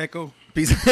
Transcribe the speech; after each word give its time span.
Echo. 0.00 0.32
Peace. 0.54 0.72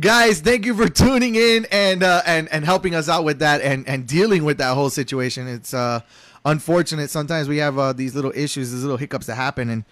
Guys, 0.00 0.40
thank 0.40 0.66
you 0.66 0.74
for 0.74 0.88
tuning 0.88 1.36
in 1.36 1.66
and 1.70 2.02
uh, 2.02 2.22
and 2.26 2.48
and 2.52 2.64
helping 2.64 2.94
us 2.94 3.08
out 3.08 3.24
with 3.24 3.38
that 3.38 3.62
and 3.62 3.88
and 3.88 4.06
dealing 4.06 4.44
with 4.44 4.58
that 4.58 4.74
whole 4.74 4.90
situation. 4.90 5.48
It's 5.48 5.72
uh 5.72 6.00
unfortunate. 6.46 7.10
Sometimes 7.10 7.48
we 7.48 7.58
have 7.58 7.78
uh, 7.78 7.92
these 7.92 8.14
little 8.14 8.32
issues, 8.34 8.72
these 8.72 8.82
little 8.82 8.96
hiccups 8.96 9.26
that 9.26 9.34
happen, 9.34 9.68
and 9.68 9.84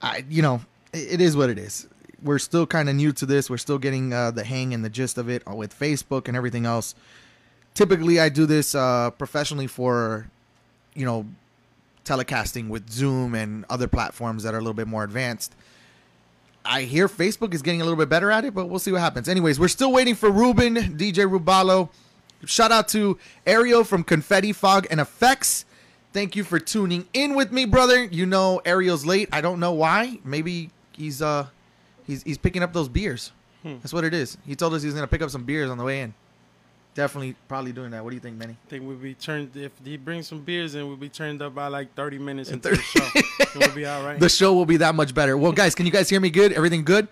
I, 0.00 0.24
you 0.28 0.42
know, 0.42 0.60
it, 0.92 1.14
it 1.14 1.20
is 1.20 1.36
what 1.36 1.50
it 1.50 1.58
is. 1.58 1.88
We're 2.22 2.38
still 2.38 2.66
kind 2.66 2.88
of 2.88 2.94
new 2.94 3.12
to 3.12 3.26
this. 3.26 3.50
We're 3.50 3.56
still 3.56 3.78
getting 3.78 4.12
uh, 4.12 4.30
the 4.30 4.44
hang 4.44 4.74
and 4.74 4.84
the 4.84 4.90
gist 4.90 5.18
of 5.18 5.28
it 5.28 5.42
with 5.48 5.76
Facebook 5.76 6.28
and 6.28 6.36
everything 6.36 6.66
else. 6.66 6.94
Typically, 7.74 8.20
I 8.20 8.28
do 8.28 8.46
this 8.46 8.74
uh, 8.74 9.10
professionally 9.10 9.66
for, 9.66 10.28
you 10.94 11.04
know, 11.04 11.26
telecasting 12.04 12.68
with 12.68 12.90
Zoom 12.90 13.34
and 13.34 13.64
other 13.70 13.88
platforms 13.88 14.42
that 14.42 14.54
are 14.54 14.58
a 14.58 14.60
little 14.60 14.74
bit 14.74 14.88
more 14.88 15.04
advanced. 15.04 15.54
I 16.64 16.82
hear 16.82 17.08
Facebook 17.08 17.54
is 17.54 17.62
getting 17.62 17.80
a 17.80 17.84
little 17.84 17.98
bit 17.98 18.08
better 18.08 18.30
at 18.30 18.44
it, 18.44 18.54
but 18.54 18.66
we'll 18.66 18.78
see 18.78 18.92
what 18.92 19.00
happens. 19.00 19.28
Anyways, 19.28 19.58
we're 19.58 19.68
still 19.68 19.92
waiting 19.92 20.14
for 20.14 20.30
Ruben, 20.30 20.76
DJ 20.76 21.28
Rubalo. 21.28 21.88
Shout 22.44 22.72
out 22.72 22.88
to 22.88 23.18
Ariel 23.46 23.84
from 23.84 24.04
Confetti 24.04 24.52
Fog 24.52 24.86
and 24.90 25.00
Effects. 25.00 25.64
Thank 26.12 26.36
you 26.36 26.44
for 26.44 26.58
tuning 26.58 27.06
in 27.14 27.34
with 27.34 27.52
me, 27.52 27.64
brother. 27.64 28.04
You 28.04 28.26
know 28.26 28.60
Ariel's 28.64 29.06
late. 29.06 29.28
I 29.32 29.40
don't 29.40 29.60
know 29.60 29.72
why. 29.72 30.18
Maybe 30.24 30.70
he's 30.92 31.22
uh 31.22 31.46
he's 32.06 32.22
he's 32.22 32.38
picking 32.38 32.62
up 32.62 32.72
those 32.72 32.88
beers. 32.88 33.32
Hmm. 33.62 33.76
That's 33.78 33.92
what 33.92 34.04
it 34.04 34.12
is. 34.12 34.36
He 34.44 34.54
told 34.54 34.74
us 34.74 34.82
he 34.82 34.86
was 34.86 34.94
gonna 34.94 35.06
pick 35.06 35.22
up 35.22 35.30
some 35.30 35.44
beers 35.44 35.70
on 35.70 35.78
the 35.78 35.84
way 35.84 36.02
in. 36.02 36.14
Definitely, 36.94 37.36
probably 37.48 37.72
doing 37.72 37.90
that. 37.92 38.04
What 38.04 38.10
do 38.10 38.16
you 38.16 38.20
think, 38.20 38.36
Manny? 38.36 38.56
I 38.66 38.68
think 38.68 38.84
we'll 38.86 38.96
be 38.96 39.14
turned 39.14 39.56
if 39.56 39.72
he 39.82 39.96
brings 39.96 40.28
some 40.28 40.42
beers 40.42 40.74
in, 40.74 40.86
we'll 40.86 40.96
be 40.96 41.08
turned 41.08 41.40
up 41.40 41.54
by 41.54 41.68
like 41.68 41.94
thirty 41.94 42.18
minutes 42.18 42.50
In 42.50 42.56
into 42.56 42.76
30 42.76 42.76
the 42.76 42.82
show. 42.82 43.58
We'll 43.58 43.74
be 43.74 43.86
all 43.86 44.04
right. 44.04 44.20
The 44.20 44.28
show 44.28 44.52
will 44.52 44.66
be 44.66 44.76
that 44.78 44.94
much 44.94 45.14
better. 45.14 45.38
Well, 45.38 45.52
guys, 45.52 45.74
can 45.74 45.86
you 45.86 45.92
guys 45.92 46.10
hear 46.10 46.20
me 46.20 46.28
good? 46.28 46.52
Everything 46.52 46.84
good? 46.84 47.08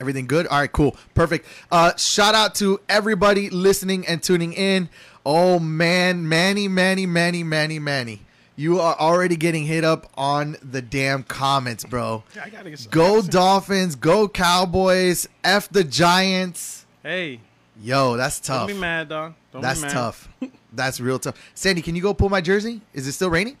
Everything 0.00 0.26
good? 0.26 0.46
All 0.48 0.58
right, 0.58 0.70
cool. 0.72 0.96
Perfect. 1.14 1.46
Uh, 1.70 1.94
shout 1.96 2.34
out 2.34 2.54
to 2.56 2.80
everybody 2.88 3.48
listening 3.50 4.06
and 4.06 4.22
tuning 4.22 4.52
in. 4.52 4.88
Oh, 5.24 5.58
man. 5.58 6.28
Manny, 6.28 6.66
Manny, 6.68 7.06
Manny, 7.06 7.44
Manny, 7.44 7.78
Manny. 7.78 8.20
You 8.56 8.80
are 8.80 8.96
already 8.98 9.36
getting 9.36 9.64
hit 9.64 9.84
up 9.84 10.10
on 10.16 10.56
the 10.62 10.82
damn 10.82 11.22
comments, 11.22 11.84
bro. 11.84 12.22
Yeah, 12.36 12.42
I 12.44 12.50
gotta 12.50 12.70
get 12.70 12.78
some. 12.80 12.90
Go 12.90 13.22
Dolphins. 13.22 13.96
Go 13.96 14.28
Cowboys. 14.28 15.28
F 15.42 15.68
the 15.68 15.82
Giants. 15.82 16.83
Hey, 17.04 17.40
Yo, 17.82 18.16
that's 18.16 18.40
tough. 18.40 18.66
don't 18.66 18.76
be 18.76 18.80
mad, 18.80 19.08
dog. 19.10 19.34
Don't 19.52 19.60
That's 19.60 19.80
be 19.80 19.86
mad. 19.86 19.92
tough. 19.92 20.28
That's 20.72 21.00
real 21.00 21.18
tough. 21.18 21.40
Sandy, 21.54 21.82
can 21.82 21.94
you 21.94 22.02
go 22.02 22.14
pull 22.14 22.28
my 22.30 22.40
jersey? 22.40 22.80
Is 22.92 23.06
it 23.06 23.12
still 23.12 23.30
raining? 23.30 23.58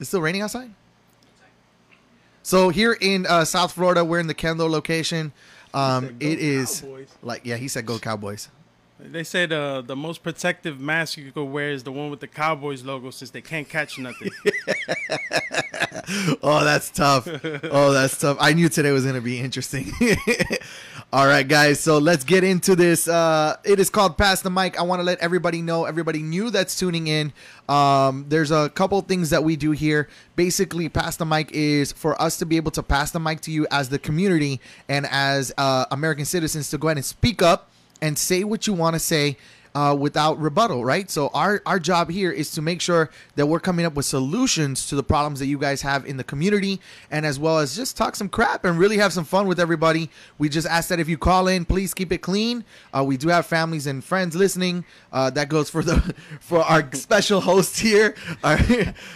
It's 0.00 0.08
still 0.08 0.20
raining 0.20 0.42
outside. 0.42 0.70
So 2.42 2.68
here 2.70 2.96
in 3.00 3.26
uh, 3.26 3.44
South 3.44 3.72
Florida, 3.72 4.04
we're 4.04 4.18
in 4.18 4.26
the 4.26 4.34
Kendall 4.34 4.68
location. 4.68 5.32
Um, 5.72 6.06
said, 6.06 6.18
"Go 6.18 6.26
it 6.26 6.38
is 6.38 6.80
Cowboys." 6.80 7.08
like 7.22 7.40
yeah, 7.44 7.56
he 7.56 7.68
said 7.68 7.86
go 7.86 7.98
Cowboys. 7.98 8.48
They 8.98 9.24
say 9.24 9.46
the 9.46 9.82
the 9.86 9.96
most 9.96 10.22
protective 10.22 10.80
mask 10.80 11.18
you 11.18 11.30
could 11.32 11.44
wear 11.44 11.70
is 11.70 11.82
the 11.84 11.92
one 11.92 12.10
with 12.10 12.20
the 12.20 12.28
Cowboys 12.28 12.82
logo, 12.82 13.10
since 13.10 13.30
they 13.30 13.42
can't 13.42 13.68
catch 13.68 13.98
nothing. 13.98 14.30
Oh, 16.42 16.64
that's 16.64 16.90
tough. 16.90 17.26
Oh, 17.64 17.92
that's 17.92 18.18
tough. 18.18 18.36
I 18.40 18.52
knew 18.52 18.68
today 18.68 18.92
was 18.92 19.02
going 19.04 19.16
to 19.16 19.20
be 19.20 19.40
interesting. 19.40 19.90
All 21.12 21.26
right, 21.26 21.46
guys. 21.46 21.80
So 21.80 21.98
let's 21.98 22.24
get 22.24 22.44
into 22.44 22.76
this. 22.76 23.08
Uh, 23.08 23.56
it 23.64 23.80
is 23.80 23.90
called 23.90 24.18
Pass 24.18 24.42
the 24.42 24.50
Mic. 24.50 24.78
I 24.78 24.82
want 24.82 25.00
to 25.00 25.04
let 25.04 25.18
everybody 25.18 25.62
know, 25.62 25.84
everybody 25.84 26.22
new 26.22 26.50
that's 26.50 26.78
tuning 26.78 27.06
in. 27.08 27.32
Um, 27.68 28.26
there's 28.28 28.50
a 28.50 28.68
couple 28.70 29.00
things 29.02 29.30
that 29.30 29.42
we 29.42 29.56
do 29.56 29.72
here. 29.72 30.08
Basically, 30.36 30.88
Pass 30.88 31.16
the 31.16 31.26
Mic 31.26 31.50
is 31.52 31.92
for 31.92 32.20
us 32.20 32.36
to 32.38 32.46
be 32.46 32.56
able 32.56 32.70
to 32.72 32.82
pass 32.82 33.10
the 33.10 33.20
mic 33.20 33.40
to 33.42 33.50
you 33.50 33.66
as 33.70 33.88
the 33.88 33.98
community 33.98 34.60
and 34.88 35.06
as 35.10 35.52
uh, 35.58 35.86
American 35.90 36.24
citizens 36.24 36.70
to 36.70 36.78
go 36.78 36.88
ahead 36.88 36.98
and 36.98 37.06
speak 37.06 37.42
up 37.42 37.70
and 38.00 38.18
say 38.18 38.44
what 38.44 38.66
you 38.66 38.72
want 38.72 38.94
to 38.94 39.00
say 39.00 39.36
uh, 39.76 39.94
without 39.94 40.40
rebuttal, 40.40 40.82
right? 40.84 41.10
So 41.10 41.28
our 41.34 41.60
our 41.66 41.78
job 41.78 42.08
here 42.10 42.32
is 42.32 42.50
to 42.52 42.62
make 42.62 42.80
sure 42.80 43.10
that 43.34 43.44
we're 43.46 43.60
coming 43.60 43.84
up 43.84 43.92
with 43.94 44.06
solutions 44.06 44.86
to 44.88 44.94
the 44.96 45.02
problems 45.02 45.38
that 45.40 45.46
you 45.46 45.58
guys 45.58 45.82
have 45.82 46.06
in 46.06 46.16
the 46.16 46.24
community, 46.24 46.80
and 47.10 47.26
as 47.26 47.38
well 47.38 47.58
as 47.58 47.76
just 47.76 47.94
talk 47.94 48.16
some 48.16 48.30
crap 48.30 48.64
and 48.64 48.78
really 48.78 48.96
have 48.96 49.12
some 49.12 49.24
fun 49.24 49.46
with 49.46 49.60
everybody. 49.60 50.08
We 50.38 50.48
just 50.48 50.66
ask 50.66 50.88
that 50.88 50.98
if 50.98 51.08
you 51.10 51.18
call 51.18 51.46
in, 51.48 51.66
please 51.66 51.92
keep 51.92 52.10
it 52.10 52.22
clean. 52.22 52.64
Uh, 52.96 53.04
we 53.04 53.18
do 53.18 53.28
have 53.28 53.44
families 53.44 53.86
and 53.86 54.02
friends 54.02 54.34
listening. 54.34 54.84
Uh, 55.12 55.28
that 55.30 55.50
goes 55.50 55.68
for 55.68 55.82
the 55.82 56.00
for 56.40 56.60
our 56.62 56.90
special 56.94 57.40
host 57.42 57.78
here. 57.78 58.14
Our- 58.44 58.56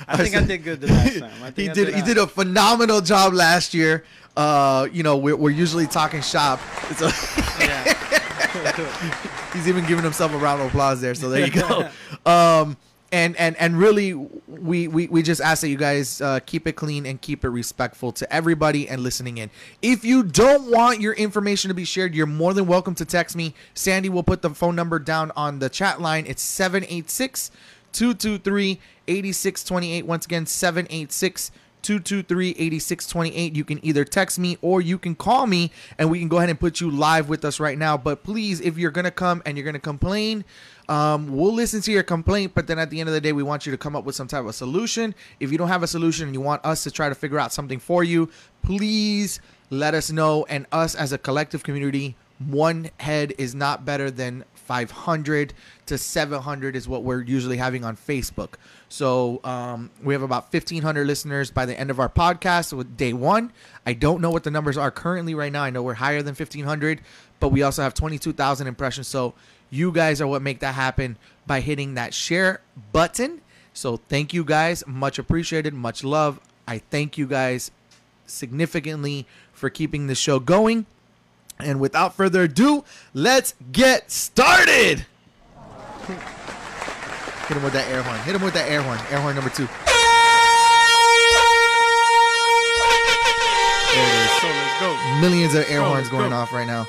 I 0.08 0.16
think 0.18 0.36
I 0.36 0.42
did 0.42 0.62
good 0.62 0.80
the 0.82 0.88
last 0.88 1.18
time. 1.20 1.42
I 1.42 1.50
think 1.50 1.56
he 1.56 1.70
I 1.70 1.72
did. 1.72 1.86
did 1.86 1.94
he 1.94 2.02
did 2.02 2.18
a 2.18 2.26
phenomenal 2.26 3.00
job 3.00 3.32
last 3.32 3.72
year. 3.72 4.04
Uh, 4.36 4.86
you 4.92 5.02
know, 5.02 5.16
we're, 5.16 5.36
we're 5.36 5.50
usually 5.64 5.86
talking 5.86 6.20
shop. 6.20 6.60
So 6.96 7.06
Yeah. 7.60 9.36
He's 9.52 9.68
even 9.68 9.86
giving 9.86 10.04
himself 10.04 10.32
a 10.32 10.38
round 10.38 10.60
of 10.60 10.68
applause 10.68 11.00
there. 11.00 11.14
So 11.14 11.28
there 11.28 11.46
you 11.46 11.52
go. 11.52 11.88
um, 12.26 12.76
and 13.12 13.36
and 13.36 13.56
and 13.56 13.76
really, 13.76 14.14
we 14.14 14.86
we, 14.88 15.08
we 15.08 15.22
just 15.22 15.40
ask 15.40 15.62
that 15.62 15.68
you 15.68 15.76
guys 15.76 16.20
uh, 16.20 16.40
keep 16.46 16.66
it 16.66 16.72
clean 16.72 17.06
and 17.06 17.20
keep 17.20 17.44
it 17.44 17.48
respectful 17.48 18.12
to 18.12 18.32
everybody 18.32 18.88
and 18.88 19.02
listening 19.02 19.38
in. 19.38 19.50
If 19.82 20.04
you 20.04 20.22
don't 20.22 20.70
want 20.70 21.00
your 21.00 21.14
information 21.14 21.68
to 21.70 21.74
be 21.74 21.84
shared, 21.84 22.14
you're 22.14 22.26
more 22.26 22.54
than 22.54 22.66
welcome 22.66 22.94
to 22.96 23.04
text 23.04 23.34
me. 23.34 23.54
Sandy 23.74 24.08
will 24.08 24.22
put 24.22 24.42
the 24.42 24.50
phone 24.50 24.76
number 24.76 24.98
down 24.98 25.32
on 25.34 25.58
the 25.58 25.68
chat 25.68 26.00
line. 26.00 26.24
It's 26.26 26.42
786 26.42 27.50
223 27.92 28.78
8628. 29.08 30.06
Once 30.06 30.24
again, 30.24 30.46
786 30.46 31.50
223 31.82 32.50
8628. 32.50 33.56
You 33.56 33.64
can 33.64 33.84
either 33.84 34.04
text 34.04 34.38
me 34.38 34.58
or 34.62 34.80
you 34.80 34.98
can 34.98 35.14
call 35.14 35.46
me 35.46 35.70
and 35.98 36.10
we 36.10 36.18
can 36.18 36.28
go 36.28 36.38
ahead 36.38 36.50
and 36.50 36.58
put 36.58 36.80
you 36.80 36.90
live 36.90 37.28
with 37.28 37.44
us 37.44 37.60
right 37.60 37.78
now. 37.78 37.96
But 37.96 38.22
please, 38.22 38.60
if 38.60 38.78
you're 38.78 38.90
to 39.04 39.10
come 39.10 39.42
and 39.46 39.56
you're 39.56 39.64
to 39.72 39.78
complain, 39.78 40.44
um, 40.88 41.36
we'll 41.36 41.54
listen 41.54 41.80
to 41.82 41.92
your 41.92 42.02
complaint. 42.02 42.52
But 42.54 42.66
then 42.66 42.78
at 42.78 42.90
the 42.90 43.00
end 43.00 43.08
of 43.08 43.14
the 43.14 43.20
day, 43.20 43.32
we 43.32 43.42
want 43.42 43.66
you 43.66 43.72
to 43.72 43.78
come 43.78 43.94
up 43.94 44.04
with 44.04 44.14
some 44.14 44.26
type 44.28 44.44
of 44.44 44.54
solution. 44.54 45.14
If 45.38 45.52
you 45.52 45.58
don't 45.58 45.68
have 45.68 45.82
a 45.82 45.86
solution 45.86 46.26
and 46.26 46.34
you 46.34 46.40
want 46.40 46.64
us 46.64 46.82
to 46.84 46.90
try 46.90 47.08
to 47.08 47.14
figure 47.14 47.38
out 47.38 47.52
something 47.52 47.78
for 47.78 48.04
you, 48.04 48.30
please 48.62 49.40
let 49.70 49.94
us 49.94 50.10
know. 50.10 50.44
And 50.48 50.66
us 50.72 50.94
as 50.94 51.12
a 51.12 51.18
collective 51.18 51.62
community, 51.62 52.16
one 52.38 52.90
head 52.98 53.34
is 53.38 53.54
not 53.54 53.84
better 53.84 54.10
than 54.10 54.44
500 54.70 55.52
to 55.86 55.98
700 55.98 56.76
is 56.76 56.86
what 56.86 57.02
we're 57.02 57.22
usually 57.22 57.56
having 57.56 57.84
on 57.84 57.96
Facebook. 57.96 58.50
So 58.88 59.40
um, 59.42 59.90
we 60.00 60.14
have 60.14 60.22
about 60.22 60.52
1,500 60.52 61.08
listeners 61.08 61.50
by 61.50 61.66
the 61.66 61.76
end 61.76 61.90
of 61.90 61.98
our 61.98 62.08
podcast 62.08 62.72
with 62.72 62.96
day 62.96 63.12
one. 63.12 63.52
I 63.84 63.94
don't 63.94 64.20
know 64.20 64.30
what 64.30 64.44
the 64.44 64.50
numbers 64.52 64.76
are 64.76 64.92
currently 64.92 65.34
right 65.34 65.50
now. 65.50 65.64
I 65.64 65.70
know 65.70 65.82
we're 65.82 65.94
higher 65.94 66.22
than 66.22 66.36
1,500, 66.36 67.00
but 67.40 67.48
we 67.48 67.64
also 67.64 67.82
have 67.82 67.94
22,000 67.94 68.68
impressions. 68.68 69.08
So 69.08 69.34
you 69.70 69.90
guys 69.90 70.20
are 70.20 70.28
what 70.28 70.40
make 70.40 70.60
that 70.60 70.76
happen 70.76 71.18
by 71.48 71.58
hitting 71.58 71.94
that 71.94 72.14
share 72.14 72.60
button. 72.92 73.40
So 73.72 73.96
thank 73.96 74.32
you 74.32 74.44
guys. 74.44 74.86
Much 74.86 75.18
appreciated. 75.18 75.74
Much 75.74 76.04
love. 76.04 76.38
I 76.68 76.78
thank 76.78 77.18
you 77.18 77.26
guys 77.26 77.72
significantly 78.24 79.26
for 79.52 79.68
keeping 79.68 80.06
the 80.06 80.14
show 80.14 80.38
going. 80.38 80.86
And 81.64 81.80
without 81.80 82.14
further 82.14 82.42
ado, 82.42 82.84
let's 83.14 83.54
get 83.72 84.10
started. 84.10 85.06
Hit 87.48 87.56
him 87.56 87.62
with 87.64 87.72
that 87.72 87.88
air 87.90 88.02
horn. 88.02 88.18
Hit 88.20 88.34
him 88.36 88.42
with 88.42 88.54
that 88.54 88.68
air 88.70 88.82
horn. 88.82 88.98
Air 89.10 89.20
horn 89.20 89.34
number 89.34 89.50
two. 89.50 89.66
There 93.92 94.06
it 94.06 94.24
is. 94.24 94.40
So 94.40 94.46
let's 94.46 94.80
go. 94.80 95.20
Millions 95.20 95.54
of 95.54 95.68
air 95.70 95.80
Go, 95.80 95.88
horns 95.88 96.08
going 96.08 96.30
go. 96.30 96.36
off 96.36 96.52
right 96.52 96.66
now. 96.66 96.86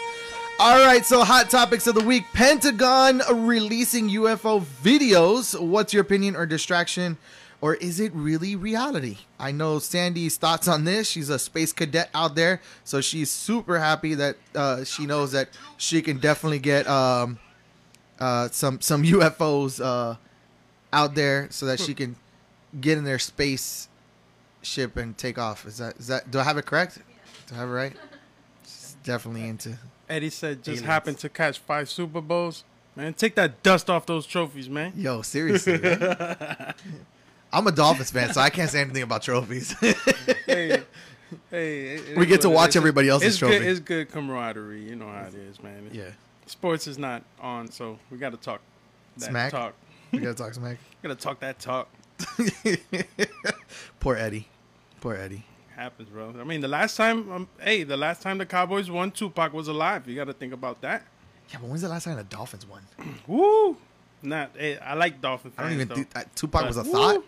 All 0.59 0.77
right, 0.85 1.03
so 1.03 1.23
hot 1.23 1.49
topics 1.49 1.87
of 1.87 1.95
the 1.95 2.03
week: 2.03 2.23
Pentagon 2.33 3.21
releasing 3.31 4.09
UFO 4.09 4.61
videos. 4.83 5.59
What's 5.59 5.91
your 5.93 6.01
opinion 6.03 6.35
or 6.35 6.45
distraction, 6.45 7.17
or 7.61 7.75
is 7.75 7.99
it 7.99 8.11
really 8.13 8.55
reality? 8.55 9.19
I 9.39 9.51
know 9.51 9.77
Sandy's 9.77 10.35
thoughts 10.35 10.67
on 10.67 10.83
this. 10.83 11.07
She's 11.07 11.29
a 11.29 11.37
space 11.37 11.71
cadet 11.71 12.09
out 12.13 12.33
there, 12.35 12.59
so 12.83 13.01
she's 13.01 13.29
super 13.29 13.79
happy 13.79 14.15
that 14.15 14.35
uh, 14.55 14.83
she 14.83 15.05
knows 15.05 15.31
that 15.33 15.49
she 15.77 16.01
can 16.01 16.17
definitely 16.17 16.59
get 16.59 16.87
um, 16.87 17.37
uh, 18.19 18.49
some 18.49 18.81
some 18.81 19.03
UFOs 19.15 19.83
uh, 19.83 20.15
out 20.91 21.13
there, 21.15 21.47
so 21.51 21.67
that 21.67 21.79
she 21.79 21.93
can 21.93 22.15
get 22.79 22.97
in 22.97 23.03
their 23.03 23.19
space 23.19 23.87
ship 24.63 24.97
and 24.97 25.17
take 25.17 25.37
off. 25.37 25.65
Is 25.65 25.77
that 25.77 25.97
is 25.97 26.07
that? 26.07 26.31
Do 26.31 26.39
I 26.39 26.43
have 26.43 26.57
it 26.57 26.65
correct? 26.65 26.97
Do 27.47 27.55
I 27.55 27.59
have 27.59 27.69
it 27.69 27.73
right? 27.73 27.93
She's 28.63 28.95
definitely 29.03 29.47
into. 29.47 29.77
Eddie 30.09 30.29
said 30.31 30.57
just 30.57 30.67
Aliens. 30.69 30.85
happened 30.85 31.19
to 31.19 31.29
catch 31.29 31.59
five 31.59 31.89
Super 31.89 32.21
Bowls. 32.21 32.63
Man, 32.95 33.13
take 33.13 33.35
that 33.35 33.63
dust 33.63 33.89
off 33.89 34.05
those 34.05 34.25
trophies, 34.25 34.69
man. 34.69 34.91
Yo, 34.97 35.21
seriously. 35.21 35.79
I'm 37.53 37.67
a 37.67 37.71
Dolphins 37.71 38.11
fan, 38.11 38.33
so 38.33 38.41
I 38.41 38.49
can't 38.49 38.69
say 38.69 38.81
anything 38.81 39.03
about 39.03 39.21
trophies. 39.23 39.73
hey, 40.45 40.81
hey, 41.49 42.15
We 42.15 42.25
get 42.25 42.41
to 42.41 42.49
watch 42.49 42.75
everybody 42.75 43.09
else's 43.09 43.29
it's 43.29 43.37
trophy. 43.37 43.59
Good, 43.59 43.67
it's 43.67 43.79
good 43.79 44.09
camaraderie. 44.11 44.83
You 44.89 44.95
know 44.95 45.07
how 45.07 45.23
it 45.27 45.33
is, 45.35 45.61
man. 45.61 45.89
yeah, 45.91 46.11
Sports 46.45 46.87
is 46.87 46.97
not 46.97 47.23
on, 47.39 47.69
so 47.69 47.99
we 48.09 48.17
got 48.17 48.31
to 48.31 48.37
talk. 48.37 48.61
That 49.17 49.29
Smack? 49.29 49.51
talk. 49.51 49.73
we 50.11 50.19
gotta 50.19 50.33
talk 50.33 50.53
smack. 50.53 50.77
Got 51.03 51.09
to 51.09 51.15
talk 51.15 51.39
that 51.41 51.59
talk. 51.59 51.89
Poor 53.99 54.15
Eddie. 54.15 54.47
Poor 54.99 55.15
Eddie. 55.15 55.43
Happens, 55.75 56.09
bro. 56.09 56.33
I 56.39 56.43
mean, 56.43 56.61
the 56.61 56.67
last 56.67 56.95
time, 56.95 57.31
um, 57.31 57.47
hey, 57.59 57.83
the 57.83 57.97
last 57.97 58.21
time 58.21 58.37
the 58.37 58.45
Cowboys 58.45 58.89
won, 58.91 59.09
Tupac 59.11 59.51
was 59.53 59.67
alive. 59.67 60.07
You 60.07 60.15
got 60.15 60.25
to 60.25 60.33
think 60.33 60.53
about 60.53 60.81
that. 60.81 61.03
Yeah, 61.49 61.57
but 61.59 61.69
when's 61.69 61.81
the 61.81 61.89
last 61.89 62.03
time 62.03 62.17
the 62.17 62.23
Dolphins 62.23 62.67
won? 62.67 62.83
Woo! 63.27 63.77
Not, 64.21 64.51
hey, 64.55 64.77
I 64.77 64.93
like 64.93 65.19
Dolphin 65.21 65.51
I 65.57 65.63
don't 65.63 65.71
even 65.73 65.87
though. 65.87 65.95
think 65.95 66.09
Tupac 66.35 66.61
But 66.61 66.67
was 66.67 66.77
a 66.77 66.83
woo! 66.83 66.91
thought. 66.91 67.23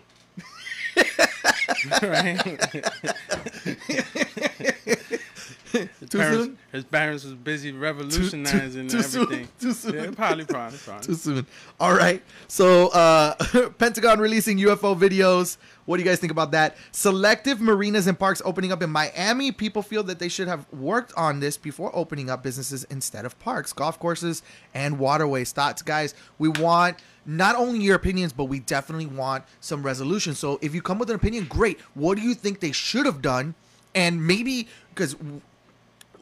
His, 5.71 5.89
Too 6.09 6.17
parents, 6.17 6.45
soon? 6.45 6.57
his 6.71 6.83
parents 6.83 7.23
was 7.23 7.33
busy 7.33 7.71
revolutionizing 7.71 8.87
too 8.87 9.01
soon, 9.01 9.23
everything. 9.23 9.47
too 9.59 9.71
soon. 9.73 9.95
Yeah, 9.95 10.11
probably, 10.11 10.45
probably, 10.45 10.77
probably. 10.85 11.05
Too 11.05 11.15
soon. 11.15 11.47
All 11.79 11.93
right. 11.93 12.21
So, 12.47 12.89
uh, 12.89 13.33
Pentagon 13.77 14.19
releasing 14.19 14.57
UFO 14.59 14.97
videos. 14.97 15.57
What 15.85 15.97
do 15.97 16.03
you 16.03 16.09
guys 16.09 16.19
think 16.19 16.31
about 16.31 16.51
that? 16.51 16.77
Selective 16.91 17.59
marinas 17.59 18.07
and 18.07 18.17
parks 18.17 18.41
opening 18.45 18.71
up 18.71 18.81
in 18.81 18.89
Miami. 18.89 19.51
People 19.51 19.81
feel 19.81 20.03
that 20.03 20.19
they 20.19 20.29
should 20.29 20.47
have 20.47 20.65
worked 20.71 21.11
on 21.17 21.39
this 21.39 21.57
before 21.57 21.91
opening 21.95 22.29
up 22.29 22.41
businesses 22.43 22.83
instead 22.85 23.25
of 23.25 23.37
parks, 23.39 23.73
golf 23.73 23.99
courses, 23.99 24.43
and 24.73 24.97
waterways. 24.99 25.51
Thoughts, 25.51 25.81
guys? 25.81 26.13
We 26.37 26.47
want 26.49 26.97
not 27.25 27.55
only 27.55 27.79
your 27.79 27.95
opinions, 27.95 28.33
but 28.33 28.45
we 28.45 28.59
definitely 28.59 29.05
want 29.05 29.43
some 29.59 29.83
resolution. 29.83 30.35
So, 30.35 30.59
if 30.61 30.73
you 30.75 30.81
come 30.81 30.99
with 30.99 31.09
an 31.09 31.15
opinion, 31.15 31.45
great. 31.45 31.79
What 31.93 32.17
do 32.17 32.23
you 32.23 32.33
think 32.33 32.59
they 32.59 32.71
should 32.71 33.05
have 33.05 33.21
done? 33.21 33.55
And 33.95 34.25
maybe 34.25 34.67
because 34.89 35.15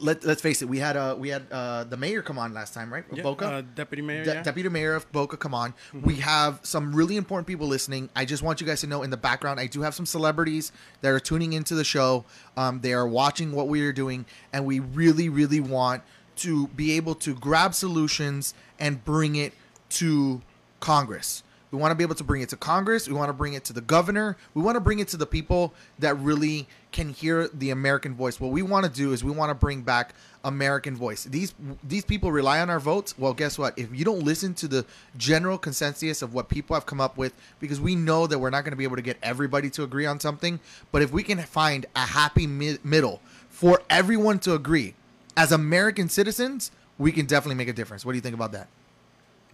let, 0.02 0.24
let's 0.26 0.42
face 0.42 0.62
it, 0.62 0.68
we 0.68 0.80
had 0.80 0.98
uh, 0.98 1.16
we 1.18 1.30
had 1.30 1.46
uh, 1.52 1.84
the 1.84 1.96
mayor 1.96 2.22
come 2.22 2.40
on 2.40 2.54
last 2.54 2.74
time, 2.74 2.92
right? 2.92 3.04
Yeah, 3.14 3.24
Boca. 3.24 3.46
uh, 3.46 3.62
Deputy 3.76 4.02
Mayor, 4.02 4.24
De- 4.26 4.34
yeah. 4.34 4.44
Deputy 4.44 4.68
Mayor 4.68 4.96
of 4.96 5.10
Boca, 5.12 5.38
come 5.38 5.54
on. 5.54 5.74
We 5.94 6.16
have 6.16 6.60
some 6.64 6.96
really 6.96 7.18
important 7.18 7.48
people 7.48 7.68
listening. 7.68 8.10
I 8.16 8.26
just 8.26 8.42
want 8.42 8.60
you 8.62 8.68
guys 8.68 8.82
to 8.82 8.88
know 8.88 9.04
in 9.04 9.10
the 9.12 9.18
background, 9.18 9.60
I 9.60 9.68
do 9.68 9.82
have 9.82 9.94
some 9.94 10.06
celebrities 10.06 10.72
that 11.02 11.10
are 11.10 11.20
tuning 11.20 11.54
into 11.54 11.76
the 11.76 11.84
show. 11.84 12.26
Um, 12.58 12.82
they 12.82 12.94
are 12.94 13.08
watching 13.08 13.52
what 13.52 13.68
we 13.68 13.86
are 13.86 13.94
doing, 13.94 14.26
and 14.52 14.66
we 14.66 14.80
really, 14.80 15.30
really 15.30 15.60
want 15.60 16.02
to 16.38 16.68
be 16.70 16.94
able 16.94 17.14
to 17.16 17.36
grab 17.36 17.76
solutions 17.76 18.54
and 18.80 19.04
bring 19.06 19.36
it 19.36 19.54
to 19.90 20.42
Congress. 20.82 21.44
We 21.72 21.78
want 21.78 21.92
to 21.92 21.96
be 21.96 22.04
able 22.04 22.16
to 22.16 22.24
bring 22.26 22.42
it 22.42 22.50
to 22.50 22.58
Congress. 22.58 23.08
We 23.08 23.14
want 23.14 23.30
to 23.30 23.34
bring 23.34 23.54
it 23.54 23.64
to 23.66 23.74
the 23.74 23.80
governor. 23.80 24.36
We 24.54 24.62
want 24.62 24.76
to 24.76 24.82
bring 24.82 25.00
it 25.00 25.08
to 25.10 25.18
the 25.18 25.26
people 25.26 25.74
that 26.00 26.20
really 26.20 26.68
can 26.92 27.12
hear 27.14 27.48
the 27.48 27.70
American 27.70 28.14
voice. 28.14 28.42
What 28.42 28.52
we 28.52 28.62
want 28.62 28.86
to 28.86 28.92
do 28.92 29.14
is 29.14 29.24
we 29.24 29.32
want 29.32 29.52
to 29.52 29.56
bring 29.56 29.82
back 29.82 30.14
American 30.44 30.98
voice. 30.98 31.24
These 31.24 31.54
these 31.82 32.04
people 32.04 32.30
rely 32.30 32.60
on 32.60 32.70
our 32.70 32.82
votes. 32.82 33.18
Well, 33.18 33.34
guess 33.34 33.58
what? 33.58 33.80
If 33.80 33.96
you 33.96 34.04
don't 34.04 34.20
listen 34.20 34.54
to 34.56 34.68
the 34.68 34.86
general 35.16 35.58
consensus 35.58 36.22
of 36.22 36.34
what 36.34 36.50
people 36.50 36.74
have 36.74 36.86
come 36.86 37.00
up 37.00 37.18
with, 37.18 37.34
because 37.62 37.80
we 37.80 37.96
know 37.96 38.28
that 38.28 38.38
we're 38.38 38.50
not 38.50 38.66
going 38.66 38.74
to 38.74 38.78
be 38.78 38.84
able 38.84 38.98
to 38.98 39.02
get 39.02 39.18
everybody 39.24 39.70
to 39.70 39.84
agree 39.84 40.06
on 40.06 40.20
something, 40.20 40.60
but 40.92 41.02
if 41.02 41.14
we 41.14 41.24
can 41.24 41.38
find 41.40 41.86
a 41.96 42.06
happy 42.06 42.48
mi- 42.48 42.80
middle 42.84 43.22
for 43.48 43.82
everyone 43.90 44.40
to 44.40 44.56
agree, 44.56 44.94
as 45.38 45.54
American 45.54 46.10
citizens, 46.10 46.70
we 46.98 47.14
can 47.14 47.26
definitely 47.28 47.56
make 47.56 47.70
a 47.70 47.74
difference. 47.74 48.06
What 48.06 48.12
do 48.12 48.18
you 48.18 48.22
think 48.22 48.36
about 48.36 48.52
that? 48.52 48.68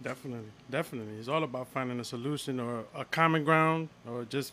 Definitely, 0.02 0.50
definitely. 0.70 1.14
It's 1.18 1.28
all 1.28 1.42
about 1.42 1.68
finding 1.68 1.98
a 2.00 2.04
solution 2.04 2.60
or 2.60 2.84
a 2.94 3.04
common 3.04 3.44
ground 3.44 3.88
or 4.08 4.24
just 4.24 4.52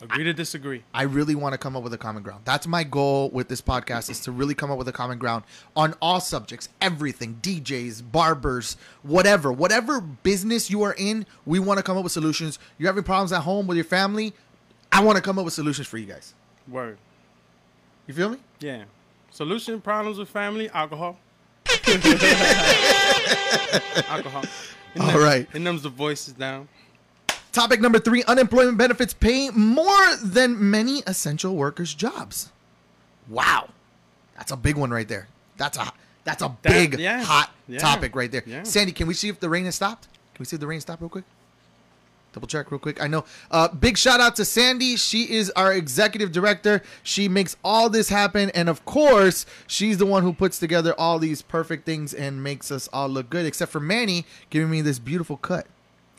agree 0.00 0.24
to 0.24 0.32
disagree. 0.32 0.82
I 0.94 1.02
really 1.02 1.34
want 1.34 1.52
to 1.52 1.58
come 1.58 1.76
up 1.76 1.82
with 1.82 1.92
a 1.92 1.98
common 1.98 2.22
ground. 2.22 2.42
That's 2.44 2.66
my 2.66 2.84
goal 2.84 3.28
with 3.30 3.48
this 3.48 3.60
podcast 3.60 4.08
is 4.10 4.20
to 4.20 4.32
really 4.32 4.54
come 4.54 4.70
up 4.70 4.78
with 4.78 4.88
a 4.88 4.92
common 4.92 5.18
ground 5.18 5.44
on 5.76 5.94
all 6.00 6.20
subjects, 6.20 6.68
everything, 6.80 7.38
DJs, 7.42 8.10
barbers, 8.10 8.76
whatever, 9.02 9.52
whatever 9.52 10.00
business 10.00 10.70
you 10.70 10.82
are 10.82 10.94
in, 10.96 11.26
we 11.44 11.58
want 11.58 11.78
to 11.78 11.82
come 11.82 11.96
up 11.96 12.04
with 12.04 12.12
solutions. 12.12 12.58
You're 12.78 12.88
having 12.88 13.04
problems 13.04 13.32
at 13.32 13.42
home 13.42 13.66
with 13.66 13.76
your 13.76 13.84
family, 13.84 14.32
I 14.90 15.02
want 15.02 15.16
to 15.16 15.22
come 15.22 15.38
up 15.38 15.44
with 15.44 15.54
solutions 15.54 15.86
for 15.86 15.98
you 15.98 16.06
guys. 16.06 16.34
Word. 16.66 16.96
You 18.06 18.14
feel 18.14 18.30
me? 18.30 18.38
Yeah. 18.60 18.84
Solution 19.30 19.80
problems 19.80 20.18
with 20.18 20.28
family, 20.30 20.70
alcohol. 20.70 21.18
alcohol. 24.08 24.44
It 24.98 25.02
All 25.02 25.06
numbs- 25.12 25.22
right. 25.22 25.48
It 25.52 25.60
numbs 25.60 25.82
the 25.82 25.88
voices 25.90 26.34
down. 26.34 26.68
Topic 27.52 27.80
number 27.80 27.98
3, 28.00 28.24
unemployment 28.24 28.76
benefits 28.78 29.14
pay 29.14 29.50
more 29.50 30.16
than 30.22 30.70
many 30.70 31.02
essential 31.06 31.54
workers' 31.56 31.94
jobs. 31.94 32.50
Wow. 33.28 33.68
That's 34.36 34.50
a 34.52 34.56
big 34.56 34.76
one 34.76 34.90
right 34.90 35.06
there. 35.08 35.28
That's 35.56 35.78
a 35.78 35.92
that's 36.24 36.42
a 36.42 36.48
That- 36.62 36.72
big 36.72 36.98
yeah. 36.98 37.22
hot 37.22 37.50
Yeah. 37.68 37.78
topic 37.78 38.14
right 38.14 38.30
there. 38.30 38.42
Yeah. 38.44 38.62
Sandy, 38.64 38.92
can 38.92 39.06
we 39.06 39.14
see 39.14 39.28
if 39.28 39.40
the 39.40 39.48
rain 39.48 39.64
has 39.64 39.76
stopped? 39.76 40.04
Can 40.34 40.40
we 40.40 40.44
see 40.44 40.56
if 40.56 40.60
the 40.60 40.66
rain 40.66 40.80
stopped 40.80 41.00
real 41.00 41.08
quick? 41.08 41.24
Double 42.38 42.46
check 42.46 42.70
real 42.70 42.78
quick. 42.78 43.02
I 43.02 43.08
know. 43.08 43.24
Uh, 43.50 43.66
big 43.66 43.98
shout 43.98 44.20
out 44.20 44.36
to 44.36 44.44
Sandy. 44.44 44.94
She 44.94 45.24
is 45.24 45.50
our 45.56 45.72
executive 45.72 46.30
director. 46.30 46.84
She 47.02 47.28
makes 47.28 47.56
all 47.64 47.90
this 47.90 48.10
happen, 48.10 48.50
and 48.50 48.68
of 48.68 48.84
course, 48.84 49.44
she's 49.66 49.98
the 49.98 50.06
one 50.06 50.22
who 50.22 50.32
puts 50.32 50.60
together 50.60 50.94
all 50.96 51.18
these 51.18 51.42
perfect 51.42 51.84
things 51.84 52.14
and 52.14 52.40
makes 52.40 52.70
us 52.70 52.88
all 52.92 53.08
look 53.08 53.28
good. 53.28 53.44
Except 53.44 53.72
for 53.72 53.80
Manny 53.80 54.24
giving 54.50 54.70
me 54.70 54.82
this 54.82 55.00
beautiful 55.00 55.36
cut. 55.36 55.66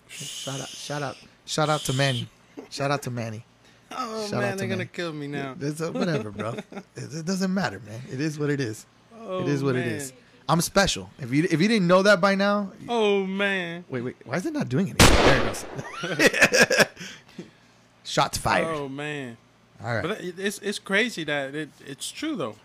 Shout 0.10 0.60
out! 0.60 0.68
Shout 0.68 1.02
out! 1.02 1.16
Shout 1.46 1.70
out 1.70 1.80
to 1.82 1.94
Manny! 1.94 2.28
Shout 2.70 2.92
out 2.92 3.02
to 3.04 3.12
Manny! 3.12 3.46
Oh 3.92 4.28
Shout 4.28 4.42
man, 4.42 4.56
they're 4.56 4.68
gonna 4.68 4.86
kill 4.86 5.14
me 5.14 5.26
now. 5.26 5.56
It's, 5.60 5.82
uh, 5.82 5.92
whatever, 5.92 6.30
bro. 6.30 6.50
it, 6.72 6.84
it 6.96 7.26
doesn't 7.26 7.52
matter, 7.52 7.82
man. 7.88 8.00
It 8.12 8.22
is 8.22 8.38
what 8.38 8.52
it 8.52 8.62
is. 8.62 8.86
Oh, 9.20 9.42
it 9.42 9.48
is 9.48 9.64
what 9.64 9.76
it 9.76 9.86
man. 9.88 9.96
is. 9.96 10.14
I'm 10.50 10.62
special. 10.62 11.10
If 11.20 11.32
you 11.32 11.44
if 11.50 11.62
you 11.62 11.68
didn't 11.68 11.88
know 11.88 12.02
that 12.04 12.20
by 12.20 12.34
now, 12.36 12.72
Oh 12.90 13.24
man. 13.26 13.86
wait, 13.88 14.02
wait. 14.02 14.16
Why 14.26 14.36
is 14.38 14.46
it 14.48 14.54
not 14.54 14.68
doing 14.68 14.90
anything? 14.90 15.16
There 16.04 16.18
it 16.26 16.26
goes. 16.26 16.86
Shots 18.04 18.38
fired. 18.38 18.66
Oh 18.68 18.90
man. 18.90 19.38
All 19.84 19.94
right. 19.94 20.02
But 20.02 20.22
it's 20.22 20.58
it's 20.60 20.80
crazy 20.80 21.24
that 21.26 21.54
it 21.54 21.70
it's 21.86 22.10
true 22.12 22.36
though, 22.36 22.56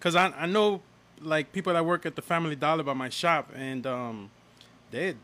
cause 0.00 0.14
I 0.14 0.26
I 0.36 0.46
know 0.46 0.82
like 1.20 1.52
people 1.52 1.72
that 1.72 1.84
work 1.86 2.04
at 2.04 2.16
the 2.16 2.22
Family 2.22 2.54
Dollar 2.56 2.82
by 2.82 2.92
my 2.92 3.08
shop 3.08 3.50
and 3.56 3.86
um 3.86 4.30
they 4.90 5.14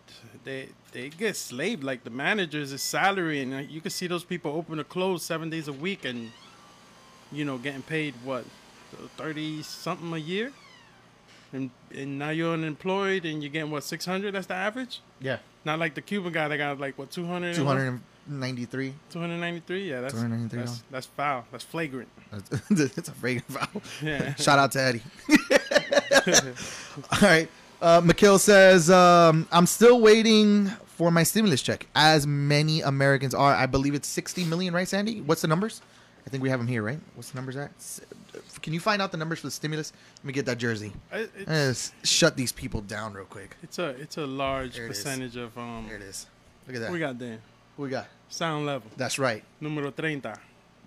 they 0.45 0.69
they 0.93 1.11
get 1.11 1.37
slaved 1.37 1.85
like 1.85 2.05
the 2.05 2.11
managers 2.11 2.73
is 2.73 2.81
salary 2.83 3.43
and 3.43 3.53
uh, 3.53 3.59
you 3.59 3.81
can 3.83 3.91
see 3.91 4.07
those 4.07 4.25
people 4.25 4.53
open 4.53 4.81
or 4.81 4.85
close 4.85 5.23
seven 5.23 5.51
days 5.51 5.69
a 5.69 5.73
week 5.73 6.05
and 6.07 6.31
you 7.31 7.45
know 7.45 7.59
getting 7.59 7.83
paid 7.83 8.15
what 8.25 8.45
thirty 9.19 9.63
something 9.63 10.11
a 10.15 10.17
year. 10.19 10.53
And, 11.53 11.71
and 11.95 12.19
now 12.19 12.31
you're 12.31 12.53
unemployed 12.53 13.25
and 13.25 13.43
you're 13.43 13.51
getting 13.51 13.71
what 13.71 13.83
600 13.83 14.35
that's 14.35 14.47
the 14.47 14.55
average 14.55 15.01
yeah. 15.19 15.39
not 15.65 15.79
like 15.79 15.95
the 15.95 16.03
cuban 16.03 16.31
guy 16.31 16.47
that 16.47 16.59
got 16.59 16.79
like 16.79 16.99
what 16.99 17.11
200 17.11 17.55
Two 17.55 17.65
hundred 17.65 17.89
and 17.89 18.01
ninety-three. 18.27 18.93
293 19.09 19.89
yeah 19.89 20.03
that's 20.03 20.13
293 20.13 20.59
that's, 20.59 20.83
that's 20.91 21.07
foul 21.07 21.47
that's 21.51 21.65
flagrant 21.65 22.09
it's 22.71 23.09
a 23.09 23.13
fragrant 23.13 23.47
foul. 23.51 23.83
Yeah. 24.03 24.35
Shout 24.37 24.59
out 24.59 24.73
to 24.73 24.81
Eddie. 24.81 25.03
All 27.13 27.19
right. 27.29 27.49
Uh, 27.81 28.01
Mikhail 28.05 28.39
says, 28.39 28.91
um, 28.91 29.47
I'm 29.53 29.67
still 29.67 30.01
waiting 30.01 30.67
for 30.87 31.11
my 31.11 31.23
stimulus 31.23 31.63
check, 31.63 31.87
as 31.95 32.27
many 32.27 32.83
Americans 32.83 33.35
are. 33.35 33.55
I 33.55 33.67
believe 33.67 33.95
it's 33.95 34.09
60 34.09 34.45
million, 34.45 34.75
right, 34.75 34.89
Sandy? 34.89 35.21
What's 35.21 35.43
the 35.43 35.49
numbers? 35.49 35.81
I 36.27 36.31
think 36.31 36.43
we 36.43 36.51
have 36.51 36.59
them 36.59 36.67
here, 36.67 36.83
right? 36.83 36.99
What's 37.15 37.31
the 37.31 37.37
numbers 37.37 37.57
at? 37.57 37.71
Can 38.63 38.73
you 38.73 38.81
find 38.81 39.01
out 39.03 39.11
the 39.13 39.17
numbers 39.19 39.41
for 39.41 39.47
the 39.47 39.51
stimulus? 39.53 39.93
Let 40.19 40.25
me 40.25 40.33
get 40.33 40.47
that 40.47 40.59
jersey. 40.59 40.93
It- 41.13 41.31
it's, 41.37 41.49
Let's 41.49 41.93
shut 42.05 42.37
these 42.37 42.53
people 42.53 42.81
down 42.81 43.13
real 43.15 43.25
quick. 43.25 43.57
it's 43.63 43.79
a 43.79 43.89
it's 43.91 44.17
a 44.19 44.27
large 44.27 44.75
There 44.77 44.85
it 44.87 44.89
percentage 44.89 45.37
of 45.37 45.57
um. 45.59 45.87
There 45.89 45.97
it 45.97 46.03
is. 46.03 46.27
Look 46.67 46.77
at 46.77 46.83
that. 46.83 46.93
We 46.93 46.99
got 46.99 47.19
there? 47.19 47.39
What 47.77 47.85
we 47.85 47.91
got? 47.91 48.07
Sound 48.29 48.67
level 48.67 48.91
That's 48.97 49.19
right. 49.19 49.43
numero 49.61 49.91
30. 49.91 50.21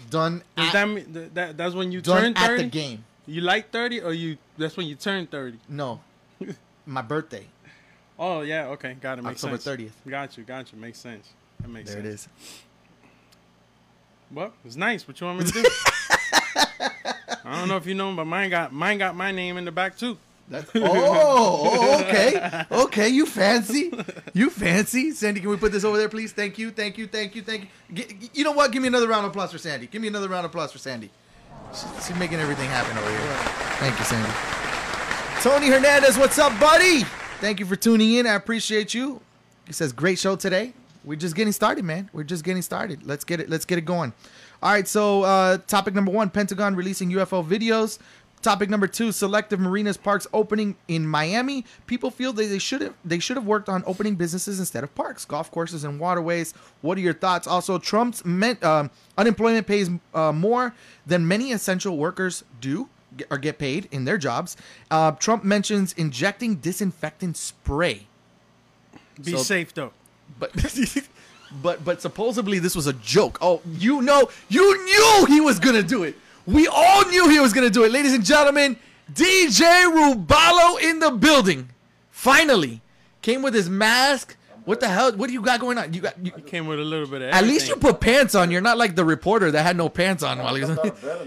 Done 0.09 0.43
Does 0.55 0.71
that 0.73 0.87
mean 0.87 1.11
that, 1.13 1.33
that 1.35 1.57
that's 1.57 1.73
when 1.75 1.91
you 1.91 2.01
done 2.01 2.33
turn 2.33 2.51
at 2.51 2.57
the 2.57 2.63
game. 2.65 3.03
You 3.27 3.41
like 3.41 3.71
30 3.71 4.01
or 4.01 4.13
you 4.13 4.37
that's 4.57 4.75
when 4.77 4.87
you 4.87 4.95
turn 4.95 5.25
30? 5.27 5.59
No. 5.69 6.01
my 6.85 7.01
birthday. 7.01 7.47
Oh 8.19 8.41
yeah, 8.41 8.67
okay, 8.67 8.95
got 8.99 9.17
it. 9.19 9.23
Makes 9.23 9.43
October 9.43 9.61
sense. 9.61 9.81
30th. 9.81 10.09
Got 10.09 10.37
you, 10.37 10.43
got 10.43 10.71
you. 10.71 10.77
Makes 10.79 10.99
sense. 10.99 11.29
That 11.61 11.69
makes 11.69 11.89
There 11.91 11.99
it 11.99 12.03
sense. 12.05 12.21
is. 12.23 12.29
Well, 14.31 14.53
it's 14.65 14.75
nice. 14.75 15.07
What 15.07 15.19
you 15.19 15.27
want 15.27 15.39
me 15.39 15.45
to 15.45 15.61
do? 16.79 16.87
I 17.51 17.60
don't 17.60 17.67
know 17.67 17.75
if 17.77 17.86
you 17.86 17.93
know, 17.93 18.15
but 18.15 18.25
mine 18.25 18.50
got 18.50 18.72
mine 18.72 18.98
got 18.98 19.15
my 19.15 19.31
name 19.31 19.58
in 19.58 19.65
the 19.65 19.72
back 19.72 19.98
too. 19.98 20.17
Oh, 20.53 20.62
oh, 20.75 22.01
okay. 22.01 22.65
Okay, 22.72 23.10
you 23.10 23.25
fancy. 23.25 23.93
You 24.34 24.50
fancy. 24.50 25.12
Sandy, 25.12 25.39
can 25.39 25.50
we 25.50 25.55
put 25.58 25.72
this 25.72 25.84
over 25.86 25.98
there, 25.98 26.10
please? 26.10 26.34
Thank 26.34 26.58
you, 26.58 26.72
thank 26.72 26.98
you, 26.98 27.08
thank 27.08 27.36
you, 27.36 27.41
thank 27.41 27.70
you. 27.89 27.96
G- 27.96 28.29
you 28.34 28.43
know 28.43 28.51
what? 28.51 28.72
Give 28.72 28.81
me 28.81 28.88
another 28.89 29.08
round 29.08 29.25
of 29.25 29.31
applause 29.31 29.51
for 29.51 29.58
Sandy. 29.58 29.88
Give 29.88 30.01
me 30.01 30.10
another 30.10 30.27
round 30.27 30.46
of 30.46 30.51
applause 30.51 30.72
for 30.72 30.77
Sandy. 30.77 31.10
She's, 31.74 32.08
she's 32.08 32.17
making 32.17 32.39
everything 32.39 32.70
happen 32.70 32.98
over 32.98 33.10
here. 33.10 33.36
Thank 33.79 33.98
you, 33.98 34.05
Sandy. 34.05 34.29
Tony 35.41 35.67
Hernandez, 35.67 36.17
what's 36.17 36.38
up, 36.38 36.58
buddy? 36.60 37.03
Thank 37.39 37.60
you 37.60 37.65
for 37.65 37.75
tuning 37.77 38.13
in. 38.13 38.27
I 38.27 38.36
appreciate 38.36 38.93
you. 38.93 39.22
He 39.67 39.74
says, 39.74 39.93
great 39.93 40.20
show 40.20 40.36
today. 40.36 40.74
We're 41.03 41.15
just 41.15 41.36
getting 41.36 41.53
started, 41.53 41.84
man. 41.86 42.10
We're 42.13 42.24
just 42.24 42.43
getting 42.43 42.62
started. 42.62 43.03
Let's 43.08 43.24
get 43.24 43.39
it. 43.39 43.50
Let's 43.50 43.65
get 43.65 43.77
it 43.77 43.86
going. 43.86 44.13
All 44.62 44.72
right. 44.72 44.88
So, 44.88 45.24
uh, 45.24 45.58
topic 45.68 45.94
number 45.94 46.12
one: 46.12 46.30
Pentagon 46.30 46.75
releasing 46.75 47.12
UFO 47.12 47.46
videos. 47.46 47.98
Topic 48.41 48.70
number 48.70 48.88
two: 48.88 49.12
Selective 49.12 49.60
marinas 49.60 49.98
parks 49.98 50.25
opening 50.34 50.75
in 50.88 51.08
Miami. 51.08 51.63
People 51.86 52.10
feel 52.10 52.34
that 52.34 52.44
they 52.46 52.58
should 52.60 52.82
have 52.82 52.94
they 53.06 53.20
should 53.20 53.38
have 53.38 53.46
worked 53.46 53.70
on 53.70 53.84
opening 53.86 54.15
businesses 54.15 54.60
instead 54.60 54.84
of 54.84 54.94
parks, 54.96 55.25
golf 55.25 55.51
courses, 55.51 55.84
and 55.84 56.00
waterways. 56.00 56.53
What 56.82 56.98
are 56.98 57.01
your 57.01 57.13
thoughts? 57.13 57.46
Also, 57.48 57.77
Trump's 57.77 58.25
meant, 58.25 58.63
um, 58.63 58.89
unemployment 59.18 59.68
pays 59.68 59.89
uh, 60.15 60.32
more 60.32 60.74
than 61.06 61.27
many 61.27 61.51
essential 61.51 61.98
workers 61.98 62.44
do 62.60 62.89
get, 63.15 63.27
or 63.30 63.38
get 63.38 63.60
paid 63.60 63.88
in 63.91 64.06
their 64.06 64.18
jobs. 64.18 64.58
Uh, 64.89 65.12
Trump 65.12 65.44
mentions 65.44 65.94
injecting 65.94 66.56
disinfectant 66.56 67.38
spray, 67.38 68.08
Be 69.24 69.34
So- 69.34 69.38
safe 69.44 69.72
though. 69.74 69.91
but 70.39 70.51
but 71.62 71.84
but 71.84 72.01
supposedly 72.01 72.60
this 72.60 72.75
was 72.75 72.88
a 72.88 72.93
joke. 72.93 73.38
Oh, 73.41 73.62
you 73.77 74.01
know, 74.01 74.29
you 74.50 74.86
knew 74.86 75.25
he 75.27 75.41
was 75.41 75.60
gonna 75.60 75.84
do 75.84 76.03
it. 76.03 76.15
We 76.46 76.67
all 76.67 77.05
knew 77.05 77.29
he 77.29 77.39
was 77.39 77.53
gonna 77.53 77.70
do 77.70 77.84
it, 77.84 77.91
ladies 77.91 78.13
and 78.13 78.25
gentlemen. 78.25 78.77
DJ 79.12 79.60
Rubalo 79.91 80.81
in 80.81 81.00
the 81.00 81.12
building, 81.12 81.70
finally 82.10 82.81
came 83.22 83.41
with 83.41 83.53
his 83.53 83.70
mask. 83.70 84.38
What 84.63 84.79
the 84.79 84.88
hell? 84.88 85.12
What 85.13 85.27
do 85.27 85.34
you 85.34 85.41
got 85.41 85.60
going 85.60 85.77
on? 85.77 85.91
You 85.93 86.01
got 86.01 86.24
you, 86.24 86.31
Came 86.31 86.67
with 86.67 86.79
a 86.79 86.84
little 86.84 87.08
bit 87.08 87.24
of 87.24 87.29
at 87.29 87.43
least 87.43 87.67
you 87.67 87.75
put 87.75 88.00
pants 88.00 88.36
on. 88.36 88.51
You're 88.51 88.62
not 88.62 88.77
like 88.77 88.96
the 88.96 89.03
reporter 89.03 89.50
that 89.51 89.63
had 89.63 89.75
no 89.75 89.89
pants 89.89 90.22
on 90.22 90.38
while 90.38 90.53
he 90.53 90.63
was. 90.63 90.77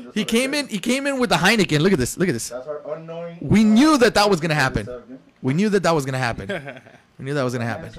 he 0.15 0.25
came 0.25 0.55
in. 0.55 0.69
He 0.69 0.79
came 0.79 1.07
in 1.07 1.19
with 1.19 1.31
the 1.31 1.37
Heineken. 1.37 1.81
Look 1.81 1.93
at 1.93 1.99
this. 1.99 2.17
Look 2.17 2.29
at 2.29 2.33
this. 2.33 2.49
That's 2.49 2.67
our 2.67 2.81
unknowing. 2.95 3.39
We 3.41 3.65
knew 3.65 3.99
that 3.99 4.15
that 4.15 4.31
was 4.31 4.41
gonna 4.41 4.55
happen. 4.55 4.89
We 5.43 5.53
knew 5.53 5.69
that 5.71 5.83
that 5.83 5.95
was 5.95 6.07
gonna 6.07 6.19
happen. 6.19 6.81
We 7.19 7.25
knew 7.25 7.35
that 7.35 7.43
was 7.43 7.53
gonna 7.53 7.67
happen. 7.67 7.91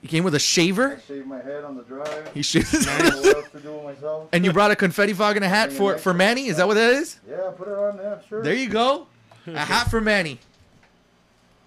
Sanitizer. 0.00 0.02
He 0.02 0.08
came 0.08 0.24
with 0.24 0.34
a 0.34 0.38
shaver. 0.38 0.96
I 0.96 1.00
shaved 1.00 1.26
my 1.26 1.40
head 1.42 1.64
on 1.64 1.76
the 1.76 1.82
drive. 1.82 2.32
He 2.32 2.42
shaved. 2.42 2.74
I 2.88 2.98
don't 2.98 3.10
know 3.10 3.20
what 3.22 3.36
else 3.36 3.50
to 3.52 3.60
do 3.60 3.72
with 3.72 3.84
myself. 3.84 4.28
And 4.32 4.44
you 4.44 4.52
brought 4.52 4.70
a 4.70 4.76
confetti 4.76 5.12
fog 5.12 5.36
and 5.36 5.44
a 5.44 5.48
hat 5.48 5.72
for, 5.72 5.98
for 5.98 6.14
Manny? 6.14 6.46
Is 6.46 6.56
that 6.58 6.66
what 6.66 6.74
that 6.74 6.92
is? 6.94 7.18
Yeah, 7.28 7.50
put 7.56 7.68
it 7.68 7.74
on 7.74 7.96
there, 7.96 8.20
sure. 8.28 8.42
There 8.42 8.54
you 8.54 8.68
go. 8.68 9.06
A 9.46 9.58
hat 9.58 9.90
for 9.90 10.00
Manny. 10.00 10.38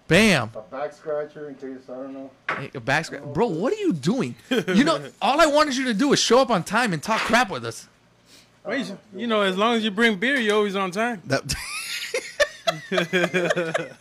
Bam. 0.06 0.50
A 0.54 0.60
back 0.60 0.92
scratcher 0.92 1.48
in 1.48 1.54
case 1.54 1.88
I 1.88 1.94
don't 1.94 2.12
know. 2.12 2.30
Hey, 2.48 2.70
A 2.74 2.80
back 2.80 3.06
scratcher, 3.06 3.24
Bro, 3.24 3.46
what 3.48 3.72
are 3.72 3.76
you 3.76 3.92
doing? 3.92 4.34
You 4.50 4.84
know, 4.84 5.02
all 5.22 5.40
I 5.40 5.46
wanted 5.46 5.76
you 5.76 5.84
to 5.86 5.94
do 5.94 6.12
is 6.12 6.18
show 6.20 6.40
up 6.40 6.50
on 6.50 6.62
time 6.62 6.92
and 6.92 7.02
talk 7.02 7.20
crap 7.20 7.50
with 7.50 7.64
us. 7.64 7.88
Wait, 8.66 8.92
you 9.14 9.26
know, 9.26 9.42
as 9.42 9.56
long 9.56 9.76
as 9.76 9.84
you 9.84 9.90
bring 9.90 10.16
beer, 10.16 10.36
you're 10.36 10.56
always 10.56 10.76
on 10.76 10.90
time. 10.90 11.22
That... 11.26 11.54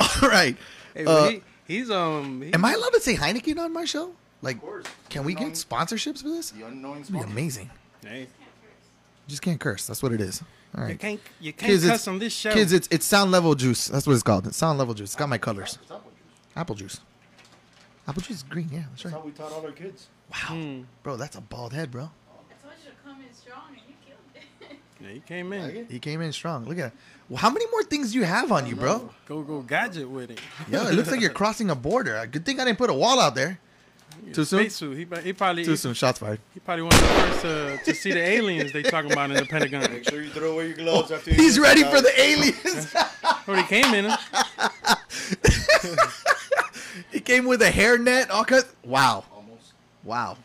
all 0.00 0.28
right. 0.28 0.56
Hey, 0.94 1.04
Uh, 1.06 1.28
he, 1.28 1.42
he's 1.76 1.90
um. 1.90 2.42
He, 2.42 2.52
Am 2.54 2.64
I 2.64 2.72
allowed 2.74 2.92
to 2.94 3.00
say 3.00 3.14
Heineken 3.16 3.58
on 3.58 3.72
my 3.72 3.84
show? 3.84 4.12
Like, 4.42 4.56
Of 4.56 4.62
course. 4.62 4.86
can 5.08 5.24
we 5.24 5.34
get 5.34 5.52
sponsorships 5.52 6.22
for 6.22 6.28
this? 6.28 6.50
The 6.50 6.64
unknowing 6.66 7.00
It'd 7.02 7.12
be 7.12 7.18
sponsor. 7.18 7.32
amazing. 7.32 7.70
hey, 8.04 8.20
You 8.22 8.26
just 9.28 9.42
can't 9.42 9.60
curse. 9.60 9.86
That's 9.86 10.02
what 10.02 10.12
it 10.12 10.20
is. 10.20 10.42
All 10.76 10.82
right. 10.84 10.92
you 10.92 10.98
can't 10.98 11.20
you 11.40 11.52
can't 11.52 11.70
Kids, 11.70 11.84
cuss 11.86 11.94
it's, 11.96 12.08
on 12.08 12.18
this 12.18 12.32
show. 12.32 12.52
kids, 12.52 12.72
it's 12.72 12.88
it's 12.90 13.04
sound 13.06 13.30
level 13.30 13.54
juice. 13.54 13.88
That's 13.88 14.06
what 14.06 14.14
it's 14.14 14.22
called. 14.22 14.46
It's 14.46 14.56
sound 14.56 14.78
level 14.78 14.94
juice. 14.94 15.10
It's 15.10 15.16
got 15.16 15.28
my 15.28 15.38
colors. 15.38 15.78
It's 15.82 15.90
apple 15.92 16.10
juice. 16.10 16.56
Apple 16.56 16.74
juice. 16.74 17.00
Apple 18.08 18.22
juice 18.22 18.36
is 18.38 18.42
green. 18.42 18.68
Yeah, 18.72 18.78
that's 18.90 19.02
That's 19.02 19.04
right. 19.04 19.14
how 19.14 19.20
we 19.26 19.32
taught 19.32 19.52
all 19.52 19.64
our 19.66 19.70
kids. 19.72 20.08
Wow, 20.30 20.38
Hmm. 20.56 20.82
bro, 21.02 21.16
that's 21.16 21.36
a 21.36 21.40
bald 21.42 21.72
head, 21.74 21.90
bro. 21.90 22.04
I 22.04 22.06
told 22.62 22.74
you 22.82 22.90
to 22.90 22.96
come 23.04 23.20
in 23.20 23.32
strong 23.34 23.68
and 23.68 23.76
you 23.86 23.94
killed 24.04 24.44
it. 24.70 24.78
Yeah, 25.02 25.08
he 25.10 25.20
came 25.20 25.52
in. 25.52 25.62
Like? 25.62 25.90
He 25.90 25.98
came 25.98 26.20
in 26.20 26.32
strong. 26.32 26.64
Look 26.64 26.78
at 26.78 26.86
it. 26.86 26.92
Well, 27.28 27.38
how 27.38 27.50
many 27.50 27.66
more 27.70 27.82
things 27.84 28.12
do 28.12 28.18
you 28.18 28.24
have 28.24 28.52
on 28.52 28.66
you, 28.66 28.76
bro? 28.76 29.10
Go 29.26 29.42
go 29.42 29.60
gadget 29.62 30.08
with 30.08 30.30
it. 30.30 30.40
Yeah, 30.68 30.88
it 30.88 30.94
looks 30.94 31.10
like 31.10 31.20
you're 31.20 31.30
crossing 31.42 31.70
a 31.70 31.74
border. 31.74 32.26
Good 32.30 32.44
thing 32.44 32.60
I 32.60 32.64
didn't 32.64 32.78
put 32.78 32.90
a 32.90 32.94
wall 32.94 33.20
out 33.20 33.34
there. 33.34 33.58
Too 34.32 34.44
soon? 34.44 34.60
Spacesuit. 34.60 34.98
He, 34.98 35.22
he 35.22 35.32
probably 35.32 35.64
Too 35.64 35.70
he, 35.70 35.76
soon. 35.76 35.94
Shots 35.94 36.18
fired. 36.18 36.38
he 36.52 36.60
probably 36.60 36.82
one 36.82 36.92
of 36.94 37.00
the 37.00 37.06
first 37.06 37.44
uh, 37.44 37.76
to 37.84 37.94
see 37.94 38.12
the 38.12 38.20
aliens 38.20 38.72
they 38.72 38.82
talking 38.82 39.10
about 39.10 39.30
in 39.30 39.36
the 39.36 39.46
Pentagon. 39.46 39.90
Make 39.90 40.08
sure 40.08 40.22
you 40.22 40.30
throw 40.30 40.52
away 40.52 40.68
your 40.68 40.76
gloves 40.76 41.10
after 41.10 41.30
you 41.30 41.36
He's 41.36 41.58
ready 41.58 41.82
for 41.82 42.00
the 42.00 42.12
aliens. 42.20 42.94
Already 43.48 43.66
came 43.66 43.94
in. 43.94 44.12
He 47.10 47.20
came 47.20 47.46
with 47.46 47.62
a 47.62 47.70
hairnet. 47.70 48.30
All 48.30 48.44
cut. 48.44 48.68
Wow. 48.84 49.24
Almost. 49.34 49.72
Wow. 50.04 50.36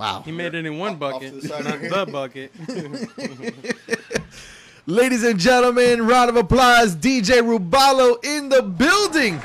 Wow. 0.00 0.22
He 0.22 0.32
made 0.32 0.54
it 0.54 0.64
in 0.64 0.78
one 0.78 0.96
bucket, 0.96 1.42
the 1.42 1.48
not 1.92 2.06
the 2.06 2.10
bucket. 2.10 2.50
Ladies 4.86 5.22
and 5.24 5.38
gentlemen, 5.38 6.06
round 6.06 6.30
of 6.30 6.36
applause. 6.36 6.96
DJ 6.96 7.42
Rubalo 7.42 8.16
in 8.24 8.48
the 8.48 8.62
building. 8.62 9.38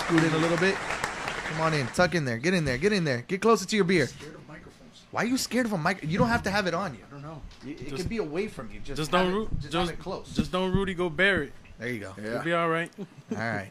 Scoot 0.00 0.22
in 0.22 0.34
a 0.34 0.36
little 0.36 0.58
bit. 0.58 0.74
Come 0.74 1.62
on 1.62 1.72
in. 1.72 1.86
Tuck 1.86 2.14
in 2.14 2.26
there. 2.26 2.36
Get 2.36 2.52
in 2.52 2.66
there. 2.66 2.76
Get 2.76 2.92
in 2.92 3.02
there. 3.04 3.22
Get 3.26 3.40
closer 3.40 3.64
to 3.66 3.74
your 3.76 3.86
beer. 3.86 4.08
Scared 4.08 4.34
of 4.34 4.46
microphones. 4.46 5.02
Why 5.10 5.22
are 5.22 5.26
you 5.26 5.38
scared 5.38 5.64
of 5.64 5.72
a 5.72 5.78
mic? 5.78 6.00
You 6.02 6.18
don't 6.18 6.28
have 6.28 6.42
to 6.42 6.50
have 6.50 6.66
it 6.66 6.74
on 6.74 6.92
you. 6.92 7.00
I 7.08 7.10
don't 7.12 7.22
know. 7.22 7.40
It, 7.66 7.80
it 7.80 7.88
Just- 7.88 7.96
can 8.02 8.08
be 8.08 8.18
away 8.18 8.48
from 8.48 8.70
you. 8.70 8.80
Just, 8.80 8.98
Just 8.98 9.10
don't 9.10 9.28
it, 9.30 9.32
root. 9.32 9.48
just, 9.58 9.72
Just, 9.72 9.90
have 9.90 9.98
it 9.98 10.02
close. 10.02 10.34
just 10.36 10.52
don't 10.52 10.70
Rudy 10.72 10.92
go 10.92 11.08
Barrett. 11.08 11.52
there 11.78 11.88
you 11.88 12.00
go. 12.00 12.12
You'll 12.22 12.42
be 12.42 12.52
all 12.52 12.68
right. 12.68 12.90
All 12.98 13.38
right. 13.38 13.70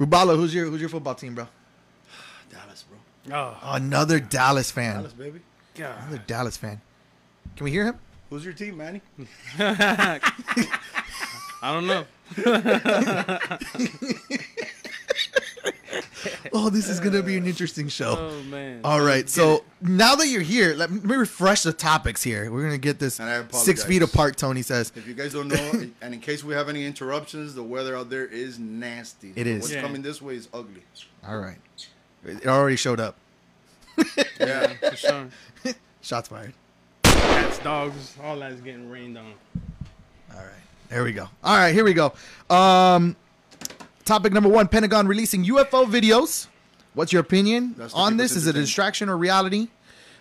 Rubalo, 0.00 0.36
who's 0.36 0.54
your 0.54 0.64
who's 0.70 0.80
your 0.80 0.88
football 0.88 1.14
team, 1.14 1.34
bro? 1.34 1.46
Dallas, 3.28 3.58
bro. 3.60 3.68
Oh 3.70 3.74
Another 3.74 4.20
Dallas 4.20 4.70
fan. 4.70 4.96
Dallas, 4.96 5.12
baby. 5.12 5.40
God. 5.74 5.96
Another 6.02 6.22
Dallas 6.26 6.56
fan. 6.56 6.80
Can 7.56 7.64
we 7.64 7.70
hear 7.70 7.84
him? 7.84 7.98
Who's 8.30 8.44
your 8.44 8.54
team, 8.54 8.76
Manny? 8.76 9.00
I 9.58 10.20
don't 11.62 11.86
know. 11.86 12.04
Oh, 16.52 16.70
this 16.70 16.88
is 16.88 17.00
gonna 17.00 17.22
be 17.22 17.36
an 17.36 17.46
interesting 17.46 17.88
show. 17.88 18.16
Oh 18.18 18.42
man. 18.44 18.80
All 18.82 19.00
right, 19.00 19.28
so 19.28 19.62
now 19.82 20.14
that 20.16 20.26
you're 20.28 20.40
here, 20.42 20.74
let 20.74 20.90
me 20.90 21.00
refresh 21.16 21.62
the 21.62 21.72
topics 21.72 22.22
here. 22.22 22.50
We're 22.50 22.62
gonna 22.62 22.78
get 22.78 22.98
this 22.98 23.20
And 23.20 23.28
I 23.28 23.44
six 23.56 23.84
feet 23.84 24.02
apart. 24.02 24.36
Tony 24.36 24.62
says. 24.62 24.90
If 24.96 25.06
you 25.06 25.14
guys 25.14 25.32
don't 25.32 25.48
know, 25.48 25.70
and 26.00 26.14
in 26.14 26.20
case 26.20 26.42
we 26.42 26.54
have 26.54 26.68
any 26.68 26.84
interruptions, 26.86 27.54
the 27.54 27.62
weather 27.62 27.96
out 27.96 28.10
there 28.10 28.26
is 28.26 28.58
nasty. 28.58 29.32
It 29.36 29.46
is. 29.46 29.62
What's 29.62 29.74
Yeah. 29.74 29.82
coming 29.82 30.02
this 30.02 30.20
way 30.22 30.34
is 30.36 30.48
ugly. 30.54 30.82
All 31.26 31.38
right, 31.38 31.58
it 32.28 32.46
already 32.46 32.76
showed 32.76 33.00
up. 33.00 33.16
Yeah, 34.38 34.72
for 34.74 34.96
sure. 34.96 35.26
Shots 36.02 36.28
fired. 36.28 36.52
Cats, 37.02 37.58
dogs, 37.58 38.14
all 38.22 38.38
that's 38.38 38.60
getting 38.60 38.90
rained 38.90 39.16
on. 39.18 39.32
All 40.32 40.38
right, 40.38 40.62
there 40.88 41.02
we 41.04 41.12
go. 41.12 41.28
All 41.42 41.56
right, 41.56 41.72
here 41.72 41.84
we 41.84 41.94
go. 41.94 42.12
Um, 42.50 43.16
topic 44.04 44.32
number 44.32 44.48
one: 44.48 44.68
Pentagon 44.68 45.06
releasing 45.06 45.44
UFO 45.44 45.86
videos. 45.86 46.46
What's 46.94 47.12
your 47.12 47.20
opinion 47.20 47.74
That's 47.76 47.92
on 47.94 48.16
this? 48.16 48.32
Is 48.36 48.46
it 48.46 48.56
a 48.56 48.60
distraction 48.60 49.08
or 49.08 49.16
reality? 49.16 49.68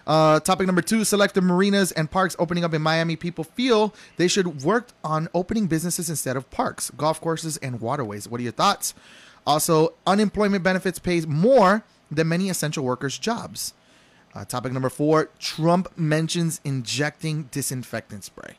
Uh, 0.07 0.39
topic 0.39 0.65
number 0.67 0.81
two: 0.81 1.03
Selective 1.03 1.43
marinas 1.43 1.91
and 1.91 2.09
parks 2.09 2.35
opening 2.39 2.63
up 2.63 2.73
in 2.73 2.81
Miami. 2.81 3.15
People 3.15 3.43
feel 3.43 3.93
they 4.17 4.27
should 4.27 4.63
work 4.63 4.89
on 5.03 5.27
opening 5.33 5.67
businesses 5.67 6.09
instead 6.09 6.37
of 6.37 6.49
parks, 6.51 6.91
golf 6.91 7.19
courses, 7.21 7.57
and 7.57 7.81
waterways. 7.81 8.27
What 8.27 8.39
are 8.39 8.43
your 8.43 8.51
thoughts? 8.51 8.93
Also, 9.47 9.93
unemployment 10.07 10.63
benefits 10.63 10.97
pays 10.99 11.27
more 11.27 11.83
than 12.11 12.27
many 12.27 12.49
essential 12.49 12.83
workers' 12.83 13.17
jobs. 13.17 13.73
Uh, 14.33 14.45
topic 14.45 14.73
number 14.73 14.89
four: 14.89 15.29
Trump 15.39 15.97
mentions 15.97 16.59
injecting 16.63 17.43
disinfectant 17.51 18.23
spray. 18.23 18.55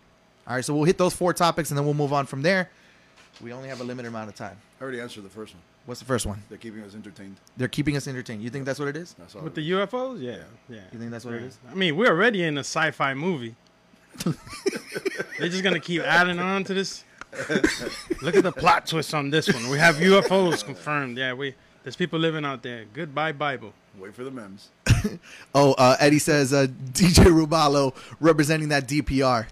All 0.47 0.55
right, 0.55 0.65
so 0.65 0.75
we'll 0.75 0.85
hit 0.85 0.97
those 0.99 1.15
four 1.15 1.33
topics 1.33 1.71
and 1.71 1.79
then 1.79 1.85
we'll 1.85 1.95
move 1.95 2.13
on 2.13 2.27
from 2.27 2.43
there. 2.43 2.71
We 3.43 3.53
only 3.53 3.69
have 3.69 3.81
a 3.81 3.85
limited 3.85 4.09
amount 4.09 4.29
of 4.31 4.37
time. 4.37 4.57
I 4.81 4.83
already 4.83 5.01
answered 5.01 5.25
the 5.25 5.29
first 5.29 5.53
one. 5.55 5.63
What's 5.87 6.01
the 6.01 6.07
first 6.07 6.25
one? 6.27 6.43
They're 6.49 6.59
keeping 6.59 6.83
us 6.83 6.95
entertained. 6.95 7.37
They're 7.57 7.69
keeping 7.69 7.97
us 7.97 8.09
entertained. 8.09 8.43
You 8.43 8.51
think 8.51 8.65
that's 8.65 8.79
what 8.79 8.89
it 8.89 8.97
is? 8.97 9.15
That's 9.19 9.35
all. 9.37 9.43
With 9.43 9.53
it 9.53 9.57
the 9.57 9.71
UFOs, 9.73 10.21
yeah, 10.21 10.39
yeah. 10.69 10.81
You 10.93 10.99
think 10.99 11.11
that's 11.11 11.25
what 11.25 11.35
it 11.35 11.43
is? 11.43 11.59
I 11.71 11.75
mean, 11.75 11.97
we're 11.97 12.09
already 12.11 12.43
in 12.43 12.57
a 12.57 12.61
sci-fi 12.61 13.15
movie. 13.15 13.55
They're 14.25 15.49
just 15.49 15.63
gonna 15.63 15.81
keep 15.81 16.03
adding 16.03 16.39
on 16.39 16.65
to 16.65 16.75
this. 16.75 17.05
Look 18.23 18.35
at 18.35 18.43
the 18.43 18.53
plot 18.53 18.87
twist 18.87 19.15
on 19.15 19.31
this 19.31 19.53
one. 19.53 19.69
We 19.69 19.79
have 19.79 19.97
UFOs 19.97 20.65
confirmed. 20.65 21.19
Yeah, 21.19 21.35
we 21.35 21.55
there's 21.87 21.95
people 21.95 22.19
living 22.19 22.45
out 22.45 22.65
there. 22.65 22.85
Goodbye, 22.93 23.31
Bible. 23.31 23.73
Wait 23.97 24.13
for 24.13 24.25
the 24.25 24.31
memes. 24.33 24.71
Oh, 25.55 25.73
uh, 25.75 25.95
Eddie 26.01 26.19
says 26.19 26.53
uh, 26.53 26.67
DJ 26.93 27.27
Rubalo 27.27 27.95
representing 28.19 28.71
that 28.71 28.89
DPR. 28.89 29.47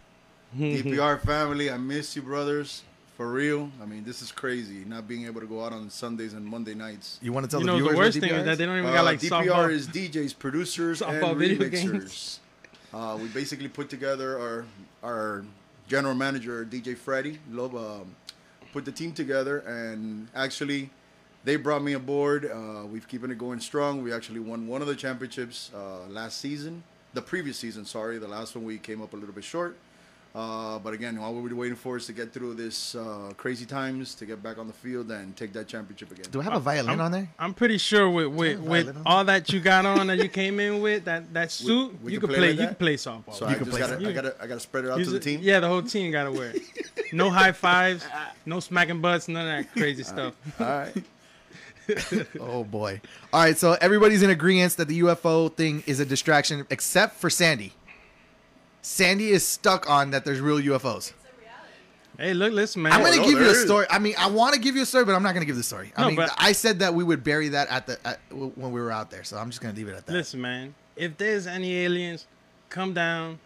DPR 0.59 1.21
family, 1.21 1.71
I 1.71 1.77
miss 1.77 2.17
you, 2.17 2.23
brothers. 2.23 2.83
For 3.17 3.31
real. 3.31 3.71
I 3.81 3.87
mean, 3.87 4.03
this 4.03 4.21
is 4.21 4.33
crazy. 4.33 4.85
Not 4.85 5.07
being 5.07 5.27
able 5.27 5.41
to 5.41 5.47
go 5.47 5.65
out 5.65 5.73
on 5.73 5.89
Sundays 5.91 6.33
and 6.33 6.45
Monday 6.45 6.75
nights. 6.75 7.21
You 7.23 7.33
want 7.33 7.45
to 7.45 7.51
tell 7.51 7.61
You 7.61 7.67
the 7.67 7.73
know 7.73 7.77
viewers 7.79 7.93
the 7.93 7.97
what 7.97 8.05
worst 8.07 8.19
thing 8.19 8.31
DPR 8.31 8.39
is 8.41 8.45
that 8.47 8.59
they 8.59 8.67
don't 8.67 8.79
even 8.79 8.91
got 8.91 8.99
Uh, 9.01 9.05
like 9.05 9.21
DPR 9.21 9.45
softball. 9.47 9.71
is 9.71 9.87
DJs, 9.87 10.37
producers, 10.37 11.01
Softball 11.03 11.31
and 11.31 11.39
video 11.39 11.59
remixers. 11.69 11.93
games. 11.93 12.41
Uh, 12.93 13.17
we 13.23 13.29
basically 13.29 13.69
put 13.69 13.89
together 13.89 14.41
our 14.41 14.65
our 15.05 15.45
general 15.87 16.15
manager 16.15 16.65
DJ 16.65 16.97
Freddie 16.97 17.39
Love 17.53 17.77
um, 17.77 18.17
put 18.73 18.85
the 18.85 18.93
team 18.93 19.13
together, 19.13 19.59
and 19.61 20.27
actually 20.35 20.91
they 21.45 21.57
brought 21.57 21.83
me 21.83 21.93
aboard. 21.93 22.51
Uh, 22.51 22.85
we've 22.87 23.07
keeping 23.07 23.31
it 23.31 23.39
going 23.39 23.61
strong. 23.61 24.03
We 24.03 24.13
actually 24.13 24.41
won 24.41 24.67
one 24.67 24.81
of 24.83 24.89
the 24.89 24.97
championships 24.97 25.71
uh, 25.75 26.09
last 26.09 26.39
season, 26.41 26.83
the 27.13 27.23
previous 27.23 27.59
season. 27.59 27.85
Sorry, 27.85 28.19
the 28.19 28.29
last 28.29 28.55
one 28.57 28.65
we 28.65 28.79
came 28.79 29.03
up 29.03 29.13
a 29.13 29.17
little 29.17 29.35
bit 29.35 29.45
short. 29.45 29.77
Uh, 30.35 30.81
but 30.81 30.93
again, 30.93 31.17
all 31.17 31.33
we're 31.33 31.55
waiting 31.55 31.77
for 31.77 31.97
is 31.97 32.07
to 32.07 32.13
get 32.13 32.33
through 32.33 32.55
this 32.55 32.97
uh, 32.97 33.31
crazy 33.37 33.65
times, 33.65 34.17
to 34.17 34.27
get 34.27 34.43
back 34.43 34.59
on 34.59 34.67
the 34.67 34.73
field 34.73 35.09
and 35.13 35.37
take 35.37 35.53
that 35.53 35.69
championship 35.69 36.11
again. 36.11 36.25
Do 36.33 36.41
I 36.41 36.45
have 36.45 36.55
a 36.55 36.59
violin 36.59 36.91
I'm, 36.95 37.01
on 37.03 37.13
there? 37.13 37.29
I'm 37.39 37.55
pretty 37.55 37.79
sure 37.79 38.11
with 38.11 38.27
with, 38.27 38.59
with 38.59 38.97
all 39.07 39.23
that 39.27 39.53
you 39.53 39.61
got 39.61 39.87
on 39.87 40.09
that 40.09 40.19
you 40.19 40.29
came 40.41 40.59
in 40.59 40.83
with 40.83 41.05
that 41.05 41.33
that 41.35 41.53
suit, 41.53 42.03
we 42.03 42.15
you 42.15 42.19
can 42.19 42.31
play 42.31 42.39
play. 42.39 42.49
like 42.49 42.57
you 42.57 42.63
that? 42.63 42.69
could 42.71 42.79
play 42.81 42.97
softball. 42.97 43.33
So 43.33 43.47
You 43.47 43.55
I 43.55 43.59
can 43.59 43.67
play 43.67 43.79
gotta, 43.79 44.09
I 44.09 44.13
gotta, 44.13 44.35
I 44.41 44.47
gotta 44.49 44.59
spread 44.61 44.87
it 44.87 44.91
out 44.91 44.99
Use 44.99 45.07
to 45.07 45.13
the 45.13 45.21
team. 45.21 45.39
Yeah, 45.41 45.61
the 45.61 45.69
whole 45.69 45.83
team 45.83 46.11
got 46.11 46.25
to 46.25 46.33
wear 46.33 46.51
it. 46.51 46.63
No 47.13 47.31
high 47.31 47.53
fives, 47.53 48.05
no 48.45 48.59
smacking 48.59 49.01
butts, 49.01 49.29
none 49.29 49.47
of 49.47 49.67
that 49.67 49.73
crazy 49.73 50.03
stuff. 50.15 50.35
All 50.59 50.67
right. 50.67 50.93
Oh 52.41 52.65
boy! 52.65 53.01
All 53.33 53.41
right, 53.43 53.57
so 53.59 53.73
everybody's 53.81 54.23
in 54.23 54.31
agreement 54.31 54.77
that 54.77 54.89
the 54.89 55.01
UFO 55.01 55.53
thing 55.55 55.83
is 55.87 56.01
a 56.01 56.05
distraction, 56.07 56.67
except 56.71 57.17
for 57.17 57.29
Sandy. 57.31 57.73
Sandy 58.83 59.31
is 59.31 59.47
stuck 59.47 59.89
on 59.89 60.11
that 60.11 60.25
there's 60.25 60.41
real 60.41 60.59
UFOs. 60.59 60.97
It's 60.97 61.11
a 61.11 61.41
reality. 61.41 61.73
Hey, 62.19 62.35
look, 62.35 62.53
listen, 62.53 62.83
man. 62.83 62.93
I'm 62.93 63.03
gonna 63.03 63.17
no, 63.17 63.25
give 63.25 63.39
you 63.41 63.47
a 63.47 63.51
is. 63.51 63.65
story. 63.65 63.87
I 63.91 63.99
mean, 63.99 64.15
I 64.19 64.29
want 64.29 64.55
to 64.55 64.61
give 64.61 64.77
you 64.77 64.83
a 64.83 64.87
story, 64.87 65.05
but 65.05 65.15
I'm 65.15 65.23
not 65.23 65.35
gonna 65.35 65.47
give 65.47 65.57
the 65.57 65.63
story. 65.63 65.93
I 65.97 66.03
No, 66.03 66.07
mean, 66.09 66.17
but- 66.17 66.31
I 66.39 66.53
said 66.53 66.79
that 66.81 66.95
we 66.95 67.03
would 67.05 67.25
bury 67.25 67.49
that 67.51 67.69
at 67.69 67.87
the 67.87 67.99
at, 68.07 68.21
when 68.31 68.73
we 68.73 68.81
were 68.81 68.91
out 68.93 69.11
there, 69.11 69.25
so 69.25 69.37
I'm 69.39 69.49
just 69.51 69.61
gonna 69.61 69.75
leave 69.75 69.89
it 69.89 69.95
at 69.97 70.07
that. 70.07 70.13
Listen, 70.13 70.41
man. 70.41 70.75
If 70.97 71.17
there's 71.17 71.47
any 71.47 71.77
aliens, 71.79 72.27
come 72.71 72.95
down, 72.95 73.39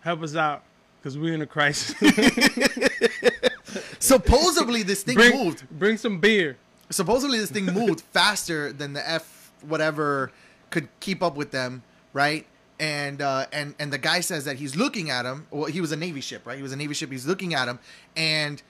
help 0.00 0.22
us 0.22 0.34
out, 0.36 0.62
cause 1.02 1.18
we're 1.18 1.34
in 1.34 1.42
a 1.42 1.46
crisis. 1.46 1.94
Supposedly, 3.98 4.82
this 4.82 5.02
thing 5.02 5.14
bring, 5.16 5.36
moved. 5.44 5.64
bring 5.70 5.96
some 5.96 6.18
beer. 6.20 6.56
Supposedly, 6.90 7.38
this 7.38 7.50
thing 7.50 7.66
moved 7.66 8.00
faster 8.12 8.72
than 8.72 8.92
the 8.92 9.08
F 9.08 9.52
whatever 9.62 10.30
could 10.70 10.88
keep 11.00 11.22
up 11.22 11.36
with 11.36 11.50
them, 11.50 11.82
right? 12.12 12.46
And 12.78 13.22
uh, 13.22 13.46
and 13.52 13.74
and 13.78 13.92
the 13.92 13.98
guy 13.98 14.20
says 14.20 14.44
that 14.44 14.56
he's 14.56 14.76
looking 14.76 15.10
at 15.10 15.24
him. 15.24 15.46
Well, 15.50 15.66
he 15.70 15.80
was 15.80 15.92
a 15.92 15.96
Navy 15.96 16.20
ship, 16.20 16.46
right? 16.46 16.56
He 16.56 16.62
was 16.62 16.72
a 16.72 16.76
Navy 16.76 16.94
ship. 16.94 17.10
He's 17.10 17.26
looking 17.26 17.54
at 17.54 17.68
him, 17.68 17.78
and 18.16 18.62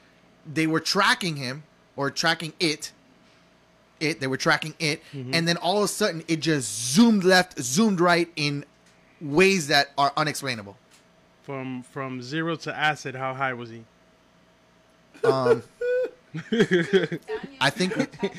they 0.50 0.66
were 0.66 0.80
tracking 0.80 1.36
him 1.36 1.62
or 1.96 2.10
tracking 2.10 2.52
it. 2.60 2.92
It. 4.00 4.20
They 4.20 4.26
were 4.26 4.36
tracking 4.36 4.74
it, 4.78 5.02
and 5.32 5.48
then 5.48 5.56
all 5.56 5.78
of 5.78 5.84
a 5.84 5.88
sudden, 5.88 6.22
it 6.28 6.40
just 6.40 6.92
zoomed 6.94 7.24
left, 7.24 7.58
zoomed 7.60 8.00
right 8.00 8.28
in 8.36 8.64
ways 9.20 9.68
that 9.68 9.90
are 9.96 10.12
unexplainable. 10.16 10.76
From 11.42 11.82
from 11.84 12.20
zero 12.22 12.56
to 12.56 12.76
acid, 12.76 13.14
how 13.14 13.32
high 13.34 13.54
was 13.54 13.70
he? 13.70 13.84
Um, 15.22 15.62
I 17.60 17.70
think- 17.70 17.94
that's 17.94 18.18
what 18.18 18.18
agrees 18.18 18.18
with 18.20 18.22
me. 18.22 18.30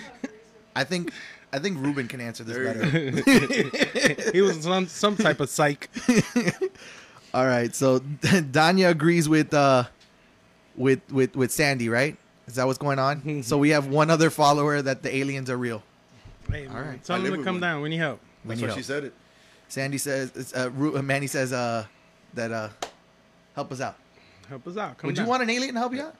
I 0.75 0.83
think 0.83 1.11
I 1.53 1.59
think 1.59 1.77
Ruben 1.79 2.07
can 2.07 2.19
answer 2.19 2.43
this 2.43 2.57
better. 2.57 4.31
He 4.33 4.41
was 4.41 4.61
some 4.61 4.87
some 4.87 5.15
type 5.15 5.39
of 5.39 5.49
psych. 5.49 5.89
All 7.33 7.45
right, 7.45 7.73
so 7.75 7.99
Danya 8.59 8.89
agrees 8.89 9.27
with 9.29 9.53
uh 9.53 9.83
with 10.75 10.99
with 11.11 11.35
with 11.35 11.51
Sandy, 11.51 11.87
right? 11.89 12.17
Is 12.47 12.55
that 12.55 12.65
what's 12.67 12.77
going 12.77 12.99
on? 12.99 13.43
so 13.43 13.57
we 13.57 13.69
have 13.69 13.87
one 13.87 14.09
other 14.11 14.29
follower 14.29 14.81
that 14.81 15.01
the 15.01 15.15
aliens 15.15 15.49
are 15.49 15.57
real. 15.57 15.81
Hey, 16.51 16.67
man, 16.67 16.75
right. 16.87 17.03
Tell 17.03 17.15
I 17.15 17.19
him 17.19 17.25
live 17.25 17.33
to 17.39 17.43
come 17.43 17.55
one. 17.55 17.61
down. 17.61 17.81
We 17.81 17.89
need 17.89 17.97
help. 17.97 18.19
We 18.43 18.49
That's 18.49 18.59
need 18.61 18.65
why 18.65 18.67
help. 18.67 18.77
she 18.79 18.83
said 18.83 19.03
it. 19.05 19.13
Sandy 19.67 19.97
says, 19.97 20.31
it's, 20.35 20.53
uh, 20.53 20.69
Ru- 20.75 20.95
uh, 20.95 21.01
Manny 21.01 21.25
says, 21.25 21.51
uh, 21.51 21.85
that 22.35 22.51
uh, 22.51 22.69
help 23.55 23.71
us 23.71 23.81
out. 23.81 23.95
Help 24.47 24.67
us 24.67 24.77
out. 24.77 24.95
Come 24.99 25.07
Would 25.07 25.15
down. 25.15 25.25
you 25.25 25.29
want 25.29 25.41
an 25.41 25.49
alien 25.49 25.73
to 25.73 25.79
help 25.79 25.91
you 25.95 26.01
out? 26.03 26.15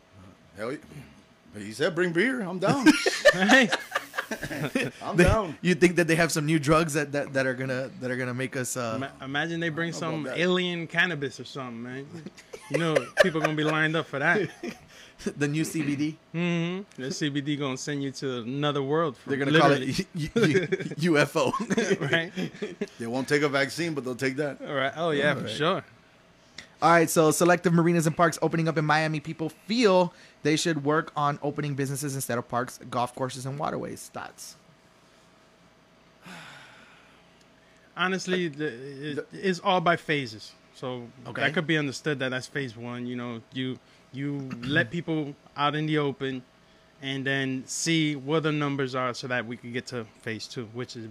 Hell, 0.58 0.72
yeah. 0.72 0.78
He 1.64 1.72
said 1.72 1.96
bring 1.96 2.12
beer. 2.12 2.42
I'm 2.42 2.60
down. 2.60 2.86
Hey, 3.36 3.70
I'm 5.02 5.18
down. 5.18 5.58
You 5.62 5.76
think 5.76 5.98
that 5.98 6.08
they 6.08 6.16
have 6.16 6.32
some 6.32 6.46
new 6.46 6.58
drugs 6.58 6.94
that, 6.94 7.12
that, 7.12 7.34
that 7.34 7.46
are 7.46 7.54
gonna 7.54 7.90
that 8.00 8.10
are 8.10 8.16
gonna 8.16 8.34
make 8.34 8.56
us? 8.56 8.78
Uh, 8.78 8.94
ima- 8.96 9.12
imagine 9.22 9.60
they 9.60 9.68
bring 9.70 9.92
some 9.92 10.26
alien 10.34 10.88
cannabis 10.88 11.38
or 11.40 11.44
something, 11.44 11.84
man. 11.84 12.08
You 12.70 12.78
know, 12.78 12.96
people 13.22 13.42
gonna 13.42 13.56
be 13.56 13.66
lined 13.66 13.96
up 13.98 14.06
for 14.08 14.20
that. 14.20 14.50
the 15.38 15.48
new 15.50 15.64
CBD. 15.64 16.16
Mm-hmm. 16.34 17.02
The 17.02 17.08
CBD 17.10 17.60
gonna 17.60 17.78
send 17.78 18.04
you 18.04 18.12
to 18.12 18.38
another 18.40 18.82
world. 18.82 19.18
For 19.18 19.30
They're 19.30 19.38
gonna 19.38 19.52
literally, 19.52 19.94
call 19.94 20.06
it 20.44 20.66
U- 20.98 21.10
U- 21.10 21.14
UFO. 21.16 21.52
right. 22.12 22.32
They 22.98 23.08
won't 23.08 23.28
take 23.28 23.42
a 23.42 23.50
vaccine, 23.50 23.94
but 23.94 24.06
they'll 24.06 24.16
take 24.16 24.38
that. 24.38 24.62
All 24.66 24.74
right. 24.74 24.94
Oh 24.96 25.12
yeah, 25.12 25.34
for 25.34 25.40
Alright. 25.42 25.56
sure. 25.56 25.84
All 26.82 26.92
right, 26.92 27.10
so 27.10 27.32
selective 27.32 27.74
marinas 27.74 28.06
and 28.06 28.16
parks 28.16 28.38
opening 28.42 28.68
up 28.68 28.78
in 28.78 28.86
Miami. 28.86 29.20
People 29.20 29.50
feel 29.66 30.14
they 30.46 30.56
should 30.56 30.84
work 30.86 31.12
on 31.18 31.40
opening 31.42 31.74
businesses 31.74 32.14
instead 32.14 32.38
of 32.38 32.48
parks, 32.48 32.80
golf 32.92 33.16
courses, 33.16 33.48
and 33.48 33.58
waterways. 33.58 34.10
Thoughts? 34.14 34.56
Honestly, 37.98 38.48
the, 38.50 38.68
it, 39.12 39.28
it's 39.34 39.60
all 39.60 39.82
by 39.82 39.96
phases. 39.96 40.52
So 40.76 41.08
Okay. 41.28 41.42
that 41.42 41.54
could 41.54 41.66
be 41.66 41.78
understood 41.78 42.20
that 42.20 42.30
that's 42.30 42.48
phase 42.48 42.78
one. 42.78 43.08
You 43.08 43.16
know, 43.16 43.42
you 43.54 43.80
you 44.14 44.50
let 44.62 44.92
people 44.92 45.36
out 45.58 45.74
in 45.76 45.88
the 45.88 45.98
open, 45.98 46.44
and 47.02 47.26
then 47.26 47.64
see 47.66 48.16
what 48.16 48.44
the 48.44 48.52
numbers 48.52 48.94
are, 48.94 49.14
so 49.14 49.28
that 49.28 49.46
we 49.48 49.58
can 49.58 49.72
get 49.74 49.88
to 49.88 50.06
phase 50.22 50.48
two, 50.48 50.66
which 50.74 50.96
is 50.96 51.08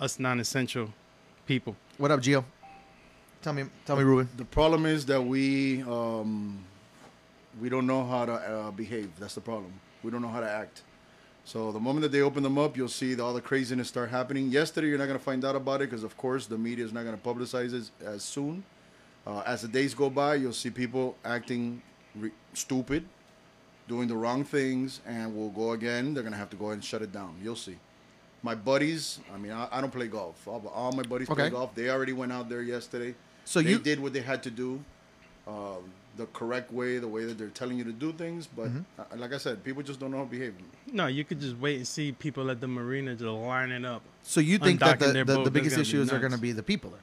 us 0.00 0.18
non-essential 0.18 0.88
people. 1.46 1.76
What 1.98 2.10
up, 2.10 2.20
Gio? 2.20 2.44
Tell 3.42 3.52
me, 3.52 3.64
tell 3.84 3.96
me, 3.96 4.02
Ruben. 4.04 4.28
The 4.36 4.44
problem 4.44 4.86
is 4.86 5.06
that 5.06 5.20
we 5.22 5.82
um, 5.82 6.64
we 7.60 7.68
don't 7.68 7.86
know 7.86 8.04
how 8.04 8.24
to 8.24 8.32
uh, 8.32 8.70
behave. 8.70 9.10
That's 9.18 9.34
the 9.34 9.40
problem. 9.40 9.72
We 10.02 10.10
don't 10.10 10.22
know 10.22 10.28
how 10.28 10.40
to 10.40 10.50
act. 10.50 10.82
So 11.44 11.72
the 11.72 11.80
moment 11.80 12.02
that 12.02 12.12
they 12.12 12.20
open 12.20 12.42
them 12.42 12.56
up, 12.56 12.76
you'll 12.76 12.88
see 12.88 13.18
all 13.20 13.34
the 13.34 13.40
craziness 13.40 13.88
start 13.88 14.10
happening. 14.10 14.48
Yesterday, 14.48 14.88
you're 14.88 14.98
not 14.98 15.06
going 15.06 15.18
to 15.18 15.24
find 15.24 15.44
out 15.44 15.56
about 15.56 15.82
it 15.82 15.90
because, 15.90 16.04
of 16.04 16.16
course, 16.16 16.46
the 16.46 16.56
media 16.56 16.84
is 16.84 16.92
not 16.92 17.04
going 17.04 17.18
to 17.18 17.22
publicize 17.22 17.74
it 17.74 17.90
as 18.04 18.22
soon. 18.22 18.62
Uh, 19.26 19.42
as 19.46 19.62
the 19.62 19.68
days 19.68 19.94
go 19.94 20.08
by, 20.08 20.36
you'll 20.36 20.52
see 20.52 20.70
people 20.70 21.16
acting 21.24 21.82
re- 22.14 22.30
stupid, 22.54 23.04
doing 23.88 24.06
the 24.08 24.16
wrong 24.16 24.44
things, 24.44 25.00
and 25.06 25.34
we'll 25.36 25.50
go 25.50 25.72
again. 25.72 26.14
They're 26.14 26.22
going 26.22 26.32
to 26.32 26.38
have 26.38 26.50
to 26.50 26.56
go 26.56 26.66
ahead 26.66 26.74
and 26.74 26.84
shut 26.84 27.02
it 27.02 27.12
down. 27.12 27.36
You'll 27.42 27.56
see. 27.56 27.76
My 28.44 28.54
buddies, 28.56 29.20
I 29.32 29.38
mean, 29.38 29.52
I, 29.52 29.68
I 29.70 29.80
don't 29.80 29.92
play 29.92 30.08
golf. 30.08 30.46
All, 30.48 30.64
all 30.74 30.92
my 30.92 31.02
buddies 31.02 31.28
play 31.28 31.50
golf. 31.50 31.74
They 31.74 31.90
already 31.90 32.12
went 32.12 32.32
out 32.32 32.48
there 32.48 32.62
yesterday. 32.62 33.14
So 33.44 33.60
they 33.60 33.70
you 33.70 33.78
did 33.78 34.00
what 34.00 34.12
they 34.12 34.20
had 34.20 34.42
to 34.44 34.50
do, 34.50 34.82
um, 35.46 35.92
the 36.16 36.26
correct 36.26 36.72
way, 36.72 36.98
the 36.98 37.08
way 37.08 37.24
that 37.24 37.38
they're 37.38 37.48
telling 37.48 37.78
you 37.78 37.84
to 37.84 37.92
do 37.92 38.12
things. 38.12 38.46
But 38.46 38.66
Mm-hmm. 38.68 39.00
uh, 39.00 39.16
like 39.16 39.32
I 39.32 39.38
said, 39.38 39.64
people 39.64 39.82
just 39.82 39.98
don't 40.00 40.10
know 40.10 40.18
how 40.18 40.24
to 40.24 40.30
behave. 40.30 40.54
No, 40.92 41.06
you 41.06 41.24
could 41.24 41.40
just 41.40 41.56
wait 41.56 41.76
and 41.76 41.86
see 41.88 42.12
people 42.12 42.50
at 42.50 42.60
the 42.60 42.68
marina 42.68 43.12
just 43.12 43.24
lining 43.24 43.84
up. 43.84 44.02
so 44.22 44.40
you 44.40 44.58
think 44.58 44.80
that 44.80 44.98
Undocking 44.98 45.12
the, 45.14 45.24
the, 45.24 45.44
the 45.44 45.50
biggest 45.50 45.76
gonna 45.76 45.82
issues 45.82 46.12
are 46.12 46.18
going 46.18 46.32
to 46.32 46.38
be 46.38 46.52
the 46.52 46.62
people. 46.62 46.90
Then? 46.90 47.00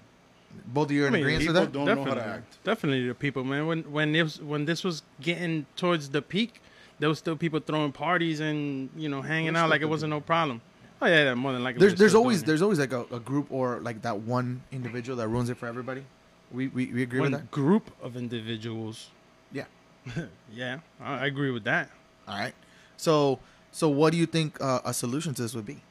Both 0.67 0.87
of 0.87 0.91
you 0.91 1.03
are 1.05 1.07
in 1.07 1.13
I 1.13 1.17
mean, 1.17 1.23
agreement 1.23 1.47
with 1.47 1.55
people 1.55 1.61
that. 1.61 1.71
don't 1.71 1.85
know 1.85 2.03
how 2.03 2.09
to 2.13 2.15
definitely, 2.15 2.33
act. 2.33 2.63
definitely 2.63 3.07
the 3.07 3.15
people, 3.15 3.43
man. 3.43 3.65
When 3.67 3.83
when 3.91 4.11
this 4.11 4.39
when 4.39 4.65
this 4.65 4.83
was 4.83 5.01
getting 5.21 5.65
towards 5.75 6.09
the 6.09 6.21
peak, 6.21 6.61
there 6.99 7.09
was 7.09 7.17
still 7.19 7.35
people 7.35 7.59
throwing 7.59 7.91
parties 7.91 8.39
and 8.39 8.89
you 8.95 9.09
know 9.09 9.21
hanging 9.21 9.55
out 9.55 9.69
like 9.69 9.81
it 9.81 9.89
wasn't 9.89 10.09
no 10.11 10.21
problem. 10.21 10.61
Oh 11.01 11.07
yeah, 11.07 11.23
yeah 11.25 11.33
more 11.35 11.53
than 11.53 11.63
likely. 11.63 11.79
There's 11.79 11.95
there's 11.95 12.15
always 12.15 12.43
there's 12.43 12.61
always 12.61 12.77
like 12.79 12.91
a, 12.93 13.05
a 13.11 13.19
group 13.19 13.47
or 13.51 13.79
like 13.79 14.01
that 14.03 14.19
one 14.21 14.61
individual 14.71 15.17
that 15.17 15.27
ruins 15.27 15.49
it 15.49 15.57
for 15.57 15.67
everybody. 15.67 16.03
We 16.51 16.67
we, 16.67 16.87
we 16.87 17.03
agree 17.03 17.19
one 17.19 17.31
with 17.31 17.41
that. 17.41 17.51
group 17.51 17.91
of 18.01 18.15
individuals. 18.15 19.09
Yeah. 19.51 19.65
Yeah, 20.51 20.79
I, 20.99 21.19
I 21.19 21.25
agree 21.27 21.51
with 21.51 21.63
that. 21.65 21.89
All 22.27 22.37
right. 22.37 22.53
So 22.97 23.39
so 23.71 23.87
what 23.89 24.11
do 24.11 24.17
you 24.17 24.25
think 24.25 24.59
uh, 24.61 24.81
a 24.83 24.93
solution 24.93 25.33
to 25.35 25.41
this 25.41 25.53
would 25.53 25.65
be? 25.65 25.81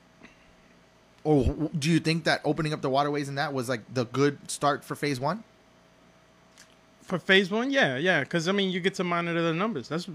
Or 1.25 1.44
w- 1.44 1.71
do 1.79 1.90
you 1.90 2.01
think 2.01 2.25
that 2.25 2.40
opening 2.44 2.73
up 2.73 2.81
the 2.81 2.90
waterways 2.90 3.29
and 3.29 3.38
that 3.38 3.53
was 3.53 3.68
like 3.68 3.83
the 3.92 4.05
good 4.07 4.38
start 4.51 4.85
for 4.85 4.94
phase 4.97 5.21
one? 5.21 5.44
For 7.03 7.18
phase 7.18 7.51
one, 7.51 7.71
yeah, 7.71 7.97
yeah, 7.97 8.21
because 8.21 8.49
I 8.49 8.53
mean, 8.53 8.71
you 8.71 8.81
get 8.81 8.94
to 8.94 9.05
monitor 9.05 9.40
the 9.40 9.55
numbers. 9.55 9.88
That's 9.88 10.09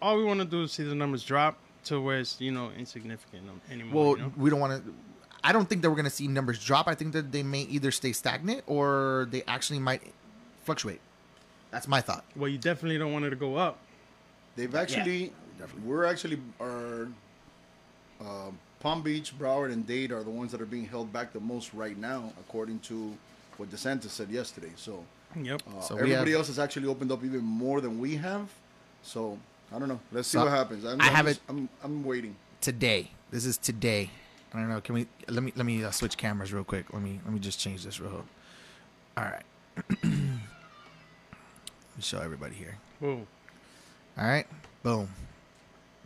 all 0.00 0.16
we 0.16 0.24
want 0.24 0.40
to 0.40 0.46
do 0.46 0.62
is 0.64 0.72
see 0.72 0.82
the 0.82 0.94
numbers 0.94 1.22
drop 1.22 1.56
to 1.84 2.00
where 2.00 2.18
it's 2.18 2.40
you 2.40 2.50
know 2.50 2.70
insignificant 2.76 3.48
um, 3.48 3.60
anymore. 3.70 4.04
Well, 4.04 4.16
you 4.16 4.22
know? 4.24 4.32
we 4.36 4.50
don't 4.50 4.60
want 4.60 4.84
to. 4.84 4.94
I 5.44 5.52
don't 5.52 5.68
think 5.68 5.82
that 5.82 5.90
we're 5.90 5.96
going 5.96 6.04
to 6.04 6.10
see 6.10 6.28
numbers 6.28 6.62
drop. 6.64 6.86
I 6.88 6.94
think 6.94 7.12
that 7.14 7.32
they 7.32 7.42
may 7.42 7.62
either 7.62 7.90
stay 7.90 8.12
stagnant 8.12 8.62
or 8.66 9.26
they 9.30 9.42
actually 9.48 9.78
might 9.80 10.02
fluctuate. 10.64 11.00
That's 11.70 11.88
my 11.88 12.00
thought. 12.00 12.24
well, 12.36 12.48
you 12.48 12.58
definitely 12.58 12.98
don't 12.98 13.12
want 13.12 13.24
it 13.24 13.30
to 13.30 13.36
go 13.36 13.56
up. 13.56 13.78
They've 14.56 14.74
actually, 14.74 15.32
we're 15.84 16.04
actually, 16.04 16.38
our 16.60 17.08
um 18.20 18.58
Palm 18.80 19.00
Beach, 19.02 19.32
Broward, 19.38 19.72
and 19.72 19.86
Dade 19.86 20.10
are 20.10 20.24
the 20.24 20.30
ones 20.30 20.50
that 20.52 20.60
are 20.60 20.66
being 20.66 20.84
held 20.84 21.12
back 21.12 21.32
the 21.32 21.38
most 21.40 21.72
right 21.72 21.96
now, 21.96 22.32
according 22.40 22.80
to 22.80 23.16
what 23.56 23.70
DeSantis 23.70 24.10
said 24.10 24.28
yesterday. 24.28 24.72
So, 24.76 25.04
Yep. 25.40 25.62
uh, 25.68 25.80
So 25.80 25.94
everybody 25.96 26.32
have- 26.32 26.38
else 26.38 26.46
has 26.48 26.58
actually 26.58 26.88
opened 26.88 27.12
up 27.12 27.22
even 27.24 27.42
more 27.44 27.80
than 27.80 27.98
we 28.00 28.16
have. 28.16 28.48
So, 29.04 29.38
I 29.72 29.78
don't 29.78 29.88
know. 29.88 30.00
Let's 30.10 30.26
see 30.28 30.32
So, 30.36 30.44
what 30.44 30.50
happens. 30.50 30.84
I'm, 30.84 31.00
I 31.00 31.06
I'm 31.06 31.14
have 31.14 31.26
just- 31.26 31.38
it- 31.38 31.44
I'm, 31.48 31.68
I'm 31.82 32.04
waiting. 32.04 32.34
Today, 32.60 33.12
this 33.30 33.44
is 33.46 33.56
today. 33.56 34.10
I 34.54 34.58
don't 34.58 34.68
know. 34.68 34.80
Can 34.80 34.94
we 34.94 35.06
let 35.28 35.42
me 35.42 35.52
let 35.56 35.64
me 35.64 35.82
uh, 35.82 35.90
switch 35.90 36.16
cameras 36.16 36.52
real 36.52 36.64
quick? 36.64 36.92
Let 36.92 37.02
me 37.02 37.20
let 37.24 37.32
me 37.32 37.40
just 37.40 37.58
change 37.58 37.84
this 37.84 38.00
real. 38.00 38.10
quick. 38.10 38.24
All 39.16 39.24
right. 39.24 39.42
let 40.04 40.12
me 40.12 40.40
show 42.00 42.20
everybody 42.20 42.54
here. 42.54 42.76
Whoa. 43.00 43.26
All 44.18 44.28
right. 44.28 44.46
Boom. 44.82 45.08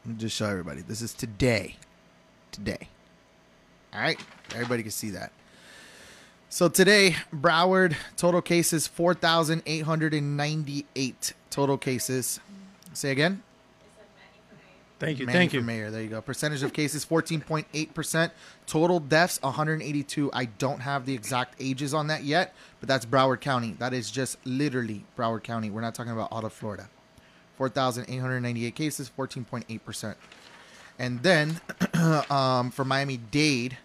Let 0.04 0.14
me 0.14 0.18
just 0.20 0.37
show 0.37 0.46
everybody. 0.46 0.82
This 0.82 1.02
is 1.02 1.12
today. 1.12 1.76
Today. 2.52 2.88
All 3.92 4.00
right. 4.00 4.20
Everybody 4.54 4.82
can 4.82 4.92
see 4.92 5.11
that. 5.11 5.32
So 6.48 6.68
today, 6.68 7.16
Broward 7.35 7.96
total 8.16 8.40
cases 8.40 8.87
four 8.87 9.14
thousand 9.14 9.62
eight 9.66 9.82
hundred 9.82 10.14
and 10.14 10.37
ninety-eight 10.37 11.32
total 11.50 11.76
cases. 11.76 12.38
Say 12.92 13.11
again. 13.11 13.42
Thank 14.98 15.18
you, 15.18 15.26
Manny 15.26 15.38
thank 15.38 15.52
you. 15.52 15.61
mayor. 15.61 15.90
There 15.90 16.00
you 16.00 16.09
go. 16.09 16.22
Percentage 16.22 16.62
of 16.62 16.72
cases 16.72 17.04
fourteen 17.04 17.42
point 17.42 17.66
eight 17.74 17.92
percent. 17.92 18.32
Total 18.66 18.98
deaths 18.98 19.38
one 19.42 19.52
hundred 19.52 19.82
eighty-two. 19.82 20.30
I 20.32 20.46
don't 20.46 20.80
have 20.80 21.04
the 21.04 21.12
exact 21.12 21.54
ages 21.61 21.92
on 21.92 22.06
that 22.06 22.24
yet, 22.24 22.54
but 22.80 22.88
that's 22.88 23.04
Broward 23.04 23.40
County. 23.40 23.76
That 23.78 23.92
is 23.92 24.11
just 24.11 24.38
literally 24.46 25.04
Broward 25.16 25.42
County. 25.42 25.68
We're 25.68 25.82
not 25.82 25.94
talking 25.94 26.12
about 26.12 26.32
all 26.32 26.46
of 26.46 26.52
Florida. 26.52 26.88
Four 27.59 27.68
thousand 27.68 28.06
eight 28.09 28.18
hundred 28.18 28.40
ninety-eight 28.40 28.74
cases, 28.74 29.09
fourteen 29.09 29.44
point 29.44 29.66
eight 29.68 29.85
percent. 29.85 30.16
And 30.98 31.22
then 31.22 31.61
um, 32.30 32.70
for 32.70 32.87
Miami 32.87 33.18
Dade, 33.18 33.76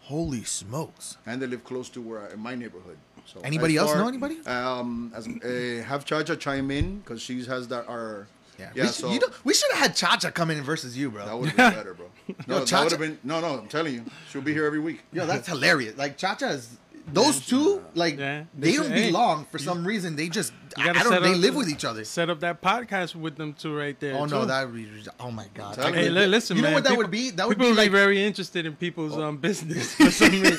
Holy 0.00 0.42
smokes. 0.42 1.18
and 1.26 1.40
they 1.40 1.46
live 1.46 1.62
close 1.62 1.88
to 1.90 2.00
where 2.00 2.26
I, 2.28 2.32
in 2.32 2.40
my 2.40 2.56
neighborhood. 2.56 2.96
So 3.26 3.40
Anybody 3.42 3.76
else 3.76 3.90
far- 3.92 4.00
know 4.02 4.08
anybody? 4.08 4.38
Um, 4.46 5.12
as, 5.14 5.26
uh, 5.26 5.82
have 5.86 6.04
Chacha 6.04 6.36
chime 6.36 6.70
in 6.70 6.98
because 7.00 7.22
she 7.22 7.44
has 7.44 7.68
that 7.68 7.88
our 7.88 8.26
Yeah. 8.58 8.70
yeah. 8.74 8.82
we, 8.82 8.86
should- 8.88 8.94
so 8.96 9.12
you 9.12 9.20
know, 9.20 9.28
we 9.44 9.54
should 9.54 9.70
have 9.72 9.80
had 9.80 9.96
Chacha 9.96 10.30
come 10.30 10.50
in 10.50 10.62
versus 10.62 10.96
you, 10.96 11.10
bro. 11.10 11.24
That 11.24 11.38
would 11.38 11.48
have 11.50 11.56
been 11.56 11.72
better, 11.84 11.94
bro. 11.94 12.06
No, 12.46 12.64
that 12.64 12.82
would 12.82 12.90
have 12.92 13.00
been 13.00 13.18
no, 13.24 13.40
no. 13.40 13.58
I'm 13.58 13.68
telling 13.68 13.94
you, 13.94 14.04
she'll 14.30 14.42
be 14.42 14.52
here 14.52 14.66
every 14.66 14.80
week. 14.80 15.02
Yo, 15.12 15.26
that's 15.26 15.48
hilarious. 15.54 15.96
Like 15.96 16.16
Chacha 16.18 16.48
is 16.50 16.76
those 17.12 17.44
two, 17.46 17.82
like 17.94 18.18
Yeah. 18.18 18.44
they 18.56 18.70
They 18.70 18.76
don't 18.76 18.84
should- 18.86 18.92
hey, 18.92 19.06
belong 19.08 19.46
for 19.50 19.58
some 19.58 19.84
reason. 19.86 20.14
They 20.16 20.28
just 20.28 20.52
You 20.52 20.61
I, 20.76 20.86
gotta 20.86 21.00
I 21.00 21.02
don't 21.02 21.12
set 21.12 21.22
they 21.22 21.32
up- 21.32 21.36
live 21.38 21.54
with 21.54 21.68
each 21.68 21.84
other. 21.84 22.04
Set 22.04 22.30
up 22.30 22.40
that 22.40 22.60
podcast 22.62 23.14
with 23.14 23.36
them 23.36 23.52
two 23.52 23.76
right 23.76 23.98
there. 24.00 24.14
Oh 24.14 24.24
no, 24.24 24.44
that 24.44 24.66
would 24.66 24.74
be 24.74 24.88
oh 25.20 25.30
my 25.30 25.46
god. 25.54 25.74
Tell 25.74 25.92
Hey, 25.92 26.04
could- 26.04 26.12
li- 26.12 26.26
listen, 26.26 26.56
you 26.56 26.62
know 26.62 26.68
man. 26.68 26.74
what 26.74 26.84
that 26.84 26.96
would 26.96 27.10
be? 27.10 27.30
That 27.30 27.48
would 27.48 27.58
people 27.58 27.72
be 27.72 27.76
like 27.76 27.90
very 27.90 28.22
interested 28.24 28.66
in 28.66 28.74
people's 28.76 29.16
um 29.16 29.36
business. 29.38 29.94
For 29.96 30.10
some 30.10 30.30
reason. 30.30 30.58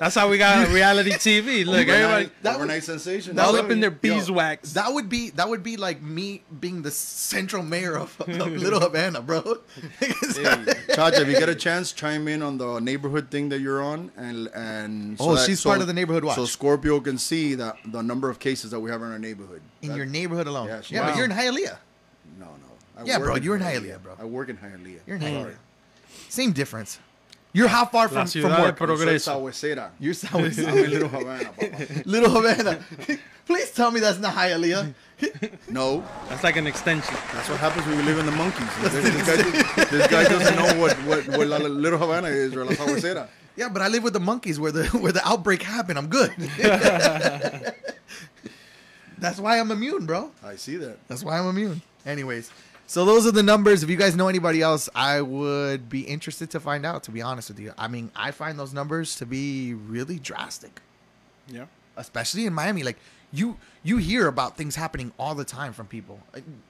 That's 0.00 0.14
how 0.14 0.28
we 0.28 0.38
got 0.38 0.68
reality 0.68 1.10
TV. 1.12 1.64
Look, 1.66 1.88
Overnight, 1.88 1.92
everybody 1.92 2.30
that 2.42 2.56
overnight 2.56 2.76
would- 2.76 2.84
sensation. 2.84 3.36
that 3.36 3.46
all 3.46 3.52
would 3.52 3.64
up 3.66 3.70
in 3.70 3.80
their 3.80 3.90
Yo, 3.90 3.96
beeswax. 4.16 4.72
That 4.72 4.92
would 4.92 5.08
be 5.08 5.30
that 5.30 5.48
would 5.48 5.62
be 5.62 5.76
like 5.76 6.02
me 6.02 6.42
being 6.60 6.82
the 6.82 6.90
central 6.90 7.62
mayor 7.62 7.96
of, 7.98 8.18
of 8.20 8.28
Little 8.62 8.80
Havana, 8.80 9.20
bro. 9.20 9.58
Chacha, 10.00 11.22
if 11.22 11.28
you 11.28 11.34
get 11.38 11.48
a 11.48 11.54
chance, 11.54 11.92
chime 11.92 12.28
in 12.28 12.42
on 12.42 12.58
the 12.58 12.80
neighborhood 12.80 13.30
thing 13.30 13.48
that 13.50 13.60
you're 13.60 13.82
on, 13.82 14.10
and 14.16 14.48
and 14.54 15.16
Oh, 15.20 15.36
she's 15.36 15.62
part 15.62 15.80
of 15.80 15.86
the 15.86 15.92
neighborhood 15.92 16.24
watch. 16.24 16.36
So 16.36 16.44
Scorpio 16.46 17.00
can 17.00 17.18
see 17.18 17.54
that 17.56 17.76
the 17.86 18.02
number 18.02 18.28
of 18.30 18.38
cases 18.38 18.70
that 18.70 18.80
we 18.80 18.90
have 18.90 19.02
in 19.02 19.10
our 19.10 19.18
neighborhood. 19.18 19.41
In 19.82 19.88
That- 19.88 19.96
your 19.96 20.06
neighborhood 20.06 20.46
alone. 20.46 20.68
Yeah, 20.68 20.76
Yeah, 20.76 20.80
she- 20.82 20.94
but 20.96 21.16
you're 21.16 21.24
in 21.24 21.30
Hialeah. 21.32 21.78
no, 22.38 22.46
no. 22.46 22.52
I 22.98 23.04
Yeah, 23.04 23.18
work 23.18 23.26
bro, 23.26 23.36
you're 23.36 23.56
in 23.56 23.62
Hialeah, 23.62 23.98
Hialeah, 23.98 24.02
bro. 24.02 24.16
I 24.20 24.24
work 24.24 24.48
in 24.48 24.56
Hialeah. 24.58 25.00
You're 25.06 25.16
in 25.16 25.22
Sorry. 25.22 25.32
Hialeah. 25.32 25.56
Same 26.28 26.52
difference. 26.52 26.98
You're 27.54 27.68
how 27.68 27.84
far 27.84 28.08
from, 28.08 28.26
from 28.26 28.40
de 28.40 28.48
work? 28.62 28.76
Pro- 28.76 28.86
Soy 28.96 29.04
Progreso. 29.04 29.32
sagüesera. 29.42 29.90
You're 30.00 30.14
south. 30.14 30.34
I'm 30.36 30.44
in 30.46 30.90
Little 30.90 31.08
Havana, 31.08 31.44
papa. 31.52 31.86
Little 32.06 32.30
Havana. 32.30 32.78
Please 33.46 33.70
tell 33.72 33.90
me 33.90 34.00
that's 34.00 34.18
not 34.18 34.34
Hialeah. 34.34 34.94
No, 35.68 36.02
That's 36.28 36.42
like 36.44 36.56
an 36.56 36.66
extension. 36.66 37.14
that's 37.34 37.48
what 37.50 37.58
happens 37.60 37.84
when 37.86 37.96
we 37.98 38.02
live 38.04 38.18
in 38.18 38.26
the 38.26 38.32
monkeys. 38.32 38.66
This 38.80 39.26
guy, 39.26 39.84
this 39.84 40.06
guy 40.08 40.24
doesn't 40.24 40.56
know 40.56 40.80
what, 40.80 40.92
what, 41.04 41.28
what 41.28 41.46
La 41.46 41.58
Little 41.58 41.98
Havana 41.98 42.28
is 42.28 42.54
or 42.56 42.64
La 42.64 42.72
Sagüesera. 42.72 43.28
Yeah, 43.54 43.68
but 43.68 43.82
I 43.82 43.88
live 43.88 44.02
with 44.02 44.14
the 44.14 44.20
monkeys 44.20 44.58
where 44.58 44.72
the 44.72 44.84
where 44.98 45.12
the 45.12 45.26
outbreak 45.28 45.62
happened. 45.62 45.98
I'm 45.98 46.08
good. 46.08 46.32
That's 49.22 49.38
why 49.40 49.58
I'm 49.58 49.70
immune, 49.70 50.04
bro. 50.06 50.30
I 50.44 50.56
see 50.56 50.76
that. 50.76 50.96
That's 51.08 51.24
why 51.24 51.38
I'm 51.38 51.46
immune. 51.48 51.80
Anyways, 52.04 52.50
so 52.86 53.04
those 53.04 53.26
are 53.26 53.30
the 53.30 53.42
numbers. 53.42 53.82
If 53.82 53.88
you 53.88 53.96
guys 53.96 54.14
know 54.16 54.28
anybody 54.28 54.60
else, 54.60 54.88
I 54.94 55.20
would 55.22 55.88
be 55.88 56.00
interested 56.02 56.50
to 56.50 56.60
find 56.60 56.84
out. 56.84 57.04
To 57.04 57.10
be 57.10 57.22
honest 57.22 57.48
with 57.48 57.60
you, 57.60 57.72
I 57.78 57.88
mean, 57.88 58.10
I 58.16 58.32
find 58.32 58.58
those 58.58 58.74
numbers 58.74 59.16
to 59.16 59.24
be 59.26 59.72
really 59.74 60.18
drastic, 60.18 60.80
Yeah. 61.48 61.66
especially 61.96 62.44
in 62.46 62.52
Miami. 62.52 62.82
Like 62.82 62.98
you, 63.32 63.56
you 63.82 63.96
hear 63.96 64.26
about 64.26 64.56
things 64.56 64.74
happening 64.76 65.12
all 65.18 65.34
the 65.34 65.44
time 65.44 65.72
from 65.72 65.86
people. 65.86 66.20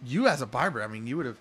You 0.07 0.29
as 0.29 0.41
a 0.43 0.47
barber, 0.47 0.83
I 0.83 0.87
mean, 0.87 1.07
you 1.07 1.17
would 1.17 1.27
have. 1.27 1.39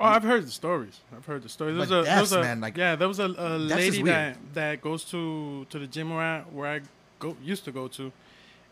Oh, 0.00 0.04
I've 0.06 0.22
heard 0.24 0.46
the 0.46 0.50
stories. 0.50 1.00
I've 1.16 1.24
heard 1.26 1.42
the 1.42 1.48
stories. 1.48 1.76
But 1.78 1.88
There 1.88 2.20
was 2.20 2.32
a, 2.32 2.34
there 2.36 2.42
a 2.42 2.44
man, 2.44 2.60
like- 2.60 2.76
yeah, 2.76 2.96
there 2.96 3.08
was 3.08 3.18
a, 3.20 3.26
a 3.26 3.56
lady 3.58 4.02
that 4.02 4.36
that 4.54 4.82
goes 4.82 5.04
to 5.12 5.66
to 5.70 5.78
the 5.78 5.86
gym 5.86 6.10
where 6.10 6.20
I, 6.22 6.40
where 6.52 6.68
I 6.76 6.80
go 7.18 7.36
used 7.42 7.64
to 7.64 7.72
go 7.72 7.88
to, 7.88 8.12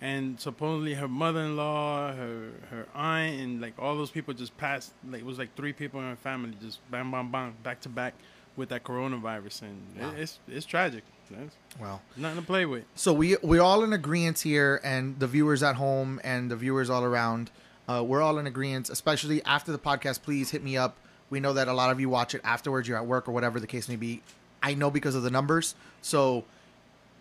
and 0.00 0.40
supposedly 0.40 0.94
her 0.94 1.08
mother-in-law, 1.08 2.12
her 2.14 2.50
her 2.70 2.86
aunt, 2.94 3.40
and 3.40 3.60
like 3.60 3.74
all 3.78 3.96
those 3.96 4.10
people 4.10 4.34
just 4.34 4.56
passed. 4.56 4.92
Like 5.08 5.20
it 5.20 5.26
was 5.26 5.38
like 5.38 5.54
three 5.56 5.72
people 5.72 6.00
in 6.00 6.06
her 6.08 6.16
family 6.16 6.54
just 6.62 6.78
bam 6.90 7.10
bam 7.10 7.30
bam 7.30 7.54
back 7.62 7.80
to 7.82 7.88
back 7.88 8.14
with 8.56 8.68
that 8.70 8.84
coronavirus, 8.84 9.62
and 9.62 9.82
it- 9.98 10.20
it's 10.20 10.38
it's 10.48 10.66
tragic. 10.66 11.04
It's 11.32 11.54
Well, 11.80 12.02
nothing 12.16 12.40
to 12.40 12.46
play 12.46 12.66
with. 12.66 12.84
So 12.96 13.12
we 13.12 13.36
we're 13.42 13.62
all 13.62 13.84
in 13.84 13.92
agreement 13.92 14.40
here, 14.40 14.80
and 14.82 15.18
the 15.20 15.28
viewers 15.28 15.62
at 15.62 15.76
home 15.76 16.20
and 16.24 16.50
the 16.50 16.56
viewers 16.56 16.90
all 16.90 17.04
around, 17.04 17.52
uh, 17.88 18.02
we're 18.04 18.20
all 18.20 18.38
in 18.38 18.46
agreement. 18.48 18.90
Especially 18.90 19.40
after 19.44 19.70
the 19.70 19.78
podcast, 19.78 20.22
please 20.22 20.50
hit 20.50 20.64
me 20.64 20.76
up. 20.76 20.96
We 21.30 21.38
know 21.38 21.52
that 21.52 21.68
a 21.68 21.72
lot 21.72 21.90
of 21.90 22.00
you 22.00 22.08
watch 22.08 22.34
it 22.34 22.40
afterwards. 22.42 22.88
You're 22.88 22.98
at 22.98 23.06
work 23.06 23.28
or 23.28 23.32
whatever 23.32 23.60
the 23.60 23.68
case 23.68 23.88
may 23.88 23.94
be. 23.94 24.22
I 24.60 24.74
know 24.74 24.90
because 24.90 25.14
of 25.14 25.22
the 25.22 25.30
numbers. 25.30 25.76
So 26.02 26.44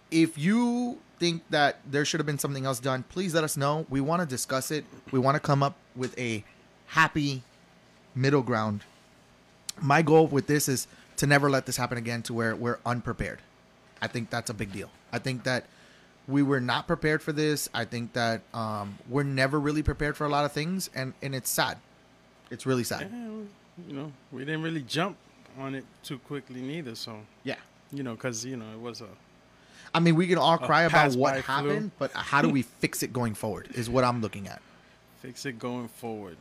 if 0.10 0.36
you 0.40 0.98
think 1.20 1.44
that 1.50 1.78
there 1.90 2.06
should 2.06 2.20
have 2.20 2.26
been 2.28 2.40
something 2.40 2.66
else 2.66 2.80
done, 2.80 3.04
please 3.10 3.34
let 3.36 3.44
us 3.44 3.58
know. 3.58 3.86
We 3.90 4.02
want 4.02 4.22
to 4.22 4.26
discuss 4.28 4.72
it. 4.72 4.86
We 5.12 5.20
want 5.20 5.36
to 5.36 5.40
come 5.40 5.62
up 5.62 5.76
with 5.96 6.18
a 6.18 6.44
happy 6.88 7.44
middle 8.16 8.42
ground. 8.42 8.82
My 9.82 10.02
goal 10.02 10.28
with 10.28 10.48
this 10.48 10.68
is 10.68 10.88
to 11.18 11.28
never 11.28 11.50
let 11.50 11.66
this 11.66 11.78
happen 11.78 11.98
again 11.98 12.22
to 12.24 12.34
where 12.34 12.56
we're 12.56 12.80
unprepared. 12.86 13.40
I 14.02 14.08
think 14.08 14.30
that's 14.30 14.50
a 14.50 14.54
big 14.54 14.72
deal. 14.72 14.90
I 15.12 15.20
think 15.20 15.44
that 15.44 15.66
we 16.28 16.44
were 16.44 16.60
not 16.62 16.88
prepared 16.88 17.22
for 17.22 17.32
this. 17.34 17.70
I 17.74 17.86
think 17.86 18.14
that 18.14 18.42
um, 18.54 18.98
we're 19.10 19.24
never 19.24 19.60
really 19.60 19.84
prepared 19.84 20.16
for 20.16 20.26
a 20.26 20.30
lot 20.30 20.46
of 20.46 20.52
things, 20.52 20.90
and, 20.96 21.14
and 21.22 21.34
it's 21.36 21.50
sad. 21.50 21.78
It's 22.52 22.66
really 22.66 22.82
Yeah, 22.84 23.00
sad. 23.00 23.12
you 23.12 23.94
know, 23.94 24.12
we 24.32 24.46
didn't 24.46 24.62
really 24.62 24.82
jump 24.84 25.18
on 25.58 25.76
it 25.76 25.86
too 26.04 26.20
quickly 26.20 26.62
neither. 26.62 26.96
So 26.96 27.20
Yeah. 27.44 27.56
you 27.92 28.04
know, 28.04 28.14
because 28.14 28.46
you 28.46 28.56
know 28.58 28.72
it 28.74 28.80
was 28.80 29.02
a 29.02 29.08
I 29.94 30.00
mean, 30.00 30.16
we 30.16 30.28
can 30.28 30.38
all 30.38 30.58
cry 30.58 30.84
about 30.84 31.14
what 31.16 31.34
by 31.36 31.42
flu. 31.42 31.56
happened, 31.56 31.92
but 31.98 32.12
how 32.14 32.42
do 32.42 32.50
we 32.50 32.62
fix 32.64 33.04
it 33.04 33.12
going 33.14 33.34
forward? 33.34 33.70
Is 33.74 33.90
what 33.90 34.04
I'm 34.04 34.22
looking 34.22 34.48
at. 34.48 34.62
fix 35.22 35.46
it 35.46 35.60
going 35.60 35.88
forward. 35.88 36.38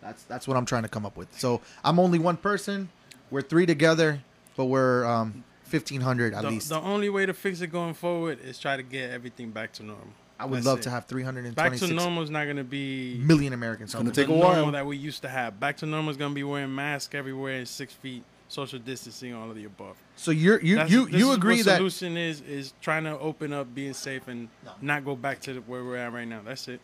That's 0.00 0.22
that's 0.24 0.48
what 0.48 0.56
I'm 0.56 0.66
trying 0.66 0.82
to 0.82 0.88
come 0.88 1.06
up 1.06 1.16
with. 1.16 1.28
So 1.38 1.60
I'm 1.84 1.98
only 1.98 2.18
one 2.18 2.36
person. 2.36 2.88
We're 3.30 3.42
three 3.42 3.66
together, 3.66 4.20
but 4.56 4.66
we're 4.66 5.04
um, 5.04 5.44
1,500 5.70 6.34
at 6.34 6.42
the, 6.42 6.50
least. 6.50 6.68
the 6.68 6.80
only 6.80 7.08
way 7.08 7.24
to 7.24 7.32
fix 7.32 7.60
it 7.60 7.68
going 7.68 7.94
forward 7.94 8.40
is 8.44 8.58
try 8.58 8.76
to 8.76 8.82
get 8.82 9.10
everything 9.10 9.50
back 9.50 9.72
to 9.74 9.82
normal. 9.82 10.08
I 10.38 10.44
would 10.44 10.56
That's 10.58 10.66
love 10.66 10.78
it. 10.80 10.82
to 10.82 10.90
have 10.90 11.06
326 11.06 11.54
Back 11.54 11.88
to 11.88 11.94
normal 11.94 12.22
is 12.24 12.30
not 12.30 12.44
going 12.44 12.56
to 12.56 12.64
be 12.64 13.16
million 13.22 13.52
Americans. 13.52 13.94
gonna 13.94 14.10
take 14.10 14.26
a 14.28 14.32
while. 14.32 14.54
normal 14.54 14.72
that 14.72 14.84
we 14.84 14.96
used 14.96 15.22
to 15.22 15.28
have. 15.28 15.60
Back 15.60 15.76
to 15.78 15.86
normal 15.86 16.10
is 16.10 16.16
going 16.16 16.32
to 16.32 16.34
be 16.34 16.42
wearing 16.42 16.74
masks 16.74 17.14
everywhere, 17.14 17.58
and 17.58 17.68
six 17.68 17.92
feet, 17.94 18.24
social 18.52 18.78
distancing, 18.78 19.32
all 19.34 19.48
of 19.48 19.56
the 19.56 19.64
above. 19.64 19.96
So 20.16 20.30
you're 20.30 20.60
you 20.60 20.74
That's- 20.76 20.90
you 20.92 21.06
this 21.06 21.18
you 21.18 21.32
agree 21.32 21.56
what 21.56 21.64
that 21.66 21.76
solution 21.78 22.16
is 22.16 22.40
is 22.42 22.74
trying 22.82 23.04
to 23.04 23.18
open 23.18 23.52
up, 23.52 23.74
being 23.74 23.94
safe, 23.94 24.28
and 24.28 24.48
not 24.80 25.04
go 25.04 25.16
back 25.16 25.40
to 25.42 25.54
the, 25.54 25.60
where 25.62 25.82
we're 25.82 25.96
at 25.96 26.12
right 26.12 26.28
now. 26.28 26.40
That's 26.44 26.68
it. 26.68 26.80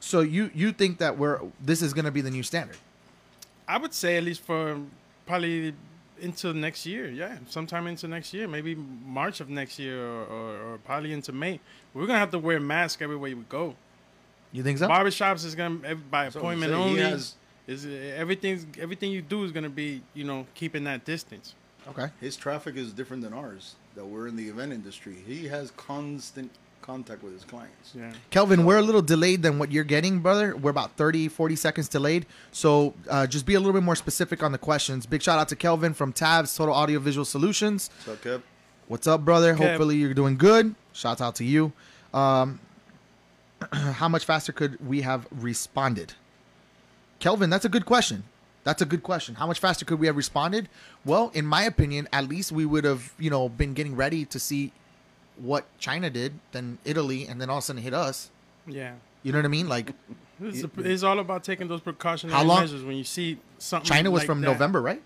so 0.00 0.20
you 0.20 0.50
you 0.54 0.72
think 0.72 0.98
that 0.98 1.16
we're 1.18 1.40
this 1.60 1.82
is 1.82 1.92
going 1.94 2.04
to 2.04 2.10
be 2.10 2.20
the 2.20 2.30
new 2.30 2.42
standard? 2.42 2.76
I 3.68 3.78
would 3.78 3.94
say 3.94 4.16
at 4.16 4.24
least 4.24 4.42
for 4.42 4.78
probably 5.26 5.74
into 6.20 6.52
next 6.52 6.86
year. 6.86 7.08
Yeah, 7.08 7.36
sometime 7.48 7.86
into 7.86 8.08
next 8.08 8.32
year, 8.34 8.48
maybe 8.48 8.74
March 8.74 9.40
of 9.40 9.48
next 9.48 9.78
year, 9.78 10.00
or, 10.04 10.24
or, 10.24 10.56
or 10.72 10.78
probably 10.78 11.12
into 11.12 11.32
May. 11.32 11.60
We're 11.94 12.06
gonna 12.06 12.18
have 12.18 12.30
to 12.32 12.38
wear 12.38 12.58
masks 12.60 13.00
everywhere 13.02 13.34
we 13.36 13.42
go. 13.48 13.74
You 14.52 14.62
think 14.62 14.78
so? 14.78 14.88
Barbershops 14.88 15.44
is 15.44 15.54
gonna 15.54 15.78
ev- 15.84 16.10
by 16.10 16.28
So 16.30 16.40
appointment 16.40 16.72
say 16.72 16.76
he 16.76 16.82
only. 16.82 17.00
has- 17.02 17.34
is 17.66 17.86
everything's 18.16 18.66
everything 18.78 19.10
you 19.10 19.22
do 19.22 19.44
is 19.44 19.52
gonna 19.52 19.68
be 19.68 20.02
you 20.14 20.24
know 20.24 20.46
keeping 20.54 20.84
that 20.84 21.04
distance. 21.04 21.54
Okay. 21.88 22.08
His 22.20 22.36
traffic 22.36 22.76
is 22.76 22.92
different 22.92 23.22
than 23.22 23.32
ours. 23.32 23.76
That 23.94 24.04
we're 24.04 24.28
in 24.28 24.36
the 24.36 24.48
event 24.48 24.72
industry. 24.72 25.16
He 25.26 25.46
has 25.46 25.70
constant 25.72 26.50
contact 26.82 27.22
with 27.22 27.32
his 27.32 27.44
clients. 27.44 27.94
Yeah. 27.96 28.12
Kelvin, 28.30 28.64
we're 28.64 28.78
a 28.78 28.82
little 28.82 29.02
delayed 29.02 29.42
than 29.42 29.58
what 29.58 29.72
you're 29.72 29.84
getting, 29.84 30.20
brother. 30.20 30.54
We're 30.56 30.70
about 30.70 30.92
30, 30.92 31.28
40 31.28 31.56
seconds 31.56 31.88
delayed. 31.88 32.26
So 32.52 32.94
uh, 33.08 33.26
just 33.26 33.46
be 33.46 33.54
a 33.54 33.60
little 33.60 33.72
bit 33.72 33.82
more 33.82 33.96
specific 33.96 34.42
on 34.42 34.52
the 34.52 34.58
questions. 34.58 35.06
Big 35.06 35.22
shout 35.22 35.38
out 35.38 35.48
to 35.48 35.56
Kelvin 35.56 35.94
from 35.94 36.12
Tabs 36.12 36.56
Total 36.56 36.74
Audio 36.74 37.00
Visual 37.00 37.24
Solutions. 37.24 37.90
So, 38.04 38.14
Kev, 38.16 38.42
What's 38.88 39.08
up, 39.08 39.24
brother? 39.24 39.54
Kev. 39.54 39.58
Hopefully 39.58 39.96
you're 39.96 40.14
doing 40.14 40.36
good. 40.36 40.76
Shouts 40.92 41.20
out 41.20 41.34
to 41.36 41.44
you. 41.44 41.72
Um, 42.14 42.60
how 43.72 44.08
much 44.08 44.24
faster 44.24 44.52
could 44.52 44.84
we 44.86 45.00
have 45.00 45.26
responded? 45.32 46.14
Kelvin, 47.18 47.50
that's 47.50 47.64
a 47.64 47.68
good 47.68 47.86
question. 47.86 48.24
That's 48.64 48.82
a 48.82 48.86
good 48.86 49.02
question. 49.02 49.36
How 49.36 49.46
much 49.46 49.60
faster 49.60 49.84
could 49.84 50.00
we 50.00 50.06
have 50.08 50.16
responded? 50.16 50.68
Well, 51.04 51.30
in 51.34 51.46
my 51.46 51.62
opinion, 51.62 52.08
at 52.12 52.28
least 52.28 52.50
we 52.50 52.66
would 52.66 52.84
have, 52.84 53.12
you 53.18 53.30
know, 53.30 53.48
been 53.48 53.74
getting 53.74 53.94
ready 53.94 54.24
to 54.26 54.38
see 54.40 54.72
what 55.36 55.64
China 55.78 56.10
did, 56.10 56.34
then 56.52 56.78
Italy, 56.84 57.26
and 57.26 57.40
then 57.40 57.48
all 57.48 57.58
of 57.58 57.62
a 57.62 57.66
sudden 57.66 57.82
hit 57.82 57.94
us. 57.94 58.30
Yeah. 58.66 58.94
You 59.22 59.32
know 59.32 59.38
what 59.38 59.44
I 59.44 59.48
mean? 59.48 59.68
Like 59.68 59.92
It's, 60.42 60.64
it's 60.78 61.02
all 61.04 61.18
about 61.20 61.44
taking 61.44 61.68
those 61.68 61.80
precautionary 61.80 62.36
How 62.36 62.44
long- 62.44 62.60
measures 62.60 62.82
when 62.82 62.96
you 62.96 63.04
see 63.04 63.38
something. 63.58 63.86
China 63.88 64.10
was 64.10 64.20
like 64.22 64.26
from 64.26 64.40
that. 64.40 64.46
November, 64.48 64.82
right? 64.82 65.00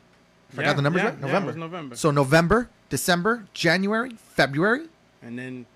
I 0.53 0.55
forgot 0.55 0.69
Yeah, 0.71 0.73
the 0.75 0.83
numbers 0.83 1.03
yeah, 1.03 1.09
right? 1.11 1.15
yeah, 1.19 1.25
it 1.25 1.27
November. 1.29 1.47
was 1.49 1.57
November. 1.57 1.97
So 1.97 2.11
November, 2.11 2.69
December, 2.89 3.45
January, 3.55 4.11
February, 4.17 4.87
And 5.23 5.39
then 5.39 5.67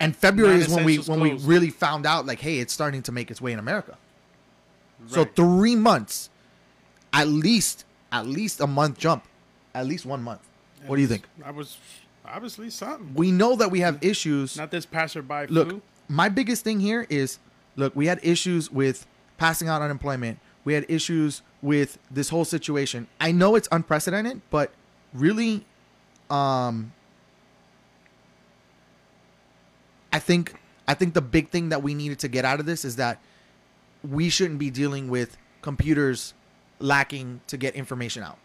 and 0.00 0.16
February 0.16 0.56
is 0.60 0.68
when 0.68 0.84
we 0.84 0.98
when 0.98 1.20
we 1.20 1.32
really 1.34 1.70
found 1.70 2.06
out 2.06 2.24
like, 2.24 2.40
hey, 2.40 2.58
it's 2.58 2.72
starting 2.72 3.02
to 3.02 3.12
make 3.12 3.30
its 3.30 3.40
way 3.40 3.52
in 3.52 3.58
America. 3.58 3.96
So 5.06 5.24
three 5.24 5.76
months, 5.76 6.30
at 7.12 7.28
least, 7.28 7.84
at 8.12 8.26
least 8.26 8.60
a 8.60 8.66
month 8.66 8.98
jump, 8.98 9.24
at 9.74 9.86
least 9.86 10.04
one 10.04 10.22
month. 10.22 10.40
What 10.86 10.96
do 10.96 11.02
you 11.02 11.08
think? 11.08 11.24
I 11.44 11.50
was 11.50 11.78
obviously 12.24 12.70
something. 12.70 13.12
We 13.14 13.30
know 13.30 13.56
that 13.56 13.70
we 13.70 13.80
have 13.80 13.98
issues. 14.02 14.56
Not 14.56 14.70
this 14.70 14.86
passerby 14.86 15.46
Look, 15.48 15.68
flu. 15.70 15.82
my 16.08 16.28
biggest 16.28 16.64
thing 16.64 16.80
here 16.80 17.06
is, 17.08 17.38
look, 17.76 17.94
we 17.96 18.06
had 18.06 18.20
issues 18.22 18.70
with 18.70 19.06
passing 19.38 19.68
out 19.68 19.82
unemployment. 19.82 20.38
We 20.64 20.74
had 20.74 20.84
issues 20.88 21.42
with 21.62 21.98
this 22.10 22.28
whole 22.28 22.44
situation. 22.44 23.06
I 23.20 23.32
know 23.32 23.54
it's 23.54 23.68
unprecedented, 23.72 24.42
but 24.50 24.72
really, 25.14 25.64
um, 26.30 26.92
I 30.12 30.18
think 30.18 30.54
I 30.86 30.94
think 30.94 31.14
the 31.14 31.20
big 31.20 31.50
thing 31.50 31.68
that 31.68 31.82
we 31.82 31.94
needed 31.94 32.18
to 32.20 32.28
get 32.28 32.44
out 32.44 32.60
of 32.60 32.66
this 32.66 32.84
is 32.84 32.96
that 32.96 33.20
we 34.02 34.28
shouldn't 34.28 34.58
be 34.58 34.70
dealing 34.70 35.08
with 35.08 35.36
computers 35.62 36.34
lacking 36.78 37.40
to 37.46 37.56
get 37.56 37.74
information 37.74 38.22
out. 38.22 38.38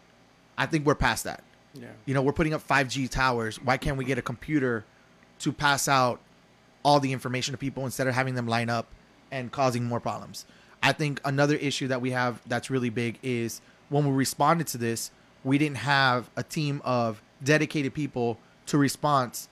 I 0.58 0.66
think 0.66 0.86
we're 0.86 0.94
past 0.94 1.24
that. 1.24 1.42
Yeah. 1.74 1.88
You 2.06 2.14
know, 2.14 2.22
we're 2.22 2.32
putting 2.32 2.54
up 2.54 2.66
5G 2.66 3.08
towers. 3.10 3.60
Why 3.60 3.76
can't 3.76 3.96
we 3.96 4.04
get 4.04 4.18
a 4.18 4.22
computer 4.22 4.84
to 5.40 5.52
pass 5.52 5.88
out 5.88 6.20
all 6.84 7.00
the 7.00 7.12
information 7.12 7.52
to 7.52 7.58
people 7.58 7.84
instead 7.84 8.06
of 8.06 8.14
having 8.14 8.34
them 8.34 8.46
line 8.46 8.70
up 8.70 8.86
and 9.30 9.50
causing 9.50 9.84
more 9.84 10.00
problems? 10.00 10.46
I 10.82 10.92
think 10.92 11.20
another 11.24 11.56
issue 11.56 11.88
that 11.88 12.00
we 12.00 12.10
have 12.10 12.40
that's 12.46 12.70
really 12.70 12.90
big 12.90 13.18
is 13.22 13.60
when 13.88 14.04
we 14.06 14.12
responded 14.12 14.66
to 14.68 14.78
this, 14.78 15.10
we 15.42 15.58
didn't 15.58 15.78
have 15.78 16.30
a 16.36 16.42
team 16.42 16.80
of 16.84 17.22
dedicated 17.42 17.94
people 17.94 18.38
to 18.66 18.78
response 18.78 19.48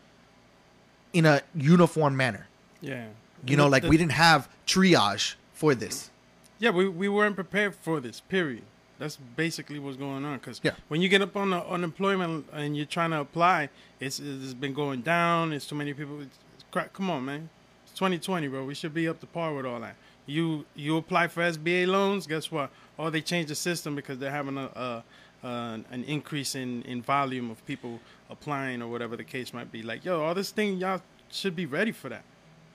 in 1.12 1.26
a 1.26 1.42
uniform 1.54 2.16
manner. 2.16 2.46
Yeah. 2.80 3.06
You 3.46 3.56
know, 3.56 3.66
like 3.68 3.82
we 3.82 3.96
didn't 3.96 4.12
have 4.12 4.48
triage 4.66 5.34
for 5.62 5.76
this. 5.76 6.10
Yeah, 6.58 6.70
we, 6.70 6.88
we 6.88 7.08
weren't 7.08 7.36
prepared 7.36 7.76
for 7.76 8.00
this. 8.00 8.18
Period. 8.20 8.64
That's 8.98 9.16
basically 9.36 9.78
what's 9.78 9.96
going 9.96 10.24
on. 10.24 10.38
Because 10.38 10.60
Yeah. 10.64 10.72
when 10.88 11.00
you 11.00 11.08
get 11.08 11.22
up 11.22 11.36
on 11.36 11.50
the 11.50 11.64
unemployment 11.64 12.46
and 12.52 12.76
you're 12.76 12.92
trying 12.98 13.12
to 13.12 13.20
apply, 13.20 13.68
it's 14.00 14.18
it's 14.18 14.54
been 14.54 14.74
going 14.74 15.02
down. 15.02 15.52
It's 15.52 15.66
too 15.68 15.76
many 15.76 15.94
people. 15.94 16.20
It's, 16.20 16.36
it's 16.54 16.64
crap. 16.72 16.92
Come 16.92 17.10
on, 17.10 17.24
man. 17.24 17.48
It's 17.84 17.92
2020, 17.94 18.48
bro. 18.48 18.64
We 18.64 18.74
should 18.74 18.92
be 18.92 19.06
up 19.06 19.20
to 19.20 19.26
par 19.26 19.54
with 19.54 19.64
all 19.64 19.78
that. 19.86 19.94
You 20.26 20.64
you 20.74 20.96
apply 20.96 21.28
for 21.28 21.42
SBA 21.42 21.86
loans. 21.86 22.26
Guess 22.26 22.50
what? 22.50 22.70
Oh, 22.98 23.08
they 23.08 23.20
changed 23.20 23.48
the 23.48 23.54
system 23.54 23.94
because 23.94 24.18
they're 24.18 24.36
having 24.40 24.58
a, 24.58 24.68
a 24.86 25.04
uh, 25.46 25.78
an 25.96 26.04
increase 26.06 26.56
in, 26.56 26.82
in 26.82 27.02
volume 27.02 27.50
of 27.52 27.64
people 27.66 28.00
applying 28.30 28.82
or 28.82 28.88
whatever 28.88 29.16
the 29.16 29.24
case 29.36 29.52
might 29.54 29.70
be. 29.70 29.82
Like, 29.82 30.04
yo, 30.04 30.22
all 30.24 30.34
this 30.34 30.50
thing, 30.50 30.78
y'all 30.78 31.02
should 31.30 31.54
be 31.56 31.66
ready 31.66 31.92
for 31.92 32.08
that. 32.08 32.24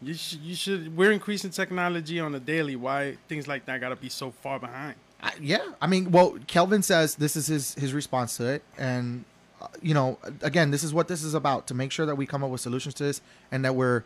You 0.02 0.14
should, 0.14 0.40
you 0.40 0.56
should. 0.56 0.96
We're 0.96 1.12
increasing 1.12 1.52
technology 1.52 2.20
on 2.20 2.36
a 2.36 2.40
daily. 2.40 2.76
Why 2.76 3.18
things 3.28 3.48
like 3.48 3.66
that 3.66 3.82
got 3.82 3.90
to 3.90 3.96
be 3.96 4.10
so 4.10 4.32
far 4.32 4.60
behind? 4.60 4.96
I, 5.22 5.32
yeah, 5.42 5.72
I 5.82 5.88
mean, 5.88 6.12
well, 6.12 6.38
Kelvin 6.46 6.84
says 6.84 7.16
this 7.16 7.36
is 7.36 7.48
his 7.48 7.74
his 7.76 7.94
response 7.94 8.38
to 8.38 8.46
it, 8.46 8.64
and 8.78 9.26
uh, 9.62 9.68
you 9.82 9.94
know, 9.94 10.20
again, 10.42 10.70
this 10.70 10.84
is 10.84 10.94
what 10.94 11.08
this 11.08 11.24
is 11.24 11.34
about 11.34 11.66
to 11.68 11.74
make 11.74 11.92
sure 11.92 12.06
that 12.06 12.16
we 12.16 12.28
come 12.28 12.44
up 12.44 12.52
with 12.52 12.62
solutions 12.62 12.94
to 12.96 13.04
this, 13.04 13.22
and 13.52 13.66
that 13.66 13.76
we're 13.76 14.04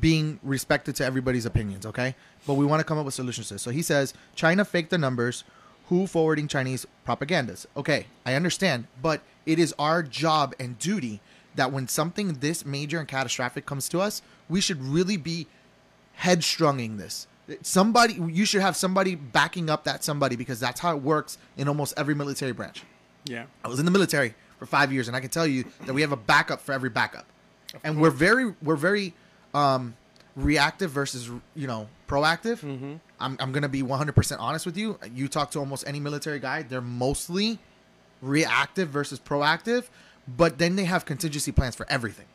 being 0.00 0.38
respected 0.42 0.96
to 0.96 1.04
everybody's 1.04 1.44
opinions. 1.44 1.84
Okay, 1.84 2.14
but 2.46 2.54
we 2.54 2.64
want 2.64 2.80
to 2.80 2.84
come 2.84 2.96
up 2.96 3.04
with 3.04 3.14
solutions 3.14 3.48
to 3.48 3.54
this. 3.54 3.62
So 3.62 3.70
he 3.70 3.82
says 3.82 4.14
China 4.34 4.64
faked 4.64 4.90
the 4.90 4.98
numbers. 4.98 5.44
Who 5.88 6.06
forwarding 6.06 6.48
Chinese 6.48 6.86
propagandas? 7.06 7.64
Okay, 7.74 8.08
I 8.26 8.34
understand, 8.34 8.88
but 9.00 9.22
it 9.46 9.58
is 9.58 9.74
our 9.78 10.02
job 10.02 10.54
and 10.60 10.78
duty 10.78 11.22
that 11.58 11.72
when 11.72 11.88
something 11.88 12.34
this 12.34 12.64
major 12.64 12.98
and 12.98 13.06
catastrophic 13.06 13.66
comes 13.66 13.88
to 13.90 14.00
us, 14.00 14.22
we 14.48 14.60
should 14.60 14.82
really 14.82 15.16
be 15.16 15.46
headstronging 16.14 16.96
this. 16.96 17.26
Somebody, 17.62 18.14
you 18.14 18.44
should 18.44 18.60
have 18.60 18.76
somebody 18.76 19.14
backing 19.14 19.68
up 19.68 19.84
that 19.84 20.04
somebody 20.04 20.36
because 20.36 20.60
that's 20.60 20.80
how 20.80 20.96
it 20.96 21.02
works 21.02 21.38
in 21.56 21.68
almost 21.68 21.94
every 21.96 22.14
military 22.14 22.52
branch. 22.52 22.82
Yeah, 23.24 23.44
I 23.64 23.68
was 23.68 23.78
in 23.78 23.84
the 23.84 23.90
military 23.90 24.34
for 24.58 24.66
five 24.66 24.92
years, 24.92 25.08
and 25.08 25.16
I 25.16 25.20
can 25.20 25.30
tell 25.30 25.46
you 25.46 25.64
that 25.86 25.92
we 25.92 26.00
have 26.02 26.12
a 26.12 26.16
backup 26.16 26.60
for 26.60 26.72
every 26.72 26.90
backup, 26.90 27.26
and 27.84 28.00
we're 28.00 28.10
very, 28.10 28.54
we're 28.62 28.76
very 28.76 29.14
um, 29.54 29.96
reactive 30.36 30.90
versus 30.90 31.30
you 31.54 31.66
know 31.66 31.88
proactive. 32.06 32.60
Mm-hmm. 32.60 32.94
I'm, 33.20 33.36
I'm 33.40 33.52
gonna 33.52 33.68
be 33.68 33.82
100% 33.82 34.36
honest 34.38 34.64
with 34.64 34.76
you. 34.76 34.98
You 35.12 35.26
talk 35.28 35.50
to 35.52 35.58
almost 35.58 35.86
any 35.86 36.00
military 36.00 36.38
guy, 36.38 36.62
they're 36.62 36.80
mostly 36.80 37.58
reactive 38.22 38.88
versus 38.88 39.18
proactive, 39.18 39.84
but 40.36 40.58
then 40.58 40.76
they 40.76 40.84
have 40.84 41.04
contingency 41.04 41.52
plans 41.52 41.74
for 41.74 41.86
everything. 41.88 42.26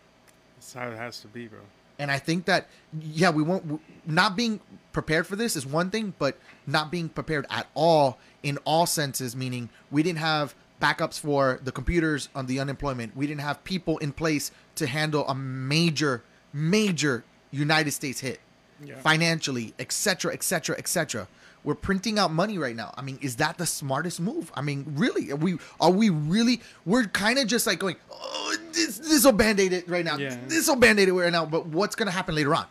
that's 0.55 0.73
how 0.73 0.87
it 0.89 0.97
has 0.97 1.19
to 1.21 1.27
be, 1.27 1.47
bro. 1.47 1.59
And 1.99 2.09
I 2.09 2.17
think 2.17 2.45
that 2.45 2.67
yeah, 2.99 3.29
we 3.29 3.43
won't 3.43 3.79
not 4.05 4.35
being 4.35 4.59
prepared 4.91 5.27
for 5.27 5.35
this 5.35 5.55
is 5.55 5.65
one 5.65 5.89
thing, 5.91 6.13
but 6.17 6.37
not 6.65 6.91
being 6.91 7.07
prepared 7.09 7.45
at 7.49 7.67
all 7.75 8.17
in 8.41 8.57
all 8.65 8.85
senses, 8.85 9.35
meaning 9.35 9.69
we 9.91 10.01
didn't 10.03 10.19
have 10.19 10.55
backups 10.81 11.19
for 11.19 11.59
the 11.63 11.71
computers 11.71 12.29
on 12.35 12.47
the 12.47 12.59
unemployment. 12.59 13.15
We 13.15 13.27
didn't 13.27 13.41
have 13.41 13.63
people 13.63 13.97
in 13.99 14.11
place 14.11 14.51
to 14.75 14.87
handle 14.87 15.25
a 15.27 15.35
major, 15.35 16.23
major 16.51 17.23
United 17.51 17.91
States 17.91 18.19
hit 18.21 18.39
Yeah. 18.83 18.95
financially, 18.99 19.73
etc., 19.79 20.33
etc., 20.33 20.75
etc. 20.77 21.27
We're 21.63 21.75
printing 21.75 22.19
out 22.19 22.31
money 22.31 22.57
right 22.57 22.75
now. 22.75 22.93
I 22.97 23.01
mean, 23.01 23.17
is 23.21 23.37
that 23.37 23.57
the 23.57 23.65
smartest 23.65 24.19
move? 24.19 24.51
I 24.53 24.61
mean, 24.61 24.85
really? 24.95 25.31
Are 25.31 25.37
we 25.37 25.57
are 25.79 25.91
we 25.91 26.09
really? 26.09 26.61
We're 26.85 27.05
kind 27.05 27.39
of 27.39 27.47
just 27.47 27.65
like 27.65 27.79
going, 27.79 27.95
oh, 28.11 28.57
this 28.73 28.97
this 28.97 29.23
will 29.23 29.31
band 29.31 29.59
aid 29.59 29.71
it 29.71 29.87
right 29.87 30.03
now. 30.03 30.17
Yeah. 30.17 30.37
This 30.47 30.67
will 30.67 30.75
band 30.75 30.99
aid 30.99 31.07
it 31.07 31.13
right 31.13 31.31
now. 31.31 31.45
But 31.45 31.67
what's 31.67 31.95
gonna 31.95 32.11
happen 32.11 32.35
later 32.35 32.53
on? 32.53 32.65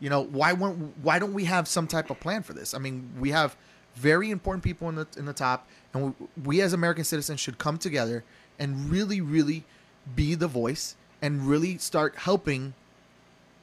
You 0.00 0.10
know, 0.10 0.22
why 0.22 0.52
won't 0.52 0.96
why 1.02 1.20
don't 1.20 1.32
we 1.32 1.44
have 1.44 1.68
some 1.68 1.86
type 1.86 2.10
of 2.10 2.18
plan 2.18 2.42
for 2.42 2.54
this? 2.54 2.74
I 2.74 2.78
mean, 2.78 3.08
we 3.20 3.30
have 3.30 3.56
very 3.94 4.30
important 4.30 4.64
people 4.64 4.88
in 4.88 4.96
the 4.96 5.06
in 5.16 5.26
the 5.26 5.32
top, 5.32 5.68
and 5.94 6.14
we, 6.18 6.26
we 6.44 6.60
as 6.60 6.72
American 6.72 7.04
citizens 7.04 7.38
should 7.38 7.58
come 7.58 7.78
together 7.78 8.24
and 8.58 8.90
really, 8.90 9.20
really 9.20 9.64
be 10.16 10.34
the 10.34 10.48
voice 10.48 10.96
and 11.20 11.46
really 11.46 11.78
start 11.78 12.16
helping 12.16 12.74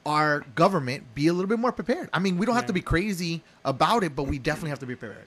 our 0.06 0.40
government 0.54 1.14
be 1.14 1.26
a 1.26 1.32
little 1.32 1.48
bit 1.48 1.58
more 1.58 1.72
prepared. 1.72 2.08
I 2.12 2.18
mean, 2.18 2.38
we 2.38 2.46
don't 2.46 2.54
have 2.54 2.66
to 2.66 2.72
be 2.72 2.80
crazy 2.80 3.42
about 3.64 4.02
it, 4.02 4.16
but 4.16 4.24
we 4.24 4.38
definitely 4.38 4.70
have 4.70 4.78
to 4.80 4.86
be 4.86 4.96
prepared. 4.96 5.26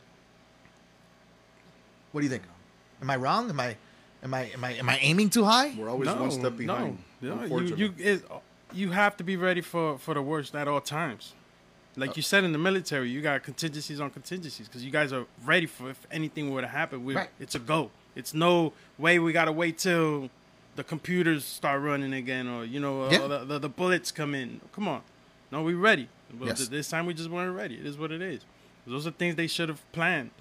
What 2.12 2.22
do 2.22 2.26
you 2.26 2.30
think? 2.30 2.44
Am 3.02 3.10
I 3.10 3.16
wrong? 3.16 3.50
Am 3.50 3.60
I 3.60 3.76
am 4.24 4.34
I 4.34 4.52
am 4.54 4.64
I 4.64 4.72
am 4.74 4.90
I 4.90 4.98
aiming 5.02 5.30
too 5.30 5.44
high? 5.44 5.74
We're 5.78 5.90
always 5.90 6.10
one 6.10 6.32
step 6.32 6.56
behind. 6.58 6.98
No, 7.22 7.36
no. 7.36 7.60
You, 7.60 7.76
you, 7.76 7.94
it, 7.98 8.24
you 8.74 8.92
have 8.92 9.18
to 9.18 9.24
be 9.24 9.38
ready 9.38 9.62
for, 9.62 9.98
for 9.98 10.14
the 10.14 10.22
worst 10.22 10.56
at 10.56 10.68
all 10.68 10.82
times. 10.82 11.34
Like 11.96 12.12
uh, 12.12 12.14
you 12.16 12.22
said 12.22 12.44
in 12.44 12.52
the 12.52 12.58
military, 12.58 13.10
you 13.10 13.22
got 13.22 13.44
contingencies 13.44 14.00
on 14.00 14.10
contingencies 14.10 14.68
because 14.68 14.84
you 14.84 14.92
guys 14.92 15.14
are 15.14 15.26
ready 15.46 15.68
for 15.68 15.92
if 15.92 16.08
anything 16.12 16.52
were 16.52 16.62
to 16.62 16.68
happen. 16.68 17.06
We, 17.06 17.16
Right. 17.16 17.30
It's 17.40 17.56
a 17.56 17.60
go. 17.60 17.92
It's 18.16 18.34
no 18.34 18.74
way 18.98 19.20
we 19.20 19.32
got 19.32 19.46
to 19.46 19.52
wait 19.52 19.78
till 19.78 20.30
the 20.76 20.84
computers 20.84 21.44
start 21.46 21.82
running 21.82 22.14
again 22.14 22.48
or, 22.48 22.66
you 22.66 22.80
know, 22.80 23.10
Yeah. 23.12 23.22
or 23.22 23.28
the, 23.28 23.46
the, 23.46 23.60
the 23.60 23.70
bullets 23.70 24.12
come 24.12 24.34
in. 24.36 24.60
Come 24.74 24.88
on. 24.88 25.02
No, 25.52 25.62
we 25.62 25.74
ready. 25.74 26.10
But 26.34 26.48
Yes. 26.48 26.58
th- 26.60 26.70
this 26.70 26.90
time 26.90 27.06
we 27.06 27.14
just 27.14 27.30
weren't 27.30 27.56
ready. 27.56 27.76
It 27.76 27.86
is 27.86 27.98
what 27.98 28.12
it 28.12 28.22
is. 28.22 28.42
Those 28.88 29.06
are 29.08 29.12
things 29.12 29.36
they 29.36 29.48
should 29.48 29.70
have 29.70 29.82
planned. 29.92 30.32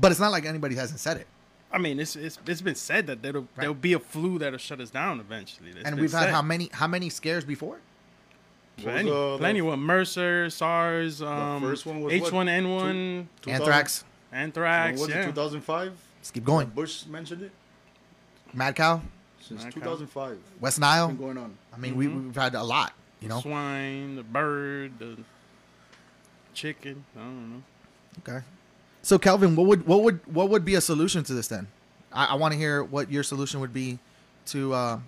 But 0.00 0.10
it's 0.12 0.20
not 0.20 0.30
like 0.32 0.44
anybody 0.46 0.76
hasn't 0.76 1.00
said 1.00 1.16
it. 1.18 1.26
I 1.72 1.78
mean, 1.78 1.98
it's 1.98 2.14
it's, 2.14 2.38
it's 2.46 2.60
been 2.62 2.76
said 2.76 3.08
that 3.08 3.20
there'll 3.22 3.40
Right. 3.42 3.48
there'll 3.56 3.74
be 3.74 3.92
a 3.94 3.98
flu 3.98 4.38
that'll 4.38 4.58
shut 4.58 4.80
us 4.80 4.90
down 4.90 5.18
eventually. 5.18 5.70
It's 5.70 5.82
and 5.84 5.98
we've 6.00 6.12
had 6.12 6.30
how 6.30 6.40
many 6.42 6.70
how 6.72 6.86
many 6.86 7.10
scares 7.10 7.44
before? 7.44 7.78
plenty, 8.76 9.10
What 9.10 9.16
was, 9.18 9.34
uh, 9.34 9.38
plenty. 9.38 9.60
the- 9.60 9.66
With 9.66 9.78
MERS, 9.78 10.54
SARS, 10.54 11.22
um, 11.22 11.60
first 11.62 11.86
one 11.86 12.00
was 12.00 12.20
what? 12.20 12.32
H1N1, 12.32 13.26
Two- 13.42 13.50
Anthrax. 13.50 14.04
anthrax. 14.32 15.00
was 15.00 15.10
yeah. 15.10 15.22
it 15.22 15.26
2005? 15.26 15.92
Let's 16.18 16.30
keep 16.30 16.44
going. 16.44 16.68
Bush 16.68 17.06
mentioned 17.06 17.42
it 17.42 17.52
Mad 18.52 18.74
cow, 18.76 19.02
since 19.46 19.62
Mad 19.64 19.74
cow. 19.74 19.80
2005. 19.80 20.38
West 20.60 20.76
Been 20.76 20.80
Nile. 20.82 21.08
going 21.12 21.38
on. 21.38 21.56
I 21.72 21.76
mean, 21.78 21.96
we, 21.96 22.06
Mhm. 22.06 22.24
we've 22.26 22.34
had 22.34 22.54
a 22.54 22.62
lot. 22.62 22.92
You 23.20 23.28
know. 23.28 23.40
swine, 23.40 24.16
the 24.16 24.22
bird, 24.22 24.98
the 24.98 25.16
chicken. 26.52 27.04
I 27.16 27.20
don't 27.20 27.50
know. 27.52 27.62
Okay. 28.20 28.44
So 29.02 29.18
Kelvin, 29.18 29.56
what 29.56 29.66
would 29.66 29.86
what 29.86 30.02
would 30.02 30.20
what 30.26 30.48
would 30.50 30.64
be 30.64 30.74
a 30.74 30.80
solution 30.80 31.24
to 31.24 31.34
this 31.34 31.48
then? 31.48 31.66
I, 32.12 32.26
I 32.26 32.34
want 32.34 32.52
to 32.52 32.58
hear 32.58 32.82
what 32.82 33.10
your 33.10 33.22
solution 33.22 33.60
would 33.60 33.72
be 33.72 33.98
to 34.46 34.72
uh, 34.74 34.98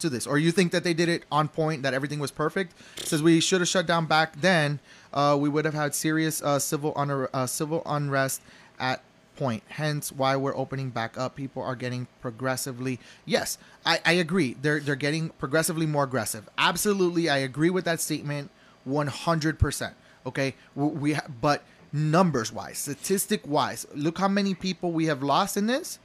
to 0.00 0.08
this, 0.08 0.26
or 0.26 0.38
you 0.38 0.50
think 0.52 0.72
that 0.72 0.84
they 0.84 0.94
did 0.94 1.08
it 1.08 1.24
on 1.30 1.48
point, 1.48 1.82
that 1.82 1.92
everything 1.94 2.18
was 2.18 2.30
perfect? 2.30 2.72
Says 3.04 3.22
we 3.22 3.40
should 3.40 3.60
have 3.60 3.68
shut 3.68 3.86
down 3.86 4.06
back 4.06 4.40
then. 4.40 4.78
Uh, 5.12 5.36
we 5.38 5.48
would 5.48 5.64
have 5.64 5.74
had 5.74 5.94
serious 5.94 6.40
uh, 6.42 6.58
civil 6.58 6.92
unre- 6.94 7.28
uh, 7.32 7.46
civil 7.46 7.82
unrest 7.84 8.40
at 8.78 9.02
point. 9.40 9.62
Hence, 9.68 10.12
why 10.12 10.36
we're 10.36 10.54
opening 10.54 10.90
back 10.90 11.16
up. 11.16 11.34
People 11.34 11.62
are 11.62 11.74
getting 11.74 12.06
progressively. 12.20 13.00
Yes, 13.24 13.56
I, 13.86 13.98
I 14.04 14.12
agree. 14.12 14.54
They're 14.60 14.80
they're 14.80 14.96
getting 14.96 15.30
progressively 15.30 15.86
more 15.86 16.04
aggressive. 16.04 16.46
Absolutely, 16.58 17.30
I 17.30 17.38
agree 17.38 17.70
with 17.70 17.86
that 17.86 18.00
statement. 18.02 18.50
One 18.84 19.06
hundred 19.06 19.58
percent. 19.58 19.94
Okay, 20.26 20.54
we, 20.74 20.86
we 20.88 21.16
but 21.40 21.62
numbers 21.90 22.52
wise, 22.52 22.76
statistic 22.76 23.40
wise, 23.46 23.86
look 23.94 24.18
how 24.18 24.28
many 24.28 24.54
people 24.54 24.92
we 24.92 25.06
have 25.06 25.22
lost 25.22 25.56
in 25.56 25.66
this. 25.66 25.98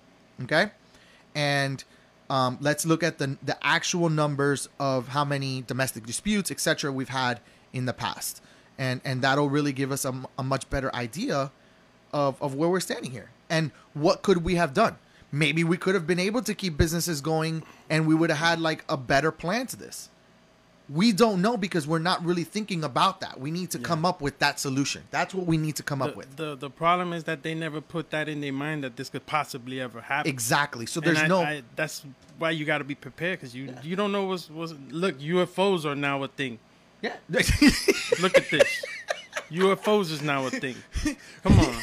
Okay, 0.44 0.72
and 1.36 1.84
um, 2.30 2.58
let's 2.62 2.86
look 2.86 3.04
at 3.04 3.18
the 3.18 3.38
the 3.44 3.58
actual 3.62 4.10
numbers 4.10 4.70
of 4.80 5.10
how 5.10 5.26
many 5.26 5.62
domestic 5.68 6.06
disputes, 6.06 6.52
etc., 6.52 6.90
we've 6.90 7.10
had 7.10 7.42
in 7.74 7.84
the 7.86 7.94
past, 7.94 8.42
and 8.78 9.02
and 9.04 9.22
that'll 9.22 9.50
really 9.50 9.74
give 9.74 9.92
us 9.92 10.06
a 10.06 10.44
much 10.44 10.70
better 10.70 10.90
idea 10.96 11.52
of 12.14 12.42
of 12.42 12.56
where 12.56 12.70
we're 12.70 12.80
standing 12.80 13.12
here 13.12 13.30
and 13.50 13.72
what 13.94 14.22
could 14.22 14.44
we 14.44 14.56
have 14.56 14.74
done. 14.74 14.98
Maybe 15.32 15.64
we 15.64 15.76
could 15.78 15.96
have 15.96 16.08
been 16.08 16.20
able 16.20 16.42
to 16.44 16.54
keep 16.56 16.78
businesses 16.78 17.20
going, 17.20 17.64
and 17.90 18.08
we 18.08 18.16
would 18.16 18.30
have 18.30 18.40
had 18.40 18.60
like 18.62 18.84
a 18.88 18.96
better 18.98 19.32
plan 19.32 19.68
to 19.68 19.76
this. 19.76 20.10
We 20.88 21.12
don't 21.14 21.42
know 21.42 21.58
because 21.58 21.88
we're 21.88 21.98
not 21.98 22.24
really 22.24 22.44
thinking 22.44 22.84
about 22.84 23.20
that. 23.22 23.40
We 23.40 23.50
need 23.50 23.72
to 23.72 23.80
come 23.80 24.06
up 24.06 24.22
with 24.22 24.38
that 24.38 24.60
solution. 24.60 25.02
That's 25.10 25.34
what 25.34 25.48
we 25.48 25.58
need 25.58 25.76
to 25.78 25.84
come 25.84 26.02
up 26.04 26.16
with. 26.16 26.36
the 26.38 26.56
the 26.56 26.70
problem 26.70 27.12
is 27.12 27.24
that 27.24 27.42
they 27.42 27.56
never 27.56 27.82
put 27.82 28.12
that 28.12 28.30
in 28.30 28.40
their 28.40 28.54
mind 28.54 28.84
that 28.84 28.96
this 28.96 29.10
could 29.10 29.26
possibly 29.26 29.82
ever 29.82 30.02
happen. 30.02 30.30
Exactly. 30.30 30.86
So 30.86 31.00
there's 31.00 31.18
I- 31.24 31.28
no 31.28 31.42
I, 31.42 31.64
that's 31.76 32.06
why 32.38 32.52
you 32.52 32.66
got 32.66 32.78
to 32.78 32.84
be 32.84 32.96
prepared 32.96 33.40
because 33.40 33.56
you 33.56 33.74
you 33.82 33.96
don't 33.96 34.12
know 34.12 34.26
what's 34.26 34.48
what's. 34.50 34.74
Look, 34.92 35.20
UFOs 35.20 35.86
are 35.86 35.96
now 35.96 36.22
a 36.24 36.28
thing. 36.28 36.60
yeah. 37.02 37.16
Look 37.30 38.38
at 38.38 38.50
this. 38.52 38.86
UFOs 39.52 40.12
is 40.12 40.22
now 40.22 40.48
a 40.48 40.50
thing. 40.50 40.76
Come 41.44 41.60
on, 41.60 41.76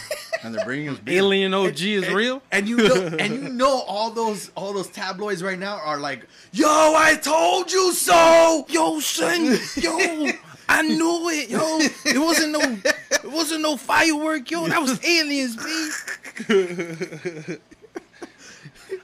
And 0.42 0.54
they're 0.54 0.64
bringing 0.64 0.88
us 0.90 0.98
beer. 0.98 1.18
Alien 1.18 1.54
OG 1.54 1.80
is 1.80 2.08
real. 2.10 2.42
and 2.50 2.68
you 2.68 2.76
know, 2.76 3.16
and 3.18 3.34
you 3.34 3.48
know 3.48 3.82
all 3.82 4.10
those 4.10 4.50
all 4.56 4.72
those 4.72 4.88
tabloids 4.88 5.42
right 5.42 5.58
now 5.58 5.76
are 5.78 5.98
like, 5.98 6.26
"Yo, 6.52 6.66
I 6.66 7.16
told 7.22 7.70
you 7.72 7.92
so." 7.92 8.66
Yo, 8.68 9.00
son, 9.00 9.44
yo, 9.76 10.30
I 10.68 10.82
knew 10.82 11.28
it, 11.30 11.50
yo. 11.50 11.78
It 12.04 12.18
wasn't 12.18 12.52
no, 12.52 12.60
it 12.60 13.30
wasn't 13.30 13.62
no 13.62 13.76
firework, 13.76 14.50
yo. 14.50 14.66
That 14.68 14.80
was 14.82 15.02
aliens, 15.04 15.56
man. 15.56 17.58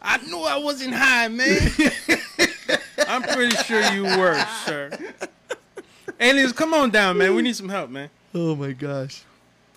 I 0.03 0.19
knew 0.27 0.41
I 0.41 0.57
wasn't 0.59 0.95
high, 0.95 1.29
man. 1.29 1.71
I'm 3.07 3.23
pretty 3.23 3.57
sure 3.65 3.81
you 3.93 4.05
were, 4.05 4.39
sir. 4.65 4.91
Aliens, 6.21 6.53
come 6.53 6.75
on 6.75 6.91
down, 6.91 7.19
man. 7.19 7.35
We 7.35 7.43
need 7.43 7.57
some 7.57 7.69
help, 7.69 7.91
man. 7.91 8.11
Oh 8.35 8.55
my 8.55 8.73
gosh. 8.73 9.23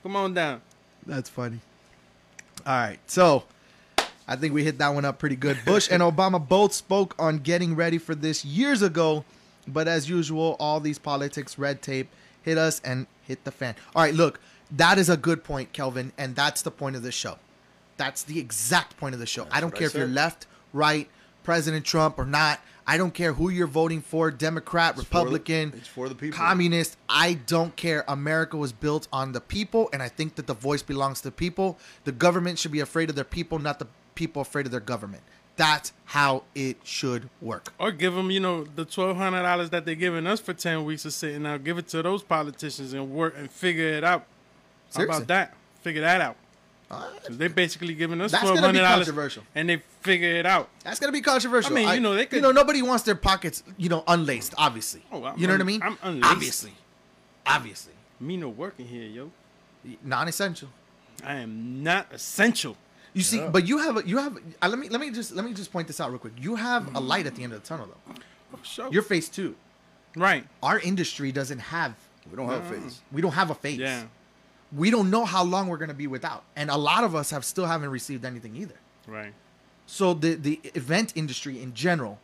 Come 0.03 0.15
on 0.15 0.33
down. 0.33 0.61
That's 1.05 1.29
funny. 1.29 1.59
All 2.65 2.73
right. 2.77 2.99
So 3.07 3.43
I 4.27 4.35
think 4.35 4.53
we 4.53 4.63
hit 4.63 4.77
that 4.79 4.89
one 4.89 5.05
up 5.05 5.19
pretty 5.19 5.35
good. 5.35 5.57
Bush 5.65 5.89
and 5.91 6.01
Obama 6.01 6.45
both 6.45 6.73
spoke 6.73 7.15
on 7.19 7.39
getting 7.39 7.75
ready 7.75 7.97
for 7.97 8.15
this 8.15 8.43
years 8.45 8.81
ago, 8.81 9.25
but 9.67 9.87
as 9.87 10.09
usual, 10.09 10.55
all 10.59 10.79
these 10.79 10.99
politics, 10.99 11.57
red 11.57 11.81
tape 11.81 12.09
hit 12.41 12.57
us 12.57 12.81
and 12.83 13.07
hit 13.23 13.43
the 13.43 13.51
fan. 13.51 13.75
All 13.95 14.01
right, 14.01 14.13
look, 14.13 14.39
that 14.71 14.97
is 14.97 15.09
a 15.09 15.17
good 15.17 15.43
point, 15.43 15.73
Kelvin, 15.73 16.11
and 16.17 16.35
that's 16.35 16.61
the 16.61 16.71
point 16.71 16.95
of 16.95 17.03
this 17.03 17.15
show. 17.15 17.37
That's 17.97 18.23
the 18.23 18.39
exact 18.39 18.97
point 18.97 19.13
of 19.13 19.19
the 19.19 19.25
show. 19.25 19.47
I 19.51 19.61
don't 19.61 19.71
what 19.71 19.77
I 19.77 19.79
care 19.79 19.87
if 19.87 19.93
you're 19.93 20.07
left, 20.07 20.47
right, 20.73 21.07
President 21.43 21.85
Trump 21.85 22.17
or 22.17 22.25
not. 22.25 22.59
I 22.91 22.97
don't 22.97 23.13
care 23.13 23.31
who 23.31 23.47
you're 23.47 23.67
voting 23.67 24.01
for, 24.01 24.31
Democrat, 24.31 24.95
for 24.95 25.01
the- 25.01 25.07
Republican, 25.07 25.71
it's 25.77 25.87
for 25.87 26.09
the 26.09 26.15
people. 26.15 26.37
communist. 26.37 26.97
I 27.07 27.35
don't 27.35 27.73
care. 27.77 28.03
America 28.05 28.57
was 28.57 28.73
built 28.73 29.07
on 29.13 29.31
the 29.31 29.39
people, 29.39 29.89
and 29.93 30.03
I 30.03 30.09
think 30.09 30.35
that 30.35 30.45
the 30.45 30.53
voice 30.53 30.81
belongs 30.81 31.19
to 31.19 31.29
the 31.29 31.31
people. 31.31 31.79
The 32.03 32.11
government 32.11 32.59
should 32.59 32.73
be 32.73 32.81
afraid 32.81 33.09
of 33.09 33.15
their 33.15 33.23
people, 33.23 33.59
not 33.59 33.79
the 33.79 33.87
people 34.13 34.41
afraid 34.41 34.65
of 34.65 34.73
their 34.73 34.81
government. 34.81 35.23
That's 35.55 35.93
how 36.03 36.43
it 36.53 36.79
should 36.83 37.29
work. 37.41 37.71
Or 37.79 37.93
give 37.93 38.13
them, 38.13 38.29
you 38.29 38.41
know, 38.41 38.65
the 38.65 38.83
twelve 38.83 39.15
hundred 39.15 39.43
dollars 39.43 39.69
that 39.69 39.85
they're 39.85 39.95
giving 39.95 40.27
us 40.27 40.41
for 40.41 40.53
ten 40.53 40.83
weeks 40.83 41.05
of 41.05 41.13
sitting 41.13 41.45
out. 41.45 41.63
Give 41.63 41.77
it 41.77 41.87
to 41.89 42.01
those 42.01 42.23
politicians 42.23 42.91
and 42.91 43.09
work 43.11 43.35
and 43.37 43.49
figure 43.49 43.87
it 43.87 44.03
out. 44.03 44.25
How 44.93 45.03
about 45.03 45.27
that? 45.27 45.53
Figure 45.81 46.01
that 46.01 46.19
out. 46.19 46.35
'Cause 46.91 47.37
They're 47.37 47.49
basically 47.49 47.93
giving 47.93 48.19
us 48.21 48.31
That's 48.31 48.41
twelve 48.43 48.55
gonna 48.59 48.73
be 48.73 48.79
hundred 48.79 49.05
dollars, 49.15 49.39
and 49.55 49.69
they 49.69 49.81
figure 50.01 50.29
it 50.29 50.45
out. 50.45 50.69
That's 50.83 50.99
gonna 50.99 51.11
be 51.13 51.21
controversial. 51.21 51.71
I 51.71 51.75
mean, 51.75 51.93
you 51.93 51.99
know, 52.01 52.13
they 52.15 52.25
could, 52.25 52.37
You 52.37 52.41
know, 52.41 52.51
nobody 52.51 52.81
wants 52.81 53.03
their 53.03 53.15
pockets, 53.15 53.63
you 53.77 53.87
know, 53.89 54.03
unlaced. 54.07 54.53
Obviously. 54.57 55.03
Oh, 55.11 55.23
I'm 55.23 55.37
you 55.39 55.47
know 55.47 55.53
what 55.53 55.61
I 55.61 55.65
mean? 55.65 55.81
I'm 55.81 55.97
unlaced. 56.03 56.25
Obviously. 56.31 56.73
Obviously. 57.45 57.93
Me 58.19 58.37
no 58.37 58.49
working 58.49 58.87
here, 58.87 59.03
yo. 59.07 59.31
Non-essential. 60.03 60.69
I 61.23 61.35
am 61.35 61.81
not 61.81 62.07
essential. 62.11 62.77
You 63.13 63.23
see, 63.23 63.37
Yeah. 63.37 63.49
but 63.49 63.67
you 63.67 63.79
have 63.79 63.97
a, 63.97 64.07
you 64.07 64.17
have. 64.17 64.37
Uh, 64.61 64.69
let 64.69 64.79
me 64.79 64.89
let 64.89 65.01
me 65.01 65.11
just 65.11 65.33
let 65.33 65.43
me 65.45 65.53
just 65.53 65.71
point 65.71 65.87
this 65.87 65.99
out 65.99 66.09
real 66.11 66.19
quick. 66.19 66.33
You 66.39 66.55
have 66.55 66.95
a 66.95 66.99
light 66.99 67.25
at 67.25 67.35
the 67.35 67.43
end 67.43 67.53
of 67.53 67.61
the 67.61 67.67
tunnel, 67.67 67.87
though. 67.87 68.13
Oh, 68.53 68.59
sure. 68.63 68.89
You're 68.91 69.03
phase 69.03 69.27
two. 69.29 69.55
right. 70.15 70.45
Our 70.63 70.79
industry 70.79 71.31
doesn't 71.31 71.59
have. 71.59 71.95
We 72.29 72.35
don't 72.37 72.47
have 72.49 72.65
a 72.71 72.79
face. 72.81 73.01
We 73.11 73.21
don't 73.21 73.31
have 73.33 73.49
a 73.49 73.55
face. 73.55 73.79
Yeah. 73.79 74.03
We 74.75 74.89
don't 74.89 75.09
know 75.09 75.25
how 75.25 75.43
long 75.43 75.67
we're 75.67 75.77
going 75.77 75.89
to 75.89 75.95
be 75.95 76.07
without 76.07 76.43
and 76.55 76.69
a 76.69 76.77
lot 76.77 77.03
of 77.03 77.15
us 77.15 77.29
have 77.31 77.43
still 77.43 77.65
haven't 77.65 77.89
received 77.89 78.23
anything 78.25 78.55
either 78.55 78.75
Right. 79.07 79.33
so 79.85 80.13
the 80.13 80.35
the 80.35 80.59
event 80.75 81.13
industry 81.15 81.61
in 81.61 81.73
general 81.73 82.19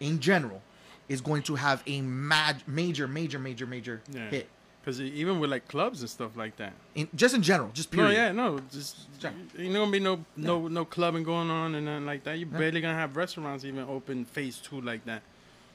in 0.00 0.18
general 0.20 0.60
is 1.08 1.20
going 1.20 1.42
to 1.42 1.54
have 1.56 1.82
a 1.86 2.00
mad, 2.00 2.62
major 2.66 3.06
major 3.06 3.38
major 3.38 3.66
major 3.66 4.00
Yeah. 4.10 4.28
hit 4.30 4.48
Because 4.80 5.00
even 5.00 5.38
with 5.40 5.50
like 5.50 5.68
clubs 5.68 6.00
and 6.00 6.10
stuff 6.10 6.36
like 6.36 6.56
that. 6.56 6.72
in 6.94 7.08
just 7.14 7.34
in 7.34 7.42
general 7.42 7.70
just 7.72 7.92
No, 7.92 8.08
yeah, 8.10 8.32
no, 8.32 8.58
just 8.72 8.96
Sure. 9.20 9.30
ain't 9.58 9.72
gonna 9.74 9.90
be 9.90 10.00
no 10.00 10.24
no 10.36 10.66
no 10.68 10.84
clubbing 10.84 11.22
going 11.24 11.50
on 11.50 11.74
and 11.74 11.86
nothing 11.86 12.06
like 12.06 12.24
that. 12.24 12.38
You're 12.38 12.48
barely 12.48 12.80
gonna 12.80 12.94
have 13.04 13.16
restaurants 13.16 13.64
even 13.64 13.84
open 13.88 14.24
phase 14.24 14.58
two 14.58 14.80
like 14.80 15.04
that. 15.06 15.22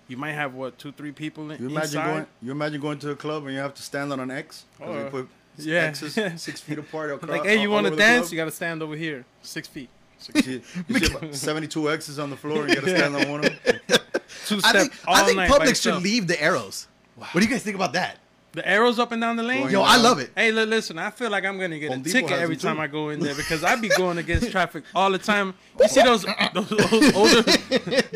You 0.07 0.17
might 0.17 0.33
have 0.33 0.55
what 0.55 0.79
two, 0.79 0.91
three 0.91 1.11
people 1.11 1.51
in, 1.51 1.61
You 1.61 1.69
imagine 1.69 1.99
inside. 1.99 2.05
going. 2.13 2.25
You 2.41 2.51
imagine 2.51 2.81
going 2.81 2.97
to 2.99 3.11
a 3.11 3.15
club 3.15 3.45
and 3.45 3.53
you 3.53 3.59
have 3.59 3.75
to 3.75 3.83
stand 3.83 4.11
on 4.11 4.19
an 4.19 4.31
X. 4.31 4.65
'cause 4.79 4.87
Or- 4.89 5.03
they 5.03 5.09
put 5.09 5.29
yeah. 5.65 5.83
X's 5.83 6.13
six 6.41 6.61
feet 6.61 6.77
apart. 6.79 7.11
Across, 7.11 7.29
like, 7.29 7.45
hey, 7.45 7.61
you 7.61 7.69
want 7.69 7.87
to 7.87 7.95
dance? 7.95 8.27
club. 8.27 8.31
You 8.33 8.37
gotta 8.37 8.51
stand 8.51 8.81
over 8.83 8.95
here, 8.95 9.25
six 9.41 9.67
feet, 9.67 9.89
You 10.35 10.41
see, 10.41 10.61
you 10.87 10.99
see 10.99 11.33
72 11.33 11.91
X's 11.91 12.19
on 12.19 12.29
the 12.29 12.35
floor 12.37 12.67
you 12.67 12.75
gotta 12.75 12.89
stand 12.89 13.15
on 13.15 13.29
one 13.29 13.45
of 13.45 13.63
them. 13.63 13.79
two 14.45 14.59
i 14.63 14.71
think 14.73 14.93
all 15.07 15.15
i 15.15 15.23
think 15.23 15.37
night 15.37 15.49
Publix 15.49 15.81
should 15.81 16.01
leave 16.03 16.27
the 16.27 16.41
arrows 16.41 16.87
what 17.15 17.33
do 17.33 17.39
you 17.41 17.47
guys 17.47 17.63
think 17.63 17.75
about 17.75 17.93
that 17.93 18.17
The 18.53 18.67
arrows 18.67 18.99
up 18.99 19.11
and 19.11 19.21
down 19.21 19.35
the 19.37 19.43
lane. 19.43 19.61
Going 19.61 19.73
yo 19.73 19.81
i 19.81 19.95
love 19.97 20.19
it 20.19 20.31
Hey, 20.35 20.51
li- 20.51 20.65
listen, 20.65 20.97
I 20.99 21.09
feel 21.11 21.29
like 21.29 21.45
I'm 21.45 21.57
gonna 21.59 21.79
get 21.79 21.89
Home 21.91 22.01
a 22.01 22.03
Depot 22.03 22.19
ticket 22.21 22.39
every 22.39 22.57
time 22.57 22.75
too. 22.77 22.81
I 22.81 22.87
go 22.87 23.09
in 23.09 23.19
there 23.19 23.35
because 23.35 23.63
I 23.63 23.75
be 23.75 23.89
going 23.89 24.17
against 24.17 24.51
traffic 24.51 24.83
all 24.93 25.11
the 25.11 25.17
time. 25.19 25.53
You 25.79 25.87
see 25.87 26.01
those 26.03 26.25
those, 26.53 26.69
those 26.69 27.13
older 27.15 27.41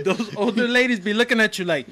those 0.04 0.36
older 0.36 0.68
ladies 0.68 1.00
be 1.00 1.14
looking 1.14 1.40
at 1.40 1.58
you 1.60 1.66
like 1.66 1.88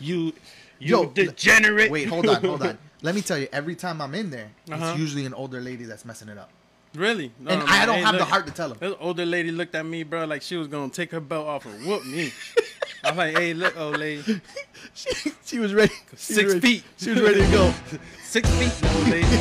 you 0.00 0.32
you 0.78 0.96
Yo, 0.96 1.06
degenerate. 1.06 1.90
wait 1.90 2.08
hold 2.08 2.26
on 2.28 2.42
hold 2.42 2.62
on 2.62 2.78
let 3.02 3.14
me 3.14 3.20
tell 3.22 3.38
you 3.38 3.48
every 3.52 3.74
time 3.74 4.00
i'm 4.00 4.14
in 4.14 4.30
there 4.30 4.50
Uh-huh. 4.70 4.90
it's 4.90 4.98
usually 4.98 5.26
an 5.26 5.34
older 5.34 5.60
lady 5.60 5.84
that's 5.84 6.04
messing 6.04 6.28
it 6.28 6.38
up 6.38 6.50
Really? 6.94 7.30
No, 7.38 7.50
and 7.52 7.60
no, 7.60 7.66
i 7.68 7.86
don't 7.86 7.98
hey, 7.98 8.02
have 8.02 8.18
the 8.18 8.24
heart 8.24 8.46
to 8.48 8.52
tell 8.52 8.68
them 8.70 8.78
This 8.80 8.94
older 8.98 9.24
lady 9.24 9.52
looked 9.52 9.76
at 9.76 9.86
me, 9.86 10.02
bro, 10.02 10.24
like 10.24 10.42
she 10.42 10.56
was 10.56 10.66
gonna 10.66 10.90
take 10.90 11.12
her 11.12 11.20
belt 11.20 11.46
off 11.46 11.64
and 11.64 11.86
whoop 11.86 12.04
me. 12.04 12.32
I'm 13.04 13.16
like, 13.16 13.38
"Hey, 13.38 13.54
look, 13.54 13.76
old 13.78 13.96
lady, 13.96 14.40
she, 14.94 15.30
she 15.46 15.58
was 15.60 15.72
ready 15.72 15.94
she 15.94 16.02
was 16.12 16.20
Six 16.20 16.48
ready- 16.54 16.60
feet. 16.60 16.82
she 16.98 17.10
was 17.10 17.20
ready 17.22 17.40
to 17.46 17.50
go 17.52 17.72
six 18.24 18.50
feet, 18.58 18.72
old 18.90 19.08
lady." 19.08 19.36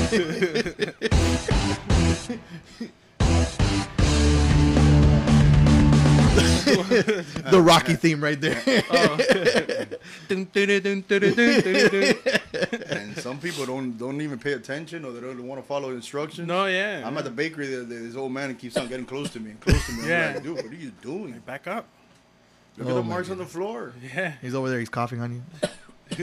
the 7.52 7.62
rocky 7.62 7.96
theme 7.96 8.24
right 8.24 8.40
there. 8.40 8.62
And 12.92 13.18
some 13.18 13.40
people 13.40 13.66
don't 13.66 13.98
don't 13.98 14.22
even 14.22 14.40
pay 14.40 14.54
attention 14.54 15.06
or 15.06 15.12
they 15.12 15.20
don't 15.22 15.42
want 15.48 15.62
to 15.62 15.68
follow 15.68 15.92
instructions. 15.92 16.48
No, 16.48 16.66
yeah. 16.66 17.04
I'm 17.06 17.18
at 17.18 17.24
the 17.24 17.30
bakery. 17.32 17.68
The, 17.68 17.78
the, 17.78 17.96
this 17.96 18.16
old 18.16 18.32
man 18.32 18.56
keeps 18.56 18.78
on 18.78 18.88
getting 18.88 19.06
close 19.06 19.30
to 19.32 19.40
me 19.40 19.52
and 19.52 19.60
close 19.60 19.86
to 19.88 19.92
me. 19.94 20.04
I'm 20.04 20.10
Yeah. 20.10 20.32
like, 20.36 20.44
dude, 20.44 20.56
what 20.56 20.66
are 20.66 20.74
you 20.76 20.92
doing? 21.02 21.38
Back 21.46 21.68
up. 21.68 21.86
Look 22.78 22.88
Oh 22.88 22.92
at 22.92 22.96
the 22.96 23.02
my 23.04 23.10
marks 23.10 23.30
on 23.30 23.38
the 23.38 23.46
floor. 23.46 23.94
Yeah. 24.16 24.34
He's 24.42 24.56
over 24.56 24.70
there. 24.70 24.80
He's 24.80 24.90
coughing 24.90 25.22
on 25.22 25.34
you. 25.34 25.44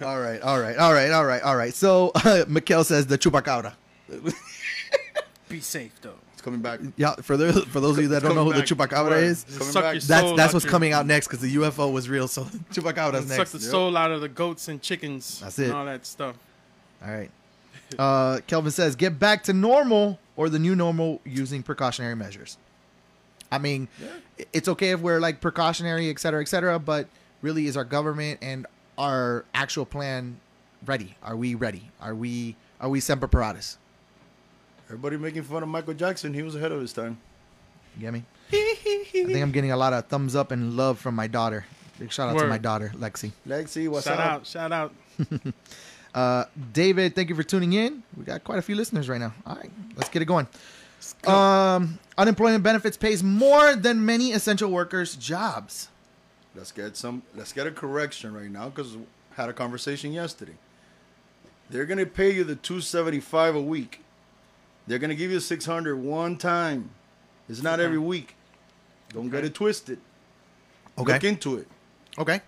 all 0.00 0.20
right, 0.20 0.40
all 0.40 0.60
right, 0.60 0.76
all 0.78 0.92
right, 0.92 1.10
all 1.10 1.24
right, 1.24 1.42
all 1.42 1.56
right. 1.56 1.74
So, 1.74 2.12
uh, 2.14 2.44
Mikhail 2.48 2.84
says 2.84 3.06
the 3.06 3.18
chupacabra. 3.18 3.74
Be 5.48 5.60
safe 5.60 5.92
though. 6.00 6.14
It's 6.44 6.50
coming 6.50 6.60
back. 6.60 6.80
Yeah, 6.96 7.14
for 7.16 7.36
the, 7.38 7.52
for 7.62 7.80
those 7.80 7.96
of 7.96 8.02
you 8.04 8.08
that 8.10 8.22
don't 8.22 8.34
know 8.34 8.44
who 8.44 8.52
the 8.52 8.60
chupacabra 8.62 9.22
is, 9.22 9.44
Coming 9.44 9.72
back. 9.72 10.02
that's 10.02 10.36
that's 10.36 10.52
what's 10.52 10.64
your- 10.64 10.70
coming 10.70 10.92
out 10.92 11.06
next 11.06 11.26
because 11.28 11.40
the 11.40 11.54
UFO 11.56 11.90
was 11.90 12.08
real. 12.08 12.28
So 12.28 12.42
chupacabra's 12.72 13.26
Suck 13.28 13.38
next. 13.38 13.52
the 13.52 13.60
soul 13.60 13.96
out 13.96 14.10
of 14.10 14.20
the 14.20 14.28
goats 14.28 14.68
and 14.68 14.82
chickens. 14.82 15.40
That's 15.40 15.56
And 15.58 15.68
it. 15.68 15.72
all 15.74 15.84
that 15.86 16.04
stuff. 16.04 16.36
All 17.04 17.10
right. 17.12 17.30
Uh, 17.98 18.40
Kelvin 18.46 18.72
says, 18.72 18.94
get 18.96 19.18
back 19.18 19.44
to 19.44 19.52
normal 19.54 20.18
or 20.36 20.48
the 20.50 20.58
new 20.58 20.74
normal 20.76 21.20
using 21.24 21.62
precautionary 21.62 22.14
measures. 22.16 22.58
I 23.50 23.58
mean, 23.58 23.88
i- 24.38 24.44
it's 24.52 24.68
okay 24.68 24.90
if 24.90 25.00
we're 25.00 25.20
like 25.20 25.40
precautionary, 25.40 26.10
et 26.10 26.18
cetera, 26.18 26.42
et 26.42 26.48
cetera, 26.48 26.78
but 26.78 27.06
really, 27.40 27.66
is 27.66 27.76
our 27.76 27.84
government 27.84 28.40
and 28.42 28.66
our 28.98 29.44
actual 29.54 29.86
plan 29.86 30.38
ready? 30.84 31.16
Are 31.22 31.36
we 31.36 31.54
ready? 31.54 31.90
Are 32.02 32.14
we 32.14 32.56
are 32.80 32.88
we 32.90 33.00
semper 33.00 33.28
paratus? 33.28 33.78
Everybody 34.94 35.16
making 35.16 35.42
fun 35.42 35.60
of 35.60 35.68
Michael 35.68 35.94
Jackson. 35.94 36.32
He 36.32 36.42
was 36.42 36.54
ahead 36.54 36.70
of 36.70 36.80
his 36.80 36.92
time. 36.92 37.18
You 37.96 38.02
get 38.02 38.12
me? 38.12 38.22
I 38.52 38.76
think 39.12 39.42
I'm 39.42 39.50
getting 39.50 39.72
a 39.72 39.76
lot 39.76 39.92
of 39.92 40.06
thumbs 40.06 40.36
up 40.36 40.52
and 40.52 40.76
love 40.76 41.00
from 41.00 41.16
my 41.16 41.26
daughter. 41.26 41.66
Big 41.98 42.12
shout 42.12 42.28
out 42.28 42.38
to 42.38 42.46
my 42.46 42.58
daughter, 42.58 42.92
Lexi. 42.94 43.32
Lexi, 43.44 43.88
what's 43.88 44.06
shout 44.06 44.20
up? 44.20 44.26
out, 44.26 44.46
shout 44.46 44.72
out. 44.72 44.94
Uh, 46.14 46.44
David, 46.72 47.16
thank 47.16 47.28
you 47.28 47.34
for 47.34 47.42
tuning 47.42 47.72
in. 47.72 48.04
We 48.16 48.22
got 48.22 48.44
quite 48.44 48.60
a 48.60 48.62
few 48.62 48.76
listeners 48.76 49.08
right 49.08 49.18
now. 49.18 49.34
All 49.44 49.56
right, 49.56 49.68
let's 49.96 50.08
get 50.08 50.22
it 50.22 50.26
going. 50.26 50.46
Um, 51.26 51.98
unemployment 52.16 52.62
benefits 52.62 52.96
pays 52.96 53.20
more 53.20 53.74
than 53.74 54.06
many 54.06 54.30
essential 54.30 54.70
workers' 54.70 55.16
jobs. 55.16 55.88
Let's 56.54 56.70
get 56.70 56.96
some. 56.96 57.24
Let's 57.34 57.52
get 57.52 57.66
a 57.66 57.72
correction 57.72 58.32
right 58.32 58.48
now 58.48 58.68
because 58.68 58.96
had 59.34 59.48
a 59.48 59.52
conversation 59.52 60.12
yesterday. 60.12 60.54
They're 61.68 61.84
gonna 61.84 62.06
pay 62.06 62.32
you 62.32 62.44
the 62.44 62.54
two 62.54 62.80
seventy 62.80 63.18
five 63.18 63.56
a 63.56 63.60
week. 63.60 64.03
They're 64.86 64.98
gonna 64.98 65.14
give 65.14 65.30
you 65.30 65.40
six 65.40 65.64
hundred 65.64 65.96
one 65.96 66.36
time. 66.36 66.90
It's 67.48 67.62
not 67.62 67.80
every 67.80 67.98
week. 67.98 68.36
Don't 69.10 69.30
get 69.30 69.44
it 69.44 69.54
twisted. 69.54 69.98
Okay. 70.98 71.12
Look 71.14 71.24
into 71.24 71.56
it. 71.58 71.68
Okay. 72.18 72.40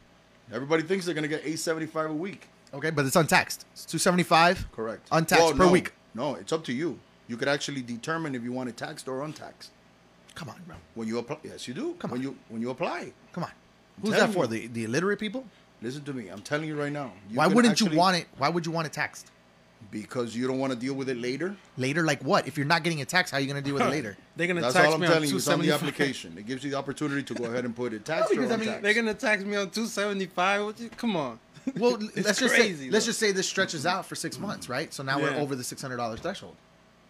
Everybody 0.53 0.83
thinks 0.83 1.07
they're 1.07 1.15
gonna 1.15 1.29
get 1.29 1.43
eight 1.45 1.59
seventy 1.59 1.87
five 1.87 2.11
a 2.11 2.15
week. 2.15 2.49
Okay, 2.75 2.91
but 2.91 3.07
it's 3.07 3.17
untaxed. 3.17 3.65
It's 3.73 3.85
two 3.85 3.99
seventy 3.99 4.23
five. 4.23 4.71
Correct. 4.73 5.09
Untaxed 5.11 5.57
per 5.57 5.65
no, 5.67 5.73
week. 5.73 5.93
No, 6.15 6.35
it's 6.35 6.53
up 6.53 6.65
to 6.65 6.73
you. 6.73 6.99
You 7.29 7.37
could 7.37 7.49
actually 7.49 7.83
determine 7.83 8.35
if 8.35 8.43
you 8.43 8.53
want 8.53 8.69
it 8.69 8.77
taxed 8.77 9.09
or 9.09 9.23
untaxed 9.23 9.71
Come 10.35 10.49
on, 10.49 10.61
bro. 10.67 10.77
when 10.95 11.09
you 11.09 11.19
apply. 11.19 11.39
Yes, 11.43 11.67
you 11.67 11.75
do. 11.75 11.95
Come 11.95 12.11
when 12.13 12.21
on. 12.21 12.25
you 12.27 12.37
when 12.49 12.61
you 12.61 12.71
apply. 12.71 13.13
Come 13.33 13.45
on. 13.45 13.51
Who's 14.03 14.11
that 14.15 14.31
for? 14.33 14.45
you. 14.45 14.47
The 14.49 14.67
the 14.69 14.85
illiterate 14.85 15.19
people? 15.19 15.45
Listen 15.83 16.05
to 16.05 16.13
me. 16.13 16.29
I'm 16.29 16.41
telling 16.43 16.69
you 16.69 16.79
right 16.79 16.93
now. 16.93 17.13
You 17.31 17.37
Why 17.39 17.47
wouldn't 17.47 17.73
actually- 17.73 17.93
you 17.93 17.99
want 17.99 18.17
it? 18.17 18.27
Why 18.39 18.49
would 18.49 18.65
you 18.67 18.73
want 18.73 18.87
it 18.87 18.93
taxed 18.93 19.31
Because 19.91 20.35
you 20.37 20.47
don't 20.49 20.59
want 20.59 20.73
to 20.73 20.79
deal 20.79 20.95
with 20.95 21.09
it 21.09 21.17
later. 21.17 21.57
later? 21.77 22.03
Like 22.05 22.23
what? 22.23 22.47
If 22.49 22.57
you're 22.59 22.67
not 22.67 22.83
getting 22.83 23.01
a 23.01 23.05
tax, 23.05 23.31
how 23.31 23.37
are 23.37 23.41
you 23.41 23.47
gonna 23.47 23.63
deal 23.63 23.75
with 23.75 23.83
it 23.85 23.91
later? 23.91 24.17
They're 24.37 24.47
gonna 24.49 24.61
That's 24.61 24.75
tax 24.75 24.87
all 24.89 24.95
I'm 24.95 25.01
me 25.01 25.07
on 25.07 25.13
telling 25.13 25.29
you. 25.31 25.37
It's 25.37 25.49
on 25.49 25.59
the 25.61 25.67
275. 25.67 26.01
application. 26.01 26.39
It 26.39 26.47
gives 26.47 26.65
you 26.65 26.71
the 26.73 26.77
opportunity 26.77 27.23
to 27.23 27.35
go 27.35 27.45
ahead 27.45 27.65
and 27.65 27.75
put 27.75 27.93
it 27.93 28.05
taxed 28.05 28.31
because, 28.31 28.51
I 28.51 28.57
mean, 28.57 28.63
untaxed. 28.69 28.83
They're 28.83 28.95
gonna 28.95 29.15
tax 29.15 29.45
me 29.45 29.57
on 29.57 29.71
two 29.71 29.87
seventy 29.87 30.27
five. 30.27 30.65
What 30.65 30.81
you? 30.81 30.89
Come 30.91 31.17
on. 31.17 31.39
Well, 31.79 31.97
It's 32.15 32.27
let's 32.27 32.39
just 32.39 32.55
crazy, 32.55 32.87
say, 32.87 32.91
let's 32.91 33.07
just 33.07 33.19
say 33.19 33.33
this 33.33 33.49
stretches 33.49 33.87
out 33.87 34.07
for 34.07 34.15
six 34.15 34.39
months, 34.39 34.69
right? 34.69 34.93
So 34.95 35.03
now 35.03 35.19
we're 35.21 35.35
over 35.35 35.57
the 35.57 35.65
six 35.65 35.83
hundred 35.83 35.97
dollars 35.97 36.21
threshold, 36.21 36.55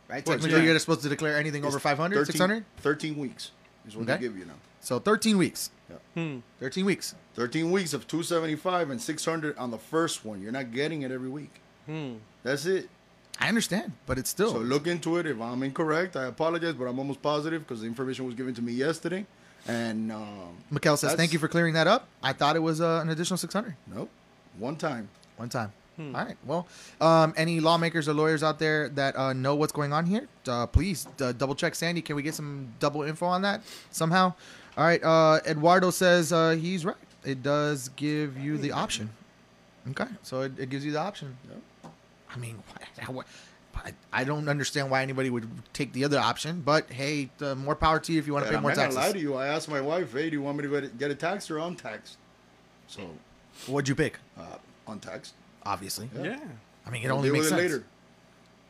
right? 0.09 0.27
Well, 0.27 0.37
Technically, 0.37 0.61
yeah. 0.65 0.71
you're 0.71 0.79
supposed 0.79 1.03
to 1.03 1.09
declare 1.11 1.37
anything 1.37 1.63
over 1.65 1.79
500, 1.79 2.15
13 2.17 2.33
600. 2.33 2.65
13 2.79 3.17
weeks 3.19 3.51
is 3.87 3.97
what 3.97 4.05
Okay. 4.05 4.13
they 4.15 4.19
give 4.29 4.39
you 4.39 4.45
now. 4.47 4.55
So 4.81 4.99
thirteen 4.99 5.37
weeks. 5.39 5.71
Hmm. 6.15 6.39
Thirteen 6.61 6.85
weeks. 6.87 7.15
13 7.35 7.71
weeks 7.71 7.93
of 7.93 8.07
275 8.09 8.89
and 8.91 9.01
600 9.01 9.59
on 9.59 9.71
the 9.71 9.79
first 9.79 10.25
one. 10.25 10.41
You're 10.41 10.53
not 10.53 10.73
getting 10.73 11.03
it 11.03 11.11
every 11.11 11.29
week. 11.29 11.61
Hmm. 11.87 12.15
That's 12.43 12.67
it. 12.67 12.89
I 13.41 13.49
understand, 13.49 13.93
but 14.07 14.19
it's 14.19 14.31
still 14.31 14.51
So 14.53 14.59
look 14.59 14.87
into 14.87 15.19
it. 15.19 15.27
If 15.27 15.41
I'm 15.41 15.63
incorrect, 15.63 16.17
I 16.17 16.25
apologize, 16.25 16.75
but 16.75 16.87
I'm 16.87 16.99
almost 16.99 17.21
positive 17.21 17.63
because 17.67 17.83
the 17.83 17.87
information 17.87 18.25
was 18.25 18.35
given 18.35 18.55
to 18.55 18.63
me 18.63 18.73
yesterday. 18.73 19.27
And 19.69 20.11
um, 20.13 20.57
Mikhail 20.71 20.97
says, 20.97 21.11
That's- 21.11 21.19
"Thank 21.19 21.33
you 21.33 21.39
for 21.39 21.49
clearing 21.49 21.75
that 21.75 21.87
up. 21.87 22.07
I 22.23 22.33
thought 22.33 22.57
it 22.57 22.61
was 22.63 22.81
uh, 22.81 23.01
an 23.03 23.11
additional 23.11 23.37
600 23.37 23.75
nope, 23.95 24.09
one 24.59 24.77
time. 24.77 25.09
one 25.37 25.49
time." 25.49 25.73
Hmm. 25.97 26.15
All 26.15 26.25
right. 26.25 26.37
Well, 26.45 26.67
um, 27.01 27.35
any 27.37 27.59
lawmakers 27.61 28.09
or 28.09 28.15
lawyers 28.15 28.43
out 28.43 28.59
there 28.59 28.89
that 28.91 29.17
uh, 29.17 29.33
know 29.33 29.55
what's 29.55 29.73
going 29.73 29.93
on 29.93 30.07
here, 30.07 30.29
uh, 30.47 30.67
please 30.67 31.07
uh, 31.21 31.33
double 31.33 31.55
check 31.55 31.75
Sandy. 31.75 32.03
Can 32.03 32.17
we 32.17 32.23
get 32.23 32.35
some 32.35 32.69
double 32.81 33.03
info 33.03 33.27
on 33.27 33.43
that 33.43 33.63
somehow? 33.91 34.33
All 34.79 34.85
right. 34.85 35.03
Uh, 35.03 35.41
Eduardo 35.47 35.91
says 35.91 36.33
uh, 36.33 36.51
he's 36.51 36.85
right. 36.85 36.97
It 37.25 37.43
does 37.43 37.89
give 37.97 38.39
you 38.39 38.57
the 38.57 38.73
option. 38.73 39.11
Okay, 39.91 40.11
so 40.23 40.41
it, 40.43 40.59
it 40.59 40.69
gives 40.69 40.85
you 40.85 40.91
the 40.93 41.01
option. 41.01 41.37
I 42.35 42.39
mean, 42.39 42.63
why- 42.67 43.07
why- 43.15 43.25
I, 43.85 43.93
I 44.11 44.25
don't 44.25 44.49
understand 44.49 44.91
why 44.91 45.03
anybody 45.03 45.29
would 45.29 45.47
take 45.75 45.93
the 45.93 46.05
other 46.07 46.19
option, 46.19 46.63
but 46.65 46.91
hey, 46.91 47.29
uh, 47.43 47.55
more 47.55 47.77
power 47.77 47.99
to 48.01 48.13
you 48.13 48.19
if 48.19 48.27
you 48.27 48.33
want 48.33 48.45
to 48.45 48.49
And 48.49 48.55
pay 48.55 48.57
I'm 48.57 48.63
more 48.63 48.71
not 48.71 48.77
gonna 48.77 48.89
taxes. 48.95 49.07
lie 49.09 49.13
to 49.13 49.19
you. 49.19 49.35
I 49.35 49.49
asked 49.49 49.69
my 49.69 49.83
wife, 49.83 50.13
"Hey, 50.15 50.31
do 50.31 50.37
you 50.37 50.41
want 50.43 50.57
me 50.57 50.63
to 50.67 50.89
get 50.99 51.11
a 51.11 51.15
tax 51.15 51.15
it 51.15 51.19
taxed 51.21 51.51
or 51.51 51.59
untaxed?" 51.59 52.17
So, 52.89 53.03
What'd 53.67 53.87
you 53.89 53.95
pick? 53.95 54.19
uh, 54.39 54.43
untaxed. 54.89 55.35
obviously. 55.65 56.09
Yeah. 56.17 56.23
Yeah. 56.25 56.39
I 56.87 56.91
mean, 56.91 57.03
it 57.03 57.09
We'll 57.09 57.17
only 57.19 57.31
makes 57.31 57.41
with 57.45 57.49
sense. 57.51 57.61
it 57.61 57.65
later. 57.65 57.85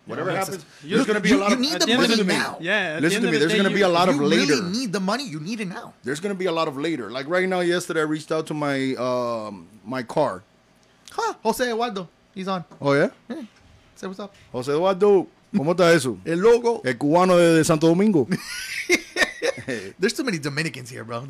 Whatever 0.07 0.31
it 0.31 0.35
makes 0.35 0.47
happens, 0.47 0.63
sense. 0.65 0.75
there's 0.83 0.91
You- 1.01 1.07
going 1.07 1.15
to 1.17 1.21
be 1.21 1.29
you- 1.29 1.37
a 1.37 1.39
lot 1.41 1.49
you 1.51 1.55
of. 1.55 1.61
need 1.61 1.73
the 1.73 1.87
the 1.87 1.97
money 1.97 2.17
the 2.17 2.25
now. 2.25 2.57
Yeah. 2.61 2.99
Listen 3.01 3.23
to 3.23 3.31
me, 3.31 3.39
there's 3.39 3.55
gonna 3.55 3.69
you- 3.71 3.75
be 3.77 3.83
a 3.83 3.89
lot 3.89 4.09
of 4.09 4.17
you 4.17 4.25
later. 4.25 4.55
really 4.57 4.71
need 4.71 4.93
the 4.93 5.01
money. 5.01 5.25
You 5.25 5.39
need 5.41 5.61
it 5.61 5.67
now. 5.69 5.95
There's 6.03 6.19
going 6.21 6.35
to 6.35 6.39
be 6.39 6.47
a 6.47 6.53
lot 6.53 6.67
of 6.69 6.77
later. 6.77 7.11
Like 7.11 7.29
right 7.29 7.49
now, 7.49 7.61
yesterday 7.61 8.01
I 8.01 8.05
reached 8.05 8.33
out 8.33 8.47
to 8.49 8.55
my 8.55 8.95
um 8.95 9.69
my 9.85 10.03
car. 10.03 10.43
Huh? 11.13 11.35
Jose 11.45 11.65
Eduardo, 11.71 12.09
he's 12.37 12.47
on. 12.47 12.65
Oh 12.81 12.93
yeah, 12.93 13.09
Say 13.97 14.07
what's 14.07 14.21
up. 14.21 14.33
José 14.53 14.69
Eduardo, 14.69 15.27
¿cómo 15.53 15.73
está 15.73 15.93
eso? 15.93 16.19
El 16.25 16.39
logo. 16.39 16.83
El 16.85 16.97
cubano 16.97 17.37
de, 17.37 17.57
de 17.57 17.65
Santo 17.65 17.89
Domingo. 17.89 18.29
There's 19.99 20.13
too 20.13 20.23
many 20.23 20.39
Dominicans 20.39 20.91
here, 20.91 21.03
bro. 21.03 21.27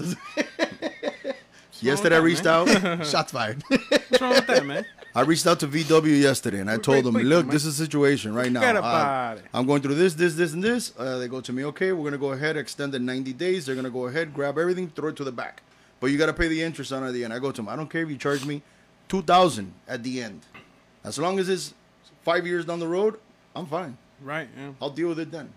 yesterday 1.81 2.17
I 2.17 2.19
reached 2.19 2.47
out. 2.47 2.69
Shots 3.07 3.33
fired. 3.33 3.63
What's 3.69 4.21
wrong 4.21 4.35
with 4.35 4.47
that, 4.49 4.67
man? 4.67 4.85
I 5.15 5.23
reached 5.23 5.47
out 5.47 5.61
to 5.61 5.69
VW 5.69 6.21
yesterday 6.21 6.61
and 6.61 6.71
I 6.71 6.77
told 6.77 7.05
them, 7.05 7.15
look, 7.15 7.47
man. 7.47 7.55
this 7.55 7.65
is 7.65 7.79
the 7.79 7.85
situation 7.85 8.35
right 8.35 8.53
now. 8.53 9.33
It. 9.33 9.43
I'm 9.55 9.65
going 9.65 9.81
through 9.81 9.95
this, 9.95 10.13
this, 10.13 10.35
this, 10.35 10.53
and 10.53 10.63
this. 10.63 10.93
Uh, 10.99 11.17
they 11.17 11.29
go 11.29 11.41
to 11.41 11.53
me, 11.55 11.65
okay, 11.67 11.93
we're 11.93 12.03
going 12.03 12.13
to 12.13 12.19
go 12.19 12.33
ahead, 12.33 12.59
extend 12.59 12.93
the 12.93 12.99
90 12.99 13.33
days. 13.33 13.65
They're 13.65 13.75
going 13.75 13.87
to 13.87 13.91
go 13.91 14.09
ahead, 14.09 14.35
grab 14.35 14.59
everything, 14.59 14.91
throw 14.91 15.09
it 15.09 15.17
to 15.17 15.25
the 15.25 15.33
back. 15.33 15.63
But 16.01 16.09
you 16.09 16.19
got 16.19 16.27
to 16.27 16.35
pay 16.35 16.49
the 16.49 16.63
interest 16.63 16.93
on 16.93 17.03
it 17.03 17.07
at 17.07 17.15
the 17.15 17.25
end. 17.25 17.33
I 17.33 17.39
go 17.39 17.51
to 17.51 17.57
them, 17.57 17.69
I 17.69 17.77
don't 17.77 17.89
care 17.89 18.03
if 18.03 18.11
you 18.11 18.19
charge 18.19 18.45
me 18.45 18.61
2000 19.09 19.73
at 19.89 20.03
the 20.03 20.23
end. 20.23 20.43
As 21.07 21.19
long 21.19 21.39
as 21.39 21.49
it's 21.49 21.73
five 22.23 22.47
years 22.47 22.65
down 22.65 22.81
the 22.81 22.89
road, 22.89 23.19
I'm 23.55 23.67
fine. 23.67 23.97
Right. 24.21 24.49
Yeah. 24.57 24.73
I'll 24.83 24.91
deal 24.91 25.09
with 25.09 25.21
it 25.21 25.31
then. 25.31 25.51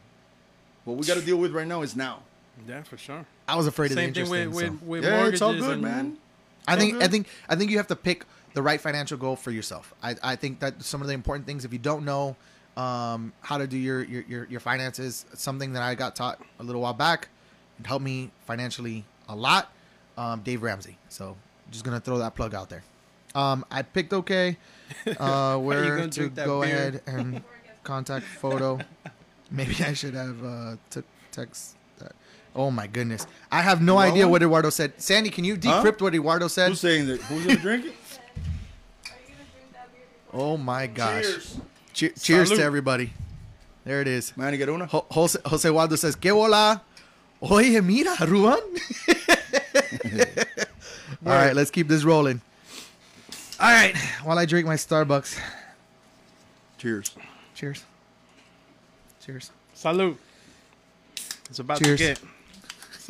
What 0.85 0.95
we 0.97 1.05
got 1.05 1.15
to 1.15 1.25
deal 1.25 1.37
with 1.37 1.51
right 1.51 1.67
now 1.67 1.81
is 1.81 1.95
now. 1.95 2.21
Yeah, 2.67 2.83
for 2.83 2.97
sure. 2.97 3.25
I 3.47 3.55
was 3.55 3.67
afraid 3.67 3.87
of 3.91 3.95
the 3.97 4.01
Same 4.03 4.13
thing 4.13 4.23
interest 4.23 4.31
with 4.31 4.41
thing, 4.41 4.71
with, 4.71 4.79
so. 4.79 4.85
with 4.85 5.03
Yeah, 5.03 5.09
mortgages 5.17 5.33
it's 5.33 5.41
all 5.41 5.53
good, 5.53 5.73
and 5.73 5.81
man. 5.81 6.17
I 6.67 6.75
think 6.77 6.95
Okay. 6.95 7.05
I 7.05 7.07
think 7.07 7.27
I 7.49 7.55
think 7.55 7.71
you 7.71 7.77
have 7.77 7.87
to 7.87 7.95
pick 7.95 8.25
the 8.53 8.61
right 8.61 8.79
financial 8.79 9.17
goal 9.17 9.35
for 9.35 9.51
yourself. 9.51 9.93
I, 10.03 10.15
I 10.21 10.35
think 10.35 10.59
that 10.59 10.83
some 10.83 11.01
of 11.01 11.07
the 11.07 11.13
important 11.13 11.45
things, 11.47 11.65
if 11.65 11.73
you 11.73 11.79
don't 11.79 12.05
know 12.05 12.35
um, 12.77 13.33
how 13.41 13.57
to 13.57 13.67
do 13.67 13.77
your, 13.77 14.03
your, 14.03 14.23
your, 14.23 14.45
your 14.45 14.59
finances, 14.59 15.25
something 15.33 15.73
that 15.73 15.83
I 15.83 15.95
got 15.95 16.15
taught 16.15 16.41
a 16.59 16.63
little 16.63 16.81
while 16.81 16.93
back, 16.93 17.29
it 17.79 17.85
helped 17.85 18.03
me 18.03 18.31
financially 18.45 19.03
a 19.27 19.35
lot. 19.35 19.71
Um, 20.17 20.41
Dave 20.41 20.61
Ramsey. 20.63 20.97
So 21.09 21.37
just 21.71 21.83
gonna 21.85 21.99
throw 21.99 22.17
that 22.19 22.35
plug 22.35 22.53
out 22.53 22.69
there. 22.69 22.83
Um, 23.35 23.65
I 23.69 23.81
picked 23.83 24.13
okay. 24.13 24.57
Uh, 25.19 25.57
where 25.59 25.83
gonna 25.97 26.07
to 26.09 26.19
drink 26.19 26.35
that 26.35 26.45
go 26.45 26.61
beer? 26.61 26.75
ahead 26.75 27.01
and 27.07 27.43
contact 27.83 28.25
photo. 28.25 28.79
Maybe 29.51 29.75
I 29.83 29.93
should 29.93 30.13
have 30.15 30.43
uh, 30.43 30.75
took 30.89 31.05
text 31.31 31.75
that. 31.99 32.13
Oh 32.55 32.71
my 32.71 32.87
goodness, 32.87 33.25
I 33.51 33.61
have 33.61 33.81
no 33.81 33.93
You 33.93 33.99
idea 34.11 34.27
what 34.27 34.41
Eduardo 34.41 34.69
said. 34.71 34.93
Sandy, 34.97 35.29
can 35.29 35.43
you 35.43 35.55
Huh? 35.63 35.83
decrypt 35.83 36.01
what 36.01 36.13
Eduardo 36.15 36.47
said? 36.47 36.69
Who's 36.69 36.79
saying 36.81 37.07
that? 37.07 37.21
Who's 37.21 37.43
going 37.45 37.55
to 37.61 37.61
drink 37.61 37.85
it? 37.85 37.93
Oh 40.33 40.57
my 40.57 40.87
gosh. 40.87 41.23
Cheers. 41.23 41.57
Che- 41.93 42.13
cheers 42.19 42.49
to 42.51 42.61
everybody. 42.63 43.13
There 43.85 44.01
it 44.01 44.07
is. 44.07 44.35
Man, 44.37 44.51
you 44.53 44.57
get 44.59 44.69
una? 44.69 44.87
Jo- 44.87 45.05
Jose, 45.09 45.39
Jose 45.45 45.69
Waldo 45.69 45.95
says, 45.95 46.15
¿Qué 46.15 46.31
hola? 46.31 46.81
Oye, 47.41 47.81
mira, 47.81 48.15
Ruan. 48.27 48.59
All 51.25 51.33
right, 51.33 51.55
let's 51.55 51.71
keep 51.71 51.87
this 51.87 52.03
rolling. 52.03 52.41
All 53.59 53.69
right, 53.69 53.95
while 54.23 54.37
I 54.39 54.45
drink 54.45 54.65
my 54.65 54.75
Starbucks. 54.75 55.37
Cheers. 56.77 57.13
Cheers. 57.55 57.83
Cheers. 59.25 59.51
Salute. 59.73 60.17
It's 61.49 61.59
about 61.59 61.81
Cheers. 61.81 61.99
to 61.99 62.05
get. 62.05 62.21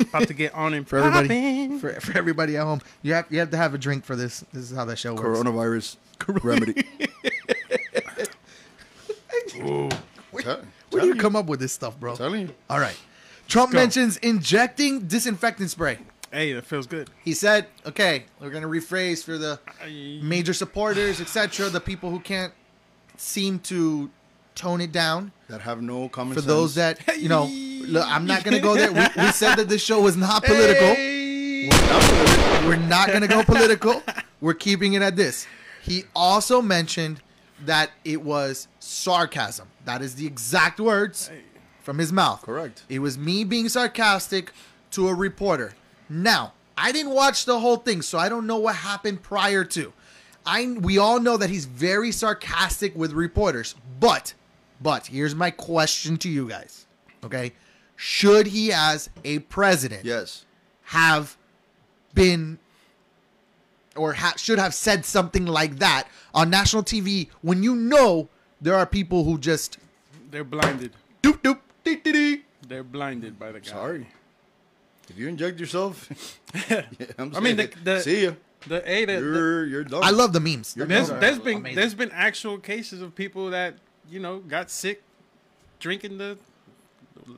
About 0.08 0.26
to 0.28 0.34
get 0.34 0.54
on 0.54 0.72
him 0.74 0.84
for 0.86 0.98
everybody 0.98 1.78
for, 1.78 1.92
for 2.00 2.16
everybody 2.16 2.56
at 2.56 2.64
home. 2.64 2.80
You 3.02 3.12
have 3.12 3.26
you 3.30 3.38
have 3.38 3.50
to 3.50 3.56
have 3.58 3.74
a 3.74 3.78
drink 3.78 4.04
for 4.04 4.16
this. 4.16 4.42
This 4.52 4.70
is 4.70 4.76
how 4.76 4.86
that 4.86 4.96
show 4.98 5.14
works. 5.14 5.38
Coronavirus 5.38 5.96
remedy. 6.42 6.82
Where, 9.60 10.42
Tell- 10.42 10.60
where 10.90 11.02
do 11.02 11.06
you 11.08 11.14
telling 11.14 11.18
come 11.18 11.36
up 11.36 11.46
with 11.46 11.60
this 11.60 11.72
stuff, 11.72 11.98
bro? 12.00 12.16
Telling 12.16 12.42
you. 12.42 12.54
All 12.70 12.78
right. 12.80 12.96
Trump 13.46 13.72
mentions 13.72 14.16
injecting 14.18 15.00
disinfectant 15.06 15.70
spray. 15.70 15.98
Hey, 16.32 16.52
that 16.52 16.64
feels 16.64 16.86
good. 16.86 17.10
He 17.24 17.34
said, 17.34 17.66
"Okay, 17.86 18.24
we're 18.40 18.50
gonna 18.50 18.68
rephrase 18.68 19.24
for 19.24 19.36
the 19.36 19.58
major 20.22 20.54
supporters, 20.54 21.20
etc., 21.20 21.68
the 21.68 21.80
people 21.80 22.10
who 22.10 22.20
can't 22.20 22.52
seem 23.16 23.58
to 23.60 24.10
tone 24.54 24.80
it 24.80 24.92
down. 24.92 25.32
That 25.48 25.62
have 25.62 25.82
no 25.82 26.08
common 26.08 26.34
For 26.34 26.40
sense. 26.40 26.46
those 26.46 26.74
that 26.76 27.00
you 27.18 27.28
know, 27.28 27.44
look, 27.46 28.06
I'm 28.06 28.26
not 28.26 28.44
gonna 28.44 28.60
go 28.60 28.74
there. 28.76 28.92
We, 28.92 29.00
we 29.22 29.32
said 29.32 29.56
that 29.56 29.68
this 29.68 29.82
show 29.82 30.00
was 30.00 30.16
not 30.16 30.44
political. 30.44 30.94
We're 32.66 32.76
not 32.76 33.08
going 33.08 33.22
to 33.22 33.28
go 33.28 33.42
political. 33.42 34.02
We're 34.40 34.54
keeping 34.54 34.94
it 34.94 35.02
at 35.02 35.16
this. 35.16 35.46
He 35.82 36.04
also 36.14 36.62
mentioned 36.62 37.20
that 37.64 37.90
it 38.04 38.22
was 38.22 38.68
sarcasm. 38.78 39.68
That 39.84 40.02
is 40.02 40.14
the 40.14 40.26
exact 40.26 40.80
words 40.80 41.30
from 41.82 41.98
his 41.98 42.12
mouth. 42.12 42.42
Correct. 42.42 42.84
It 42.88 43.00
was 43.00 43.18
me 43.18 43.44
being 43.44 43.68
sarcastic 43.68 44.52
to 44.92 45.08
a 45.08 45.14
reporter. 45.14 45.74
Now, 46.10 46.52
I 46.76 46.92
didn't 46.92 47.12
watch 47.12 47.44
the 47.46 47.60
whole 47.60 47.76
thing, 47.76 48.02
so 48.02 48.18
I 48.18 48.28
don't 48.28 48.46
know 48.46 48.58
what 48.58 48.74
happened 48.74 49.22
prior 49.22 49.64
to. 49.64 49.92
I 50.44 50.66
we 50.80 50.98
all 50.98 51.20
know 51.20 51.36
that 51.36 51.48
he's 51.50 51.64
very 51.66 52.10
sarcastic 52.12 52.94
with 52.96 53.12
reporters. 53.12 53.74
But 54.00 54.34
but 54.80 55.06
here's 55.06 55.34
my 55.34 55.50
question 55.50 56.16
to 56.18 56.28
you 56.28 56.48
guys. 56.48 56.86
Okay? 57.22 57.52
Should 57.96 58.46
he 58.48 58.72
as 58.72 59.10
a 59.24 59.40
president 59.40 60.04
Yes. 60.06 60.44
have 60.84 61.36
been 62.14 62.58
or 63.94 64.14
ha- 64.14 64.34
should 64.36 64.58
have 64.58 64.72
said 64.74 65.04
something 65.04 65.44
like 65.44 65.78
that 65.80 66.08
on 66.34 66.48
national 66.48 66.82
TV 66.82 67.28
when 67.42 67.62
you 67.62 67.76
know 67.76 68.28
there 68.60 68.74
are 68.74 68.86
people 68.86 69.24
who 69.24 69.36
just 69.38 69.76
They're 70.30 70.44
blinded. 70.44 70.92
doop 71.22 71.42
doop 71.42 71.58
dee 71.84 71.96
dee 71.96 72.12
dee. 72.12 72.42
They're 72.66 72.82
blinded 72.84 73.38
by 73.38 73.52
the 73.52 73.60
guy. 73.60 73.70
Sorry. 73.70 74.06
If 75.10 75.18
you 75.18 75.28
inject 75.28 75.58
yourself, 75.60 76.08
yeah, 76.70 76.82
I'm 77.18 77.34
I 77.36 77.40
mean, 77.40 77.56
the- 77.56 77.72
the- 77.84 78.00
see 78.00 78.24
ya. 78.24 78.32
The, 78.66 78.82
hey, 78.84 79.06
the, 79.06 79.14
the, 79.14 79.20
You're 79.20 79.66
you're 79.66 79.84
done. 79.84 80.04
I 80.04 80.10
love 80.10 80.34
the 80.34 80.40
memes. 80.40 80.74
The 80.74 80.84
there's 80.84 81.08
memes 81.08 81.20
there's 81.20 81.38
been 81.38 81.56
amazing. 81.58 81.76
there's 81.76 81.94
been 81.94 82.10
actual 82.12 82.58
cases 82.58 83.00
of 83.00 83.14
people 83.14 83.50
that 83.50 83.74
you 84.10 84.20
know 84.20 84.40
got 84.40 84.70
sick 84.70 85.02
drinking 85.78 86.18
the 86.18 86.36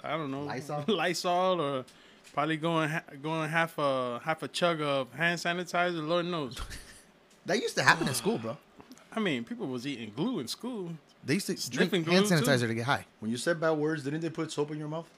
I 0.02 0.16
don't 0.16 0.30
know 0.30 0.42
Lysol? 0.42 0.84
Lysol 0.88 1.60
or 1.60 1.84
probably 2.32 2.56
going 2.56 2.90
going 3.22 3.48
half 3.48 3.78
a 3.78 4.20
half 4.24 4.42
a 4.42 4.48
chug 4.48 4.80
of 4.80 5.12
hand 5.12 5.38
sanitizer. 5.38 6.06
Lord 6.06 6.26
knows. 6.26 6.56
that 7.46 7.58
used 7.60 7.76
to 7.76 7.82
happen 7.82 8.08
in 8.08 8.14
school, 8.14 8.38
bro. 8.38 8.56
I 9.14 9.20
mean, 9.20 9.44
people 9.44 9.66
was 9.66 9.86
eating 9.86 10.12
glue 10.14 10.40
in 10.40 10.48
school. 10.48 10.92
They 11.24 11.34
used 11.34 11.46
to 11.46 11.70
drink 11.70 11.92
hand 11.92 12.04
glue, 12.04 12.22
too. 12.22 12.34
sanitizer 12.34 12.66
to 12.66 12.74
get 12.74 12.84
high. 12.86 13.06
When 13.20 13.30
you 13.30 13.36
said 13.36 13.60
bad 13.60 13.72
words, 13.72 14.02
didn't 14.02 14.20
they 14.20 14.30
put 14.30 14.50
soap 14.50 14.70
in 14.72 14.78
your 14.78 14.88
mouth? 14.88 15.08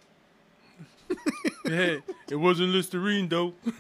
Yeah, 1.65 1.99
it 2.29 2.37
wasn't 2.37 2.71
Listerine 2.71 3.29
though. 3.29 3.55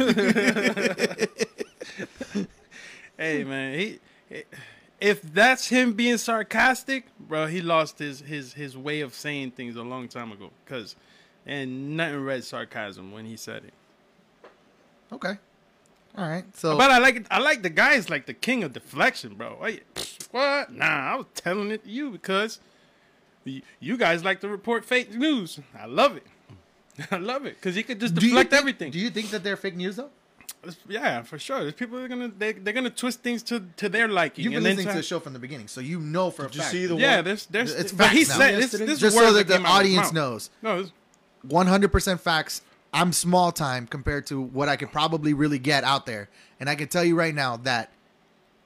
hey 3.18 3.44
man, 3.44 3.78
he, 3.78 4.00
if 5.00 5.20
that's 5.22 5.68
him 5.68 5.92
being 5.92 6.16
sarcastic, 6.16 7.06
bro, 7.18 7.46
he 7.46 7.60
lost 7.60 7.98
his 7.98 8.20
his 8.20 8.54
his 8.54 8.76
way 8.76 9.00
of 9.00 9.14
saying 9.14 9.50
things 9.52 9.76
a 9.76 9.82
long 9.82 10.08
time 10.08 10.32
ago. 10.32 10.50
Cause 10.66 10.96
and 11.46 11.96
nothing 11.96 12.24
read 12.24 12.42
sarcasm 12.44 13.12
when 13.12 13.26
he 13.26 13.36
said 13.36 13.64
it. 13.64 13.74
Okay. 15.12 15.36
All 16.16 16.28
right. 16.28 16.44
So 16.56 16.76
But 16.78 16.90
I 16.90 16.98
like 16.98 17.16
it. 17.16 17.26
I 17.30 17.40
like 17.40 17.62
the 17.62 17.70
guy's 17.70 18.08
like 18.08 18.26
the 18.26 18.34
king 18.34 18.64
of 18.64 18.72
deflection, 18.72 19.34
bro. 19.34 19.58
Wait, 19.60 19.82
what? 20.30 20.72
Nah, 20.72 21.12
I 21.12 21.16
was 21.16 21.26
telling 21.34 21.70
it 21.70 21.84
to 21.84 21.90
you 21.90 22.10
because 22.10 22.60
you 23.44 23.96
guys 23.98 24.24
like 24.24 24.40
to 24.40 24.48
report 24.48 24.84
fake 24.84 25.12
news. 25.14 25.60
I 25.78 25.86
love 25.86 26.16
it. 26.16 26.26
I 27.10 27.16
love 27.16 27.44
it 27.46 27.56
because 27.56 27.74
he 27.74 27.82
could 27.82 28.00
just 28.00 28.14
do 28.14 28.20
deflect 28.20 28.50
think- 28.50 28.60
everything. 28.60 28.90
Do 28.92 28.98
you 28.98 29.10
think 29.10 29.30
that 29.30 29.42
they're 29.44 29.56
fake 29.56 29.76
news 29.76 29.96
though? 29.96 30.10
Yeah, 30.88 31.20
for 31.22 31.38
sure. 31.38 31.60
There's 31.60 31.74
people 31.74 31.98
that 31.98 32.04
are 32.04 32.08
gonna 32.08 32.28
they, 32.38 32.52
they're 32.52 32.72
gonna 32.72 32.88
twist 32.88 33.20
things 33.22 33.42
to 33.44 33.62
to 33.76 33.88
their 33.90 34.08
liking. 34.08 34.44
You've 34.44 34.52
been 34.52 34.56
and 34.58 34.64
listening 34.64 34.86
to 34.86 34.92
try- 34.92 34.96
the 34.96 35.02
show 35.02 35.20
from 35.20 35.34
the 35.34 35.38
beginning, 35.38 35.68
so 35.68 35.80
you 35.82 36.00
know 36.00 36.30
for 36.30 36.46
a 36.46 36.48
Did 36.48 36.56
you 36.56 36.62
see 36.62 36.86
the 36.86 36.96
Yeah, 36.96 37.16
one? 37.16 37.24
there's 37.26 37.46
there's 37.46 37.74
It's 37.74 37.92
but 37.92 38.10
he 38.12 38.24
facts 38.24 38.28
now. 38.30 38.44
said 38.46 38.54
this, 38.54 38.60
Yesterday? 38.62 38.86
this 38.86 38.98
Just 39.00 39.16
so 39.16 39.32
that 39.34 39.46
the 39.46 39.56
came 39.56 39.66
out 39.66 39.80
of 39.82 39.86
his 39.86 39.96
audience 39.98 40.12
knows, 40.14 40.50
No, 40.62 40.86
100% 41.46 42.20
facts. 42.20 42.62
I'm 42.94 43.12
small 43.12 43.52
time 43.52 43.86
compared 43.86 44.26
to 44.28 44.40
what 44.40 44.68
I 44.68 44.76
could 44.76 44.92
probably 44.92 45.34
really 45.34 45.58
get 45.58 45.84
out 45.84 46.06
there. 46.06 46.28
And 46.60 46.70
I 46.70 46.76
can 46.76 46.88
tell 46.88 47.04
you 47.04 47.16
right 47.16 47.34
now 47.34 47.56
that 47.58 47.90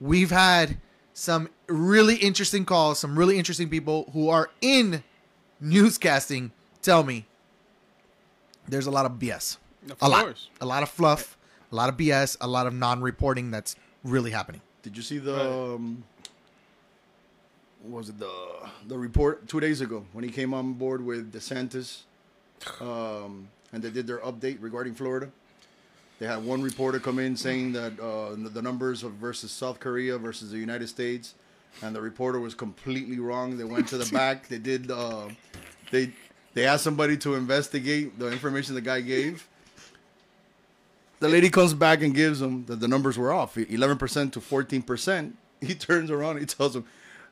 we've 0.00 0.30
had 0.30 0.76
some 1.14 1.48
really 1.66 2.16
interesting 2.16 2.64
calls, 2.64 2.98
some 3.00 3.18
really 3.18 3.38
interesting 3.38 3.68
people 3.70 4.10
who 4.12 4.28
are 4.28 4.50
in 4.60 5.02
newscasting 5.62 6.50
tell 6.82 7.02
me 7.02 7.24
there's 8.68 8.86
a 8.86 8.90
lot 8.90 9.06
of 9.06 9.12
BS. 9.12 9.56
Of 9.90 9.96
a 10.02 10.08
lot. 10.08 10.34
A 10.60 10.66
lot 10.66 10.82
of 10.82 10.88
fluff, 10.88 11.36
a 11.72 11.74
lot 11.74 11.88
of 11.88 11.96
BS, 11.96 12.36
a 12.40 12.46
lot 12.48 12.66
of 12.66 12.74
non 12.74 13.00
reporting 13.00 13.50
that's 13.50 13.76
really 14.04 14.30
happening. 14.30 14.60
Did 14.82 14.96
you 14.96 15.02
see 15.02 15.18
the 15.18 15.32
Right. 15.34 15.74
um, 15.74 16.04
what 17.82 17.98
was 17.98 18.08
it 18.08 18.18
the 18.18 18.30
the 18.86 18.98
report 18.98 19.48
two 19.48 19.60
days 19.60 19.80
ago 19.80 20.04
when 20.12 20.24
he 20.24 20.30
came 20.30 20.52
on 20.52 20.74
board 20.74 21.04
with 21.04 21.32
DeSantis, 21.32 22.00
um, 22.80 23.48
and 23.72 23.82
they 23.82 23.90
did 23.90 24.06
their 24.06 24.18
update 24.18 24.58
regarding 24.60 24.94
Florida? 24.94 25.30
They 26.18 26.26
had 26.26 26.44
one 26.44 26.62
reporter 26.62 26.98
come 26.98 27.18
in 27.20 27.36
saying 27.36 27.72
that 27.72 27.98
uh, 28.00 28.30
the- 28.34 28.50
the 28.52 28.62
numbers 28.62 29.04
of 29.04 29.12
versus 29.12 29.52
South 29.52 29.78
Korea 29.78 30.18
versus 30.18 30.50
the 30.50 30.58
United 30.58 30.88
States, 30.88 31.34
and 31.82 31.94
the 31.94 32.00
reporter 32.00 32.40
was 32.40 32.54
completely 32.54 33.20
wrong. 33.20 33.56
They 33.56 33.64
went 33.64 33.86
to 33.88 33.98
the 33.98 34.10
back. 34.12 34.48
They 34.48 34.58
did. 34.58 34.90
Uh, 34.90 35.28
they 35.92 36.12
they 36.58 36.66
asked 36.66 36.82
somebody 36.82 37.16
to 37.18 37.36
investigate 37.36 38.18
the 38.18 38.26
information 38.32 38.74
the 38.74 38.80
guy 38.80 39.00
gave. 39.00 39.46
The 41.20 41.28
lady 41.28 41.50
comes 41.50 41.72
back 41.72 42.02
and 42.02 42.12
gives 42.12 42.42
him 42.42 42.64
that 42.66 42.80
the 42.80 42.88
numbers 42.88 43.16
were 43.16 43.32
off, 43.32 43.56
eleven 43.56 43.96
percent 43.96 44.32
to 44.34 44.40
fourteen 44.40 44.82
percent. 44.82 45.36
He 45.60 45.74
turns 45.74 46.10
around, 46.10 46.38
he 46.38 46.46
tells 46.46 46.74
him, 46.76 46.84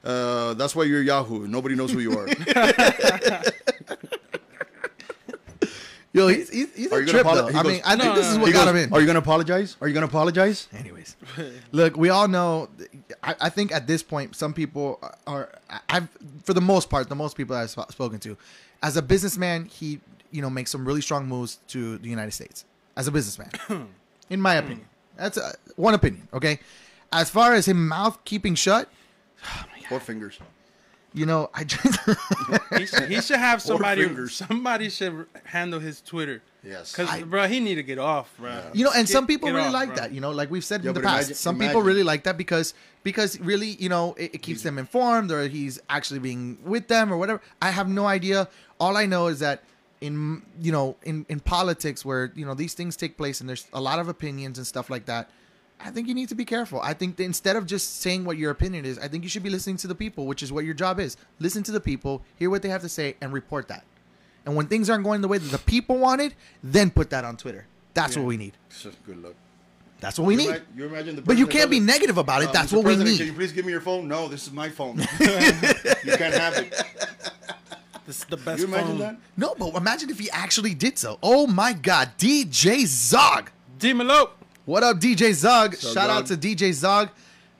uh, 0.04 0.54
"That's 0.54 0.74
why 0.76 0.84
you're 0.84 1.02
Yahoo. 1.02 1.46
Nobody 1.48 1.74
knows 1.74 1.90
who 1.92 1.98
you 2.00 2.12
are." 2.18 2.26
Yo, 6.12 6.28
he's, 6.28 6.48
he's, 6.48 6.74
he's 6.74 6.92
Are 6.92 6.98
a 6.98 7.00
you 7.04 7.08
trip, 7.08 7.26
apolo- 7.26 7.34
though. 7.52 7.58
I 7.58 7.62
goes- 7.62 7.72
mean, 7.72 7.82
I 7.84 7.90
think 7.96 8.04
No, 8.04 8.14
this 8.14 8.24
no, 8.24 8.30
is 8.30 8.36
no. 8.36 8.40
what 8.42 8.46
He 8.46 8.52
got 8.54 8.64
goes, 8.64 8.70
him 8.74 8.76
in. 8.88 8.92
Are 8.94 9.00
you 9.00 9.06
gonna 9.06 9.18
apologize? 9.18 9.76
Are 9.82 9.86
you 9.88 9.92
gonna 9.92 10.06
apologize? 10.06 10.66
Anyways, 10.72 11.14
look, 11.72 11.96
we 11.98 12.08
all 12.08 12.26
know. 12.26 12.70
I, 13.22 13.34
I 13.42 13.48
think 13.50 13.70
at 13.70 13.86
this 13.86 14.02
point, 14.02 14.34
some 14.34 14.54
people 14.54 14.98
are. 15.26 15.50
I've, 15.90 16.08
for 16.42 16.54
the 16.54 16.60
most 16.62 16.88
part, 16.88 17.08
the 17.10 17.14
most 17.14 17.36
people 17.36 17.54
I've 17.54 17.68
sp- 17.68 17.92
spoken 17.92 18.18
to, 18.20 18.36
as 18.82 18.96
a 18.96 19.02
businessman, 19.02 19.64
he, 19.66 20.00
you 20.30 20.42
know, 20.42 20.50
makes 20.50 20.70
some 20.70 20.84
really 20.86 21.00
strong 21.00 21.26
moves 21.26 21.58
to 21.68 21.98
the 21.98 22.08
United 22.08 22.32
States 22.32 22.64
as 22.96 23.06
a 23.08 23.12
businessman, 23.12 23.50
in 24.30 24.40
my 24.40 24.54
opinion. 24.54 24.86
That's 25.16 25.38
uh 25.38 25.52
one 25.76 25.94
opinion. 25.94 26.28
Okay, 26.34 26.60
as 27.12 27.30
far 27.30 27.54
as 27.54 27.66
him 27.66 27.88
mouth 27.88 28.18
keeping 28.24 28.54
shut, 28.54 28.88
Four 29.88 30.00
fingers. 30.00 30.38
you 31.14 31.24
know, 31.26 31.48
I 31.54 31.64
just 31.64 31.98
he, 32.76 32.86
should, 32.86 33.08
he 33.08 33.20
should 33.20 33.38
have 33.38 33.62
somebody. 33.62 34.26
Somebody 34.28 34.90
should 34.90 35.26
handle 35.44 35.78
his 35.80 36.00
Twitter. 36.00 36.42
Yes. 36.64 36.92
Cause 36.94 37.08
I- 37.08 37.22
bro, 37.22 37.46
he 37.46 37.60
need 37.60 37.76
to 37.76 37.84
get 37.84 37.98
off, 37.98 38.36
bro. 38.36 38.60
you 38.74 38.84
know 38.84 38.90
and 38.90 39.06
Get- 39.06 39.12
some 39.12 39.26
people 39.28 39.50
really 39.52 39.68
off, 39.68 39.72
like 39.72 39.88
bro. 39.90 39.96
that 39.98 40.12
you 40.12 40.20
know 40.20 40.32
like 40.32 40.50
we've 40.50 40.64
said 40.64 40.82
Yeah, 40.82 40.90
in 40.90 40.94
the 40.94 41.00
past 41.00 41.28
imagine- 41.28 41.36
some 41.36 41.58
people 41.60 41.80
really 41.80 42.02
like 42.02 42.24
that 42.24 42.36
because 42.36 42.74
because 43.04 43.38
really 43.38 43.76
you 43.78 43.88
know 43.88 44.14
it, 44.18 44.34
it 44.34 44.38
keeps 44.42 44.62
them 44.62 44.76
informed 44.76 45.30
or 45.30 45.46
he's 45.46 45.78
actually 45.88 46.18
being 46.18 46.58
with 46.64 46.88
them 46.88 47.12
or 47.12 47.16
whatever 47.18 47.40
i 47.62 47.70
have 47.70 47.88
no 47.88 48.04
idea 48.06 48.48
all 48.80 48.96
i 48.96 49.06
know 49.06 49.26
is 49.28 49.38
that 49.40 49.62
in 50.00 50.42
you 50.60 50.70
know 50.72 50.96
in 51.04 51.24
in 51.28 51.40
politics 51.40 52.04
where 52.04 52.30
you 52.34 52.44
know 52.44 52.54
these 52.54 52.74
things 52.74 52.96
take 52.96 53.16
place 53.16 53.40
and 53.40 53.48
there's 53.48 53.66
a 53.72 53.80
lot 53.80 53.98
of 53.98 54.08
opinions 54.08 54.58
and 54.58 54.66
stuff 54.66 54.90
like 54.90 55.06
that 55.06 55.30
I 55.78 55.90
think 55.90 56.08
you 56.08 56.14
need 56.14 56.30
to 56.30 56.34
be 56.34 56.46
careful. 56.46 56.80
I 56.80 56.94
think 56.94 57.16
that 57.16 57.24
instead 57.24 57.54
of 57.54 57.66
just 57.66 58.00
saying 58.00 58.24
what 58.24 58.38
your 58.38 58.50
opinion 58.50 58.86
is, 58.86 58.98
I 58.98 59.08
think 59.08 59.22
you 59.24 59.28
should 59.28 59.42
be 59.42 59.50
listening 59.50 59.76
to 59.76 59.86
the 59.86 59.94
people, 59.94 60.24
which 60.24 60.42
is 60.42 60.50
what 60.50 60.64
your 60.64 60.72
job 60.72 60.98
is. 60.98 61.18
Listen 61.38 61.62
to 61.64 61.70
the 61.70 61.80
people, 61.80 62.22
hear 62.36 62.48
what 62.48 62.62
they 62.62 62.70
have 62.70 62.80
to 62.80 62.88
say, 62.88 63.14
and 63.20 63.30
report 63.30 63.68
that. 63.68 63.84
And 64.46 64.56
when 64.56 64.68
things 64.68 64.88
aren't 64.88 65.04
going 65.04 65.20
the 65.20 65.28
way 65.28 65.36
that 65.36 65.50
the 65.52 65.58
people 65.58 65.98
wanted, 65.98 66.34
then 66.62 66.88
put 66.90 67.10
that 67.10 67.26
on 67.26 67.36
Twitter. 67.36 67.66
That's 67.92 68.16
Yeah. 68.16 68.22
what 68.22 68.28
we 68.28 68.38
need. 68.38 68.54
Good 69.04 69.22
luck. 69.22 69.34
That's 70.00 70.18
what 70.18 70.24
we 70.28 70.32
You 70.36 70.38
need. 70.38 70.48
ima- 70.48 70.60
You 70.74 70.84
imagine 70.86 71.16
the 71.16 71.20
But 71.20 71.36
you 71.36 71.46
can't 71.46 71.68
be 71.70 71.78
negative 71.78 72.16
about 72.16 72.40
it. 72.42 72.48
uh, 72.48 72.52
That's 72.52 72.72
Mr. 72.72 72.76
what 72.76 72.86
we 72.86 72.96
need. 72.96 73.18
Can 73.18 73.26
you 73.26 73.34
please 73.34 73.52
give 73.52 73.66
me 73.66 73.72
your 73.72 73.82
phone? 73.82 74.08
No, 74.08 74.28
this 74.28 74.46
is 74.46 74.54
my 74.54 74.70
phone. 74.70 74.96
you 75.20 76.16
can't 76.16 76.32
have 76.34 76.56
it. 76.56 76.74
This 78.06 78.18
is 78.18 78.24
the 78.26 78.36
best. 78.36 78.60
you 78.60 78.66
imagine 78.66 78.88
phone. 78.88 78.98
that? 78.98 79.16
No, 79.36 79.54
but 79.58 79.74
imagine 79.74 80.10
if 80.10 80.18
he 80.18 80.30
actually 80.30 80.74
did 80.74 80.96
so. 80.96 81.18
Oh 81.22 81.46
my 81.46 81.72
God, 81.72 82.10
DJ 82.18 82.86
Zog. 82.86 83.50
D-Melo. 83.78 84.30
What 84.64 84.82
up, 84.82 84.98
DJ 84.98 85.32
Zog? 85.32 85.74
So 85.74 85.92
Shout 85.92 86.08
out 86.08 86.26
to 86.26 86.36
DJ 86.36 86.72
Zog, 86.72 87.08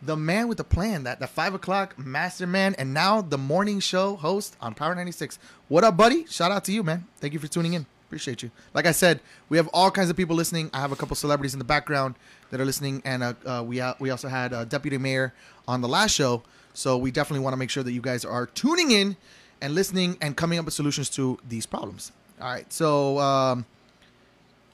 the 0.03 0.17
man 0.17 0.47
with 0.49 0.59
the 0.59 0.65
plan, 0.65 1.03
that 1.05 1.19
the 1.19 1.27
five 1.27 1.55
o'clock 1.55 1.99
master 1.99 2.47
man, 2.47 2.75
and 2.79 2.95
now 2.95 3.21
the 3.23 3.39
morning 3.39 3.81
show 3.81 4.17
host 4.17 4.57
on 4.61 4.75
Power 4.75 4.95
96. 4.95 5.39
What 5.69 5.83
up, 5.83 5.97
buddy? 5.97 6.27
Shout 6.27 6.53
out 6.53 6.65
to 6.65 6.73
you, 6.73 6.83
man. 6.83 7.07
Thank 7.17 7.33
you 7.33 7.39
for 7.41 7.49
tuning 7.49 7.75
in. 7.75 7.87
Appreciate 8.07 8.41
you. 8.43 8.53
Like 8.73 8.87
I 8.87 8.93
said, 8.93 9.21
we 9.49 9.57
have 9.57 9.69
all 9.75 9.91
kinds 9.91 10.11
of 10.11 10.17
people 10.17 10.37
listening. 10.37 10.71
I 10.73 10.79
have 10.81 10.93
a 10.93 10.97
couple 10.97 11.17
celebrities 11.17 11.55
in 11.55 11.59
the 11.59 11.65
background 11.65 12.15
that 12.51 12.61
are 12.61 12.65
listening, 12.65 13.03
and 13.05 13.25
uh, 13.25 13.35
uh, 13.45 13.65
we 13.67 13.81
uh, 13.81 13.95
we 13.99 14.11
also 14.11 14.29
had 14.29 14.53
uh, 14.53 14.65
deputy 14.65 14.97
mayor 14.97 15.35
on 15.67 15.81
the 15.81 15.89
last 15.89 16.13
show. 16.15 16.45
So 16.73 16.99
we 16.99 17.11
definitely 17.11 17.43
want 17.43 17.55
to 17.55 17.57
make 17.57 17.71
sure 17.71 17.83
that 17.83 17.93
you 17.93 18.01
guys 18.01 18.25
are 18.25 18.47
tuning 18.47 18.91
in 18.93 19.17
and 19.61 19.75
listening 19.75 20.17
and 20.21 20.37
coming 20.37 20.59
up 20.59 20.65
with 20.65 20.75
solutions 20.75 21.09
to 21.11 21.39
these 21.49 21.67
problems. 21.67 22.13
All 22.41 22.49
right, 22.49 22.71
so 22.73 23.19
um, 23.19 23.65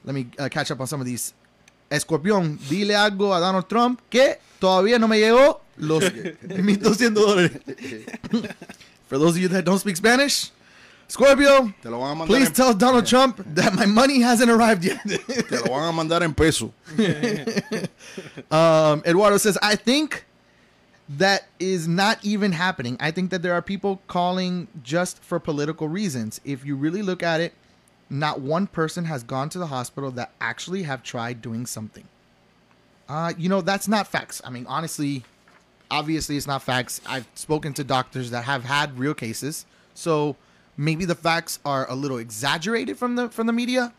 let 0.03 0.13
me 0.15 0.27
uh, 0.37 0.49
catch 0.49 0.71
up 0.71 0.79
on 0.79 0.87
some 0.87 0.99
of 0.99 1.05
these. 1.05 1.33
Escorpión, 1.89 2.57
dile 2.69 2.95
algo 2.95 3.35
a 3.35 3.39
Donald 3.39 3.67
Trump 3.69 4.01
que 4.09 4.39
todavía 4.59 4.99
no 4.99 5.07
me 5.07 5.19
llegó 5.19 5.61
los 5.77 6.03
1.200 6.03 7.13
dólares. 7.13 7.51
For 9.07 9.17
those 9.19 9.35
of 9.35 9.41
you 9.41 9.47
that 9.49 9.63
don't 9.63 9.77
speak 9.77 9.95
Spanish, 9.97 10.49
Scorpio, 11.07 11.71
Te 11.83 11.89
lo 11.89 11.99
van 11.99 12.11
a 12.11 12.15
mandar 12.15 12.27
please 12.27 12.47
en, 12.47 12.53
tell 12.53 12.73
Donald 12.73 13.05
Trump 13.05 13.37
that 13.53 13.73
my 13.75 13.85
money 13.85 14.21
hasn't 14.21 14.49
arrived 14.49 14.83
yet. 14.83 14.99
te 15.05 15.57
lo 15.59 15.75
van 15.75 15.89
a 15.89 15.91
mandar 15.91 16.23
en 16.23 16.33
peso. 16.33 16.73
um, 18.49 19.03
Eduardo 19.05 19.37
says, 19.37 19.57
I 19.61 19.75
think 19.75 20.25
that 21.09 21.45
is 21.59 21.87
not 21.87 22.19
even 22.23 22.53
happening. 22.53 22.97
I 22.99 23.11
think 23.11 23.29
that 23.31 23.41
there 23.41 23.53
are 23.53 23.61
people 23.61 24.01
calling 24.07 24.67
just 24.83 25.21
for 25.23 25.39
political 25.39 25.87
reasons. 25.87 26.39
If 26.45 26.65
you 26.65 26.75
really 26.75 27.01
look 27.01 27.21
at 27.21 27.41
it, 27.41 27.53
not 28.09 28.39
one 28.39 28.67
person 28.67 29.05
has 29.05 29.23
gone 29.23 29.49
to 29.49 29.59
the 29.59 29.67
hospital 29.67 30.11
that 30.11 30.31
actually 30.39 30.83
have 30.83 31.03
tried 31.03 31.41
doing 31.41 31.65
something. 31.65 32.07
Uh, 33.09 33.33
you 33.37 33.49
know, 33.49 33.61
that's 33.61 33.87
not 33.87 34.07
facts. 34.07 34.41
I 34.45 34.49
mean, 34.49 34.65
honestly, 34.67 35.23
obviously 35.91 36.37
it's 36.37 36.47
not 36.47 36.63
facts. 36.63 37.01
I've 37.05 37.27
spoken 37.35 37.73
to 37.73 37.83
doctors 37.83 38.31
that 38.31 38.43
have 38.45 38.63
had 38.63 38.97
real 38.97 39.13
cases. 39.13 39.65
So 39.93 40.35
maybe 40.77 41.05
the 41.05 41.15
facts 41.15 41.59
are 41.65 41.89
a 41.89 41.95
little 41.95 42.17
exaggerated 42.17 42.97
from 42.97 43.15
the 43.15 43.29
from 43.29 43.47
the 43.47 43.53
media. 43.53 43.93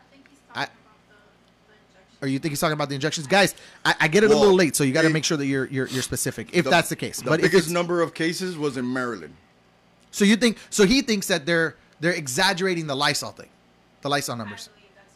I- 2.21 2.25
Or 2.25 2.27
you 2.27 2.39
think 2.39 2.51
he's 2.51 2.59
talking 2.59 2.73
about 2.73 2.89
the 2.89 2.95
injections, 2.95 3.27
guys? 3.27 3.55
I, 3.83 3.95
I 4.01 4.07
get 4.07 4.23
it 4.23 4.31
a 4.31 4.35
little 4.35 4.53
late, 4.53 4.75
so 4.75 4.83
you 4.83 4.93
got 4.93 5.03
to 5.03 5.09
make 5.09 5.23
sure 5.23 5.37
that 5.37 5.45
you're 5.45 5.65
you're, 5.67 5.87
you're 5.87 6.01
specific, 6.03 6.49
if 6.53 6.63
The- 6.65 6.69
that's 6.69 6.89
the 6.89 6.95
case. 6.95 7.17
The 7.21 7.29
but 7.29 7.39
if 7.41 7.51
biggest 7.51 7.69
number 7.69 8.01
of 8.01 8.13
cases 8.13 8.57
was 8.57 8.77
in 8.77 8.91
Maryland. 8.91 9.33
so 10.11 10.25
you 10.25 10.35
think 10.35 10.57
so 10.69 10.85
he 10.85 11.01
thinks 11.01 11.27
that 11.27 11.45
they're 11.45 11.75
they're 11.99 12.13
exaggerating 12.13 12.87
the 12.87 12.95
Lysol 12.95 13.31
thing, 13.31 13.49
the 14.01 14.09
Lysol 14.09 14.35
numbers. 14.35 14.69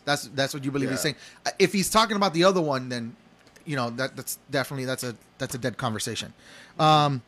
That's 0.06 0.24
that's 0.30 0.54
what 0.54 0.64
you 0.66 0.72
believe 0.72 0.90
he's 0.90 1.02
saying. 1.02 1.16
Uh, 1.46 1.52
If 1.60 1.74
he's 1.74 1.90
talking 1.90 2.16
about 2.16 2.34
the 2.34 2.44
other 2.46 2.62
one, 2.62 2.90
then 2.90 3.16
you 3.66 3.76
know 3.76 3.90
that 3.92 4.16
that's 4.16 4.38
definitely 4.50 4.86
that's 4.86 5.04
a 5.04 5.16
that's 5.38 5.56
a 5.56 5.58
dead 5.58 5.78
conversation. 5.78 6.34
Um, 6.80 7.22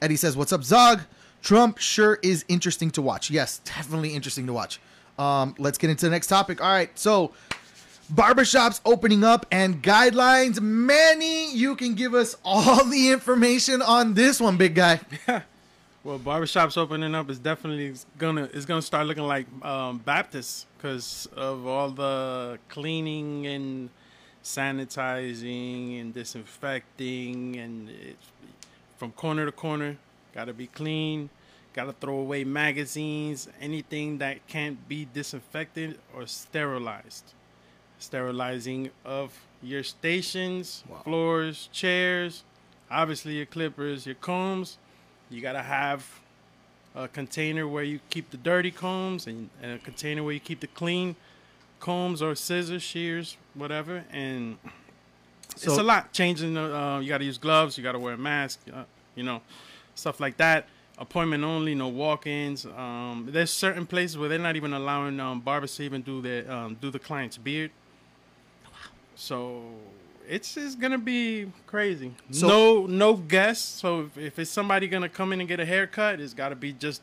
Eddie 0.00 0.16
says, 0.16 0.36
"What's 0.36 0.52
up, 0.52 0.62
Zog? 0.64 1.00
Trump 1.42 1.78
sure 1.78 2.18
is 2.22 2.44
interesting 2.48 2.90
to 2.92 3.02
watch. 3.02 3.30
Yes, 3.30 3.58
definitely 3.64 4.14
interesting 4.14 4.46
to 4.46 4.52
watch. 4.52 4.80
Um, 5.18 5.54
let's 5.58 5.78
get 5.78 5.90
into 5.90 6.04
the 6.06 6.10
next 6.10 6.28
topic. 6.28 6.60
All 6.60 6.70
right, 6.70 6.96
so 6.98 7.32
barbershops 8.12 8.80
opening 8.84 9.24
up 9.24 9.46
and 9.50 9.82
guidelines. 9.82 10.60
Manny, 10.60 11.54
you 11.54 11.76
can 11.76 11.94
give 11.94 12.14
us 12.14 12.36
all 12.44 12.84
the 12.84 13.10
information 13.10 13.82
on 13.82 14.14
this 14.14 14.40
one, 14.40 14.56
big 14.56 14.74
guy. 14.74 15.00
Yeah. 15.26 15.42
Well, 16.04 16.18
barbershops 16.20 16.78
opening 16.78 17.14
up 17.14 17.28
is 17.28 17.38
definitely 17.38 17.92
gonna 18.16 18.44
is 18.44 18.64
gonna 18.64 18.80
start 18.80 19.06
looking 19.06 19.24
like 19.24 19.46
um, 19.62 19.98
Baptists 19.98 20.64
because 20.76 21.28
of 21.36 21.66
all 21.66 21.90
the 21.90 22.58
cleaning 22.70 23.46
and 23.46 23.90
sanitizing 24.42 26.00
and 26.00 26.14
disinfecting 26.14 27.56
and 27.56 27.90
it's 27.90 28.26
from 28.96 29.12
corner 29.12 29.44
to 29.44 29.52
corner. 29.52 29.98
Got 30.34 30.46
to 30.46 30.54
be 30.54 30.66
clean. 30.68 31.30
Got 31.74 31.84
to 31.84 31.92
throw 31.92 32.18
away 32.18 32.44
magazines, 32.44 33.48
anything 33.60 34.18
that 34.18 34.46
can't 34.46 34.88
be 34.88 35.06
disinfected 35.12 35.98
or 36.14 36.26
sterilized. 36.26 37.34
Sterilizing 37.98 38.90
of 39.04 39.32
your 39.62 39.82
stations, 39.82 40.84
floors, 41.02 41.68
chairs, 41.72 42.44
obviously 42.90 43.34
your 43.34 43.46
clippers, 43.46 44.06
your 44.06 44.14
combs. 44.14 44.78
You 45.30 45.40
gotta 45.40 45.62
have 45.62 46.20
a 46.94 47.08
container 47.08 47.66
where 47.66 47.82
you 47.82 48.00
keep 48.08 48.30
the 48.30 48.36
dirty 48.36 48.70
combs 48.70 49.26
and, 49.26 49.50
and 49.62 49.72
a 49.72 49.78
container 49.78 50.22
where 50.22 50.32
you 50.32 50.40
keep 50.40 50.60
the 50.60 50.68
clean 50.68 51.16
combs 51.80 52.22
or 52.22 52.34
scissors, 52.34 52.82
shears, 52.82 53.36
whatever. 53.54 54.04
And 54.12 54.58
it's 55.52 55.66
a 55.66 55.82
lot. 55.82 56.12
Changing 56.12 56.54
the, 56.54 56.76
uh, 56.76 57.00
you 57.00 57.08
gotta 57.08 57.24
use 57.24 57.38
gloves. 57.38 57.76
You 57.76 57.84
gotta 57.84 57.98
wear 57.98 58.14
a 58.14 58.18
mask. 58.18 58.60
Uh, 58.72 58.84
you 59.14 59.22
know, 59.24 59.42
stuff 59.94 60.20
like 60.20 60.36
that. 60.36 60.68
Appointment 60.98 61.44
only, 61.44 61.74
no 61.74 61.88
walk-ins. 61.88 62.66
Um, 62.66 63.28
there's 63.30 63.52
certain 63.52 63.86
places 63.86 64.18
where 64.18 64.28
they're 64.28 64.38
not 64.38 64.56
even 64.56 64.72
allowing 64.72 65.20
um, 65.20 65.40
barbers 65.40 65.76
to 65.76 65.82
even 65.84 66.02
do 66.02 66.20
their 66.20 66.50
um, 66.50 66.76
do 66.80 66.90
the 66.90 66.98
client's 66.98 67.36
beard. 67.36 67.70
So 69.18 69.62
it's 70.28 70.54
just 70.54 70.80
gonna 70.80 70.96
be 70.96 71.50
crazy. 71.66 72.14
So- 72.30 72.46
no, 72.48 72.86
no 72.86 73.14
guests. 73.16 73.80
So 73.80 74.02
if, 74.02 74.16
if 74.16 74.38
it's 74.38 74.50
somebody 74.50 74.86
gonna 74.86 75.08
come 75.08 75.32
in 75.32 75.40
and 75.40 75.48
get 75.48 75.58
a 75.58 75.64
haircut, 75.66 76.20
it's 76.20 76.34
gotta 76.34 76.54
be 76.54 76.72
just. 76.72 77.02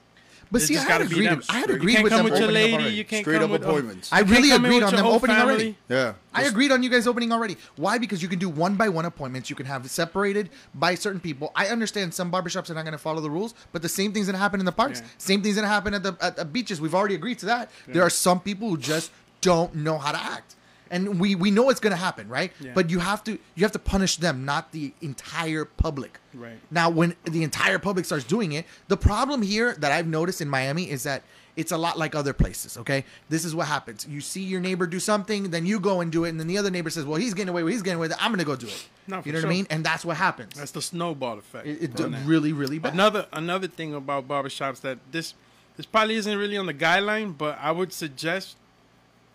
But 0.52 0.62
it's 0.62 0.68
see, 0.68 0.78
I 0.78 0.84
had 0.84 1.02
agreed. 1.02 1.28
them. 1.28 1.42
I 1.50 1.58
had 1.58 1.70
You 1.70 1.76
agreed 1.76 1.94
can't 1.94 2.04
with 2.04 2.14
come 2.14 2.24
them 2.26 2.32
with 2.32 2.40
your 2.40 2.52
lady. 2.52 2.84
You 2.94 3.04
can't 3.04 3.24
Straight 3.24 3.42
come 3.42 3.46
up 3.46 3.50
with, 3.50 3.64
appointments. 3.64 4.14
I 4.14 4.20
really 4.22 4.52
agreed 4.52 4.84
on 4.84 4.96
them 4.96 5.06
opening 5.06 5.36
already. 5.36 5.76
Yeah. 5.90 6.14
I 6.34 6.44
agreed 6.44 6.72
on 6.72 6.84
you 6.84 6.90
guys 6.90 7.08
opening 7.08 7.32
already. 7.32 7.58
Why? 7.76 7.98
Because 7.98 8.22
you 8.22 8.30
can 8.30 8.38
do 8.40 8.48
one 8.48 8.76
by 8.76 8.88
one 8.88 9.06
appointments. 9.06 9.50
You 9.50 9.56
can 9.56 9.66
have 9.66 9.90
separated 9.90 10.52
by 10.76 10.94
certain 10.96 11.20
people. 11.20 11.52
I 11.56 11.68
understand 11.68 12.14
some 12.14 12.32
barbershops 12.32 12.70
are 12.70 12.76
not 12.76 12.84
going 12.84 12.92
to 12.94 12.98
follow 13.00 13.22
the 13.22 13.30
rules, 13.30 13.56
but 13.72 13.82
the 13.82 13.90
same 13.90 14.14
thing's 14.14 14.28
going 14.28 14.36
to 14.36 14.40
happen 14.40 14.60
in 14.60 14.68
the 14.68 14.72
parks. 14.72 15.02
Yeah. 15.02 15.08
Same 15.18 15.42
thing's 15.42 15.56
going 15.56 15.64
to 15.66 15.70
happen 15.70 15.96
at 15.96 16.04
the 16.04 16.16
at 16.22 16.36
the 16.38 16.46
beaches. 16.46 16.80
We've 16.80 16.96
already 16.96 17.16
agreed 17.16 17.40
to 17.40 17.48
that. 17.48 17.72
There 17.88 18.04
are 18.04 18.10
some 18.12 18.40
people 18.40 18.70
who 18.70 18.78
just 18.78 19.12
don't 19.42 19.74
know 19.76 19.98
how 19.98 20.12
to 20.12 20.24
act. 20.24 20.56
And 20.92 21.20
we, 21.20 21.36
we 21.36 21.52
know 21.52 21.70
it's 21.70 21.80
going 21.80 21.92
to 21.92 21.98
happen, 21.98 22.28
right? 22.28 22.52
Yeah. 22.60 22.72
But 22.74 22.90
you 22.90 23.00
have 23.00 23.24
to 23.26 23.32
you 23.56 23.64
have 23.64 23.72
to 23.72 23.80
punish 23.80 24.18
them, 24.18 24.46
not 24.46 24.72
the 24.72 24.94
entire 25.02 25.66
public. 25.66 26.20
Right. 26.34 26.60
Now, 26.70 26.90
when 26.90 27.16
the 27.24 27.44
entire 27.44 27.80
public 27.80 28.06
starts 28.06 28.24
doing 28.24 28.52
it, 28.52 28.66
the 28.88 28.98
problem 28.98 29.42
here 29.42 29.74
that 29.80 29.92
I've 29.92 30.08
noticed 30.08 30.42
in 30.42 30.50
Miami 30.50 30.90
is 30.90 31.04
that 31.04 31.24
it's 31.56 31.72
a 31.72 31.78
lot 31.78 31.98
like 31.98 32.16
other 32.16 32.34
places. 32.34 32.78
Okay, 32.78 33.06
this 33.30 33.46
is 33.46 33.56
what 33.56 33.68
happens: 33.68 34.06
you 34.08 34.22
see 34.22 34.44
your 34.44 34.62
neighbor 34.62 34.86
do 34.86 35.00
something, 35.00 35.50
then 35.52 35.66
you 35.66 35.80
go 35.80 36.02
and 36.02 36.12
do 36.12 36.26
it, 36.26 36.30
and 36.30 36.40
then 36.40 36.48
the 36.48 36.58
other 36.58 36.70
neighbor 36.70 36.90
says, 36.90 37.06
"Well, 37.06 37.20
he's 37.20 37.34
getting 37.34 37.50
away 37.50 37.64
with, 37.64 37.74
he's 37.74 37.82
getting 37.82 37.98
away 37.98 38.10
with 38.10 38.18
it. 38.18 38.24
I'm 38.24 38.32
going 38.32 38.40
to 38.40 38.46
go 38.46 38.56
do 38.56 38.68
it." 38.68 38.90
No, 39.08 39.22
you 39.24 39.32
know 39.32 39.40
what. 39.40 39.46
I 39.46 39.50
mean? 39.50 39.68
And 39.70 39.84
that's 39.84 40.04
what 40.04 40.18
happens. 40.18 40.56
That's 40.56 40.72
the 40.72 40.82
snowball 40.82 41.40
effect. 41.40 41.68
it, 41.68 42.00
it 42.00 42.00
really, 42.26 42.52
really 42.54 42.80
bad. 42.80 42.94
Another 42.94 43.28
another 43.32 43.68
thing 43.68 43.94
about 43.94 44.28
barbershops 44.28 44.82
that 44.82 45.00
this 45.12 45.34
this 45.78 45.86
probably 45.86 46.16
isn't 46.16 46.38
really 46.38 46.58
on 46.58 46.66
the 46.66 46.74
guideline, 46.74 47.38
but 47.38 47.58
I 47.62 47.72
would 47.72 47.92
suggest 47.94 48.58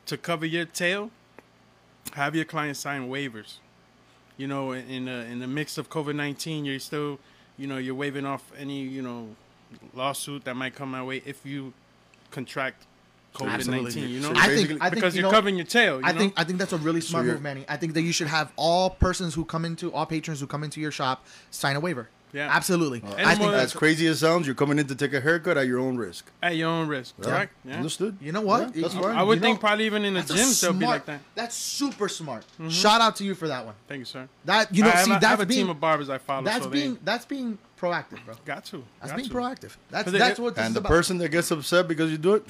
to 0.06 0.16
cover 0.16 0.46
your 0.46 0.64
tail, 0.64 1.10
have 2.12 2.34
your 2.34 2.44
clients 2.44 2.80
sign 2.80 3.08
waivers. 3.08 3.54
You 4.36 4.46
know, 4.46 4.72
in 4.72 4.88
in 4.88 5.04
the, 5.04 5.24
in 5.26 5.38
the 5.38 5.46
mix 5.46 5.78
of 5.78 5.90
COVID 5.90 6.14
nineteen, 6.14 6.64
you're 6.64 6.78
still, 6.78 7.18
you 7.58 7.66
know, 7.66 7.76
you're 7.76 7.94
waiving 7.94 8.24
off 8.24 8.50
any 8.58 8.80
you 8.82 9.02
know 9.02 9.28
lawsuit 9.94 10.44
that 10.44 10.56
might 10.56 10.74
come 10.74 10.90
my 10.90 11.02
way 11.02 11.22
if 11.26 11.44
you 11.44 11.72
contract 12.30 12.86
COVID 13.34 13.68
nineteen. 13.68 14.08
You 14.08 14.20
know, 14.20 14.32
I 14.34 14.48
think 14.54 14.80
I 14.80 14.88
think 14.88 14.94
because 14.94 15.14
you 15.14 15.20
you're 15.22 15.30
know, 15.30 15.36
covering 15.36 15.56
your 15.56 15.66
tail. 15.66 16.00
You 16.00 16.06
I 16.06 16.12
know? 16.12 16.18
think 16.18 16.34
I 16.36 16.44
think 16.44 16.58
that's 16.58 16.72
a 16.72 16.78
really 16.78 17.00
smart 17.00 17.24
you're- 17.24 17.34
move, 17.34 17.42
Manny. 17.42 17.64
I 17.68 17.76
think 17.76 17.94
that 17.94 18.02
you 18.02 18.12
should 18.12 18.28
have 18.28 18.50
all 18.56 18.90
persons 18.90 19.34
who 19.34 19.44
come 19.44 19.64
into 19.64 19.92
all 19.92 20.06
patrons 20.06 20.40
who 20.40 20.46
come 20.46 20.64
into 20.64 20.80
your 20.80 20.90
shop 20.90 21.26
sign 21.50 21.76
a 21.76 21.80
waiver. 21.80 22.08
Yeah. 22.32 22.48
absolutely. 22.50 23.02
And 23.16 23.26
I 23.28 23.34
think 23.34 23.50
that's 23.50 23.72
As 23.72 23.78
crazy 23.78 24.06
as 24.06 24.20
sounds, 24.20 24.46
you're 24.46 24.54
coming 24.54 24.78
in 24.78 24.86
to 24.86 24.94
take 24.94 25.12
a 25.12 25.20
haircut 25.20 25.56
at 25.58 25.66
your 25.66 25.78
own 25.80 25.96
risk. 25.96 26.30
at 26.42 26.56
your 26.56 26.68
own 26.68 26.88
risk. 26.88 27.14
Correct. 27.20 27.52
Yeah. 27.64 27.76
Understood? 27.76 28.16
You 28.20 28.32
know 28.32 28.40
what? 28.40 28.74
Yeah, 28.76 28.82
that's 28.82 28.94
You- 28.94 29.02
fine. 29.02 29.16
I 29.16 29.22
would 29.22 29.34
You 29.36 29.40
know, 29.40 29.46
think 29.48 29.60
probably 29.60 29.86
even 29.86 30.04
in 30.04 30.14
the 30.14 30.20
that's 30.20 30.30
a 30.30 30.34
gyms 30.34 30.60
they'll 30.62 30.72
be 30.72 30.86
like 30.86 31.06
that. 31.06 31.20
That's 31.34 31.54
super 31.56 32.08
smart. 32.08 32.44
Mm-hmm. 32.54 32.68
Shout 32.68 33.00
out 33.00 33.16
to 33.16 33.24
you 33.24 33.34
for 33.34 33.48
that 33.48 33.64
one. 33.66 33.74
Thank 33.88 33.98
you, 34.00 34.04
sir. 34.04 34.28
That 34.44 34.74
you 34.74 34.82
know, 34.84 34.90
I 34.90 35.02
see, 35.04 35.10
a- 35.10 35.14
I 35.14 35.18
that's 35.18 35.26
have 35.30 35.40
a 35.40 35.46
being 35.46 35.60
team 35.66 35.70
of 35.70 35.80
barbers 35.80 36.08
I 36.08 36.18
follow. 36.18 36.44
that's 36.44 36.64
so 36.64 36.70
being 36.70 36.94
they 36.94 37.00
that's 37.04 37.24
being 37.24 37.58
proactive, 37.80 38.24
bro. 38.24 38.34
got 38.44 38.64
to. 38.66 38.84
That's 39.00 39.12
got 39.12 39.16
being 39.16 39.28
to. 39.28 39.34
proactive. 39.34 39.76
That's 39.90 40.08
it- 40.08 40.18
that's 40.18 40.38
what 40.38 40.54
this 40.54 40.64
And 40.64 40.68
is 40.70 40.74
the 40.74 40.80
about. 40.80 40.88
person 40.90 41.18
that 41.18 41.28
gets 41.30 41.50
upset 41.50 41.88
because 41.88 42.10
you 42.10 42.18
do 42.18 42.34
it, 42.34 42.44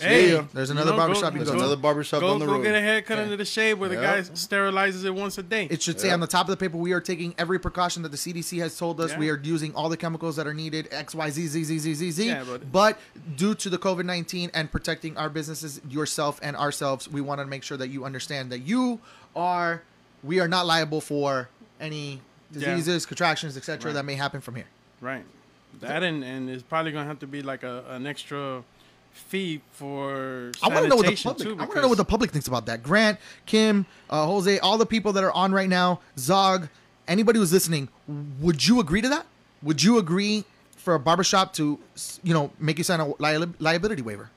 Hey, 0.00 0.32
Yeah. 0.32 0.44
There's 0.52 0.68
you 0.68 0.72
another 0.76 0.92
know, 0.92 0.96
barbershop 0.96 1.32
you 1.34 1.38
there's 1.40 1.50
go 1.50 1.56
another 1.58 1.76
barbershop 1.76 2.20
Go, 2.20 2.28
down 2.30 2.38
the 2.40 2.46
road. 2.46 2.58
go 2.58 2.62
get 2.64 2.74
a 2.74 2.80
haircut 2.80 3.18
Yeah. 3.18 3.24
under 3.24 3.36
the 3.36 3.44
shade 3.44 3.74
where 3.74 3.88
the 3.88 3.96
guy 3.96 4.20
sterilizes 4.22 5.04
it 5.04 5.10
once 5.14 5.36
a 5.38 5.42
day. 5.42 5.66
It 5.70 5.82
should 5.82 6.00
say 6.00 6.10
on 6.10 6.20
the 6.20 6.26
top 6.26 6.46
of 6.46 6.50
the 6.50 6.56
paper, 6.56 6.76
we 6.76 6.92
are 6.92 7.00
taking 7.00 7.34
every 7.38 7.58
precaution 7.58 8.02
that 8.02 8.08
the 8.10 8.16
CDC 8.16 8.58
has 8.60 8.76
told 8.76 9.00
us. 9.00 9.16
We 9.16 9.28
are 9.30 9.38
using 9.42 9.74
all 9.74 9.88
the 9.88 9.96
chemicals 9.96 10.36
that 10.36 10.46
are 10.46 10.54
needed, 10.54 10.88
X, 10.90 11.14
Y, 11.14 11.30
Z, 11.30 11.46
Z, 11.48 11.64
Z, 11.64 11.78
Z, 11.78 11.94
Z, 11.94 12.10
Z. 12.12 12.36
But- 12.72 12.98
due 13.36 13.54
to 13.54 13.68
the 13.68 13.78
COVID 13.78 14.04
19 14.04 14.50
and 14.54 14.70
protecting 14.72 15.16
our 15.16 15.28
businesses, 15.28 15.80
yourself 15.88 16.38
and 16.42 16.56
ourselves, 16.56 17.08
we 17.08 17.20
want 17.20 17.40
to 17.40 17.46
make 17.46 17.62
sure 17.62 17.76
that 17.76 17.88
you 17.88 18.04
understand 18.04 18.50
that 18.50 18.60
you 18.60 19.00
are, 19.36 19.82
we 20.22 20.40
are 20.40 20.48
not 20.48 20.66
liable 20.66 21.00
for 21.00 21.48
any 21.80 22.20
diseases, 22.52 23.06
contractions, 23.06 23.56
etc. 23.56 23.86
Right. 23.90 23.94
that 23.94 24.04
may 24.04 24.14
happen 24.14 24.40
from 24.40 24.56
here. 24.56 24.66
right. 25.00 25.24
That 25.80 26.02
and 26.02 26.24
and 26.24 26.50
it's 26.50 26.64
probably 26.64 26.90
gonna 26.90 27.06
have 27.06 27.20
to 27.20 27.28
be 27.28 27.42
like 27.42 27.62
a 27.62 27.84
an 27.90 28.04
extra 28.04 28.64
fee 29.12 29.60
for 29.72 30.52
I 30.62 30.68
want 30.68 30.82
to 30.84 30.88
know 30.88 30.96
what 30.96 31.06
the 31.06 31.16
public. 31.16 31.48
too, 31.48 31.54
I 31.54 31.64
want 31.64 31.72
to 31.72 31.82
know 31.82 31.88
what 31.88 31.98
the 31.98 32.04
public 32.04 32.30
thinks 32.30 32.48
about 32.48 32.66
that. 32.66 32.82
Grant, 32.82 33.18
Kim, 33.46 33.86
uh, 34.08 34.26
Jose, 34.26 34.58
all 34.60 34.78
the 34.78 34.86
people 34.86 35.12
that 35.12 35.24
are 35.24 35.32
on 35.32 35.52
right 35.52 35.68
now, 35.68 36.00
Zog, 36.18 36.68
anybody 37.06 37.38
who's 37.38 37.52
listening, 37.52 37.88
would 38.40 38.66
you 38.66 38.80
agree 38.80 39.00
to 39.00 39.08
that? 39.08 39.26
Would 39.62 39.82
you 39.82 39.98
agree 39.98 40.44
for 40.76 40.94
a 40.94 40.98
barbershop 40.98 41.52
to, 41.54 41.78
you 42.22 42.32
know, 42.32 42.50
make 42.58 42.78
you 42.78 42.84
sign 42.84 43.00
a 43.00 43.08
li- 43.08 43.52
liability 43.58 44.02
waiver? 44.02 44.30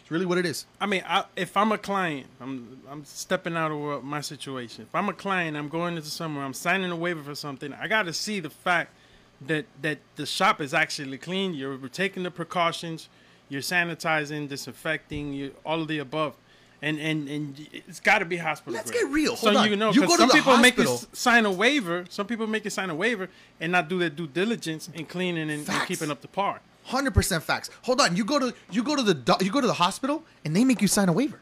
It's 0.00 0.10
really 0.10 0.26
what 0.26 0.38
it 0.38 0.46
is. 0.46 0.66
I 0.80 0.86
mean, 0.86 1.02
I, 1.04 1.24
if 1.34 1.56
I'm 1.56 1.72
a 1.72 1.78
client, 1.78 2.28
I'm 2.40 2.80
I'm 2.88 3.04
stepping 3.04 3.56
out 3.56 3.72
of 3.72 4.04
my 4.04 4.20
situation. 4.20 4.82
If 4.84 4.94
I'm 4.94 5.08
a 5.08 5.12
client, 5.12 5.56
I'm 5.56 5.68
going 5.68 5.96
into 5.96 6.10
somewhere, 6.10 6.44
I'm 6.44 6.54
signing 6.54 6.92
a 6.92 6.96
waiver 6.96 7.22
for 7.22 7.34
something. 7.34 7.72
I 7.72 7.88
got 7.88 8.04
to 8.04 8.12
see 8.12 8.38
the 8.38 8.50
fact 8.50 8.92
that 9.40 9.66
that 9.82 9.98
the 10.14 10.24
shop 10.24 10.60
is 10.60 10.72
actually 10.72 11.18
clean. 11.18 11.54
You're 11.54 11.76
taking 11.88 12.22
the 12.22 12.30
precautions. 12.30 13.08
You're 13.48 13.62
sanitizing, 13.62 14.48
disinfecting, 14.48 15.32
you 15.32 15.54
all 15.64 15.82
of 15.82 15.88
the 15.88 15.98
above. 15.98 16.34
And 16.82 16.98
and 16.98 17.28
and 17.28 17.68
it's 17.72 18.00
got 18.00 18.18
to 18.18 18.24
be 18.26 18.36
hospital. 18.36 18.74
Let's 18.74 18.90
grade. 18.90 19.04
get 19.04 19.10
real. 19.12 19.34
So 19.36 19.46
Hold 19.46 19.56
on. 19.64 19.70
you 19.70 19.76
know, 19.76 19.92
You 19.92 20.02
'cause 20.02 20.10
go 20.10 20.16
to 20.16 20.20
some 20.22 20.28
the 20.28 20.34
people 20.34 20.56
make 20.58 20.76
you 20.76 20.84
hospital- 20.84 21.08
sign 21.14 21.46
a 21.46 21.50
waiver. 21.50 22.04
Some 22.10 22.26
people 22.26 22.46
make 22.46 22.64
you 22.64 22.70
sign 22.70 22.90
a 22.90 22.94
waiver 22.94 23.28
and 23.60 23.72
not 23.72 23.88
do 23.88 23.98
their 23.98 24.10
due 24.10 24.26
diligence 24.26 24.90
in 24.92 25.06
cleaning 25.06 25.50
and, 25.50 25.66
and 25.68 25.86
keeping 25.86 26.10
up 26.10 26.20
the 26.20 26.28
par. 26.28 26.60
Hundred 26.84 27.14
percent 27.14 27.42
facts. 27.42 27.70
Hold 27.82 28.00
on. 28.02 28.14
You 28.14 28.24
go 28.24 28.38
to 28.38 28.54
you 28.70 28.82
go 28.82 28.94
to 28.94 29.02
the 29.02 29.14
do- 29.14 29.36
you 29.40 29.50
go 29.50 29.60
to 29.62 29.66
the 29.66 29.72
hospital 29.74 30.22
and 30.44 30.54
they 30.54 30.64
make 30.64 30.82
you 30.82 30.88
sign 30.88 31.08
a 31.08 31.12
waiver. 31.12 31.40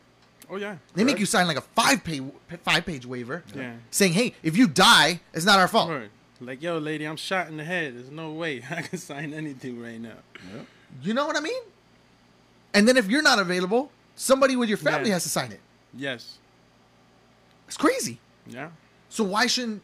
Oh 0.49 0.57
yeah. 0.57 0.77
They 0.95 1.03
make 1.05 1.19
you 1.19 1.27
sign 1.27 1.47
like 1.49 1.57
a 1.57 1.63
five 1.63 2.05
page 2.05 2.23
five 2.63 2.87
page 2.87 3.05
waiver, 3.05 3.43
Yeah. 3.55 3.73
saying, 3.91 4.13
"Hey, 4.13 4.35
if 4.43 4.57
you 4.57 4.69
die, 4.69 5.21
it's 5.33 5.45
not 5.45 5.59
our 5.59 5.69
fault." 5.69 5.89
Word. 5.89 6.11
Like, 6.41 6.63
yo, 6.63 6.79
lady, 6.79 7.07
I'm 7.07 7.17
shot 7.17 7.49
in 7.49 7.57
the 7.57 7.65
head. 7.65 7.97
There's 7.97 8.11
no 8.11 8.31
way 8.33 8.63
I 8.71 8.83
can 8.83 8.99
sign 8.99 9.35
anything 9.35 9.81
right 9.83 10.01
now. 10.01 10.19
Yeah. 10.55 10.61
You 11.03 11.15
know 11.15 11.27
what 11.27 11.37
I 11.37 11.41
mean? 11.41 11.63
And 12.75 12.87
then 12.89 12.97
if 12.97 13.07
you're 13.09 13.23
not 13.23 13.39
available, 13.39 13.91
somebody 14.17 14.57
with 14.57 14.69
your 14.69 14.79
family 14.79 15.09
Yeah. 15.09 15.15
has 15.15 15.23
to 15.23 15.29
sign 15.29 15.53
it. 15.53 15.61
Yes. 15.97 16.39
It's 17.69 17.77
crazy. 17.77 18.19
Yeah. 18.47 18.71
So 19.09 19.25
why 19.25 19.47
shouldn't 19.47 19.83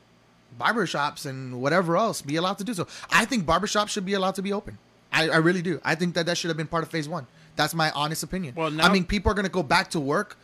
barbershops 0.60 1.24
and 1.24 1.60
whatever 1.62 1.96
else 1.96 2.20
be 2.20 2.36
allowed 2.36 2.58
to 2.58 2.64
do 2.64 2.74
so? 2.74 2.86
I 3.10 3.24
think 3.24 3.44
barbershops 3.46 3.88
should 3.88 4.04
be 4.04 4.14
allowed 4.14 4.34
to 4.34 4.42
be 4.42 4.52
open. 4.52 4.76
I, 5.12 5.28
I 5.28 5.36
really 5.36 5.62
do. 5.62 5.80
I 5.84 5.94
think 5.94 6.14
that 6.14 6.26
that 6.26 6.36
should 6.36 6.48
have 6.48 6.56
been 6.56 6.66
part 6.66 6.82
of 6.82 6.90
phase 6.90 7.08
one. 7.08 7.26
That's 7.56 7.74
my 7.74 7.90
honest 7.92 8.22
opinion. 8.22 8.54
Well, 8.56 8.70
now- 8.70 8.84
I 8.86 8.92
mean, 8.92 9.04
people 9.04 9.30
are 9.30 9.34
going 9.34 9.46
to 9.46 9.50
go 9.50 9.62
back 9.62 9.90
to 9.90 10.00
work 10.00 10.36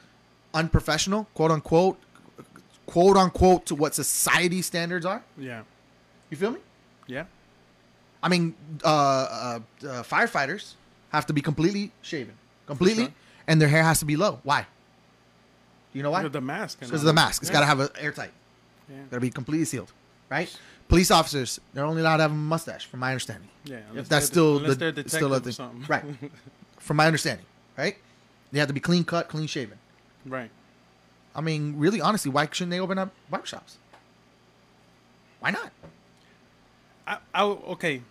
unprofessional, 0.55 1.29
quote 1.35 1.51
unquote, 1.51 1.99
quote 2.87 3.17
unquote, 3.17 3.67
to 3.67 3.75
what 3.75 3.95
society 3.95 4.63
standards 4.63 5.05
are. 5.05 5.23
Yeah. 5.37 5.63
You 6.31 6.37
feel 6.37 6.51
me? 6.53 6.61
Yeah. 7.07 7.25
I 8.23 8.29
mean, 8.29 8.55
uh, 8.85 8.89
uh, 8.89 9.87
uh, 9.87 10.03
firefighters 10.03 10.75
have 11.17 11.27
to 11.27 11.33
be 11.33 11.43
completely 11.43 11.91
shaven, 12.03 12.35
completely, 12.67 13.05
Sure. 13.05 13.13
and 13.49 13.61
their 13.61 13.69
hair 13.69 13.83
has 13.83 13.99
to 14.01 14.05
be 14.05 14.17
low. 14.17 14.41
Why? 14.45 14.63
Do 15.93 15.99
you 15.99 16.03
know 16.03 16.11
why? 16.11 16.23
With 16.23 16.33
the 16.33 16.41
mask. 16.41 16.79
Because 16.81 16.93
of 17.01 17.07
the 17.07 17.13
mask. 17.13 17.43
It's 17.43 17.51
Yeah. 17.51 17.55
got 17.55 17.61
to 17.61 17.67
have 17.67 17.81
an 17.81 17.89
airtight. 17.99 18.33
Yeah. 18.89 18.97
Got 19.11 19.17
to 19.17 19.21
be 19.21 19.31
completely 19.31 19.65
sealed, 19.65 19.93
right? 20.31 20.55
Police 20.89 21.11
officers, 21.11 21.59
they're 21.75 21.85
only 21.85 22.01
allowed 22.03 22.19
to 22.19 22.23
have 22.25 22.31
a 22.31 22.35
mustache, 22.35 22.87
from 22.87 23.01
my 23.01 23.11
understanding. 23.11 23.49
Yeah. 23.65 23.81
If 23.95 24.09
that's 24.09 24.27
still 24.27 24.61
the, 24.61 24.75
they're 24.75 25.09
still 25.09 25.35
a 25.35 25.41
thing, 25.41 25.85
right? 25.89 26.05
From 26.79 26.97
my 26.99 27.07
understanding, 27.07 27.45
right? 27.77 27.97
They 28.53 28.61
have 28.61 28.69
to 28.69 28.75
be 28.75 28.79
clean 28.79 29.03
cut, 29.03 29.29
clean 29.29 29.49
shaven. 29.49 29.79
right. 30.25 30.51
I 31.35 31.41
mean, 31.43 31.75
really, 31.77 32.01
honestly, 32.01 32.31
why 32.31 32.49
shouldn't 32.51 32.71
they 32.71 32.79
open 32.81 32.97
up 32.99 33.11
barbershops? 33.31 33.75
Why 35.41 35.51
not? 35.51 35.71
I, 37.07 37.19
I 37.35 37.43
okay. 37.45 38.03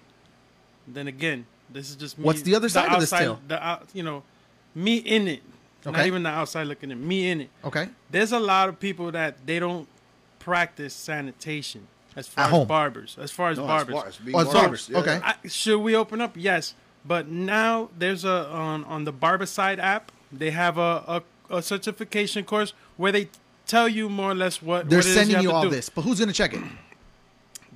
Then 0.88 1.08
again, 1.08 1.46
this 1.70 1.90
is 1.90 1.96
just 1.96 2.18
me. 2.18 2.24
What's 2.26 2.42
the 2.42 2.56
other 2.56 2.70
side 2.70 2.92
of 2.94 3.00
this 3.00 3.12
outside, 3.14 3.24
tale? 3.26 3.40
The 3.48 3.66
out, 3.66 3.88
you 3.94 4.04
know, 4.04 4.24
me 4.74 4.98
in 4.98 5.28
it. 5.28 5.44
Not 5.86 6.06
even 6.08 6.24
the 6.24 6.30
outside 6.30 6.64
looking 6.66 6.90
in. 6.90 7.08
Me 7.08 7.30
in 7.30 7.42
it. 7.42 7.50
Okay, 7.64 7.90
There's 8.10 8.32
a 8.32 8.40
lot 8.40 8.70
of 8.70 8.80
people 8.80 9.12
that 9.12 9.46
they 9.46 9.60
don't 9.60 9.88
practice 10.40 10.94
sanitation 10.96 11.88
as 12.16 12.28
far 12.28 12.46
At 12.46 12.48
as 12.48 12.52
home. 12.52 12.68
barbers. 12.68 13.18
As 13.22 13.30
far 13.32 13.50
as 13.52 13.58
No, 13.58 13.66
as 13.66 13.68
barbers. 13.70 13.94
far 13.96 14.08
as 14.08 14.16
Oh, 14.34 14.40
as 14.40 14.46
barbers, 14.54 14.88
barbers, 14.90 14.92
okay. 15.08 15.20
I, 15.24 15.48
should 15.48 15.80
we 15.82 15.96
open 15.96 16.22
up? 16.22 16.34
Yes, 16.36 16.74
but 17.06 17.28
now 17.28 17.90
there's 17.98 18.26
a 18.26 18.48
on 18.50 18.84
on 18.86 19.04
the 19.04 19.14
Barbicide 19.14 19.78
app. 19.78 20.12
They 20.32 20.50
have 20.52 20.80
a, 20.80 21.22
a, 21.50 21.58
a 21.58 21.62
certification 21.62 22.46
course 22.46 22.74
where 22.98 23.12
they 23.12 23.30
tell 23.68 23.88
you 23.88 24.10
more 24.10 24.32
or 24.32 24.36
less 24.36 24.62
what 24.64 24.90
they're 24.90 25.00
what 25.00 25.06
it 25.06 25.10
is 25.10 25.16
sending 25.16 25.36
have 25.36 25.44
you 25.44 25.50
to 25.50 25.56
all 25.56 25.64
do. 25.64 25.70
this, 25.70 25.90
but 25.90 26.02
who's 26.02 26.20
gonna 26.20 26.34
check 26.34 26.54
it? 26.54 26.64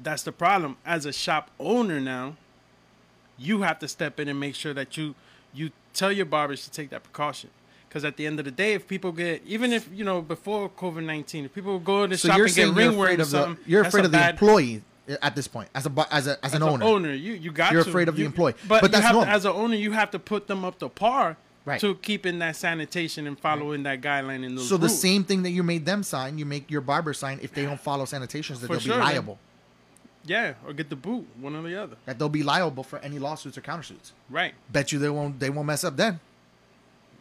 That's 0.01 0.23
the 0.23 0.31
problem. 0.31 0.77
As 0.85 1.05
a 1.05 1.13
shop 1.13 1.51
owner 1.59 1.99
now, 1.99 2.37
you 3.39 3.61
have 3.61 3.79
to 3.79 3.87
step 3.87 4.19
in 4.19 4.27
and 4.27 4.39
make 4.39 4.55
sure 4.55 4.73
that 4.73 4.97
you 4.97 5.15
you 5.53 5.71
tell 5.93 6.11
your 6.11 6.25
barbers 6.25 6.63
to 6.65 6.71
take 6.71 6.89
that 6.91 7.03
precaution. 7.03 7.49
Because 7.87 8.05
at 8.05 8.17
the 8.17 8.27
end 8.27 8.37
of 8.37 8.45
the 8.45 8.51
day, 8.51 8.73
if 8.73 8.87
people 8.87 9.11
get 9.11 9.41
even 9.47 9.73
if 9.73 9.89
you 9.91 10.03
know 10.03 10.21
before 10.21 10.69
COVID 10.69 11.03
nineteen, 11.03 11.45
if 11.45 11.53
people 11.53 11.79
go 11.79 12.03
to 12.05 12.09
the 12.09 12.17
So 12.17 12.27
shop 12.29 12.39
and 12.39 12.53
get 12.55 12.69
ringworm 12.73 13.09
or 13.19 13.21
of 13.21 13.29
the 13.31 13.57
you're 13.65 13.81
afraid 13.81 14.05
of 14.05 14.11
the 14.11 14.29
employee 14.29 14.83
at 15.23 15.35
this 15.35 15.47
point 15.47 15.69
as 15.73 15.87
a 15.87 16.07
as 16.13 16.27
a 16.27 16.45
as 16.45 16.53
an 16.53 16.61
as 16.61 16.69
owner. 16.69 16.85
owner, 16.85 17.13
you 17.13 17.33
you 17.33 17.51
got 17.51 17.71
You're 17.71 17.83
to. 17.83 17.89
afraid 17.89 18.07
of 18.07 18.15
the 18.15 18.25
employee. 18.25 18.53
but, 18.67 18.81
But 18.81 18.83
you 18.83 18.87
that's 18.89 19.05
have 19.05 19.23
to, 19.23 19.27
as 19.27 19.45
an 19.45 19.53
owner, 19.53 19.75
you 19.75 19.91
have 19.93 20.11
to 20.11 20.19
put 20.19 20.45
them 20.47 20.63
up 20.63 20.77
to 20.79 20.89
par 20.89 21.37
Right. 21.65 21.81
to 21.81 21.95
keeping 21.95 22.39
that 22.39 22.55
sanitation 22.55 23.27
and 23.27 23.37
following 23.37 23.83
that 23.83 24.01
guideline 24.01 24.43
in 24.45 24.55
those. 24.55 24.69
So 24.69 24.77
the 24.77 24.89
same 24.89 25.23
thing 25.23 25.43
that 25.43 25.49
you 25.51 25.61
made 25.61 25.85
them 25.85 26.03
sign, 26.03 26.37
you 26.39 26.45
make 26.45 26.71
your 26.71 26.81
barber 26.81 27.13
sign 27.13 27.37
if 27.43 27.53
they 27.53 27.63
don't 27.63 27.79
follow 27.79 28.05
sanitations 28.05 28.59
that 28.61 28.67
For 28.67 28.73
they'll 28.73 28.79
sure, 28.79 28.93
be 28.95 28.99
man. 29.03 29.37
Yeah, 30.29 30.53
or 30.65 30.73
get 30.73 30.89
the 30.89 30.95
boot, 30.95 31.25
one 31.41 31.55
or 31.55 31.61
the 31.63 31.75
other. 31.83 31.95
That 32.05 32.17
they'll 32.19 32.29
be 32.29 32.43
liable 32.43 32.83
for 32.83 32.99
any 32.99 33.19
lawsuits 33.19 33.57
or 33.57 33.61
countersuits. 33.61 34.11
Right, 34.29 34.53
Bet 34.71 34.91
you 34.91 34.99
they 34.99 35.09
won't 35.09 35.39
they 35.39 35.49
won't 35.49 35.67
mess 35.67 35.83
up 35.83 35.95
then. 35.97 36.19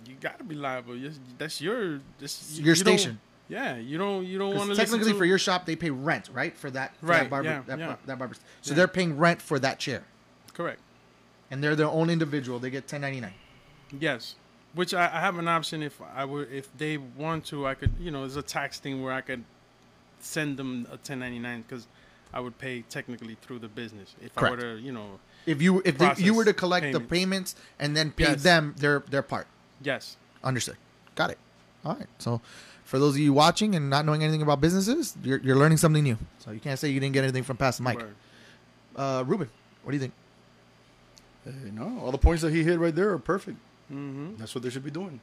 you 0.07 0.15
got 0.21 0.39
to 0.39 0.45
be 0.45 0.55
liable. 0.55 0.95
That's 1.39 1.61
your 1.61 2.01
this 2.19 2.59
Your 2.59 2.69
you 2.69 2.75
station. 2.75 3.21
Yeah, 3.49 3.77
you 3.79 3.97
don't 3.99 4.27
you 4.27 4.39
don't 4.39 4.55
want 4.55 4.71
to 4.71 4.77
technically 4.77 5.13
to, 5.13 5.19
for 5.19 5.25
your 5.25 5.39
shop 5.39 5.65
they 5.65 5.75
pay 5.77 5.91
rent, 5.91 6.29
right? 6.33 6.55
For 6.57 6.71
that 6.71 6.95
for 7.01 7.07
Right, 7.07 7.21
that 7.23 7.31
barber 7.31 7.49
yeah, 7.49 7.63
that, 7.67 7.79
yeah. 7.79 7.97
that 8.07 8.19
barber. 8.19 8.35
So 8.35 8.71
Yeah. 8.71 8.77
they're 8.77 8.89
paying 8.89 9.17
rent 9.17 9.41
for 9.43 9.59
that 9.59 9.79
chair. 9.79 10.03
correct. 10.55 10.81
And 11.51 11.65
they're 11.65 11.75
their 11.77 11.87
own 11.89 12.11
individual. 12.11 12.59
They 12.59 12.69
get 12.69 12.83
1099. 12.85 13.33
Yes, 13.99 14.35
which 14.75 14.93
I, 14.93 15.05
I 15.07 15.21
have 15.21 15.39
an 15.39 15.49
option 15.49 15.83
if 15.83 15.99
I 16.15 16.27
were 16.27 16.45
if 16.45 16.69
they 16.77 16.99
want 16.99 17.47
to, 17.47 17.67
I 17.67 17.73
could 17.75 17.93
you 17.99 18.11
know 18.11 18.21
there's 18.21 18.37
a 18.37 18.43
tax 18.43 18.79
thing 18.79 19.03
where 19.03 19.15
I 19.15 19.23
could 19.23 19.45
send 20.21 20.59
them 20.59 20.85
a 20.89 20.97
1099 21.01 21.63
because 21.67 21.87
I 22.33 22.41
would 22.41 22.59
pay 22.59 22.83
technically 22.83 23.37
through 23.41 23.61
the 23.61 23.69
business 23.69 24.15
if 24.23 24.37
I 24.37 24.51
were 24.51 24.57
to 24.57 24.79
you 24.79 24.93
know 24.93 25.19
If 25.47 25.63
you 25.63 25.81
if 25.85 25.97
they, 25.99 26.13
you 26.19 26.35
were 26.35 26.45
to 26.45 26.53
Process 26.53 26.61
collect 26.61 26.93
the 26.93 27.01
payments. 27.01 27.55
payments 27.55 27.55
and 27.79 27.97
then 27.97 28.11
pay 28.13 28.25
Yes. 28.25 28.43
them 28.43 28.75
their 28.79 29.01
their 29.01 29.23
part. 29.23 29.47
yes 29.83 30.17
Understood. 30.45 30.77
Got 31.15 31.31
it. 31.31 31.39
All 31.85 31.95
right. 31.97 32.07
So, 32.19 32.41
for 32.85 32.99
those 33.01 33.15
of 33.15 33.21
you 33.21 33.33
watching 33.33 33.75
and 33.75 33.91
not 33.91 34.05
knowing 34.07 34.23
anything 34.23 34.41
about 34.41 34.61
businesses, 34.61 35.17
you're, 35.25 35.39
you're 35.41 35.57
learning 35.57 35.79
something 35.79 36.03
new. 36.05 36.17
So 36.39 36.53
you 36.53 36.61
can't 36.61 36.79
say 36.79 36.89
you 36.91 37.01
didn't 37.01 37.15
get 37.15 37.25
anything 37.25 37.43
from 37.43 37.57
Pass 37.57 37.79
The 37.79 37.83
Mic. 37.83 37.97
word. 37.99 38.15
Uh, 38.95 39.25
Ruben, 39.27 39.49
what 39.83 39.91
do 39.91 39.97
you 39.97 40.01
think? 40.01 40.13
Hey, 41.45 41.71
no, 41.73 41.99
all 42.05 42.13
the 42.13 42.19
points 42.19 42.43
that 42.43 42.53
he 42.53 42.63
hit 42.63 42.79
right 42.79 42.95
there 42.95 43.11
are 43.13 43.19
perfect. 43.19 43.57
Mm-hmm. 43.93 44.37
That's 44.37 44.55
what 44.55 44.63
they 44.63 44.71
should 44.71 44.85
be 44.85 44.91
doing. 44.91 45.21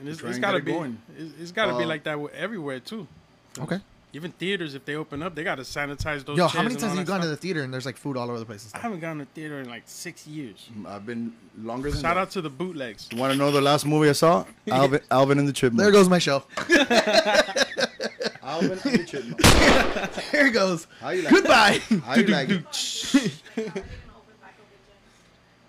And 0.00 0.08
it's, 0.08 0.18
Try 0.18 0.28
it's 0.30 0.36
and 0.36 0.42
got 0.42 0.50
to 0.52 0.58
it 0.58 0.64
be 0.64 0.72
going. 0.72 0.98
it's, 1.16 1.32
it's 1.40 1.52
got 1.52 1.66
to 1.66 1.78
be 1.78 1.84
Uh, 1.84 1.88
like 1.88 2.04
that 2.04 2.18
everywhere 2.34 2.80
too. 2.80 3.06
Okay. 3.58 3.80
Even 4.16 4.32
theaters, 4.32 4.74
if 4.74 4.82
they 4.86 4.94
open 4.94 5.22
up, 5.22 5.34
they 5.34 5.44
got 5.44 5.56
to 5.56 5.62
sanitize 5.62 6.24
those. 6.24 6.38
Yo, 6.38 6.44
chairs 6.44 6.52
how 6.52 6.62
many 6.62 6.74
times 6.74 6.84
have 6.84 6.92
you 6.94 6.98
that 7.00 7.06
gone 7.06 7.20
to 7.20 7.26
the 7.26 7.36
theater 7.36 7.62
and 7.62 7.72
there's 7.72 7.84
like 7.84 7.98
food 7.98 8.16
all 8.16 8.30
over 8.30 8.38
the 8.38 8.46
place 8.46 8.64
and 8.64 8.72
I 8.74 8.78
haven't 8.78 9.00
gone 9.00 9.18
to 9.18 9.26
the 9.26 9.30
theater 9.32 9.60
in 9.60 9.68
like 9.68 9.82
six 9.84 10.26
years. 10.26 10.70
Mm, 10.74 10.86
I've 10.86 11.04
been 11.04 11.34
longer 11.58 11.90
than 11.90 12.00
Shout 12.00 12.14
that. 12.14 12.20
out 12.22 12.30
to 12.30 12.40
the 12.40 12.48
bootlegs. 12.48 13.10
You 13.12 13.18
want 13.18 13.34
to 13.34 13.38
know 13.38 13.50
the 13.50 13.60
last 13.60 13.84
movie 13.84 14.08
I 14.08 14.12
saw? 14.12 14.46
Alvin, 14.70 15.02
Alvin 15.10 15.38
and 15.38 15.46
the 15.46 15.52
Chipmunks. 15.52 15.82
There 15.82 15.92
goes 15.92 16.08
my 16.08 16.18
show. 16.18 16.44
Alvin 18.42 18.70
and 18.70 18.80
the 18.80 19.04
Chipmunks. 19.06 20.30
There 20.32 20.46
it 20.46 20.52
goes. 20.52 20.86
How 20.98 21.10
you 21.10 21.20
like 21.20 21.34
Goodbye. 21.34 21.80
How 22.02 22.14
you 22.14 22.26
like 22.28 22.48
it? 22.48 22.64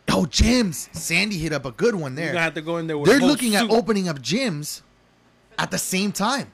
oh, 0.08 0.26
gyms. 0.26 0.88
Sandy 0.96 1.38
hit 1.38 1.52
up 1.52 1.66
a 1.66 1.72
good 1.72 1.96
one 1.96 2.14
You're 2.16 2.28
there. 2.28 2.34
gonna 2.34 2.44
have 2.44 2.54
to 2.54 2.62
go 2.62 2.78
in 2.78 2.88
there 2.88 2.98
with 2.98 3.10
They're 3.10 3.18
a 3.18 3.20
whole 3.20 3.28
looking 3.30 3.56
at 3.58 3.70
opening 3.70 4.08
up 4.08 4.20
gyms 4.20 4.84
at 5.60 5.70
the 5.70 5.78
same 5.78 6.14
time. 6.14 6.48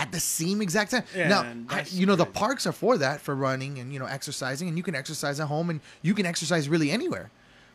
At 0.00 0.12
the 0.12 0.20
same 0.20 0.62
exact 0.62 0.92
time. 0.92 1.02
Yeah, 1.14 1.28
now, 1.28 1.46
I- 1.68 1.84
you 1.90 2.06
know, 2.06 2.14
the 2.16 2.24
parks 2.24 2.66
are 2.66 2.72
for 2.72 2.96
that, 2.98 3.20
for 3.20 3.34
running 3.34 3.78
and, 3.78 3.92
you 3.92 3.98
know, 3.98 4.06
exercising, 4.06 4.68
and 4.68 4.76
you 4.76 4.82
can 4.84 4.94
exercise 4.94 5.40
at 5.40 5.48
home 5.48 5.70
and 5.70 5.80
you 6.02 6.14
can 6.14 6.24
exercise 6.24 6.68
really 6.68 6.90
anywhere. 6.90 7.30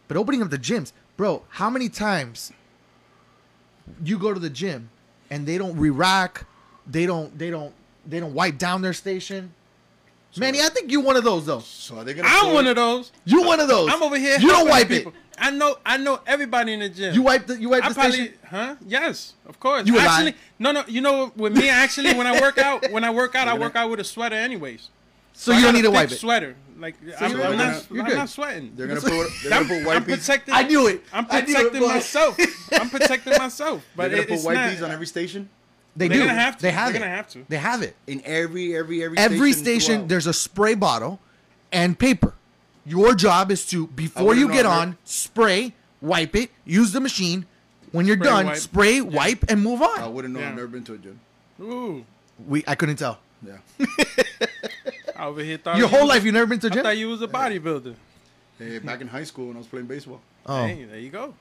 But 0.08 0.16
opening 0.18 0.42
up 0.42 0.50
the 0.50 0.58
gyms, 0.58 0.94
bro, 1.18 1.44
how 1.50 1.70
many 1.70 1.90
times 1.90 2.52
you 4.04 4.18
go 4.18 4.34
to 4.34 4.40
the 4.40 4.50
gym 4.50 4.90
and 5.30 5.46
they 5.46 5.58
don't 5.58 5.78
re-rack, 5.78 6.46
they 6.88 7.06
don't, 7.06 7.38
they 7.38 7.50
don't, 7.50 7.74
they 8.06 8.20
don't 8.20 8.34
wipe 8.34 8.58
down 8.58 8.82
their 8.82 8.94
station? 8.94 9.54
Manny, 10.38 10.62
I 10.62 10.70
think 10.70 10.92
you're 10.92 11.04
one 11.04 11.16
of 11.16 11.24
those, 11.24 11.46
though. 11.46 11.60
So 11.60 11.98
are 11.98 12.04
they 12.04 12.14
gonna? 12.16 12.28
I'm 12.32 12.54
one 12.54 12.66
of 12.66 12.76
those. 12.76 13.12
You're 13.24 13.46
one 13.46 13.60
of 13.60 13.68
those. 13.68 13.90
I'm 13.92 14.02
over 14.02 14.18
here. 14.18 14.40
You 14.40 14.48
don't 14.48 14.68
wipe 14.68 14.88
people. 14.88 15.12
it. 15.12 15.18
I 15.38 15.52
know. 15.52 15.78
I 15.86 15.98
know 15.98 16.20
everybody 16.26 16.74
in 16.74 16.80
the 16.82 16.90
gym. 16.90 17.14
You 17.14 17.22
wipe 17.24 17.48
the, 17.48 17.60
you 17.60 17.70
wipe 17.70 17.84
I 17.84 17.90
the 17.90 17.96
probably, 17.96 18.14
station. 18.14 18.34
huh? 18.50 18.76
Yes, 18.86 19.34
of 19.46 19.60
course. 19.60 19.88
You 19.88 19.96
a 19.96 19.98
lie. 19.98 20.06
actually, 20.06 20.36
no, 20.60 20.72
no. 20.72 20.84
You 20.88 21.02
know, 21.02 21.32
with 21.36 21.58
me, 21.58 21.70
actually, 21.70 22.14
when 22.14 22.28
I 22.28 22.40
work 22.42 22.58
out, 22.58 22.90
when 22.92 23.04
I 23.04 23.10
work 23.10 23.36
out, 23.36 23.48
I 23.48 23.58
work 23.58 23.76
out 23.76 23.90
with 23.90 24.00
a 24.00 24.04
sweater, 24.04 24.36
anyways. 24.36 24.90
So 25.36 25.52
I 25.52 25.56
you 25.58 25.62
don't 25.64 25.72
a 25.72 25.78
need 25.78 25.82
to 25.84 25.92
wipe 25.92 26.12
it. 26.12 26.16
Sweater, 26.18 26.56
like 26.78 26.96
I'm, 27.20 27.32
you're 27.32 27.44
I'm 27.44 27.58
not, 27.58 27.88
You're 27.90 28.04
I'm 28.04 28.10
good. 28.10 28.18
not 28.18 28.30
sweating. 28.30 28.74
They're 28.76 28.86
gonna 28.88 29.02
put. 29.02 29.10
They're 29.42 29.50
gonna 29.50 29.74
I'm, 29.74 29.84
put 29.84 29.96
I'm 29.96 30.04
protecting. 30.04 30.54
I 30.54 30.62
knew 30.64 30.88
it. 30.88 31.04
I'm 31.12 31.26
I 31.30 31.42
knew 31.42 31.54
it, 31.54 31.56
protecting 31.56 31.82
myself. 31.88 32.38
I'm 32.74 32.90
protecting 32.90 33.34
myself. 33.38 33.84
But 33.96 34.12
They're 34.12 34.22
But 34.22 34.28
gonna 34.28 34.38
it, 34.40 34.44
put 34.44 34.46
white 34.56 34.70
bees 34.70 34.84
on 34.84 34.92
every 34.92 35.08
station. 35.08 35.50
They 35.96 36.08
They're 36.08 36.18
do. 36.20 36.26
gonna 36.28 36.40
have 36.40 36.58
to. 36.58 36.62
They 36.62 36.72
have 36.72 36.88
They're 36.94 36.96
it. 36.98 37.00
gonna 37.06 37.16
have 37.16 37.28
to. 37.30 37.46
They 37.50 37.58
have 37.58 37.82
it. 37.82 37.96
In 38.06 38.22
every 38.26 38.76
every 38.76 39.04
every 39.04 39.18
Every 39.18 39.54
station, 39.54 39.64
station, 39.64 39.96
throughout. 39.96 40.10
there's 40.10 40.28
a 40.28 40.34
spray 40.34 40.76
bottle 40.76 41.20
and 41.72 41.98
paper. 41.98 42.34
Your 42.86 43.16
job 43.16 43.52
is 43.52 43.66
to 43.68 43.88
before 43.88 44.36
you 44.36 44.50
get 44.50 44.64
know, 44.64 44.72
on, 44.72 44.98
spray, 45.06 45.74
wipe 46.02 46.36
it, 46.36 46.50
use 46.66 46.92
the 46.92 47.00
machine, 47.00 47.46
When 47.92 48.06
you're 48.06 48.18
Spray, 48.18 48.28
done, 48.30 48.46
wipe. 48.48 48.58
spray, 48.58 49.02
wipe, 49.02 49.46
and 49.50 49.64
move 49.64 49.82
on. 49.82 50.00
I 50.00 50.08
wouldn't 50.08 50.34
know. 50.34 50.40
Yeah. 50.42 50.50
I've 50.50 50.56
never 50.56 50.68
been 50.68 50.84
to 50.86 50.94
a 50.94 50.98
gym. 50.98 51.20
Ooh, 51.62 52.04
We 52.48 52.64
I 52.68 52.76
couldn't 52.76 52.98
tell. 52.98 53.20
Yeah. 53.46 53.58
I 55.16 55.26
over 55.28 55.44
here 55.44 55.58
thought 55.58 55.78
Your 55.78 55.88
whole 55.88 56.02
was- 56.02 56.10
life 56.10 56.24
you've 56.26 56.34
never 56.34 56.48
been 56.48 56.60
to 56.60 56.68
a 56.68 56.70
gym? 56.70 56.84
thought 56.84 56.98
you 56.98 57.08
was 57.10 57.22
a 57.22 57.28
bodybuilder. 57.28 57.96
Hey, 58.60 58.80
back 58.80 59.02
in 59.02 59.08
high 59.08 59.24
school 59.24 59.48
when 59.48 59.56
I 59.56 59.60
was 59.60 59.68
playing 59.68 59.86
baseball. 59.88 60.22
Oh, 60.46 60.66
Hey, 60.66 60.84
there 60.86 61.00
you 61.00 61.10
go. 61.10 61.34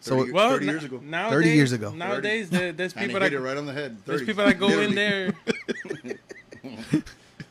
so 0.00 0.18
30 0.20 0.32
Well, 0.32 0.50
30 0.50 0.66
years 0.66 0.84
ago. 0.84 1.00
Nowadays, 1.04 1.36
30 1.38 1.48
years 1.50 1.72
ago. 1.72 1.90
Nowadays, 1.92 2.50
there, 2.50 2.72
there's 2.72 2.92
people 2.92 3.20
that 3.20 3.32
right 3.38 3.56
on 3.56 3.66
the 3.66 3.72
head. 3.72 3.98
there's 4.06 4.22
people 4.22 4.44
that 4.44 4.58
go 4.58 4.68
in 4.80 4.94
there. 4.94 5.32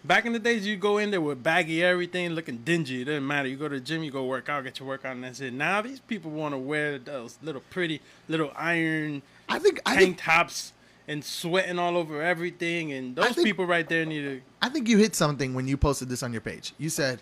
Back 0.07 0.25
in 0.25 0.31
the 0.31 0.39
days, 0.39 0.65
you 0.65 0.77
go 0.77 0.99
in 0.99 1.11
there 1.11 1.19
with 1.19 1.43
baggy 1.43 1.83
everything, 1.83 2.29
looking 2.29 2.59
dingy. 2.59 3.01
It 3.01 3.05
doesn't 3.05 3.27
matter. 3.27 3.49
You 3.49 3.57
go 3.57 3.67
to 3.67 3.75
the 3.75 3.81
gym, 3.81 4.03
you 4.03 4.11
go 4.11 4.23
work 4.23 4.47
out, 4.47 4.63
get 4.63 4.79
your 4.79 4.87
workout, 4.87 5.15
and 5.15 5.23
that's 5.25 5.41
it. 5.41 5.51
Now 5.53 5.81
these 5.81 5.99
people 5.99 6.31
want 6.31 6.53
to 6.53 6.57
wear 6.57 6.97
those 6.97 7.37
little 7.41 7.61
pretty 7.69 7.99
little 8.29 8.51
iron 8.55 9.21
I 9.49 9.59
think 9.59 9.81
I 9.85 9.95
tank 9.95 10.05
think 10.05 10.17
tops 10.19 10.71
and 11.09 11.23
sweating 11.25 11.77
all 11.77 11.97
over 11.97 12.21
everything. 12.21 12.93
And 12.93 13.17
those 13.17 13.33
think- 13.33 13.45
people 13.45 13.65
right 13.65 13.87
there 13.87 14.05
need 14.05 14.21
to. 14.21 14.41
I 14.61 14.69
think 14.69 14.87
you 14.87 14.97
hit 14.97 15.13
something 15.13 15.53
when 15.53 15.67
you 15.67 15.75
posted 15.75 16.07
this 16.07 16.23
on 16.23 16.31
your 16.31 16.41
page. 16.41 16.73
You 16.77 16.89
said, 16.89 17.21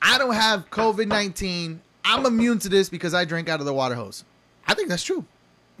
"I 0.00 0.16
don't 0.16 0.34
have 0.34 0.70
COVID 0.70 1.08
nineteen. 1.08 1.80
I'm 2.04 2.26
immune 2.26 2.60
to 2.60 2.68
this 2.68 2.88
because 2.88 3.12
I 3.12 3.24
drank 3.24 3.48
out 3.48 3.58
of 3.58 3.66
the 3.66 3.74
water 3.74 3.96
hose." 3.96 4.24
I 4.68 4.74
think 4.74 4.88
that's 4.88 5.02
true. 5.02 5.24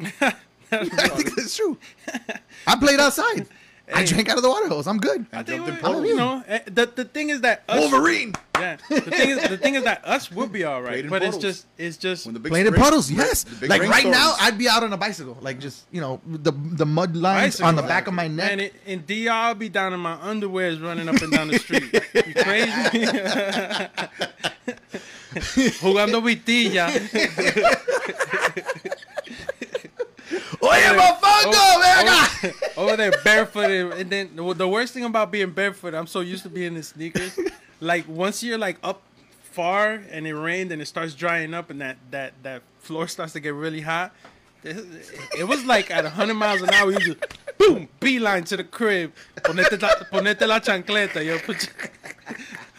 I 0.72 1.08
think 1.08 1.36
that's 1.36 1.56
true. 1.56 1.78
I 2.66 2.76
played 2.76 2.98
outside. 2.98 3.46
I 3.92 3.98
Hey. 4.00 4.06
drank 4.06 4.30
out 4.30 4.38
of 4.38 4.42
the 4.42 4.48
water 4.48 4.66
hose. 4.68 4.86
I'm 4.86 4.98
good. 4.98 5.26
I 5.32 5.42
think 5.42 5.58
jumped 5.58 5.68
in 5.68 5.74
we- 5.74 5.80
puddles. 5.82 6.06
you 6.06 6.16
know 6.16 6.42
eh, 6.48 6.60
the 6.66 6.86
the 6.86 7.04
thing 7.04 7.28
is 7.28 7.42
that 7.42 7.64
us, 7.68 7.90
Wolverine. 7.90 8.32
Yeah, 8.58 8.76
the 8.88 9.00
thing 9.02 9.30
is 9.30 9.48
the 9.48 9.58
thing 9.58 9.74
is 9.74 9.84
that 9.84 10.02
us 10.06 10.30
would 10.30 10.52
be 10.52 10.64
all 10.64 10.80
right, 10.80 10.92
Played 10.92 11.04
in 11.06 11.10
but 11.10 11.22
it's 11.22 11.36
just 11.36 11.66
it's 11.76 11.96
just 11.98 12.24
When 12.24 12.32
the 12.34 12.40
big 12.40 12.50
Playing 12.50 12.66
in 12.68 12.74
puddles, 12.74 13.10
yes. 13.10 13.44
Like 13.60 13.82
right 13.82 14.06
now. 14.06 14.36
I'd 14.40 14.56
be 14.56 14.68
out 14.68 14.82
on 14.84 14.92
a 14.92 14.96
bicycle, 14.96 15.36
like 15.42 15.58
just 15.60 15.84
you 15.92 16.00
know 16.00 16.20
the 16.24 16.52
the 16.52 16.86
mud 16.86 17.14
lines 17.14 17.60
on 17.60 17.76
the 17.76 17.82
back 17.82 18.06
of 18.06 18.14
my 18.14 18.26
neck. 18.28 18.52
And, 18.52 18.60
it, 18.62 18.74
in 18.86 19.04
DR, 19.04 19.28
I'll 19.30 19.54
be 19.54 19.68
down 19.68 19.92
in 19.92 20.00
my 20.00 20.16
underwears 20.16 20.82
running 20.82 21.08
up 21.08 21.20
and 21.20 21.30
down 21.32 21.48
the 21.48 21.58
street. 21.58 21.92
You 21.92 22.34
crazy? 22.42 23.04
Jugando 25.34 26.22
vitilla. 26.22 26.88
Oye, 30.64 30.96
mofongo, 30.96 31.52
Oh, 31.56 32.40
verga! 32.42 32.54
over 32.76 32.96
there 32.96 33.12
barefooted, 33.22 33.92
and 33.92 34.10
then 34.10 34.30
the, 34.34 34.68
worst 34.68 34.94
thing 34.94 35.04
about 35.04 35.30
being 35.30 35.50
barefoot, 35.50 35.94
I'm 35.94 36.06
so 36.06 36.20
used 36.20 36.42
to 36.44 36.48
being 36.48 36.76
in 36.76 36.82
sneakers. 36.82 37.38
Like 37.80 38.08
once 38.08 38.42
you're 38.42 38.56
like 38.56 38.78
up 38.82 39.02
far 39.42 40.00
and 40.10 40.26
it 40.26 40.34
rained 40.34 40.72
and 40.72 40.80
it 40.80 40.86
starts 40.86 41.12
drying 41.12 41.52
up 41.52 41.68
and 41.68 41.80
that 41.82 41.98
that 42.12 42.32
that 42.42 42.62
floor 42.78 43.08
starts 43.08 43.34
to 43.34 43.40
get 43.40 43.52
really 43.52 43.82
hot. 43.82 44.14
It, 44.62 45.46
was 45.46 45.64
like 45.66 45.90
at 45.90 46.04
100 46.04 46.32
miles 46.32 46.62
an 46.62 46.70
hour. 46.70 46.92
You 46.92 46.98
just 46.98 47.18
boom, 47.58 47.88
beeline 48.00 48.44
to 48.44 48.56
the 48.56 48.64
crib. 48.64 49.12
Ponete 49.36 49.82
la, 49.82 49.88
ponete 50.10 50.46
la 50.46 50.60
chancleta, 50.60 51.22
yo. 51.22 51.38
Put, 51.40 51.68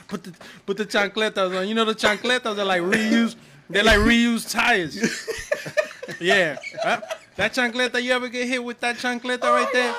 put 0.08 0.24
the 0.24 0.34
put 0.66 0.78
the 0.78 0.86
chancletas 0.86 1.56
on. 1.60 1.68
You 1.68 1.76
know 1.76 1.86
the 1.86 1.94
chancletas 1.94 2.58
are 2.58 2.66
like 2.66 2.82
reused. 2.82 3.36
They're 3.70 3.84
like 3.84 4.00
reused 4.00 4.52
tires. 4.52 4.98
Yeah. 6.20 6.58
That 7.36 7.54
chancleta, 7.54 8.02
you 8.02 8.14
ever 8.14 8.30
get 8.30 8.48
hit 8.48 8.64
with 8.64 8.80
that 8.80 8.98
chancleta 8.98 9.40
oh 9.44 9.54
right 9.54 9.74
there? 9.74 9.94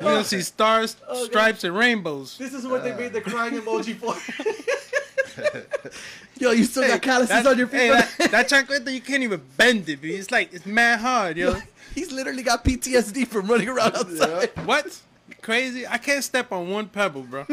You're 0.00 0.12
gonna 0.14 0.24
see 0.24 0.40
stars, 0.40 0.96
stripes, 1.24 1.62
and 1.64 1.76
rainbows. 1.76 2.36
This 2.38 2.54
is 2.54 2.66
what 2.66 2.82
they 2.82 2.94
made 2.94 3.12
the 3.12 3.20
uh. 3.20 3.30
crying 3.30 3.54
emoji 3.54 3.94
for. 3.94 4.16
Yo, 6.42 6.50
you 6.50 6.64
still 6.64 6.86
got 6.86 7.00
calluses 7.00 7.46
on 7.46 7.56
your 7.56 7.68
feet. 7.68 7.78
hey, 7.78 7.88
that, 7.90 8.30
that 8.32 8.48
chancleta, 8.48 8.92
you 8.92 9.00
can't 9.00 9.22
even 9.22 9.40
bend 9.56 9.88
it, 9.88 10.02
dude. 10.02 10.18
It's 10.18 10.30
like 10.30 10.52
it's 10.52 10.66
mad 10.66 10.98
hard, 10.98 11.36
yo. 11.36 11.54
He's 11.94 12.10
literally 12.10 12.42
got 12.42 12.64
PTSD 12.64 13.28
from 13.28 13.46
running 13.46 13.68
around 13.68 13.94
outside. 13.94 14.50
What? 14.64 15.00
Crazy? 15.42 15.86
I 15.88 15.98
can't 15.98 16.22
step 16.22 16.52
on 16.52 16.70
one 16.70 16.86
pebble, 16.88 17.22
bro. 17.22 17.44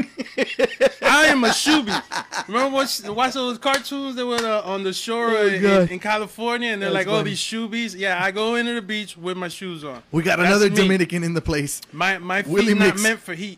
I 1.02 1.26
am 1.26 1.44
a 1.44 1.48
shoebie. 1.50 2.48
Remember 2.48 2.76
watch, 2.76 3.02
watch 3.10 3.34
those 3.34 3.58
cartoons 3.58 4.16
that 4.16 4.26
were 4.28 4.36
uh, 4.38 4.62
on 4.62 4.84
the 4.84 4.94
shore 4.94 5.32
Oh, 5.32 5.48
in, 5.48 5.90
in 5.90 6.00
California, 6.00 6.70
and 6.72 6.82
they're 6.82 6.92
That's 6.94 7.08
like, 7.08 7.12
"Oh, 7.14 7.18
funny. 7.18 7.32
these 7.32 7.40
shoebies." 7.40 7.98
Yeah, 7.98 8.24
I 8.24 8.30
go 8.30 8.54
into 8.56 8.76
the 8.76 8.82
beach 8.84 9.18
with 9.18 9.38
my 9.38 9.48
shoes 9.48 9.84
on. 9.84 10.04
We 10.12 10.22
got 10.22 10.38
That's 10.38 10.48
another 10.50 10.70
me. 10.70 10.76
Dominican 10.76 11.24
in 11.24 11.34
the 11.34 11.42
place. 11.42 11.82
My 11.92 12.20
my 12.20 12.44
feet 12.44 12.52
Willie 12.54 12.74
not 12.76 12.90
Mix. 12.90 13.02
meant 13.02 13.20
for 13.22 13.34
heat. 13.34 13.58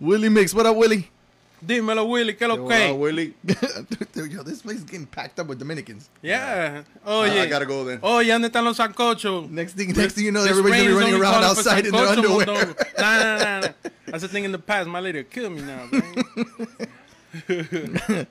Willie 0.00 0.30
Mix. 0.30 0.54
What 0.54 0.64
up, 0.64 0.74
Willie? 0.76 1.10
Dímelo, 1.60 2.08
Willie, 2.08 2.36
que 2.36 2.46
lo 2.46 2.68
que? 2.68 2.92
Willie. 2.92 3.34
Dude, 4.12 4.32
yo, 4.32 4.42
this 4.42 4.62
place 4.62 4.78
is 4.78 4.84
getting 4.84 5.06
packed 5.06 5.40
up 5.40 5.48
with 5.48 5.58
Dominicans. 5.58 6.08
Yeah. 6.22 6.84
Oh 7.04 7.22
I- 7.22 7.34
yeah. 7.34 7.42
I 7.42 7.46
gotta 7.46 7.66
go 7.66 7.84
then. 7.84 7.98
Oh, 8.02 8.20
yeah, 8.20 8.38
¿dónde 8.38 8.50
están 8.50 8.64
los 8.64 8.76
sancochos? 8.76 9.50
Next 9.50 9.74
thing, 9.74 9.92
next 9.92 10.14
thing 10.14 10.24
you 10.24 10.32
know, 10.32 10.44
everybody's 10.44 10.84
gonna 10.84 10.94
be 10.94 10.94
running 10.94 11.20
around 11.20 11.44
outside 11.44 11.86
in 11.86 11.92
their 11.92 12.06
underwear. 12.06 12.46
Nah, 12.98 13.18
nah, 13.18 13.60
nah. 13.60 13.68
That's 14.06 14.22
the 14.22 14.28
thing 14.28 14.44
in 14.44 14.52
the 14.52 14.58
past. 14.58 14.88
My 14.88 15.00
lady 15.00 15.18
will 15.18 15.28
kill 15.28 15.50
me 15.50 15.62
now, 15.62 15.88
man. 15.90 16.24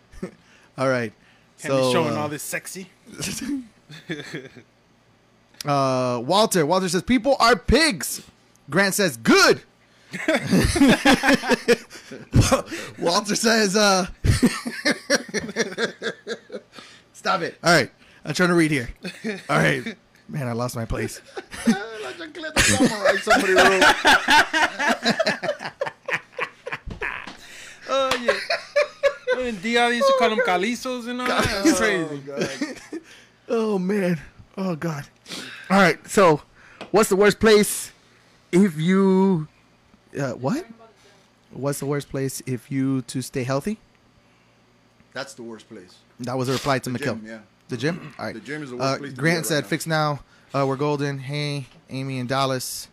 All 0.78 0.90
right. 0.90 1.14
Can't 1.60 1.74
so, 1.74 1.88
be 1.88 1.94
showing 1.94 2.16
uh, 2.16 2.20
all 2.20 2.30
this 2.30 2.44
sexy. 2.44 2.88
Uh, 5.66 6.22
Walter. 6.24 6.66
Walter 6.66 6.88
says 6.88 7.02
people 7.02 7.36
are 7.40 7.56
pigs. 7.56 8.22
Grant 8.70 8.94
says 8.94 9.18
good. 9.18 9.62
Walter 13.00 13.36
says, 13.36 13.76
uh, 13.76 14.08
stop 17.14 17.42
it. 17.42 17.58
All 17.64 17.74
right. 17.74 17.92
I'm 18.24 18.34
trying 18.34 18.50
to 18.50 18.56
read 18.56 18.72
here. 18.72 18.90
All 19.50 19.58
right. 19.58 19.96
Man, 20.30 20.48
I 20.48 20.54
lost 20.54 20.76
my 20.76 20.86
place. 20.86 21.22
La 21.68 22.12
chancleta 22.14 22.60
samurai, 22.60 23.16
somebody 23.18 23.54
wrote. 23.54 23.84
Oh, 27.90 28.12
yeah. 28.22 28.34
In 29.48 29.56
DR, 29.62 29.88
they 29.90 29.96
used 29.96 30.08
to 30.08 30.14
call 30.20 30.30
them 30.30 30.40
calizos 30.40 31.08
and 31.08 31.22
all 31.22 31.28
that. 31.28 31.64
That's 31.64 31.80
crazy. 31.80 32.18
God. 32.18 32.50
Oh, 33.48 33.80
man. 33.80 34.20
Oh, 34.58 34.76
God. 34.76 35.06
All 35.70 35.78
right. 35.78 35.98
So, 36.06 36.42
what's 36.92 37.08
the 37.08 37.16
worst 37.16 37.40
place 37.40 37.94
if 38.52 38.76
you. 38.78 39.48
Uh, 40.20 40.32
what? 40.34 40.66
What's 41.52 41.80
the 41.80 41.86
worst 41.86 42.10
place 42.10 42.42
if 42.46 42.72
you 42.72 43.02
to 43.04 43.22
stay 43.22 43.44
healthy? 43.44 43.78
That's 45.14 45.34
the 45.34 45.44
worst 45.44 45.68
place. 45.70 45.96
That 46.20 46.38
was 46.38 46.50
a 46.50 46.54
reply 46.54 46.80
to 46.80 46.84
The 46.90 46.94
Mikhail. 46.94 47.16
gym, 47.16 47.26
yeah. 47.26 47.40
The 47.70 47.78
gym? 47.78 48.14
All 48.20 48.26
right. 48.26 48.34
The 48.34 48.40
gym 48.42 48.64
is 48.64 48.70
the 48.70 48.78
worst 48.78 48.88
Uh, 48.96 48.98
place 49.00 49.14
Grant 49.14 49.40
at 49.40 49.46
said, 49.46 49.56
right 49.64 49.66
"Fix 49.70 49.88
now. 49.88 50.20
Uh, 50.54 50.66
we're 50.68 50.76
golden. 50.78 51.20
Hey, 51.20 51.66
Amy 51.90 52.20
and 52.20 52.28
Dallas. 52.30 52.88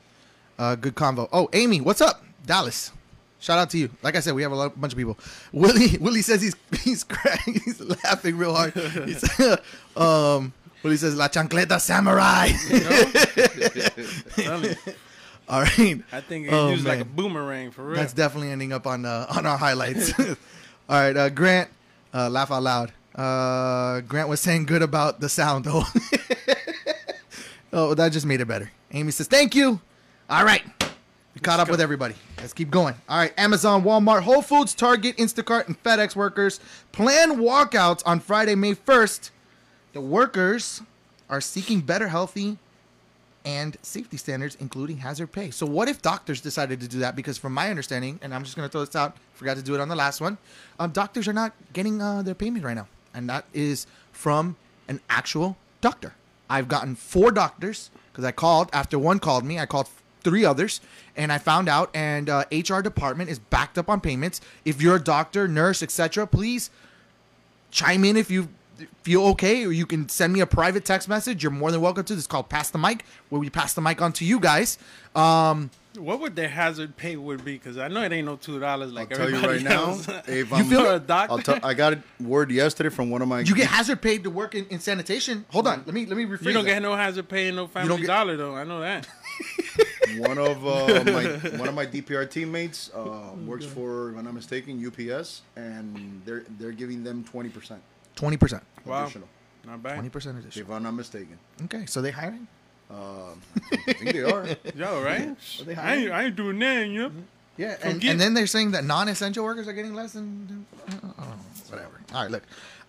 Uh, 0.59 0.75
good 0.77 0.95
convo. 0.95 1.29
Oh, 1.33 1.49
Amy, 1.53 1.81
what's 1.81 2.01
up, 2.01 2.25
Dallas? 2.47 2.93
Shout 3.41 3.59
out 3.59 3.71
to 3.71 3.79
you. 3.79 3.91
Like 4.03 4.17
I 4.17 4.21
said, 4.21 4.35
we 4.35 4.43
have 4.43 4.53
a 4.53 4.55
lot, 4.55 4.81
bunch 4.81 4.93
of 4.93 4.97
people. 4.97 5.19
Willie, 5.53 5.99
Willie 5.99 6.23
says 6.23 6.41
he's 6.43 6.55
he's 6.83 7.05
crying. 7.05 7.61
He's 7.65 7.81
laughing 7.81 8.37
real 8.39 8.55
hard. 8.55 8.73
He's, 8.75 9.23
um, 9.97 10.53
Willie 10.83 10.97
says, 10.97 11.15
"La 11.17 11.29
chancleta 11.29 11.81
samurai." 11.81 12.49
Tell 14.37 14.59
me. 14.61 14.75
All 15.49 15.61
right. 15.63 16.03
I 16.13 16.21
think 16.21 16.47
it 16.47 16.53
Oh, 16.53 16.71
used 16.71 16.87
like 16.87 17.01
a 17.01 17.05
boomerang 17.05 17.71
for 17.71 17.85
real. 17.85 17.97
That's 17.97 18.13
definitely 18.15 18.51
ending 18.51 18.73
up 18.73 18.87
on 18.87 19.05
uh, 19.05 19.27
on 19.31 19.45
our 19.47 19.59
highlights. 19.59 20.13
All 20.19 20.35
right, 20.89 21.17
uh, 21.17 21.29
Grant, 21.31 21.71
uh, 22.13 22.29
laugh 22.31 22.51
out 22.51 22.63
loud. 22.63 22.93
Uh, 23.15 24.01
Grant 24.01 24.29
was 24.29 24.41
saying 24.41 24.67
good 24.67 24.83
about 24.83 25.21
the 25.21 25.29
sound 25.29 25.65
though. 25.65 25.85
oh, 27.73 27.95
that 27.95 28.13
just 28.13 28.27
made 28.27 28.41
it 28.41 28.47
better. 28.49 28.71
Amy 28.93 29.11
says 29.11 29.27
thank 29.27 29.55
you. 29.55 29.81
All 30.29 30.45
right, 30.45 30.63
we 31.35 31.41
caught 31.41 31.61
up 31.61 31.69
with 31.69 31.81
everybody. 31.81 32.15
Let's 32.39 32.53
keep 32.53 32.71
going. 32.71 32.95
All 33.09 33.19
right, 33.19 33.33
Amazon, 33.39 33.83
Walmart, 33.85 34.23
Whole 34.23 34.43
Foods, 34.43 34.75
Target, 34.75 35.17
Instacart, 35.17 35.67
and 35.67 35.83
FedEx 35.83 36.15
workers 36.17 36.61
plan 36.93 37.37
walkouts 37.39 38.03
on 38.07 38.21
Friday, 38.21 38.55
May 38.55 38.75
first. 38.75 39.31
The 39.93 40.01
workers 40.01 40.83
are 41.31 41.41
seeking 41.41 41.81
better 41.81 42.09
healthy 42.09 42.59
and 43.45 43.77
safety 43.83 44.17
standards, 44.17 44.57
including 44.61 44.99
hazard 44.99 45.33
pay. 45.33 45.51
So, 45.51 45.67
what 45.67 45.89
if 45.89 46.01
doctors 46.01 46.41
decided 46.41 46.81
to 46.81 46.89
do 46.89 47.01
that? 47.01 47.15
Because, 47.15 47.39
from 47.39 47.53
my 47.53 47.71
understanding, 47.71 48.19
and 48.23 48.35
I'm 48.35 48.45
just 48.45 48.57
going 48.57 48.69
to 48.69 48.73
throw 48.73 48.85
this 48.85 48.97
out, 48.97 49.17
forgot 49.35 49.57
to 49.57 49.63
do 49.63 49.75
it 49.75 49.81
on 49.81 49.89
the 49.89 49.97
last 49.97 50.21
one, 50.21 50.39
um, 50.79 50.91
doctors 50.91 51.29
are 51.29 51.33
not 51.33 51.53
getting 51.73 52.01
uh, 52.01 52.23
their 52.23 52.35
payment 52.35 52.65
right 52.65 52.75
now. 52.75 52.89
And 53.13 53.29
that 53.29 53.45
is 53.53 53.87
from 54.13 54.57
an 54.89 55.01
actual 55.09 55.57
doctor. 55.81 56.15
I've 56.49 56.69
gotten 56.69 56.95
four 56.95 57.31
doctors 57.31 57.91
because 58.13 58.25
I 58.25 58.33
called. 58.33 58.71
After 58.73 58.99
one 58.99 59.19
called 59.19 59.45
me, 59.45 59.59
I 59.59 59.67
called 59.67 59.89
three 60.23 60.45
others, 60.45 60.81
and 61.17 61.31
I 61.31 61.39
found 61.39 61.69
out. 61.69 61.91
And 61.95 62.31
uh, 62.31 62.45
HR 62.51 62.81
department 62.81 63.31
is 63.31 63.39
backed 63.39 63.79
up 63.79 63.89
on 63.89 64.01
payments. 64.01 64.41
If 64.65 64.81
you're 64.81 64.97
a 64.97 65.03
doctor, 65.03 65.47
nurse, 65.47 65.83
etc., 65.83 66.27
please 66.27 66.71
chime 67.71 68.05
in 68.05 68.17
if 68.17 68.31
you 68.31 68.49
feel 69.03 69.25
okay 69.27 69.65
or 69.65 69.73
you 69.73 69.87
can 69.87 70.09
send 70.09 70.33
me 70.33 70.41
a 70.41 70.47
private 70.47 70.85
text 70.85 71.09
message 71.09 71.43
you're 71.43 71.53
more 71.53 71.71
than 71.71 71.81
welcome 71.81 72.05
to 72.05 72.15
this 72.15 72.23
is 72.23 72.27
called 72.27 72.49
pass 72.49 72.71
the 72.71 72.79
mic 72.79 73.05
where 73.29 73.41
we 73.41 73.49
pass 73.51 73.75
the 73.75 73.81
mic 73.81 74.01
on 74.03 74.13
to 74.13 74.25
you 74.25 74.41
guys 74.41 74.79
um 75.15 75.71
What 75.97 76.19
would 76.21 76.35
their 76.35 76.49
hazard 76.49 76.97
pay 76.97 77.15
would 77.17 77.45
be? 77.45 77.53
Because 77.53 77.79
I 77.79 77.87
know 77.87 78.03
it 78.03 78.11
ain't 78.11 78.27
no 78.27 78.35
two 78.35 78.59
dollars 78.59 78.93
like 78.93 79.13
I'll 79.13 79.19
tell 79.19 79.31
you 79.31 79.37
everybody 79.37 79.65
right 79.65 80.07
now. 80.09 80.23
If 80.27 80.51
You 80.51 80.57
I'm, 80.57 80.65
feel 80.65 80.91
a 80.91 80.99
doctor. 80.99 81.33
I'll 81.33 81.39
tell, 81.61 81.75
got 81.75 81.93
a 81.93 82.03
word 82.21 82.51
yesterday 82.51 82.89
from 82.89 83.11
one 83.11 83.23
of 83.23 83.29
my. 83.29 83.41
You 83.41 83.55
get 83.55 83.69
hazard 83.69 84.03
paid 84.03 84.25
to 84.25 84.31
work 84.31 84.57
in, 84.57 84.67
in 84.67 84.81
sanitation. 84.81 85.45
Hold 85.51 85.69
on, 85.69 85.85
let 85.87 85.95
me 85.95 86.05
let 86.07 86.17
me 86.17 86.25
rephrase. 86.25 86.47
you 86.47 86.53
don't 86.53 86.65
that. 86.65 86.73
get 86.73 86.83
no 86.83 86.97
hazard 86.97 87.29
pay 87.29 87.47
and 87.47 87.57
no 87.57 87.69
family 87.69 87.99
get- 87.99 88.07
dollar 88.09 88.37
though. 88.37 88.57
I 88.57 88.65
know 88.65 88.81
that. 88.81 89.07
one 90.19 90.39
of 90.39 90.67
uh, 90.67 91.05
my 91.13 91.59
one 91.59 91.69
of 91.69 91.75
my 91.77 91.87
DPR 91.87 92.29
teammates 92.29 92.91
uh, 92.93 93.31
works 93.47 93.65
for, 93.65 94.11
if 94.11 94.19
I'm 94.19 94.25
not 94.25 94.35
mistaken, 94.35 94.85
UPS, 94.85 95.43
and 95.55 96.23
they're 96.25 96.45
they're 96.59 96.73
giving 96.73 97.05
them 97.05 97.23
twenty 97.23 97.51
percent 97.51 97.81
twenty 98.17 98.37
percent. 98.37 98.63
Wow. 98.85 99.03
additional. 99.05 99.29
Not 99.67 99.83
bad. 99.83 99.95
Twenty 99.95 100.09
percent 100.11 100.39
addition. 100.39 100.63
If 100.63 100.71
I'm 100.71 100.83
not 100.83 100.93
mistaken, 100.95 101.39
Okay, 101.65 101.87
so 101.87 102.03
they 102.03 102.11
hiring? 102.11 102.47
um, 102.91 103.41
I 103.73 103.77
think 103.95 104.13
they 104.13 104.23
are. 104.23 104.47
Yo, 104.77 105.03
right? 105.03 105.35
they 105.65 105.75
I 105.75 105.95
ain't, 105.97 106.13
I 106.13 106.25
ain't 106.25 106.37
doing 106.37 106.59
that, 106.59 106.87
you 106.87 106.99
know. 107.03 107.13
Yeah, 107.57 107.77
and, 107.83 107.95
Forget- 107.95 108.11
and 108.13 108.21
then 108.21 108.35
they're 108.35 108.47
saying 108.47 108.73
that 108.73 108.85
non-essential 108.85 109.43
workers 109.45 109.67
are 109.69 109.73
getting 109.73 109.95
less 109.95 110.13
than 110.13 110.67
I 110.89 110.93
whatever. 111.71 112.01
All 112.13 112.23
right, 112.23 112.31
look, 112.31 112.43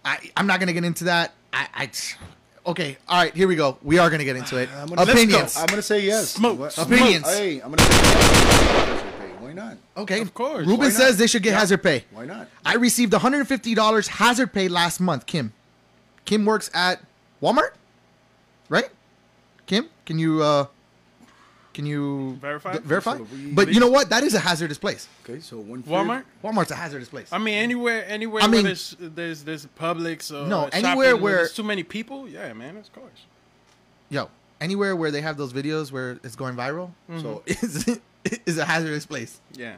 I 0.04 0.18
I'm 0.36 0.48
not 0.48 0.60
gonna 0.60 0.74
get 0.74 0.84
into 0.84 1.06
that. 1.06 1.34
I, 1.54 1.68
I 1.74 1.92
okay, 2.70 2.98
all 3.08 3.22
right, 3.24 3.34
here 3.34 3.48
we 3.48 3.56
go. 3.56 3.78
We 3.84 4.00
are 4.00 4.10
gonna 4.10 4.24
get 4.26 4.36
into 4.36 4.58
it. 4.58 4.70
I'm 4.76 4.88
gonna- 4.88 5.02
let's 5.02 5.12
Opinions. 5.12 5.56
I'm 5.58 5.68
gonna 5.68 5.82
say 5.82 6.02
yes. 6.02 6.32
Smoke. 6.32 6.60
What- 6.60 6.78
Opinions. 6.78 7.26
Hey, 7.28 7.62
I'm 7.62 7.72
gonna 7.72 7.82
say 7.84 7.90
yes. 7.94 8.95
Why 9.56 9.64
not? 9.64 9.78
Okay, 9.98 10.22
Of 10.22 10.34
course. 10.34 10.68
Ruben 10.68 10.92
says 10.92 11.18
they 11.18 11.28
should 11.28 11.44
get 11.44 11.52
Yeah. 11.52 11.60
hazard 11.60 11.84
pay. 11.84 12.06
Why 12.12 12.26
not? 12.26 12.48
I 12.66 12.76
received 12.76 13.14
150 13.14 13.74
dollars 13.76 14.08
hazard 14.08 14.54
pay 14.54 14.68
last 14.68 15.00
month. 15.00 15.26
Kim, 15.26 15.54
Kim 16.26 16.46
works 16.46 16.70
at 16.74 17.02
Walmart, 17.42 17.72
right? 18.70 18.90
Kim, 19.66 19.90
can 20.06 20.20
you 20.20 20.42
uh, 20.44 20.66
can 21.74 21.86
you 21.86 22.38
Verify? 22.42 22.74
d- 22.74 22.80
verify? 22.80 23.18
So 23.18 23.24
we- 23.32 23.52
But 23.52 23.68
you 23.74 23.80
know 23.80 23.90
what? 23.90 24.10
That 24.10 24.24
is 24.24 24.34
a 24.34 24.40
hazardous 24.40 24.78
place. 24.78 25.08
Okay, 25.28 25.40
so 25.42 25.58
one 25.58 25.84
Walmart. 25.84 26.24
Walmart's 26.44 26.72
a 26.72 26.76
hazardous 26.76 27.10
place. 27.10 27.28
I 27.34 27.38
mean, 27.38 27.56
anywhere, 27.56 28.06
anywhere 28.08 28.42
I 28.44 28.46
where 28.46 28.52
mean- 28.58 28.66
there's 28.66 28.96
there's 29.00 29.44
there's 29.44 29.66
Publix 29.78 30.32
or 30.32 30.48
No, 30.48 30.70
anywhere 30.72 31.16
where- 31.18 31.36
there's 31.38 31.54
too 31.54 31.64
many 31.64 31.84
people. 31.84 32.28
Yeah, 32.30 32.52
man, 32.54 32.78
of 32.78 32.92
course. 32.94 33.26
Yo, 34.10 34.30
anywhere 34.62 34.96
where 34.96 35.12
they 35.12 35.22
have 35.22 35.36
those 35.38 35.52
videos 35.52 35.92
where 35.92 36.12
it's 36.24 36.36
going 36.36 36.56
viral 36.56 36.92
So 37.20 37.44
is 38.26 38.40
is 38.46 38.58
a 38.58 38.66
hazardous 38.66 39.06
place. 39.06 39.40
Yeah. 39.54 39.76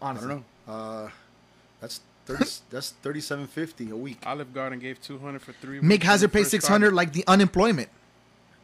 I 0.00 0.12
don't 0.14 0.28
know. 0.28 0.44
Uh, 0.66 1.08
that's 1.80 2.00
thirty. 2.26 2.44
that's 2.70 2.90
thirty-seven 3.02 3.46
fifty 3.48 3.90
a 3.90 3.96
week. 3.96 4.18
Olive 4.24 4.52
Garden 4.54 4.78
gave 4.78 5.00
two 5.02 5.18
hundred 5.18 5.42
for 5.42 5.52
three. 5.54 5.80
Make 5.80 6.02
hazard 6.02 6.32
pay 6.32 6.44
600 6.44 6.92
like 6.92 7.12
the 7.12 7.24
unemployment, 7.26 7.88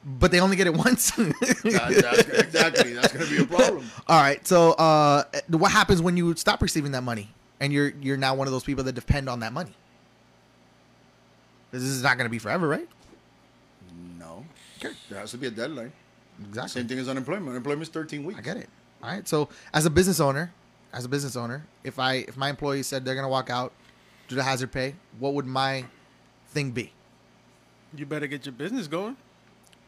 but 0.05 0.30
they 0.30 0.40
only 0.40 0.57
get 0.57 0.66
it 0.66 0.74
once. 0.86 1.11
That- 1.12 1.34
that's, 1.64 2.28
exactly. 2.28 2.92
That's 2.92 3.12
gonna 3.12 3.26
be 3.26 3.38
a 3.38 3.47
problem. 3.47 3.90
All 4.07 4.20
right. 4.20 4.47
So, 4.47 4.72
uh, 4.72 5.24
what 5.49 5.72
happens 5.72 6.01
when 6.01 6.16
you 6.16 6.34
stop 6.36 6.62
receiving 6.62 6.92
that 6.92 7.03
money 7.03 7.30
and 7.59 7.72
you're 7.72 7.88
you're 8.01 8.16
now 8.16 8.34
one 8.34 8.47
of 8.47 8.53
those 8.53 8.64
people 8.64 8.84
that 8.84 8.95
depend 8.95 9.28
on 9.28 9.40
that 9.40 9.53
money? 9.53 9.74
This 11.72 11.82
is 11.82 12.05
not 12.05 12.16
going 12.16 12.26
to 12.26 12.30
be 12.30 12.38
forever, 12.38 12.68
right? 12.68 12.88
No. 14.16 14.45
There 14.80 15.18
has 15.18 15.32
to 15.32 15.38
be 15.38 15.49
a 15.49 15.51
deadline. 15.51 15.92
Exactly. 16.41 16.80
Same 16.80 16.89
thing 16.89 16.99
as 16.99 17.09
unemployment. 17.09 17.49
Unemployment 17.51 17.82
is 17.82 17.89
thirteen 17.89 18.24
weeks. 18.24 18.39
I 18.39 18.43
get 18.43 18.57
it. 18.57 18.68
All 19.03 19.11
right. 19.11 19.26
So, 19.28 19.49
as 19.72 19.87
a 19.87 19.91
business 19.91 20.20
owner, 20.20 20.53
as 20.93 21.05
a 21.05 21.09
business 21.09 21.37
owner, 21.37 21.66
if 21.85 21.99
I 21.99 22.14
if 22.14 22.37
my 22.37 22.51
employees 22.51 22.87
said 22.87 23.05
they're 23.05 23.14
going 23.14 23.24
to 23.24 23.28
walk 23.30 23.51
out 23.51 23.72
due 24.28 24.37
to 24.37 24.43
hazard 24.43 24.72
pay, 24.72 24.95
what 25.18 25.35
would 25.35 25.47
my 25.47 25.85
thing 26.49 26.70
be? 26.70 26.93
You 27.97 28.07
better 28.07 28.26
get 28.26 28.47
your 28.47 28.53
business 28.53 28.89
going. 28.89 29.16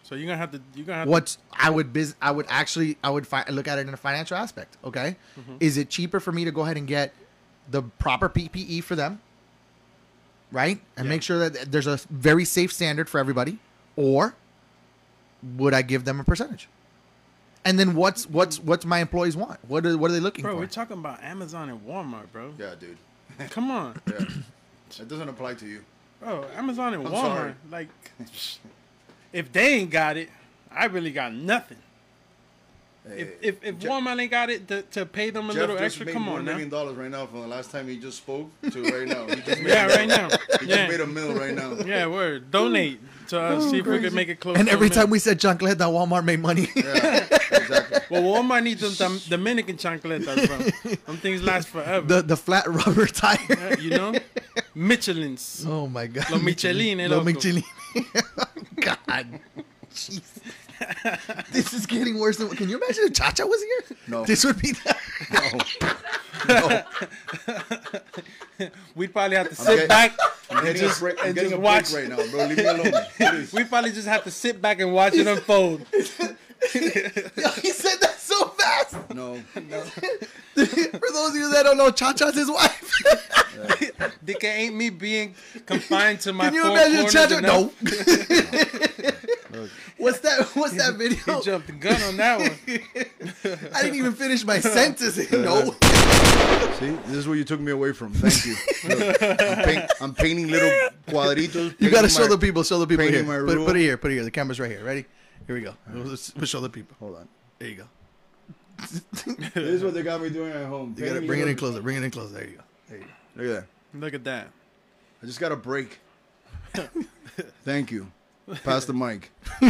So 0.04 0.14
you're 0.14 0.26
gonna 0.26 0.38
have 0.38 0.52
to. 0.52 0.60
You're 0.76 0.86
gonna 0.86 0.98
have 1.00 1.08
What 1.08 1.36
I 1.52 1.68
would 1.68 1.92
biz 1.92 2.14
I 2.22 2.30
would 2.30 2.46
actually 2.48 2.96
I 3.02 3.10
would 3.10 3.26
fi- 3.26 3.44
look 3.50 3.66
at 3.66 3.80
it 3.80 3.88
in 3.88 3.94
a 3.94 3.96
financial 3.96 4.36
aspect. 4.36 4.76
Okay, 4.84 5.16
mm-hmm. 5.38 5.56
is 5.58 5.76
it 5.76 5.90
cheaper 5.90 6.20
for 6.20 6.30
me 6.30 6.44
to 6.44 6.52
go 6.52 6.60
ahead 6.62 6.76
and 6.76 6.86
get 6.86 7.12
the 7.68 7.82
proper 7.82 8.28
PPE 8.28 8.84
for 8.84 8.94
them, 8.94 9.20
right, 10.52 10.80
and 10.96 11.06
Yeah. 11.06 11.08
make 11.08 11.22
sure 11.22 11.48
that 11.48 11.72
there's 11.72 11.88
a 11.88 11.96
very 12.08 12.44
safe 12.44 12.72
standard 12.72 13.08
for 13.08 13.18
everybody, 13.18 13.58
or 13.96 14.36
would 15.56 15.74
I 15.74 15.82
give 15.82 16.04
them 16.04 16.20
a 16.20 16.24
percentage? 16.24 16.68
And 17.64 17.78
then 17.78 17.94
what's 17.94 18.28
what's 18.30 18.58
what's 18.60 18.84
my 18.84 18.98
employees 19.00 19.36
want? 19.36 19.58
What 19.68 19.84
are 19.86 19.96
what 19.98 20.10
are 20.10 20.14
they 20.14 20.20
looking 20.20 20.42
bro. 20.42 20.52
for? 20.52 20.56
Bro, 20.56 20.60
we're 20.62 20.66
talking 20.70 20.98
about 20.98 21.22
Amazon 21.22 21.68
and 21.68 21.80
Walmart, 21.86 22.30
bro. 22.32 22.52
Yeah, 22.58 22.74
dude. 22.78 22.96
Come 23.50 23.70
on, 23.70 24.00
Yeah. 24.06 24.24
It 25.00 25.08
doesn't 25.08 25.28
apply 25.28 25.54
to 25.54 25.66
you. 25.66 25.84
bro. 26.20 26.44
Amazon 26.54 26.94
and 26.94 27.06
I'm 27.06 27.12
Walmart, 27.12 27.20
sorry. 27.36 27.54
like, 27.70 27.88
if 29.32 29.52
they 29.52 29.74
ain't 29.74 29.90
got 29.90 30.16
it, 30.16 30.30
I 30.70 30.84
really 30.86 31.10
got 31.10 31.32
nothing. 31.34 31.78
If 33.08 33.28
if, 33.42 33.64
if 33.64 33.78
Je- 33.78 33.86
Walmart 33.88 34.20
ain't 34.20 34.30
got 34.30 34.50
it 34.50 34.66
to, 34.68 34.82
to 34.82 35.06
pay 35.06 35.30
them 35.30 35.48
a 35.50 35.52
Jeff 35.52 35.60
little 35.62 35.78
extra, 35.78 36.06
made 36.06 36.12
come 36.12 36.26
one 36.26 36.38
on 36.40 36.44
now. 36.44 36.52
million 36.52 36.68
dollars 36.70 36.96
right 36.96 37.10
now 37.10 37.26
from 37.26 37.40
the 37.42 37.46
last 37.46 37.70
time 37.70 37.86
he 37.88 37.98
just 37.98 38.18
spoke 38.18 38.48
to 38.70 38.82
right 38.82 39.06
now. 39.06 39.26
He 39.26 39.36
just 39.42 39.60
made, 39.62 39.68
Yeah, 39.70 39.86
right 39.86 40.08
now. 40.08 40.28
He 40.60 40.66
Yeah. 40.66 40.76
just 40.86 40.90
made 40.90 41.00
a 41.00 41.06
mill 41.06 41.34
right 41.34 41.54
now. 41.54 41.72
Yeah, 41.84 42.06
word. 42.06 42.50
Donate 42.50 43.00
to 43.28 43.40
us. 43.40 43.70
see 43.70 43.78
if 43.78 43.86
we 43.86 44.00
can 44.00 44.14
make 44.14 44.28
it 44.28 44.40
close. 44.40 44.56
and 44.56 44.66
to 44.66 44.70
a 44.70 44.74
every 44.74 44.88
million. 44.88 45.02
time 45.04 45.10
we 45.10 45.18
said 45.18 45.38
chancleta, 45.40 45.86
Walmart 45.90 46.24
made 46.24 46.40
money. 46.40 46.68
Yeah, 46.76 47.26
exactly. 47.52 47.98
Well, 48.10 48.22
Walmart 48.22 48.62
needs 48.62 48.80
them 48.80 48.94
Dom- 48.94 49.20
Dominican 49.28 49.76
chancletas, 49.76 50.46
bro. 50.46 50.90
Them 51.06 51.16
things 51.18 51.42
last 51.42 51.68
forever. 51.68 52.06
the 52.06 52.22
the 52.22 52.36
flat 52.36 52.66
rubber 52.68 53.06
tire. 53.06 53.76
you 53.80 53.90
know, 53.90 54.14
Michelin's. 54.74 55.64
oh 55.66 55.86
my 55.86 56.06
god. 56.06 56.30
Lo 56.30 56.38
Michelin, 56.38 57.00
eh, 57.00 57.08
Lo 57.08 57.16
loco. 57.18 57.24
Michelin. 57.24 57.64
God. 58.80 59.40
Jeez. 59.92 60.20
this 61.52 61.72
is 61.72 61.86
getting 61.86 62.18
worse 62.18 62.36
than. 62.36 62.48
Can 62.50 62.68
you 62.68 62.76
imagine 62.76 63.04
if 63.04 63.12
Cha 63.14 63.30
Cha 63.30 63.44
was 63.46 63.62
here? 63.62 63.96
No. 64.08 64.24
This 64.24 64.44
would 64.44 64.60
be. 64.60 64.72
No. 65.32 65.40
No. 66.48 66.82
We'd 68.94 69.12
probably 69.12 69.36
have 69.36 69.48
to 69.48 69.54
sit 69.56 69.66
getting- 69.74 69.88
back 69.88 70.16
I'm 70.50 70.64
and 70.66 70.76
just, 70.76 70.98
a 70.98 71.00
break, 71.04 71.18
I'm 71.20 71.26
and 71.28 71.36
just 71.36 71.52
a 71.54 71.58
watch. 71.58 71.90
break 71.90 72.08
right 72.10 72.18
now, 72.18 72.30
bro. 72.30 72.46
Leave 72.46 72.58
me 72.58 72.64
alone. 72.64 72.92
Please. 73.16 73.52
We 73.52 73.64
probably 73.64 73.90
just 73.90 74.06
have 74.06 74.22
to 74.24 74.30
sit 74.30 74.62
back 74.62 74.78
and 74.80 74.92
watch 74.92 75.14
it 75.14 75.26
unfold. 75.26 75.84
Yo, 76.74 77.50
he 77.62 77.70
said 77.70 77.96
that 78.00 78.16
so 78.18 78.48
fast. 78.48 78.96
No. 79.14 79.34
no. 79.68 79.80
For 79.82 81.10
those 81.12 81.30
of 81.30 81.36
you 81.36 81.50
that 81.52 81.62
don't 81.64 81.76
know, 81.76 81.90
Chacha's 81.90 82.34
his 82.34 82.50
wife. 82.50 82.92
Dick, 84.24 84.42
it 84.42 84.46
ain't 84.46 84.74
me 84.74 84.90
being 84.90 85.34
confined 85.66 86.20
to 86.20 86.32
my 86.32 86.46
Can 86.46 86.54
you 86.54 86.62
four 86.62 86.70
imagine 86.72 86.94
corners 86.96 87.12
Chacha? 87.12 87.36
and 87.36 87.46
No. 87.46 87.72
what's 89.98 90.20
that? 90.20 90.46
What's 90.54 90.74
that 90.76 90.94
video? 90.96 91.18
He 91.38 91.42
jumped 91.42 91.66
the 91.68 91.72
gun 91.72 92.00
on 92.02 92.16
that 92.16 92.38
one. 92.40 92.50
I 93.74 93.82
didn't 93.82 93.98
even 93.98 94.12
finish 94.12 94.44
my 94.44 94.60
sentence. 94.60 95.16
No. 95.30 95.72
See, 96.80 96.90
this 97.06 97.16
is 97.16 97.26
where 97.28 97.36
you 97.36 97.44
took 97.44 97.60
me 97.60 97.72
away 97.72 97.92
from. 97.92 98.12
Thank 98.12 98.44
you. 98.46 98.56
Look, 98.88 99.22
I'm, 99.22 99.64
paint, 99.64 99.90
I'm 100.00 100.14
painting 100.14 100.48
little 100.48 100.70
cuadritos. 101.08 101.74
You 101.80 101.90
gotta 101.90 102.02
painting 102.02 102.08
show 102.10 102.22
my- 102.22 102.28
the 102.28 102.38
people. 102.38 102.62
Show 102.64 102.78
the 102.78 102.86
people 102.86 103.06
here. 103.06 103.24
Put, 103.24 103.66
put 103.66 103.76
it 103.76 103.80
here. 103.80 103.96
Put 103.96 104.10
it 104.10 104.14
here. 104.14 104.24
The 104.24 104.30
camera's 104.30 104.60
right 104.60 104.70
here. 104.70 104.84
Ready? 104.84 105.06
Here 105.46 105.54
we 105.54 105.62
go. 105.62 105.74
Let's, 105.92 106.32
show 106.48 106.60
the 106.60 106.68
people. 106.68 106.96
Hold 106.98 107.16
on. 107.16 107.28
There 107.58 107.68
you 107.68 107.76
go. 107.76 107.84
This 109.54 109.56
is 109.56 109.84
what 109.84 109.94
they 109.94 110.02
got 110.02 110.20
me 110.20 110.28
doing 110.28 110.52
at 110.52 110.66
home. 110.66 110.94
You 110.98 111.06
gotta 111.06 111.22
bring 111.22 111.40
it 111.40 111.48
in 111.48 111.56
closer. 111.56 111.80
Bring 111.80 111.96
it 111.96 112.02
in 112.02 112.10
closer. 112.10 112.34
There 112.34 112.44
you 112.46 112.56
go. 112.56 112.62
There 113.36 113.46
you 113.46 113.52
go. 113.52 113.54
Look 113.54 113.54
at 113.54 113.64
that. 113.94 113.98
Look 114.00 114.14
at 114.14 114.24
that. 114.24 114.48
I 115.22 115.26
just 115.26 115.40
got 115.40 115.52
a 115.52 115.56
break. 115.56 115.98
Thank 117.64 117.90
you. 117.90 118.10
Pass 118.64 118.84
the 118.84 118.92
mic. 118.92 119.30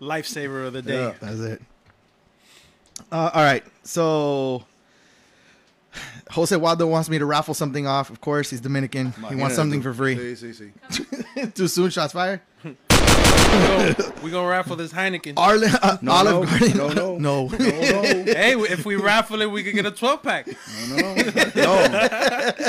Lifesaver 0.00 0.66
of 0.66 0.72
the 0.72 0.82
day. 0.82 1.02
Yeah. 1.02 1.14
That's 1.20 1.40
it. 1.40 1.62
Uh, 3.10 3.30
all 3.34 3.42
right. 3.42 3.64
So 3.82 4.64
Jose 6.30 6.56
Waldo 6.56 6.86
wants 6.86 7.08
me 7.08 7.18
to 7.18 7.26
raffle 7.26 7.54
something 7.54 7.86
off. 7.86 8.10
Of 8.10 8.20
course, 8.20 8.50
he's 8.50 8.60
Dominican. 8.60 9.12
He 9.28 9.34
wants 9.34 9.56
something 9.56 9.82
for 9.82 9.92
free. 9.92 10.16
See, 10.36 10.52
see, 10.52 10.70
see. 10.90 11.46
Too 11.54 11.68
soon, 11.68 11.90
shots 11.90 12.12
fired. 12.12 12.40
we 14.22 14.30
gonna 14.30 14.48
raffle 14.48 14.76
this 14.76 14.92
Heineken. 14.92 15.34
Arlen, 15.36 15.70
uh, 15.82 15.96
No, 16.02 16.12
Olive 16.12 16.34
no, 16.34 16.44
Garden. 16.46 16.76
no, 16.78 16.88
no. 16.88 17.16
no. 17.18 17.46
No, 17.48 17.58
no, 17.58 18.02
hey, 18.02 18.54
if 18.54 18.84
we 18.84 18.96
raffle 18.96 19.40
it, 19.42 19.50
we 19.50 19.62
could 19.62 19.74
get 19.74 19.86
a 19.86 19.90
12 19.90 20.22
pack. 20.22 20.46
no, 20.90 20.96
no. 20.96 21.14
no. 21.54 21.72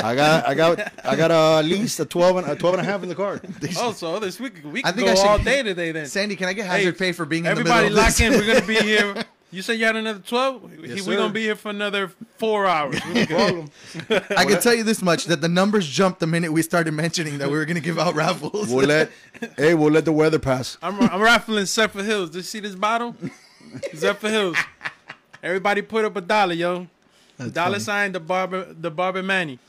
I 0.02 0.14
got, 0.14 0.48
I 0.48 0.54
got, 0.54 0.92
I 1.04 1.16
got 1.16 1.30
uh, 1.30 1.58
at 1.58 1.64
least 1.64 1.98
a 2.00 2.04
12 2.04 2.36
and 2.38 2.48
a 2.48 2.56
12 2.56 2.74
and 2.78 2.86
a 2.86 2.90
half 2.90 3.02
in 3.02 3.08
the 3.08 3.14
car. 3.14 3.40
Oh, 3.78 3.92
so 3.92 4.18
this 4.20 4.38
week 4.40 4.54
we 4.64 4.82
I 4.84 4.92
think 4.92 5.06
go 5.06 5.12
I 5.12 5.14
should- 5.14 5.26
all 5.26 5.38
day 5.38 5.62
today 5.62 5.92
then. 5.92 6.06
Sandy, 6.06 6.36
can 6.36 6.48
I 6.48 6.52
get 6.52 6.66
Hey, 6.66 6.78
hazard 6.84 6.98
pay 6.98 7.12
for 7.12 7.24
being 7.26 7.40
in 7.44 7.54
the 7.54 7.60
Everybody 7.60 7.88
middle 7.88 7.98
of 7.98 8.04
lock 8.04 8.20
in. 8.20 8.32
We're 8.32 8.46
gonna 8.54 8.66
be 8.66 8.76
here. 8.76 9.14
You 9.52 9.62
said 9.62 9.74
you 9.74 9.84
had 9.84 9.96
another 9.96 10.18
12? 10.18 10.86
Yes, 10.86 11.06
We're 11.06 11.16
gonna 11.16 11.32
be 11.32 11.42
here 11.42 11.54
for 11.54 11.70
another 11.70 12.10
four 12.36 12.66
hours. 12.66 13.00
No 13.06 13.26
problem. 13.26 13.70
I 14.36 14.44
can 14.44 14.60
tell 14.60 14.74
you 14.74 14.82
this 14.82 15.02
much: 15.02 15.26
that 15.26 15.40
the 15.40 15.48
numbers 15.48 15.86
jumped 15.88 16.20
the 16.20 16.26
minute 16.26 16.52
we 16.52 16.62
started 16.62 16.92
mentioning 16.92 17.38
that 17.38 17.48
we 17.48 17.56
were 17.56 17.64
going 17.64 17.76
to 17.76 17.82
give 17.82 17.98
out 17.98 18.14
raffles. 18.14 18.68
We'll 18.72 18.88
let, 18.88 19.10
hey, 19.56 19.74
we'll 19.74 19.92
let 19.92 20.04
the 20.04 20.12
weather 20.12 20.40
pass. 20.40 20.78
I'm, 20.82 21.00
I'm 21.00 21.20
raffling 21.20 21.64
Zephyrhills. 21.64 22.26
Did 22.26 22.36
you 22.36 22.42
see 22.42 22.60
this 22.60 22.74
bottle? 22.74 23.14
Zephyrhills. 23.94 24.56
Everybody 25.42 25.82
put 25.82 26.04
up 26.04 26.16
a 26.16 26.20
dollar, 26.20 26.54
yo. 26.54 26.88
dollar 27.38 27.52
funny. 27.52 27.78
sign 27.78 28.12
the 28.12 28.20
barber 28.20 28.72
the 28.72 28.90
barber 28.90 29.22
Manny. 29.22 29.60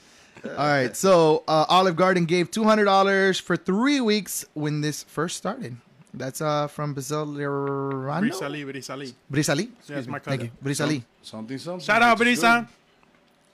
All 0.44 0.56
right, 0.56 0.96
so 0.96 1.44
uh, 1.48 1.66
Olive 1.70 1.96
Garden 1.96 2.26
gave 2.26 2.50
two 2.50 2.64
hundred 2.64 2.86
dollars 2.86 3.40
for 3.40 3.56
three 3.56 4.02
weeks 4.02 4.44
when 4.54 4.82
this 4.82 5.04
first 5.04 5.38
started. 5.38 5.78
That's 6.14 6.42
uh 6.42 6.68
from 6.68 6.94
Braziliano. 6.94 7.92
Brisali, 8.22 8.66
Brisali. 8.66 9.14
Brisali. 9.32 9.70
Yes, 9.88 10.08
my 10.08 10.20
Thank 10.20 10.42
cousin. 10.42 10.52
you, 10.64 10.70
Brisali. 10.70 11.04
Something, 11.22 11.58
something. 11.58 11.86
Shout 11.86 12.02
out, 12.02 12.18
which 12.20 12.28
is 12.30 12.40
Brisa. 12.42 12.68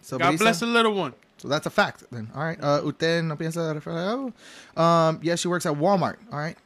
So 0.02 0.18
God 0.18 0.34
Brisa- 0.34 0.38
bless 0.40 0.60
the 0.60 0.66
little 0.68 0.94
one. 0.94 1.14
So 1.38 1.48
that's 1.48 1.66
a 1.66 1.70
fact 1.70 2.04
then. 2.12 2.30
All 2.36 2.44
right. 2.44 2.58
Uh, 2.62 2.82
usted 2.86 3.24
no 3.26 3.36
piensa 3.36 3.74
referir- 3.78 4.32
Um, 4.80 5.20
yeah, 5.22 5.36
she 5.36 5.48
works 5.48 5.66
at 5.66 5.74
Walmart. 5.74 6.18
All 6.32 6.40
right. 6.40 6.58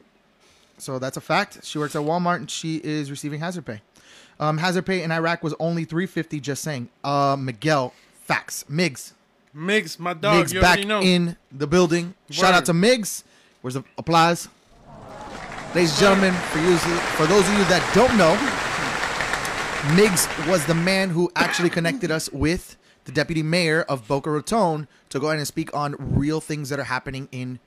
So 0.77 0.99
that's 0.99 1.17
a 1.17 1.21
fact. 1.21 1.63
She 1.63 1.79
works 1.79 1.95
at 1.95 2.01
Walmart 2.03 2.35
and 2.37 2.51
she 2.51 2.75
is 2.83 3.09
receiving 3.09 3.39
hazard 3.39 3.65
pay. 3.65 3.81
Um, 4.39 4.59
hazard 4.59 4.85
pay 4.85 5.01
in 5.01 5.11
Iraq 5.11 5.41
was 5.43 5.55
only 5.59 5.83
350 5.85 6.39
just 6.39 6.61
saying. 6.63 6.89
Uh, 7.03 7.35
Miguel, 7.39 7.93
facts. 8.25 8.65
Migs. 8.69 9.13
Mix, 9.53 9.97
my 9.97 10.13
dog. 10.13 10.45
Migs 10.45 10.53
you 10.53 10.61
back 10.61 10.77
already 10.77 10.85
know. 10.87 11.01
in 11.01 11.35
the 11.51 11.65
building. 11.65 12.13
Shout 12.29 12.53
out 12.53 12.65
to 12.65 12.73
Migs. 12.73 13.23
Where's 13.61 13.73
the 13.73 13.83
applause? 13.97 14.47
Ladies 15.75 15.91
and 15.91 15.99
gentlemen, 15.99 16.33
for 16.33 16.59
you, 16.59 16.75
for 16.77 17.27
those 17.27 17.47
of 17.47 17.53
you 17.53 17.63
that 17.65 17.91
don't 17.93 18.17
know, 18.17 18.33
Migs 19.95 20.27
was 20.49 20.65
the 20.65 20.73
man 20.73 21.09
who 21.09 21.31
actually 21.35 21.69
connected 21.69 22.09
us 22.09 22.31
with 22.31 22.77
the 23.05 23.11
deputy 23.11 23.43
mayor 23.43 23.83
of 23.83 24.07
Boca 24.07 24.31
Raton 24.31 24.87
to 25.09 25.19
go 25.19 25.27
ahead 25.27 25.37
and 25.37 25.47
speak 25.47 25.73
on 25.75 25.95
real 25.99 26.41
things 26.41 26.69
that 26.69 26.79
are 26.79 26.85
happening 26.85 27.27
in 27.31 27.59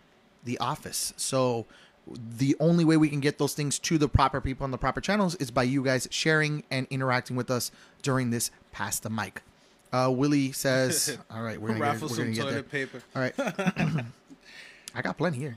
the 0.42 0.58
office. 0.58 1.12
So 1.16 1.66
the 2.08 2.56
only 2.58 2.84
way 2.84 2.96
we 2.96 3.08
can 3.08 3.20
get 3.20 3.38
those 3.38 3.54
things 3.54 3.78
to 3.80 3.96
the 3.96 4.08
proper 4.08 4.40
people 4.40 4.64
on 4.64 4.72
the 4.72 4.78
proper 4.78 5.00
channels 5.00 5.36
is 5.36 5.52
by 5.52 5.62
you 5.62 5.84
guys 5.84 6.08
sharing 6.10 6.64
and 6.70 6.88
interacting 6.90 7.36
with 7.36 7.50
us 7.50 7.70
during 8.02 8.30
this 8.30 8.50
pass 8.72 8.98
the 8.98 9.10
mic. 9.10 9.42
Uh, 9.92 10.10
Willie 10.12 10.50
says, 10.52 11.16
"All 11.30 11.42
right, 11.42 11.60
we're 11.60 11.68
gonna 11.68 11.80
Raffle 11.80 12.08
get, 12.08 12.18
we're 12.18 12.24
gonna 12.24 12.36
get 12.36 12.50
there. 12.50 12.62
paper. 12.62 13.02
All 13.14 13.22
right, 13.22 13.34
I 14.94 15.02
got 15.02 15.16
plenty 15.16 15.38
here. 15.38 15.56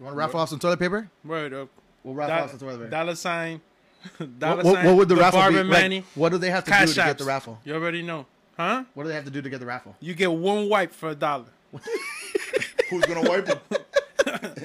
You 0.00 0.04
want 0.06 0.14
to 0.14 0.18
raffle 0.18 0.40
off 0.40 0.48
some 0.48 0.58
toilet 0.58 0.78
paper? 0.80 1.08
Word 1.24 1.52
up. 1.52 1.68
We'll 2.02 2.14
raffle 2.14 2.34
Do- 2.36 2.42
off 2.42 2.50
some 2.50 2.58
toilet 2.58 2.78
paper. 2.78 2.90
dollar 2.90 3.14
sign. 3.14 3.60
dollar 4.38 4.56
What, 4.56 4.64
what, 4.64 4.74
sign. 4.76 4.86
what 4.86 4.96
would 4.96 5.08
the, 5.10 5.16
raffle 5.16 5.40
be? 5.40 5.42
Barber 5.42 5.64
Like, 5.64 5.82
Manny. 5.82 6.04
what 6.14 6.30
do 6.30 6.38
they 6.38 6.50
have 6.50 6.64
to 6.64 6.70
do 6.70 6.86
to 6.86 6.94
get 6.94 7.18
the 7.18 7.24
raffle? 7.24 7.58
You 7.64 7.74
already 7.74 8.00
know. 8.02 8.24
Huh? 8.56 8.84
What 8.94 9.02
do 9.04 9.08
they 9.10 9.14
have 9.14 9.24
to 9.26 9.30
do 9.30 9.42
to 9.42 9.50
get 9.50 9.60
the 9.60 9.66
raffle? 9.66 9.94
You 10.00 10.14
get 10.14 10.32
one 10.32 10.68
wipe 10.70 10.92
for 10.92 11.10
a 11.10 11.14
dollar. 11.14 11.44
Who's 12.90 13.04
gonna 13.04 13.28
wipe 13.28 13.46
them? 13.46 13.60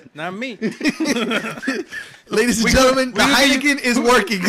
Not 0.13 0.33
me. 0.33 0.55
Ladies 0.57 2.57
and 2.57 2.65
We 2.65 2.71
gentlemen, 2.71 3.11
gonna- 3.11 3.11
the 3.11 3.11
we 3.11 3.11
gonna 3.11 3.36
Heineken 3.36 3.79
is 3.81 3.99
working. 3.99 4.41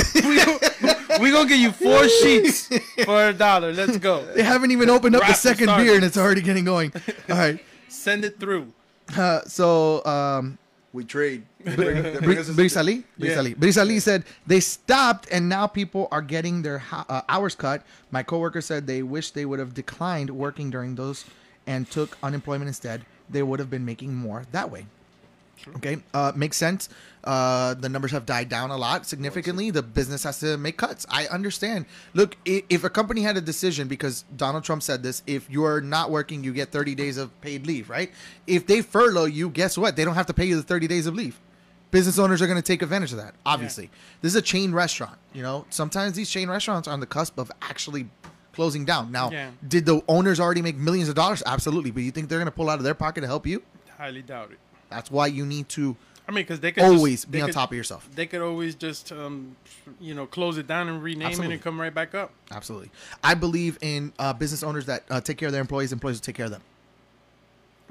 we're 1.21 1.33
gonna 1.33 1.49
give 1.49 1.59
you 1.59 1.73
four 1.73 2.09
sheets 2.09 2.69
for 3.05 3.29
a 3.29 3.33
dollar. 3.33 3.73
Let's 3.73 3.97
go. 3.99 4.25
they 4.35 4.43
haven't 4.43 4.71
even 4.71 4.91
opened 4.91 5.17
up 5.17 5.27
the 5.27 5.33
second 5.35 5.65
started. 5.67 5.85
beer 5.85 5.95
and 5.97 6.05
it's 6.05 6.17
already 6.17 6.41
getting 6.43 6.65
going. 6.65 6.93
All 7.29 7.37
right. 7.37 7.59
Send 7.89 8.25
it 8.25 8.39
through. 8.41 8.73
Uh, 9.17 9.41
so, 9.43 10.05
um, 10.05 10.59
We 10.97 11.05
trade. 11.05 11.43
They 11.63 11.77
bring- 11.77 12.03
they 12.03 12.21
bring 12.21 12.39
us 12.39 12.49
a- 12.49 12.53
Brisali, 12.53 13.05
Yeah. 13.19 13.35
Brisali, 13.37 13.55
Brisali 13.55 14.01
said 14.01 14.25
they 14.47 14.61
stopped 14.61 15.29
and 15.31 15.47
now 15.47 15.67
people 15.67 16.09
are 16.11 16.23
getting 16.23 16.63
their 16.63 16.83
uh, 16.91 17.21
hours 17.29 17.55
cut. 17.55 17.83
My 18.11 18.23
coworker 18.23 18.63
said 18.63 18.87
they 18.87 19.03
wish 19.03 19.33
they 19.33 19.45
would 19.45 19.59
have 19.59 19.75
declined 19.75 20.31
working 20.31 20.71
during 20.71 20.95
those 20.95 21.27
and 21.67 21.91
took 21.91 22.17
unemployment 22.23 22.69
instead. 22.69 23.05
They 23.29 23.43
would 23.43 23.61
have 23.61 23.69
been 23.69 23.85
making 23.85 24.15
more 24.15 24.45
that 24.53 24.71
way. 24.71 24.87
Okay, 25.77 25.99
uh, 26.15 26.33
makes 26.37 26.57
sense. 26.57 26.89
Uh, 27.25 27.75
the 27.75 27.89
numbers 27.89 28.13
have 28.13 28.25
died 28.25 28.49
down 28.49 28.71
a 28.71 28.77
lot 28.77 29.05
significantly. 29.05 29.71
The 29.73 29.83
business 29.83 30.23
has 30.23 30.39
to 30.41 30.57
make 30.57 30.77
cuts. 30.77 31.05
I 31.11 31.27
understand. 31.27 31.87
Look, 32.15 32.37
if 32.45 32.85
a 32.85 32.91
company 32.91 33.23
had 33.23 33.37
a 33.37 33.41
decision, 33.41 33.89
because 33.89 34.25
Donald 34.37 34.63
Trump 34.63 34.83
said 34.85 35.03
this, 35.03 35.23
if 35.27 35.51
you're 35.51 35.81
not 35.81 36.11
working, 36.13 36.45
you 36.45 36.53
get 36.53 36.71
30 36.71 36.95
days 36.95 37.17
of 37.17 37.39
paid 37.41 37.67
leave, 37.67 37.91
right? 37.91 38.13
If 38.47 38.67
they 38.69 38.81
furlough 38.81 39.25
you, 39.25 39.49
guess 39.51 39.77
what? 39.77 39.97
They 39.97 40.05
don't 40.05 40.15
have 40.15 40.27
to 40.27 40.35
pay 40.35 40.45
you 40.45 40.55
the 40.57 40.63
30 40.63 40.87
days 40.87 41.07
of 41.07 41.15
leave. 41.17 41.41
Business 41.91 42.19
owners 42.19 42.41
are 42.43 42.47
going 42.47 42.59
to 42.59 42.63
take 42.67 42.83
advantage 42.83 43.11
of 43.13 43.19
that. 43.19 43.35
Obviously, 43.45 43.91
this 44.21 44.33
is 44.33 44.37
a 44.37 44.43
chain 44.43 44.73
restaurant. 44.73 45.19
You 45.33 45.43
know, 45.43 45.67
sometimes 45.71 46.15
these 46.15 46.31
chain 46.31 46.49
restaurants 46.49 46.87
are 46.87 46.93
on 46.93 47.01
the 47.01 47.07
cusp 47.07 47.39
of 47.39 47.51
actually 47.63 48.09
closing 48.53 48.85
down. 48.85 49.11
Now, 49.11 49.31
Yeah. 49.31 49.51
did 49.67 49.85
the 49.87 50.01
owners 50.09 50.39
already 50.39 50.63
make 50.63 50.77
millions 50.77 51.09
of 51.09 51.15
dollars? 51.17 51.43
Absolutely. 51.45 51.91
But 51.91 52.03
you 52.05 52.11
think 52.13 52.29
they're 52.29 52.39
going 52.39 52.47
to 52.47 52.51
pull 52.53 52.71
out 52.71 52.79
of 52.79 52.85
their 52.85 52.95
pocket 52.95 53.23
to 53.23 53.27
help 53.27 53.47
you? 53.47 53.63
Highly 53.99 54.23
doubt 54.23 54.51
it. 54.53 54.59
That's 54.91 55.11
why 55.11 55.27
you 55.29 55.45
need 55.47 55.69
to 55.71 55.97
I 56.29 56.33
mean, 56.33 56.43
because 56.43 56.59
they 56.61 56.73
could 56.73 56.83
always 56.83 57.21
just, 57.21 57.31
be 57.31 57.39
they 57.39 57.45
on 57.45 57.51
top 57.51 57.71
of 57.71 57.77
yourself. 57.77 58.09
They 58.15 58.27
could 58.27 58.41
always 58.43 58.75
just, 58.75 59.13
um, 59.13 59.55
you 60.01 60.13
know, 60.13 60.27
close 60.27 60.59
it 60.59 60.67
down 60.67 60.89
and 60.89 61.01
rename 61.01 61.29
Absolutely. 61.29 61.55
it 61.55 61.57
and 61.59 61.63
come 61.65 61.81
right 61.81 61.95
back 61.95 62.15
up. 62.17 62.33
Absolutely. 62.51 62.91
I 63.23 63.35
believe 63.35 63.79
in 63.81 64.13
uh, 64.19 64.33
business 64.33 64.65
owners 64.65 64.87
that 64.87 65.05
uh, 65.09 65.21
take 65.21 65.39
care 65.39 65.47
of 65.47 65.53
their 65.53 65.61
employees. 65.61 65.93
Employees 65.93 66.17
will 66.19 66.25
take 66.25 66.35
care 66.35 66.47
of 66.47 66.51
them. 66.53 66.63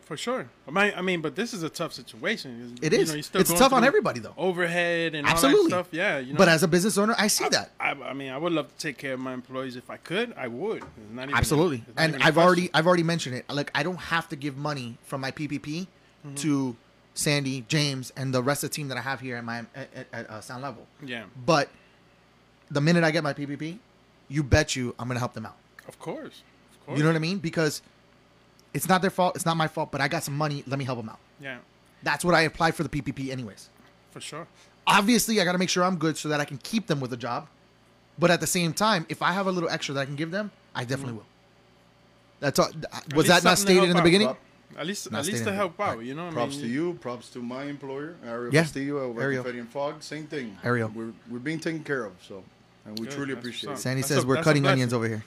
For 0.01 0.17
sure. 0.17 0.47
I 0.67 0.71
mean, 0.71 0.93
I 0.97 1.01
mean, 1.01 1.21
but 1.21 1.35
this 1.35 1.51
is 1.53 1.63
a 1.63 1.69
tough 1.69 1.91
situation. 1.93 2.75
It 2.81 2.91
You 2.93 3.05
know, 3.05 3.13
it's 3.15 3.53
tough 3.53 3.73
on 3.73 3.83
everybody, 3.83 4.19
though. 4.19 4.35
Overhead 4.37 5.15
and 5.15 5.25
all 5.25 5.31
Absolutely. 5.31 5.63
that 5.63 5.69
stuff. 5.69 5.87
Yeah, 5.91 6.19
you 6.19 6.33
know. 6.33 6.37
But 6.37 6.47
as 6.47 6.61
a 6.61 6.67
business 6.67 6.97
owner, 6.99 7.15
I 7.17 7.25
see 7.27 7.47
that. 7.49 7.71
I, 7.79 7.91
I 7.93 8.13
mean, 8.13 8.31
I 8.31 8.37
would 8.37 8.53
love 8.53 8.67
to 8.67 8.77
take 8.77 8.97
care 8.99 9.13
of 9.13 9.19
my 9.19 9.33
employees 9.33 9.75
if 9.77 9.89
I 9.89 9.97
could. 9.97 10.33
I 10.37 10.47
would. 10.47 10.83
Not 11.11 11.23
even- 11.23 11.35
Absolutely. 11.35 11.77
not 11.87 11.95
And 11.97 12.15
a 12.21 12.25
I've 12.25 12.37
already 12.37 12.69
I've 12.73 12.85
already 12.85 13.01
mentioned 13.03 13.35
it. 13.35 13.49
Like 13.49 13.71
I 13.73 13.81
don't 13.81 13.95
have 13.97 14.29
to 14.29 14.35
give 14.35 14.57
money 14.57 14.97
from 15.05 15.21
my 15.21 15.31
PPP 15.31 15.87
Mm-hmm. 16.25 16.35
to 16.37 16.75
Sandy, 17.16 17.66
James, 17.68 18.11
and 18.16 18.34
the 18.34 18.43
rest 18.43 18.63
of 18.63 18.70
the 18.70 18.76
team 18.76 18.89
that 18.89 18.97
I 18.97 19.01
have 19.01 19.20
here 19.22 19.38
at 19.38 19.43
my 19.43 19.59
at, 19.59 19.89
at, 19.95 20.07
at 20.13 20.30
uh, 20.30 20.41
Sound 20.41 20.61
Level. 20.61 20.86
Yeah, 21.03 21.24
But 21.45 21.70
the 22.70 22.82
minute 22.82 23.03
I 23.03 23.11
get 23.11 23.24
my 23.24 23.34
PPP, 23.34 23.80
you 24.28 24.43
bet 24.43 24.76
you 24.76 24.93
I'm 24.99 25.07
gonna 25.07 25.20
help 25.20 25.34
them 25.34 25.45
out. 25.45 25.55
of 25.88 25.97
course. 25.97 26.43
Of 26.74 26.86
course. 26.86 26.97
You 26.97 27.03
know 27.03 27.09
what 27.09 27.16
I 27.16 27.20
mean? 27.20 27.39
Because 27.39 27.82
it's 28.74 28.88
not 28.89 29.01
their 29.01 29.09
fault. 29.11 29.36
It's 29.36 29.45
not 29.45 29.55
my 29.57 29.68
fault. 29.68 29.91
But 29.91 30.01
I 30.01 30.07
got 30.07 30.24
some 30.24 30.38
money. 30.38 30.63
Let 30.68 30.78
me 30.78 30.86
help 30.86 30.99
them 30.99 31.09
out. 31.09 31.20
Yeah, 31.41 31.57
That's 32.03 32.24
what 32.26 32.36
I 32.36 32.41
applied 32.41 32.76
for 32.76 32.84
the 32.84 32.89
PPP 32.89 33.32
anyways. 33.32 33.70
for 34.11 34.20
sure. 34.22 34.47
obviously 34.88 35.41
I 35.41 35.45
got 35.45 35.53
to 35.53 35.57
make 35.57 35.70
sure 35.70 35.84
I'm 35.84 35.97
good 35.97 36.16
so 36.18 36.30
that 36.30 36.39
I 36.39 36.45
can 36.45 36.57
keep 36.59 36.88
them 36.88 36.99
with 36.99 37.11
a 37.13 37.18
job. 37.18 37.47
But 38.20 38.32
at 38.32 38.39
the 38.39 38.47
same 38.47 38.72
time, 38.74 39.05
if 39.09 39.22
I 39.22 39.32
have 39.34 39.47
a 39.47 39.51
little 39.51 39.70
extra 39.70 39.93
that 39.95 40.01
I 40.01 40.05
can 40.05 40.16
give 40.16 40.32
them, 40.32 40.51
I 40.74 40.86
definitely 40.86 41.13
will. 41.16 41.26
That's 42.39 42.59
all. 42.59 42.70
Was 43.16 43.28
that 43.28 43.43
not 43.43 43.57
stated 43.57 43.89
in 43.89 43.95
the 43.95 44.01
beginning? 44.01 44.28
Prop- 44.28 44.39
At 44.78 44.86
least, 44.88 45.07
at 45.07 45.13
least 45.13 45.28
stating 45.28 45.45
to 45.45 45.53
help 45.53 45.80
out. 45.80 45.97
Right. 45.97 46.05
You 46.05 46.15
know, 46.15 46.28
I 46.28 46.32
Props 46.32 46.55
mean, 46.55 46.61
to 46.65 46.67
you. 46.67 46.93
Props 46.95 47.30
to 47.30 47.41
my 47.41 47.63
employer, 47.63 48.15
Ariel 48.26 48.53
Yeah. 48.53 48.61
Castillo 48.63 48.99
over 48.99 49.21
Ariel. 49.21 49.39
at 49.39 49.43
Confetti 49.45 49.59
and 49.59 49.69
Fog. 49.69 50.03
Same 50.03 50.28
thing. 50.28 50.57
Ariel. 50.63 50.91
We're, 50.93 51.13
we're 51.30 51.39
being 51.39 51.59
taken 51.59 51.84
care 51.84 52.03
of, 52.05 52.13
so 52.28 52.43
and 52.86 52.99
we 52.99 53.05
Good, 53.07 53.15
truly 53.15 53.34
appreciate 53.34 53.71
it. 53.73 53.78
Sandy 53.80 54.01
That's 54.01 54.13
says 54.13 54.23
a- 54.23 54.28
we're 54.28 54.43
cutting 54.43 54.65
onions 54.67 54.93
over 54.93 55.07
here. 55.07 55.23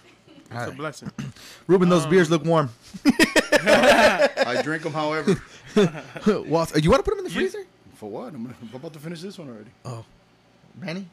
It's 0.51 0.55
All 0.55 0.69
a 0.69 0.73
blessing. 0.73 1.11
Ruben, 1.67 1.89
those 1.89 2.05
Um, 2.05 2.11
beers 2.11 2.31
look 2.31 2.45
warm. 2.45 2.71
I 3.05 4.61
drink 4.63 4.83
them, 4.83 4.93
however. 4.93 5.41
Walt, 6.27 6.83
you 6.83 6.91
want 6.91 7.05
to 7.05 7.11
put 7.11 7.17
them 7.17 7.19
in 7.19 7.25
the 7.25 7.31
You- 7.31 7.49
freezer? 7.49 7.65
For 7.95 8.09
what? 8.09 8.33
I'm, 8.35 8.55
I'm 8.63 8.75
about 8.75 8.93
to 8.93 8.99
finish 9.01 9.21
this 9.23 9.39
one 9.39 9.49
already. 9.49 9.71
Oh, 9.85 10.05
Manny. 10.81 11.09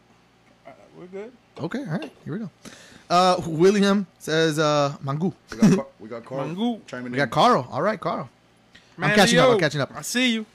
Uh, 0.68 0.72
we're 0.98 1.08
good. 1.08 1.32
Okay, 1.60 1.80
all 1.80 1.86
right. 1.86 2.12
Here 2.24 2.34
we 2.34 2.40
go. 2.40 2.50
Uh, 3.10 3.40
William 3.46 4.08
says 4.20 4.58
uh, 4.58 4.96
mangu. 5.04 5.34
We 5.52 5.58
got, 5.58 5.76
Car- 5.76 5.88
we 6.00 6.10
got 6.10 6.26
Carl 6.26 6.48
Mangu. 6.48 6.82
chiming 6.88 7.12
We 7.12 7.20
in. 7.20 7.26
got 7.26 7.30
Carl. 7.32 7.68
All 7.72 7.82
right, 7.82 8.00
Carl. 8.00 8.30
Man, 8.98 9.10
I'm 9.12 9.16
catching 9.16 9.40
up, 9.40 9.50
I'm 9.50 9.60
catching 9.60 9.82
up. 9.82 9.92
I 9.96 10.02
see 10.02 10.34
you. 10.34 10.46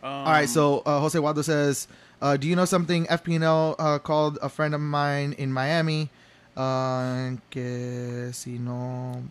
Um, 0.00 0.12
All 0.12 0.24
right, 0.26 0.48
so 0.48 0.82
uh, 0.86 1.00
Jose 1.00 1.18
Waldo 1.18 1.42
says, 1.42 1.88
uh, 2.22 2.36
"Do 2.36 2.46
you 2.46 2.54
know 2.54 2.64
something? 2.64 3.06
FP&L 3.06 3.74
uh, 3.78 3.98
called 3.98 4.38
a 4.40 4.48
friend 4.48 4.74
of 4.74 4.80
mine 4.80 5.32
in 5.38 5.52
Miami. 5.52 6.08
Uh, 6.56 7.32
que 7.50 8.32
si 8.32 8.58
no 8.58 9.22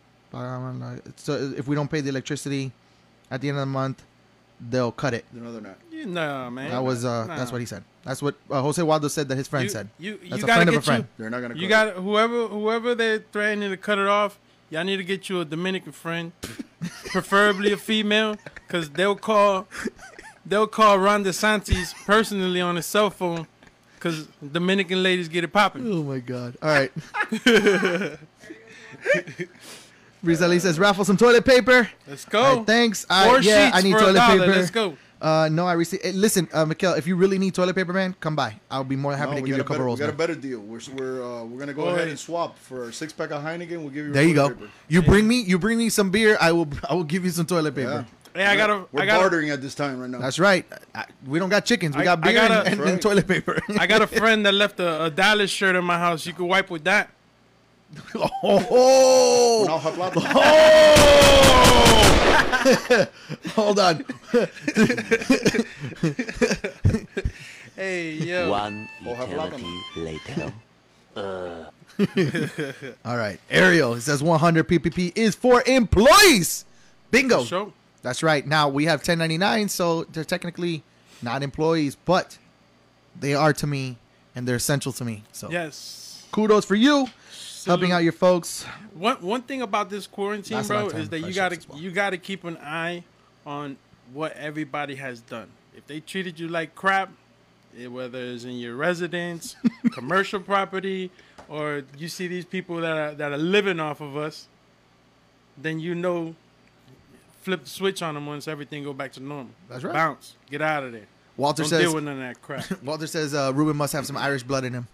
so 1.15 1.33
if 1.57 1.67
we 1.67 1.75
don't 1.75 1.89
pay 1.89 1.99
the 2.01 2.09
electricity 2.09 2.71
at 3.31 3.41
the 3.41 3.49
end 3.49 3.57
of 3.57 3.61
the 3.61 3.65
month, 3.65 4.03
they'll 4.70 4.91
cut 4.91 5.14
it. 5.14 5.26
No, 5.32 5.51
they're 5.51 5.62
not. 5.62 5.78
You, 5.91 6.05
nah, 6.05 6.49
man. 6.49 6.72
That 6.72 6.84
was 6.84 7.05
uh, 7.05 7.26
Nah. 7.26 7.36
that's 7.36 7.51
what 7.51 7.62
he 7.62 7.66
said. 7.66 7.84
That's 8.03 8.22
what 8.22 8.36
uh, 8.49 8.62
Jose 8.62 8.82
Waldo 8.82 9.08
said 9.08 9.28
that 9.30 9.36
his 9.38 9.47
friend 9.47 9.66
you, 9.66 9.70
said. 9.70 9.89
You, 9.99 10.20
you 10.24 10.30
That's 10.30 10.43
a 10.43 10.45
gotta 10.45 10.58
friend 10.58 10.70
of 10.70 10.74
get 10.76 10.84
a 10.84 10.86
friend. 10.86 11.08
They're 11.18 11.30
not 11.30 11.41
gonna. 11.41 11.55
You, 11.55 11.62
you 11.64 11.70
cut 11.70 11.88
it. 11.89 11.93
got 11.95 12.03
whoever 12.03 12.47
whoever 12.47 12.95
they're 12.95 13.20
threatening 13.32 13.70
to 13.72 13.78
cut 13.78 13.97
it 13.97 14.08
off. 14.08 14.39
Y'all 14.70 14.84
need 14.84 14.97
to 14.97 15.03
get 15.03 15.30
you 15.30 15.39
a 15.39 15.45
Dominican 15.45 15.91
friend, 15.93 16.32
preferably 17.05 17.72
a 17.72 17.78
female, 17.78 18.36
because 18.55 18.89
they'll 18.91 19.16
call 19.16 19.68
they'll 20.45 20.68
call 20.68 20.99
Ron 20.99 21.24
DeSantis 21.24 21.93
personally 22.05 22.60
on 22.62 22.76
his 22.76 22.86
cell 22.86 23.10
phone, 23.10 23.47
because 23.95 24.28
Dominican 24.51 25.01
ladies 25.03 25.28
get 25.30 25.43
it 25.43 25.53
popping. 25.53 25.91
Oh 25.91 26.03
my 26.03 26.20
god! 26.20 26.58
All 26.62 26.70
right. 26.70 26.91
Rizali 30.23 30.60
says 30.60 30.80
raffle 30.80 31.06
some 31.06 31.18
toilet 31.18 31.45
paper. 31.45 31.89
Let's 32.07 32.26
go. 32.26 32.41
All 32.44 32.56
right, 32.57 32.65
thanks. 32.68 33.06
I, 33.10 33.27
Four 33.27 33.41
yeah, 33.41 33.68
sheets 33.68 33.77
I 33.77 33.81
need 33.81 33.94
for 33.94 33.99
toilet 33.99 34.11
a 34.11 34.14
dollar. 34.15 34.39
paper. 34.39 34.52
Let's 34.56 34.72
go. 34.72 34.98
Uh, 35.19 35.49
no, 35.52 35.65
I 35.65 35.73
received. 35.73 36.06
eh, 36.06 36.11
listen, 36.14 36.48
uh, 36.53 36.64
Mikhail, 36.65 36.94
if 36.94 37.07
you 37.07 37.15
really 37.15 37.39
need 37.39 37.56
toilet 37.56 37.76
paper, 37.76 37.91
man, 37.91 38.15
come 38.19 38.35
by. 38.35 38.60
I'll 38.69 38.84
be 38.84 38.95
more 38.95 39.11
than 39.14 39.19
happy 39.19 39.31
No, 39.31 39.38
to 39.38 39.41
give 39.48 39.56
you 39.56 39.61
a 39.61 39.64
couple 39.64 39.76
better, 39.76 39.84
rolls. 39.85 39.99
We 39.99 40.06
got 40.06 40.14
a 40.14 40.18
better 40.18 40.35
deal. 40.35 40.60
We're 40.60 40.80
we're 40.95 41.23
uh, 41.23 41.44
we're 41.44 41.57
gonna 41.60 41.73
go 41.73 41.81
Go 41.84 41.88
ahead 41.88 41.98
ahead. 41.99 42.07
and 42.10 42.19
swap 42.19 42.57
for 42.60 42.89
a 42.89 42.94
six 42.94 43.14
pack 43.14 43.31
of 43.31 43.41
Heineken. 43.44 43.80
We'll 43.80 43.89
give 43.89 44.06
you. 44.07 44.11
There 44.11 44.23
you 44.23 44.35
go. 44.35 44.49
paper. 44.49 44.69
You 44.88 45.02
bring 45.02 45.27
me, 45.27 45.41
you 45.41 45.57
bring 45.57 45.77
me 45.80 45.89
some 45.89 46.11
beer. 46.11 46.38
I 46.39 46.52
will, 46.52 46.68
I 46.88 46.94
will 46.94 47.03
give 47.03 47.23
you 47.26 47.31
some 47.31 47.45
toilet 47.48 47.76
Yeah. 47.77 47.84
paper. 47.85 48.06
Hey, 48.35 48.45
I 48.45 48.56
gotta, 48.56 48.85
We're 48.91 49.02
I 49.02 49.06
gotta, 49.07 49.19
bartering 49.22 49.49
at 49.49 49.64
this 49.64 49.73
time 49.73 49.99
right 49.99 50.07
now. 50.11 50.19
That's 50.19 50.38
right. 50.38 50.64
I, 50.94 51.06
we 51.26 51.39
don't 51.39 51.49
got 51.49 51.65
chickens. 51.65 51.95
We 51.95 52.02
I- 52.03 52.06
got 52.06 52.19
I 52.19 52.22
beer 52.22 52.34
gotta- 52.34 52.53
and, 52.60 52.68
and, 52.68 52.80
Right. 52.81 52.89
and 52.94 53.02
toilet 53.02 53.27
paper. 53.27 53.57
I 53.80 53.88
got 53.88 54.03
a 54.03 54.07
friend 54.22 54.45
that 54.45 54.53
left 54.53 54.80
a, 54.80 55.06
a 55.06 55.10
Dallas 55.10 55.49
shirt 55.49 55.76
in 55.76 55.84
my 55.84 55.98
house. 55.98 56.27
You 56.27 56.34
could 56.34 56.45
wipe 56.45 56.69
with 56.69 56.84
that. 56.84 57.10
Oh, 58.43 59.64
Now, 59.68 59.80
hablado. 59.80 60.22
Oh! 60.35 61.47
hold 63.55 63.80
on. 63.80 64.03
Hey 67.76 68.14
yo. 68.14 68.49
One 68.49 68.89
Oh, 69.05 69.14
have 69.14 69.30
eternity 69.31 69.68
later. 69.95 70.51
Uh. 71.18 71.65
All 73.03 73.18
right, 73.18 73.39
Ariel. 73.49 73.95
It 73.95 74.01
says 74.01 74.22
100 74.22 74.68
PPP 74.68 75.14
is 75.18 75.34
for 75.34 75.64
employees. 75.65 76.64
Bingo. 77.09 77.43
Show. 77.43 77.73
That's 78.03 78.22
right. 78.22 78.45
Now 78.45 78.69
we 78.69 78.85
have 78.85 78.99
1099, 78.99 79.69
so 79.69 80.03
they're 80.03 80.23
technically 80.23 80.84
not 81.23 81.41
employees, 81.41 81.95
but 81.95 82.38
they 83.19 83.34
are 83.34 83.51
to 83.53 83.65
me, 83.65 83.97
and 84.35 84.47
they're 84.47 84.57
essential 84.57 84.91
to 84.93 85.03
me. 85.03 85.23
So 85.31 85.49
Yes. 85.49 86.23
kudos 86.31 86.65
for 86.65 86.76
you 86.76 87.07
helping 87.68 87.91
out 87.91 88.03
your 88.03 88.14
folks. 88.14 88.64
One 88.94 89.18
one 89.18 89.41
thing 89.44 89.61
about 89.61 89.89
this 89.89 90.07
quarantine, 90.07 90.57
Last 90.57 90.68
bro, 90.69 90.88
is 90.88 91.10
that 91.10 91.19
you 91.19 91.34
gotta 91.34 91.60
well. 91.69 91.80
you 91.80 91.91
gotta 91.91 92.18
keep 92.18 92.44
an 92.44 92.57
eye 92.57 93.03
on 93.45 93.77
what 94.14 94.34
everybody 94.34 94.95
has 94.95 95.19
done. 95.22 95.49
If 95.76 95.85
they 95.88 95.99
treated 95.99 96.39
you 96.39 96.48
like 96.48 96.73
crap, 96.73 97.11
eh, 97.77 97.88
whether 97.88 98.19
it's 98.19 98.44
in 98.44 98.53
your 98.57 98.76
residence, 98.76 99.56
commercial 99.91 100.39
property, 100.39 101.11
or 101.48 101.84
you 101.98 102.07
see 102.07 102.27
these 102.27 102.45
people 102.45 102.77
that 102.77 102.98
are 102.98 103.14
that 103.14 103.31
are 103.31 103.38
living 103.38 103.80
off 103.80 104.02
of 104.02 104.18
us, 104.18 104.48
then 105.57 105.80
you 105.80 105.94
know, 105.94 106.35
flip 107.41 107.64
the 107.64 107.69
switch 107.69 108.02
on 108.02 108.15
them 108.15 108.26
once 108.26 108.48
everything 108.48 108.84
go 108.84 108.94
back 108.94 109.11
to 109.14 109.19
normal. 109.22 109.52
That's 109.69 109.84
right. 109.84 109.94
Bounce, 109.94 110.35
get 110.49 110.61
out 110.61 110.84
of 110.84 110.91
there. 110.94 111.07
Walter 111.35 111.61
Don't 111.64 111.69
says 111.69 111.81
deal 111.81 111.94
with 111.94 112.03
none 112.03 112.15
of 112.15 112.19
that 112.19 112.41
crap. 112.41 112.65
Walter 112.84 113.06
says 113.06 113.35
uh, 113.35 113.52
Ruben 113.53 113.77
must 113.77 113.94
have 113.94 114.07
some 114.07 114.18
Irish 114.18 114.41
blood 114.44 114.64
in 114.64 114.73
him. 114.73 114.88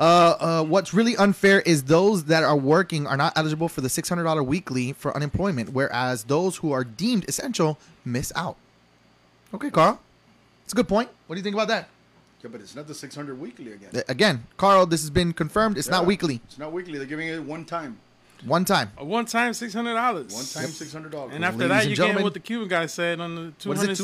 Uh, 0.00 0.36
uh, 0.40 0.64
what's 0.64 0.94
really 0.94 1.14
unfair 1.18 1.60
is 1.60 1.84
those 1.84 2.24
that 2.24 2.42
are 2.42 2.56
working 2.56 3.06
are 3.06 3.18
not 3.18 3.34
eligible 3.36 3.68
for 3.68 3.82
the 3.82 3.88
$600 3.88 4.46
weekly 4.46 4.94
for 4.94 5.14
unemployment, 5.14 5.74
whereas 5.74 6.24
those 6.24 6.56
who 6.56 6.72
are 6.72 6.84
deemed 6.84 7.28
essential 7.28 7.78
miss 8.02 8.32
out. 8.34 8.56
Okay, 9.52 9.70
Carl. 9.70 10.00
It's 10.64 10.72
a 10.72 10.76
good 10.76 10.88
point. 10.88 11.10
What 11.26 11.34
do 11.34 11.38
you 11.40 11.42
think 11.42 11.54
about 11.54 11.68
that? 11.68 11.88
Yeah, 12.42 12.48
but 12.50 12.62
it's 12.62 12.74
not 12.74 12.86
the 12.86 12.94
600 12.94 13.38
weekly 13.38 13.72
again. 13.72 13.90
Uh, 13.94 14.00
Again, 14.08 14.46
Carl, 14.56 14.86
this 14.86 15.02
has 15.02 15.10
been 15.10 15.34
confirmed. 15.34 15.76
It's 15.76 15.88
not 15.90 16.06
weekly. 16.06 16.40
It's 16.46 16.58
not 16.58 16.72
weekly. 16.72 16.96
They're 16.96 17.06
giving 17.06 17.28
it 17.28 17.42
one 17.42 17.66
time. 17.66 17.98
One 18.46 18.64
time. 18.64 18.92
A 18.96 19.04
one 19.04 19.26
time 19.26 19.52
six 19.52 19.74
hundred 19.74 19.92
dollars. 19.92 20.32
One 20.32 20.46
time, 20.46 20.70
$600. 20.72 21.32
And 21.34 21.44
after 21.44 21.68
Ladies 21.68 21.68
that, 21.68 21.90
you 21.90 21.96
get 22.14 22.22
what 22.22 22.32
the 22.32 22.40
Cuban 22.40 22.68
guy 22.68 22.86
said 22.86 23.20
on 23.20 23.34
the 23.34 23.52
two 23.58 23.68
What 23.68 23.76
is 23.76 23.82
it? 23.82 23.86
hundred 23.86 23.96
Two- 23.96 24.02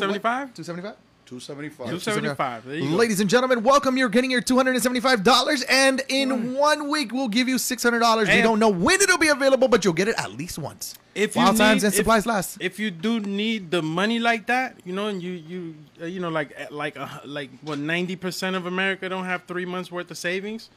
seventy 0.62 0.82
five. 0.82 0.97
275 1.27 1.86
275 1.86 1.90
Two 1.90 2.01
seventy 2.01 2.35
five. 2.35 2.65
There 2.65 2.77
you 2.77 2.90
go. 2.90 2.97
Ladies 2.97 3.20
and 3.20 3.28
gentlemen, 3.28 3.62
welcome. 3.62 3.97
You're 3.97 4.09
getting 4.09 4.31
your 4.31 4.40
$275, 4.43 5.65
and 5.69 6.03
in 6.09 6.55
one 6.55 6.89
week, 6.89 7.12
we'll 7.12 7.28
give 7.28 7.48
you 7.48 7.57
$600. 7.57 8.35
We 8.35 8.43
don't 8.43 8.59
know 8.59 8.69
when 8.69 9.01
it'll 9.01 9.19
be 9.19 9.28
available, 9.28 9.69
but 9.69 9.85
you'll 9.85 9.93
get 9.94 10.09
it 10.09 10.15
at 10.19 10.32
least 10.32 10.59
once. 10.59 10.94
If 11.15 11.35
you 11.35 11.43
While 11.43 11.53
need, 11.53 11.59
times 11.59 11.82
and 11.85 11.93
if- 11.93 11.97
supplies 11.97 12.27
last. 12.27 12.59
If 12.61 12.78
you 12.78 12.90
do 12.90 13.20
need 13.20 13.70
the 13.70 13.82
money 13.82 14.19
like 14.19 14.47
that, 14.47 14.77
you 14.85 14.93
know, 14.93 15.09
and 15.09 15.23
you 15.23 15.32
you 15.32 15.74
uh, 16.01 16.05
you 16.05 16.20
know 16.20 16.28
like 16.28 16.53
uh, 16.61 16.66
like 16.70 16.97
uh, 16.97 17.09
like 17.24 17.51
what 17.62 17.78
ninety 17.78 18.16
percent 18.16 18.55
of 18.55 18.66
America 18.66 19.09
don't 19.09 19.24
have 19.24 19.44
three 19.47 19.65
months 19.65 19.90
worth 19.90 20.11
of 20.11 20.19
savings, 20.19 20.69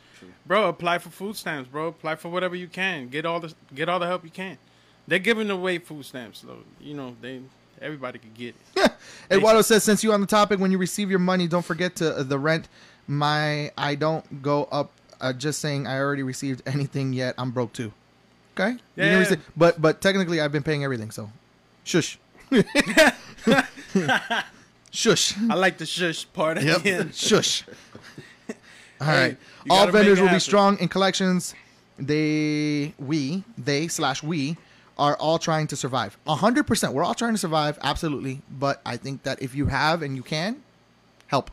bro. 0.47 0.69
Apply 0.69 0.97
for 0.97 1.09
food 1.09 1.35
stamps, 1.35 1.69
bro. 1.69 1.87
Apply 1.87 2.15
for 2.15 2.29
whatever 2.29 2.55
you 2.55 2.67
can. 2.67 3.09
Get 3.09 3.25
all 3.25 3.41
the 3.41 3.53
get 3.75 3.89
all 3.89 3.99
the 3.99 4.07
help 4.07 4.23
you 4.23 4.29
can. 4.31 4.57
They're 5.09 5.19
giving 5.19 5.49
away 5.49 5.77
food 5.79 6.05
stamps, 6.05 6.39
though 6.41 6.63
you 6.79 6.93
know 6.93 7.17
they 7.21 7.41
everybody 7.81 8.19
could 8.19 8.33
get 8.33 8.55
it. 8.75 8.91
Eduardo 9.31 9.61
says, 9.61 9.83
since 9.83 10.03
you 10.03 10.11
on 10.13 10.21
the 10.21 10.27
topic, 10.27 10.59
when 10.59 10.71
you 10.71 10.77
receive 10.77 11.09
your 11.09 11.19
money, 11.19 11.47
don't 11.47 11.65
forget 11.65 11.95
to 11.97 12.15
uh, 12.17 12.23
the 12.23 12.37
rent. 12.37 12.67
My, 13.07 13.71
I 13.77 13.95
don't 13.95 14.41
go 14.41 14.65
up. 14.65 14.91
Uh, 15.21 15.33
just 15.33 15.59
saying, 15.59 15.85
I 15.87 15.97
already 15.99 16.23
received 16.23 16.61
anything 16.65 17.11
yet. 17.13 17.35
I'm 17.37 17.51
broke 17.51 17.73
too. 17.73 17.91
Okay. 18.57 18.71
You 18.71 18.77
Yeah. 19.03 19.19
receive- 19.19 19.41
but 19.57 19.81
but 19.81 20.01
technically, 20.01 20.39
I've 20.41 20.51
been 20.51 20.63
paying 20.63 20.83
everything. 20.83 21.11
So, 21.11 21.29
shush. 21.83 22.17
shush. 24.91 25.35
I 25.49 25.53
like 25.55 25.77
the 25.77 25.85
shush 25.85 26.25
part 26.33 26.61
Yep. 26.61 27.13
Shush. 27.13 27.63
All 29.01 29.07
Hey, 29.07 29.27
right. 29.29 29.37
All 29.69 29.87
vendors 29.91 30.19
will 30.19 30.29
be 30.29 30.39
strong 30.39 30.77
in 30.79 30.87
collections. 30.87 31.53
They, 31.97 32.93
we, 32.97 33.43
they 33.57 33.87
slash 33.89 34.23
we 34.23 34.55
are 34.99 35.15
all 35.15 35.39
trying 35.39 35.67
to 35.67 35.75
survive. 35.75 36.17
A 36.27 36.35
hundred 36.35 36.67
percent. 36.67 36.93
We're 36.93 37.03
all 37.03 37.15
trying 37.15 37.33
to 37.33 37.39
survive. 37.39 37.79
Absolutely. 37.81 38.41
But 38.51 38.81
I 38.85 38.97
think 38.97 39.23
that 39.23 39.41
if 39.41 39.55
you 39.55 39.67
have 39.67 40.03
and 40.03 40.15
you 40.15 40.21
can, 40.23 40.61
help. 41.27 41.49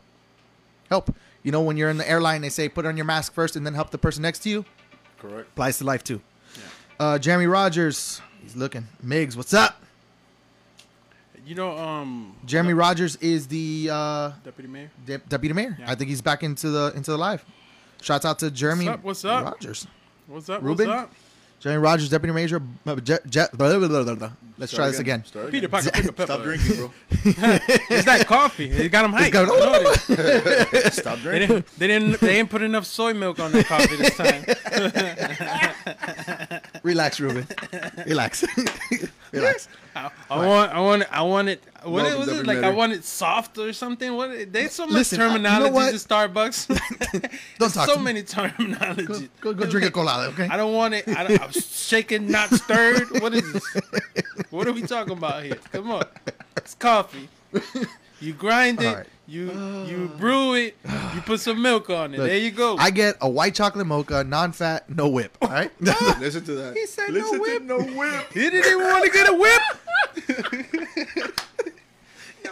Help. 0.89 1.15
You 1.43 1.51
know, 1.51 1.61
when 1.61 1.77
you're 1.77 1.89
in 1.89 1.97
the 1.97 2.09
airline, 2.09 2.41
they 2.41 2.49
say 2.49 2.67
put 2.69 2.85
on 2.85 2.97
your 2.97 3.05
mask 3.05 3.33
first 3.33 3.55
and 3.55 3.65
then 3.65 3.73
help 3.73 3.89
the 3.91 3.97
person 3.97 4.21
next 4.21 4.39
to 4.39 4.49
you. 4.49 4.65
Correct. 5.17 5.47
Applies 5.49 5.77
to 5.79 5.85
life 5.85 6.03
too. 6.03 6.21
Uh, 6.99 7.17
Jeremy 7.19 7.47
Rogers, 7.47 8.21
he's 8.41 8.55
looking. 8.55 8.87
Migs, 9.05 9.35
what's 9.37 9.53
up? 9.53 9.81
You 11.45 11.55
know, 11.55 11.77
um, 11.77 12.35
Jeremy 12.45 12.73
Rogers 12.73 13.15
is 13.17 13.47
the 13.47 13.89
uh, 13.91 14.31
deputy 14.43 14.67
mayor. 14.67 14.91
de- 15.05 15.19
deputy 15.19 15.53
mayor. 15.53 15.77
Yeah. 15.79 15.91
I 15.91 15.95
think 15.95 16.09
he's 16.09 16.21
back 16.21 16.43
into 16.43 16.69
the 16.69 16.91
into 16.95 17.11
the 17.11 17.17
live. 17.17 17.45
Shouts 18.01 18.25
out 18.25 18.39
to 18.39 18.51
Jeremy 18.51 18.85
What's 18.87 18.97
up? 18.97 19.03
What's 19.03 19.25
up? 19.25 19.45
Rogers. 19.45 19.87
What's 20.27 20.49
up? 20.49 20.61
Ruben? 20.61 20.89
What's 20.89 21.03
up? 21.03 21.13
Jeremy 21.59 21.81
Rogers, 21.81 22.09
deputy 22.09 22.33
mayor. 22.33 22.61
uh, 22.85 22.95
Je- 22.97 23.17
Je- 23.29 23.45
blah, 23.53 23.77
blah, 23.77 23.87
blah, 23.87 24.03
blah, 24.03 24.15
blah. 24.15 24.31
Let's 24.59 24.71
try 24.73 24.87
this 24.89 24.99
again. 24.99 25.23
Start 25.25 25.49
Peter 25.51 25.65
again. 25.67 25.69
Parker, 25.83 25.91
pick 25.91 26.05
a 26.05 26.13
pepper. 26.13 26.25
Stop 26.33 26.43
drinking, 26.43 26.75
bro. 26.75 26.91
It's 27.89 28.05
that 28.05 28.25
coffee. 28.27 28.69
It 28.69 28.89
got 28.91 29.05
him 29.05 29.11
hyped. 29.11 29.31
got- 29.31 29.45
I 29.45 29.47
know 29.81 29.91
it 29.91 30.85
is. 30.85 30.93
Stop 30.97 31.17
They 31.17 31.23
drinking. 31.23 31.47
didn't. 31.47 31.79
They 31.79 31.87
didn't. 31.87 32.19
They 32.21 32.33
didn't 32.35 32.49
put 32.51 32.61
enough 32.61 32.85
soy 32.85 33.13
milk 33.13 33.39
on 33.39 33.51
that 33.53 33.65
coffee 33.65 33.95
this 33.95 34.15
time. 34.17 34.43
Relax, 36.83 37.19
Ruben. 37.19 37.47
Relax. 38.05 38.43
Relax. 39.31 39.67
I, 39.97 40.11
I 40.29 40.45
want. 40.45 40.71
I 40.71 40.79
want. 40.81 41.03
I 41.11 41.21
want 41.23 41.49
it. 41.49 41.63
What 41.83 42.03
Welcome, 42.03 42.19
was 42.19 42.27
it? 42.29 42.47
Like 42.47 42.57
I 42.59 42.69
want 42.71 42.93
it 42.93 43.03
soft 43.03 43.57
or 43.57 43.71
something. 43.73 44.13
What? 44.15 44.51
There's 44.51 44.71
so 44.73 44.85
much 44.85 44.93
Listen, 44.93 45.21
I- 45.21 45.25
you 45.25 45.29
know 45.39 45.49
terminology 45.49 45.89
in 45.89 45.95
Starbucks. 45.95 46.67
Don't 47.59 47.73
talk 47.73 47.87
so 47.87 47.95
to 47.95 48.01
many 48.01 48.23
terminology. 48.23 49.29
Go, 49.41 49.53
go 49.53 49.65
drink 49.65 49.87
a 49.87 49.91
colada, 49.91 50.29
okay? 50.29 50.47
I 50.49 50.57
don't 50.57 50.73
want 50.73 50.93
it. 50.93 51.07
I 51.07 51.23
don't, 51.27 51.41
I'm 51.41 51.51
shaken, 51.51 52.29
not 52.29 52.49
stirred. 52.49 53.21
What 53.21 53.33
is 53.33 53.53
this? 53.53 53.77
What 54.49 54.67
are 54.67 54.73
we 54.73 54.81
talking 54.83 55.13
about 55.13 55.43
here? 55.43 55.55
Come 55.71 55.91
on, 55.91 56.03
it's 56.57 56.75
coffee. 56.75 57.29
You 58.19 58.33
grind 58.33 58.81
it. 58.81 58.87
All 58.87 58.95
right. 58.95 59.07
You 59.29 59.51
you 59.85 60.09
brew 60.17 60.53
it. 60.53 60.77
You 61.13 61.21
put 61.21 61.41
some 61.41 61.61
milk 61.61 61.89
on 61.89 62.13
it. 62.13 62.17
Look, 62.17 62.27
there 62.27 62.37
you 62.37 62.51
go. 62.51 62.77
I 62.77 62.91
get 62.91 63.17
a 63.19 63.27
white 63.29 63.53
chocolate 63.53 63.85
mocha, 63.85 64.23
non-fat, 64.23 64.89
no 64.89 65.09
whip. 65.09 65.37
All 65.41 65.49
right. 65.49 65.69
Listen 65.81 66.45
to 66.45 66.55
that. 66.55 66.77
He 66.77 66.85
said 66.85 67.13
no 67.13 67.33
whip. 67.33 67.59
To 67.59 67.65
no 67.65 67.79
whip. 67.79 68.25
he 68.33 68.49
didn't 68.49 68.65
even 68.65 68.87
want 68.87 69.03
to 69.03 69.11
get 69.11 69.29
a 69.29 69.33
whip. 69.33 69.61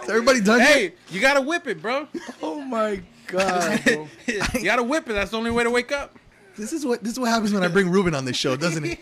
Is 0.03 0.09
everybody 0.09 0.41
done? 0.41 0.59
yet? 0.59 0.67
Hey, 0.67 0.93
you 1.09 1.21
gotta 1.21 1.39
whip 1.39 1.65
it, 1.65 1.81
bro. 1.81 2.09
Oh 2.41 2.59
my 2.59 3.01
god, 3.27 3.81
bro. 3.85 4.07
you 4.27 4.63
gotta 4.65 4.83
whip 4.83 5.09
it. 5.09 5.13
That's 5.13 5.31
the 5.31 5.37
only 5.37 5.51
way 5.51 5.63
to 5.63 5.71
wake 5.71 5.93
up. 5.93 6.19
This 6.57 6.73
is 6.73 6.85
what 6.85 7.01
this 7.03 7.13
is 7.13 7.19
what 7.19 7.29
happens 7.29 7.53
when 7.53 7.63
I 7.63 7.69
bring 7.69 7.89
Ruben 7.89 8.13
on 8.13 8.25
this 8.25 8.35
show, 8.35 8.57
doesn't 8.57 8.83
it? 8.83 8.99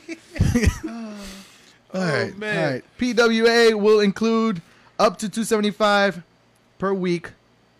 all 1.93 2.01
right, 2.01 2.31
oh, 2.33 2.37
man. 2.37 2.65
all 2.65 2.71
right. 2.71 2.83
PWA 2.99 3.73
will 3.73 3.99
include 3.99 4.61
up 4.99 5.17
to 5.17 5.27
275 5.27 6.23
per 6.83 6.93
week 6.93 7.31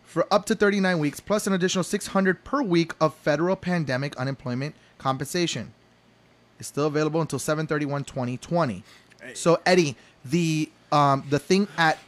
for 0.02 0.26
up 0.30 0.46
to 0.46 0.54
39 0.54 0.98
weeks, 0.98 1.20
plus 1.20 1.46
an 1.46 1.52
additional 1.52 1.84
600 1.84 2.42
per 2.42 2.62
week 2.62 2.92
of 3.02 3.12
federal 3.12 3.54
pandemic 3.54 4.16
unemployment 4.16 4.74
compensation. 4.96 5.74
It's 6.58 6.68
still 6.68 6.86
available 6.86 7.20
until 7.20 7.38
7/31/2020. 7.38 8.82
So 9.34 9.60
Eddie, 9.66 9.96
the 10.24 10.70
um 10.90 11.22
the 11.28 11.38
thing 11.38 11.68
at 11.76 11.98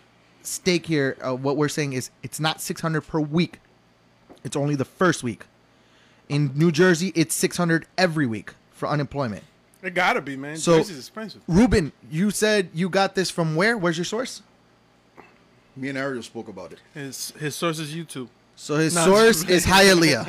stake 0.42 0.86
here, 0.86 1.18
uh, 1.22 1.34
what 1.34 1.58
we're 1.58 1.68
saying 1.68 1.92
is 1.92 2.08
it's 2.22 2.40
not 2.40 2.62
600 2.62 3.02
per 3.02 3.20
week. 3.20 3.58
It's 4.42 4.56
only 4.56 4.74
the 4.74 4.86
first 4.86 5.22
week. 5.22 5.44
In 6.30 6.50
New 6.54 6.72
Jersey, 6.72 7.12
it's 7.14 7.34
600 7.34 7.84
every 7.98 8.26
week 8.26 8.54
for 8.70 8.88
unemployment. 8.88 9.44
It 9.82 9.92
gotta 9.92 10.22
be, 10.22 10.34
man. 10.34 10.56
So- 10.56 10.78
Jersey's 10.78 10.96
expensive. 10.96 11.42
Ruben, 11.46 11.92
you 12.10 12.30
said 12.30 12.70
you 12.72 12.88
got 12.88 13.14
this 13.14 13.28
from 13.28 13.54
where? 13.54 13.76
Where's 13.76 13.98
your 13.98 14.06
source? 14.06 14.40
Me 15.76 15.88
and 15.90 15.98
Ariel 15.98 16.22
spoke 16.22 16.48
about 16.48 16.72
it. 16.72 16.78
His 16.94 17.32
his 17.38 17.54
source 17.54 17.78
is 17.78 17.94
YouTube. 17.94 18.28
So 18.58 18.76
his 18.76 18.94
No, 18.94 19.04
source 19.04 19.42
just- 19.44 19.50
is 19.50 19.66
Hialeah. 19.66 20.24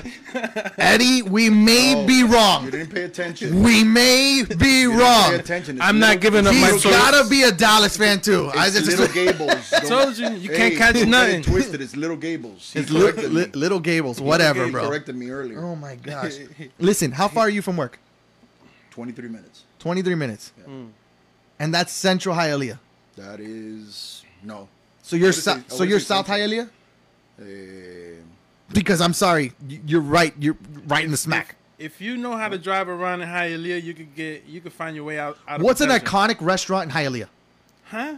Eddie, 0.77 1.21
we 1.21 1.49
may 1.49 1.95
Oh, 1.95 2.05
be 2.05 2.15
You 2.15 2.27
wrong. 2.27 2.69
didn't 2.69 2.93
pay 2.93 3.03
attention. 3.03 3.63
We 3.63 3.85
may 3.85 4.43
be 4.43 4.53
You 4.81 4.89
didn't 4.89 4.97
wrong. 4.97 5.29
Pay 5.31 5.35
attention. 5.39 5.77
It's 5.77 5.85
I'm 5.85 5.97
not 5.99 6.19
giving 6.19 6.45
up 6.45 6.53
my 6.53 6.71
He's 6.71 6.81
source. 6.81 6.93
gotta 6.93 7.29
be 7.29 7.43
a 7.43 7.53
Dallas 7.53 7.95
fan 7.95 8.19
too. 8.19 8.51
I 8.53 8.67
It's 8.67 8.75
just, 8.75 8.87
little 8.99 9.07
Gables. 9.07 9.69
Don't- 9.71 9.87
Told 9.87 10.17
you, 10.17 10.29
you 10.31 10.49
can't 10.49 10.75
catch 10.75 11.05
nothing. 11.05 11.41
Twisted. 11.41 11.81
It's 11.81 11.95
little 11.95 12.17
Gables. 12.17 12.73
He 12.73 12.79
it's 12.81 12.89
li- 12.91 13.13
li- 13.13 13.51
little 13.53 13.79
Gables, 13.79 14.19
whatever, 14.19 14.65
He 14.65 14.71
bro. 14.71 14.89
corrected 14.89 15.15
me 15.15 15.29
earlier. 15.29 15.63
Oh 15.63 15.77
my 15.77 15.95
gosh. 15.95 16.33
Listen, 16.79 17.13
how 17.13 17.29
far 17.29 17.43
are 17.45 17.49
you 17.49 17.61
from 17.61 17.77
work? 17.77 17.97
23 18.91 19.29
minutes. 19.29 19.63
23 19.79 20.15
minutes. 20.15 20.51
Hmm. 20.65 20.87
And 21.59 21.73
that's 21.73 21.93
Central 21.93 22.35
Hialeah. 22.35 22.79
That 23.15 23.39
is 23.39 24.23
no. 24.43 24.67
So 25.07 25.15
you're 25.15 25.31
so, 25.31 25.55
it? 25.55 25.71
So 25.71 25.83
you're 25.83 26.01
South 26.01 26.27
Central. 26.27 26.49
Hialeah? 26.49 26.69
Eh, 27.39 28.19
Because 28.73 28.99
I'm 28.99 29.13
sorry, 29.13 29.53
you're 29.85 30.01
right. 30.01 30.33
You're 30.37 30.57
right 30.85 31.05
in 31.05 31.11
the 31.11 31.17
smack. 31.17 31.55
if 31.79 32.01
you 32.01 32.17
know 32.17 32.35
how 32.35 32.49
to 32.49 32.57
drive 32.57 32.89
around 32.89 33.21
in 33.21 33.29
Hialeah, 33.29 33.81
you 33.81 33.93
could 33.93 34.13
get 34.15 34.43
you 34.45 34.59
could 34.59 34.73
find 34.73 34.97
your 34.97 35.05
way 35.05 35.17
out. 35.17 35.37
out 35.47 35.61
of 35.61 35.65
What's 35.65 35.79
an 35.79 35.91
iconic 35.91 36.41
restaurant 36.41 36.89
in 36.91 36.95
Hialeah? 36.97 37.29
Huh? 37.85 38.17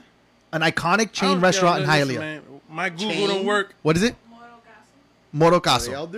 An 0.52 0.61
iconic 0.61 1.11
chain 1.11 1.40
restaurant 1.40 1.78
yo, 1.78 1.84
in 1.84 1.90
Hialeah. 1.91 2.18
man, 2.20 2.41
My 2.68 2.90
Google 2.90 3.11
Chain? 3.11 3.28
don't 3.28 3.45
work. 3.45 3.76
What 3.84 3.95
is 3.95 4.02
it? 4.02 4.16
Are 4.34 4.40
they 5.32 5.38
Morocaso. 5.38 5.94
out 5.94 6.11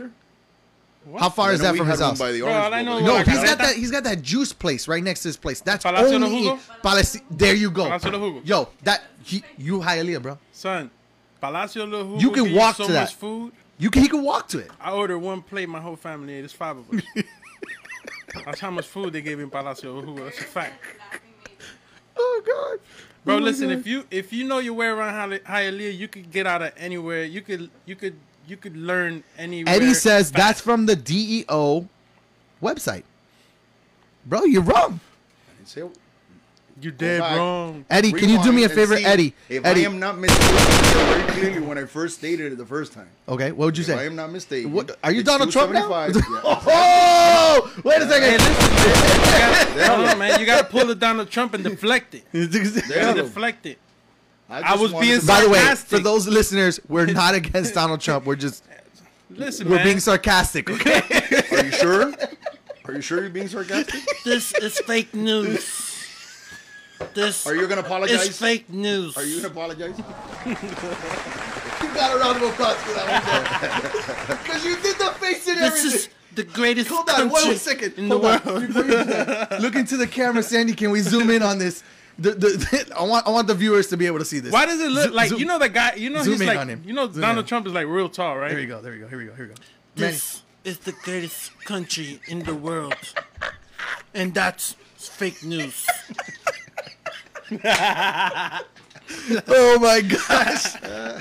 there? 1.05 1.19
How 1.19 1.29
far 1.29 1.51
is 1.53 1.61
that 1.61 1.75
from 1.75 1.87
his 1.87 1.99
house? 1.99 2.19
by 2.19 2.31
the 2.31 2.41
Bro, 2.41 2.51
I 2.51 2.81
know 2.83 2.99
No, 2.99 3.13
Like 3.15 3.27
he's 3.27 3.41
a 3.41 3.45
got 3.45 3.57
that. 3.57 3.75
He's 3.75 3.91
got 3.91 4.03
that 4.03 4.21
juice 4.21 4.53
place 4.53 4.87
right 4.87 5.03
next 5.03 5.21
to 5.21 5.29
his 5.29 5.37
place. 5.37 5.61
That's 5.61 5.83
Palacio 5.83 6.19
de 6.19 6.25
only 6.25 6.43
Jugo? 6.43 6.59
Palacio. 6.83 7.21
There 7.31 7.55
you 7.55 7.71
go. 7.71 7.85
Palacio 7.85 8.11
de 8.11 8.17
Jugo. 8.17 8.41
Yo, 8.45 8.69
that 8.83 9.03
he, 9.23 9.43
you 9.57 9.79
Hialeah, 9.79 10.21
bro. 10.21 10.37
Son, 10.51 10.89
Palacio 11.41 11.85
de 11.85 11.97
Jugo 11.97 12.19
You 12.21 12.31
can 12.31 12.43
give 12.45 12.53
walk 12.53 12.75
so 12.75 12.85
to 12.87 12.91
that. 12.93 13.01
much 13.01 13.15
food. 13.15 13.53
You 13.77 13.89
can. 13.89 14.01
He 14.03 14.07
can 14.09 14.23
walk 14.23 14.47
to 14.49 14.59
it. 14.59 14.69
I 14.79 14.91
ordered 14.91 15.19
one 15.19 15.41
plate. 15.41 15.67
My 15.67 15.81
whole 15.81 15.95
family 15.95 16.33
ate. 16.35 16.43
It's 16.45 16.53
five 16.53 16.77
of 16.77 16.89
us. 16.93 17.01
That's 18.45 18.59
how 18.61 18.71
much 18.71 18.85
food 18.87 19.11
they 19.13 19.21
gave 19.21 19.39
in 19.39 19.49
Palacio 19.49 20.01
de 20.01 20.07
Jugo. 20.07 20.23
That's 20.25 20.39
a 20.39 20.43
fact. 20.43 20.83
Oh 22.17 22.41
God. 22.45 22.79
Bro, 23.23 23.35
Oh, 23.35 23.37
listen. 23.39 23.69
God. 23.69 23.77
If 23.79 23.87
you 23.87 24.05
if 24.11 24.33
you 24.33 24.45
know 24.47 24.59
your 24.59 24.73
way 24.73 24.87
around 24.87 25.13
Hiale- 25.13 25.43
Hialeah, 25.43 25.97
you 25.97 26.07
could 26.07 26.31
get 26.31 26.45
out 26.47 26.61
of 26.61 26.73
anywhere. 26.77 27.23
You 27.23 27.41
could 27.41 27.69
you 27.85 27.95
could 27.95 28.15
you 28.51 28.57
could 28.57 28.75
learn 28.75 29.23
anywhere. 29.37 29.73
Eddie 29.73 29.93
says 29.93 30.29
fast. 30.29 30.33
that's 30.35 30.61
from 30.61 30.85
the 30.85 30.95
DEO 30.95 31.87
website. 32.61 33.03
Bro, 34.25 34.43
you're 34.43 34.61
wrong. 34.61 34.99
Say- 35.63 35.83
you 36.81 36.89
dead 36.89 37.19
back. 37.19 37.37
wrong. 37.37 37.85
Eddie, 37.91 38.11
can 38.11 38.27
you 38.27 38.41
do 38.41 38.51
me 38.51 38.63
a 38.63 38.69
favor, 38.69 38.97
see 38.97 39.05
Eddie? 39.05 39.35
If 39.47 39.63
Eddie. 39.63 39.85
I 39.85 39.89
am 39.89 39.99
not 39.99 40.17
mistaken, 40.17 40.55
very 40.55 41.23
clearly 41.31 41.59
when 41.59 41.77
I 41.77 41.85
first 41.85 42.17
stated 42.17 42.51
it 42.51 42.57
the 42.57 42.65
first 42.65 42.91
time. 42.91 43.07
okay, 43.29 43.51
what 43.51 43.65
would 43.67 43.77
you 43.77 43.83
If 43.83 43.99
I 43.99 44.05
am 44.05 44.15
not 44.15 44.31
mistaken. 44.31 44.73
What, 44.73 44.97
are 45.03 45.11
you 45.11 45.21
Donald 45.21 45.51
Trump 45.51 45.71
now? 45.73 45.87
275, 45.87 46.15
yeah. 46.15 46.61
oh, 46.73 47.81
wait 47.83 48.01
a 48.01 48.05
Hey, 48.05 48.09
second. 48.09 48.41
listen, 48.41 48.81
man. 49.29 49.69
You 49.69 49.77
gotta, 49.77 49.95
hold 49.95 50.09
on, 50.09 50.17
man. 50.17 50.39
You 50.39 50.45
gotta 50.47 50.63
pull 50.63 50.89
it 50.89 50.99
Donald 50.99 51.29
Trump 51.29 51.53
and 51.53 51.63
deflect 51.63 52.15
it. 52.15 52.23
You 52.33 52.47
deflect 52.47 53.65
it. 53.67 53.77
Just 54.59 54.71
I 54.71 54.75
was 54.75 54.91
being 54.93 55.19
to- 55.19 55.25
By 55.25 55.41
the 55.41 55.49
way, 55.49 55.75
for 55.75 55.99
those 55.99 56.27
listeners, 56.27 56.79
we're 56.89 57.05
not 57.21 57.35
against 57.35 57.73
Donald 57.73 58.01
Trump. 58.01 58.25
We're 58.25 58.35
just 58.35 58.63
Listen, 59.29 59.69
we're 59.69 59.77
man. 59.77 59.85
being 59.85 59.99
sarcastic. 59.99 60.69
Okay. 60.69 61.01
Are 61.51 61.65
you 61.65 61.71
sure? 61.71 62.13
Are 62.85 62.93
you 62.93 63.01
sure 63.01 63.21
you're 63.21 63.29
being 63.29 63.47
sarcastic? 63.47 64.01
this 64.25 64.53
is 64.55 64.79
fake 64.81 65.13
news. 65.13 65.87
This 67.13 67.47
Are 67.47 67.55
you 67.55 67.67
gonna 67.67 67.81
apologize? 67.81 68.37
fake 68.39 68.69
news. 68.69 69.15
Are 69.17 69.23
you 69.23 69.37
gonna 69.37 69.47
apologize? 69.53 69.97
you 70.45 71.93
got 71.95 72.15
a 72.15 72.19
round 72.19 72.37
of 72.43 72.49
applause 72.51 72.75
for 72.77 72.93
that 72.93 74.27
one. 74.27 74.37
Because 74.43 74.65
you 74.65 74.75
did 74.81 74.97
the 74.97 75.11
face 75.19 75.47
and 75.47 75.57
This 75.59 75.79
everything. 75.79 75.91
is 75.99 76.09
the 76.35 76.43
greatest 76.43 76.89
Hold 76.89 77.09
on, 77.09 77.29
wait 77.29 77.33
country 77.33 77.55
a 77.55 77.57
second. 77.57 77.93
in 77.97 78.07
Hold 78.09 78.23
the 78.23 78.27
on. 78.27 78.45
world. 78.45 78.67
Before 78.67 78.83
you 78.83 78.87
do 78.89 79.03
that, 79.05 79.61
Look 79.61 79.75
into 79.75 79.97
the 79.97 80.07
camera, 80.07 80.43
Sandy. 80.43 80.73
Can 80.73 80.91
we 80.91 80.99
zoom 81.01 81.29
in 81.29 81.41
on 81.41 81.57
this? 81.57 81.83
The, 82.21 82.31
the, 82.31 82.93
I 82.97 83.03
want 83.03 83.27
I 83.27 83.31
want 83.31 83.47
the 83.47 83.55
viewers 83.55 83.87
to 83.87 83.97
be 83.97 84.05
able 84.05 84.19
to 84.19 84.25
see 84.25 84.39
this. 84.39 84.51
Why 84.53 84.65
does 84.65 84.79
it 84.79 84.91
look 84.91 85.05
Zoom- 85.05 85.13
like 85.13 85.29
zoom- 85.29 85.39
you 85.39 85.45
know 85.45 85.57
the 85.59 85.69
guy? 85.69 85.95
You 85.95 86.09
know 86.09 86.21
zoom 86.23 86.33
he's 86.33 86.43
like 86.47 86.57
on 86.59 86.69
him. 86.69 86.83
you 86.85 86.93
know 86.93 87.11
Zoom 87.11 87.21
Donald 87.21 87.45
in. 87.45 87.47
Trump 87.47 87.65
is 87.67 87.73
like 87.73 87.87
real 87.87 88.09
tall, 88.09 88.37
right? 88.37 88.51
Here 88.51 88.59
we 88.59 88.65
go. 88.67 88.81
There 88.81 88.91
we 88.93 88.99
go. 88.99 89.07
Here 89.07 89.17
we 89.17 89.25
go. 89.25 89.33
Here 89.33 89.47
we 89.47 89.53
go. 89.53 89.61
Man, 89.97 90.11
This 90.11 90.41
is 90.63 90.77
the 90.79 90.91
greatest 91.03 91.51
country 91.65 92.19
in 92.27 92.43
the 92.43 92.53
world, 92.55 92.95
and 94.13 94.33
that's 94.33 94.75
fake 94.97 95.43
news. 95.43 95.87
oh 99.47 99.79
my 99.81 100.01
gosh, 100.01 100.73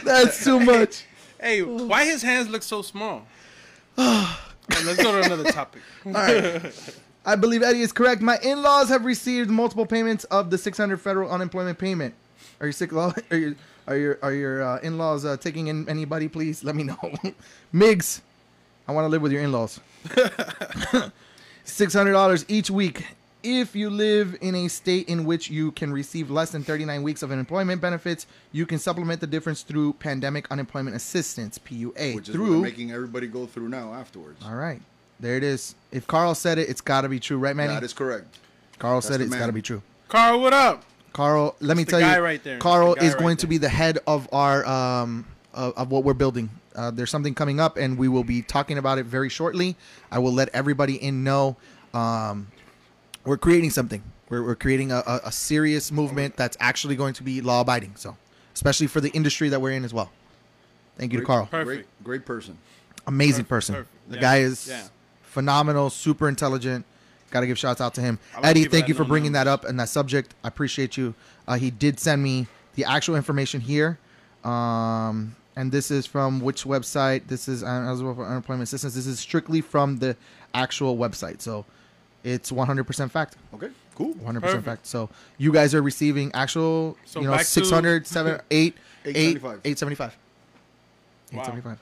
that's 0.05 0.44
too 0.44 0.60
much. 0.60 1.05
hey, 1.40 1.62
why 1.62 2.05
his 2.05 2.22
hands 2.22 2.48
look 2.48 2.62
so 2.62 2.82
small? 2.82 3.27
Alright, 3.98 4.85
let's 4.85 5.02
go 5.02 5.12
to 5.20 5.22
another 5.27 5.51
topic. 5.51 5.82
I 7.24 7.36
believe 7.36 7.62
Eddie 7.62 7.82
is 7.82 7.92
correct. 7.92 8.22
My 8.22 8.38
in-laws 8.42 8.88
have 8.88 9.05
received 9.05 9.51
multiple 9.51 9.86
payments 9.86 10.24
of 10.24 10.51
the 10.51 10.59
600 10.59 10.98
federal 11.01 11.30
unemployment 11.30 11.78
payment. 11.78 12.14
Are 12.60 12.66
you 12.66 12.72
sick? 12.72 12.92
Are 12.92 13.14
you 13.30 13.56
are 13.86 13.97
your 13.97 14.18
are 14.22 14.32
your 14.32 14.62
uh, 14.62 14.78
in-laws 14.80 15.24
uh, 15.24 15.36
taking 15.36 15.66
in 15.66 15.88
anybody? 15.88 16.28
Please 16.28 16.64
let 16.64 16.74
me 16.74 16.82
know. 16.84 16.97
Migs, 17.74 18.20
I 18.88 18.92
want 18.92 19.05
to 19.05 19.09
live 19.09 19.22
with 19.22 19.32
your 19.32 19.42
in-laws. 19.42 19.80
Six 21.64 21.92
hundred 21.92 22.12
dollars 22.12 22.44
each 22.48 22.70
week. 22.70 23.06
If 23.42 23.74
you 23.74 23.88
live 23.88 24.36
in 24.42 24.55
a 24.55 24.68
state 24.68 25.09
in 25.09 25.24
which 25.24 25.48
you 25.51 25.72
can 25.72 25.90
receive 25.94 26.30
less 26.30 26.51
than 26.51 26.62
39 26.62 27.02
weeks 27.02 27.22
of 27.22 27.32
unemployment 27.32 27.80
benefits, 27.80 28.26
you 28.52 28.66
can 28.66 28.78
supplement 28.78 29.22
the 29.22 29.26
difference 29.26 29.62
through 29.62 29.94
Pandemic 29.94 30.47
Unemployment 30.51 30.94
Assistance 30.94 31.56
(PUA). 31.59 32.14
Which 32.16 32.28
is 32.28 32.36
what 32.36 32.44
through 32.44 32.51
they're 32.51 32.60
making 32.70 32.92
everybody 32.92 33.26
go 33.28 33.47
through 33.47 33.70
now 33.70 33.94
afterwards. 33.94 34.44
all 34.44 34.55
right, 34.56 34.82
there 35.20 35.36
it 35.36 35.44
is. 35.44 35.74
If 35.92 36.06
Carl 36.06 36.34
said 36.34 36.59
it, 36.59 36.68
it's 36.68 36.80
got 36.80 37.02
to 37.02 37.09
be 37.09 37.20
true, 37.20 37.38
right, 37.38 37.55
Manny? 37.55 37.74
That 37.74 37.84
is 37.84 37.92
correct. 37.92 38.38
Carl 38.78 39.01
said 39.01 39.20
the 39.20 39.24
It's 39.24 39.34
got 39.34 39.47
to 39.47 39.52
be 39.52 39.62
true. 39.62 39.82
Carl, 40.09 40.40
what 40.40 40.52
up? 40.52 40.84
Carl, 41.12 41.56
let 41.60 41.76
me 41.76 41.84
the 41.84 41.90
tell 41.92 42.01
guy 42.01 42.16
you, 42.16 42.22
right 42.22 42.42
there. 42.42 42.59
Carl 42.59 42.94
That's 42.94 43.01
the 43.01 43.01
guy 43.01 43.06
is 43.09 43.14
going 43.14 43.28
right 43.28 43.38
to 43.40 43.47
be 43.47 43.59
the 43.59 43.68
head 43.68 43.98
of 44.06 44.28
our 44.32 44.64
um 44.66 45.26
of, 45.52 45.76
of 45.76 45.90
what 45.90 46.05
we're 46.05 46.14
building. 46.14 46.51
Uh, 46.74 46.90
there's 46.90 47.10
something 47.10 47.34
coming 47.34 47.59
up, 47.59 47.76
and 47.76 47.98
we 47.98 48.06
will 48.09 48.22
be 48.24 48.42
talking 48.42 48.78
about 48.78 48.98
it 48.98 49.05
very 49.05 49.28
shortly. 49.28 49.76
I 50.10 50.20
will 50.20 50.32
let 50.32 50.48
everybody 50.51 51.02
in 51.02 51.24
know. 51.24 51.56
Um, 51.92 52.47
we're 53.24 53.36
creating 53.36 53.70
something. 53.70 54.02
We're, 54.28 54.44
we're 54.44 54.55
creating 54.55 54.92
a, 54.92 55.02
a, 55.05 55.20
a 55.24 55.32
serious 55.32 55.90
movement 55.90 56.36
that's 56.36 56.56
actually 56.60 56.94
going 56.94 57.14
to 57.14 57.24
be 57.24 57.40
law 57.40 57.62
abiding. 57.62 57.97
So, 57.97 58.16
especially 58.55 58.86
for 58.86 59.01
the 59.01 59.10
industry 59.10 59.48
that 59.48 59.60
we're 59.60 59.72
in 59.72 59.84
as 59.84 59.92
well. 59.92 60.12
Thank 60.97 61.12
you 61.12 61.18
to 61.20 61.26
Carl. 61.26 61.47
Perfect. 61.47 61.66
Great, 61.66 62.05
great 62.05 62.24
person. 62.24 62.56
Amazing 63.09 63.47
Perfect, 63.47 63.48
person. 63.48 63.74
perfect. 63.74 64.10
The 64.10 64.14
Yeah, 64.16 64.20
guy 64.20 64.36
is 64.38 64.68
yeah. 64.68 64.86
Phenomenal, 65.31 65.89
super 65.90 66.28
intelligent. 66.28 66.85
Got 67.31 67.40
to 67.40 67.47
give 67.47 67.59
shouts 67.59 67.81
out 67.81 67.94
to 67.94 68.01
him. 68.01 68.19
Like 68.35 68.44
Eddie, 68.47 68.65
thank 68.65 68.89
you 68.89 68.94
for 68.94 69.05
bringing 69.05 69.32
that 69.32 69.47
up 69.47 69.65
and 69.65 69.78
that 69.78 69.89
subject. 69.89 70.35
I 70.43 70.48
appreciate 70.48 70.97
you. 70.97 71.15
Uh, 71.47 71.55
he 71.57 71.70
did 71.70 72.01
send 72.01 72.23
me 72.23 72.48
the 72.74 72.85
actual 72.85 73.15
information 73.15 73.61
here. 73.61 73.98
Um, 74.44 75.36
and 75.57 75.70
this 75.70 75.90
is 75.93 76.07
from 76.07 76.40
which 76.40 76.65
website? 76.65 77.28
This 77.28 77.47
is 77.47 77.62
as 77.62 78.02
well 78.02 78.15
for 78.15 78.27
unemployment 78.27 78.65
assistance. 78.65 78.94
This 78.94 79.07
is 79.07 79.20
strictly 79.20 79.61
from 79.61 79.98
the 79.98 80.16
actual 80.55 80.97
website. 80.97 81.40
So 81.40 81.65
it's 82.24 82.51
100% 82.51 83.11
fact. 83.12 83.36
Okay, 83.55 83.69
cool. 83.94 84.15
100% 84.15 84.40
Perfect. 84.40 84.65
fact. 84.65 84.86
So 84.86 85.09
you 85.39 85.52
guys 85.52 85.73
are 85.74 85.82
receiving 85.82 86.32
actual, 86.35 86.97
So 87.05 87.20
you 87.20 87.27
know, 87.27 87.32
back 87.32 87.40
to- 87.40 87.47
600, 87.47 88.07
7, 88.09 88.40
8, 88.51 88.74
8, 89.05 89.16
875. 89.16 89.61
875. 89.65 90.16
Wow. 91.32 91.40
875. 91.43 91.78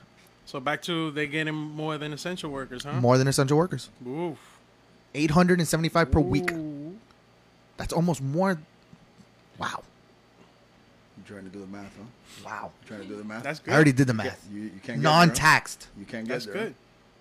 So 0.49 0.59
back 0.59 0.81
to 0.83 1.11
they 1.11 1.27
getting 1.27 1.53
more 1.53 1.99
than 1.99 2.11
essential 2.11 2.49
workers, 2.49 2.83
huh? 2.83 2.93
More 2.93 3.19
than 3.19 3.27
essential 3.27 3.55
workers. 3.55 3.91
Oof. 4.07 4.39
875 5.13 6.09
per 6.11 6.19
week. 6.19 6.51
Ooh. 6.51 6.97
That's 7.77 7.93
almost 7.93 8.19
more. 8.19 8.57
Wow. 9.59 9.83
You 11.17 11.23
trying 11.27 11.43
to 11.43 11.51
do 11.51 11.59
the 11.59 11.67
math, 11.67 11.95
huh? 11.95 12.03
Wow. 12.43 12.71
You 12.81 12.87
trying 12.87 13.01
to 13.01 13.07
do 13.07 13.15
the 13.15 13.23
math? 13.23 13.43
That's 13.43 13.59
good. 13.59 13.71
I 13.71 13.75
already 13.75 13.91
did 13.91 14.07
the 14.07 14.15
math. 14.15 14.43
you, 14.51 14.61
you 14.63 14.69
can't 14.69 14.83
get 14.99 15.03
there, 15.03 15.11
huh? 15.11 15.25
Non-taxed. 15.25 15.87
You 15.99 16.05
can't 16.05 16.25
get 16.27 16.33
That's 16.33 16.45
there. 16.47 16.53
good. 16.55 16.73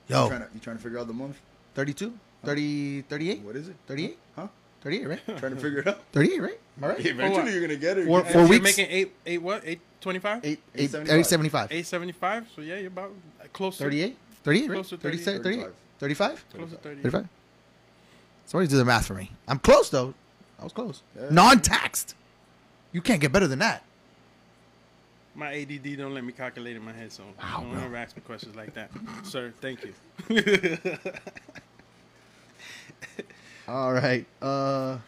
You 0.09 0.17
Yo, 0.17 0.29
trying, 0.29 0.41
to, 0.41 0.49
you 0.55 0.61
trying 0.61 0.77
to 0.79 0.83
figure 0.83 0.99
out 0.99 1.07
the 1.07 1.13
month? 1.13 1.39
32? 1.75 2.15
30, 2.47 3.03
38? 3.03 3.41
What 3.43 3.57
is 3.57 3.69
it? 3.69 3.77
38? 3.89 4.19
Huh? 4.37 4.49
38, 4.81 5.07
right? 5.07 5.21
Trying 5.39 5.55
to 5.55 5.61
figure 5.61 5.81
it 5.81 5.87
out? 5.89 6.01
38, 6.13 6.41
right? 6.41 6.61
Am 6.79 6.85
I 6.85 6.89
right? 6.89 7.05
Eventually, 7.05 7.53
you're 7.53 7.61
gonna 7.61 7.77
get 7.77 7.99
it. 7.99 8.07
For- 8.07 8.11
You 8.11 8.17
for 8.19 8.23
can't- 8.23 8.35
You're 8.37 8.49
weeks? 8.49 8.65
making 8.79 8.87
eight 8.91 9.13
eight 9.27 9.43
what? 9.43 9.63
Eight 9.67 9.81
twenty 10.01 10.19
five? 10.19 10.45
Eight, 10.45 10.61
Eight- 10.75 10.95
875. 10.95 11.71
875. 11.71 11.73
Eight 11.73 11.87
seventy 11.87 12.13
five. 12.13 12.47
So 12.55 12.63
yeah, 12.63 12.77
you're 12.79 12.89
about 12.89 13.13
close 13.53 13.77
to 13.79 13.85
38? 13.85 14.17
38, 14.45 14.69
right? 14.69 14.75
Close 14.75 14.89
to 14.91 14.97
30, 14.97 15.19
30. 15.19 15.43
38? 15.43 15.67
35? 15.99 16.45
Close 16.55 16.71
to 16.71 16.77
thirty. 16.77 17.03
35? 17.03 17.29
Somebody 18.47 18.69
do 18.69 18.77
the 18.79 18.85
math 18.85 19.07
for 19.07 19.15
me. 19.15 19.31
I'm 19.47 19.59
close, 19.59 19.91
though. 19.91 20.15
I 20.61 20.65
was 20.65 20.73
close. 20.73 21.03
Yeah. 21.17 21.27
Non-taxed. 21.31 22.15
You 22.93 23.03
can't 23.03 23.21
get 23.21 23.31
better 23.33 23.47
than 23.47 23.59
that. 23.59 23.85
My 25.35 25.53
ADD 25.55 25.97
don't 25.99 26.15
let 26.15 26.25
me 26.25 26.33
calculate 26.33 26.75
in 26.75 26.83
my 26.83 26.93
head, 26.93 27.13
so 27.13 27.23
Wow, 27.39 27.61
don't 27.61 27.75
bro. 27.75 27.85
ever 27.85 27.97
ask 27.97 28.17
me 28.17 28.23
questions 28.27 28.57
like 28.57 28.73
that, 28.75 28.91
sir. 29.25 29.53
Thank 29.61 29.81
you. 29.85 29.93
All 33.69 33.93
right. 33.93 34.25
Uh, 34.41 34.99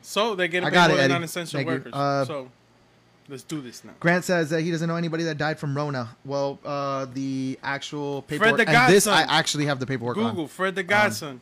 So 0.00 0.34
they're 0.34 0.48
getting 0.48 0.66
I 0.66 0.70
paid 0.70 0.74
got 0.74 0.90
more 0.90 0.98
it, 0.98 1.02
than 1.02 1.10
non-essential 1.10 1.64
workers. 1.64 1.92
Uh, 1.92 2.24
so 2.24 2.50
let's 3.32 3.42
do 3.42 3.60
this 3.60 3.82
now. 3.82 3.92
Grant 3.98 4.24
says 4.24 4.50
that 4.50 4.60
he 4.60 4.70
doesn't 4.70 4.86
know 4.86 4.94
anybody 4.94 5.24
that 5.24 5.38
died 5.38 5.58
from 5.58 5.74
Rona. 5.76 6.14
Well, 6.24 6.60
uh, 6.64 7.06
the 7.12 7.58
actual 7.62 8.22
paperwork. 8.22 8.56
Fred 8.56 8.66
the 8.68 8.70
and 8.70 8.92
this, 8.92 9.06
I 9.08 9.22
actually 9.22 9.64
have 9.66 9.80
the 9.80 9.86
paperwork 9.86 10.18
on. 10.18 10.30
Google 10.30 10.46
Fred 10.46 10.74
the 10.76 10.82
Godson. 10.84 11.40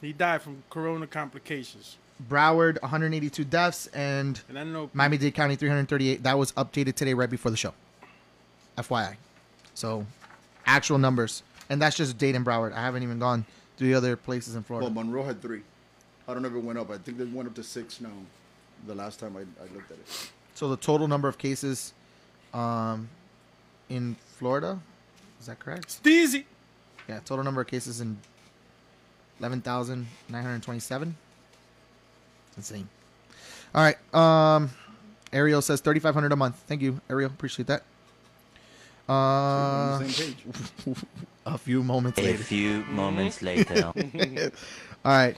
he 0.00 0.12
died 0.12 0.42
from 0.42 0.64
corona 0.70 1.06
complications, 1.06 1.98
Broward, 2.28 2.80
182 2.82 3.44
deaths, 3.44 3.86
and 3.88 4.40
and 4.48 4.58
I 4.58 4.64
know 4.64 4.90
Miami 4.94 5.18
Dade 5.18 5.34
County 5.34 5.54
338. 5.54 6.22
That 6.24 6.38
was 6.38 6.52
updated 6.52 6.94
today 6.94 7.14
right 7.14 7.30
before 7.30 7.50
the 7.50 7.56
show. 7.56 7.74
FYI. 8.78 9.16
So, 9.74 10.06
actual 10.64 10.98
numbers. 10.98 11.42
And 11.68 11.82
that's 11.82 11.96
just 11.96 12.16
Dade 12.16 12.34
and 12.34 12.46
Broward. 12.46 12.72
I 12.72 12.82
haven't 12.82 13.02
even 13.02 13.18
gone 13.18 13.44
to 13.78 13.84
the 13.84 13.94
other 13.94 14.16
places 14.16 14.54
in 14.54 14.62
Florida. 14.62 14.88
Well, 14.88 15.04
Monroe 15.04 15.24
had 15.24 15.42
three. 15.42 15.62
I 16.28 16.32
don't 16.32 16.42
know 16.42 16.48
if 16.48 16.54
it 16.54 16.62
went 16.62 16.78
up. 16.78 16.90
I 16.90 16.98
think 16.98 17.18
they 17.18 17.24
went 17.24 17.48
up 17.48 17.54
to 17.56 17.62
six 17.62 18.00
now. 18.00 18.10
The 18.86 18.94
last 18.94 19.18
time 19.18 19.36
I, 19.36 19.40
I 19.40 19.74
looked 19.74 19.90
at 19.90 19.98
it. 19.98 20.30
So, 20.56 20.68
the 20.68 20.76
total 20.76 21.06
number 21.06 21.28
of 21.28 21.36
cases 21.38 21.92
um, 22.54 23.08
in 23.90 24.16
Florida, 24.38 24.80
is 25.38 25.46
that 25.46 25.58
correct? 25.58 26.02
Steezy. 26.02 26.44
Yeah, 27.08 27.20
total 27.24 27.44
number 27.44 27.60
of 27.60 27.66
cases 27.66 28.00
in 28.00 28.16
eleven 29.38 29.60
thousand 29.60 30.06
nine 30.28 30.42
hundred 30.42 30.62
twenty-seven. 30.62 31.14
Insane. 32.56 32.88
All 33.74 33.82
right. 33.82 34.14
Um, 34.14 34.70
Ariel 35.32 35.60
says 35.62 35.80
thirty-five 35.80 36.14
hundred 36.14 36.32
a 36.32 36.36
month. 36.36 36.56
Thank 36.66 36.80
you, 36.82 37.00
Ariel. 37.10 37.30
Appreciate 37.30 37.68
that. 37.68 37.82
Uh, 39.08 40.02
same 40.08 40.34
page. 40.84 40.96
a 41.44 41.56
few 41.58 41.82
moments 41.84 42.18
A 42.18 42.34
few 42.34 42.82
moments 42.86 43.40
later. 43.42 43.92
All 43.94 45.12
right. 45.12 45.36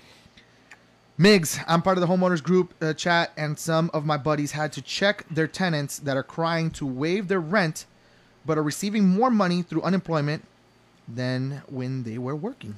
Migs, 1.19 1.63
I'm 1.67 1.83
part 1.83 1.99
of 1.99 2.01
the 2.01 2.07
homeowners 2.07 2.43
group 2.43 2.75
uh, 2.81 2.93
chat, 2.93 3.33
and 3.37 3.59
some 3.59 3.91
of 3.93 4.07
my 4.07 4.17
buddies 4.17 4.53
had 4.53 4.73
to 4.75 4.83
check 4.83 5.25
their 5.29 5.49
tenants 5.49 5.99
that 6.01 6.17
are 6.17 6.23
crying 6.23 6.71
to 6.73 6.87
waive 6.87 7.27
their 7.27 7.41
rent, 7.41 7.87
but 8.47 8.57
are 8.57 8.63
receiving 8.63 9.09
more 9.09 9.31
money 9.31 9.63
through 9.63 9.83
unemployment 9.83 10.45
than 11.09 11.63
when 11.69 12.05
they 12.05 12.19
were 12.19 12.37
working. 12.37 12.77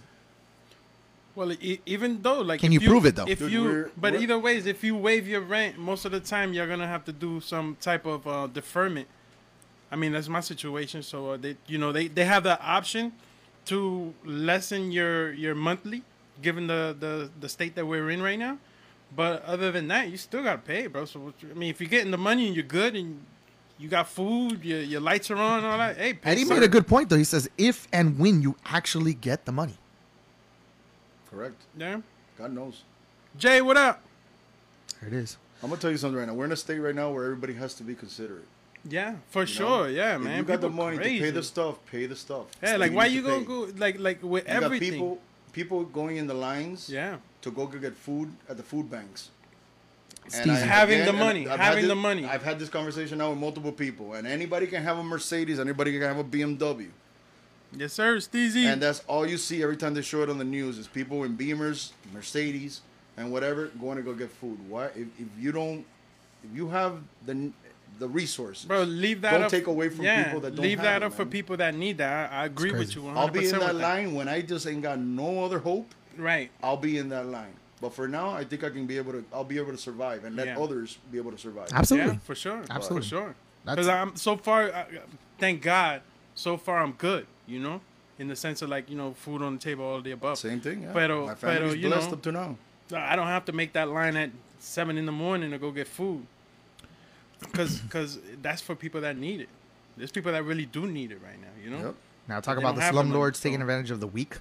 Well, 1.35 1.53
e- 1.53 1.81
even 1.85 2.23
though, 2.23 2.41
like, 2.41 2.61
Can 2.61 2.73
if 2.73 2.83
you 2.83 2.89
prove 2.89 3.05
it, 3.05 3.17
though? 3.17 3.27
If 3.29 3.41
Dude, 3.41 3.53
you, 3.53 3.65
we're- 3.65 3.91
but 3.97 4.12
we're- 4.12 4.23
either 4.23 4.39
ways, 4.39 4.65
if 4.65 4.83
you 4.83 4.97
waive 4.97 5.29
your 5.29 5.43
rent, 5.43 5.77
most 5.79 6.07
of 6.07 6.12
the 6.12 6.21
time 6.21 6.55
you're 6.55 6.67
gonna 6.67 6.87
have 6.87 7.05
to 7.05 7.12
do 7.12 7.41
some 7.41 7.77
type 7.81 8.07
of 8.07 8.27
uh, 8.27 8.47
deferment. 8.47 9.07
I 9.93 9.97
mean, 9.97 10.12
that's 10.12 10.29
my 10.29 10.41
situation. 10.41 11.03
So 11.03 11.33
uh, 11.33 11.37
they, 11.37 11.57
you 11.67 11.77
know, 11.77 11.93
they 11.93 12.09
they 12.09 12.25
have 12.25 12.43
the 12.45 12.61
option 12.62 13.12
to 13.67 14.15
lessen 14.25 14.93
your 14.93 15.33
your 15.33 15.55
monthly, 15.55 16.03
given 16.43 16.67
the 16.67 16.97
the 16.99 17.31
the 17.41 17.49
state 17.49 17.75
that 17.77 17.87
we're 17.87 18.11
in 18.11 18.23
right 18.23 18.39
now. 18.39 18.59
But 19.15 19.45
other 19.45 19.73
than 19.73 19.89
that, 19.89 20.09
you 20.11 20.17
still 20.17 20.43
gotta 20.43 20.59
pay, 20.59 20.87
bro. 20.87 21.05
So 21.05 21.19
what 21.21 21.35
you- 21.43 21.51
I 21.51 21.55
mean, 21.55 21.71
if 21.71 21.81
you're 21.81 21.91
getting 21.91 22.11
the 22.12 22.19
money 22.19 22.47
and 22.47 22.55
you're 22.55 22.65
good 22.65 22.95
and 22.95 23.21
you 23.79 23.89
got 23.89 24.09
food, 24.09 24.65
your 24.65 24.81
your 24.81 25.01
lights 25.01 25.31
are 25.31 25.37
on, 25.37 25.59
and 25.59 25.67
all 25.67 25.79
that. 25.79 25.97
Hey, 25.97 26.12
pay 26.15 26.31
Eddie 26.33 26.45
sir. 26.45 26.55
made 26.55 26.62
a 26.62 26.69
good 26.69 26.87
point, 26.87 27.09
though. 27.09 27.17
He 27.17 27.25
says, 27.25 27.49
if 27.59 27.89
and 27.93 28.19
when 28.19 28.41
you 28.43 28.55
actually 28.67 29.15
get 29.15 29.47
the 29.47 29.53
money. 29.53 29.75
Correct. 31.31 31.61
Yeah. 31.77 32.01
God 32.39 32.53
knows. 32.53 32.83
Jay, 33.39 33.61
what 33.62 33.77
up? 33.77 34.03
There 35.01 35.09
it 35.09 35.15
is. 35.15 35.37
I'm 35.62 35.69
gonna 35.71 35.81
tell 35.81 35.91
you 35.91 35.97
something 35.97 36.19
right 36.19 36.27
now. 36.27 36.35
We're 36.35 36.47
in 36.47 36.53
a 36.53 36.57
state 36.57 36.79
right 36.79 36.95
now 36.95 37.11
where 37.12 37.25
everybody 37.25 37.55
has 37.55 37.75
to 37.75 37.83
be 37.83 37.95
considerate. 37.95 38.47
Yeah, 38.89 39.17
for 39.29 39.41
you 39.45 39.47
know? 39.61 39.69
sure. 39.69 39.89
Yeah, 39.91 40.17
If 40.17 40.23
man. 40.23 40.39
you 40.39 40.43
got 40.45 40.61
the 40.62 40.69
People 40.69 40.85
money 40.85 40.97
to 40.97 41.03
pay 41.03 41.31
the 41.31 41.43
stuff, 41.43 41.77
pay 41.91 42.07
the 42.07 42.17
stuff. 42.17 42.47
Yeah, 42.62 42.77
like 42.77 42.93
why 42.93 43.09
need 43.09 43.15
you 43.17 43.23
to 43.23 43.29
gonna 43.29 43.45
go 43.45 43.69
like 43.77 43.99
like 43.99 44.23
with 44.23 44.45
You 44.49 44.55
got 44.55 44.62
everything? 44.65 44.93
people, 44.93 45.21
people 45.52 45.85
going 45.85 46.16
in 46.16 46.27
the 46.27 46.35
lines. 46.35 46.89
yeah, 46.89 47.16
To 47.43 47.51
go 47.51 47.66
get 47.66 47.97
food 47.97 48.32
at 48.48 48.56
the 48.56 48.62
food 48.62 48.90
banks. 48.90 49.31
Steve's 50.28 50.48
I- 50.62 50.66
having 50.66 51.05
the 51.05 51.12
money, 51.12 51.48
I've 51.48 51.59
having 51.59 51.82
this- 51.82 51.89
the 51.89 51.94
money. 51.97 52.24
I've 52.24 52.43
had 52.43 52.59
this 52.59 52.68
conversation 52.68 53.18
now 53.18 53.31
with 53.31 53.39
multiple 53.39 53.72
people, 53.72 54.14
and 54.14 54.27
anybody 54.27 54.66
can 54.66 54.82
have 54.82 54.98
a 54.98 55.02
Mercedes, 55.02 55.59
anybody 55.59 55.93
can 55.93 56.02
have 56.02 56.18
a 56.18 56.24
BMW, 56.24 56.90
yes 57.77 57.94
sir, 57.94 58.16
Steezy. 58.18 58.64
and 58.64 58.81
that's 58.82 59.01
all 59.09 59.27
you 59.27 59.39
see 59.39 59.62
every 59.62 59.77
time 59.77 59.94
they 59.94 60.02
show 60.02 60.22
it 60.22 60.28
on 60.31 60.39
the 60.39 60.44
news 60.44 60.78
is 60.78 60.86
people 60.86 61.24
in 61.24 61.36
Beamers, 61.36 61.90
Mercedes, 62.12 62.82
and 63.16 63.32
whatever 63.32 63.68
going 63.81 63.97
to 63.97 64.02
go 64.02 64.12
get 64.14 64.31
food. 64.31 64.59
Why? 64.68 64.86
If, 64.86 65.09
if 65.18 65.28
you 65.39 65.52
don't, 65.52 65.85
if 66.44 66.55
you 66.55 66.68
have 66.68 67.01
the 67.27 67.51
the 68.01 68.09
resources, 68.09 68.64
Bro, 68.64 68.82
leave 68.85 69.20
that 69.20 69.35
up. 69.35 69.39
Don't 69.39 69.44
up. 69.44 69.51
take 69.52 69.66
away 69.68 69.89
from 69.90 70.05
yeah, 70.05 70.24
people 70.24 70.40
that 70.40 70.56
don't 70.56 70.62
leave 70.64 70.78
have 70.78 70.85
that 70.86 71.02
it, 71.02 71.06
up 71.06 71.12
for 71.12 71.24
people 71.24 71.56
that 71.59 71.74
need 71.74 71.98
that. 71.98 72.32
I, 72.32 72.43
I 72.43 72.44
agree 72.47 72.72
with 72.72 72.97
you. 72.97 73.02
100% 73.02 73.16
I'll 73.16 73.28
be 73.28 73.48
in 73.48 73.59
that 73.59 73.74
with 73.74 73.82
line 73.82 74.14
when 74.14 74.28
I 74.28 74.40
just 74.43 74.66
ain't 74.66 74.82
got 74.82 74.98
no 74.98 75.44
other 75.44 75.59
hope. 75.60 75.94
Right. 76.16 76.51
I'll 76.62 76.77
be 76.77 76.98
in 76.98 77.09
that 77.10 77.27
line. 77.27 77.52
But 77.81 77.94
for 77.94 78.09
now, 78.09 78.31
I 78.31 78.44
think 78.44 78.64
I 78.64 78.70
can 78.70 78.86
be 78.86 78.97
able 78.98 79.12
to. 79.12 79.24
I'll 79.32 79.44
be 79.44 79.59
able 79.59 79.70
to 79.72 79.78
survive 79.78 80.24
and 80.24 80.35
let 80.36 80.48
Yeah. 80.48 80.59
others 80.59 80.98
be 81.12 81.18
able 81.18 81.31
to 81.31 81.39
survive. 81.39 81.68
Absolutely. 81.72 82.14
Yeah, 82.14 82.18
for 82.20 82.35
sure. 82.35 82.62
Absolutely. 82.68 83.02
For 83.02 83.09
sure. 83.09 83.35
Because 83.64 83.89
I'm 83.89 84.16
so 84.16 84.36
far. 84.36 84.72
I, 84.72 84.86
thank 85.39 85.62
God. 85.62 86.02
So 86.35 86.56
far, 86.56 86.82
I'm 86.82 86.93
good. 86.93 87.27
You 87.47 87.59
know, 87.60 87.81
in 88.18 88.28
the 88.28 88.36
sense 88.36 88.60
of 88.62 88.68
like 88.68 88.90
you 88.90 88.97
know, 88.97 89.12
food 89.14 89.40
on 89.43 89.55
the 89.55 89.60
table, 89.60 89.85
all 89.85 89.97
of 89.97 90.05
the 90.05 90.10
above. 90.10 90.39
Same 90.39 90.60
thing. 90.60 90.82
Yeah. 90.82 90.93
Pero- 90.93 91.27
My 91.27 91.35
pero, 91.35 91.52
family's 91.55 91.77
you 91.77 91.89
blessed 91.89 92.09
know- 92.09 92.14
up 92.14 92.22
to 92.22 92.32
now. 92.32 92.56
I 92.94 93.14
don't 93.16 93.28
have 93.28 93.44
to 93.47 93.52
make 93.52 93.72
that 93.74 93.89
line 93.89 94.16
at 94.16 94.31
seven 94.59 94.98
in 94.98 95.06
the 95.06 95.12
morning 95.12 95.52
to 95.52 95.59
go 95.59 95.70
get 95.70 95.86
food. 95.86 96.27
Because 97.41 97.81
cause 97.91 98.19
that's 98.43 98.61
for 98.62 98.75
people 98.75 99.01
that 99.01 99.17
need 99.17 99.41
it. 99.41 99.49
There's 99.97 100.12
people 100.12 100.33
that 100.33 100.45
really 100.45 100.67
do 100.67 100.87
need 100.87 101.11
it 101.12 101.19
right 101.23 101.41
now, 101.41 101.49
you 101.62 101.71
know? 101.71 101.87
Yep. 101.87 101.95
Now, 102.29 102.41
talk 102.41 102.57
They 102.57 102.62
about 102.62 102.77
the 102.77 102.83
have 102.83 102.95
the 102.95 103.03
money, 103.03 103.11
slumlords 103.15 103.43
taking 103.43 103.61
advantage 103.61 103.91
of 103.91 104.01
the 104.01 104.07
weak. 104.07 104.37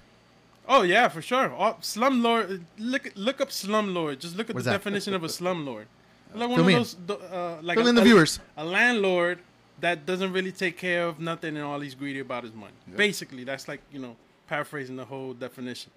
Oh, 0.68 0.84
yeah, 0.84 1.08
for 1.08 1.22
sure. 1.22 1.52
Oh, 1.58 1.78
slumlord. 1.82 2.62
Look 2.78 3.12
look 3.16 3.42
up 3.42 3.50
slumlord. 3.50 4.20
Just 4.20 4.36
look 4.38 4.50
at 4.50 4.56
What's 4.56 4.66
the 4.66 4.72
that? 4.72 4.78
definition 4.78 5.14
of 5.14 5.24
a 5.24 5.28
slumlord. 5.28 5.86
Like 6.36 6.48
one 6.48 6.60
Fill 6.60 6.68
of 6.68 6.74
those, 6.76 6.94
th- 7.08 7.20
uh, 7.32 7.58
like 7.64 7.76
Fill 7.76 7.88
a, 7.88 7.90
in 7.90 7.96
the 7.96 8.02
a- 8.02 8.06
viewers. 8.06 8.40
A 8.58 8.64
landlord 8.64 9.40
that 9.80 10.06
doesn't 10.06 10.32
really 10.32 10.52
take 10.52 10.78
care 10.78 11.06
of 11.08 11.20
nothing 11.20 11.56
and 11.58 11.66
all 11.66 11.80
he's 11.80 11.96
greedy 11.96 12.20
about 12.20 12.44
his 12.44 12.54
money. 12.54 12.74
Basically, 12.96 13.44
that's 13.44 13.68
like, 13.68 13.82
you 13.92 13.98
know, 13.98 14.16
paraphrasing 14.48 14.96
the 14.96 15.06
whole 15.06 15.34
definition. 15.34 15.90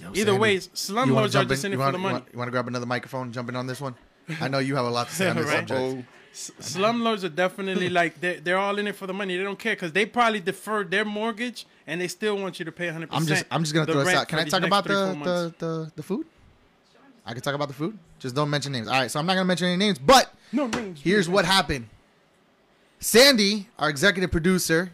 Either 0.00 0.14
Sandy, 0.14 0.38
ways, 0.38 0.68
you 0.88 0.94
wanna 0.94 1.08
slumlords 1.12 1.34
are 1.40 1.44
just 1.44 1.64
in 1.64 1.72
you 1.72 1.78
it 1.78 1.78
for 1.78 1.84
wanna- 1.86 1.92
the 1.92 1.98
you 1.98 2.02
money. 2.04 2.12
wanna- 2.14 2.24
You 2.32 2.38
want 2.38 2.46
to 2.48 2.52
grab 2.52 2.68
another 2.68 2.86
microphone, 2.86 3.22
and 3.24 3.34
jump 3.34 3.48
in 3.48 3.56
on 3.56 3.66
this 3.66 3.80
one? 3.80 3.96
I 4.40 4.46
know 4.46 4.60
you 4.60 4.76
have 4.76 4.84
a 4.86 4.90
lot 4.90 5.08
to 5.08 5.14
say 5.14 5.28
on 5.28 5.34
this 5.40 5.46
Right. 5.46 5.68
subject. 5.68 5.80
S- 5.80 6.04
Slumlords 6.32 7.24
are 7.24 7.28
definitely 7.28 7.88
like 8.00 8.20
they're, 8.20 8.40
they're 8.40 8.58
all 8.58 8.78
in 8.78 8.86
it 8.86 8.96
for 8.96 9.06
the 9.06 9.12
money. 9.12 9.36
They 9.36 9.42
don't 9.42 9.58
care 9.58 9.74
because 9.74 9.92
they 9.92 10.06
probably 10.06 10.40
deferred 10.40 10.90
their 10.90 11.04
mortgage 11.04 11.66
and 11.86 12.00
they 12.00 12.08
still 12.08 12.36
want 12.36 12.58
you 12.58 12.64
to 12.64 12.72
pay 12.72 12.86
100. 12.86 13.08
I'm 13.12 13.26
just 13.26 13.44
I'm 13.50 13.62
just 13.62 13.74
gonna 13.74 13.86
throw 13.86 14.04
this 14.04 14.14
out. 14.14 14.28
Can 14.28 14.38
I 14.38 14.44
talk 14.44 14.62
about 14.62 14.84
the, 14.84 15.18
the, 15.24 15.54
the 15.58 15.92
the 15.96 16.02
food? 16.02 16.26
I 17.26 17.32
can 17.32 17.42
talk 17.42 17.54
about 17.54 17.68
the 17.68 17.74
food. 17.74 17.98
Just 18.18 18.34
don't 18.34 18.50
mention 18.50 18.72
names. 18.72 18.88
All 18.88 18.94
right, 18.94 19.10
so 19.10 19.18
I'm 19.18 19.26
not 19.26 19.34
gonna 19.34 19.44
mention 19.44 19.68
any 19.68 19.76
names. 19.76 19.98
But 19.98 20.32
no 20.52 20.66
names? 20.66 21.00
here's 21.02 21.28
what 21.28 21.44
happened. 21.44 21.88
Sandy, 23.00 23.68
our 23.78 23.88
executive 23.88 24.30
producer, 24.30 24.92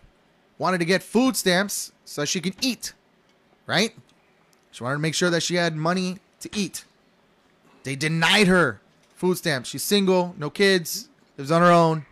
wanted 0.59 0.79
to 0.79 0.85
get 0.85 1.03
food 1.03 1.37
stamps 1.37 1.93
so 2.05 2.25
she 2.25 2.41
could 2.41 2.55
eat. 2.61 2.93
Right? 3.67 3.95
She 4.71 4.83
wanted 4.83 4.97
to 4.97 5.03
make 5.03 5.15
sure 5.15 5.31
that 5.31 5.43
she 5.43 5.57
had 5.57 5.75
money 5.75 6.19
to 6.41 6.51
eat. 6.55 6.85
They 7.83 7.97
denied 7.97 8.47
her 8.47 8.81
food 9.15 9.39
stamps. 9.39 9.71
She's 9.71 9.83
single, 9.83 10.35
no 10.39 10.51
kids, 10.51 11.09
lives 11.37 11.51
on 11.51 11.63
her 11.63 11.71
own, 11.71 12.07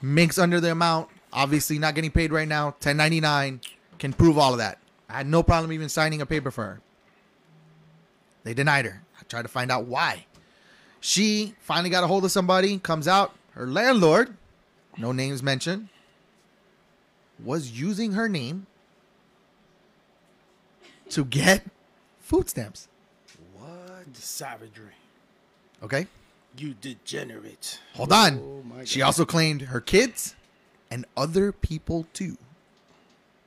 makes 0.00 0.38
under 0.38 0.60
the 0.60 0.72
amount. 0.72 1.08
Obviously, 1.32 1.78
not 1.78 1.94
getting 1.94 2.10
paid 2.10 2.32
right 2.32 2.48
now. 2.48 2.66
1099 2.66 3.60
can 3.98 4.12
prove 4.12 4.36
all 4.36 4.52
of 4.52 4.58
that. 4.58 4.78
I 5.08 5.14
had 5.18 5.26
no 5.26 5.42
problem 5.42 5.72
even 5.72 5.88
signing 5.88 6.20
a 6.20 6.26
paper 6.26 6.50
for 6.50 6.64
her. 6.64 6.80
They 8.44 8.54
denied 8.54 8.84
her. 8.84 9.02
I 9.18 9.22
tried 9.24 9.42
to 9.42 9.48
find 9.48 9.70
out 9.70 9.84
why. 9.84 10.26
She 11.00 11.54
finally 11.60 11.90
got 11.90 12.04
a 12.04 12.06
hold 12.06 12.24
of 12.24 12.30
somebody, 12.30 12.78
comes 12.78 13.08
out. 13.08 13.34
Her 13.52 13.66
landlord, 13.66 14.36
no 14.96 15.12
names 15.12 15.42
mentioned, 15.42 15.88
was 17.42 17.72
using 17.72 18.12
her 18.12 18.28
name 18.28 18.66
to 21.10 21.24
get 21.24 21.64
food 22.20 22.48
stamps. 22.48 22.88
What 23.58 24.14
savagery? 24.14 24.94
Okay? 25.82 26.06
You 26.56 26.74
degenerate. 26.74 27.80
Hold 27.94 28.12
on. 28.12 28.38
Oh 28.78 28.84
she 28.84 29.00
also 29.02 29.24
claimed 29.24 29.62
her 29.62 29.80
kids 29.80 30.34
and 30.90 31.06
other 31.16 31.50
people 31.52 32.06
too. 32.12 32.36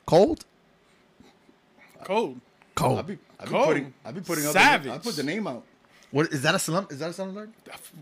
Cold? 0.06 0.46
Cold. 2.04 2.42
I'll 2.78 2.78
Cold. 2.78 3.08
be, 3.08 3.18
I'll 3.40 3.46
be 3.48 3.52
putting, 3.66 3.94
I'll 4.06 4.12
be 4.14 4.22
putting 4.22 4.44
Savage. 4.46 4.88
up. 4.88 4.96
I 4.96 4.98
put 5.00 5.16
the 5.16 5.24
name 5.24 5.48
out. 5.48 5.64
What 6.12 6.32
is 6.32 6.42
that 6.44 6.56
a 6.56 6.60
slum? 6.60 6.88
Is 6.90 7.00
that 7.00 7.10
a 7.10 7.14
slum 7.14 7.34
lord? 7.36 7.52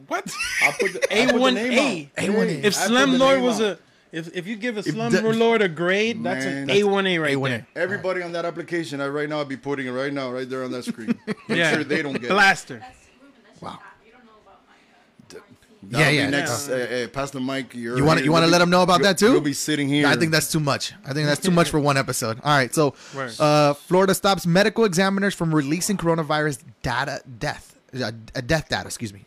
What? 0.08 0.32
I'll 0.62 0.72
put 0.74 0.94
the, 0.94 1.00
I'll 1.22 1.28
put 1.32 1.54
the 1.56 1.60
A1A. 1.60 2.10
A1A. 2.16 2.64
If 2.64 2.76
slum 2.76 3.12
put 3.12 3.18
the 3.18 3.24
slumlord 3.24 3.36
name 3.36 3.44
was 3.44 3.62
out. 3.62 3.68
a 3.68 3.80
if 4.12 4.36
if 4.36 4.46
you 4.48 4.56
give 4.56 4.78
a 4.78 4.84
slum 4.84 5.12
the- 5.12 5.22
lord 5.34 5.62
a 5.62 5.68
grade, 5.70 6.24
that's 6.24 6.46
an 6.46 6.68
that's 6.68 6.80
A1A 6.80 7.22
right 7.22 7.36
A1A. 7.38 7.50
there. 7.50 7.68
Everybody 7.76 8.22
on 8.22 8.32
that 8.34 8.46
application, 8.46 9.02
I 9.02 9.08
right 9.08 9.28
now, 9.28 9.40
I'll 9.40 9.46
be 9.46 9.58
putting 9.58 9.88
it 9.88 9.92
right 9.92 10.14
now, 10.14 10.32
right 10.32 10.48
there 10.50 10.64
on 10.64 10.72
that 10.72 10.86
screen. 10.86 11.18
Make 11.28 11.58
Yeah. 11.58 11.74
sure 11.74 11.84
they 11.84 12.02
don't 12.04 12.14
get 12.14 12.26
it. 12.26 12.30
Blaster. 12.30 12.80
That's 12.80 12.98
Ruben. 13.22 13.34
That's 13.48 13.62
Wow. 13.62 13.70
wow. 13.72 13.80
You 14.06 14.12
don't 14.12 14.26
know 14.26 14.32
about 14.44 14.62
my, 14.68 14.74
uh, 14.74 15.40
my 15.40 15.40
team. 15.40 15.58
That'll 15.90 16.14
Yeah, 16.14 16.24
yeah. 16.24 16.30
Next, 16.30 16.70
uh, 16.70 16.74
uh, 16.74 17.08
pass 17.10 17.32
the 17.32 17.40
mic. 17.40 17.74
You're 17.74 17.98
You 17.98 18.06
wanna- 18.06 18.22
you 18.22 18.32
wanna 18.32 18.48
let 18.48 18.60
them 18.60 18.70
know 18.70 18.82
about 18.84 19.02
that 19.02 19.18
too? 19.18 19.32
You'll 19.32 19.42
be 19.42 19.54
sitting 19.54 19.88
here. 19.88 20.08
I 20.08 20.16
think 20.16 20.32
that's 20.32 20.52
too 20.52 20.60
much. 20.60 20.94
I 21.06 21.14
think 21.14 21.28
that's 21.28 21.42
too 21.42 21.52
much 21.52 21.70
for 21.70 21.80
one 21.80 21.98
episode. 21.98 22.40
All 22.44 22.56
right, 22.56 22.74
so 22.74 22.94
Word. 23.16 23.34
uh, 23.40 23.74
Florida 23.74 24.14
stops 24.14 24.46
medical 24.46 24.86
examiners 24.86 25.34
from 25.34 25.54
releasing 25.54 25.98
coronavirus 25.98 26.60
data 26.82 27.22
death, 27.40 27.76
a 27.94 28.06
uh, 28.08 28.12
death 28.46 28.70
data. 28.70 28.86
Excuse 28.88 29.14
me. 29.14 29.26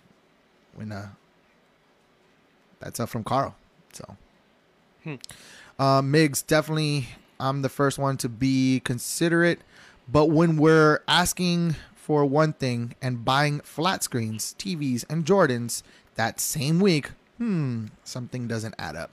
When 0.75 0.93
uh, 0.93 1.09
that's 2.81 3.01
up 3.01 3.09
from 3.09 3.25
Carl. 3.25 3.55
So, 3.93 4.17
hmm. 5.05 5.15
uh, 5.79 6.03
Migs 6.03 6.47
definitely. 6.47 7.09
I'm 7.39 7.63
the 7.63 7.69
first 7.69 7.99
one 7.99 8.17
to 8.19 8.29
be 8.29 8.81
considerate, 8.85 9.61
but 10.09 10.27
when 10.27 10.57
we're 10.57 11.01
asking 11.07 11.77
for 11.95 12.25
one 12.25 12.53
thing 12.53 12.95
and 13.03 13.25
buying 13.25 13.61
flat 13.61 14.03
screens, 14.03 14.55
TVs, 14.59 15.05
and 15.11 15.25
Jordans 15.25 15.83
that 16.17 16.41
same 16.41 16.81
week, 16.81 17.11
hmm, 17.39 17.87
something 18.05 18.49
doesn't 18.49 18.75
add 18.79 18.97
up. 18.97 19.11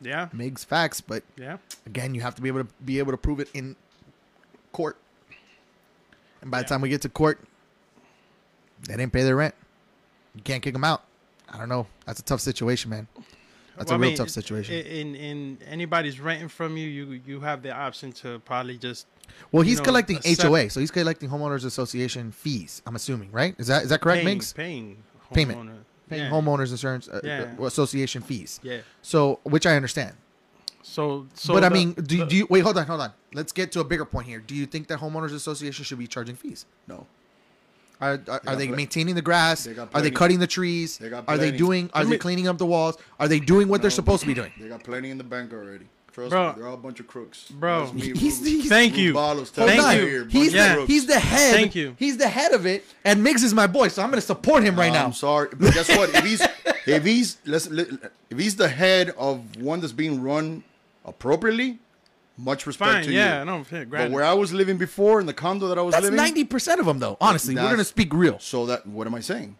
Yeah. 0.00 0.28
Migs 0.34 0.64
facts, 0.64 1.00
but 1.00 1.22
Yeah. 1.36 1.58
again, 1.86 2.14
you 2.14 2.20
have 2.20 2.34
to 2.34 2.42
be 2.42 2.48
able 2.48 2.64
to 2.64 2.68
be 2.84 2.98
able 2.98 3.12
to 3.12 3.16
prove 3.18 3.40
it 3.40 3.48
in 3.54 3.76
court. 4.72 4.96
And 6.42 6.50
by 6.50 6.62
the 6.62 6.68
time 6.68 6.80
we 6.80 6.88
get 6.88 7.00
to 7.02 7.08
court, 7.08 7.40
they 8.86 8.96
didn't 8.96 9.12
pay 9.12 9.22
their 9.22 9.36
rent. 9.36 9.54
You 10.34 10.42
can't 10.42 10.62
kick 10.62 10.74
them 10.74 10.84
out. 10.84 11.04
I 11.48 11.58
don't 11.58 11.68
know. 11.68 11.86
That's 12.06 12.20
a 12.20 12.22
tough 12.22 12.40
situation, 12.40 12.90
man. 12.90 13.06
That's 13.76 13.90
Well, 13.90 13.98
a 13.98 13.98
I 13.98 14.02
real 14.02 14.10
mean, 14.10 14.16
tough 14.18 14.30
situation. 14.30 14.74
In 14.74 15.14
in 15.16 15.58
anybody's 15.66 16.20
renting 16.20 16.48
from 16.48 16.76
you, 16.76 16.86
you 16.88 17.20
you 17.26 17.40
have 17.40 17.62
the 17.62 17.72
option 17.72 18.12
to 18.12 18.38
probably 18.40 18.76
just 18.78 19.06
Well, 19.52 19.62
he's 19.62 19.78
know, 19.78 19.84
collecting 19.84 20.16
accept- 20.18 20.42
HOA, 20.42 20.68
so 20.70 20.80
he's 20.80 20.90
collecting 20.92 21.28
homeowners 21.30 21.64
association 21.64 22.30
fees. 22.30 22.82
I'm 22.86 22.94
assuming, 22.94 23.32
right? 23.32 23.54
Is 23.58 23.66
that 23.68 23.82
is 23.84 23.88
that 23.88 24.00
correct, 24.00 24.24
paying, 24.24 24.38
Migs? 24.38 24.54
Paying 24.54 25.02
Payment. 25.32 25.83
Homeowner. 26.06 26.10
Paying 26.10 26.22
yeah. 26.24 26.30
homeowners 26.30 26.70
insurance 26.70 27.08
uh, 27.08 27.20
Yeah. 27.24 27.54
uh, 27.58 27.64
association 27.64 28.22
fees. 28.22 28.60
Yeah. 28.62 28.78
So, 29.02 29.40
which 29.44 29.66
I 29.66 29.76
understand. 29.76 30.14
So, 30.82 31.26
so. 31.34 31.54
but 31.54 31.64
I 31.64 31.70
mean, 31.70 31.92
do, 31.94 32.18
the- 32.18 32.26
do 32.26 32.36
you 32.36 32.46
wait? 32.50 32.60
Hold 32.60 32.78
on, 32.78 32.86
hold 32.86 33.00
on. 33.00 33.12
Let's 33.32 33.52
get 33.52 33.72
to 33.72 33.80
a 33.80 33.84
bigger 33.84 34.04
point 34.04 34.26
here. 34.28 34.38
Do 34.40 34.54
you 34.54 34.66
think 34.66 34.88
that 34.88 34.98
homeowners 35.00 35.32
association 35.34 35.84
should 35.84 35.98
be 35.98 36.06
charging 36.06 36.36
fees? 36.36 36.66
No. 36.86 37.06
Are 38.00 38.20
are, 38.28 38.40
are 38.46 38.56
they 38.56 38.66
pl- 38.66 38.76
maintaining 38.76 39.14
the 39.14 39.22
grass? 39.22 39.64
they 39.64 39.76
Are 39.76 40.02
they 40.02 40.10
cutting 40.10 40.40
the 40.40 40.46
trees? 40.46 40.98
they 40.98 41.10
Are 41.12 41.38
they 41.38 41.50
doing? 41.52 41.90
Are 41.94 42.04
they 42.04 42.18
cleaning 42.18 42.48
up 42.48 42.58
the 42.58 42.66
walls? 42.66 42.98
Are 43.18 43.28
they 43.28 43.40
doing 43.40 43.68
what 43.68 43.80
they're 43.82 43.90
No. 43.90 43.94
supposed 43.94 44.20
to 44.22 44.26
be 44.26 44.34
doing? 44.34 44.52
They 44.58 44.68
got 44.68 44.82
plenty 44.84 45.10
in 45.10 45.18
the 45.18 45.24
bank 45.24 45.52
already. 45.52 45.86
Trust 46.14 46.30
Bro. 46.30 46.48
me, 46.50 46.54
they're 46.58 46.68
all 46.68 46.74
a 46.74 46.76
bunch 46.76 47.00
of 47.00 47.08
crooks. 47.08 47.46
Bro. 47.50 47.92
Me, 47.92 48.12
He's- 48.14 48.40
Ru- 48.40 48.46
he's- 48.48 48.68
Thank 48.68 48.94
Ru 48.94 49.00
you. 49.02 49.14
Balos 49.14 49.48
Thank 49.48 49.80
you 49.96 50.02
you. 50.02 50.06
here, 50.08 50.24
He's 50.30 50.46
of 50.48 50.52
the, 50.52 50.58
Yeah. 50.58 50.86
he's 50.86 51.06
the 51.06 51.18
head. 51.18 51.54
Thank 51.54 51.74
you. 51.74 51.96
He's 51.98 52.16
the 52.16 52.28
head 52.28 52.52
of 52.52 52.66
it, 52.66 52.84
and 53.04 53.26
Migs 53.26 53.42
is 53.42 53.52
my 53.52 53.66
boy, 53.66 53.88
so 53.88 54.00
I'm 54.02 54.10
gonna 54.10 54.20
support 54.20 54.62
him 54.62 54.78
right 54.78 54.92
now. 54.92 55.04
I'm 55.06 55.12
sorry, 55.12 55.48
but 55.52 55.74
guess 55.74 55.88
what? 55.88 56.10
If 56.14 56.24
he's 56.24 56.40
if 56.86 57.04
he's 57.04 57.38
let's, 57.46 57.66
if 57.66 58.38
he's 58.38 58.54
the 58.56 58.68
head 58.68 59.10
of 59.18 59.56
one 59.56 59.80
that's 59.80 59.92
being 59.92 60.22
run 60.22 60.62
appropriately, 61.04 61.78
much 62.38 62.66
respect 62.66 62.92
Fine. 62.92 63.04
to 63.06 63.12
Yeah. 63.12 63.40
you. 63.40 63.44
No. 63.46 63.56
Yeah, 63.58 63.64
But 63.80 63.90
granted. 63.90 64.12
where 64.12 64.24
I 64.24 64.34
was 64.34 64.52
living 64.52 64.76
before 64.76 65.18
in 65.20 65.26
the 65.26 65.34
condo 65.34 65.66
that 65.68 65.78
I 65.78 65.82
was 65.82 65.92
That's 65.94 66.04
living, 66.04 66.16
ninety 66.16 66.44
percent 66.44 66.78
of 66.80 66.86
them, 66.86 66.98
though. 67.00 67.16
Honestly, 67.20 67.56
we're 67.56 67.62
gonna 67.70 67.84
speak 67.84 68.12
real. 68.14 68.38
so 68.38 68.66
that 68.66 68.86
what 68.86 69.06
am 69.08 69.14
I 69.16 69.20
saying? 69.20 69.56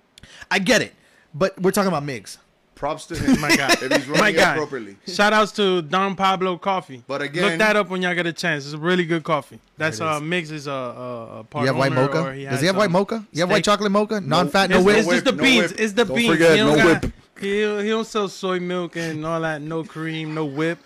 I 0.50 0.58
get 0.60 0.82
it, 0.82 0.94
but 1.34 1.60
we're 1.60 1.70
talking 1.72 1.88
about 1.88 2.04
Migs. 2.04 2.38
Props 2.74 3.06
to 3.06 3.16
him. 3.16 3.40
My 3.40 3.54
God. 3.56 3.70
if 3.72 3.80
he's 3.92 4.06
running 4.06 4.20
My 4.20 4.28
it 4.30 4.32
God. 4.36 4.56
appropriately. 4.56 4.96
Shout 5.06 5.32
outs 5.32 5.52
to 5.52 5.80
Don 5.82 6.16
Pablo 6.16 6.58
Coffee. 6.58 7.02
But 7.06 7.22
again, 7.22 7.44
look 7.50 7.58
that 7.58 7.76
up 7.76 7.88
when 7.88 8.02
y'all 8.02 8.14
get 8.14 8.26
a 8.26 8.32
chance. 8.32 8.64
It's 8.64 8.74
a 8.74 8.78
really 8.78 9.04
good 9.04 9.22
coffee. 9.22 9.60
That's 9.76 10.00
a 10.00 10.04
it 10.04 10.08
uh. 10.08 10.20
Mix 10.20 10.50
is 10.50 10.66
a, 10.66 10.70
a, 10.72 11.38
a 11.40 11.44
part 11.44 11.62
You 11.62 11.66
have 11.68 11.76
white 11.76 11.92
mocha? 11.92 12.24
or 12.28 12.34
Does 12.34 12.60
he 12.60 12.66
have 12.66 12.76
white 12.76 12.90
mocha? 12.90 13.24
You 13.32 13.40
have 13.42 13.50
white 13.50 13.56
steak. 13.64 13.64
chocolate 13.64 13.92
mocha? 13.92 14.20
Non-fat, 14.20 14.70
no 14.70 14.76
it's, 14.78 14.84
whip. 14.86 14.96
It's 14.98 15.08
just 15.08 15.24
the 15.24 15.32
No 15.32 15.42
beans. 15.42 15.70
whip. 15.72 15.80
It's 15.80 15.92
the 15.92 16.04
Don't 16.04 16.16
beans. 16.16 16.32
forget, 16.32 16.50
he 16.52 16.56
don't 16.58 16.76
no 16.78 16.84
got- 16.94 17.02
whip. 17.04 17.12
He, 17.40 17.48
he 17.82 17.88
don't 17.88 18.06
sell 18.06 18.28
soy 18.28 18.60
milk 18.60 18.96
and 18.96 19.24
all 19.26 19.40
that. 19.40 19.60
No 19.60 19.82
cream, 19.84 20.34
no 20.34 20.44
whip. 20.44 20.78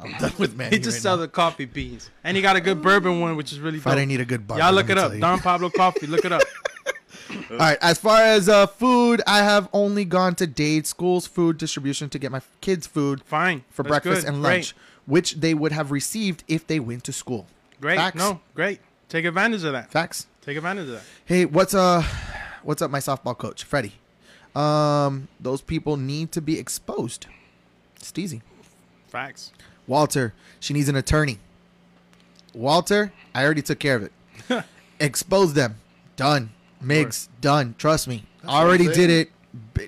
I'm 0.00 0.12
done 0.18 0.32
with 0.38 0.56
man. 0.56 0.72
He 0.72 0.78
just 0.80 1.00
sells 1.02 1.20
the 1.20 1.28
coffee 1.28 1.64
beans, 1.64 2.10
and 2.24 2.36
he 2.36 2.42
got 2.42 2.56
a 2.56 2.60
good 2.60 2.82
bourbon 2.82 3.20
one, 3.20 3.36
which 3.36 3.52
is 3.52 3.60
really 3.60 3.78
If 3.78 3.84
dope. 3.84 3.92
I 3.92 3.96
didn't 3.96 4.08
need 4.08 4.20
a 4.20 4.24
good 4.24 4.46
bar, 4.48 4.58
Y'all 4.58 4.72
let 4.72 4.74
look 4.74 4.86
me 4.86 4.92
it 4.92 4.96
tell 4.96 5.06
up. 5.06 5.14
you. 5.14 5.20
Don 5.20 5.38
Pablo 5.38 5.70
Coffee. 5.70 6.06
Look 6.06 6.24
it 6.24 6.32
up. 6.32 6.42
All 7.50 7.56
right. 7.56 7.78
As 7.80 7.98
far 7.98 8.20
as 8.20 8.48
uh, 8.48 8.66
food, 8.66 9.22
I 9.26 9.38
have 9.38 9.68
only 9.72 10.04
gone 10.04 10.34
to 10.36 10.46
Dade 10.46 10.86
School's 10.86 11.26
food 11.26 11.58
distribution 11.58 12.08
to 12.10 12.18
get 12.18 12.30
my 12.32 12.40
kids' 12.60 12.86
food 12.86 13.22
Fine 13.24 13.64
for 13.70 13.82
That's 13.82 13.90
breakfast 13.90 14.22
good. 14.26 14.34
and 14.34 14.42
Great. 14.42 14.52
lunch, 14.54 14.74
which 15.06 15.34
they 15.34 15.54
would 15.54 15.72
have 15.72 15.90
received 15.90 16.44
if 16.48 16.66
they 16.66 16.80
went 16.80 17.04
to 17.04 17.12
school. 17.12 17.46
Great. 17.80 17.96
Facts. 17.96 18.16
No, 18.18 18.40
great. 18.54 18.80
Take 19.08 19.24
advantage 19.24 19.64
of 19.64 19.72
that. 19.72 19.90
Facts. 19.90 20.26
Take 20.42 20.56
advantage 20.56 20.86
of 20.88 20.92
that. 20.94 21.02
Hey, 21.24 21.44
what's 21.44 21.74
uh, 21.74 22.02
what's 22.62 22.82
up, 22.82 22.90
my 22.90 22.98
softball 23.00 23.36
coach, 23.36 23.64
Freddie? 23.64 23.94
Um, 24.54 25.28
those 25.40 25.60
people 25.62 25.96
need 25.96 26.32
to 26.32 26.40
be 26.40 26.58
exposed. 26.58 27.26
It's 27.96 28.12
easy. 28.18 28.42
Facts. 29.08 29.52
Walter, 29.86 30.34
she 30.60 30.74
needs 30.74 30.88
an 30.88 30.96
attorney. 30.96 31.38
Walter, 32.54 33.12
I 33.34 33.44
already 33.44 33.62
took 33.62 33.78
care 33.78 33.96
of 33.96 34.02
it. 34.02 34.64
Expose 35.00 35.54
them. 35.54 35.76
Done. 36.16 36.50
Migs, 36.82 37.28
done. 37.40 37.74
Trust 37.78 38.08
me. 38.08 38.24
That's 38.42 38.52
already 38.52 38.88
did 38.88 39.10
it. 39.10 39.30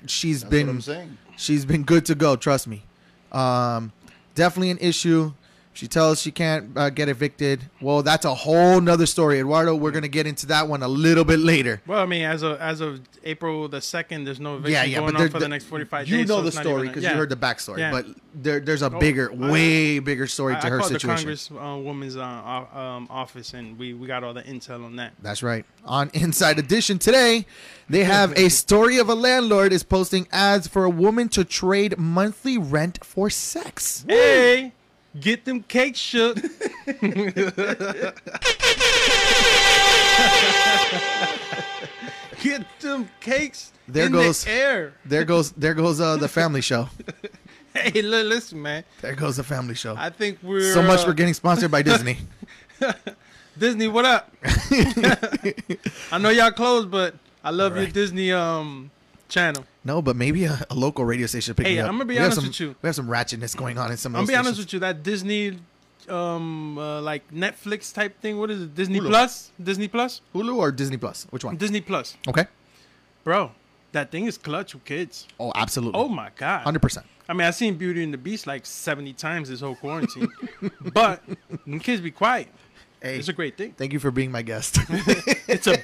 She's 0.07 0.41
That's 0.43 0.51
been 0.51 0.67
what 0.69 0.73
I'm 0.75 0.81
saying. 0.83 1.19
she's 1.37 1.65
been 1.65 1.83
good 1.83 2.07
to 2.07 2.15
go. 2.15 2.37
Trust 2.37 2.69
me. 2.69 2.85
Um, 3.33 3.93
definitely 4.35 4.71
an 4.71 4.79
issue. 4.79 5.33
She 5.75 5.89
tells 5.89 6.21
she 6.23 6.31
can't 6.31 6.71
uh, 6.77 6.89
get 6.91 7.09
evicted. 7.09 7.69
Well, 7.81 8.03
that's 8.05 8.25
a 8.25 8.33
whole 8.35 8.81
nother 8.81 9.07
story, 9.07 9.41
Eduardo. 9.41 9.75
We're 9.75 9.91
gonna 9.91 10.07
get 10.07 10.25
into 10.27 10.47
that 10.47 10.69
one 10.69 10.83
a 10.85 10.89
little 10.89 11.25
bit 11.25 11.41
later. 11.41 11.83
Well, 11.87 11.99
I 12.01 12.07
mean, 12.07 12.23
as 12.25 12.43
of 12.43 12.61
as 12.61 12.81
of 12.81 13.01
April 13.25 13.67
the 13.69 13.81
second, 13.81 14.25
there's 14.25 14.39
no 14.39 14.55
eviction 14.57 14.73
Yeah, 14.73 14.85
yeah, 14.85 14.99
going 15.01 15.17
on 15.17 15.27
for 15.27 15.33
the 15.35 15.39
there- 15.41 15.49
next 15.49 15.65
45 15.65 16.07
You 16.07 16.13
days. 16.17 16.21
You 16.21 16.27
know 16.29 16.37
so 16.39 16.43
the 16.43 16.53
story 16.53 16.87
because 16.87 17.03
yeah. 17.03 17.11
you 17.11 17.17
heard 17.17 17.29
the 17.29 17.37
backstory, 17.37 17.79
Yeah. 17.79 17.91
but 17.91 18.07
there, 18.35 18.61
there's 18.61 18.83
a 18.83 18.87
Oh, 18.95 18.99
bigger, 19.01 19.33
I- 19.33 19.51
way 19.51 19.99
bigger 19.99 20.27
story 20.29 20.55
I, 20.55 20.61
to 20.61 20.67
I 20.67 20.71
her 20.71 20.79
called 20.79 20.93
situation. 20.93 21.17
the 21.29 21.35
Congress 21.49 21.51
uh, 21.51 21.77
woman's 21.83 22.17
uh, 22.17 22.21
um, 22.23 23.09
office, 23.11 23.53
and 23.55 23.77
we, 23.77 23.95
we 23.95 24.07
got 24.07 24.23
all 24.23 24.33
the 24.35 24.43
intel 24.43 24.85
on 24.85 24.95
that. 24.97 25.15
That's 25.23 25.43
right. 25.43 25.65
On 25.85 26.09
Inside 26.15 26.59
Edition 26.61 26.99
today, 27.01 27.47
they 27.91 28.05
have 28.05 28.33
a 28.39 28.49
story 28.49 28.99
of 28.99 29.09
a 29.09 29.15
landlord 29.17 29.73
is 29.73 29.83
posting 29.83 30.29
ads 30.31 30.69
for 30.69 30.85
a 30.85 30.91
woman 30.91 31.29
to 31.31 31.45
trade 31.45 31.99
monthly 31.99 32.59
rent 32.59 33.05
for 33.05 33.29
sex. 33.29 34.05
Hey, 34.09 34.73
get 35.21 35.45
them 35.45 35.63
cakes 35.63 35.99
shook. 35.99 36.39
get 42.43 42.65
them 42.81 43.09
cakes 43.21 43.73
There 43.89 44.07
in 44.07 44.13
goes- 44.13 44.45
the 44.45 44.51
air. 44.51 44.95
There 45.05 45.25
goes 45.25 45.53
there 45.53 45.75
goes 45.75 46.01
uh, 46.01 46.17
the 46.17 46.29
family 46.29 46.61
show. 46.61 46.89
Hey, 47.77 48.03
li- 48.03 48.23
listen, 48.23 48.63
man. 48.63 48.85
There 49.01 49.17
goes 49.17 49.37
the 49.37 49.43
family 49.43 49.75
show. 49.75 49.97
I 49.99 50.09
think 50.09 50.39
we're 50.45 50.73
So 50.73 50.81
much 50.81 51.01
uh, 51.01 51.07
for 51.07 51.13
getting 51.13 51.35
sponsored 51.35 51.73
by 51.73 51.83
Disney. 51.83 52.19
Disney. 53.59 53.89
What 53.89 54.05
up? 54.05 54.33
I 56.13 56.19
know 56.21 56.29
y'all 56.29 56.53
closed, 56.53 56.93
but 56.93 57.17
I 57.43 57.51
love 57.51 57.75
your 57.77 57.89
Disney 57.89 58.31
um 58.31 58.93
channel. 59.35 59.65
No, 59.85 60.01
but 60.01 60.17
maybe 60.17 60.45
a, 60.45 60.65
a 60.71 60.75
local 60.75 61.05
radio 61.05 61.27
station 61.27 61.55
pick 61.55 61.67
Hey. 61.67 61.79
I'm 61.81 61.87
gonna 61.93 62.05
be 62.05 62.15
we 62.15 62.21
honest 62.21 62.37
some, 62.37 62.47
with 62.47 62.61
you. 62.61 62.69
We 62.81 62.87
have 62.87 62.95
some 62.95 63.09
ratchetness 63.09 63.57
going 63.57 63.79
on 63.79 63.91
in 63.91 63.97
some 63.97 64.15
of 64.15 64.21
I'm 64.21 64.27
be 64.27 64.35
honest 64.35 64.59
with 64.59 64.73
you. 64.73 64.79
That 64.79 65.03
Disney, 65.03 65.59
um, 66.09 66.79
uh, 66.79 67.01
like 67.01 67.31
Netflix 67.31 67.93
type 67.93 68.21
thing. 68.21 68.39
What 68.39 68.51
is 68.51 68.63
it? 68.63 68.75
Disney 68.75 69.01
Hulu. 69.01 69.09
Plus. 69.09 69.51
Disney 69.63 69.89
Plus. 69.89 70.21
Hulu 70.35 70.57
or 70.57 70.71
Disney 70.73 70.97
Plus? 70.97 71.27
Which 71.31 71.45
one? 71.45 71.57
Disney 71.57 71.81
Plus. 71.81 72.17
Okay. 72.29 72.47
Bro, 73.25 73.53
that 73.93 74.11
thing 74.11 74.27
is 74.27 74.39
clutch 74.39 74.75
with 74.75 74.85
kids. 74.85 75.27
Oh, 75.41 75.53
absolutely. 75.55 76.01
Oh 76.01 76.09
my 76.09 76.31
god. 76.37 76.63
Hundred 76.63 76.83
percent. 76.83 77.07
I 77.29 77.33
mean, 77.33 77.47
I've 77.47 77.55
seen 77.55 77.77
Beauty 77.77 78.05
and 78.05 78.13
the 78.13 78.19
Beast 78.19 78.47
like 78.47 78.67
70 78.67 79.15
times 79.15 79.49
this 79.49 79.61
whole 79.61 79.77
quarantine. 79.77 80.29
but 80.93 81.23
kids 81.81 82.03
be 82.03 82.11
quiet. 82.11 82.49
Hey, 83.01 83.19
It's 83.19 83.29
a 83.29 83.33
great 83.33 83.57
thing. 83.57 83.73
thank 83.73 83.93
you 83.93 83.99
for 83.99 84.11
being 84.11 84.31
my 84.31 84.43
guest. 84.43 84.79
It's 85.47 85.67
a 85.67 85.77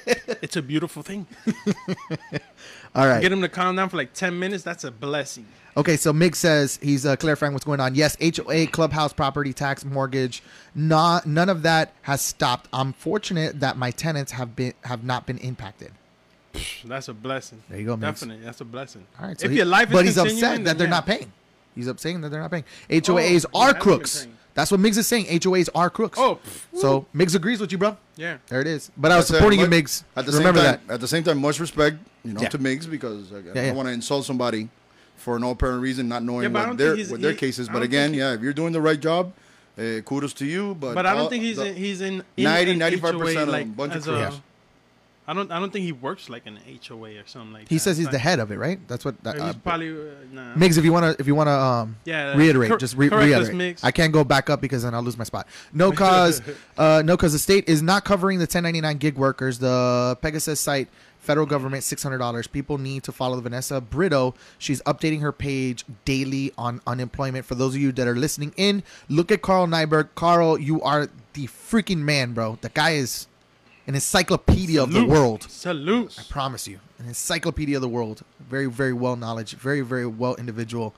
it's 0.43 0.55
a 0.55 0.61
beautiful 0.61 1.03
thing. 1.03 1.27
All 2.93 3.07
right. 3.07 3.21
Get 3.21 3.31
him 3.31 3.41
to 3.41 3.49
calm 3.49 3.75
down 3.75 3.89
for 3.89 3.97
like 3.97 4.13
10 4.13 4.37
minutes. 4.37 4.63
That's 4.63 4.83
a 4.83 4.91
blessing. 4.91 5.45
Okay, 5.77 5.95
so 5.95 6.11
Mig 6.11 6.35
says 6.35 6.77
he's 6.81 7.05
uh, 7.05 7.15
clarifying 7.15 7.53
what's 7.53 7.63
going 7.63 7.79
on. 7.79 7.95
Yes, 7.95 8.17
HOA, 8.21 8.67
clubhouse, 8.67 9.13
property 9.13 9.53
tax, 9.53 9.85
mortgage, 9.85 10.43
not 10.75 11.25
none 11.25 11.47
of 11.47 11.63
that 11.63 11.93
has 12.01 12.21
stopped. 12.21 12.67
I'm 12.73 12.91
fortunate 12.91 13.61
that 13.61 13.77
my 13.77 13.91
tenants 13.91 14.33
have 14.33 14.53
been 14.53 14.73
have 14.83 15.05
not 15.05 15.25
been 15.25 15.37
impacted. 15.37 15.91
That's 16.83 17.07
a 17.07 17.13
blessing. 17.13 17.63
There 17.69 17.79
you 17.79 17.85
go, 17.85 17.95
Migs. 17.95 18.01
Definitely, 18.01 18.43
that's 18.43 18.59
a 18.59 18.65
blessing. 18.65 19.05
All 19.17 19.27
right, 19.27 19.39
so 19.39 19.45
if 19.45 19.51
he- 19.51 19.57
your 19.57 19.65
life 19.65 19.87
is 19.87 19.93
but 19.93 20.05
he's 20.05 20.17
upset 20.17 20.65
that 20.65 20.77
they're 20.77 20.87
yeah. 20.87 20.91
not 20.91 21.05
paying. 21.05 21.31
He's 21.73 21.87
upset 21.87 22.21
that 22.21 22.29
they're 22.29 22.41
not 22.41 22.51
paying. 22.51 22.65
HOAs 22.89 23.45
he 23.45 23.45
are 23.53 23.73
crooks. 23.73 24.27
Paying. 24.51 24.55
That's 24.55 24.71
what 24.71 24.79
Migs 24.79 24.97
is 24.97 25.07
saying. 25.07 25.25
HOAs 25.25 25.69
are 25.73 25.89
crooks. 25.89 26.17
Oh, 26.19 26.35
pff, 26.45 26.79
so 26.79 27.05
Migs 27.15 27.35
agrees 27.35 27.59
with 27.59 27.71
you, 27.71 27.77
bro. 27.77 27.97
yeah. 28.15 28.37
There 28.47 28.61
it 28.61 28.67
is. 28.67 28.91
But 28.97 29.11
I 29.11 29.17
was 29.17 29.25
That's 29.27 29.31
it. 29.31 29.33
supporting 29.37 29.59
you, 29.59 29.67
But 29.67 29.75
Migs. 29.75 30.03
At 30.15 30.25
the 30.25 30.31
Remember 30.33 30.59
same 30.61 30.71
time, 30.73 30.81
that. 30.87 30.93
At 30.93 30.99
the 31.01 31.07
same 31.07 31.23
time, 31.23 31.37
much 31.39 31.59
respect, 31.59 31.97
you 32.23 32.33
know, 32.33 32.41
Yeah. 32.41 32.49
to 32.49 32.59
Migs 32.59 32.89
because 32.89 33.31
like, 33.31 33.45
I 33.45 33.47
yeah. 33.59 33.67
don't 33.67 33.75
want 33.77 33.87
to 33.87 33.93
insult 33.93 34.25
somebody 34.25 34.69
for 35.17 35.39
no 35.39 35.51
apparent 35.51 35.81
reason, 35.81 36.07
not 36.07 36.23
knowing 36.23 36.43
Yeah, 36.53 36.67
what 36.67 36.77
their 36.77 36.87
think 36.89 36.97
he's- 36.97 37.11
what 37.11 37.21
their 37.21 37.31
he- 37.31 37.37
case 37.37 37.59
is. 37.59 37.69
But 37.69 37.83
again, 37.83 38.13
yeah, 38.13 38.33
if 38.33 38.41
you're 38.41 38.53
doing 38.53 38.73
the 38.73 38.81
right 38.81 38.99
job, 38.99 39.33
uh, 39.77 40.01
kudos 40.03 40.33
to 40.33 40.45
you. 40.45 40.75
But 40.79 40.95
But 40.95 41.05
I 41.05 41.11
don't 41.13 41.21
all- 41.23 41.29
think 41.29 41.43
he's 41.43 41.57
the- 41.57 41.67
in, 41.67 41.75
he's 41.75 42.01
in, 42.01 42.23
in 42.37 42.43
90, 42.43 42.71
an 42.73 42.79
95% 42.79 43.37
HOA, 43.37 43.43
of 43.43 43.49
like, 43.49 43.65
a 43.65 43.69
bunch 43.69 43.91
of 43.93 43.97
as 43.99 44.07
a- 44.07 44.11
crooks. 44.11 44.35
I 45.27 45.33
don't 45.33 45.51
I 45.51 45.59
don't 45.59 45.71
think 45.71 45.85
he 45.85 45.91
works 45.91 46.29
like 46.29 46.45
an 46.47 46.57
HOA 46.87 47.11
or 47.19 47.23
something 47.27 47.53
like 47.53 47.63
that. 47.63 47.69
He 47.69 47.77
says 47.77 47.97
he's 47.97 48.07
But- 48.07 48.13
the 48.13 48.17
head 48.19 48.39
of 48.39 48.51
it, 48.51 48.57
right? 48.57 48.79
That's 48.87 49.05
what. 49.05 49.21
That, 49.23 49.39
uh, 49.39 49.53
probably 49.63 49.91
uh, 49.91 50.13
nah. 50.31 50.55
Migs, 50.55 50.77
if 50.77 50.83
you 50.83 50.91
wanna, 50.91 51.15
if 51.19 51.27
you 51.27 51.35
wanna, 51.35 51.51
um, 51.51 51.95
Yeah, 52.05 52.35
reiterate, 52.35 52.69
cor- 52.69 52.77
just 52.79 52.97
re- 52.97 53.09
reiterate. 53.09 53.79
I 53.83 53.91
can't 53.91 54.11
go 54.11 54.23
back 54.23 54.49
up 54.49 54.61
because 54.61 54.83
then 54.83 54.93
I'll 54.95 55.03
lose 55.03 55.17
my 55.17 55.23
spot. 55.23 55.47
No 55.73 55.91
cause, 56.03 56.41
uh, 56.77 57.03
no 57.05 57.17
cause 57.17 57.33
the 57.33 57.39
state 57.39 57.69
is 57.69 57.81
not 57.81 58.03
covering 58.03 58.39
the 58.39 58.43
1099 58.43 58.97
gig 58.97 59.15
workers. 59.15 59.59
The 59.59 60.17
Pegasus 60.21 60.59
site, 60.59 60.87
federal 61.19 61.45
government, 61.45 61.83
six 61.83 62.01
hundred 62.01 62.17
dollars. 62.17 62.47
People 62.47 62.79
need 62.79 63.03
to 63.03 63.11
follow 63.11 63.39
Vanessa 63.41 63.79
Brito. 63.79 64.33
She's 64.57 64.81
updating 64.83 65.21
her 65.21 65.31
page 65.31 65.85
daily 66.03 66.51
on 66.57 66.81
unemployment. 66.87 67.45
For 67.45 67.53
those 67.55 67.75
of 67.75 67.81
you 67.81 67.91
that 67.91 68.07
are 68.07 68.15
listening 68.15 68.53
in, 68.57 68.81
look 69.07 69.31
at 69.31 69.43
Carl 69.43 69.67
Nyberg. 69.67 70.09
Carl, 70.15 70.57
you 70.59 70.81
are 70.81 71.09
the 71.33 71.45
freaking 71.47 71.99
man, 71.99 72.33
bro. 72.33 72.57
The 72.61 72.69
guy 72.69 72.91
is 72.91 73.27
an 73.87 73.95
encyclopedia 73.95 74.81
of 74.81 74.91
the 74.93 75.05
world. 75.05 75.43
Salute. 75.49 76.17
I 76.19 76.23
promise 76.29 76.67
you, 76.67 76.79
an 76.99 77.07
encyclopedia 77.07 77.77
of 77.77 77.81
the 77.81 77.89
world. 77.89 78.23
Very, 78.39 78.67
very 78.67 78.93
well 78.93 79.15
knowledge. 79.15 79.53
Very, 79.55 79.81
very 79.81 80.05
well 80.05 80.35
individual. 80.35 80.93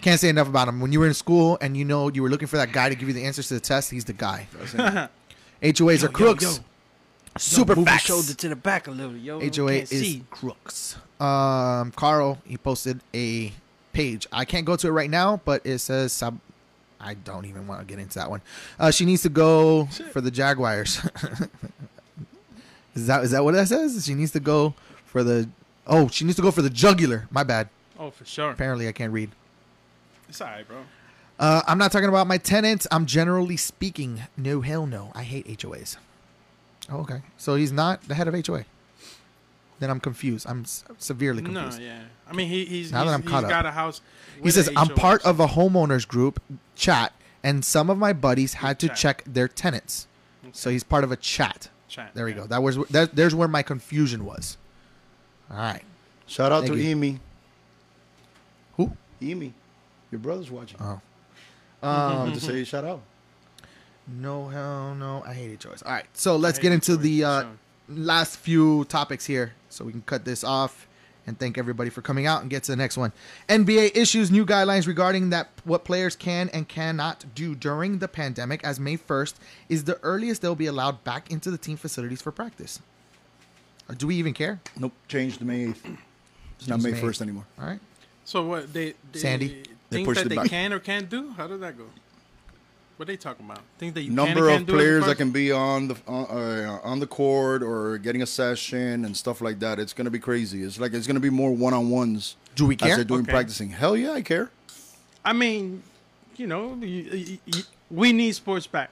Can't 0.00 0.18
say 0.18 0.28
enough 0.28 0.48
about 0.48 0.68
him. 0.68 0.80
When 0.80 0.90
you 0.92 0.98
were 1.00 1.06
in 1.06 1.14
school 1.14 1.58
and 1.60 1.76
you 1.76 1.84
know 1.84 2.08
you 2.08 2.22
were 2.22 2.28
looking 2.28 2.48
for 2.48 2.56
that 2.56 2.72
guy 2.72 2.88
to 2.88 2.94
give 2.94 3.06
you 3.08 3.14
the 3.14 3.24
answers 3.24 3.48
to 3.48 3.54
the 3.54 3.60
test, 3.60 3.90
he's 3.90 4.04
the 4.04 4.12
guy. 4.12 4.48
HOAs 5.62 6.02
are 6.02 6.08
crooks. 6.08 6.60
Super 7.38 7.74
Move 7.76 7.86
your 7.86 7.86
facts. 7.86 8.04
shoulder 8.04 8.34
to 8.34 8.48
the 8.48 8.56
back 8.56 8.88
a 8.88 8.90
little, 8.90 9.16
yo. 9.16 9.40
HOA 9.40 9.72
is 9.72 9.88
see. 9.88 10.24
crooks. 10.30 10.96
Um, 11.18 11.92
Carl, 11.92 12.38
he 12.44 12.58
posted 12.58 13.00
a 13.14 13.52
page. 13.92 14.26
I 14.32 14.44
can't 14.44 14.66
go 14.66 14.76
to 14.76 14.88
it 14.88 14.90
right 14.90 15.08
now, 15.08 15.40
but 15.44 15.64
it 15.64 15.78
says. 15.78 16.22
I 17.02 17.14
don't 17.14 17.44
even 17.46 17.66
want 17.66 17.80
to 17.80 17.86
get 17.86 17.98
into 18.00 18.18
that 18.18 18.30
one. 18.30 18.40
Uh, 18.78 18.90
she 18.90 19.04
needs 19.04 19.22
to 19.22 19.28
go 19.28 19.86
for 20.12 20.20
the 20.20 20.30
Jaguars. 20.30 21.00
is 22.94 23.06
that 23.06 23.24
is 23.24 23.30
that 23.32 23.44
what 23.44 23.54
that 23.54 23.68
says? 23.68 24.04
She 24.04 24.14
needs 24.14 24.32
to 24.32 24.40
go 24.40 24.74
for 25.04 25.22
the. 25.24 25.48
Oh, 25.86 26.08
she 26.08 26.24
needs 26.24 26.36
to 26.36 26.42
go 26.42 26.50
for 26.50 26.62
the 26.62 26.70
jugular. 26.70 27.26
My 27.30 27.42
bad. 27.42 27.68
Oh, 27.98 28.10
for 28.10 28.24
sure. 28.24 28.50
Apparently, 28.50 28.88
I 28.88 28.92
can't 28.92 29.12
read. 29.12 29.30
It's 30.28 30.40
alright, 30.40 30.66
bro. 30.66 30.78
Uh, 31.38 31.62
I'm 31.66 31.78
not 31.78 31.90
talking 31.90 32.08
about 32.08 32.26
my 32.26 32.38
tenants. 32.38 32.86
I'm 32.90 33.06
generally 33.06 33.56
speaking. 33.56 34.22
No, 34.36 34.60
hell 34.60 34.86
no. 34.86 35.10
I 35.14 35.24
hate 35.24 35.46
HOAs. 35.46 35.96
Oh, 36.90 36.98
okay. 37.00 37.22
So 37.36 37.56
he's 37.56 37.72
not 37.72 38.02
the 38.06 38.14
head 38.14 38.28
of 38.28 38.46
HOA. 38.46 38.64
Then 39.80 39.90
I'm 39.90 39.98
confused. 40.00 40.46
I'm 40.48 40.60
s- 40.62 40.84
severely 40.98 41.42
No, 41.42 41.50
confused. 41.52 41.80
yeah. 41.82 42.02
I 42.28 42.32
mean, 42.34 42.48
he, 42.48 42.64
he's 42.64 42.92
Now 42.92 43.04
that 43.04 43.12
I'm 43.14 43.22
caught 43.22 43.38
he's 43.38 43.44
up. 43.44 43.50
got 43.50 43.66
a 43.66 43.70
house. 43.72 44.00
He 44.36 44.42
with 44.42 44.54
says, 44.54 44.68
a 44.68 44.78
I'm 44.78 44.88
HOA. 44.88 44.96
part 44.96 45.24
of 45.24 45.40
a 45.40 45.46
homeowners 45.48 46.06
group 46.06 46.40
chat, 46.76 47.12
and 47.42 47.64
some 47.64 47.90
of 47.90 47.98
my 47.98 48.12
buddies 48.12 48.54
had 48.54 48.78
to 48.80 48.88
Chat. 48.88 48.96
check 48.96 49.24
their 49.26 49.48
tenants. 49.48 50.06
So 50.52 50.70
he's 50.70 50.82
part 50.84 51.04
of 51.04 51.12
a 51.12 51.16
chat. 51.16 51.68
Chat, 51.88 52.12
There 52.14 52.24
we 52.24 52.32
yeah. 52.32 52.38
go. 52.38 52.46
That 52.46 52.62
was 52.62 52.76
that, 52.90 53.14
there's 53.16 53.34
where 53.34 53.48
my 53.48 53.62
confusion 53.62 54.24
was. 54.24 54.56
All 55.50 55.56
right. 55.58 55.82
Shout 56.26 56.52
out 56.52 56.62
Thank 56.64 56.74
to 56.74 56.80
you. 56.80 56.96
Emi. 56.96 57.18
Who? 58.76 58.96
Emi. 59.20 59.52
Your 60.10 60.18
brother's 60.18 60.50
watching. 60.50 60.78
Oh. 60.80 61.00
I 61.82 62.06
Um, 62.12 62.18
wanted 62.20 62.34
to 62.34 62.40
say 62.40 62.64
shout 62.64 62.84
out. 62.84 63.02
no, 64.06 64.48
hell 64.48 64.94
no. 64.94 65.22
I 65.26 65.34
hate 65.34 65.58
HOAs. 65.60 65.84
All 65.84 65.92
right. 65.92 66.06
So 66.14 66.36
let's 66.36 66.58
get 66.58 66.68
hate 66.68 66.74
into 66.74 66.96
HOAs, 66.96 67.02
the 67.02 67.24
uh, 67.24 67.40
sure. 67.42 67.50
last 67.88 68.36
few 68.36 68.84
topics 68.86 69.26
here 69.26 69.52
so 69.68 69.84
we 69.84 69.92
can 69.92 70.02
cut 70.02 70.24
this 70.24 70.42
off 70.44 70.86
and 71.26 71.38
thank 71.38 71.58
everybody 71.58 71.90
for 71.90 72.02
coming 72.02 72.26
out 72.26 72.42
and 72.42 72.50
get 72.50 72.64
to 72.64 72.72
the 72.72 72.76
next 72.76 72.96
one. 72.96 73.12
NBA 73.48 73.96
issues 73.96 74.30
new 74.30 74.44
guidelines 74.44 74.86
regarding 74.86 75.30
that 75.30 75.50
what 75.64 75.84
players 75.84 76.16
can 76.16 76.48
and 76.50 76.68
cannot 76.68 77.24
do 77.34 77.54
during 77.54 77.98
the 77.98 78.08
pandemic 78.08 78.64
as 78.64 78.80
May 78.80 78.96
1st 78.96 79.34
is 79.68 79.84
the 79.84 79.98
earliest 80.02 80.42
they'll 80.42 80.54
be 80.54 80.66
allowed 80.66 81.04
back 81.04 81.30
into 81.30 81.50
the 81.50 81.58
team 81.58 81.76
facilities 81.76 82.22
for 82.22 82.32
practice. 82.32 82.80
Or 83.88 83.94
do 83.94 84.06
we 84.06 84.16
even 84.16 84.32
care? 84.32 84.60
Nope, 84.78 84.92
changed 85.08 85.38
to 85.40 85.44
May 85.44 85.66
8th. 85.66 85.96
It's 86.58 86.68
not 86.68 86.80
May 86.82 86.92
May 86.92 87.00
1st 87.00 87.22
anymore. 87.22 87.44
All 87.58 87.66
right. 87.66 87.80
So 88.24 88.44
what 88.44 88.72
they, 88.72 88.94
they 89.12 89.18
Sandy? 89.18 89.64
They 89.90 89.96
things 89.96 90.06
pushed 90.06 90.22
that 90.22 90.28
they 90.28 90.36
back. 90.36 90.48
can 90.48 90.72
or 90.72 90.78
can't 90.78 91.08
do? 91.08 91.30
How 91.32 91.46
does 91.46 91.60
that 91.60 91.76
go? 91.76 91.84
What 93.02 93.08
they 93.08 93.16
talking 93.16 93.44
about? 93.46 93.58
Things 93.78 93.94
that 93.94 94.02
you 94.02 94.12
Number 94.12 94.44
or 94.44 94.50
of 94.50 94.54
can't 94.58 94.66
do 94.68 94.74
as 94.74 94.78
players 94.78 95.06
that 95.06 95.16
can 95.16 95.32
be 95.32 95.50
on 95.50 95.88
the 95.88 95.96
on, 96.06 96.24
uh, 96.26 96.78
on 96.84 97.00
the 97.00 97.06
court 97.08 97.60
or 97.60 97.98
getting 97.98 98.22
a 98.22 98.26
session 98.26 99.04
and 99.04 99.16
stuff 99.16 99.40
like 99.40 99.58
that. 99.58 99.80
It's 99.80 99.92
gonna 99.92 100.08
be 100.08 100.20
crazy. 100.20 100.62
It's 100.62 100.78
like 100.78 100.92
it's 100.92 101.08
gonna 101.08 101.18
be 101.18 101.28
more 101.28 101.50
one 101.50 101.74
on 101.74 101.90
ones. 101.90 102.36
Do 102.54 102.64
we 102.64 102.76
As 102.76 102.80
care? 102.80 102.94
they're 102.94 103.04
doing 103.04 103.22
Okay. 103.22 103.32
practicing. 103.32 103.70
Hell 103.70 103.96
yeah, 103.96 104.12
I 104.12 104.22
care. 104.22 104.52
I 105.24 105.32
mean, 105.32 105.82
you 106.36 106.46
know, 106.46 106.76
you, 106.80 106.86
you, 106.86 107.38
you, 107.44 107.62
we 107.90 108.12
need 108.12 108.36
sports 108.36 108.68
back. 108.68 108.90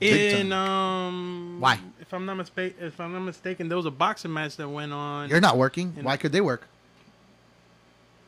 Big 0.00 0.34
In 0.34 0.50
time. 0.50 0.58
um, 0.68 1.56
Why? 1.60 1.78
If 2.00 2.12
I'm 2.12 2.26
not 2.26 2.34
mistaken, 2.34 2.84
if 2.84 3.00
I'm 3.00 3.12
not 3.12 3.20
mistaken, 3.20 3.68
there 3.68 3.76
was 3.76 3.86
a 3.86 3.90
boxing 3.92 4.32
match 4.32 4.56
that 4.56 4.68
went 4.68 4.92
on. 4.92 5.28
You're 5.28 5.40
not 5.40 5.56
working. 5.56 5.92
And- 5.96 6.04
Why 6.04 6.16
could 6.16 6.32
they 6.32 6.40
work? 6.40 6.66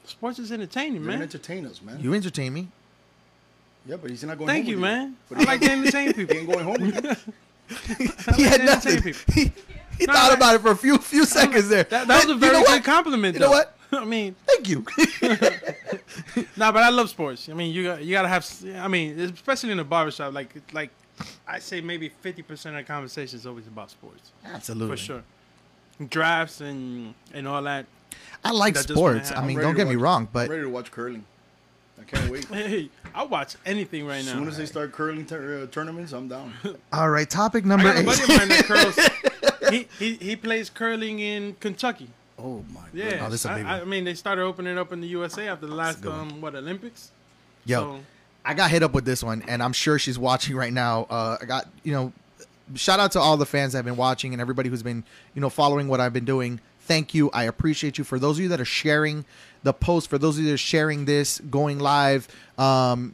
Sports 0.05 0.39
is 0.39 0.53
entertaining, 0.53 1.03
You're 1.03 1.11
man. 1.11 1.23
entertain 1.23 1.67
us, 1.67 1.83
man. 1.83 1.99
You 2.01 2.15
entertain 2.15 2.53
me. 2.55 2.69
Yeah, 3.89 3.97
but 3.97 4.11
he's 4.11 4.23
not 4.25 4.37
going. 4.39 4.49
Thank 4.49 4.65
home 4.65 4.71
you, 4.71 4.77
with 4.77 4.83
man. 4.83 5.17
But 5.29 5.39
I 5.39 5.43
like 5.45 5.61
to 5.61 5.71
entertain 5.71 6.07
He 6.15 6.15
people. 6.15 6.37
ain't 6.37 6.47
going 6.51 6.65
home 6.65 6.81
with 6.81 7.05
you. 7.05 8.05
he 8.37 8.43
had 8.45 8.65
nothing. 8.65 9.03
people. 9.03 9.35
He, 9.35 9.53
he 9.99 10.07
No, 10.07 10.13
thought 10.13 10.29
that- 10.31 10.37
about 10.37 10.55
it 10.57 10.61
for 10.61 10.71
a 10.73 10.77
few 10.77 10.99
few 10.99 11.25
seconds 11.25 11.69
there. 11.69 11.85
That, 11.85 12.07
that 12.09 12.17
was 12.17 12.25
But 12.27 12.31
a 12.31 12.35
you 12.35 12.39
very 12.41 12.53
know 12.55 12.61
good 12.65 12.69
what? 12.71 12.85
compliment. 12.85 13.35
You 13.35 13.41
know 13.41 13.47
though. 13.51 13.53
what? 13.53 13.73
I 13.93 14.05
mean, 14.05 14.35
Thank 14.47 14.69
you. 14.69 14.85
nah, 16.57 16.73
but 16.73 16.83
I 16.83 16.91
love 16.91 17.09
sports. 17.09 17.49
I 17.49 17.53
mean, 17.55 17.73
you 17.73 17.85
got 17.85 18.03
you 18.03 18.11
gotta 18.13 18.29
have. 18.29 18.47
I 18.77 18.89
mean, 18.89 19.19
especially 19.21 19.71
in 19.71 19.77
the 19.79 19.85
barbershop, 19.85 20.33
like 20.35 20.55
like 20.73 20.91
I 21.47 21.59
say, 21.61 21.81
maybe 21.81 22.09
fifty 22.09 22.43
percent 22.43 22.77
of 22.77 22.85
the 22.85 22.87
conversation 22.93 23.39
is 23.39 23.47
always 23.47 23.67
about 23.67 23.91
sports 23.91 24.33
Absolutely. 24.45 24.97
for 24.97 25.03
sure. 25.03 25.23
Drafts 26.11 26.61
and 26.61 27.15
and 27.33 27.47
all 27.49 27.63
that. 27.63 27.87
I 28.45 28.51
like 28.51 28.75
That 28.75 28.89
sports. 28.89 29.33
I 29.33 29.45
mean, 29.47 29.59
don't 29.59 29.73
to 29.75 29.77
get 29.77 29.89
me 29.89 29.97
watch- 29.97 30.03
wrong, 30.03 30.23
I'm 30.23 30.29
but 30.33 30.49
ready 30.49 30.63
to 30.63 30.69
watch 30.69 30.91
curling. 30.91 31.25
I 32.01 32.05
can't 32.05 32.31
wait. 32.31 32.45
Hey, 32.53 32.91
I 33.15 33.25
watch 33.25 33.57
anything 33.65 34.07
right 34.07 34.25
now. 34.25 34.31
As 34.33 34.37
soon 34.37 34.49
as 34.49 34.57
they 34.57 34.67
start 34.67 34.93
curling 34.93 35.25
tur- 35.27 35.63
uh, 35.63 35.67
tournaments, 35.73 36.13
I'm 36.13 36.29
down. 36.29 36.53
all 36.93 37.11
right. 37.11 37.29
Topic 37.29 37.65
I 37.65 37.69
number 37.69 37.85
got 37.85 37.97
a 37.97 38.01
eight. 38.01 38.07
buddy 38.07 38.23
of 38.23 38.29
mine 38.29 38.49
that 38.49 38.65
curls. 39.63 39.71
he, 39.73 39.89
he 39.99 40.15
he 40.17 40.37
plays 40.37 40.71
curling 40.71 41.19
in 41.21 41.55
Kentucky. 41.61 42.09
Oh 42.39 42.63
my 42.73 42.81
Yeah, 42.93 43.25
Oh, 43.27 43.31
this 43.31 43.41
is 43.41 43.47
a 43.47 43.51
I, 43.53 43.57
big 43.57 43.67
I, 43.67 43.73
one. 43.75 43.81
I 43.81 43.85
mean 43.85 44.05
they 44.05 44.15
started 44.15 44.43
opening 44.43 44.73
it 44.77 44.79
up 44.79 44.93
in 44.93 45.01
the 45.01 45.09
USA 45.09 45.49
after 45.49 45.67
the 45.67 45.75
last 45.75 46.01
good 46.03 46.13
one. 46.13 46.33
um 46.33 46.41
what 46.43 46.55
Olympics. 46.55 47.11
Yo, 47.65 47.81
So, 47.81 48.01
I 48.45 48.55
got 48.55 48.71
hit 48.71 48.83
up 48.83 48.93
with 48.93 49.05
this 49.07 49.25
one, 49.25 49.43
and 49.49 49.63
I'm 49.63 49.73
sure 49.73 49.99
she's 49.99 50.19
watching 50.19 50.55
right 50.55 50.73
now. 50.73 51.07
Uh, 51.11 51.39
I 51.41 51.45
got 51.47 51.67
you 51.83 51.93
know, 51.93 52.13
shout 52.75 53.01
out 53.01 53.13
to 53.13 53.21
all 53.21 53.37
the 53.37 53.47
fans 53.47 53.73
that 53.73 53.79
have 53.79 53.85
been 53.87 53.97
watching 53.97 54.33
and 54.35 54.41
everybody 54.41 54.69
who's 54.69 54.83
been 54.83 55.03
you 55.35 55.41
know 55.41 55.49
following 55.51 55.89
what 55.89 56.01
I've 56.01 56.13
been 56.13 56.27
doing. 56.27 56.61
Thank 56.87 57.15
you. 57.15 57.31
I 57.33 57.45
appreciate 57.45 57.99
you. 57.99 58.05
For 58.05 58.19
those 58.19 58.39
of 58.39 58.45
you 58.45 58.49
that 58.51 58.61
are 58.61 58.65
sharing 58.65 59.25
the 59.65 59.73
post, 59.73 60.09
for 60.09 60.19
those 60.19 60.39
of 60.39 60.45
you 60.45 60.51
that 60.51 60.55
are 60.55 60.59
sharing 60.59 61.05
this, 61.05 61.41
going 61.51 61.81
live, 61.81 62.29
um, 62.59 63.13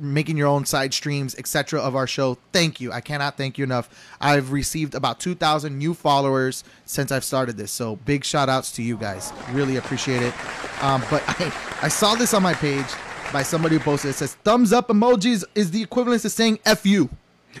making 0.00 0.36
your 0.36 0.48
own 0.48 0.66
side 0.66 0.92
streams, 0.92 1.36
etc. 1.36 1.80
of 1.80 1.94
our 1.94 2.08
show, 2.08 2.36
thank 2.52 2.80
you. 2.80 2.90
I 2.90 3.00
cannot 3.00 3.36
thank 3.36 3.58
you 3.58 3.64
enough. 3.64 3.88
I've 4.20 4.50
received 4.50 4.96
about 4.96 5.20
2,000 5.20 5.78
new 5.78 5.94
followers 5.94 6.64
since 6.84 7.12
I've 7.12 7.22
started 7.22 7.56
this. 7.56 7.70
So 7.70 7.96
big 7.96 8.24
shout 8.24 8.48
outs 8.48 8.72
to 8.72 8.82
you 8.82 8.96
guys. 8.96 9.32
Really 9.52 9.76
appreciate 9.76 10.22
it. 10.22 10.34
Um, 10.82 11.02
but 11.08 11.22
I, 11.28 11.52
I 11.82 11.88
saw 11.88 12.16
this 12.16 12.34
on 12.34 12.42
my 12.42 12.54
page 12.54 12.86
by 13.32 13.44
somebody 13.44 13.76
who 13.76 13.82
posted 13.82 14.08
it. 14.08 14.10
It 14.10 14.16
says 14.16 14.34
thumbs 14.42 14.72
up 14.72 14.88
emojis 14.88 15.44
is 15.54 15.70
the 15.70 15.80
equivalent 15.82 16.22
to 16.22 16.30
saying 16.30 16.58
F 16.64 16.84
you. 16.84 17.08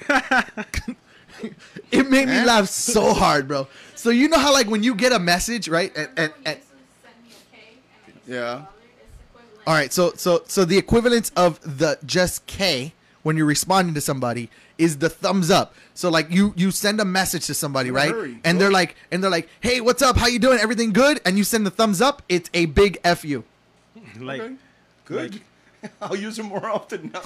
it 1.90 2.08
made 2.10 2.28
me 2.28 2.44
laugh 2.44 2.68
so 2.68 3.12
hard, 3.14 3.48
bro. 3.48 3.66
So 3.94 4.10
you 4.10 4.28
know 4.28 4.38
how 4.38 4.52
like 4.52 4.68
when 4.68 4.82
you 4.82 4.94
get 4.94 5.12
a 5.12 5.18
message, 5.18 5.68
right? 5.68 5.92
And, 5.96 6.08
and, 6.16 6.32
and 6.44 6.58
Yeah. 8.26 8.62
all 9.66 9.74
right, 9.74 9.92
so 9.92 10.12
so 10.16 10.42
so 10.46 10.64
the 10.64 10.78
equivalent 10.78 11.30
of 11.36 11.60
the 11.78 11.98
just 12.04 12.46
K 12.46 12.92
when 13.22 13.36
you're 13.36 13.46
responding 13.46 13.94
to 13.94 14.00
somebody 14.00 14.50
is 14.78 14.98
the 14.98 15.08
thumbs 15.08 15.50
up. 15.50 15.74
So 15.94 16.08
like 16.08 16.30
you 16.30 16.52
you 16.56 16.70
send 16.70 17.00
a 17.00 17.04
message 17.04 17.46
to 17.46 17.54
somebody, 17.54 17.90
right? 17.90 18.10
hurry. 18.10 18.38
And 18.44 18.60
they're 18.60 18.70
like 18.72 18.96
and 19.10 19.22
they're 19.22 19.30
like, 19.30 19.48
"Hey, 19.60 19.80
what's 19.80 20.02
up? 20.02 20.16
How 20.16 20.26
you 20.26 20.38
doing? 20.38 20.58
Everything 20.58 20.92
good?" 20.92 21.20
And 21.24 21.36
you 21.38 21.44
send 21.44 21.66
the 21.66 21.70
thumbs 21.70 22.00
up, 22.00 22.22
it's 22.28 22.50
a 22.54 22.66
big 22.66 22.98
F 23.04 23.24
you. 23.24 23.44
like 24.20 24.40
Okay. 24.40 24.56
Good. 25.04 25.40
I'll 26.00 26.16
use 26.16 26.38
it 26.38 26.44
more 26.44 26.64
often 26.70 27.12
now. 27.12 27.22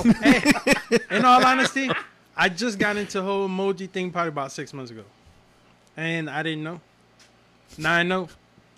in 1.11 1.25
all 1.25 1.45
honesty, 1.45 1.91
I 2.37 2.49
just 2.49 2.79
got 2.79 2.97
into 2.97 3.19
the 3.19 3.25
whole 3.25 3.49
emoji 3.49 3.89
thing 3.89 4.11
probably 4.11 4.29
about 4.29 4.53
six 4.53 4.73
months 4.75 4.91
ago, 4.91 5.05
and 5.97 6.29
I 6.29 6.43
didn't 6.43 6.65
know. 6.65 6.81
Now 7.79 7.95
I 7.95 8.03
know, 8.03 8.29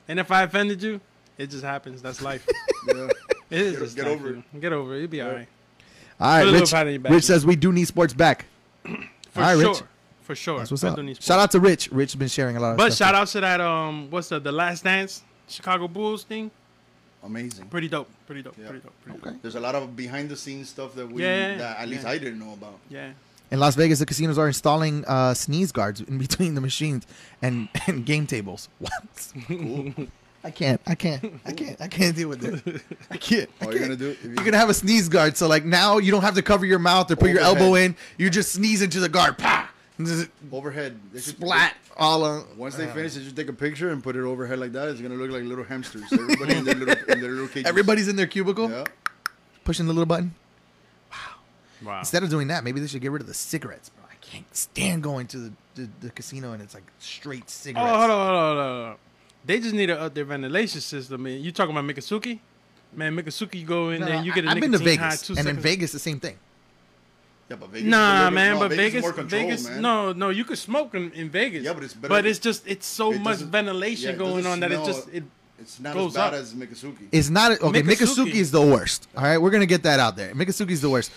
and 0.06 0.18
if 0.20 0.30
I 0.30 0.42
offended 0.42 0.82
you, 0.82 1.00
it 1.36 1.50
just 1.50 1.64
happens. 1.64 2.00
That's 2.02 2.22
life. 2.22 2.46
yeah. 2.86 3.08
It 3.50 3.60
is 3.60 3.72
Get- 3.72 3.80
just 3.80 3.96
get 3.96 4.04
life, 4.06 4.14
over 4.14 4.28
you 4.30 4.36
know. 4.52 4.60
Get 4.60 4.72
over 4.72 4.94
it. 4.94 5.00
You'll 5.00 5.08
be 5.08 5.20
all 5.22 5.30
right. 5.32 5.48
All 6.20 6.28
right, 6.28 6.38
Put 6.40 6.42
a 6.42 6.50
little 6.50 6.60
Rich. 6.62 6.70
pat 6.72 6.86
on 6.86 6.92
your 6.92 7.00
back. 7.00 7.12
Rich 7.12 7.24
says 7.24 7.46
we 7.46 7.56
do 7.56 7.72
need 7.72 7.86
sports 7.86 8.12
back. 8.12 8.46
For 8.84 8.90
All 8.90 9.42
right, 9.42 9.58
sure. 9.60 9.68
Rich. 9.70 9.82
For 10.22 10.34
sure. 10.34 10.58
That's 10.58 10.70
what's 10.70 10.84
I 10.84 10.88
up. 10.88 10.96
do 10.96 11.02
need 11.02 11.22
Shout 11.22 11.38
out 11.38 11.50
to 11.52 11.60
Rich. 11.60 11.90
Rich 11.92 12.12
has 12.12 12.18
been 12.18 12.28
sharing 12.28 12.56
a 12.56 12.60
lot 12.60 12.72
of 12.72 12.76
stuff. 12.80 12.88
But 12.88 12.94
shout 12.96 13.14
out 13.14 13.28
to 13.28 13.40
that 13.40 13.60
um 13.60 14.10
what's 14.10 14.28
the 14.28 14.38
the 14.40 14.52
last 14.52 14.84
dance 14.84 15.22
Chicago 15.48 15.86
Bulls 15.88 16.24
thing. 16.24 16.50
Amazing. 17.22 17.66
Pretty 17.68 17.88
dope. 17.88 18.08
Pretty 18.26 18.42
dope. 18.42 18.54
Yeah. 18.58 18.68
Pretty 18.68 18.82
dope. 18.82 18.92
Pretty 19.04 19.18
Okay. 19.20 19.30
dope. 19.30 19.42
There's 19.42 19.54
a 19.54 19.60
lot 19.60 19.74
of 19.74 19.94
behind 19.96 20.28
the 20.28 20.36
scenes 20.36 20.68
stuff 20.68 20.94
that 20.96 21.08
we 21.10 21.22
Yeah, 21.22 21.56
that 21.56 21.78
at 21.78 21.88
least 21.88 22.02
yeah. 22.04 22.10
I 22.10 22.18
didn't 22.18 22.38
know 22.40 22.52
about. 22.52 22.78
Yeah. 22.90 23.10
In 23.50 23.60
Las 23.60 23.74
Vegas, 23.76 23.98
the 23.98 24.06
casinos 24.06 24.36
are 24.38 24.46
installing 24.46 25.04
uh, 25.06 25.32
sneeze 25.34 25.72
guards 25.72 26.00
in 26.02 26.18
between 26.26 26.54
the 26.54 26.60
machines 26.60 27.06
and, 27.42 27.68
and 27.86 28.04
game 28.04 28.26
tables. 28.26 28.68
What? 28.78 30.08
I 30.44 30.50
can't. 30.52 30.80
I 30.86 30.94
can't. 30.94 31.40
I 31.44 31.52
can't. 31.52 31.80
I 31.80 31.88
can't 31.88 32.14
deal 32.16 32.28
with 32.28 32.40
this. 32.40 32.80
I 33.10 33.16
can't. 33.16 33.50
I 33.60 33.64
All 33.66 33.72
you're 33.72 33.80
can't. 33.80 33.90
gonna 33.90 33.96
do 33.96 34.10
if 34.10 34.22
you- 34.24 34.30
You're 34.34 34.44
gonna 34.44 34.56
have 34.56 34.70
a 34.70 34.74
sneeze 34.74 35.08
guard, 35.08 35.36
so 35.36 35.48
like 35.48 35.64
now 35.64 35.98
you 35.98 36.12
don't 36.12 36.22
have 36.22 36.36
to 36.36 36.42
cover 36.42 36.64
your 36.64 36.78
mouth 36.78 37.10
or 37.10 37.16
put 37.16 37.30
your 37.30 37.40
elbow 37.40 37.74
in. 37.74 37.96
You 38.18 38.30
just 38.30 38.52
sneeze 38.52 38.80
into 38.80 39.00
the 39.00 39.08
guard. 39.08 39.36
Pa! 39.36 39.68
And 39.98 40.06
just 40.06 40.28
overhead. 40.52 40.98
They 41.12 41.20
should- 41.20 41.34
Splat 41.36 41.74
all 41.96 42.22
on. 42.24 42.44
Once 42.56 42.76
they 42.76 42.86
finish, 42.86 43.14
they 43.14 43.24
just 43.24 43.34
take 43.34 43.48
a 43.48 43.52
picture 43.52 43.90
and 43.90 44.00
put 44.02 44.14
it 44.14 44.20
overhead 44.22 44.60
like 44.60 44.72
that. 44.72 44.88
It's 44.88 45.00
gonna 45.00 45.16
look 45.16 45.30
like 45.32 45.42
little 45.42 45.64
hamsters. 45.64 46.04
Everybody 46.12 46.54
in 46.54 46.64
their 46.64 46.74
little 46.76 46.94
in 47.12 47.20
their 47.20 47.30
little 47.32 47.48
cages. 47.48 47.66
Everybody's 47.68 48.06
in 48.06 48.14
their 48.14 48.28
cubicle 48.28 48.70
Yeah. 48.70 48.84
pushing 49.64 49.86
the 49.86 49.92
little 49.92 50.06
button. 50.06 50.34
Wow. 51.84 52.00
Instead 52.00 52.22
of 52.22 52.30
doing 52.30 52.48
that, 52.48 52.64
maybe 52.64 52.80
they 52.80 52.86
should 52.86 53.00
get 53.02 53.10
rid 53.12 53.22
of 53.22 53.28
the 53.28 53.34
cigarettes, 53.34 53.88
bro. 53.90 54.04
I 54.10 54.14
can't 54.20 54.56
stand 54.56 55.02
going 55.02 55.26
to 55.28 55.38
the, 55.38 55.52
the, 55.74 55.88
the 56.00 56.10
casino 56.10 56.52
and 56.52 56.62
it's 56.62 56.74
like 56.74 56.84
straight 56.98 57.44
Oh, 57.44 57.48
cigarettes. 57.48 57.88
hold 57.88 58.00
on, 58.02 58.08
hold 58.10 58.20
on, 58.36 58.44
hold 58.46 58.58
on, 58.58 58.74
hold 58.76 58.86
on. 58.90 58.96
They 59.44 59.60
just 59.60 59.74
need 59.74 59.86
to 59.86 59.98
up 60.00 60.14
their 60.14 60.24
ventilation 60.24 60.80
system. 60.80 61.22
Man. 61.22 61.40
You 61.40 61.52
talking 61.52 61.76
about 61.76 61.84
Miccosukee? 61.88 62.40
Man, 62.94 63.14
Miccosukee, 63.16 63.60
you 63.60 63.66
go 63.66 63.90
in 63.90 64.00
No, 64.00 64.06
there, 64.06 64.16
no, 64.16 64.22
you 64.22 64.32
get 64.34 64.44
a 64.44 64.48
I- 64.48 64.52
I've 64.52 64.60
been 64.60 64.72
to 64.72 64.78
nicotine 64.78 64.98
high 64.98 65.08
Vegas, 65.10 65.22
two 65.26 65.34
and 65.38 65.48
in. 65.48 65.56
Vegas, 65.58 65.92
the 65.92 65.98
same 65.98 66.18
thing. 66.20 66.36
Yeah, 67.48 67.56
but 67.56 67.70
Vegas. 67.70 67.88
Nah, 67.88 68.14
little 68.18 68.30
man, 68.32 68.54
no, 68.54 68.58
but 68.60 68.70
Vegas, 68.70 68.92
Vegas, 68.92 69.02
more 69.16 69.24
Vegas, 69.24 69.68
man. 69.68 69.82
no, 69.82 70.12
no, 70.12 70.28
you 70.30 70.44
could 70.44 70.58
smoke 70.58 70.94
in, 70.94 71.12
in 71.12 71.30
Vegas. 71.30 71.64
Yeah, 71.64 71.72
but 71.72 71.84
it's 71.84 71.94
better- 71.94 72.08
But 72.08 72.26
it's 72.26 72.38
just 72.38 72.66
it's 72.66 72.86
so 72.86 73.12
It 73.12 73.20
much 73.20 73.38
ventilation 73.38 74.10
yeah, 74.10 74.16
going 74.16 74.36
doesn't 74.44 74.52
on 74.52 74.60
that 74.60 74.72
it 74.72 74.84
just 74.84 75.08
it. 75.08 75.24
It's 75.60 75.80
not 75.80 75.94
goes 75.94 76.10
as 76.12 76.14
bad 76.16 76.34
up. 76.34 76.40
as 76.40 76.54
Miccosukee. 76.54 77.08
It's 77.10 77.30
not 77.30 77.52
okay. 77.52 77.82
Miccosukee. 77.82 78.26
Miccosukee. 78.26 78.34
is 78.34 78.50
the 78.50 78.60
worst. 78.62 79.08
All 79.16 79.22
right, 79.24 79.38
we're 79.38 79.50
gonna 79.50 79.66
get 79.66 79.82
that 79.84 79.98
out 79.98 80.16
there. 80.16 80.32
Miccosukee 80.34 80.70
is 80.72 80.80
the 80.82 80.90
worst. 80.90 81.10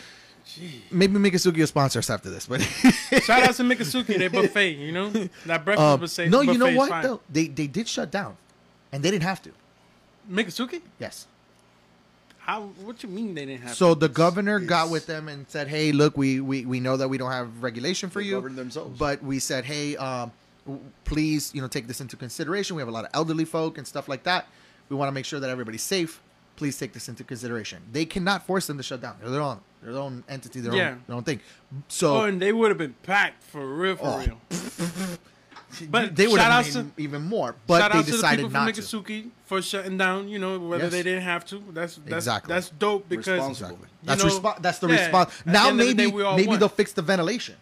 Maybe 0.92 1.14
Miccosukee 1.20 1.58
will 1.58 1.68
sponsor 1.68 2.00
us 2.00 2.10
after 2.10 2.30
this, 2.30 2.46
but 2.46 2.62
Shout 3.24 3.44
out 3.44 3.56
to 3.56 3.64
Miccosukee, 3.64 4.18
they 4.18 4.28
buffet. 4.40 4.72
You 4.72 4.92
know 4.92 5.10
that 5.46 5.66
breakfast 5.66 5.80
um, 5.80 6.00
buffet. 6.00 6.30
no, 6.30 6.42
you 6.42 6.58
know 6.58 6.74
what 6.76 7.04
though? 7.04 7.20
They 7.30 7.48
they 7.48 7.68
did 7.68 7.88
shut 7.88 8.12
down, 8.12 8.38
and 8.92 9.04
they 9.04 9.12
didn't 9.12 9.24
have 9.24 9.42
to. 9.44 9.52
Miccosukee? 10.30 10.82
Yes. 11.00 11.28
How? 12.40 12.64
What 12.84 13.04
you 13.04 13.10
mean 13.10 13.36
they 13.36 13.46
didn't 13.46 13.62
have? 13.62 13.72
To? 13.72 13.78
So 13.78 13.94
to? 13.94 14.00
the 14.00 14.10
governor 14.10 14.60
got 14.60 14.90
with 14.90 15.06
them 15.06 15.28
and 15.28 15.48
said, 15.48 15.68
"Hey, 15.68 15.92
look, 15.92 16.18
we 16.18 16.40
we, 16.42 16.66
we 16.66 16.80
know 16.80 16.98
that 16.98 17.08
we 17.08 17.18
don't 17.18 17.32
have 17.32 17.62
regulation 17.62 18.10
for 18.10 18.22
you, 18.22 18.42
themselves. 18.50 18.98
but 18.98 19.24
we 19.24 19.40
said, 19.40 19.64
hey, 19.66 19.96
um, 19.98 20.32
please, 21.06 21.54
you 21.54 21.62
know, 21.62 21.68
take 21.68 21.88
this 21.88 22.02
into 22.02 22.16
consideration. 22.16 22.76
We 22.76 22.82
have 22.82 22.90
a 22.90 22.92
lot 22.92 23.06
of 23.06 23.12
elderly 23.14 23.46
folk 23.46 23.78
and 23.78 23.88
stuff 23.88 24.08
like 24.08 24.24
that. 24.24 24.48
We 24.90 24.96
want 24.96 25.08
to 25.08 25.14
make 25.14 25.26
sure 25.26 25.40
that 25.40 25.50
everybody's 25.50 25.84
safe. 25.84 26.22
Please 26.62 26.78
take 26.78 26.94
this 26.94 27.10
into 27.10 27.24
consideration. 27.24 27.82
They 27.92 28.06
cannot 28.06 28.46
force 28.46 28.68
them 28.68 28.78
to 28.78 28.84
shut 28.84 29.02
down. 29.02 29.16
They're 29.20 29.32
their 29.32 29.42
own, 29.42 29.62
their 29.82 29.98
own 29.98 30.24
entity, 30.30 30.60
their 30.60 30.76
Yeah. 30.76 30.90
own, 30.92 31.04
their 31.08 31.16
own 31.18 31.24
thing. 31.24 31.40
So 31.88 32.18
oh, 32.18 32.26
and 32.26 32.40
they 32.40 32.54
would 32.54 32.70
have 32.70 32.78
been 32.78 32.94
packed 33.02 33.42
for 33.42 33.66
real, 33.66 33.96
for 33.96 34.06
Oh. 34.06 34.20
real. 34.20 34.38
But 35.90 36.16
they 36.16 36.28
would 36.28 36.40
have 36.40 36.52
outs 36.52 36.76
made 36.76 36.96
to, 36.98 37.02
even 37.02 37.24
more, 37.24 37.56
but 37.66 37.80
shout 37.80 37.92
they 37.94 37.98
outs 38.00 38.06
to 38.08 38.12
the 38.12 38.18
decided 38.18 38.38
people 38.40 38.52
not 38.52 38.66
from 38.66 38.74
to. 38.76 38.82
Miccosukee 38.82 39.30
for 39.46 39.62
shutting 39.62 39.98
down. 39.98 40.28
You 40.28 40.38
know, 40.38 40.60
whether 40.60 40.84
Yes. 40.84 40.92
they 40.92 41.02
didn't 41.02 41.24
have 41.24 41.46
to. 41.46 41.64
That's 41.72 41.96
that's 41.96 42.12
Exactly. 42.26 42.54
that's 42.54 42.70
dope 42.70 43.08
because 43.10 43.28
Responsible. 43.40 43.70
Exactly. 43.70 43.88
You 44.04 44.08
That's 44.08 44.24
know, 44.24 44.30
respo- 44.40 44.62
That's 44.62 44.80
the 44.80 44.88
yeah, 44.90 45.02
response. 45.02 45.30
at 45.40 45.46
the 45.46 45.52
Now 45.52 45.72
the 45.72 45.78
day, 45.78 45.94
maybe 45.96 46.12
we 46.12 46.24
maybe 46.36 46.48
won. 46.48 46.60
they'll 46.60 46.68
fix 46.70 46.92
the 46.94 47.02
ventilation. 47.02 47.56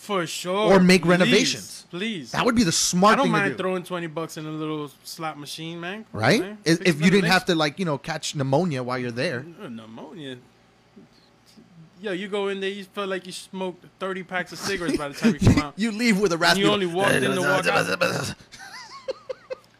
For 0.00 0.26
sure. 0.26 0.72
Or 0.72 0.80
make 0.80 1.02
Please, 1.02 1.08
renovations. 1.10 1.86
Please, 1.90 2.32
That 2.32 2.44
would 2.46 2.54
be 2.56 2.64
the 2.64 2.72
smart. 2.72 3.12
I 3.12 3.14
smart 3.14 3.16
don't 3.18 3.24
thing 3.26 3.32
mind 3.32 3.52
do. 3.52 3.62
throwing 3.62 3.82
twenty 3.84 4.06
bucks 4.06 4.38
in 4.38 4.46
a 4.46 4.50
little 4.50 4.90
slot 5.04 5.38
machine, 5.38 5.78
man. 5.78 6.04
Come 6.10 6.14
on, 6.14 6.20
right? 6.20 6.40
man. 6.40 6.58
If, 6.64 6.80
if 6.86 7.02
you 7.02 7.10
didn't 7.10 7.28
have 7.30 7.44
to 7.46 7.54
like 7.54 7.78
you 7.78 7.84
know 7.84 7.98
catch 7.98 8.34
pneumonia 8.34 8.82
while 8.82 8.98
you're 8.98 9.10
there, 9.10 9.44
Uh, 9.62 9.68
pneumonia. 9.68 10.38
Yo, 12.00 12.12
you 12.12 12.28
go 12.28 12.48
in 12.48 12.60
there, 12.60 12.70
you 12.70 12.84
feel 12.84 13.06
like 13.06 13.26
you 13.26 13.32
smoked 13.32 13.84
thirty 13.98 14.22
packs 14.22 14.52
of 14.52 14.58
cigarettes 14.58 14.96
by 14.96 15.08
the 15.08 15.14
time 15.14 15.34
you 15.34 15.38
come 15.52 15.58
out. 15.58 15.74
you 15.76 15.90
leave 15.92 16.18
with 16.18 16.32
a 16.32 16.38
raspy. 16.38 16.60
you 16.62 16.70
only 16.70 16.86
walked 16.86 17.12
in 17.12 17.22
to 17.34 17.40
walk 17.40 17.66
out. 17.66 18.34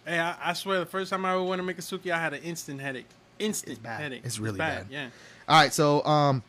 Hey, 0.05 0.19
I, 0.19 0.51
I 0.51 0.53
swear, 0.55 0.81
the 0.81 0.87
first 0.87 1.11
time 1.11 1.25
I 1.25 1.33
ever 1.33 1.43
went 1.43 1.61
to 1.61 1.63
make 1.63 1.79
a 1.79 1.81
Miccosukee, 1.81 2.11
I 2.11 2.19
had 2.21 2.35
an 2.35 2.43
instant 2.43 2.81
headache. 2.81 3.07
Instant 3.39 3.73
It's 3.73 3.81
bad. 3.81 4.01
headache. 4.01 4.23
It's 4.25 4.39
really 4.39 4.59
bad. 4.59 4.87
Yeah. 4.91 5.09
All 5.49 5.61
right, 5.61 5.73
so 5.73 6.05
um, 6.05 6.43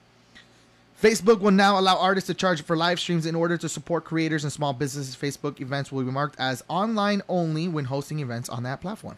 Facebook 1.01 1.39
will 1.39 1.51
now 1.51 1.79
allow 1.79 1.97
artists 1.97 2.27
to 2.27 2.33
charge 2.33 2.61
for 2.63 2.77
live 2.77 2.99
streams 2.99 3.25
in 3.25 3.33
order 3.35 3.57
to 3.57 3.67
support 3.67 4.03
creators 4.03 4.43
and 4.43 4.53
small 4.53 4.71
businesses. 4.73 5.15
Facebook 5.15 5.59
events 5.59 5.91
will 5.91 6.03
be 6.03 6.11
marked 6.11 6.35
as 6.39 6.63
online 6.67 7.21
only 7.27 7.67
when 7.67 7.85
hosting 7.85 8.19
events 8.19 8.49
on 8.49 8.63
that 8.63 8.81
platform. 8.81 9.17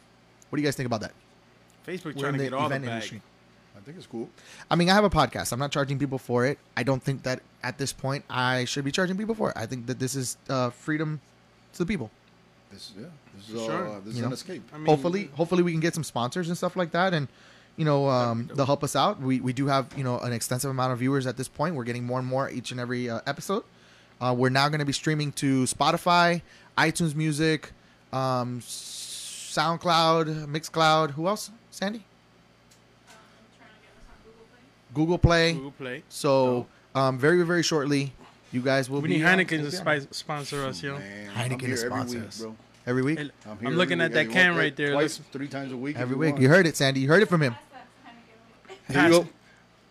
What 0.50 0.58
do 0.58 0.62
you 0.62 0.68
guys 0.68 0.76
think 0.76 0.88
about 0.88 1.02
that? 1.02 1.12
Facebook 1.86 2.16
We're 2.16 2.22
trying 2.22 2.34
to 2.38 2.44
get 2.44 2.54
all 2.54 2.62
the 2.70 2.76
event 2.76 2.86
bag. 2.86 2.94
industry. 2.94 3.22
I 3.76 3.82
think 3.82 3.98
it's 3.98 4.08
cool. 4.08 4.30
I 4.72 4.76
mean, 4.76 4.90
I 4.90 4.94
have 4.94 5.04
a 5.04 5.10
podcast. 5.10 5.52
I'm 5.52 5.60
not 5.60 5.72
charging 5.72 6.00
people 6.00 6.18
for 6.18 6.46
it. 6.46 6.58
I 6.78 6.84
don't 6.84 7.04
think 7.04 7.24
that 7.24 7.42
at 7.64 7.78
this 7.78 7.92
point 7.92 8.24
I 8.30 8.64
should 8.64 8.86
be 8.86 8.92
charging 8.92 9.18
people 9.18 9.36
for 9.36 9.50
it. 9.50 9.58
I 9.58 9.66
think 9.66 9.88
that 9.88 10.00
this 10.00 10.16
is 10.16 10.38
uh, 10.48 10.70
freedom 10.70 11.20
to 11.74 11.80
the 11.80 11.86
people. 11.86 12.10
This 12.72 12.94
yeah. 12.98 13.08
This 13.36 13.50
is 13.50 13.66
Sure. 13.66 13.88
uh, 13.90 14.00
this 14.06 14.14
is 14.14 14.20
You 14.22 14.26
an 14.26 14.32
escape. 14.32 14.64
I 14.74 14.78
mean, 14.78 14.86
hopefully, 14.86 15.30
hopefully 15.34 15.64
we 15.64 15.72
can 15.74 15.82
get 15.82 15.94
some 15.94 16.04
sponsors 16.06 16.48
and 16.48 16.56
stuff 16.58 16.78
like 16.78 16.92
that, 16.92 17.14
and 17.14 17.28
you 17.78 17.86
know 17.86 18.08
um, 18.10 18.50
they'll 18.54 18.66
help 18.66 18.84
us 18.84 18.96
out. 18.96 19.20
We 19.20 19.40
we 19.40 19.54
do 19.54 19.68
have 19.68 19.88
you 19.98 20.04
know 20.04 20.20
an 20.20 20.32
extensive 20.34 20.70
amount 20.72 20.94
of 20.94 21.00
viewers 21.00 21.26
at 21.28 21.38
this 21.38 21.48
point. 21.48 21.76
We're 21.76 21.84
getting 21.84 22.04
more 22.06 22.20
and 22.20 22.28
more 22.28 22.50
each 22.50 22.72
and 22.72 22.80
every 22.80 23.10
uh, 23.10 23.22
episode. 23.26 23.64
Uh, 24.22 24.34
we're 24.38 24.50
now 24.50 24.70
going 24.70 24.80
to 24.80 24.86
be 24.86 24.94
streaming 24.94 25.32
to 25.34 25.64
Spotify, 25.64 26.42
iTunes 26.78 27.14
Music, 27.16 27.72
um, 28.14 28.62
SoundCloud, 28.62 30.46
Mixcloud. 30.48 31.12
Who 31.12 31.28
else? 31.28 31.52
Sandy, 31.72 31.98
Um, 32.00 32.04
trying 33.58 33.70
to 33.70 33.82
get 33.82 33.92
us 33.92 34.08
on 34.08 34.16
Google 34.24 34.46
Google 34.94 35.18
Play. 35.18 35.52
Play. 35.52 35.54
Google 35.58 35.72
Play. 35.72 36.04
So 36.10 36.68
um, 36.96 37.18
very 37.18 37.42
very 37.44 37.64
shortly, 37.64 38.14
you 38.52 38.62
guys 38.62 38.90
will 38.90 39.02
We 39.02 39.10
be 39.10 39.18
need 39.18 39.24
uh, 39.26 39.30
Heineken 39.36 39.48
to 39.50 39.64
be 39.64 39.72
spi- 39.72 40.08
sponsor 40.12 40.64
us, 40.66 40.82
yo. 40.84 40.98
Man, 41.00 41.30
Heineken 41.32 41.54
I'm 41.54 41.60
here 41.60 41.74
is 41.74 41.84
every 41.84 41.98
sponsor 41.98 42.18
week, 42.20 42.28
us. 42.28 42.40
bro. 42.40 42.56
Every 42.86 43.02
week. 43.04 43.20
Hey, 43.20 43.30
I'm, 43.50 43.68
I'm 43.68 43.76
looking 43.76 44.02
at 44.02 44.12
that 44.14 44.26
You 44.26 44.32
can 44.32 44.56
right 44.56 44.76
there. 44.76 44.92
Twice, 44.92 45.20
Let's- 45.20 45.30
three 45.32 45.48
times 45.48 45.72
a 45.72 45.78
week. 45.78 45.98
Every 45.98 46.16
you 46.16 46.20
week, 46.20 46.32
want. 46.34 46.42
you 46.42 46.50
heard 46.50 46.68
it, 46.68 46.76
Sandy. 46.78 47.00
You 47.02 47.08
heard 47.08 47.22
it 47.24 47.30
from 47.30 47.42
him. 47.42 47.54
Pass 47.54 47.62
that 48.88 48.90
Heineken. 48.90 48.94
Here 48.94 49.04
you 49.06 49.24
go. 49.24 49.30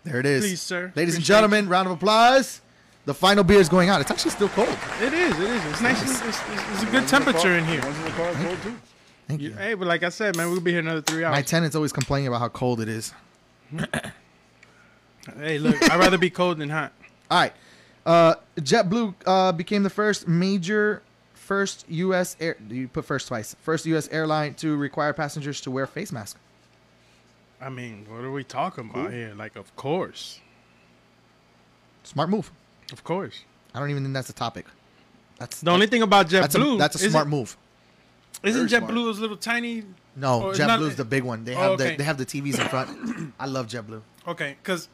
There 0.05 0.21
it 0.21 0.27
is. 0.27 0.45
Please, 0.45 0.61
sir. 0.61 0.93
Ladies 0.97 1.15
and 1.15 1.23
Appreciate 1.23 1.35
gentlemen, 1.37 1.69
round 1.69 1.87
of 1.89 1.93
applause. 1.93 2.61
The 3.05 3.15
final 3.15 3.43
beer 3.45 3.59
is 3.59 3.69
going 3.69 3.89
out. 3.89 4.01
It's 4.01 4.11
actually 4.11 4.31
still 4.33 4.49
cold. 4.51 4.69
It 5.01 5.13
is. 5.13 5.39
It 5.39 5.51
is. 5.51 5.65
It's 5.67 5.81
nice. 5.81 6.03
It's, 6.03 6.21
it's, 6.27 6.41
it's 6.73 6.83
a 6.83 6.87
good 6.87 7.09
temperature 7.09 7.57
in 7.57 7.65
here. 7.65 7.81
The 7.81 7.89
in 7.89 8.03
the 8.05 8.11
car 8.11 8.29
are 8.29 8.35
cold 8.35 8.63
too. 8.63 8.75
Thank 9.29 9.41
You- 9.41 9.51
you. 9.51 9.57
Hey, 9.57 9.75
but 9.75 9.87
like 9.89 10.03
I 10.03 10.09
said, 10.09 10.37
man, 10.37 10.51
we'll 10.51 10.61
be 10.61 10.71
here 10.73 10.81
another 10.81 11.01
three 11.03 11.25
hours. 11.25 11.35
My 11.35 11.43
tenant's 11.43 11.75
always 11.77 11.93
complaining 11.93 12.29
about 12.29 12.41
how 12.41 12.49
cold 12.49 12.81
it 12.81 12.89
is. 12.89 13.13
hey, 15.39 15.59
look, 15.59 15.83
I'd 15.91 15.99
rather 15.99 16.19
be 16.19 16.31
cold 16.31 16.59
than 16.59 16.69
hot. 16.69 16.93
All 17.31 17.41
right. 17.41 17.53
Uh, 18.05 18.35
JetBlue 18.57 19.15
uh, 19.27 19.53
became 19.53 19.83
the 19.85 19.91
first 19.91 20.27
major, 20.27 21.03
first 21.53 21.85
U.S. 21.89 22.37
air. 22.41 22.57
You 22.69 22.89
put 22.89 23.05
first 23.05 23.29
twice. 23.29 23.55
First 23.61 23.85
U.S. 23.87 24.09
airline 24.09 24.55
to 24.55 24.75
require 24.77 25.13
passengers 25.13 25.61
to 25.63 25.71
wear 25.71 25.87
face 25.87 26.11
mask. 26.13 26.39
I 27.61 27.69
mean, 27.69 28.07
what 28.09 28.25
are 28.25 28.33
we 28.33 28.43
talking 28.45 28.89
about 28.91 29.13
here? 29.13 29.35
Like, 29.37 29.55
of 29.57 29.69
course, 29.77 30.41
Smart 32.05 32.31
move. 32.31 32.51
of 32.93 33.05
course. 33.05 33.45
I 33.75 33.79
don't 33.79 33.91
even 33.91 34.03
think 34.03 34.15
that's 34.15 34.31
a 34.31 34.33
topic. 34.47 34.67
That's 35.39 35.61
The 35.61 35.71
only 35.71 35.87
thing 35.87 36.03
about 36.03 36.29
that's 36.29 36.55
JetBlue 36.57 36.75
a, 36.75 36.79
that's 36.79 36.97
a 36.97 36.99
isn't- 36.99 37.11
smart 37.11 37.29
move. 37.29 37.57
Isn't 38.43 38.69
Very 38.69 38.81
smart. 38.81 38.93
JetBlue 38.93 39.05
those 39.05 39.19
little 39.21 39.37
tiny? 39.37 39.85
No, 40.17 40.45
Oh, 40.47 40.51
it's 40.51 40.59
not- 40.59 40.81
JetBlue's 40.81 40.97
the 40.97 41.05
big 41.05 41.23
one. 41.23 41.45
They 41.45 41.55
Oh, 41.55 41.61
have 41.61 41.71
okay. 41.73 41.91
the 41.93 41.97
they 41.99 42.05
have 42.05 42.19
the 42.19 42.27
TVs 42.27 42.59
in 42.61 42.67
front. 42.69 43.35
I 43.39 43.47
love 43.47 43.67
JetBlue. 43.69 44.03
Okay, 44.27 44.57
because, 44.63 44.89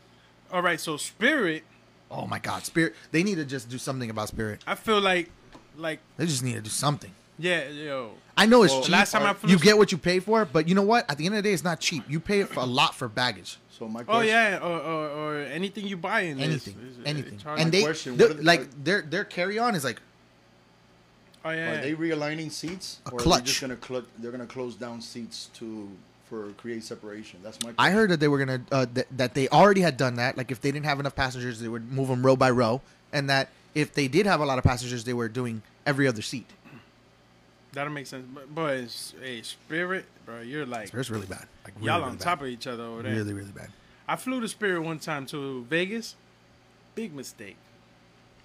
all 0.53 0.63
right, 0.63 0.81
so 0.81 0.97
Spirit, 0.97 1.63
Oh 2.11 2.27
my 2.27 2.39
God, 2.39 2.65
Spirit. 2.65 2.95
They 3.13 3.23
need 3.23 3.35
to 3.37 3.45
just 3.45 3.69
do 3.69 3.77
something 3.79 4.09
about 4.11 4.29
Spirit. 4.29 4.63
I 4.67 4.75
feel 4.77 4.99
like, 5.01 5.31
like, 5.79 6.01
They 6.17 6.27
just 6.27 6.43
need 6.43 6.55
to 6.55 6.61
do 6.61 6.71
something. 6.71 7.11
yeah, 7.39 7.69
yo, 7.69 8.11
I 8.37 8.47
know 8.47 8.63
it's 8.63 8.73
Well, 8.73 8.83
cheap. 8.83 8.93
last 8.93 9.13
time 9.13 9.23
I 9.25 9.33
flew, 9.35 9.51
you 9.51 9.59
get 9.59 9.77
what 9.79 9.91
you 9.93 9.99
pay 9.99 10.21
for, 10.21 10.45
but 10.45 10.69
you 10.69 10.75
know 10.75 10.83
what? 10.83 11.09
At 11.11 11.19
the 11.19 11.27
end 11.27 11.35
of 11.35 11.43
the 11.43 11.49
day, 11.49 11.55
it's 11.55 11.65
not 11.65 11.81
cheap. 11.81 12.05
You 12.09 12.21
pay 12.21 12.45
for 12.45 12.61
a 12.61 12.65
lot 12.67 12.95
for 12.95 13.09
baggage. 13.09 13.59
So 13.71 13.87
my 13.89 14.03
oh 14.09 14.21
yeah, 14.21 14.59
or, 14.59 14.79
or, 14.81 15.09
or 15.09 15.37
anything 15.45 15.87
you 15.87 15.97
buy 15.97 16.21
in 16.23 16.41
Anything, 16.41 16.77
is- 16.85 16.99
is- 16.99 17.05
anything. 17.07 17.35
it 17.35 17.45
And 17.47 17.71
they, 17.73 17.83
question, 17.83 18.17
they're- 18.17 18.35
the- 18.35 18.43
like 18.43 18.85
their 18.85 19.03
their 19.03 19.25
carry 19.25 19.59
on 19.59 19.75
is 19.77 19.85
like 19.85 20.01
oh 21.45 21.51
yeah, 21.51 21.73
are 21.79 21.83
they 21.83 21.95
realigning 21.95 22.51
seats, 22.51 22.99
A 23.07 23.11
or 23.11 23.15
are 23.15 23.23
clutch. 23.23 23.41
they 23.45 23.47
just 23.47 23.61
gonna 23.61 23.77
cl- 23.85 24.05
they're 24.19 24.33
gonna 24.33 24.47
close 24.47 24.75
down 24.75 25.01
seats 25.01 25.49
to 25.55 25.89
for 26.29 26.51
create 26.59 26.83
separation? 26.85 27.39
That's 27.43 27.63
my. 27.63 27.73
I 27.79 27.91
heard 27.91 28.11
that 28.11 28.19
they 28.21 28.29
were 28.29 28.39
gonna 28.39 28.61
uh, 28.73 28.87
that, 28.95 29.07
that 29.17 29.35
they 29.35 29.49
already 29.49 29.81
had 29.83 29.97
done 29.97 30.17
that. 30.17 30.37
Like 30.37 30.51
if 30.51 30.61
they 30.61 30.71
didn't 30.73 30.87
have 30.87 30.99
enough 31.01 31.15
passengers, 31.15 31.61
they 31.61 31.69
would 31.69 31.91
move 31.93 32.09
them 32.09 32.25
row 32.27 32.35
by 32.37 32.51
row, 32.51 32.81
and 33.13 33.31
that 33.31 33.49
if 33.75 33.93
they 33.95 34.09
did 34.09 34.27
have 34.27 34.41
a 34.41 34.47
lot 34.47 34.59
of 34.59 34.65
passengers, 34.65 35.05
they 35.05 35.15
were 35.15 35.29
doing 35.29 35.63
every 35.87 36.07
other 36.09 36.23
seat. 36.23 36.47
that'll 37.73 37.93
make 37.93 38.07
sense. 38.07 38.27
But 38.35 38.53
boys, 38.55 39.15
hey, 39.23 39.43
Spirit, 39.43 40.05
bro, 40.27 40.41
you're 40.41 40.67
like 40.67 40.93
It's 40.93 41.11
really 41.11 41.27
bad. 41.27 41.47
Like 41.65 41.75
really, 41.77 41.87
y'all 41.87 41.99
really 41.99 42.11
on 42.11 42.17
bad. 42.17 42.25
top 42.25 42.41
of 42.43 42.49
each 42.49 42.67
other 42.67 42.85
over 42.85 43.03
there. 43.03 43.15
Really, 43.15 43.33
really 43.35 43.53
bad. 43.53 43.71
I 44.09 44.17
flew 44.17 44.41
to 44.41 44.49
Spirit 44.49 44.83
one 44.83 44.99
time 44.99 45.27
to 45.27 45.65
Vegas. 45.65 46.17
Big 46.95 47.15
mistake. 47.15 47.57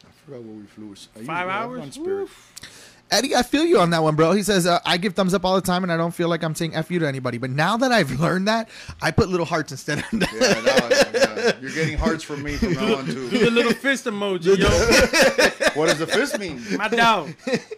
I 0.05 0.09
forgot 0.25 0.43
where 0.43 0.55
we 0.57 0.63
flew. 0.67 0.85
I 0.87 0.89
used- 0.89 1.09
Five 1.15 1.47
yeah, 1.47 1.57
hours. 1.59 1.79
gone 1.79 1.91
Spirit. 1.91 2.21
Oof. 2.23 2.92
Eddie, 3.13 3.35
I 3.35 3.43
feel 3.43 3.63
you 3.63 3.79
on 3.79 3.91
that 3.91 4.01
one, 4.01 4.15
bro. 4.15 4.31
He 4.31 4.41
says 4.41 4.65
uh, 4.65 4.79
I 4.85 4.97
give 4.97 5.13
thumbs 5.13 5.35
up 5.35 5.45
all 5.45 5.53
the 5.53 5.61
time, 5.61 5.83
and 5.83 5.91
I 5.91 5.97
don't 5.97 6.13
feel 6.13 6.29
like 6.29 6.43
I'm 6.43 6.55
saying 6.55 6.73
f 6.75 6.89
you 6.89 6.97
to 6.97 7.07
anybody. 7.07 7.37
But 7.37 7.51
now 7.51 7.77
that 7.77 7.91
I've 7.91 8.19
learned 8.19 8.47
that, 8.47 8.69
I 9.03 9.11
put 9.11 9.29
little 9.29 9.45
hearts 9.45 9.71
instead 9.71 9.99
of 9.99 10.05
that. 10.19 10.33
Yeah, 10.33 11.19
no, 11.21 11.43
yeah, 11.43 11.53
you're 11.61 11.71
getting 11.71 11.95
hearts 11.95 12.23
from 12.23 12.41
me 12.41 12.55
from 12.55 12.73
now 12.73 12.95
on 12.95 13.05
Do 13.05 13.29
the 13.29 13.51
little 13.51 13.73
fist 13.73 14.05
emoji, 14.05 14.57
yo. 14.57 15.49
What 15.79 15.89
does 15.89 15.99
the 15.99 16.07
fist 16.07 16.37
mean? 16.39 16.61
My 16.77 16.87
dog. 16.87 17.33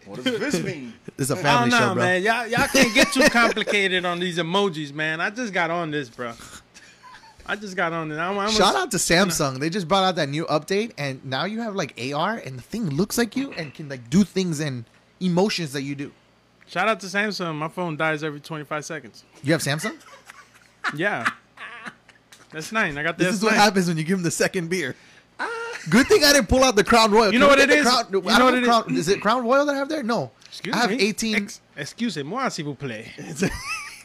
What 0.06 0.24
does 0.24 0.26
the 0.26 0.40
fist 0.40 0.64
mean? 0.64 0.94
It's 1.18 1.30
a 1.30 1.36
a 1.36 1.40
I 1.40 1.42
family 1.42 1.70
don't 1.70 1.80
know, 1.80 1.88
show, 1.88 1.94
bro. 1.96 2.04
man. 2.04 2.24
Y'all, 2.24 2.48
y'all 2.48 2.68
can't 2.68 2.94
get 2.94 3.12
too 3.14 3.30
complicated 3.30 4.06
on 4.06 4.20
these 4.20 4.38
emojis, 4.38 4.94
man. 4.94 5.22
I 5.22 5.30
just 5.30 5.54
got 5.54 5.70
on 5.72 5.92
this, 5.92 6.10
bro. 6.10 6.34
I 7.46 7.56
just 7.56 7.76
got 7.76 7.94
on 7.94 8.12
it. 8.12 8.18
I'm, 8.18 8.38
I'm 8.38 8.50
Shout 8.50 8.76
out 8.76 8.92
to 8.92 8.98
Samsung. 8.98 9.60
They 9.60 9.70
just 9.70 9.88
brought 9.88 10.04
out 10.04 10.16
that 10.16 10.30
new 10.30 10.46
update, 10.46 10.94
and 10.98 11.24
now 11.24 11.46
you 11.46 11.62
have 11.62 11.76
like 11.76 11.94
AR, 12.14 12.36
and 12.38 12.58
the 12.58 12.62
thing 12.64 12.90
looks 12.90 13.18
like 13.18 13.36
you 13.36 13.52
and 13.52 13.74
can 13.74 13.88
like 13.88 14.10
do 14.10 14.24
things 14.24 14.60
and 14.60 14.86
emotions 15.26 15.74
that 15.74 15.82
you 15.82 15.96
do. 15.96 16.12
Shout 16.68 16.88
out 16.88 17.00
to 17.02 17.08
Samsung. 17.08 17.56
My 17.56 17.68
phone 17.68 17.96
dies 17.98 18.24
every 18.24 18.40
25 18.40 18.86
seconds. 18.86 19.24
You 19.44 19.54
have 19.54 19.62
Samsung. 19.62 19.96
Yeah. 20.96 21.26
That's 22.52 22.72
nine. 22.72 22.96
I 22.98 23.02
got 23.04 23.18
the 23.18 23.24
This 23.26 23.34
is 23.36 23.42
S9. 23.42 23.44
what 23.46 23.54
happens 23.56 23.88
when 23.88 23.98
you 23.98 24.04
give 24.04 24.18
him 24.20 24.24
the 24.24 24.30
second 24.32 24.70
beer. 24.70 24.96
Good 25.90 26.08
thing 26.08 26.24
I 26.24 26.32
didn't 26.34 26.48
pull 26.48 26.64
out 26.64 26.76
the 26.76 26.84
Crown 26.84 27.12
Royal. 27.12 27.34
You 27.34 27.40
know 27.40 27.48
what 27.48 27.60
it 27.60 27.70
is? 27.70 27.84
Crown- 27.86 28.06
You 28.12 28.22
know 28.22 28.46
what 28.46 28.54
it 28.56 28.64
Crown- 28.64 28.96
Is 28.96 29.08
it 29.10 29.20
Crown 29.22 29.44
Royal 29.44 29.66
that 29.66 29.76
I 29.76 29.78
have 29.80 29.90
there? 29.90 30.04
No. 30.04 30.32
Excuse 30.48 30.74
me. 30.76 30.80
I 30.80 30.82
have 30.84 30.92
me. 30.92 30.98
18. 30.98 31.36
Ex- 31.36 31.62
excusez-moi, 31.76 32.50
s'il 32.50 32.66
vous 32.66 32.76
plaît. 32.76 33.06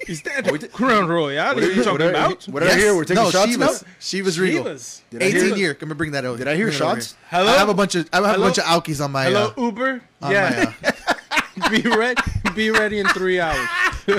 Is 0.08 0.22
that 0.22 0.70
Crown 0.72 1.08
Royal? 1.08 1.54
What 1.54 1.62
are 1.62 1.72
you 1.72 1.84
talking 1.84 2.08
about? 2.08 2.44
What 2.44 2.60
did 2.60 2.70
I 2.72 2.76
hear? 2.78 2.94
We're 2.96 3.04
taking 3.04 3.22
no, 3.22 3.30
shots 3.30 3.56
now. 3.56 3.68
Chivas. 3.68 3.84
Chivas 4.00 4.38
Regal. 4.40 4.64
Chivas. 4.64 5.00
Did 5.10 5.22
I 5.22 5.30
hear- 5.30 5.44
18 5.46 5.58
year. 5.58 5.74
Can 5.74 5.88
we 5.88 5.94
bring 5.94 6.12
that 6.12 6.24
over? 6.24 6.38
Did 6.38 6.48
I 6.48 6.56
hear 6.56 6.66
bring 6.66 6.76
it 6.78 6.82
over 6.82 6.94
shots? 7.00 7.12
here. 7.12 7.40
Hello? 7.40 7.52
I 7.52 7.56
have 7.58 7.68
a 7.68 7.74
bunch 7.74 7.94
of 7.94 8.08
I 8.12 8.16
have 8.16 8.26
Hello? 8.26 8.36
a 8.36 8.46
bunch 8.46 8.58
of 8.58 8.64
alkies 8.64 9.04
on 9.04 9.12
my. 9.12 9.24
Hello, 9.24 9.52
Uh, 9.56 9.60
Uber? 9.62 10.02
on 10.22 10.30
yeah. 10.32 10.72
my, 10.82 10.88
uh, 10.88 11.70
be 11.70 11.82
ready. 11.82 12.22
Be 12.54 12.70
ready 12.70 12.98
in 13.00 13.06
three 13.08 13.40
hours. 13.40 13.68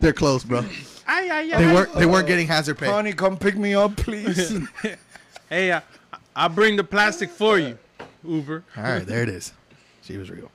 they're 0.00 0.12
close, 0.12 0.44
bro. 0.44 0.64
Ay, 1.06 1.24
yeah, 1.26 1.40
yeah. 1.40 1.58
They 1.58 1.72
weren't 1.72 1.94
they 1.94 2.06
weren't 2.06 2.26
getting 2.26 2.46
hazard 2.46 2.78
pay. 2.78 2.86
Honey, 2.86 3.12
come 3.12 3.36
pick 3.36 3.56
me 3.56 3.74
up, 3.74 3.96
please. 3.96 4.58
Hey, 5.48 5.72
I, 5.72 5.82
I'll 6.36 6.48
bring 6.48 6.76
the 6.76 6.84
plastic 6.84 7.28
for 7.28 7.58
you, 7.58 7.76
Uber. 8.24 8.62
All 8.76 8.82
right, 8.84 9.04
there 9.04 9.24
it 9.24 9.28
is. 9.28 9.52
She 10.02 10.16
was 10.16 10.30
real. 10.30 10.48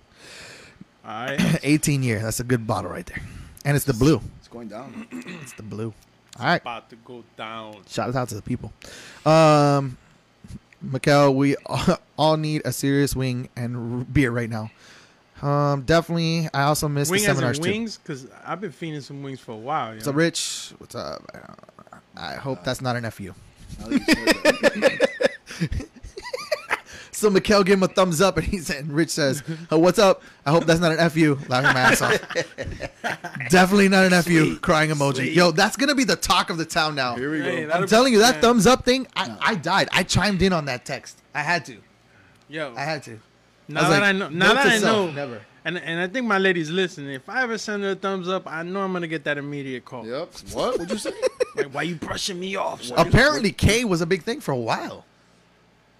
All 1.06 1.11
right. 1.26 1.60
18 1.64 2.03
year. 2.03 2.19
That's 2.19 2.40
a 2.40 2.44
good 2.44 2.65
bottle 2.65 2.91
right 2.91 3.06
there. 3.06 3.22
And 3.64 3.76
it's 3.76 3.86
the 3.86 3.94
blue. 3.94 4.22
it's 4.40 4.48
going 4.48 4.68
down. 4.68 5.07
It's 5.41 5.53
the 5.53 5.64
blue. 5.64 5.94
All 6.40 6.45
right. 6.45 6.61
About 6.61 6.90
to 6.90 6.95
go 6.98 7.23
down. 7.38 7.77
Shout 7.88 8.15
out 8.15 8.30
to 8.30 8.36
the 8.36 8.41
people. 8.41 8.73
Um, 9.26 9.98
Mikkel, 10.86 11.34
we 11.36 11.56
all 12.18 12.38
need 12.38 12.61
a 12.65 12.72
serious 12.72 13.15
wing 13.15 13.49
and 13.56 13.99
r- 13.99 14.06
beer 14.06 14.32
right 14.32 14.49
now. 14.49 14.69
Um, 15.41 15.82
definitely. 15.84 16.49
I 16.53 16.64
also 16.64 16.88
missed 16.88 17.11
Wing 17.11 17.22
the 17.22 17.27
as 17.27 17.30
in 17.30 17.36
seminars 17.36 17.60
too. 17.60 17.69
wings? 17.69 17.98
Because 17.98 18.27
I've 18.45 18.61
been 18.61 18.72
feeding 18.72 19.02
some 19.02 19.22
wings 19.23 19.40
for 19.40 19.52
a 19.52 19.57
while. 19.57 19.94
Yo. 19.95 19.99
So, 20.02 20.11
Rich, 20.11 20.73
what's 20.77 20.95
up? 20.95 21.23
I 22.18 22.36
hope 22.36 22.64
that's 22.64 22.82
not 22.82 22.95
an 22.95 23.10
FU. 23.11 23.34
Now 23.80 23.88
that 23.88 23.99
you 23.99 24.06
said 24.06 25.69
that. 25.69 25.88
So 27.16 27.30
Mikkel 27.32 27.66
gave 27.66 27.78
him 27.78 27.84
a 27.84 27.88
thumbs 27.88 28.20
up, 28.20 28.38
and 28.38 28.46
he 28.46 28.58
said, 28.58 28.84
and 28.84 28.92
Rich 28.92 29.10
says, 29.12 29.42
oh, 29.72 29.80
"What's 29.80 29.98
up? 30.00 30.22
I 30.46 30.52
hope 30.52 30.66
that's 30.66 30.82
not 30.82 30.92
an 30.92 31.10
fu." 31.10 31.38
Laughing 31.48 31.74
my 31.74 31.80
ass 31.80 32.02
off. 32.02 32.20
Definitely 33.50 33.90
not 33.90 34.12
an 34.12 34.22
fu. 34.22 34.58
Crying 34.60 34.90
emoji. 34.92 35.34
Yo, 35.34 35.52
that's 35.52 35.78
gonna 35.78 35.96
be 35.96 36.04
the 36.04 36.16
talk 36.16 36.50
of 36.50 36.58
the 36.58 36.66
town 36.66 36.96
now. 36.96 37.16
Here 37.16 37.32
we 37.32 37.40
go. 37.40 37.46
Hey, 37.46 37.72
I'm 37.72 37.88
telling 37.88 38.14
you, 38.14 38.20
that 38.20 38.36
man. 38.36 38.42
thumbs 38.42 38.68
up 38.68 38.84
thing, 38.86 39.08
I, 39.16 39.38
I 39.40 39.56
died. 39.56 39.88
I 39.92 40.04
chimed 40.04 40.42
in 40.42 40.52
on 40.54 40.66
that 40.66 40.86
text. 40.86 41.22
I 41.34 41.42
had 41.42 41.66
to. 41.66 41.78
Yo, 42.50 42.74
I 42.76 42.82
had 42.82 43.04
to. 43.04 43.20
now 43.68 43.82
was 43.82 43.90
that 43.90 44.02
like, 44.02 44.04
I 44.04 44.12
know, 44.12 44.30
now 44.30 44.54
that 44.54 44.64
to 44.64 44.70
I 44.70 44.78
self, 44.80 45.08
know, 45.08 45.12
never. 45.12 45.42
and 45.64 45.78
and 45.78 46.00
I 46.00 46.08
think 46.08 46.28
my 46.28 46.38
lady's 46.38 46.70
listening. 46.70 47.14
If 47.14 47.28
I 47.30 47.44
ever 47.44 47.58
send 47.58 47.84
her 47.84 47.92
a 47.92 47.96
thumbs 47.96 48.28
up, 48.28 48.44
I 48.46 48.64
know 48.64 48.82
I'm 48.82 48.94
gonna 48.94 49.08
get 49.08 49.24
that 49.24 49.38
immediate 49.38 49.86
call. 49.86 50.06
Yep. 50.06 50.34
What? 50.54 50.78
What'd 50.80 50.92
you 50.92 50.98
say? 50.98 51.12
Like, 51.56 51.74
why 51.74 51.84
you 51.84 51.96
brushing 51.96 52.38
me 52.38 52.58
off? 52.58 52.84
son? 52.84 52.98
Apparently, 53.00 53.54
K 53.54 53.86
was 53.86 54.02
a 54.02 54.06
big 54.06 54.24
thing 54.24 54.42
for 54.42 54.52
a 54.52 54.58
while. 54.58 55.06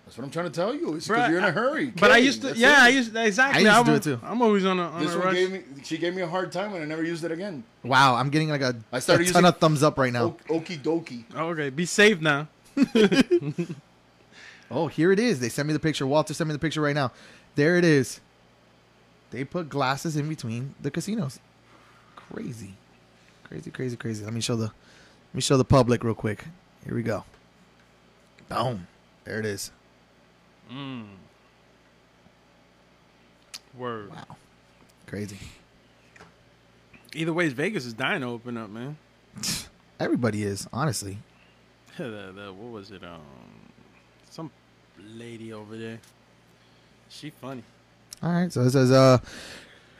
That's 0.06 0.18
what 0.20 0.24
I'm 0.24 0.30
trying 0.32 0.46
to 0.46 0.52
tell 0.52 0.74
you. 0.76 0.96
It's 0.96 1.08
because 1.08 1.30
you're 1.30 1.40
in 1.40 1.44
a 1.46 1.52
hurry. 1.52 1.88
But 1.88 2.12
I 2.12 2.18
used 2.18 2.42
to, 2.42 2.48
that's 2.48 2.60
yeah, 2.60 2.84
it. 2.84 2.86
I 2.86 2.90
used 2.90 3.16
exactly. 3.16 3.58
I 3.58 3.62
used 3.62 3.72
to 3.72 3.76
I'm- 3.76 3.86
do 3.86 3.94
it 3.96 4.04
too. 4.04 4.20
I'm 4.24 4.42
always 4.42 4.64
on 4.64 4.80
a 4.80 4.84
on 4.84 5.04
This 5.04 5.14
a 5.14 5.18
one 5.18 5.26
rush. 5.28 5.36
gave 5.36 5.52
me. 5.52 5.64
She 5.84 5.98
gave 5.98 6.14
me 6.16 6.22
a 6.22 6.28
hard 6.28 6.52
time, 6.52 6.74
and 6.74 6.84
I 6.84 6.86
never 6.86 7.04
used 7.04 7.24
it 7.24 7.32
again. 7.32 7.64
Wow, 7.84 8.14
I'm 8.16 8.30
getting 8.30 8.50
like 8.50 8.62
a, 8.62 8.76
I 8.94 8.98
a 8.98 9.02
started 9.02 9.24
ton 9.26 9.34
using- 9.44 9.46
of 9.46 9.58
thumbs 9.58 9.82
up 9.84 9.98
right 9.98 10.14
now. 10.14 10.36
O- 10.50 10.60
Okie 10.60 10.78
dokie. 10.80 11.24
Oh, 11.36 11.48
okay, 11.50 11.70
be 11.72 11.86
safe 11.86 12.22
now. 12.22 12.48
Oh, 14.72 14.88
here 14.88 15.12
it 15.12 15.20
is. 15.20 15.40
They 15.40 15.50
sent 15.50 15.68
me 15.68 15.74
the 15.74 15.80
picture. 15.80 16.08
Walter 16.08 16.34
sent 16.34 16.48
me 16.48 16.54
the 16.54 16.60
picture 16.60 16.82
right 16.82 16.96
now. 16.96 17.12
There 17.54 17.78
it 17.78 17.86
is. 17.86 18.20
They 19.30 19.44
put 19.44 19.70
glasses 19.70 20.18
in 20.18 20.28
between 20.28 20.74
the 20.82 20.90
casinos. 20.90 21.40
Crazy. 22.16 22.74
Crazy, 23.44 23.70
crazy, 23.70 23.96
crazy. 23.96 24.24
Let 24.26 24.34
me 24.34 24.42
show 24.42 24.56
the 24.56 24.66
let 24.66 25.34
me 25.36 25.42
show 25.42 25.58
the 25.58 25.66
public 25.66 26.04
real 26.04 26.16
quick. 26.16 26.46
Here 26.84 26.96
we 26.96 27.04
go. 27.04 27.26
Boom. 28.50 28.88
There 29.24 29.40
it 29.40 29.46
is. 29.46 29.72
Word. 33.78 34.12
Wow. 34.12 34.38
Crazy. 35.06 35.38
Either 37.14 37.34
way, 37.34 37.50
Vegas 37.50 37.86
is 37.86 37.94
dying 37.94 38.22
to 38.22 38.28
open 38.28 38.58
up, 38.58 38.70
man. 38.70 38.98
Everybody 40.00 40.44
is, 40.44 40.68
honestly. 40.72 41.18
the, 41.98 42.34
the, 42.36 42.54
what 42.54 42.72
was 42.72 42.92
it? 42.92 43.04
Um, 43.04 43.22
some 44.30 44.52
lady 45.14 45.54
over 45.54 45.78
there. 45.78 46.00
She 47.10 47.30
funny. 47.30 47.64
All 48.24 48.32
right. 48.32 48.52
So 48.52 48.62
it 48.62 48.72
says, 48.72 48.92
uh, 48.92 49.20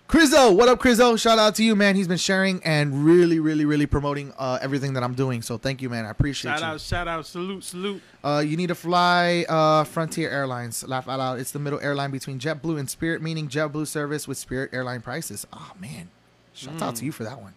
Crizzo, 0.08 0.52
what 0.56 0.70
up, 0.70 0.80
Crizzo? 0.80 1.16
Shout 1.20 1.40
out 1.40 1.56
to 1.56 1.64
you, 1.64 1.76
man. 1.76 1.96
He's 1.96 2.08
been 2.08 2.18
sharing 2.18 2.64
and 2.64 3.04
really, 3.04 3.40
really, 3.40 3.66
really 3.66 3.88
promoting 3.88 4.34
uh, 4.38 4.60
everything 4.62 4.94
that 4.94 5.04
I'm 5.04 5.16
doing. 5.16 5.42
So 5.42 5.58
thank 5.58 5.82
you, 5.82 5.90
man. 5.90 6.06
I 6.06 6.12
appreciate 6.12 6.52
Shout 6.52 6.60
you. 6.60 6.66
out, 6.68 6.82
shout 6.82 7.08
out, 7.08 7.26
salute, 7.26 7.64
salute. 7.64 8.04
Uh, 8.24 8.44
you 8.46 8.56
need 8.56 8.68
to 8.68 8.76
fly 8.76 9.46
uh, 9.50 9.84
Frontier 9.84 10.30
Airlines. 10.30 10.88
Laugh 10.88 11.10
out 11.10 11.18
loud. 11.18 11.40
It's 11.40 11.52
the 11.52 11.60
middle 11.60 11.80
airline 11.80 12.12
between 12.12 12.40
JetBlue 12.40 12.78
and 12.78 12.88
Spirit, 12.88 13.24
meaning 13.24 13.48
JetBlue 13.48 13.88
service 13.88 14.28
with 14.28 14.38
Spirit 14.38 14.70
airline 14.74 15.02
prices. 15.02 15.48
Oh 15.52 15.72
man, 15.80 16.10
shout 16.54 16.80
out 16.84 16.96
to 16.98 17.06
you 17.06 17.12
for 17.12 17.24
that 17.24 17.42
one. 17.42 17.56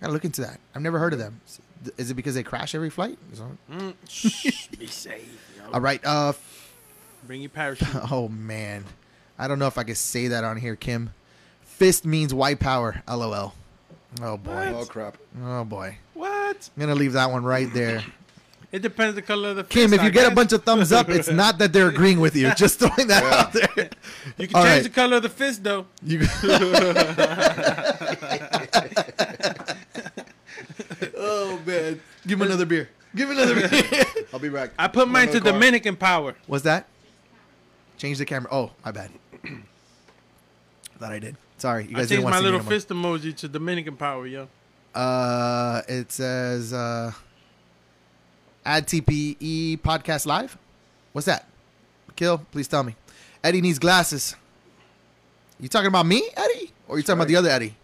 I 0.00 0.02
gotta 0.04 0.12
look 0.12 0.24
into 0.24 0.42
that. 0.42 0.60
I've 0.76 0.82
never 0.82 1.00
heard 1.00 1.12
of 1.12 1.18
them. 1.18 1.40
Is 1.96 2.08
it 2.10 2.14
because 2.14 2.36
they 2.36 2.44
crash 2.44 2.72
every 2.72 2.90
flight? 2.90 3.18
Mm, 3.68 3.94
shh, 4.08 4.68
be 4.68 4.86
safe. 4.86 5.28
yo. 5.58 5.72
All 5.72 5.80
right. 5.80 6.00
Uh, 6.04 6.34
Bring 7.26 7.40
your 7.42 7.50
parachute. 7.50 7.88
oh 8.12 8.28
man, 8.28 8.84
I 9.40 9.48
don't 9.48 9.58
know 9.58 9.66
if 9.66 9.76
I 9.76 9.82
can 9.82 9.96
say 9.96 10.28
that 10.28 10.44
on 10.44 10.56
here, 10.56 10.76
Kim. 10.76 11.14
Fist 11.80 12.04
means 12.04 12.34
white 12.34 12.60
power. 12.60 13.02
LOL. 13.08 13.54
Oh 14.20 14.36
boy. 14.36 14.74
Oh 14.76 14.84
crap. 14.84 15.16
Oh 15.42 15.64
boy. 15.64 15.96
what? 16.12 16.68
I'm 16.76 16.80
gonna 16.80 16.94
leave 16.94 17.14
that 17.14 17.30
one 17.30 17.42
right 17.42 17.72
there. 17.72 18.04
It 18.72 18.82
depends 18.82 19.16
the 19.16 19.22
color 19.22 19.48
of 19.48 19.56
the 19.56 19.64
Kim, 19.64 19.90
fist, 19.90 19.94
if 19.94 20.00
I 20.00 20.04
you 20.04 20.10
get 20.12 20.30
a 20.30 20.34
bunch 20.34 20.52
of 20.52 20.62
thumbs 20.62 20.92
up, 20.92 21.08
it's 21.08 21.28
not 21.28 21.58
that 21.58 21.72
they're 21.72 21.88
agreeing 21.88 22.20
with 22.20 22.36
you. 22.36 22.54
Just 22.54 22.78
throwing 22.78 23.08
that 23.08 23.24
out 23.24 23.52
there. 23.52 23.90
You 24.38 24.46
can 24.46 24.54
All 24.54 24.62
change 24.62 24.74
right. 24.74 24.82
the 24.84 24.90
color 24.90 25.16
of 25.16 25.24
the 25.24 25.28
fist 25.28 25.64
though. 25.64 25.86
You. 26.04 26.20
oh 31.16 31.60
man! 31.66 32.00
Give 32.24 32.40
him 32.40 32.46
another 32.46 32.64
beer. 32.64 32.90
Give 33.16 33.28
him 33.28 33.36
another 33.38 33.68
beer. 33.68 34.04
I'll 34.32 34.38
be 34.38 34.50
back. 34.50 34.70
I 34.78 34.86
put 34.86 35.08
mine 35.08 35.30
to 35.32 35.40
car. 35.40 35.50
Dominican 35.50 35.96
power. 35.96 36.36
What's 36.46 36.62
that? 36.62 36.86
Change 37.98 38.18
the 38.18 38.24
camera. 38.24 38.50
Oh, 38.52 38.70
my 38.84 38.92
bad. 38.92 39.10
Thought 41.00 41.12
I 41.12 41.18
did. 41.18 41.36
Sorry, 41.60 41.84
you 41.84 41.90
I 41.90 42.00
guys 42.00 42.08
didn't 42.08 42.24
want 42.24 42.32
my 42.32 42.38
to 42.38 42.42
see 42.42 42.44
me 42.46 42.50
little 42.52 42.58
no 42.60 42.64
more. 42.64 42.70
fist 42.70 42.88
emoji 42.88 43.36
to 43.36 43.48
Dominican 43.48 43.96
power, 43.96 44.26
yo. 44.26 44.48
Uh, 44.94 45.82
it 45.88 46.10
says 46.10 46.72
uh, 46.72 47.12
add 48.64 48.86
TPE 48.86 49.78
podcast 49.80 50.26
live. 50.26 50.56
What's 51.12 51.26
that? 51.26 51.46
Kill, 52.16 52.38
please 52.50 52.66
tell 52.66 52.82
me. 52.82 52.96
Eddie 53.44 53.60
needs 53.60 53.78
glasses. 53.78 54.36
You 55.58 55.68
talking 55.68 55.88
about 55.88 56.06
me, 56.06 56.22
Eddie, 56.36 56.70
or 56.88 56.96
you 56.96 57.02
talking 57.02 57.18
about 57.18 57.28
the 57.28 57.36
other 57.36 57.50
Eddie? 57.50 57.74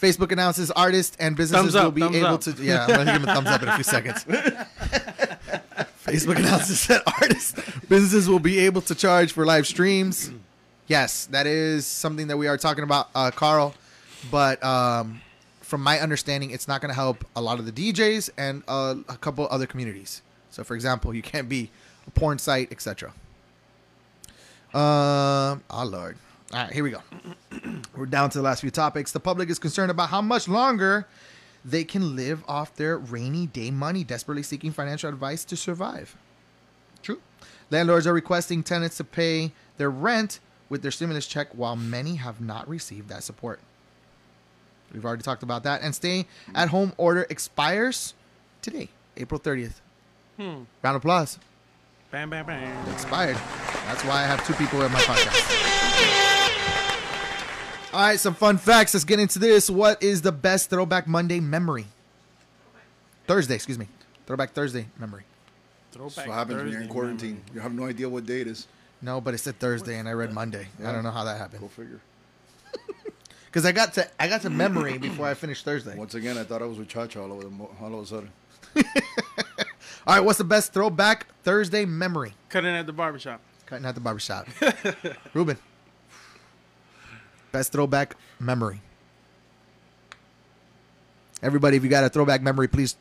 Facebook 0.00 0.32
announces 0.32 0.70
artists 0.72 1.16
and 1.20 1.36
businesses 1.36 1.72
Thumbs 1.72 1.74
up, 1.76 1.84
will 1.84 1.90
be 1.92 2.00
thumbs 2.00 2.16
able 2.16 2.26
up. 2.28 2.40
to. 2.40 2.52
Yeah, 2.60 2.84
I'm 2.86 2.88
gonna 2.90 3.12
give 3.12 3.22
him 3.22 3.28
a 3.28 3.34
thumbs 3.34 3.48
up 3.48 3.62
in 3.62 3.68
a 3.68 3.74
few 3.74 3.84
seconds. 3.84 4.24
Facebook 6.04 6.36
announces 6.36 6.86
that 6.88 7.02
artists, 7.20 7.54
businesses 7.88 8.28
will 8.28 8.40
be 8.40 8.58
able 8.60 8.80
to 8.82 8.94
charge 8.94 9.32
for 9.32 9.46
live 9.46 9.66
streams. 9.66 10.30
Yes, 10.92 11.24
that 11.30 11.46
is 11.46 11.86
something 11.86 12.26
that 12.26 12.36
we 12.36 12.48
are 12.48 12.58
talking 12.58 12.84
about, 12.84 13.08
uh, 13.14 13.30
Carl. 13.30 13.72
But 14.30 14.62
um, 14.62 15.22
from 15.62 15.82
my 15.82 15.98
understanding, 15.98 16.50
it's 16.50 16.68
not 16.68 16.82
going 16.82 16.90
to 16.90 16.94
help 16.94 17.24
a 17.34 17.40
lot 17.40 17.58
of 17.58 17.64
the 17.64 17.72
DJs 17.72 18.28
and 18.36 18.62
uh, 18.68 18.96
a 19.08 19.16
couple 19.16 19.48
other 19.50 19.64
communities. 19.64 20.20
So, 20.50 20.62
for 20.62 20.74
example, 20.74 21.14
you 21.14 21.22
can't 21.22 21.48
be 21.48 21.70
a 22.06 22.10
porn 22.10 22.38
site, 22.38 22.70
etc. 22.70 23.14
Um, 24.74 25.62
oh 25.70 25.84
lord. 25.86 26.18
All 26.52 26.64
right, 26.64 26.70
here 26.70 26.84
we 26.84 26.90
go. 26.90 27.00
We're 27.96 28.04
down 28.04 28.28
to 28.28 28.36
the 28.36 28.44
last 28.44 28.60
few 28.60 28.70
topics. 28.70 29.12
The 29.12 29.20
public 29.20 29.48
is 29.48 29.58
concerned 29.58 29.90
about 29.90 30.10
how 30.10 30.20
much 30.20 30.46
longer 30.46 31.06
they 31.64 31.84
can 31.84 32.16
live 32.16 32.44
off 32.46 32.76
their 32.76 32.98
rainy 32.98 33.46
day 33.46 33.70
money, 33.70 34.04
desperately 34.04 34.42
seeking 34.42 34.72
financial 34.72 35.08
advice 35.08 35.42
to 35.46 35.56
survive. 35.56 36.14
True. 37.02 37.22
Landlords 37.70 38.06
are 38.06 38.12
requesting 38.12 38.62
tenants 38.62 38.98
to 38.98 39.04
pay 39.04 39.52
their 39.78 39.88
rent 39.88 40.38
with 40.72 40.80
their 40.80 40.90
stimulus 40.90 41.26
check, 41.26 41.48
while 41.52 41.76
many 41.76 42.14
have 42.14 42.40
not 42.40 42.66
received 42.66 43.10
that 43.10 43.22
support. 43.22 43.60
We've 44.90 45.04
already 45.04 45.22
talked 45.22 45.42
about 45.42 45.64
that. 45.64 45.82
And 45.82 45.94
stay 45.94 46.24
at 46.54 46.70
home 46.70 46.94
order 46.96 47.26
expires 47.28 48.14
today, 48.62 48.88
April 49.18 49.38
30th. 49.38 49.82
Hmm. 50.38 50.62
Round 50.82 50.96
of 50.96 50.96
applause. 50.96 51.38
Bam, 52.10 52.30
bam, 52.30 52.46
bam. 52.46 52.90
Expired. 52.90 53.36
That's 53.84 54.02
why 54.06 54.22
I 54.22 54.24
have 54.24 54.46
two 54.46 54.54
people 54.54 54.80
in 54.80 54.90
my 54.90 54.98
podcast. 55.00 55.58
All 57.92 58.00
right, 58.00 58.18
some 58.18 58.34
fun 58.34 58.56
facts. 58.56 58.94
Let's 58.94 59.04
get 59.04 59.20
into 59.20 59.38
this. 59.38 59.68
What 59.68 60.02
is 60.02 60.22
the 60.22 60.32
best 60.32 60.70
Throwback 60.70 61.06
Monday 61.06 61.40
memory? 61.40 61.84
Thursday, 63.26 63.56
excuse 63.56 63.78
me. 63.78 63.88
Throwback 64.26 64.52
Thursday 64.52 64.86
memory. 64.98 65.24
Throwback 65.90 66.14
That's 66.14 66.28
what 66.28 66.34
happens 66.34 66.62
when 66.62 66.72
you're 66.72 66.80
in 66.80 66.88
quarantine. 66.88 67.34
man. 67.34 67.42
You 67.52 67.60
have 67.60 67.74
no 67.74 67.84
idea 67.84 68.08
what 68.08 68.24
day 68.24 68.40
it 68.40 68.46
is. 68.46 68.66
No, 69.02 69.20
but 69.20 69.34
it 69.34 69.38
said 69.38 69.58
Thursday, 69.58 69.98
and 69.98 70.08
I 70.08 70.12
read 70.12 70.32
Monday. 70.32 70.68
I 70.84 70.92
don't 70.92 71.02
know 71.02 71.10
how 71.10 71.24
that 71.24 71.34
Go 71.34 71.38
happened 71.38 71.70
figure. 71.72 72.00
because 73.46 73.66
I 73.66 73.72
got 73.72 73.94
to 73.94 74.08
I 74.18 74.28
got 74.28 74.42
to 74.42 74.50
memory 74.50 74.96
before 74.98 75.26
I 75.26 75.34
finished 75.34 75.64
Thursday. 75.64 75.96
Once 75.96 76.14
again, 76.14 76.38
I 76.38 76.44
thought 76.44 76.62
I 76.62 76.66
was 76.66 76.78
with 76.78 76.88
Chacha 76.88 77.20
all, 77.20 77.32
over 77.32 77.42
the 77.42 77.50
mo- 77.50 77.70
all 77.80 77.94
of 77.98 78.04
a 78.04 78.06
sudden. 78.06 78.30
All 80.04 80.16
right, 80.16 80.24
what's 80.24 80.38
the 80.38 80.44
best 80.44 80.72
Throwback 80.72 81.26
Thursday 81.44 81.84
memory? 81.84 82.34
Cutting 82.48 82.74
at 82.74 82.86
the 82.86 82.92
barbershop. 82.92 83.40
Cutting 83.66 83.86
at 83.86 83.94
the 83.94 84.00
barbershop. 84.00 84.48
Ruben. 85.34 85.56
Best 87.52 87.70
throwback 87.70 88.16
memory. 88.40 88.80
Everybody, 91.42 91.76
if 91.76 91.84
you 91.84 91.90
got 91.90 92.02
a 92.02 92.08
throwback 92.08 92.42
memory, 92.42 92.66
please 92.66 92.96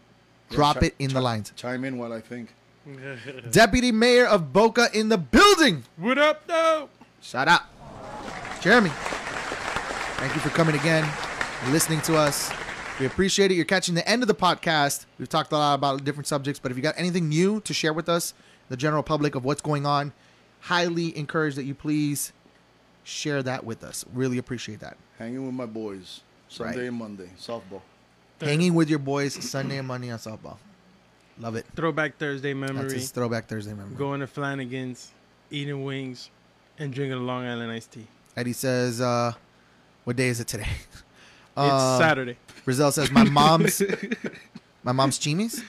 drop 0.50 0.80
chi- 0.80 0.88
it 0.88 0.96
in 1.00 1.12
the 1.14 1.22
lines. 1.22 1.54
Chime 1.56 1.86
in 1.86 1.98
while 1.98 2.12
I 2.14 2.20
think. 2.20 2.54
Deputy 3.52 3.92
Mayor 3.92 4.26
of 4.26 4.52
Boca 4.54 4.88
in 4.94 5.10
the 5.10 5.18
building. 5.18 5.84
What 5.98 6.18
up, 6.18 6.48
though? 6.48 6.90
Shout 7.22 7.48
out. 7.48 7.62
Jeremy. 8.62 8.90
Thank 8.94 10.34
you 10.36 10.42
for 10.42 10.50
coming 10.50 10.76
again, 10.76 11.08
listening 11.72 12.02
to 12.02 12.16
us. 12.16 12.52
We 13.00 13.06
appreciate 13.08 13.52
it. 13.52 13.56
You're 13.56 13.66
catching 13.66 13.96
the 13.96 14.08
end 14.08 14.22
of 14.24 14.28
the 14.28 14.36
podcast. 14.36 15.06
We've 15.18 15.30
talked 15.30 15.52
a 15.52 15.58
lot 15.58 15.74
about 15.76 16.04
different 16.04 16.28
subjects, 16.28 16.60
but 16.60 16.72
if 16.72 16.78
you 16.78 16.84
got 16.84 16.96
anything 16.98 17.30
new 17.30 17.60
to 17.62 17.74
share 17.74 17.94
with 17.94 18.08
us, 18.10 18.34
the 18.70 18.78
general 18.78 19.02
public 19.04 19.34
of 19.36 19.44
what's 19.44 19.62
going 19.62 19.86
on, 19.86 20.14
highly 20.62 21.16
encourage 21.18 21.56
that 21.56 21.64
you 21.64 21.74
please 21.74 22.34
share 23.04 23.42
that 23.44 23.64
with 23.64 23.84
us. 23.84 24.06
Really 24.14 24.38
appreciate 24.38 24.80
that. 24.82 24.98
Hanging 25.18 25.44
with 25.46 25.56
my 25.56 25.66
boys 25.66 26.22
Sunday 26.50 26.78
Right. 26.82 26.88
and 26.88 26.98
Monday 26.98 27.30
softball. 27.40 27.82
Hanging 28.40 28.74
with 28.76 28.90
your 28.90 29.00
boys 29.00 29.34
Sunday 29.50 29.78
and 29.78 29.88
Monday 29.88 30.12
on 30.12 30.20
softball. 30.20 30.58
Love 31.42 31.56
it. 31.56 31.66
Throwback 31.76 32.18
Thursday 32.18 32.54
That's 32.54 32.72
memory. 32.74 32.94
his 32.94 33.10
throwback 33.12 33.48
Thursday 33.48 33.74
memory. 33.74 33.96
Going 33.96 34.20
to 34.20 34.28
Flanigan's, 34.28 35.12
eating 35.50 35.84
wings, 35.84 36.30
and 36.78 36.94
drinking 36.94 37.18
a 37.18 37.22
Long 37.22 37.46
Island 37.46 37.72
iced 37.72 37.92
tea. 37.92 38.06
Eddie 38.38 38.54
says, 38.54 39.02
uh, 39.02 39.34
"What 40.04 40.16
day 40.16 40.28
is 40.30 40.40
it 40.40 40.48
today?" 40.48 40.68
It's 41.58 41.58
Um, 41.70 42.00
Saturday. 42.00 42.38
Brazil 42.64 42.92
says, 42.94 43.12
"My 43.12 43.26
mom's, 43.26 43.82
my 44.84 44.94
mom's 44.94 45.20
chimis, 45.20 45.62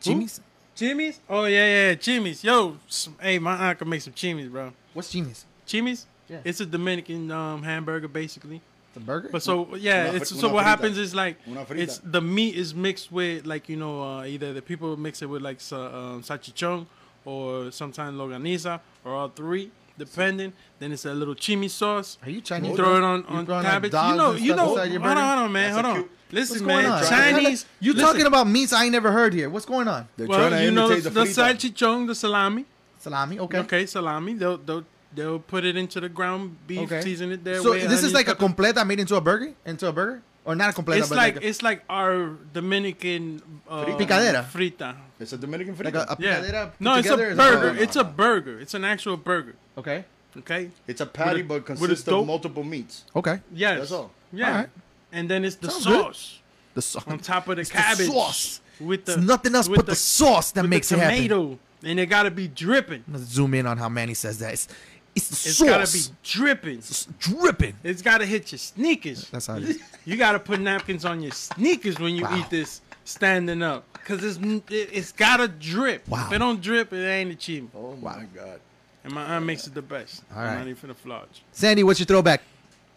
chimis. 0.00 0.40
Jimmy's? 0.74 1.20
Oh 1.28 1.44
yeah, 1.44 1.66
yeah, 1.90 1.94
Jimmy's. 1.94 2.42
Yo, 2.42 2.78
hey, 3.20 3.38
my 3.38 3.54
aunt 3.68 3.78
can 3.78 3.88
make 3.88 4.00
some 4.00 4.14
chimis, 4.14 4.50
bro. 4.50 4.72
What's 4.94 5.12
chimis? 5.12 5.44
Chimis? 5.66 6.06
Yeah. 6.28 6.38
It's 6.42 6.60
a 6.60 6.66
Dominican 6.66 7.30
um, 7.30 7.62
hamburger, 7.62 8.08
basically. 8.08 8.62
The 8.94 9.00
burger. 9.00 9.28
But 9.32 9.42
so 9.42 9.74
yeah, 9.76 10.08
Una 10.08 10.16
it's 10.18 10.30
fri- 10.30 10.38
so 10.40 10.46
una 10.46 10.54
what 10.54 10.64
happens 10.64 10.96
is 10.98 11.14
like 11.14 11.36
it's 11.70 11.98
the 11.98 12.20
meat 12.20 12.54
is 12.56 12.74
mixed 12.74 13.10
with 13.10 13.44
like 13.44 13.68
you 13.68 13.76
know 13.76 14.02
uh, 14.02 14.24
either 14.24 14.52
the 14.52 14.62
people 14.62 14.96
mix 14.96 15.20
it 15.22 15.26
with 15.26 15.42
like 15.42 15.60
sa, 15.60 15.86
um, 15.86 16.22
salchichon 16.22 16.86
or 17.24 17.70
sometimes 17.72 18.16
longaniza 18.16 18.80
or 19.04 19.12
all 19.14 19.28
three 19.28 19.70
depending. 19.98 20.52
Then 20.78 20.92
it's 20.92 21.04
a 21.04 21.14
little 21.14 21.34
chimi 21.34 21.70
sauce. 21.70 22.18
Are 22.22 22.30
you 22.30 22.40
Chinese? 22.40 22.70
You 22.70 22.76
throw 22.76 22.96
it 22.96 23.02
on, 23.02 23.24
on 23.26 23.46
throwing, 23.46 23.64
cabbage. 23.64 23.92
dogs 23.92 24.10
you 24.12 24.16
know, 24.16 24.32
you 24.32 24.54
know. 24.56 24.66
Hold 24.66 24.78
on, 24.78 24.94
hold 25.04 25.18
on, 25.18 25.52
man. 25.52 25.72
That's 25.72 25.86
Hold 25.86 25.96
on. 25.96 26.02
cute- 26.02 26.10
Listen, 26.32 26.66
What's 26.66 26.66
going 26.66 26.82
man. 26.84 26.92
on? 26.92 27.04
Chinese. 27.08 27.66
You 27.80 27.92
listen. 27.92 28.06
talking 28.08 28.26
about 28.26 28.48
meats 28.48 28.72
I 28.72 28.84
ain't 28.84 28.92
never 28.92 29.12
heard 29.12 29.32
here? 29.34 29.48
What's 29.48 29.66
going 29.66 29.86
on? 29.86 30.08
They're 30.16 30.26
trying 30.26 30.40
Well, 30.50 30.50
to 30.50 30.64
you 30.64 30.70
know 30.72 30.88
the, 30.88 31.00
the, 31.00 31.10
the 31.10 31.20
salchichon, 31.26 32.08
the 32.08 32.14
salami. 32.14 32.64
Salami. 32.98 33.38
Okay. 33.38 33.58
Okay, 33.58 33.86
salami. 33.86 34.34
They'll 34.34 34.56
they'll 34.58 34.84
they'll 35.14 35.38
put 35.38 35.64
it 35.64 35.76
into 35.76 36.00
the 36.00 36.08
ground 36.08 36.56
beef, 36.66 36.80
Okay. 36.90 37.00
season 37.02 37.32
it 37.32 37.44
there. 37.44 37.60
So 37.62 37.72
way. 37.72 37.80
this 37.82 37.92
is 38.02 38.12
onions, 38.12 38.14
like 38.14 38.28
a 38.28 38.34
pepper. 38.34 38.52
completa 38.54 38.86
made 38.86 39.00
into 39.00 39.16
a 39.16 39.20
burger, 39.20 39.54
into 39.64 39.88
a 39.88 39.92
burger, 39.92 40.22
or 40.44 40.54
not 40.54 40.70
a 40.70 40.72
completa, 40.82 40.98
It's 40.98 41.08
but 41.08 41.16
like, 41.16 41.34
like, 41.36 41.44
a, 41.44 41.48
it's 41.48 41.62
like 41.62 41.82
our 41.88 42.30
Dominican 42.52 43.40
uh, 43.68 43.84
Picadera. 43.86 44.44
frita. 44.44 44.96
It's 45.20 45.32
a 45.32 45.38
Dominican 45.38 45.74
frita. 45.76 45.84
like 45.84 45.94
a, 45.94 46.06
a 46.12 46.16
Yeah. 46.18 46.40
picadera 46.40 46.70
put 46.72 46.80
No, 46.80 46.94
it's 46.96 47.08
a 47.08 47.16
burger. 47.16 47.34
no, 47.34 47.72
no, 47.72 47.80
It's 47.80 47.96
a 47.96 48.04
burger. 48.04 48.58
It's 48.60 48.74
an 48.74 48.84
actual 48.84 49.16
burger. 49.16 49.54
Okay. 49.78 50.04
Okay. 50.36 50.70
it's 50.88 51.00
a 51.00 51.06
patty, 51.06 51.40
a- 51.42 51.44
but 51.44 51.54
with 51.68 51.78
consists 51.78 52.08
of 52.08 52.26
multiple 52.26 52.64
meats. 52.64 53.04
Okay. 53.14 53.38
Yes. 53.52 53.78
That's 53.78 53.92
all. 53.92 54.10
Yeah. 54.32 54.48
Alright. 54.50 54.70
And 55.12 55.30
then 55.30 55.44
it's 55.44 55.54
the 55.56 55.70
Sounds 55.70 55.86
good. 55.86 56.02
sauce 56.02 56.40
The 56.74 56.82
sauce. 56.82 57.04
on 57.06 57.18
top 57.20 57.46
of 57.48 57.54
the 57.56 57.60
It's 57.60 57.70
the 57.70 57.76
cabbage. 57.76 58.06
sauce. 58.08 58.60
With 58.80 59.04
the 59.04 59.12
It's 59.14 59.22
nothing 59.22 59.54
else 59.54 59.68
with 59.68 59.76
but 59.76 59.86
the, 59.86 59.94
sauce 59.94 60.50
that 60.52 60.64
makes 60.66 60.88
the 60.88 60.96
it 60.96 60.98
happen. 60.98 61.16
tomato, 61.16 61.58
and 61.84 62.00
it 62.00 62.06
gotta 62.06 62.32
be 62.32 62.48
dripping. 62.48 63.04
Let's 63.06 63.24
zoom 63.26 63.54
in 63.54 63.64
on 63.68 63.78
how 63.78 63.88
Manny 63.88 64.14
says 64.14 64.38
that. 64.40 64.52
It's, 64.54 64.66
it's 65.14 65.28
the 65.28 65.48
It's 65.48 65.56
sauce. 65.58 65.68
gotta 65.68 65.92
be 65.92 66.16
dripping. 66.22 66.78
It's 66.78 67.06
dripping. 67.18 67.74
It's 67.82 68.02
gotta 68.02 68.26
hit 68.26 68.50
your 68.52 68.58
sneakers. 68.58 69.28
That's 69.30 69.46
how 69.46 69.56
it 69.56 69.64
is. 69.64 69.80
You 70.06 70.16
gotta 70.18 70.38
put 70.38 70.60
napkins 70.60 71.04
on 71.06 71.22
your 71.22 71.32
sneakers 71.32 71.98
when 71.98 72.14
you 72.14 72.24
Wow. 72.24 72.38
eat 72.38 72.50
this 72.50 72.82
standing 73.06 73.62
up, 73.62 73.84
cause 74.04 74.22
it's 74.22 74.36
it, 74.70 74.90
it's 74.92 75.12
gotta 75.12 75.48
drip. 75.48 76.06
Wow. 76.08 76.26
If 76.26 76.32
it 76.34 76.38
don't 76.38 76.60
drip, 76.60 76.92
it 76.92 77.06
ain't 77.06 77.30
achievement. 77.32 77.72
Oh 77.74 77.96
my 77.96 78.24
god. 78.34 78.60
And 79.02 79.12
my 79.14 79.22
aunt 79.24 79.46
makes 79.46 79.66
it 79.66 79.72
the 79.74 79.80
best. 79.82 80.22
All 80.32 80.40
I'm 80.40 80.44
right. 80.46 80.58
not 80.58 80.68
even 80.68 80.90
finna 80.90 80.94
flaunt. 80.96 81.40
Sandy, 81.52 81.82
what's 81.84 81.98
your 82.00 82.06
throwback? 82.06 82.42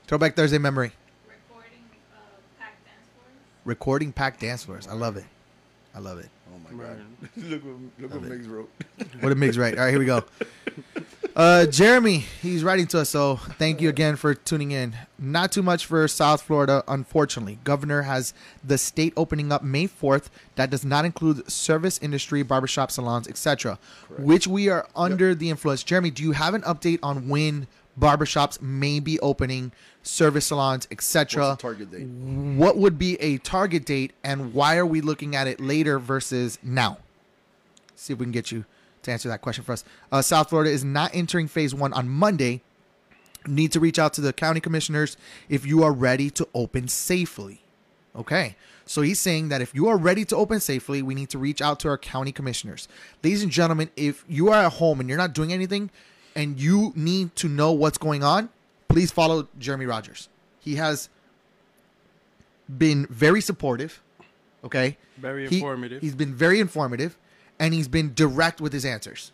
Throwback 0.07 0.35
Thursday 0.35 0.57
memory. 0.57 0.91
Recording 1.27 1.79
uh, 2.13 2.17
pack 2.59 2.75
dance 2.85 3.07
floors. 3.13 3.35
Recording 3.65 4.11
packed 4.13 4.39
dance 4.41 4.63
floors. 4.65 4.87
I 4.87 4.93
love 4.93 5.15
it. 5.17 5.25
I 5.95 5.99
love 5.99 6.19
it. 6.19 6.29
Oh 6.53 6.59
my 6.77 6.83
god. 6.83 6.99
look 7.37 7.63
what 7.63 7.75
look 7.99 8.13
what 8.13 8.21
Migs 8.23 8.49
wrote. 8.49 8.69
What 9.21 9.31
a 9.31 9.35
mix, 9.35 9.55
right? 9.57 9.77
All 9.77 9.83
right, 9.85 9.91
here 9.91 9.99
we 9.99 10.05
go. 10.05 10.23
Uh, 11.37 11.67
Jeremy, 11.67 12.25
he's 12.41 12.63
writing 12.63 12.87
to 12.87 13.01
us, 13.01 13.09
so 13.09 13.35
thank 13.35 13.79
you 13.79 13.89
again 13.89 14.15
for 14.15 14.33
tuning 14.33 14.71
in. 14.71 14.95
Not 15.19 15.51
too 15.51 15.61
much 15.61 15.85
for 15.85 16.07
South 16.07 16.41
Florida, 16.41 16.83
unfortunately. 16.87 17.59
Governor 17.63 18.01
has 18.01 18.33
the 18.63 18.79
state 18.79 19.13
opening 19.15 19.51
up 19.51 19.61
May 19.61 19.87
4th. 19.87 20.29
That 20.55 20.71
does 20.71 20.83
not 20.83 21.05
include 21.05 21.47
service 21.51 21.99
industry, 22.01 22.41
barbershop, 22.41 22.89
salons, 22.89 23.27
etc., 23.27 23.77
which 24.17 24.47
we 24.47 24.67
are 24.67 24.87
under 24.95 25.35
the 25.35 25.51
influence. 25.51 25.83
Jeremy, 25.83 26.09
do 26.09 26.23
you 26.23 26.31
have 26.31 26.55
an 26.55 26.63
update 26.63 26.97
on 27.03 27.29
when 27.29 27.67
barbershops 27.99 28.59
may 28.59 28.99
be 28.99 29.19
opening, 29.19 29.71
service 30.01 30.47
salons, 30.47 30.87
etc.? 30.89 31.55
Target 31.59 31.91
date? 31.91 32.07
What 32.07 32.77
would 32.77 32.97
be 32.97 33.13
a 33.21 33.37
target 33.37 33.85
date, 33.85 34.13
and 34.23 34.55
why 34.55 34.77
are 34.77 34.87
we 34.87 35.01
looking 35.01 35.35
at 35.35 35.45
it 35.45 35.61
later 35.61 35.99
versus 35.99 36.57
now? 36.63 36.97
See 37.93 38.13
if 38.13 38.17
we 38.17 38.25
can 38.25 38.31
get 38.31 38.51
you 38.51 38.65
to 39.07 39.11
answer 39.11 39.29
that 39.29 39.41
question 39.41 39.63
for 39.63 39.73
us. 39.73 39.83
Uh, 40.11 40.21
South 40.21 40.49
Florida 40.49 40.69
is 40.69 40.83
not 40.83 41.11
entering 41.13 41.47
phase 41.47 41.73
one 41.73 41.91
on 41.93 42.07
Monday. 42.07 42.61
Need 43.47 43.71
to 43.71 43.79
reach 43.79 43.97
out 43.97 44.13
to 44.13 44.21
the 44.21 44.33
county 44.33 44.59
commissioners 44.59 45.17
if 45.49 45.65
you 45.65 45.83
are 45.83 45.91
ready 45.91 46.29
to 46.31 46.47
open 46.53 46.87
safely. 46.87 47.61
Okay. 48.15 48.55
So 48.85 49.01
he's 49.01 49.19
saying 49.19 49.49
that 49.49 49.61
if 49.61 49.73
you 49.73 49.87
are 49.87 49.97
ready 49.97 50.25
to 50.25 50.35
open 50.35 50.59
safely, 50.59 51.01
we 51.01 51.15
need 51.15 51.29
to 51.29 51.37
reach 51.37 51.61
out 51.61 51.79
to 51.81 51.89
our 51.89 51.97
county 51.97 52.31
commissioners. 52.31 52.87
Ladies 53.23 53.43
and 53.43 53.51
gentlemen, 53.51 53.89
if 53.95 54.23
you 54.27 54.49
are 54.49 54.65
at 54.65 54.73
home 54.73 54.99
and 54.99 55.09
you're 55.09 55.17
not 55.17 55.33
doing 55.33 55.51
anything 55.51 55.89
and 56.35 56.59
you 56.59 56.93
need 56.95 57.35
to 57.37 57.47
know 57.47 57.71
what's 57.71 57.97
going 57.97 58.23
on, 58.23 58.49
please 58.87 59.11
follow 59.11 59.47
Jeremy 59.59 59.85
Rogers. 59.85 60.29
He 60.59 60.75
has 60.75 61.09
been 62.77 63.07
very 63.09 63.41
supportive. 63.41 64.01
Okay. 64.63 64.97
Very 65.17 65.47
He- 65.47 65.57
informative. 65.57 66.01
He's 66.01 66.15
been 66.15 66.33
very 66.33 66.59
informative 66.59 67.17
and 67.59 67.73
he's 67.73 67.87
been 67.87 68.13
direct 68.13 68.61
with 68.61 68.73
his 68.73 68.85
answers. 68.85 69.31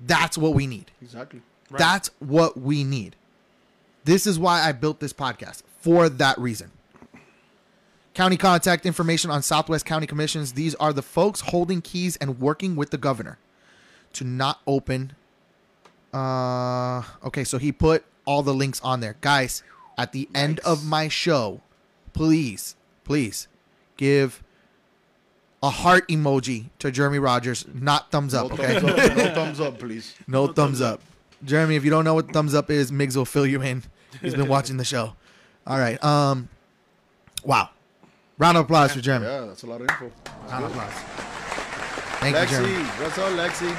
That's 0.00 0.36
what 0.36 0.54
we 0.54 0.66
need. 0.66 0.90
Exactly. 1.02 1.42
Right. 1.70 1.78
That's 1.78 2.10
what 2.18 2.58
we 2.58 2.84
need. 2.84 3.16
This 4.04 4.26
is 4.26 4.38
why 4.38 4.62
I 4.62 4.72
built 4.72 5.00
this 5.00 5.12
podcast 5.12 5.62
for 5.80 6.08
that 6.08 6.38
reason. 6.38 6.70
County 8.12 8.36
contact 8.36 8.86
information 8.86 9.30
on 9.30 9.42
Southwest 9.42 9.84
County 9.84 10.06
Commissions. 10.06 10.52
These 10.52 10.76
are 10.76 10.92
the 10.92 11.02
folks 11.02 11.40
holding 11.40 11.82
keys 11.82 12.16
and 12.16 12.38
working 12.40 12.76
with 12.76 12.90
the 12.90 12.98
governor 12.98 13.38
to 14.12 14.24
not 14.24 14.60
open. 14.68 15.14
Uh, 16.12 17.02
okay, 17.24 17.42
so 17.42 17.58
he 17.58 17.72
put 17.72 18.04
all 18.24 18.42
the 18.44 18.54
links 18.54 18.80
on 18.82 19.00
there. 19.00 19.16
Guys, 19.20 19.64
at 19.98 20.12
the 20.12 20.28
end 20.32 20.60
of 20.60 20.86
my 20.86 21.08
show, 21.08 21.60
please, 22.12 22.76
please 23.02 23.48
give 23.96 24.43
a 25.64 25.70
heart 25.70 26.06
emoji 26.08 26.66
to 26.78 26.90
Jeremy 26.90 27.18
Rogers, 27.18 27.64
not 27.72 28.10
thumbs 28.10 28.34
No 28.34 28.46
up, 28.46 28.52
okay? 28.52 28.78
thumbs 28.78 28.92
up. 28.92 29.16
No 29.16 29.34
thumbs 29.34 29.60
up, 29.60 29.78
please. 29.78 30.14
No, 30.26 30.46
thumbs 30.48 30.80
up. 30.82 31.00
Jeremy, 31.42 31.76
if 31.76 31.84
you 31.84 31.90
don't 31.90 32.04
know 32.04 32.14
what 32.14 32.32
thumbs 32.32 32.54
up 32.54 32.70
is, 32.70 32.92
Migs 32.92 33.16
will 33.16 33.24
fill 33.24 33.46
you 33.46 33.62
in. 33.62 33.82
He's 34.20 34.34
been 34.34 34.48
watching 34.48 34.76
the 34.76 34.84
show. 34.84 35.14
All 35.66 35.78
right. 35.78 36.02
Um 36.04 36.48
wow. 37.44 37.70
Round 38.36 38.56
of 38.58 38.64
applause 38.64 38.92
for 38.92 39.00
Jeremy. 39.00 39.26
Yeah, 39.26 39.40
that's 39.46 39.62
a 39.62 39.66
lot 39.66 39.80
of 39.80 39.88
info. 39.88 40.12
Round 40.50 40.64
of 40.66 40.70
applause. 40.70 40.92
Thank 42.20 42.36
you, 42.36 42.42
Lexi, 42.42 42.50
Jeremy. 42.50 42.74
what's 43.02 43.18
up, 43.18 43.32
Lexi? 43.32 43.70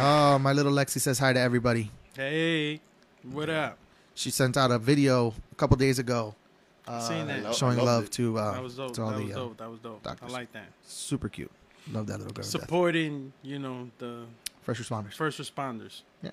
Oh, 0.00 0.38
my 0.38 0.52
little 0.52 0.72
Lexi 0.72 1.00
says 1.00 1.18
hi 1.18 1.32
to 1.32 1.40
everybody. 1.40 1.90
hey, 2.14 2.80
what 3.32 3.50
up? 3.50 3.76
She 4.14 4.30
sent 4.30 4.56
out 4.56 4.70
a 4.70 4.78
video 4.78 5.34
a 5.52 5.54
couple 5.56 5.76
days 5.76 5.98
ago 5.98 6.34
Seen 7.00 7.26
that. 7.26 7.54
showing 7.54 7.78
love 7.78 8.10
to 8.10 8.38
uh 8.38 8.52
that 8.54 8.62
was 8.62 8.76
dope. 8.76 8.94
to 8.94 9.02
all 9.02 9.10
That 9.10 9.18
the 9.26 9.32
uh, 9.32 9.36
dope. 9.36 9.56
That 9.58 9.70
was 9.70 9.80
dope. 9.80 10.02
doctors. 10.02 10.30
I 10.30 10.32
like 10.32 10.52
that. 10.52 10.66
super 10.86 11.28
cute. 11.28 11.50
Love 11.92 12.06
that 12.08 12.18
little 12.18 12.32
girl. 12.32 12.44
Supporting, 12.44 13.32
you 13.42 13.58
know, 13.58 13.90
the 13.98 14.24
First 14.62 14.82
responders. 14.82 15.14
first 15.14 15.38
responders. 15.40 16.02
Yeah. 16.22 16.30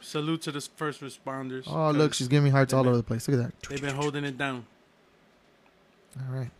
Salute 0.00 0.42
to 0.42 0.52
the 0.52 0.60
first 0.76 1.00
responders. 1.00 1.64
Oh, 1.66 1.90
look, 1.90 2.14
she's 2.14 2.28
giving 2.28 2.44
me 2.44 2.50
hearts 2.50 2.72
all 2.72 2.82
they've 2.82 2.88
over 2.88 2.96
the 2.96 3.02
place. 3.02 3.26
Look 3.28 3.38
at 3.40 3.44
that. 3.60 3.68
They've 3.68 3.80
been 3.80 3.94
holding 3.96 4.24
it 4.24 4.38
down. 4.38 4.64
All 6.18 6.34
right. 6.34 6.50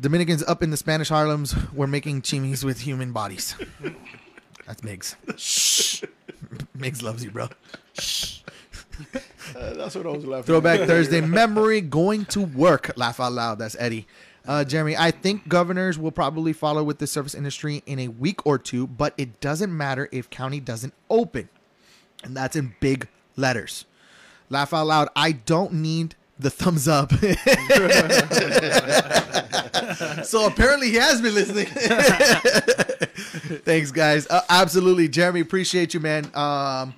Dominicans 0.00 0.42
up 0.44 0.62
in 0.62 0.70
the 0.70 0.76
Spanish 0.76 1.08
Harlems 1.10 1.54
were 1.72 1.86
making 1.86 2.22
chimis 2.22 2.64
with 2.64 2.80
human 2.80 3.12
bodies. 3.12 3.54
That's 4.66 4.80
Migs. 4.80 5.14
Shh. 5.38 6.04
Migs 6.76 7.02
loves 7.02 7.22
you, 7.24 7.30
bro. 7.30 7.48
Uh, 9.56 9.74
that's 9.74 9.94
what 9.96 10.06
I 10.06 10.10
was 10.10 10.24
laughing. 10.24 10.44
Throwback 10.44 10.80
at. 10.80 10.86
Thursday 10.86 11.20
memory 11.20 11.80
going 11.82 12.24
to 12.26 12.40
work. 12.40 12.92
Laugh 12.96 13.20
out 13.20 13.32
loud. 13.32 13.58
That's 13.58 13.76
Eddie. 13.78 14.06
Uh, 14.46 14.64
Jeremy, 14.64 14.96
I 14.96 15.10
think 15.10 15.46
governors 15.46 15.98
will 15.98 16.12
probably 16.12 16.52
follow 16.52 16.82
with 16.82 16.98
the 16.98 17.06
service 17.06 17.34
industry 17.34 17.82
in 17.84 17.98
a 17.98 18.08
week 18.08 18.46
or 18.46 18.56
two, 18.56 18.86
but 18.86 19.12
it 19.18 19.40
doesn't 19.40 19.76
matter 19.76 20.08
if 20.10 20.30
county 20.30 20.58
doesn't 20.58 20.94
open. 21.10 21.50
And 22.24 22.36
that's 22.36 22.56
in 22.56 22.74
big 22.80 23.08
letters. 23.36 23.84
Laugh 24.48 24.72
out 24.72 24.86
loud. 24.86 25.08
I 25.14 25.32
don't 25.32 25.74
need 25.74 26.14
the 26.38 26.50
thumbs 26.50 26.88
up. 26.88 27.12
so 30.24 30.46
apparently 30.46 30.90
he 30.90 30.96
has 30.96 31.20
been 31.20 31.34
listening. 31.34 31.66
Thanks, 33.64 33.92
guys. 33.92 34.26
Uh, 34.28 34.40
absolutely, 34.48 35.08
Jeremy. 35.08 35.40
Appreciate 35.40 35.94
you, 35.94 36.00
man. 36.00 36.30
Um, 36.34 36.94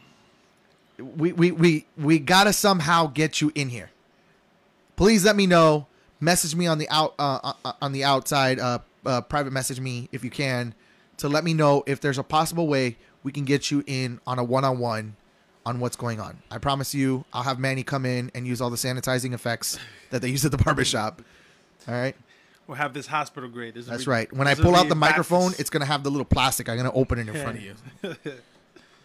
we 0.98 1.32
we 1.32 1.50
we 1.50 1.86
we 1.96 2.18
gotta 2.18 2.52
somehow 2.52 3.06
get 3.06 3.40
you 3.40 3.52
in 3.54 3.68
here. 3.68 3.90
Please 4.96 5.24
let 5.24 5.36
me 5.36 5.46
know 5.46 5.86
message 6.20 6.54
me 6.54 6.66
on 6.66 6.78
the 6.78 6.88
out 6.88 7.14
uh, 7.18 7.52
uh, 7.64 7.72
on 7.82 7.92
the 7.92 8.04
outside. 8.04 8.58
Uh, 8.58 8.78
uh, 9.06 9.20
private 9.20 9.52
message 9.52 9.80
me 9.80 10.08
if 10.12 10.24
you 10.24 10.30
can 10.30 10.74
to 11.18 11.28
let 11.28 11.44
me 11.44 11.52
know 11.52 11.84
if 11.86 12.00
there's 12.00 12.18
a 12.18 12.22
possible 12.22 12.66
way 12.66 12.96
we 13.22 13.30
can 13.32 13.44
get 13.44 13.70
you 13.70 13.84
in 13.86 14.18
on 14.26 14.38
a 14.38 14.44
one 14.44 14.64
on 14.64 14.78
one 14.78 15.16
on 15.66 15.80
what's 15.80 15.96
going 15.96 16.20
on. 16.20 16.38
I 16.50 16.58
promise 16.58 16.94
you, 16.94 17.24
I'll 17.32 17.42
have 17.42 17.58
Manny 17.58 17.82
come 17.82 18.04
in 18.06 18.30
and 18.34 18.46
use 18.46 18.60
all 18.60 18.70
the 18.70 18.76
sanitizing 18.76 19.32
effects 19.32 19.78
that 20.10 20.22
they 20.22 20.28
use 20.28 20.44
at 20.44 20.50
the 20.50 20.58
barbershop. 20.58 21.22
All 21.88 21.94
right. 21.94 22.16
We'll 22.66 22.76
have 22.76 22.94
this 22.94 23.06
hospital 23.06 23.48
grade. 23.48 23.74
This 23.74 23.86
That's 23.86 24.04
be- 24.06 24.10
right. 24.10 24.32
When 24.32 24.48
I 24.48 24.54
pull 24.54 24.74
out 24.74 24.88
the 24.88 24.94
microphone, 24.94 25.42
fastest. 25.42 25.60
it's 25.60 25.70
gonna 25.70 25.84
have 25.84 26.02
the 26.02 26.10
little 26.10 26.24
plastic. 26.24 26.68
I'm 26.68 26.78
gonna 26.78 26.92
open 26.92 27.18
it 27.18 27.28
in 27.28 27.34
front 27.34 27.58
of 27.58 27.62
you. 27.62 27.74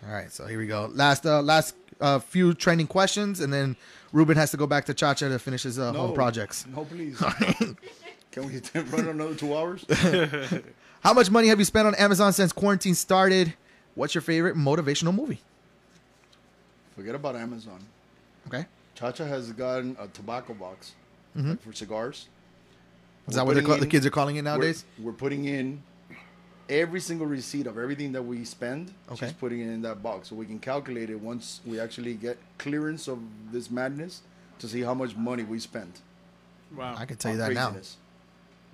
All 0.08 0.14
right, 0.14 0.32
so 0.32 0.48
here 0.48 0.58
we 0.60 0.66
go. 0.66 0.90
Last, 0.94 1.26
uh, 1.26 1.42
last 1.42 1.76
uh, 2.02 2.20
few 2.20 2.54
trending 2.54 2.88
questions, 2.88 3.40
and 3.40 3.52
then 3.52 3.76
Ruben 4.14 4.38
has 4.38 4.52
to 4.52 4.58
go 4.58 4.66
back 4.68 4.86
to 4.86 4.94
Chacha 4.94 5.30
to 5.30 5.40
finish 5.40 5.64
his 5.64 5.78
uh, 5.80 5.92
home 5.94 6.14
projects. 6.14 6.66
No, 6.68 6.86
please. 6.86 7.18
Can 8.32 8.46
we 8.46 8.62
run 8.92 9.08
another 9.08 9.36
two 9.36 9.56
hours? 9.58 9.86
How 11.02 11.14
much 11.14 11.32
money 11.32 11.48
have 11.48 11.60
you 11.60 11.66
spent 11.66 11.88
on 11.88 11.96
Amazon 11.96 12.32
since 12.34 12.52
quarantine 12.52 12.94
started? 12.96 13.54
What's 13.96 14.14
your 14.14 14.22
favorite 14.22 14.56
motivational 14.56 15.14
movie? 15.16 15.40
Forget 16.96 17.16
about 17.16 17.36
Amazon. 17.36 17.80
Okay, 18.48 18.66
Chacha 18.96 19.26
has 19.26 19.52
gotten 19.52 19.96
a 20.00 20.08
tobacco 20.08 20.54
box 20.54 20.94
Mm-hmm. 21.38 21.50
like 21.52 21.62
for 21.62 21.72
cigars. 21.74 22.28
is 23.28 23.36
that 23.36 23.46
what 23.46 23.54
they're 23.54 23.62
putting 23.62 23.76
call- 23.78 23.80
the 23.82 23.86
kids 23.88 24.04
are 24.06 24.10
calling 24.10 24.38
it 24.38 24.42
nowadays? 24.42 24.84
We're, 24.98 25.06
we're 25.12 25.18
putting 25.18 25.46
in 25.46 25.84
every 26.70 27.00
single 27.00 27.26
receipt 27.26 27.66
of 27.68 27.78
everything 27.78 28.12
that 28.14 28.22
we 28.22 28.46
spend. 28.46 28.94
Okay. 29.12 29.26
She's 29.28 29.34
putting 29.34 29.60
it 29.60 29.70
in 29.74 29.82
that 29.82 30.02
box 30.04 30.30
so 30.30 30.36
we 30.36 30.46
can 30.46 30.60
calculate 30.60 31.10
it 31.10 31.20
once 31.20 31.62
we 31.66 31.80
actually 31.80 32.14
get 32.14 32.38
clearance 32.58 33.08
of 33.08 33.20
this 33.52 33.70
madness 33.72 34.22
to 34.60 34.68
see 34.68 34.82
how 34.82 34.94
much 34.94 35.16
money 35.16 35.44
we 35.44 35.60
spent. 35.60 36.02
Wow. 36.76 36.96
I 36.98 37.06
can 37.06 37.18
tell 37.18 37.34
you 37.36 37.42
on 37.42 37.48
that 37.50 37.54
now. 37.56 37.70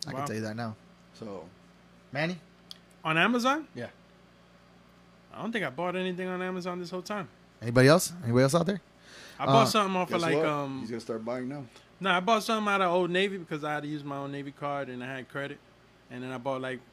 I 0.08 0.12
Wow. 0.12 0.18
can 0.20 0.26
tell 0.28 0.36
you 0.36 0.42
that 0.42 0.56
now. 0.56 0.76
So 1.18 1.46
Manny, 2.12 2.38
on 3.04 3.18
Amazon? 3.18 3.68
Yeah. 3.74 3.88
I 5.34 5.42
don't 5.42 5.52
think 5.52 5.66
I 5.66 5.70
bought 5.70 5.96
anything 5.96 6.28
on 6.28 6.42
Amazon 6.42 6.80
this 6.80 6.90
whole 6.90 7.02
time. 7.02 7.28
anybody 7.62 7.88
else? 7.88 8.12
Anybody 8.24 8.44
else 8.44 8.56
out 8.56 8.66
there? 8.66 8.82
I 9.40 9.46
bought 9.46 9.64
Uh, 9.64 9.66
something 9.66 9.96
off 9.96 10.12
of 10.14 10.22
like 10.22 10.36
what? 10.36 10.46
um. 10.46 10.80
he's 10.82 10.90
gonna 10.90 11.00
start 11.02 11.24
buying 11.26 11.48
now. 11.50 11.64
No, 12.00 12.12
I 12.12 12.20
bought 12.20 12.44
something 12.44 12.72
out 12.72 12.82
of 12.82 12.92
Old 12.92 13.10
Navy 13.10 13.38
because 13.38 13.64
I 13.64 13.74
had 13.76 13.84
to 13.84 13.90
use 13.90 14.04
my 14.04 14.18
own 14.18 14.32
Navy 14.32 14.52
card 14.52 14.90
and 14.90 15.02
I 15.04 15.08
had 15.16 15.30
credit, 15.30 15.58
and 16.12 16.22
then 16.24 16.32
I 16.32 16.38
bought 16.38 16.62
like 16.62 16.80
ten 16.80 16.86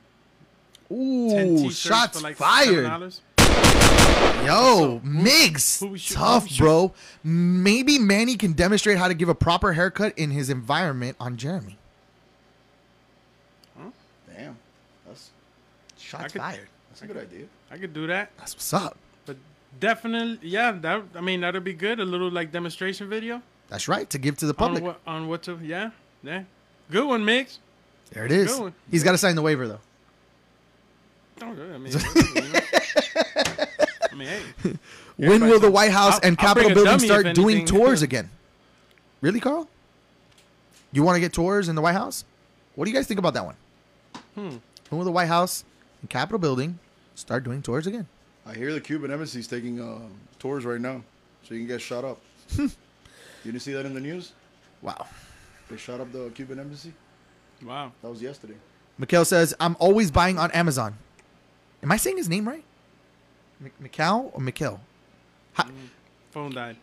Ooh, 0.93 1.71
shots 1.71 2.23
like 2.23 2.37
fired! 2.37 2.85
$7. 2.87 3.21
Yo, 4.47 5.01
Migs, 5.05 5.79
who 5.81 5.89
we 5.89 5.99
tough, 5.99 6.43
who 6.45 6.47
we 6.49 6.51
shoot? 6.55 6.59
bro. 6.65 6.93
Maybe 7.23 7.99
Manny 7.99 8.37
can 8.37 8.53
demonstrate 8.53 8.99
how 8.99 9.07
to 9.09 9.15
give 9.15 9.29
a 9.29 9.35
proper 9.35 9.73
haircut 9.73 10.17
in 10.19 10.31
his 10.33 10.51
environment 10.51 11.17
on 11.21 11.37
Jeremy. 11.37 11.79
Huh? 13.79 13.91
Damn, 14.35 14.57
that's 15.07 15.31
Shots 15.99 16.33
could- 16.33 16.41
fired. 16.43 16.69
that's 16.91 17.03
a 17.03 17.07
good 17.07 17.17
idea. 17.17 17.47
I 17.71 17.79
could 17.79 17.95
do 17.95 18.07
that, 18.09 18.33
That's 18.37 18.55
what's 18.55 18.73
up. 18.75 18.99
but 19.27 19.37
definitely, 19.81 20.41
yeah. 20.49 20.73
That 20.73 21.05
I 21.15 21.21
mean, 21.21 21.41
that'd 21.41 21.63
be 21.65 21.73
good. 21.73 22.01
A 22.01 22.05
little 22.05 22.31
like 22.31 22.51
demonstration 22.53 23.09
video 23.09 23.41
That's 23.69 23.89
right. 23.89 24.11
To 24.11 24.19
give 24.19 24.37
to 24.39 24.47
the 24.47 24.53
public 24.55 24.83
on 24.83 24.89
public. 24.95 25.07
what 25.07 25.13
on 25.13 25.29
what 25.29 25.43
to 25.45 25.59
yeah 25.63 25.91
yeah. 26.23 26.43
Good 26.91 27.07
one, 27.07 27.25
Migs. 27.25 27.59
There 28.13 28.27
it 28.27 28.33
is. 28.33 28.53
Good 28.53 28.61
one. 28.61 28.75
He's 28.91 29.03
got 29.05 29.13
to 29.13 29.19
sign 29.19 29.37
the 29.37 29.43
waiver 29.43 29.67
though. 29.69 29.81
Oh, 31.43 31.55
good. 31.55 31.75
I 31.75 31.79
mean. 31.79 31.93
I 34.11 34.15
mean, 34.15 34.29
hey. 34.29 34.43
when 35.17 35.47
will 35.49 35.61
the 35.61 35.71
White 35.71 35.91
House 35.91 36.15
I'll- 36.15 36.21
and 36.23 36.39
Capitol 36.39 36.71
building 36.71 36.85
dummy 36.85 37.05
if 37.05 37.11
start 37.11 37.35
doing 37.35 37.57
anything. 37.59 37.79
tours 37.79 38.03
again? 38.03 38.31
Really, 39.21 39.41
Carl? 39.41 39.69
You 40.93 41.03
want 41.03 41.17
to 41.17 41.21
get 41.21 41.33
tours 41.33 41.69
in 41.69 41.75
the 41.77 41.83
White 41.83 41.95
House? 41.95 42.25
What 42.75 42.85
do 42.85 42.91
you 42.91 42.97
guys 42.97 43.07
think 43.07 43.19
about 43.19 43.35
that 43.35 43.45
one? 43.45 43.55
Hmm. 44.35 44.57
When 44.89 44.99
will 44.99 45.05
the 45.05 45.13
White 45.13 45.29
House 45.29 45.65
and 46.01 46.11
Capitol 46.11 46.39
building 46.39 46.79
start 47.15 47.45
doing 47.45 47.63
tours 47.63 47.87
again? 47.87 48.07
I 48.47 48.55
hear 48.55 48.73
the 48.73 48.81
Cuban 48.81 49.11
embassy 49.11 49.41
is 49.41 49.47
taking 49.47 49.81
uh, 49.81 49.99
tours 50.39 50.65
right 50.65 50.81
now, 50.81 51.03
so 51.45 51.55
you 51.55 51.61
can 51.61 51.69
get 51.69 51.81
shot 51.81 52.05
up. 52.05 52.21
you 52.59 52.71
didn't 53.45 53.61
see 53.61 53.73
that 53.73 53.87
in 53.87 53.95
the 53.95 54.01
news? 54.01 54.33
Wow. 54.83 55.07
They 55.71 55.77
shot 55.77 56.01
up 56.01 56.13
the 56.13 56.31
Cuban 56.35 56.59
embassy. 56.61 56.93
Wow. 57.65 57.93
That 58.03 58.09
was 58.11 58.21
yesterday. 58.21 58.55
Mikhail 58.99 59.25
says, 59.25 59.55
I'm 59.61 59.77
always 59.79 60.11
buying 60.11 60.39
on 60.39 60.51
Amazon. 60.51 60.97
Am 61.83 61.91
I 61.93 61.97
saying 61.97 62.17
his 62.17 62.29
name 62.29 62.49
right? 62.49 62.65
M- 63.65 63.71
Mikhail 63.81 64.31
or 64.35 64.41
Mikhail? 64.41 64.81
Ha- 65.55 65.69
Phone 66.31 66.55
died. 66.55 66.77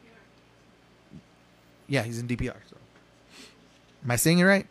yeah, 1.88 2.04
he's 2.04 2.20
in 2.20 2.28
DPR. 2.28 2.56
So. 2.70 2.76
Am 4.04 4.12
I 4.12 4.16
saying 4.16 4.40
it 4.40 4.44
right? 4.44 4.68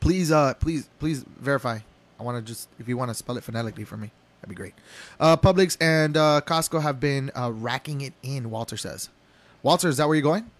Please, 0.00 0.30
uh, 0.32 0.54
please, 0.54 0.88
please 0.98 1.24
verify. 1.40 1.78
I 2.18 2.22
want 2.22 2.36
to 2.38 2.42
just, 2.52 2.68
if 2.78 2.88
you 2.88 2.96
want 2.96 3.08
to 3.10 3.14
spell 3.14 3.36
it 3.36 3.44
phonetically 3.44 3.84
for 3.84 3.96
me, 3.96 4.10
that'd 4.40 4.48
be 4.48 4.54
great. 4.54 4.74
Uh, 5.18 5.36
Publix 5.36 5.76
and 5.80 6.16
uh, 6.16 6.40
Costco 6.44 6.82
have 6.82 7.00
been 7.00 7.30
uh, 7.34 7.50
racking 7.52 8.00
it 8.02 8.12
in. 8.22 8.50
Walter 8.50 8.76
says. 8.76 9.08
Walter, 9.62 9.88
is 9.88 9.96
that 9.96 10.06
where 10.06 10.14
you're 10.16 10.22
going? 10.22 10.50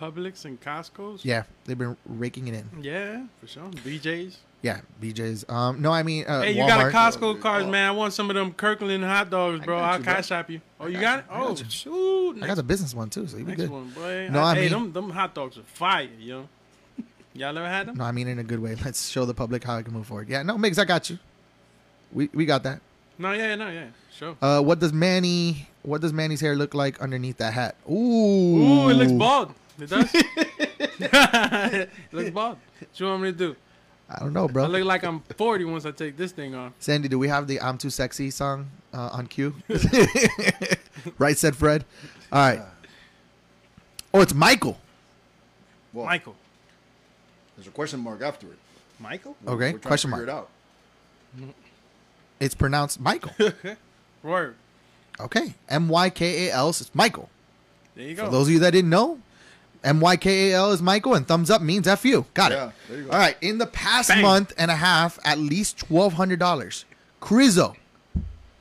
Publix 0.00 0.44
and 0.46 0.60
Costco's. 0.60 1.24
Yeah, 1.24 1.44
they've 1.64 1.78
been 1.78 1.96
raking 2.06 2.48
it 2.48 2.54
in. 2.54 2.82
Yeah, 2.82 3.26
for 3.40 3.46
sure. 3.46 3.64
BJ's. 3.70 4.38
Yeah, 4.62 4.80
BJ's. 5.02 5.44
Um, 5.48 5.82
no, 5.82 5.90
I 5.92 6.04
mean, 6.04 6.24
uh, 6.24 6.42
Hey, 6.42 6.52
you 6.52 6.62
Walmart. 6.62 6.92
got 6.92 7.12
a 7.12 7.18
Costco 7.18 7.40
card, 7.40 7.68
man. 7.68 7.88
I 7.88 7.90
want 7.90 8.12
some 8.12 8.30
of 8.30 8.36
them 8.36 8.52
Kirkland 8.52 9.02
hot 9.02 9.28
dogs, 9.28 9.64
bro. 9.64 9.76
I'll 9.76 10.00
cash 10.00 10.28
shop 10.28 10.48
you. 10.50 10.60
Oh, 10.78 10.86
you 10.86 11.00
got 11.00 11.18
it? 11.20 11.24
you. 11.28 11.34
I 11.34 11.38
got 11.40 11.50
Oh, 11.50 11.68
shoot. 11.68 12.42
I 12.42 12.46
got 12.46 12.56
the 12.56 12.62
business 12.62 12.94
one 12.94 13.10
too, 13.10 13.26
so 13.26 13.36
you 13.38 13.44
be 13.44 13.56
good. 13.56 13.68
one, 13.70 13.90
boy. 13.90 14.28
No, 14.30 14.40
I 14.40 14.54
hey, 14.54 14.60
mean- 14.62 14.70
them, 14.70 14.92
them 14.92 15.10
hot 15.10 15.34
dogs 15.34 15.58
are 15.58 15.62
fire, 15.62 16.08
yo. 16.18 16.48
Y'all 17.34 17.56
ever 17.56 17.66
had 17.66 17.88
them? 17.88 17.96
No, 17.96 18.04
I 18.04 18.12
mean 18.12 18.28
in 18.28 18.38
a 18.38 18.44
good 18.44 18.60
way. 18.60 18.76
Let's 18.84 19.08
show 19.08 19.24
the 19.24 19.34
public 19.34 19.64
how 19.64 19.76
I 19.78 19.82
can 19.82 19.94
move 19.94 20.06
forward. 20.06 20.28
Yeah, 20.28 20.42
no, 20.42 20.56
Migs, 20.56 20.78
I 20.78 20.84
got 20.84 21.08
you. 21.10 21.18
We 22.12 22.28
we 22.34 22.44
got 22.44 22.62
that. 22.64 22.80
No, 23.18 23.32
yeah, 23.32 23.54
no, 23.56 23.68
yeah. 23.70 23.86
Sure. 24.14 24.36
Uh, 24.40 24.60
what 24.60 24.78
does 24.80 24.92
Manny? 24.92 25.66
What 25.82 26.02
does 26.02 26.12
Manny's 26.12 26.40
hair 26.42 26.54
look 26.54 26.74
like 26.74 27.00
underneath 27.00 27.38
that 27.38 27.52
hat? 27.54 27.74
Ooh, 27.90 27.94
Ooh, 27.94 28.88
it 28.90 28.94
looks 28.94 29.12
bald. 29.12 29.54
It 29.80 29.88
does. 29.88 30.10
it 31.00 31.90
looks 32.12 32.30
bald. 32.30 32.58
What 32.78 33.00
you 33.00 33.06
want 33.06 33.22
me 33.22 33.32
to 33.32 33.38
do? 33.38 33.56
I 34.14 34.18
don't 34.20 34.32
know, 34.32 34.46
bro. 34.48 34.64
I 34.64 34.66
look 34.66 34.84
like 34.84 35.04
I'm 35.04 35.20
40 35.20 35.64
once 35.64 35.86
I 35.86 35.90
take 35.90 36.16
this 36.16 36.32
thing 36.32 36.54
off. 36.54 36.72
Sandy, 36.78 37.08
do 37.08 37.18
we 37.18 37.28
have 37.28 37.46
the 37.46 37.60
"I'm 37.60 37.78
Too 37.78 37.90
Sexy" 37.90 38.30
song 38.30 38.68
uh, 38.92 39.08
on 39.12 39.26
cue? 39.26 39.54
right, 41.18 41.36
said 41.38 41.56
Fred. 41.56 41.84
All 42.30 42.38
right. 42.40 42.60
Oh, 44.14 44.20
it's 44.20 44.34
Michael. 44.34 44.78
Well, 45.92 46.06
Michael. 46.06 46.34
there's 47.56 47.66
a 47.66 47.70
question 47.70 48.00
mark 48.00 48.20
after 48.22 48.46
it. 48.48 48.58
Michael? 48.98 49.36
We're- 49.42 49.54
Okay, 49.56 49.64
we're 49.72 49.78
trying 49.78 49.80
to 49.80 49.88
question 49.88 50.10
figure 50.10 50.26
mark. 50.26 50.48
It 51.38 51.42
out. 51.48 51.54
It's 52.40 52.54
pronounced 52.54 53.00
Michael. 53.00 53.32
Word. 54.22 54.56
Okay, 55.20 55.54
M 55.68 55.88
Y 55.88 56.10
K 56.10 56.48
A 56.48 56.52
L. 56.52 56.68
It's 56.70 56.94
Michael. 56.94 57.30
There 57.94 58.04
you 58.08 58.16
For 58.16 58.22
go. 58.22 58.30
those 58.30 58.48
of 58.48 58.52
you 58.52 58.58
that 58.60 58.72
didn't 58.72 58.90
know, 58.90 59.20
M 59.84 60.00
Y 60.00 60.16
K 60.16 60.50
A 60.52 60.56
L 60.56 60.72
is 60.72 60.80
Michael, 60.80 61.14
and 61.14 61.26
thumbs 61.26 61.50
up 61.50 61.60
means 61.62 61.86
F 61.88 62.04
you. 62.04 62.24
Got 62.34 62.52
Yeah, 62.52 62.66
it. 62.68 62.72
there 62.88 62.98
you 62.98 63.04
go. 63.04 63.10
All 63.10 63.18
right. 63.18 63.36
In 63.40 63.58
the 63.58 63.66
past 63.66 64.08
Bang. 64.10 64.22
month 64.22 64.52
and 64.56 64.70
a 64.70 64.76
half, 64.76 65.18
at 65.24 65.38
least 65.38 65.78
twelve 65.78 66.12
hundred 66.14 66.38
dollars. 66.38 66.84
Crizzo, 67.20 67.74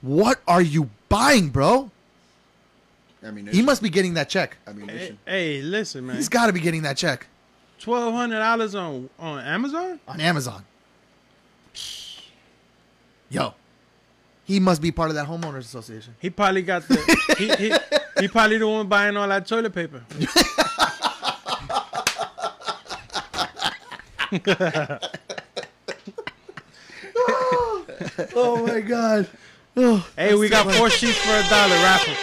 what 0.01 0.41
are 0.47 0.61
you 0.61 0.89
buying, 1.09 1.49
bro? 1.49 1.91
Ammunition. 3.23 3.55
He 3.55 3.63
must 3.63 3.83
be 3.83 3.89
getting 3.89 4.15
that 4.15 4.29
check. 4.29 4.57
hey, 4.65 4.71
Ammunition. 4.71 5.19
hey, 5.27 5.61
listen, 5.61 6.07
man. 6.07 6.15
He's 6.15 6.29
got 6.29 6.47
to 6.47 6.53
be 6.53 6.59
getting 6.59 6.81
that 6.83 6.97
check 6.97 7.27
Twelve 7.79 8.13
hundred 8.13 8.39
dollars 8.39 8.73
on 8.75 9.09
on 9.19 9.39
Amazon. 9.39 9.99
on 10.07 10.19
Amazon. 10.21 10.65
Yo, 13.29 13.53
he 14.43 14.59
must 14.59 14.81
be 14.81 14.91
part 14.91 15.09
of 15.09 15.15
that 15.15 15.27
homeowners 15.27 15.59
association. 15.59 16.15
He 16.19 16.29
probably 16.29 16.63
got 16.63 16.87
the. 16.87 16.95
he, 17.37 17.47
he, 17.55 18.21
he 18.21 18.27
probably 18.27 18.57
the 18.57 18.67
one 18.67 18.87
buying 18.87 19.15
all 19.15 19.27
that 19.27 19.47
toilet 19.47 19.73
paper. 19.73 20.03
Oh 28.35 28.65
my 28.65 28.81
god. 28.81 29.27
Oh, 29.77 30.07
Hey, 30.17 30.33
we 30.35 30.49
got 30.49 30.71
four 30.75 30.89
sheets 30.89 31.17
for 31.17 31.31
a 31.31 31.43
dollar 31.49 31.75
raffle. 31.75 32.13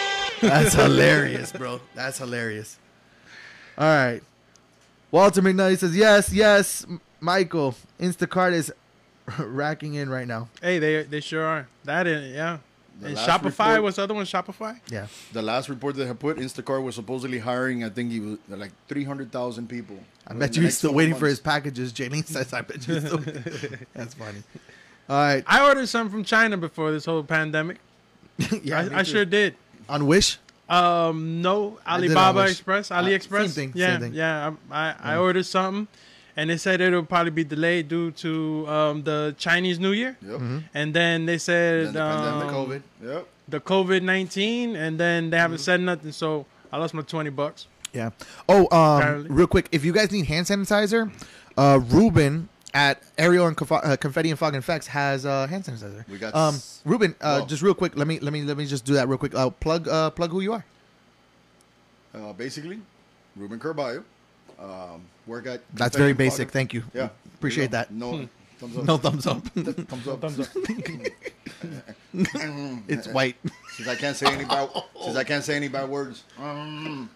That's 0.41 0.73
hilarious, 0.73 1.51
bro. 1.51 1.79
That's 1.95 2.17
hilarious. 2.17 2.77
All 3.77 3.85
right. 3.87 4.21
Walter 5.11 5.41
McNulty 5.41 5.77
says, 5.77 5.95
yes, 5.95 6.31
yes, 6.33 6.85
Michael. 7.19 7.75
Instacart 7.99 8.53
is 8.53 8.71
racking 9.39 9.95
in 9.95 10.09
right 10.09 10.27
now. 10.27 10.49
Hey, 10.61 10.79
they 10.79 11.03
they 11.03 11.19
sure 11.19 11.43
are. 11.43 11.67
That 11.85 12.07
is, 12.07 12.33
yeah. 12.35 12.59
The 12.99 13.07
and 13.07 13.17
Shopify. 13.17 13.43
report- 13.43 13.83
What's 13.83 13.95
the 13.97 14.03
other 14.03 14.13
one? 14.13 14.25
Shopify. 14.25 14.79
Yeah. 14.89 15.07
The 15.33 15.41
last 15.41 15.69
report 15.69 15.95
that 15.95 16.09
I 16.09 16.13
put, 16.13 16.37
Instacart 16.37 16.83
was 16.83 16.95
supposedly 16.95 17.39
hiring, 17.39 17.83
I 17.83 17.89
think 17.89 18.11
he 18.11 18.19
was 18.19 18.37
like 18.49 18.71
300,000 18.87 19.67
people. 19.69 19.97
I 20.27 20.33
bet 20.33 20.51
the 20.51 20.57
you 20.59 20.63
he's 20.65 20.77
still 20.77 20.89
couple 20.89 20.97
waiting 20.97 21.15
for 21.15 21.27
his 21.27 21.39
packages. 21.39 21.93
Jaylene 21.93 22.25
says, 22.25 22.51
I 22.53 22.61
bet 22.61 22.87
you 22.87 22.99
still. 22.99 23.17
That's 23.93 24.13
funny. 24.15 24.43
All 25.09 25.15
right. 25.17 25.43
I 25.47 25.65
ordered 25.67 25.87
some 25.87 26.09
from 26.09 26.23
China 26.23 26.57
before 26.57 26.91
this 26.91 27.05
whole 27.05 27.23
pandemic. 27.23 27.77
yeah, 28.63 28.79
I, 28.91 28.99
I 28.99 29.03
sure 29.03 29.25
did. 29.25 29.55
On 29.87 30.05
Wish? 30.05 30.37
Um, 30.69 31.41
no, 31.41 31.79
Alibaba 31.87 32.19
on 32.29 32.35
Wish. 32.45 32.51
Express, 32.51 32.91
Uh, 32.91 33.01
AliExpress. 33.01 33.39
same 33.49 33.49
thing, 33.49 33.71
Yeah, 33.75 33.91
same 33.93 34.01
thing. 34.01 34.13
yeah. 34.13 34.51
I, 34.69 34.89
I, 34.89 35.13
I 35.13 35.17
ordered 35.17 35.45
something, 35.47 35.87
and 36.39 36.49
they 36.49 36.57
said 36.57 36.79
it'll 36.79 37.03
probably 37.03 37.31
be 37.31 37.43
delayed 37.43 37.87
due 37.89 38.11
to 38.23 38.31
um, 38.67 39.03
the 39.03 39.35
Chinese 39.37 39.77
New 39.79 39.91
Year. 39.91 40.15
Yep. 40.23 40.41
And 40.73 40.93
then 40.93 41.25
they 41.27 41.37
said 41.37 41.87
Then 41.87 41.93
the 41.93 41.99
pandemic. 41.99 42.47
um, 42.47 42.53
COVID. 42.55 42.81
Yep. 43.03 43.23
the 43.55 43.59
COVID 43.59 44.01
nineteen, 44.03 44.75
and 44.75 44.99
then 44.99 45.29
they 45.31 45.37
haven't 45.37 45.59
said 45.59 45.81
nothing. 45.81 46.11
So 46.13 46.45
I 46.71 46.77
lost 46.77 46.93
my 46.93 47.01
twenty 47.03 47.29
bucks. 47.31 47.67
Yeah. 47.93 48.11
Oh, 48.47 48.67
um, 48.71 49.01
Apparently. 49.01 49.29
real 49.39 49.47
quick, 49.47 49.67
if 49.71 49.83
you 49.83 49.91
guys 49.93 50.11
need 50.11 50.25
hand 50.27 50.45
sanitizer, 50.45 51.11
uh, 51.57 51.79
Ruben 51.89 52.47
at 52.71 53.01
Ariel 53.17 53.47
and 53.47 53.57
Conf- 53.57 53.71
uh, 53.83 53.97
Confetti 53.97 54.29
and 54.29 54.37
Fog 54.37 54.53
and 54.53 54.61
Effects 54.63 54.85
has 54.87 55.25
uh, 55.25 55.47
hand 55.47 55.63
sanitizer. 55.65 56.05
We 56.07 56.19
got 56.19 56.35
Um, 56.35 56.53
s- 56.55 56.81
Ruben, 56.85 57.15
uh, 57.19 57.43
just 57.47 57.63
real 57.63 57.73
quick, 57.73 57.97
let 57.97 58.05
me 58.07 58.19
let 58.19 58.31
me 58.31 58.43
let 58.43 58.57
me 58.57 58.65
just 58.67 58.85
do 58.85 58.93
that 58.93 59.07
real 59.09 59.17
quick. 59.17 59.33
Uh, 59.33 59.49
plug 59.49 59.87
uh, 59.87 60.11
plug 60.11 60.29
who 60.31 60.41
you 60.41 60.53
are. 60.53 60.63
Uh, 62.13 62.33
basically, 62.33 62.79
Ruben 63.35 63.59
Carballo. 63.59 64.03
Um, 64.61 65.01
work 65.25 65.47
at. 65.47 65.61
That's 65.73 65.95
very 65.95 66.13
basic. 66.13 66.47
Fog- 66.49 66.53
Thank 66.53 66.73
you. 66.73 66.83
Yeah. 66.93 67.09
Appreciate 67.35 67.71
There 67.71 67.85
that. 67.89 67.93
you 67.93 67.99
go. 67.99 68.17
No. 68.17 68.29
Thumbs 68.59 68.77
up. 68.77 68.85
No 68.85 68.97
thumbs 68.97 69.25
up. 69.27 69.47
thumbs 69.53 70.07
up. 70.07 70.19
Thumbs 70.19 70.39
up. 70.41 70.47
it's 72.87 73.07
white. 73.07 73.37
since 73.75 73.87
I 73.87 73.95
can't 73.95 74.17
say 74.17 74.27
any 74.27 74.43
bad 74.43 74.69
since 75.03 75.15
I 75.15 75.23
can't 75.23 75.43
say 75.43 75.55
any 75.55 75.69
bad 75.69 75.87
words. 75.89 76.23
Um, 76.37 77.09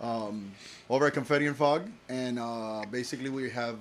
um, 0.00 0.52
over 0.88 1.06
at 1.06 1.12
Confetti 1.14 1.46
and 1.46 1.56
Fog, 1.56 1.90
and 2.08 2.38
uh, 2.38 2.84
basically 2.90 3.30
we 3.30 3.50
have 3.50 3.76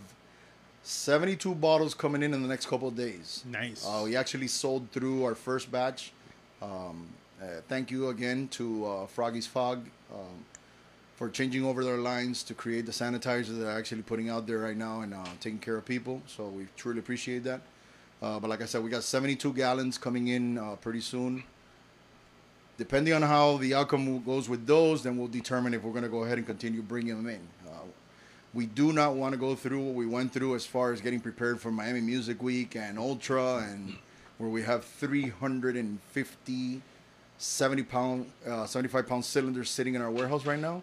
72 0.83 1.53
bottles 1.55 1.93
coming 1.93 2.23
in 2.23 2.33
in 2.33 2.41
the 2.41 2.47
next 2.47 2.65
couple 2.67 2.87
of 2.87 2.95
days. 2.95 3.43
Nice. 3.45 3.85
Uh, 3.85 4.01
we 4.05 4.15
actually 4.15 4.47
sold 4.47 4.89
through 4.91 5.23
our 5.25 5.35
first 5.35 5.71
batch. 5.71 6.11
Um, 6.61 7.07
uh, 7.41 7.45
thank 7.67 7.91
you 7.91 8.07
again 8.09 8.47
to 8.49 8.85
uh, 8.85 9.05
Froggy's 9.07 9.45
Fog 9.47 9.85
um, 10.13 10.45
for 11.15 11.29
changing 11.29 11.63
over 11.65 11.83
their 11.83 11.97
lines 11.97 12.43
to 12.43 12.53
create 12.53 12.85
the 12.85 12.91
sanitizer 12.91 13.47
that 13.47 13.53
they're 13.53 13.77
actually 13.77 14.01
putting 14.01 14.29
out 14.29 14.47
there 14.47 14.59
right 14.59 14.77
now 14.77 15.01
and 15.01 15.13
uh, 15.13 15.23
taking 15.39 15.59
care 15.59 15.77
of 15.77 15.85
people. 15.85 16.21
So 16.27 16.47
we 16.47 16.67
truly 16.75 16.99
appreciate 16.99 17.43
that. 17.43 17.61
Uh, 18.21 18.39
but 18.39 18.49
like 18.49 18.61
I 18.61 18.65
said, 18.65 18.83
we 18.83 18.89
got 18.89 19.03
72 19.03 19.53
gallons 19.53 19.97
coming 19.97 20.29
in 20.29 20.57
uh, 20.57 20.75
pretty 20.75 21.01
soon. 21.01 21.43
Depending 22.77 23.13
on 23.13 23.21
how 23.21 23.57
the 23.57 23.75
outcome 23.75 24.23
goes 24.23 24.49
with 24.49 24.65
those, 24.65 25.03
then 25.03 25.17
we'll 25.17 25.27
determine 25.27 25.73
if 25.73 25.83
we're 25.83 25.91
going 25.91 26.03
to 26.03 26.09
go 26.09 26.23
ahead 26.23 26.37
and 26.37 26.47
continue 26.47 26.81
bringing 26.81 27.15
them 27.15 27.27
in. 27.27 27.41
Uh, 27.67 27.81
we 28.53 28.65
do 28.65 28.91
not 28.93 29.15
want 29.15 29.33
to 29.33 29.37
go 29.37 29.55
through 29.55 29.81
what 29.81 29.93
we 29.93 30.07
went 30.07 30.33
through 30.33 30.55
as 30.55 30.65
far 30.65 30.91
as 30.91 31.01
getting 31.01 31.19
prepared 31.19 31.59
for 31.61 31.69
Miami 31.69 32.01
Music 32.01 32.41
Week 32.41 32.75
and 32.75 32.97
Ultra, 32.97 33.57
and 33.57 33.97
where 34.37 34.49
we 34.49 34.63
have 34.63 34.83
350 34.85 36.81
70 37.37 37.83
pound, 37.83 38.31
uh, 38.47 38.65
75 38.65 39.07
pound 39.07 39.25
cylinders 39.25 39.69
sitting 39.69 39.95
in 39.95 40.01
our 40.01 40.09
warehouse 40.09 40.45
right 40.45 40.59
now. 40.59 40.81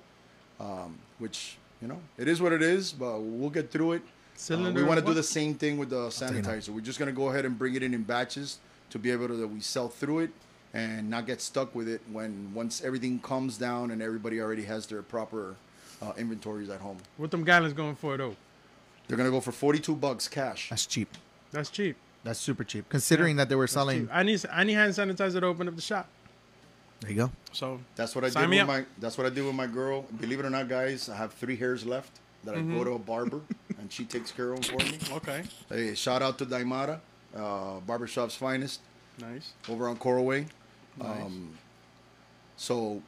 Um, 0.60 0.98
which 1.18 1.56
you 1.80 1.88
know, 1.88 1.98
it 2.18 2.28
is 2.28 2.40
what 2.42 2.52
it 2.52 2.60
is, 2.62 2.92
but 2.92 3.20
we'll 3.20 3.50
get 3.50 3.70
through 3.70 3.92
it. 3.92 4.02
Uh, 4.50 4.70
we 4.74 4.82
want 4.82 5.00
to 5.00 5.04
do 5.04 5.14
the 5.14 5.22
same 5.22 5.54
thing 5.54 5.78
with 5.78 5.90
the 5.90 6.10
tell 6.10 6.34
you 6.34 6.42
now. 6.42 6.50
sanitizer. 6.50 6.68
We're 6.70 6.80
just 6.80 6.98
gonna 6.98 7.12
go 7.12 7.28
ahead 7.30 7.44
and 7.44 7.58
bring 7.58 7.74
it 7.74 7.82
in 7.82 7.94
in 7.94 8.02
batches 8.02 8.58
to 8.90 8.98
be 8.98 9.10
able 9.10 9.28
to 9.28 9.34
that 9.36 9.48
we 9.48 9.60
sell 9.60 9.88
through 9.88 10.20
it 10.20 10.30
and 10.72 11.10
not 11.10 11.26
get 11.26 11.40
stuck 11.40 11.74
with 11.74 11.88
it 11.88 12.00
when 12.12 12.52
once 12.54 12.82
everything 12.82 13.18
comes 13.20 13.58
down 13.58 13.90
and 13.90 14.00
everybody 14.02 14.40
already 14.40 14.64
has 14.64 14.86
their 14.86 15.02
proper 15.02 15.56
uh, 16.02 16.12
inventories 16.16 16.68
at 16.70 16.80
home. 16.80 16.98
What 17.16 17.30
them 17.30 17.44
gallons 17.44 17.72
going 17.72 17.96
for 17.96 18.16
though? 18.16 18.36
They're 19.08 19.16
gonna 19.16 19.30
go 19.30 19.40
for 19.40 19.52
42 19.52 19.94
bucks 19.96 20.28
cash. 20.28 20.68
That's 20.70 20.86
cheap. 20.86 21.16
That's 21.52 21.70
cheap. 21.70 21.96
That's 22.22 22.38
super 22.38 22.64
cheap, 22.64 22.88
considering 22.90 23.36
that 23.36 23.48
they 23.48 23.54
were 23.54 23.64
That's 23.64 23.72
selling. 23.72 24.00
cheap. 24.02 24.10
I 24.12 24.22
need 24.22 24.44
I 24.52 24.64
need 24.64 24.74
hand 24.74 24.92
sanitizer 24.92 25.40
to 25.40 25.46
open 25.46 25.68
up 25.68 25.74
the 25.76 25.82
shop. 25.82 26.06
There 27.00 27.10
you 27.10 27.16
go. 27.16 27.30
So 27.52 27.80
That's 27.96 28.14
what 28.14 28.24
I 28.24 28.28
Sign 28.28 28.44
did 28.44 28.50
with 28.50 28.60
up. 28.60 28.66
my. 28.68 28.84
That's 28.98 29.16
what 29.16 29.26
I 29.26 29.30
did 29.30 29.44
with 29.44 29.54
my 29.54 29.66
girl. 29.66 30.02
Believe 30.20 30.40
it 30.40 30.44
or 30.46 30.50
not, 30.50 30.68
guys, 30.68 31.08
I 31.08 31.16
have 31.16 31.32
three 31.32 31.56
hairs 31.56 31.84
left 31.86 32.12
that 32.44 32.54
I 32.54 32.58
Mm-hmm. 32.58 32.76
go 32.78 32.84
to 32.84 32.90
a 32.92 32.98
barber 32.98 33.40
and 33.78 33.90
she 33.92 34.04
takes 34.04 34.30
care 34.32 34.52
of 34.52 34.60
them 34.62 34.78
for 34.78 34.84
me. 34.84 34.98
okay, 35.16 35.42
Hey, 35.68 35.94
shout 35.94 36.22
out 36.22 36.38
to 36.38 36.46
Daimara, 36.46 37.00
uh, 37.36 37.80
barbershop's 37.80 38.34
finest, 38.34 38.80
nice. 39.20 39.52
over 39.68 39.88
on 39.88 39.96
Coral 39.96 40.24
Way. 40.24 40.46
Nice. 40.98 41.08
Um, 41.22 41.56
so 42.56 43.02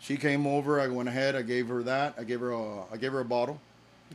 she 0.00 0.16
came 0.16 0.46
over. 0.46 0.80
I 0.80 0.88
went 0.88 1.08
ahead. 1.08 1.36
I 1.36 1.42
gave 1.42 1.68
her 1.68 1.82
that. 1.84 2.14
I 2.18 2.24
gave 2.24 2.40
her 2.40 2.50
a. 2.52 2.82
I 2.92 2.96
gave 2.96 3.12
her 3.12 3.20
a 3.20 3.24
bottle, 3.24 3.60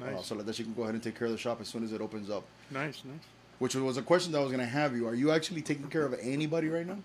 uh, 0.02 0.06
Nice. 0.12 0.26
so 0.28 0.36
that 0.36 0.56
she 0.56 0.64
can 0.64 0.74
go 0.74 0.84
ahead 0.84 0.94
and 0.96 1.04
take 1.04 1.18
care 1.18 1.28
of 1.28 1.32
the 1.34 1.38
shop 1.40 1.62
as 1.62 1.68
soon 1.68 1.84
as 1.84 1.92
it 1.94 2.02
opens 2.02 2.30
up. 2.30 2.44
Nice, 2.72 3.02
nice. 3.06 3.20
Which 3.60 3.76
was 3.76 3.96
a 3.98 4.02
question 4.02 4.32
that 4.34 4.40
I 4.40 4.44
was 4.44 4.52
gonna 4.52 4.66
have 4.66 4.96
you. 4.96 5.08
Are 5.08 5.16
you 5.16 5.32
actually 5.32 5.62
taking 5.62 5.88
care 5.88 6.06
of 6.06 6.14
anybody 6.22 6.68
right 6.68 6.86
now? 6.88 6.98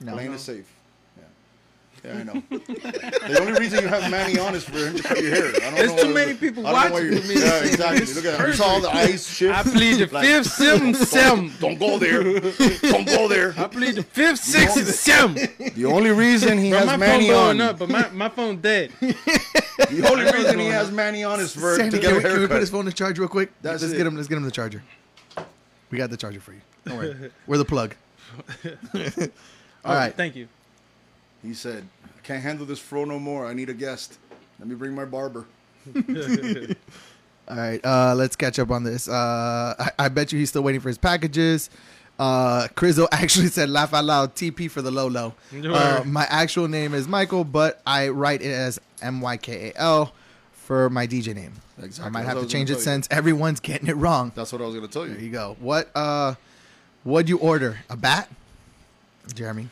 Just 0.00 0.06
No. 0.08 0.14
playing 0.14 0.32
it 0.32 0.40
safe. 0.40 0.64
Yeah. 1.18 1.24
Yeah, 2.14 2.18
I 2.20 2.22
know. 2.22 2.42
the 2.48 3.36
only 3.38 3.52
reason 3.60 3.82
you 3.82 3.88
have 3.88 4.10
Manny 4.10 4.38
on 4.38 4.54
is 4.54 4.64
for 4.64 4.78
him 4.78 4.96
to 4.96 5.02
cut 5.02 5.20
your 5.22 5.30
hair. 5.34 5.48
I 5.48 5.58
don't 5.58 5.74
There's 5.74 5.90
know 5.92 6.02
too 6.04 6.08
why- 6.08 6.14
many 6.14 6.34
people 6.34 6.66
I 6.66 6.72
don't 6.72 6.80
know 6.80 6.96
why 6.96 7.02
watching 7.10 7.12
you're- 7.12 7.34
me. 7.34 7.40
Yeah, 7.42 7.64
exactly. 7.64 8.06
Look 8.14 8.24
at 8.24 8.38
that. 8.38 8.46
You 8.48 8.54
saw 8.54 8.64
all 8.64 8.80
the 8.80 8.88
ice 8.88 9.28
shift. 9.30 9.54
I 9.58 9.62
plead 9.62 9.94
the 9.98 10.06
Like- 10.14 10.24
fifth, 10.24 10.46
sim, 10.52 10.94
sim. 10.94 11.52
Don't 11.60 11.78
go 11.78 11.98
there. 11.98 12.22
Don't 12.80 13.06
go 13.06 13.28
there. 13.28 13.52
I 13.58 13.66
plead 13.66 13.96
the 13.96 14.02
fifth, 14.02 14.38
sixth, 14.42 14.78
and 14.78 14.86
sim. 14.86 15.34
The 15.74 15.84
only 15.84 16.12
reason 16.12 16.56
he 16.56 16.70
Bro, 16.70 16.78
has 16.78 16.86
my 16.86 16.96
Manny 16.96 17.26
blowing 17.26 17.60
on. 17.60 17.68
up, 17.68 17.78
but 17.78 17.90
my, 17.90 18.08
my 18.08 18.28
phone 18.30 18.56
dead. 18.62 18.92
The 19.90 20.06
only 20.10 20.24
reason 20.30 20.58
he 20.58 20.66
has 20.66 20.90
Manny 20.90 21.24
on 21.24 21.40
is 21.40 21.54
for 21.54 21.74
Sandy, 21.74 21.96
to 21.96 22.02
get 22.02 22.12
we, 22.12 22.18
a 22.18 22.20
can 22.22 22.40
we 22.40 22.46
put 22.46 22.60
his 22.60 22.68
haircut. 22.68 22.68
phone 22.68 22.84
to 22.84 22.92
charge 22.92 23.18
real 23.18 23.28
quick? 23.28 23.50
That's 23.62 23.80
let's 23.82 23.94
it. 23.94 23.96
get 23.96 24.06
him. 24.06 24.14
Let's 24.14 24.28
get 24.28 24.36
him 24.36 24.42
the 24.44 24.50
charger. 24.50 24.82
We 25.90 25.96
got 25.98 26.10
the 26.10 26.18
charger 26.18 26.38
for 26.38 26.52
you. 26.52 26.60
Don't 26.84 26.96
worry. 26.98 27.30
We're 27.46 27.56
the 27.58 27.64
plug. 27.64 27.94
All 29.84 29.94
right. 29.94 30.14
Thank 30.14 30.36
you. 30.36 30.48
He 31.42 31.54
said, 31.54 31.84
"I 32.04 32.20
can't 32.22 32.42
handle 32.42 32.66
this 32.66 32.78
fro 32.78 33.04
no 33.04 33.18
more. 33.18 33.46
I 33.46 33.54
need 33.54 33.68
a 33.70 33.74
guest. 33.74 34.18
Let 34.58 34.68
me 34.68 34.74
bring 34.74 34.94
my 34.94 35.04
barber." 35.06 35.46
All 37.48 37.56
right, 37.56 37.84
uh, 37.84 38.14
let's 38.14 38.36
catch 38.36 38.58
up 38.60 38.70
on 38.70 38.84
this. 38.84 39.08
Uh, 39.08 39.74
I, 39.78 39.90
I 40.04 40.08
bet 40.08 40.32
you 40.32 40.38
he's 40.38 40.50
still 40.50 40.62
waiting 40.62 40.80
for 40.80 40.88
his 40.88 40.98
packages. 40.98 41.68
Uh, 42.18 42.68
Crizzo 42.76 43.08
actually 43.12 43.48
said, 43.48 43.68
"Laugh 43.70 43.92
out 43.92 44.04
loud." 44.04 44.34
TP 44.36 44.70
for 44.70 44.82
the 44.82 44.90
low 44.90 45.08
low. 45.08 45.34
Uh, 45.64 46.02
my 46.06 46.26
actual 46.28 46.68
name 46.68 46.94
is 46.94 47.08
Michael, 47.08 47.42
but 47.44 47.80
I 47.86 48.08
write 48.10 48.42
it 48.42 48.52
as 48.52 48.78
M 49.02 49.20
Y 49.20 49.36
K 49.38 49.70
A 49.70 49.80
L 49.80 50.12
for 50.52 50.90
my 50.90 51.06
DJ 51.06 51.34
name. 51.34 51.52
Exactly. 51.82 52.06
I 52.06 52.10
might 52.10 52.26
have 52.28 52.36
I 52.38 52.42
to 52.42 52.46
change 52.46 52.70
it 52.70 52.74
tell 52.74 52.80
you. 52.80 52.84
since 52.84 53.08
everyone's 53.10 53.58
getting 53.60 53.88
it 53.88 53.96
wrong. 53.96 54.30
That's 54.34 54.52
what 54.52 54.60
I 54.60 54.66
was 54.66 54.74
gonna 54.74 54.86
tell 54.88 55.06
There 55.06 55.18
you. 55.18 55.26
you 55.26 55.32
go. 55.32 55.56
What 55.58 55.90
uh, 55.94 56.34
what'd 57.02 57.28
you 57.28 57.38
order? 57.38 57.78
A 57.88 57.96
bat, 57.96 58.28
Jeremy? 59.34 59.68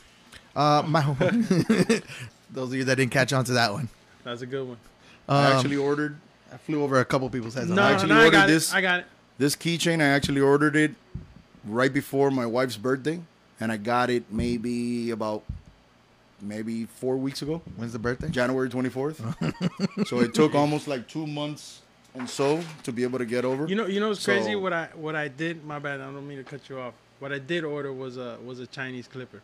Uh, 0.56 0.82
my 0.86 1.02
those 2.50 2.70
of 2.70 2.74
you 2.74 2.84
that 2.84 2.96
didn't 2.96 3.12
catch 3.12 3.32
on 3.32 3.44
to 3.44 3.52
that 3.52 3.72
one. 3.72 3.88
That's 4.24 4.42
a 4.42 4.46
good 4.46 4.66
one. 4.66 4.76
I 5.28 5.46
Um, 5.52 5.56
actually 5.56 5.76
ordered 5.76 6.16
I 6.52 6.56
flew 6.56 6.82
over 6.82 6.98
a 7.00 7.04
couple 7.04 7.28
people's 7.30 7.54
heads. 7.54 7.70
on 7.70 7.76
No, 7.76 7.82
that. 7.82 7.92
actually 7.94 8.08
no, 8.10 8.14
I 8.20 8.24
ordered 8.24 8.32
got 8.32 8.46
this. 8.48 8.72
it. 8.72 8.76
I 8.76 8.80
got 8.80 9.00
it. 9.00 9.06
this 9.38 9.54
keychain. 9.54 10.00
I 10.00 10.06
actually 10.06 10.40
ordered 10.40 10.74
it 10.76 10.92
right 11.64 11.92
before 11.92 12.30
my 12.30 12.46
wife's 12.46 12.76
birthday, 12.78 13.20
and 13.60 13.70
I 13.70 13.76
got 13.76 14.08
it 14.10 14.24
maybe 14.32 15.10
about 15.10 15.42
maybe 16.40 16.86
four 16.86 17.16
weeks 17.16 17.42
ago, 17.42 17.60
When's 17.76 17.92
the 17.92 17.98
birthday? 17.98 18.28
January 18.30 18.68
twenty 18.70 18.88
fourth. 18.88 19.20
so 20.06 20.20
it 20.20 20.32
took 20.34 20.54
almost 20.54 20.88
like 20.88 21.06
two 21.08 21.26
months 21.26 21.82
and 22.14 22.28
so 22.28 22.62
to 22.84 22.92
be 22.92 23.02
able 23.02 23.18
to 23.18 23.26
get 23.26 23.44
over. 23.44 23.66
You 23.66 23.74
know, 23.76 23.86
you 23.86 24.00
know 24.00 24.08
what's 24.08 24.24
crazy? 24.24 24.56
What 24.56 24.72
I 24.72 24.88
what 24.94 25.14
I 25.16 25.28
did? 25.28 25.64
My 25.64 25.78
bad. 25.78 26.00
I 26.00 26.04
don't 26.04 26.26
mean 26.26 26.38
to 26.38 26.44
cut 26.44 26.68
you 26.70 26.80
off. 26.80 26.94
What 27.18 27.32
I 27.32 27.38
did 27.38 27.64
order 27.64 27.92
was 27.92 28.16
a 28.16 28.38
was 28.44 28.60
a 28.60 28.66
Chinese 28.66 29.08
clipper. 29.08 29.42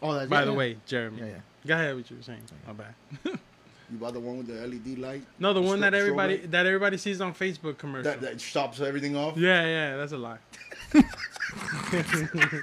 Oh, 0.00 0.14
that's 0.14 0.28
By 0.28 0.44
the 0.44 0.52
way, 0.52 0.76
Jeremy. 0.86 1.20
Yeah, 1.20 1.26
yeah. 1.26 1.40
Go 1.66 1.74
ahead. 1.74 1.96
What 1.96 2.10
you 2.10 2.16
were 2.16 2.22
saying? 2.22 2.42
My 2.66 2.72
bad. 2.72 2.94
you 3.24 3.98
bought 3.98 4.14
the 4.14 4.20
one 4.20 4.38
with 4.38 4.46
the 4.48 4.66
LED 4.66 4.98
light 4.98 5.22
No, 5.38 5.52
the 5.52 5.60
one 5.60 5.80
that 5.80 5.92
Strobe- 5.92 5.96
strobe 5.96 6.00
everybody 6.00 6.38
light? 6.38 6.50
that 6.50 6.66
everybody 6.66 6.96
sees 6.96 7.20
on 7.20 7.34
Facebook 7.34 7.78
commercial. 7.78 8.10
that, 8.10 8.20
that 8.20 8.40
stops 8.40 8.80
everything 8.80 9.16
off. 9.16 9.36
yeah, 9.36 9.64
yeah, 9.66 9.96
that's 9.96 10.12
a 10.12 10.18
lie. 10.18 10.38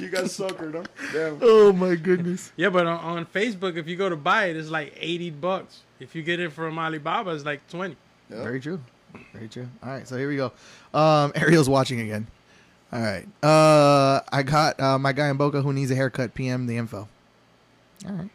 You 0.00 0.08
got 0.10 0.24
suckered, 0.24 0.74
huh? 0.74 0.84
Damn. 1.12 1.38
Oh 1.40 1.72
my 1.72 1.94
goodness. 1.94 2.52
Yeah, 2.56 2.68
but 2.70 2.86
on, 2.86 2.98
on 2.98 3.26
Facebook, 3.26 3.76
if 3.76 3.86
you 3.88 3.96
go 3.96 4.08
to 4.08 4.16
buy 4.16 4.46
it, 4.46 4.56
it's 4.56 4.68
like 4.68 4.92
eighty 4.98 5.30
bucks. 5.30 5.80
If 6.00 6.14
you 6.14 6.22
get 6.22 6.38
it 6.40 6.52
from 6.52 6.78
Alibaba, 6.78 7.30
it's 7.30 7.44
like 7.44 7.66
twenty. 7.68 7.96
Yeah. 8.28 8.42
Very 8.42 8.60
true. 8.60 8.80
Very 9.32 9.48
true. 9.48 9.68
All 9.82 9.90
right, 9.90 10.06
so 10.06 10.16
here 10.16 10.28
we 10.28 10.36
go. 10.36 10.52
Um, 10.94 11.32
Ariel's 11.34 11.68
watching 11.68 12.00
again. 12.00 12.26
All 12.92 13.00
right. 13.00 13.26
Uh, 13.42 14.20
I 14.32 14.42
got 14.42 14.78
uh, 14.80 14.98
my 14.98 15.12
guy 15.12 15.28
in 15.28 15.36
Boca 15.36 15.60
who 15.62 15.72
needs 15.72 15.90
a 15.90 15.94
haircut. 15.94 16.34
PM 16.34 16.66
the 16.66 16.76
info. 16.76 17.08
All 18.06 18.12
right. 18.12 18.30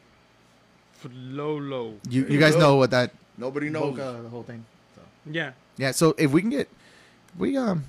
For 0.94 1.10
low, 1.10 1.58
low. 1.58 1.96
You 2.10 2.24
you 2.24 2.34
you 2.34 2.40
guys 2.40 2.56
know 2.56 2.76
what 2.76 2.92
that 2.92 3.12
Nobody 3.38 3.70
knows. 3.70 3.98
Boca 3.98 4.20
the 4.22 4.30
whole 4.30 4.44
thing. 4.44 4.66
Yeah. 5.26 5.52
Yeah. 5.78 5.92
So 5.92 6.16
if 6.18 6.32
we 6.32 6.42
can 6.42 6.50
get 6.50 6.70
we 7.38 7.58
um 7.58 7.86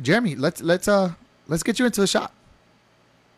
Jeremy, 0.00 0.34
let's 0.34 0.62
let's 0.62 0.88
uh 0.88 1.12
let's 1.48 1.62
get 1.62 1.78
you 1.78 1.86
into 1.86 2.00
the 2.00 2.06
shop. 2.06 2.32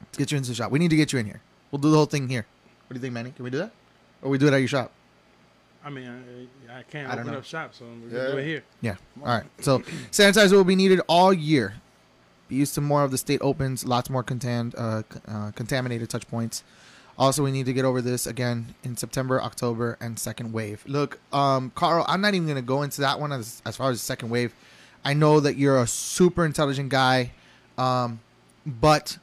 Let's 0.02 0.18
get 0.18 0.30
you 0.30 0.38
into 0.38 0.50
the 0.50 0.54
shop. 0.54 0.70
We 0.70 0.78
need 0.78 0.90
to 0.90 0.96
get 0.96 1.12
you 1.12 1.18
in 1.18 1.26
here. 1.26 1.40
We'll 1.70 1.80
do 1.80 1.90
the 1.90 1.96
whole 1.96 2.06
thing 2.06 2.28
here. 2.28 2.46
What 2.86 2.94
do 2.94 2.98
you 2.98 3.00
think, 3.00 3.14
Manny? 3.14 3.32
Can 3.32 3.44
we 3.44 3.50
do 3.50 3.58
that? 3.58 3.72
Or 4.22 4.30
we 4.30 4.38
do 4.38 4.46
it 4.46 4.52
at 4.52 4.58
your 4.58 4.68
shop? 4.68 4.92
I 5.86 5.90
mean, 5.90 6.08
I, 6.68 6.80
I 6.80 6.82
can't 6.82 7.06
I 7.08 7.12
don't 7.12 7.20
open 7.20 7.32
know. 7.34 7.38
up 7.38 7.44
shop, 7.44 7.72
so 7.74 7.84
we're 7.84 8.08
Yeah. 8.08 8.22
gonna 8.24 8.32
do 8.32 8.38
it 8.38 8.44
here. 8.44 8.64
Yeah. 8.80 8.96
All 9.20 9.28
right. 9.28 9.44
So 9.60 9.78
sanitizer 10.10 10.52
will 10.52 10.64
be 10.64 10.74
needed 10.76 11.00
all 11.06 11.32
year. 11.32 11.74
Be 12.48 12.56
used 12.56 12.74
to 12.74 12.80
more 12.80 13.04
of 13.04 13.12
the 13.12 13.18
state 13.18 13.40
opens, 13.40 13.84
lots 13.84 14.10
more 14.10 14.22
contained, 14.24 14.74
uh, 14.76 15.02
c- 15.12 15.20
uh, 15.28 15.52
contaminated 15.52 16.10
touch 16.10 16.26
points. 16.28 16.64
Also, 17.18 17.42
we 17.42 17.50
need 17.52 17.66
to 17.66 17.72
get 17.72 17.84
over 17.84 18.02
this 18.02 18.26
again 18.26 18.74
in 18.84 18.96
September, 18.96 19.40
October, 19.40 19.96
and 20.00 20.18
second 20.18 20.52
wave. 20.52 20.82
Look, 20.86 21.18
um, 21.32 21.70
Carl, 21.74 22.04
I'm 22.08 22.20
not 22.20 22.34
even 22.34 22.46
gonna 22.48 22.62
go 22.62 22.82
into 22.82 23.00
that 23.02 23.20
one 23.20 23.32
as 23.32 23.62
as 23.64 23.76
far 23.76 23.90
as 23.90 23.98
the 24.00 24.04
second 24.04 24.28
wave. 24.30 24.52
I 25.04 25.14
know 25.14 25.38
that 25.40 25.56
you're 25.56 25.80
a 25.80 25.86
super 25.86 26.44
intelligent 26.44 26.88
guy, 26.88 27.30
um, 27.78 28.18
but 28.66 29.18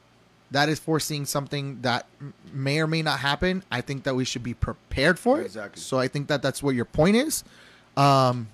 that 0.54 0.70
is 0.70 0.80
foreseeing 0.80 1.26
something 1.26 1.82
that 1.82 2.06
may 2.54 2.80
or 2.80 2.88
may 2.88 3.02
not 3.02 3.20
happen. 3.20 3.64
I 3.72 3.82
think 3.82 4.04
that 4.04 4.16
we 4.16 4.24
should 4.24 4.44
be 4.44 4.54
prepared 4.54 5.20
for 5.20 5.42
it. 5.42 5.46
Exactly. 5.46 5.82
So 5.82 6.00
I 6.00 6.08
think 6.08 6.28
that 6.28 6.42
that's 6.42 6.62
what 6.64 6.76
your 6.76 6.86
point 6.86 7.16
is. 7.16 7.44
Um, 7.98 8.48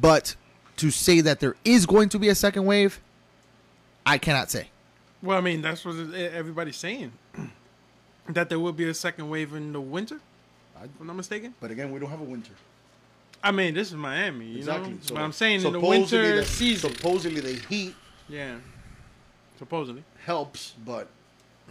but 0.00 0.36
to 0.76 0.90
say 0.90 1.20
that 1.22 1.40
there 1.40 1.56
is 1.64 1.86
going 1.86 2.08
to 2.10 2.18
be 2.18 2.28
a 2.28 2.34
second 2.34 2.66
wave, 2.66 3.00
I 4.04 4.18
cannot 4.18 4.50
say. 4.50 4.68
Well, 5.22 5.38
I 5.38 5.40
mean, 5.40 5.62
that's 5.62 5.84
what 5.84 5.96
everybody's 6.14 6.76
saying. 6.76 7.12
that 8.28 8.48
there 8.50 8.58
will 8.60 8.72
be 8.72 8.88
a 8.88 8.94
second 8.94 9.28
wave 9.30 9.54
in 9.54 9.72
the 9.72 9.80
winter. 9.80 10.20
I- 10.78 10.84
If 10.84 10.90
I'm 11.00 11.06
not 11.06 11.16
mistaken. 11.16 11.54
But 11.60 11.70
again, 11.70 11.90
we 11.92 11.98
don't 11.98 12.10
have 12.10 12.20
a 12.20 12.24
winter. 12.24 12.52
I 13.42 13.50
mean, 13.52 13.74
this 13.74 13.88
is 13.88 13.94
Miami, 13.96 14.46
you 14.46 14.58
exactly. 14.58 14.90
know. 14.92 14.98
So 15.02 15.14
but 15.14 15.22
I'm 15.22 15.32
saying 15.32 15.62
in 15.64 15.72
the 15.72 15.80
winter 15.80 16.36
the- 16.36 16.44
season. 16.46 16.94
Supposedly 16.94 17.40
the 17.40 17.54
heat 17.68 17.94
yeah. 18.28 18.56
Supposedly. 19.58 20.02
helps, 20.24 20.74
but 20.84 21.08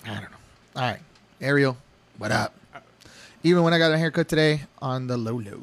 I 0.05 0.13
don't 0.13 0.23
know. 0.23 0.37
All 0.75 0.81
right, 0.83 0.99
Ariel, 1.41 1.77
what 2.17 2.31
up? 2.31 2.53
Even 3.43 3.63
when 3.63 3.73
I 3.73 3.77
got 3.77 3.91
a 3.91 3.97
haircut 3.97 4.27
today 4.29 4.61
on 4.81 5.07
the 5.07 5.17
low 5.17 5.37
low. 5.39 5.61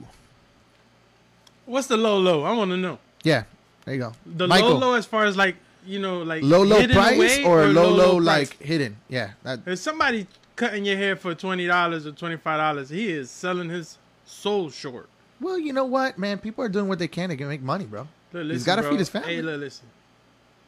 What's 1.67 1.87
the 1.87 1.97
low 1.97 2.19
low? 2.19 2.43
I 2.45 2.53
want 2.53 2.71
to 2.73 2.77
know. 2.77 2.99
Yeah, 3.23 3.45
there 3.85 3.95
you 3.95 4.01
go. 4.01 4.13
The 4.27 4.47
Michael, 4.47 4.71
low 4.73 4.79
low 4.91 4.95
as 4.95 5.07
far 5.07 5.25
as 5.25 5.37
like 5.37 5.57
you 5.87 5.99
know 5.99 6.23
like 6.23 6.43
low 6.43 6.63
low 6.63 6.87
price 6.87 7.17
away 7.17 7.45
or, 7.45 7.67
low 7.69 7.91
low, 7.91 8.17
price? 8.17 8.51
like 8.51 8.63
hidden? 8.63 8.97
Yeah, 9.09 9.31
that, 9.45 9.61
If 9.67 9.79
somebody 9.79 10.27
cutting 10.57 10.85
your 10.85 10.97
hair 10.97 11.17
for 11.17 11.35
twenty 11.35 11.67
dollars 11.67 12.07
or 12.07 12.13
twenty 12.13 12.37
five 12.37 12.59
dollars, 12.59 12.91
he 12.91 13.11
is 13.11 13.31
selling 13.31 13.71
his 13.71 13.97
soul 14.27 14.71
short. 14.71 15.09
well, 15.41 15.59
you 15.59 15.73
know 15.73 15.85
what, 15.87 16.19
man? 16.19 16.39
People 16.39 16.65
are 16.65 16.69
doing 16.69 16.87
what 16.87 16.99
they 16.99 17.09
can 17.09 17.31
to 17.31 17.45
make 17.47 17.63
money, 17.63 17.85
bro. 17.85 18.07
Look, 18.33 18.43
He's 18.43 18.49
listen, 18.53 18.67
gotta 18.67 18.83
feed 18.89 18.99
his 18.99 19.09
family. 19.09 19.37
Hey, 19.37 19.43
look, 19.43 19.59
listen. 19.61 19.87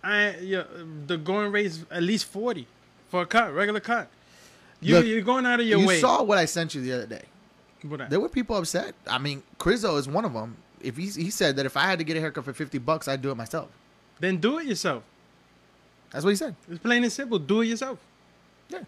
I 0.02 0.36
yeah, 0.38 0.64
the 1.06 1.16
going 1.16 1.52
rate 1.52 1.66
is 1.66 1.84
at 1.90 2.02
least 2.02 2.26
forty 2.26 2.66
for 3.08 3.22
a 3.22 3.26
cut, 3.26 3.54
regular 3.54 3.80
cut. 3.80 4.08
You 4.80 4.96
Look, 4.96 5.06
you're 5.06 5.22
going 5.22 5.46
out 5.46 5.60
of 5.60 5.66
your 5.66 5.78
you 5.80 5.86
way. 5.86 5.94
You 5.94 6.00
saw 6.00 6.22
what 6.22 6.38
I 6.38 6.44
sent 6.44 6.74
you 6.74 6.80
the 6.80 6.92
other 6.92 7.06
day. 7.06 7.22
What? 7.82 8.10
There 8.10 8.20
were 8.20 8.28
people 8.28 8.56
upset. 8.56 8.94
I 9.06 9.18
mean, 9.18 9.42
Crizzo 9.58 9.96
is 9.96 10.08
one 10.08 10.24
of 10.24 10.32
them. 10.32 10.56
If 10.80 10.96
he 10.96 11.06
he 11.06 11.30
said 11.30 11.56
that 11.56 11.66
if 11.66 11.76
I 11.76 11.82
had 11.82 11.98
to 11.98 12.04
get 12.04 12.16
a 12.16 12.20
haircut 12.20 12.44
for 12.44 12.52
fifty 12.52 12.78
bucks, 12.78 13.06
I'd 13.06 13.22
do 13.22 13.30
it 13.30 13.36
myself. 13.36 13.68
Then 14.18 14.38
do 14.38 14.58
it 14.58 14.66
yourself. 14.66 15.04
That's 16.10 16.24
what 16.24 16.30
he 16.30 16.36
said. 16.36 16.54
It's 16.68 16.78
plain 16.80 17.02
and 17.02 17.12
simple. 17.12 17.38
Do 17.38 17.60
it 17.62 17.66
yourself. 17.66 17.98
Yeah. 18.68 18.80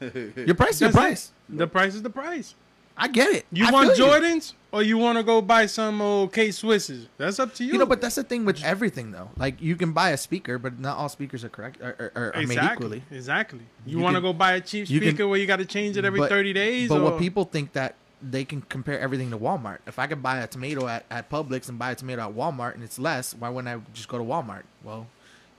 your 0.00 0.54
price, 0.54 0.80
your 0.80 0.90
That's 0.90 0.92
it. 0.92 0.92
price. 0.92 1.32
The 1.48 1.66
price 1.66 1.94
is 1.94 2.02
the 2.02 2.10
price. 2.10 2.54
I 2.96 3.08
get 3.08 3.30
it. 3.34 3.46
You 3.52 3.66
I 3.66 3.70
want 3.70 3.94
feel 3.96 4.06
you. 4.06 4.12
Jordans 4.12 4.54
or 4.72 4.82
you 4.82 4.98
want 4.98 5.18
to 5.18 5.22
go 5.24 5.40
buy 5.42 5.66
some 5.66 6.00
old 6.00 6.32
K 6.32 6.48
Swisses? 6.48 7.06
That's 7.18 7.38
up 7.38 7.54
to 7.54 7.64
you. 7.64 7.72
You 7.74 7.78
know, 7.78 7.86
but 7.86 8.00
that's 8.00 8.14
the 8.14 8.24
thing 8.24 8.44
with 8.44 8.62
everything, 8.64 9.10
though. 9.12 9.30
Like 9.36 9.60
you 9.60 9.76
can 9.76 9.92
buy 9.92 10.10
a 10.10 10.16
speaker, 10.16 10.58
but 10.58 10.78
not 10.78 10.96
all 10.96 11.08
speakers 11.08 11.44
are 11.44 11.48
correct 11.48 11.80
or, 11.80 12.12
or, 12.14 12.32
are 12.34 12.40
made 12.40 12.44
exactly, 12.52 12.86
equally. 12.86 13.02
exactly. 13.10 13.60
You, 13.84 13.98
You 13.98 14.02
want 14.04 14.16
to 14.16 14.22
go 14.22 14.32
buy 14.32 14.52
a 14.54 14.60
cheap 14.60 14.86
speaker 14.86 15.12
can- 15.16 15.28
where 15.28 15.38
you 15.38 15.46
got 15.46 15.56
to 15.56 15.66
change 15.66 15.96
it 15.96 16.04
every 16.04 16.20
But- 16.20 16.30
thirty 16.30 16.52
days? 16.52 16.88
But 16.88 17.00
or, 17.00 17.04
what 17.04 17.18
people 17.18 17.44
think 17.44 17.72
that 17.74 17.94
they 18.22 18.44
can 18.46 18.62
compare 18.62 18.98
everything 18.98 19.30
to 19.30 19.36
Walmart. 19.38 19.78
If 19.86 19.98
I 19.98 20.06
could 20.06 20.22
buy 20.22 20.38
a 20.38 20.46
tomato 20.46 20.88
at, 20.88 21.04
at 21.10 21.28
Publix 21.30 21.68
and 21.68 21.78
buy 21.78 21.90
a 21.90 21.94
tomato 21.94 22.22
at 22.28 22.34
Walmart 22.34 22.74
and 22.74 22.82
it's 22.82 22.98
less, 22.98 23.34
why 23.34 23.50
wouldn't 23.50 23.68
I 23.68 23.80
just 23.92 24.08
go 24.08 24.16
to 24.16 24.24
Walmart? 24.24 24.62
Well, 24.82 25.06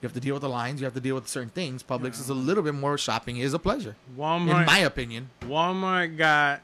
you 0.01 0.07
have 0.07 0.14
to 0.14 0.19
deal 0.19 0.34
with 0.34 0.41
the 0.41 0.49
lines. 0.49 0.81
You 0.81 0.85
have 0.85 0.95
to 0.95 0.99
deal 0.99 1.14
with 1.15 1.27
certain 1.27 1.49
things. 1.49 1.84
Publix 1.84 2.19
is 2.19 2.30
a 2.30 2.34
little 2.34 2.64
bit 2.64 2.73
more 2.73 2.97
shopping 2.97 3.38
is 3.38 3.53
a 3.53 3.59
pleasure, 3.59 3.95
Walmart, 4.18 4.59
in 4.61 4.65
my 4.65 4.80
opinion. 4.80 5.30
Walmart 5.43 6.18
got 6.18 6.61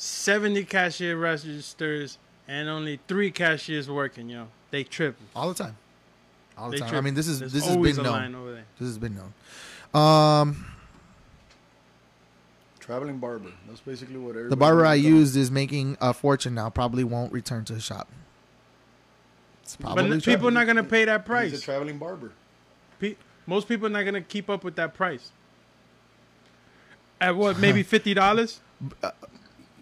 seventy 0.00 0.64
cashier 0.64 1.14
registers 1.16 2.16
and 2.48 2.68
only 2.68 2.98
three 3.06 3.30
cashiers 3.30 3.88
working. 3.90 4.28
Yo, 4.30 4.48
they 4.70 4.82
tripping. 4.82 5.26
All 5.36 5.48
the 5.52 5.62
time. 5.62 5.76
All 6.56 6.70
the 6.70 6.78
They 6.78 6.80
time. 6.80 6.94
I 6.94 7.00
mean, 7.02 7.14
this 7.14 7.28
is 7.28 7.40
There's 7.40 7.52
this 7.52 7.66
has 7.66 7.76
always 7.76 7.96
been 7.96 8.06
a 8.06 8.08
known. 8.08 8.18
line 8.18 8.34
over 8.34 8.52
there. 8.52 8.64
This 8.78 8.88
has 8.88 8.98
been 8.98 9.14
known. 9.14 9.32
Um, 10.02 10.66
traveling 12.78 13.18
barber. 13.18 13.50
That's 13.68 13.80
basically 13.80 14.16
what 14.16 14.30
everybody 14.30 14.48
the 14.50 14.56
barber 14.56 14.86
I 14.86 14.94
used 14.94 15.36
is 15.36 15.50
making 15.50 15.96
a 16.00 16.14
fortune 16.14 16.54
now. 16.54 16.70
Probably 16.70 17.04
won't 17.04 17.32
return 17.32 17.64
to 17.66 17.74
the 17.74 17.80
shop. 17.80 18.08
It's 19.62 19.76
probably 19.76 20.08
But 20.16 20.24
people 20.24 20.48
are 20.48 20.52
not 20.52 20.66
gonna 20.66 20.82
pay 20.84 21.04
that 21.04 21.24
price. 21.26 21.50
He's 21.50 21.60
a 21.60 21.64
traveling 21.64 21.98
barber. 21.98 22.32
Pe- 22.98 23.16
most 23.46 23.68
people 23.68 23.86
are 23.86 23.90
not 23.90 24.04
gonna 24.04 24.20
keep 24.22 24.48
up 24.50 24.64
with 24.64 24.76
that 24.76 24.94
price. 24.94 25.30
At 27.20 27.36
what? 27.36 27.58
Maybe 27.58 27.82
fifty 27.94 28.14
dollars. 28.14 28.60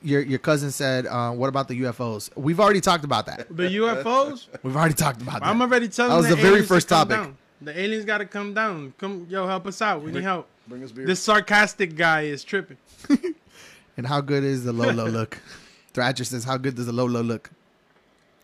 Your 0.03 0.21
your 0.23 0.39
cousin 0.39 0.71
said, 0.71 1.07
uh, 1.07 1.31
"What 1.33 1.49
about 1.49 1.69
the 1.69 1.81
UFOs?" 1.83 2.31
We've 2.37 2.61
already 2.61 2.81
talked 2.81 3.05
about 3.05 3.27
that. 3.27 3.47
The 3.55 3.65
UFOs. 3.77 4.47
We've 4.63 4.77
already 4.77 4.95
talked 4.95 5.21
about 5.23 5.41
that. 5.41 5.47
I'm 5.49 5.61
already 5.61 5.89
telling. 5.89 6.11
That 6.13 6.17
was 6.19 6.29
the 6.29 6.35
the 6.37 6.43
very 6.43 6.49
aliens 6.55 6.69
to 6.69 6.75
first 6.75 6.89
topic. 6.89 7.17
down. 7.17 7.37
The 7.61 7.79
aliens 7.79 8.05
got 8.05 8.19
to 8.19 8.25
come 8.27 8.55
down. 8.55 8.95
Come, 8.99 9.27
yo, 9.29 9.47
help 9.47 9.67
us 9.67 9.83
out. 9.83 10.03
We 10.03 10.13
need 10.13 10.23
help. 10.23 10.47
Bring 10.69 10.85
us 10.85 10.93
beer. 10.93 11.07
This 11.07 11.19
sarcastic 11.21 11.97
guy 11.97 12.23
is 12.23 12.45
tripping. 12.45 12.77
and 13.97 14.07
how 14.07 14.21
good 14.21 14.45
is 14.45 14.65
the 14.65 14.73
low 14.73 14.91
low 14.91 15.07
look? 15.07 15.39
Thrasher 15.93 16.25
says, 16.25 16.45
"How 16.45 16.57
good 16.57 16.77
does 16.77 16.87
the 16.87 16.93
low 16.93 17.07
low 17.07 17.23
look?" 17.23 17.51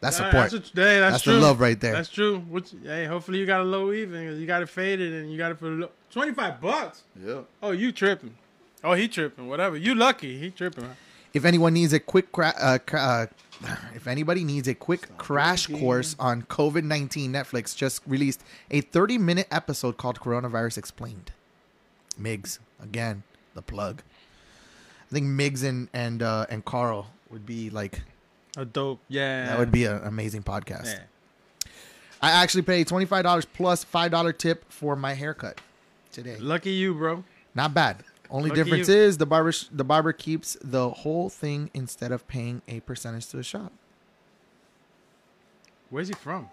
That's 0.01 0.19
Uh, 0.21 0.25
support. 0.27 0.51
That's, 0.51 0.75
what- 0.75 0.85
hey, 0.85 1.01
that's, 1.01 1.13
That's 1.15 1.25
the 1.25 1.31
true. 1.33 1.41
love 1.41 1.61
right 1.61 1.81
there. 1.81 1.93
That's 1.93 2.11
true. 2.11 2.41
Which, 2.41 2.73
hey, 2.83 3.07
hopefully 3.07 3.39
you 3.39 3.47
got 3.47 3.61
a 3.61 3.65
low 3.65 3.93
even. 3.93 4.39
You 4.39 4.47
got 4.47 4.61
it 4.63 4.69
faded 4.69 5.13
and 5.15 5.31
you 5.33 5.39
got 5.39 5.53
it 5.53 5.59
for 5.59 5.69
low. 5.69 5.91
twenty 6.11 6.33
five 6.33 6.61
bucks. 6.61 7.03
yeah. 7.25 7.41
Oh, 7.63 7.71
you 7.71 7.93
tripping? 7.93 8.35
Oh, 8.83 8.93
he 8.95 9.09
tripping. 9.09 9.49
Whatever. 9.49 9.77
You 9.79 9.95
lucky. 9.95 10.39
He 10.39 10.51
tripping. 10.51 10.85
If 11.35 11.45
anyone 11.45 11.75
needs 11.75 11.93
a 11.93 12.01
quick 12.01 12.33
cra- 12.33 12.55
uh, 12.59 12.79
cra- 12.87 13.29
uh, 13.63 13.67
if 13.95 14.07
anybody 14.07 14.45
needs 14.45 14.69
a 14.69 14.75
quick 14.75 15.17
crash 15.19 15.67
course 15.67 16.17
on 16.19 16.43
COVID-19 16.43 17.31
Netflix 17.31 17.77
just 17.77 18.03
released 18.07 18.43
a 18.71 18.81
30-minute 18.83 19.49
episode 19.51 19.97
called 19.97 20.21
Coronavirus 20.21 20.79
Explained. 20.79 21.33
Migs 22.21 22.59
again, 22.83 23.25
the 23.55 23.63
plug. 23.63 24.03
I 25.11 25.15
think 25.15 25.27
Migs 25.27 25.63
and 25.65 25.89
and 25.93 26.23
uh, 26.23 26.47
and 26.49 26.65
Carl 26.65 27.09
would 27.31 27.45
be 27.45 27.71
like 27.71 28.03
A 28.57 28.65
dope. 28.65 29.01
Yeah. 29.09 29.47
that 29.47 29.59
would 29.59 29.73
be 29.73 29.85
an 29.85 30.01
amazing 30.05 30.43
podcast. 30.43 30.87
Yeah. 30.87 31.01
I 32.23 32.31
actually 32.31 32.63
paid 32.63 32.87
$25 32.89 33.47
plus 33.53 33.85
$5 33.85 34.39
tip 34.39 34.65
for 34.73 34.97
my 34.97 35.13
haircut 35.13 35.61
today. 36.11 36.37
Lucky 36.39 36.71
you, 36.71 36.95
bro. 36.95 37.23
Not 37.55 37.75
bad. 37.75 37.97
Only 38.31 38.51
Lucky 38.51 38.63
difference 38.63 38.89
you. 38.89 38.95
is 38.95 39.19
the 39.19 39.27
barber 39.27 39.53
sh- 39.53 39.67
the 39.71 39.85
barber 39.85 40.13
keeps 40.13 40.57
the 40.63 40.91
whole 40.91 41.29
thing 41.29 41.71
instead 41.75 42.11
of 42.11 42.27
paying 42.27 42.63
a 42.67 42.81
percentage 42.81 43.27
to 43.29 43.37
the 43.37 43.43
shop. 43.43 43.73
Where's 45.91 46.09
he 46.09 46.15
from? 46.15 46.49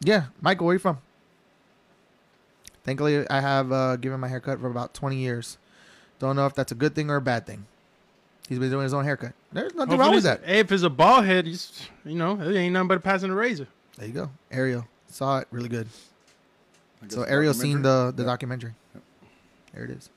Yeah, 0.00 0.26
Michael, 0.40 0.66
where 0.66 0.74
you 0.74 0.78
from? 0.78 0.98
Thankfully, 2.84 3.28
I 3.28 3.40
have 3.40 3.72
uh, 3.72 3.96
given 3.96 4.20
my 4.20 4.28
haircut 4.28 4.60
for 4.60 4.68
about 4.70 4.94
20 4.94 5.16
years. 5.16 5.58
Don't 6.18 6.36
know 6.36 6.46
if 6.46 6.54
that's 6.54 6.72
a 6.72 6.76
good 6.76 6.94
thing 6.94 7.10
or 7.10 7.16
a 7.16 7.20
bad 7.20 7.46
thing. 7.46 7.66
He's 8.48 8.58
been 8.60 8.70
doing 8.70 8.84
his 8.84 8.94
own 8.94 9.04
haircut. 9.04 9.32
There's 9.52 9.74
nothing 9.74 9.98
wrong 9.98 10.14
with 10.14 10.22
that. 10.22 10.44
Hey, 10.44 10.60
if 10.60 10.70
it's 10.70 10.84
a 10.84 10.90
bald 10.90 11.24
head, 11.24 11.46
he's, 11.46 11.82
you 12.04 12.14
know, 12.14 12.40
it 12.40 12.56
ain't 12.56 12.72
nothing 12.74 12.88
but 12.88 13.02
passing 13.02 13.30
a 13.30 13.34
razor. 13.34 13.66
There 13.98 14.06
you 14.06 14.12
go. 14.12 14.30
Ariel 14.52 14.86
saw 15.08 15.38
it 15.40 15.48
really 15.50 15.68
good. 15.68 15.88
So 17.08 17.20
the 17.22 17.30
Ariel 17.30 17.54
seen 17.54 17.82
the 17.82 18.12
the 18.14 18.22
Yeah. 18.22 18.26
documentary. 18.26 18.74
There 19.74 19.84
it 19.84 19.90
is. 19.90 20.08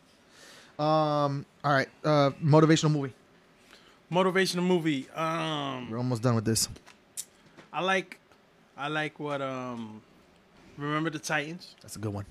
Um. 0.80 1.46
All 1.64 1.74
right. 1.74 1.90
Uh, 2.04 2.32
motivational 2.44 2.92
movie. 2.92 3.14
Motivational 4.12 4.64
movie. 4.64 5.08
Um, 5.14 5.92
We're 5.92 5.98
almost 5.98 6.24
done 6.24 6.36
with 6.36 6.46
this. 6.46 6.68
I 7.72 7.82
like, 7.82 8.18
I 8.78 8.88
like 8.88 9.20
what 9.20 9.42
um, 9.42 10.02
remember 10.78 11.10
the 11.10 11.20
Titans. 11.20 11.76
That's 11.82 11.96
a 11.96 12.00
good 12.00 12.14
one. 12.14 12.26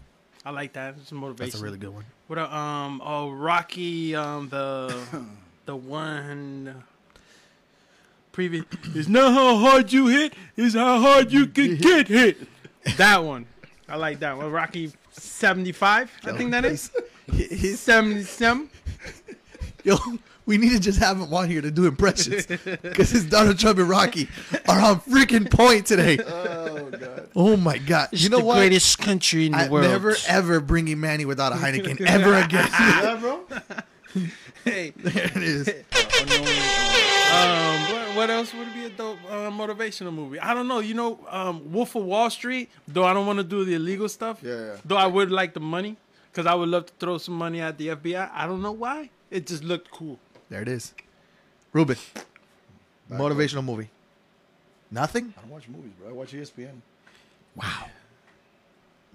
I 0.44 0.50
like 0.50 0.72
that. 0.72 0.94
It's 1.00 1.12
a 1.12 1.14
motivation. 1.14 1.50
That's 1.50 1.60
a 1.60 1.64
really 1.64 1.78
good 1.78 1.94
one. 1.94 2.04
What 2.26 2.38
a, 2.38 2.54
um 2.54 3.02
oh 3.04 3.30
Rocky 3.30 4.14
um 4.14 4.48
the 4.48 4.96
the 5.66 5.76
one 5.76 6.84
previous 8.32 8.64
is 8.94 9.08
not 9.08 9.32
how 9.34 9.56
hard 9.56 9.92
you 9.92 10.06
hit 10.06 10.34
is 10.56 10.74
how 10.74 11.00
hard 11.00 11.32
you 11.32 11.46
can 11.46 11.76
get 11.76 12.08
hit. 12.08 12.38
That 12.96 13.22
one. 13.24 13.46
I 13.88 13.96
like 13.96 14.20
that 14.20 14.36
one. 14.36 14.50
Rocky 14.50 14.92
seventy 15.10 15.72
five, 15.72 16.10
I 16.24 16.32
think 16.32 16.52
that 16.52 16.64
is. 16.64 16.90
He's 17.32 17.80
Seventy 17.80 18.22
seven. 18.22 18.70
Yo, 19.84 19.96
we 20.46 20.56
need 20.58 20.70
to 20.72 20.80
just 20.80 20.98
have 20.98 21.20
him 21.20 21.32
on 21.32 21.48
here 21.48 21.60
to 21.60 21.70
do 21.70 21.86
impressions 21.86 22.46
because 22.46 23.10
his 23.10 23.24
Donald 23.26 23.58
Trump 23.58 23.78
and 23.78 23.88
Rocky 23.88 24.28
are 24.68 24.80
on 24.80 25.00
freaking 25.02 25.50
point 25.50 25.86
today. 25.86 26.18
Oh 26.20 26.90
god. 26.90 27.28
Oh 27.36 27.56
my 27.56 27.78
god! 27.78 28.08
It's 28.12 28.22
you 28.22 28.30
know 28.30 28.38
the 28.38 28.44
what? 28.44 28.56
greatest 28.56 28.98
country 28.98 29.46
in 29.46 29.52
the 29.52 29.58
I'm 29.58 29.70
world. 29.70 29.86
never 29.86 30.16
ever 30.26 30.60
bringing 30.60 31.00
Manny 31.00 31.24
without 31.24 31.52
a 31.52 31.56
Heineken 31.62 32.00
ever 32.06 32.34
again. 32.34 32.68
yeah, 32.80 33.16
bro. 33.20 33.40
Hey, 34.64 34.92
there 34.96 35.30
it 35.34 35.42
is. 35.42 35.68
um, 35.68 35.74
what, 37.92 38.16
what 38.16 38.30
else 38.30 38.52
would 38.54 38.72
be 38.74 38.86
a 38.86 38.90
dope 38.90 39.18
uh, 39.28 39.50
motivational 39.50 40.12
movie? 40.12 40.40
I 40.40 40.54
don't 40.54 40.66
know. 40.66 40.80
You 40.80 40.94
know, 40.94 41.20
um, 41.30 41.72
Wolf 41.72 41.94
of 41.94 42.04
Wall 42.04 42.30
Street. 42.30 42.70
Though 42.86 43.04
I 43.04 43.12
don't 43.12 43.26
want 43.26 43.38
to 43.38 43.44
do 43.44 43.64
the 43.64 43.74
illegal 43.74 44.08
stuff. 44.08 44.40
Yeah, 44.42 44.54
yeah. 44.54 44.76
Though 44.84 44.96
I 44.96 45.06
would 45.06 45.30
like 45.30 45.54
the 45.54 45.60
money, 45.60 45.96
because 46.38 46.48
I 46.48 46.54
would 46.54 46.68
love 46.68 46.86
to 46.86 46.92
throw 47.00 47.18
some 47.18 47.34
money 47.34 47.60
at 47.60 47.76
the 47.78 47.88
FBI. 47.88 48.30
I 48.32 48.46
don't 48.46 48.62
know 48.62 48.70
why. 48.70 49.10
It 49.28 49.44
just 49.48 49.64
looked 49.64 49.90
cool. 49.90 50.20
There 50.48 50.62
it 50.62 50.68
is. 50.68 50.94
Ruben, 51.72 51.96
motivational 53.10 53.64
movie. 53.64 53.90
Nothing. 54.88 55.34
I 55.36 55.40
don't 55.40 55.50
watch 55.50 55.66
movies, 55.68 55.90
bro. 55.98 56.10
I 56.10 56.12
watch 56.12 56.32
ESPN. 56.32 56.76
Wow. 57.56 57.86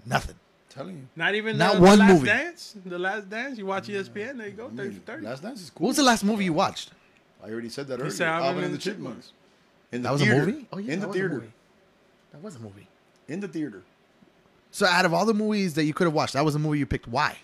Nothing. 0.04 0.36
telling 0.68 0.96
you. 0.96 1.08
Not 1.16 1.34
even 1.34 1.56
Not 1.56 1.76
the, 1.76 1.80
one 1.80 1.92
the 1.92 2.04
last 2.04 2.12
movie. 2.12 2.26
dance. 2.26 2.76
The 2.84 2.98
last 2.98 3.30
dance. 3.30 3.56
You 3.56 3.64
watch 3.64 3.88
ESPN. 3.88 4.36
There 4.36 4.48
you 4.48 4.52
go. 4.52 4.66
I 4.66 4.76
Thirty 4.76 4.94
for 4.96 5.00
thirty. 5.00 5.24
Last 5.24 5.42
Dance 5.42 5.62
is 5.62 5.68
What 5.70 5.78
cool. 5.78 5.86
was 5.88 5.96
the 5.96 6.02
last 6.02 6.24
movie 6.24 6.44
you 6.44 6.52
watched? 6.52 6.90
I 7.42 7.48
already 7.48 7.70
said 7.70 7.86
that 7.88 8.00
earlier. 8.00 8.10
said 8.10 8.28
Alvin 8.28 8.64
and 8.64 8.74
the 8.74 8.78
Chipmunks. 8.78 9.32
In 9.92 10.02
the 10.02 10.08
That 10.08 10.12
was 10.12 10.20
theater. 10.20 10.42
a 10.42 10.46
movie. 10.46 10.66
Oh 10.74 10.78
yeah, 10.78 10.92
in 10.92 11.00
the 11.00 11.08
theater. 11.08 11.42
That 12.32 12.42
was 12.42 12.56
a 12.56 12.58
movie. 12.58 12.86
In 13.28 13.40
the 13.40 13.48
theater. 13.48 13.82
So 14.74 14.86
out 14.86 15.04
of 15.04 15.14
all 15.14 15.24
the 15.24 15.34
movies 15.34 15.74
that 15.74 15.84
you 15.84 15.94
could 15.94 16.08
have 16.08 16.14
watched, 16.14 16.32
that 16.32 16.44
was 16.44 16.54
the 16.54 16.58
movie 16.58 16.80
you 16.80 16.86
picked. 16.86 17.06
Why? 17.06 17.38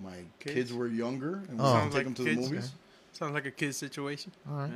My 0.00 0.18
Kids? 0.38 0.54
kids, 0.54 0.72
were 0.72 0.86
younger, 0.86 1.42
and 1.48 1.58
we 1.58 1.64
Oh. 1.64 1.72
Sounds 1.72 1.86
take 1.86 1.94
like 1.94 2.04
them 2.04 2.14
to 2.14 2.24
kids. 2.24 2.36
the 2.48 2.54
movies. 2.54 2.70
Sounds 3.10 3.34
like 3.34 3.46
a 3.46 3.50
kid 3.50 3.74
situation. 3.74 4.30
All 4.48 4.56
right. 4.58 4.70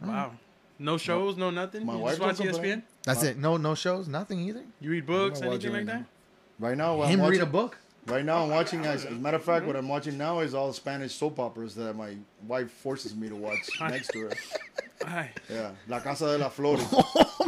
Yeah. 0.00 0.06
Wow. 0.06 0.32
No 0.78 0.96
shows, 0.96 1.36
no 1.36 1.50
nothing. 1.50 1.84
my 1.86 1.94
you 1.94 1.98
wife 1.98 2.10
just 2.12 2.20
watch 2.20 2.36
don't 2.38 2.46
complain. 2.52 2.78
ESPN. 2.78 2.82
That's 3.02 3.24
Uh, 3.24 3.26
it. 3.26 3.36
No, 3.38 3.56
no 3.56 3.74
shows, 3.74 4.06
nothing 4.06 4.38
either. 4.48 4.62
You 4.80 4.90
read 4.92 5.06
books, 5.06 5.40
I'm 5.40 5.46
not 5.46 5.54
anything 5.54 5.72
like 5.72 5.86
that. 5.86 6.04
Right 6.60 6.76
now, 6.76 7.02
Him 7.02 7.20
I'm 7.20 7.30
read 7.30 7.40
a 7.40 7.46
book. 7.46 7.78
Right 8.06 8.24
now, 8.24 8.44
I'm 8.44 8.50
watching. 8.50 8.86
As, 8.86 9.04
as 9.04 9.10
a 9.12 9.16
matter 9.16 9.38
of 9.38 9.44
fact, 9.44 9.66
what 9.66 9.74
I'm 9.74 9.88
watching 9.88 10.16
now 10.16 10.38
is 10.38 10.54
all 10.54 10.72
Spanish 10.72 11.14
soap 11.16 11.40
operas 11.40 11.74
that 11.74 11.94
my 11.96 12.14
wife 12.46 12.70
forces 12.70 13.16
me 13.16 13.28
to 13.28 13.34
watch 13.34 13.68
next 13.80 14.12
to 14.12 14.30
her. 14.30 15.28
Yeah, 15.50 15.72
La 15.88 15.98
Casa 15.98 16.26
de 16.26 16.38
las 16.38 16.54
Flores. 16.54 16.86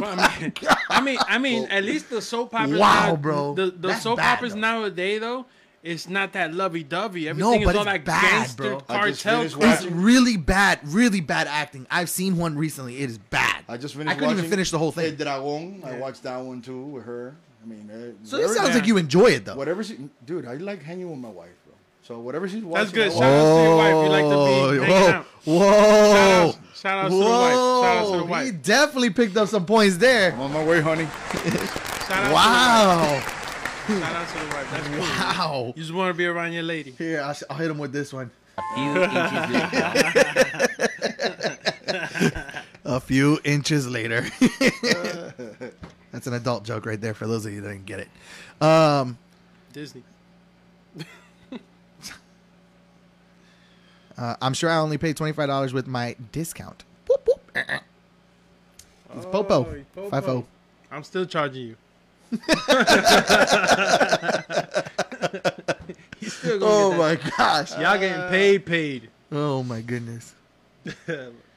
Well, 0.03 0.15
I 0.19 0.39
mean, 0.39 0.53
I 0.89 1.01
mean, 1.01 1.17
I 1.27 1.37
mean, 1.37 1.65
at 1.65 1.83
least 1.83 2.09
the 2.09 2.21
soap 2.21 2.53
operas. 2.53 2.79
Wow, 2.79 3.07
now, 3.09 3.15
bro. 3.15 3.53
The, 3.55 3.65
the 3.67 3.87
That's 3.89 4.03
soap 4.03 4.17
bad, 4.17 4.37
operas 4.37 4.53
though. 4.53 4.59
nowadays, 4.59 5.19
though, 5.21 5.45
it's 5.81 6.07
not 6.07 6.33
that 6.33 6.53
lovey-dovey. 6.53 7.27
Everything 7.29 7.63
but 7.65 7.71
is 7.71 7.75
all 7.75 7.81
it's 7.87 7.91
that 7.91 8.05
bad, 8.05 8.21
gangster 8.21 8.63
bro. 8.63 8.77
I 8.89 8.97
cartel 8.97 9.37
finished 9.39 9.55
crap. 9.59 9.81
It's 9.81 9.85
really 9.91 10.37
bad, 10.37 10.79
really 10.83 11.21
bad 11.21 11.47
acting. 11.47 11.87
I've 11.91 12.09
seen 12.09 12.37
one 12.37 12.57
recently. 12.57 13.01
It 13.01 13.09
is 13.09 13.17
bad. 13.17 13.63
I 13.67 13.77
just 13.77 13.95
finished. 13.95 14.15
I 14.15 14.19
couldn't 14.19 14.37
even 14.37 14.49
finish 14.49 14.71
the 14.71 14.77
whole 14.79 14.91
thing. 14.91 15.15
Dragon. 15.15 15.81
I 15.85 15.97
watched 15.97 16.23
that 16.23 16.37
one 16.37 16.61
too 16.61 16.83
with 16.83 17.05
her. 17.05 17.35
I 17.61 17.65
mean, 17.65 17.89
uh, 17.89 18.25
So 18.27 18.37
it 18.37 18.49
sounds 18.49 18.69
Yeah. 18.69 18.75
like 18.75 18.87
you 18.87 18.97
enjoy 18.97 19.27
it 19.27 19.45
though. 19.45 19.55
whatever 19.55 19.83
she, 19.85 20.09
dude. 20.25 20.45
I 20.45 20.55
like 20.55 20.83
hanging 20.83 21.09
with 21.09 21.19
my 21.19 21.29
wife, 21.29 21.47
bro. 21.62 21.62
So 22.03 22.19
whatever 22.19 22.47
she's 22.49 22.63
watching, 22.63 22.83
That's 22.85 22.91
good. 22.91 23.11
Shout 23.13 23.23
out 23.23 23.55
to 23.57 23.63
your 23.63 23.77
wife. 23.77 23.93
You 23.93 24.09
like 24.09 24.25
to 24.25 24.45
be 24.45 24.51
hanging 24.85 25.13
out. 25.13 25.25
Whoa, 25.45 25.63
Shout 25.63 26.49
out, 26.49 26.55
shout 26.75 26.97
out 27.05 27.09
to 27.09 27.15
the 27.15 27.21
wife. 27.23 27.53
Shout 27.53 27.97
out 27.97 28.11
to 28.11 28.17
the 28.17 28.25
wife. 28.25 28.45
He 28.45 28.51
definitely 28.51 29.09
picked 29.11 29.37
up 29.37 29.47
some 29.47 29.65
points 29.65 29.95
there. 29.97 30.33
I'm 30.33 30.41
on 30.41 30.51
my 30.53 30.63
way, 30.65 30.81
honey. 30.81 31.05
Shout 31.07 32.11
out 32.11 32.33
Wow, 32.33 33.21
To 33.87 33.93
the. 33.93 33.99
Shout 34.01 34.15
out 34.15 34.27
to 34.27 34.33
the 34.33 34.39
wife. 34.53 34.67
That's 34.71 34.87
cool. 34.87 34.99
wow. 34.99 35.73
You 35.75 35.81
just 35.81 35.93
want 35.93 36.13
to 36.13 36.17
be 36.17 36.25
around 36.25 36.51
your 36.53 36.63
lady. 36.63 36.91
Here, 36.91 37.21
I'll, 37.21 37.35
I'll 37.49 37.57
hit 37.57 37.71
him 37.71 37.77
with 37.77 37.93
this 37.93 38.11
one. 38.11 38.29
A 38.57 38.61
few 38.75 39.03
inches 39.03 39.49
later. 39.49 40.11
A 42.85 42.99
few 42.99 43.39
inches 43.45 43.87
later. 43.87 44.21
That's 46.11 46.27
an 46.27 46.33
adult 46.33 46.65
joke 46.65 46.85
right 46.85 46.99
there 46.99 47.13
for 47.13 47.27
those 47.27 47.45
of 47.45 47.53
you 47.53 47.61
that 47.61 47.69
didn't 47.69 47.85
get 47.85 48.01
it. 48.01 48.09
Um, 48.61 49.17
Disney. 49.71 50.03
Uh, 54.17 54.35
I'm 54.41 54.53
sure 54.53 54.69
I 54.69 54.77
only 54.77 54.97
paid 54.97 55.15
twenty 55.17 55.33
five 55.33 55.47
dollars 55.47 55.73
with 55.73 55.87
my 55.87 56.15
discount. 56.31 56.83
Boop, 57.07 57.23
boop. 57.25 57.39
Uh-uh. 57.55 57.79
It's 59.15 59.25
Popo. 59.27 59.65
Oh, 59.97 60.09
Popo. 60.09 60.21
Fifo. 60.21 60.45
I'm 60.91 61.03
still 61.03 61.25
charging 61.25 61.67
you. 61.67 61.75
Still 66.21 66.59
Oh 66.63 66.89
get 66.91 66.97
my 66.99 67.31
gosh. 67.37 67.77
Y'all 67.77 67.97
getting 67.99 68.27
paid, 68.29 68.65
paid. 68.65 69.09
Oh 69.31 69.63
my 69.63 69.81
goodness. 69.81 70.33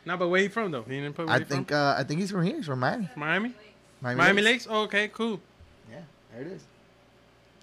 Nah, 0.04 0.16
but 0.16 0.28
where 0.28 0.40
he 0.40 0.46
from 0.46 0.70
though? 0.70 0.82
He 0.84 1.00
didn't 1.00 1.14
put 1.16 1.26
where 1.26 1.34
I 1.34 1.38
he 1.40 1.44
think 1.44 1.66
from? 1.68 1.76
uh, 1.78 1.96
I 1.98 2.04
think 2.04 2.20
he's 2.20 2.30
from 2.30 2.44
here. 2.44 2.54
He's 2.58 2.66
from 2.66 2.78
Miami. 2.78 3.08
Miami. 3.16 3.52
Miami, 4.00 4.18
Miami 4.18 4.42
Lakes. 4.42 4.66
Lakes. 4.66 4.76
Oh, 4.78 4.82
okay, 4.82 5.08
cool. 5.08 5.40
Yeah, 5.90 6.02
there 6.32 6.42
it 6.42 6.46
is. 6.46 6.62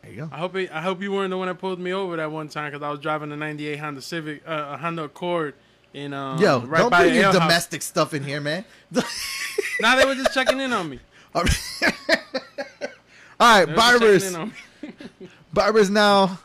There 0.04 0.12
you 0.12 0.18
go. 0.18 0.30
I 0.32 0.38
hope 0.38 0.56
he, 0.56 0.70
I 0.70 0.82
hope 0.82 1.02
you 1.02 1.12
weren't 1.12 1.30
the 1.32 1.38
one 1.38 1.48
that 1.48 1.60
pulled 1.60 1.80
me 1.80 1.94
over 1.94 2.18
that 2.18 2.32
one 2.32 2.50
time 2.50 2.72
because 2.72 2.84
I 2.84 2.90
was 2.92 3.00
driving 3.00 3.32
a 3.32 3.38
'98 3.38 3.78
Honda 3.80 4.02
Civic, 4.02 4.44
uh, 4.48 4.72
a 4.74 4.78
Honda 4.78 5.04
Accord 5.06 5.56
in 5.94 6.14
um, 6.14 6.40
Yo, 6.40 6.60
right 6.62 6.80
don't 6.80 6.90
by 6.90 7.04
bring 7.04 7.16
your 7.16 7.24
house. 7.26 7.36
domestic 7.36 7.82
stuff 7.82 8.14
in 8.14 8.24
here, 8.24 8.42
man. 8.42 8.66
Nah, 9.82 9.96
they 9.96 10.06
were 10.06 10.16
just 10.16 10.34
checking 10.34 10.60
in 10.60 10.74
on 10.74 10.90
me. 10.90 11.00
All 11.36 11.44
right, 13.40 13.66
barbers. 13.76 14.24
checking 14.24 14.36
in 14.36 14.42
on 14.42 14.54
me. 14.82 15.30
Barbers 15.54 15.90
now, 15.90 16.40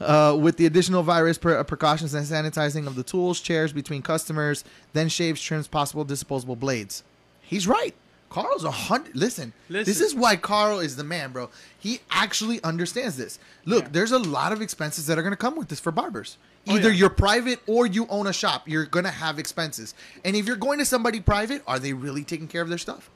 uh, 0.00 0.36
with 0.40 0.56
the 0.56 0.66
additional 0.66 1.02
virus 1.02 1.36
pre- 1.38 1.62
precautions 1.64 2.14
and 2.14 2.26
sanitizing 2.26 2.86
of 2.86 2.94
the 2.94 3.02
tools, 3.02 3.40
chairs 3.40 3.72
between 3.72 4.00
customers, 4.02 4.64
then 4.94 5.08
shaves, 5.08 5.40
trims, 5.40 5.68
possible 5.68 6.02
disposable 6.04 6.56
blades. 6.56 7.04
He's 7.42 7.66
right. 7.68 7.94
Carl's 8.34 8.64
a 8.64 8.70
hundred. 8.72 9.14
Listen, 9.14 9.52
this 9.70 10.00
is 10.00 10.12
why 10.12 10.34
Carl 10.34 10.80
is 10.80 10.96
the 10.96 11.04
man, 11.04 11.30
bro. 11.30 11.50
He 11.78 12.00
actually 12.10 12.60
understands 12.64 13.16
this. 13.16 13.38
Look, 13.64 13.84
Yeah. 13.84 13.88
there's 13.92 14.10
a 14.10 14.18
lot 14.18 14.50
of 14.52 14.60
expenses 14.60 15.06
that 15.06 15.16
are 15.16 15.22
going 15.22 15.30
to 15.30 15.36
come 15.36 15.54
with 15.54 15.68
this 15.68 15.78
for 15.78 15.92
barbers. 15.92 16.36
Oh, 16.66 16.74
Either 16.74 16.88
yeah. 16.88 16.96
you're 16.96 17.10
private 17.10 17.60
or 17.68 17.86
you 17.86 18.08
own 18.08 18.26
a 18.26 18.32
shop. 18.32 18.68
You're 18.68 18.86
going 18.86 19.04
to 19.04 19.12
have 19.12 19.38
expenses. 19.38 19.94
And 20.24 20.34
if 20.34 20.46
you're 20.48 20.56
going 20.56 20.80
to 20.80 20.84
somebody 20.84 21.20
private, 21.20 21.62
are 21.68 21.78
they 21.78 21.92
really 21.92 22.24
taking 22.24 22.48
care 22.48 22.60
of 22.60 22.68
their 22.68 22.78
stuff? 22.78 23.08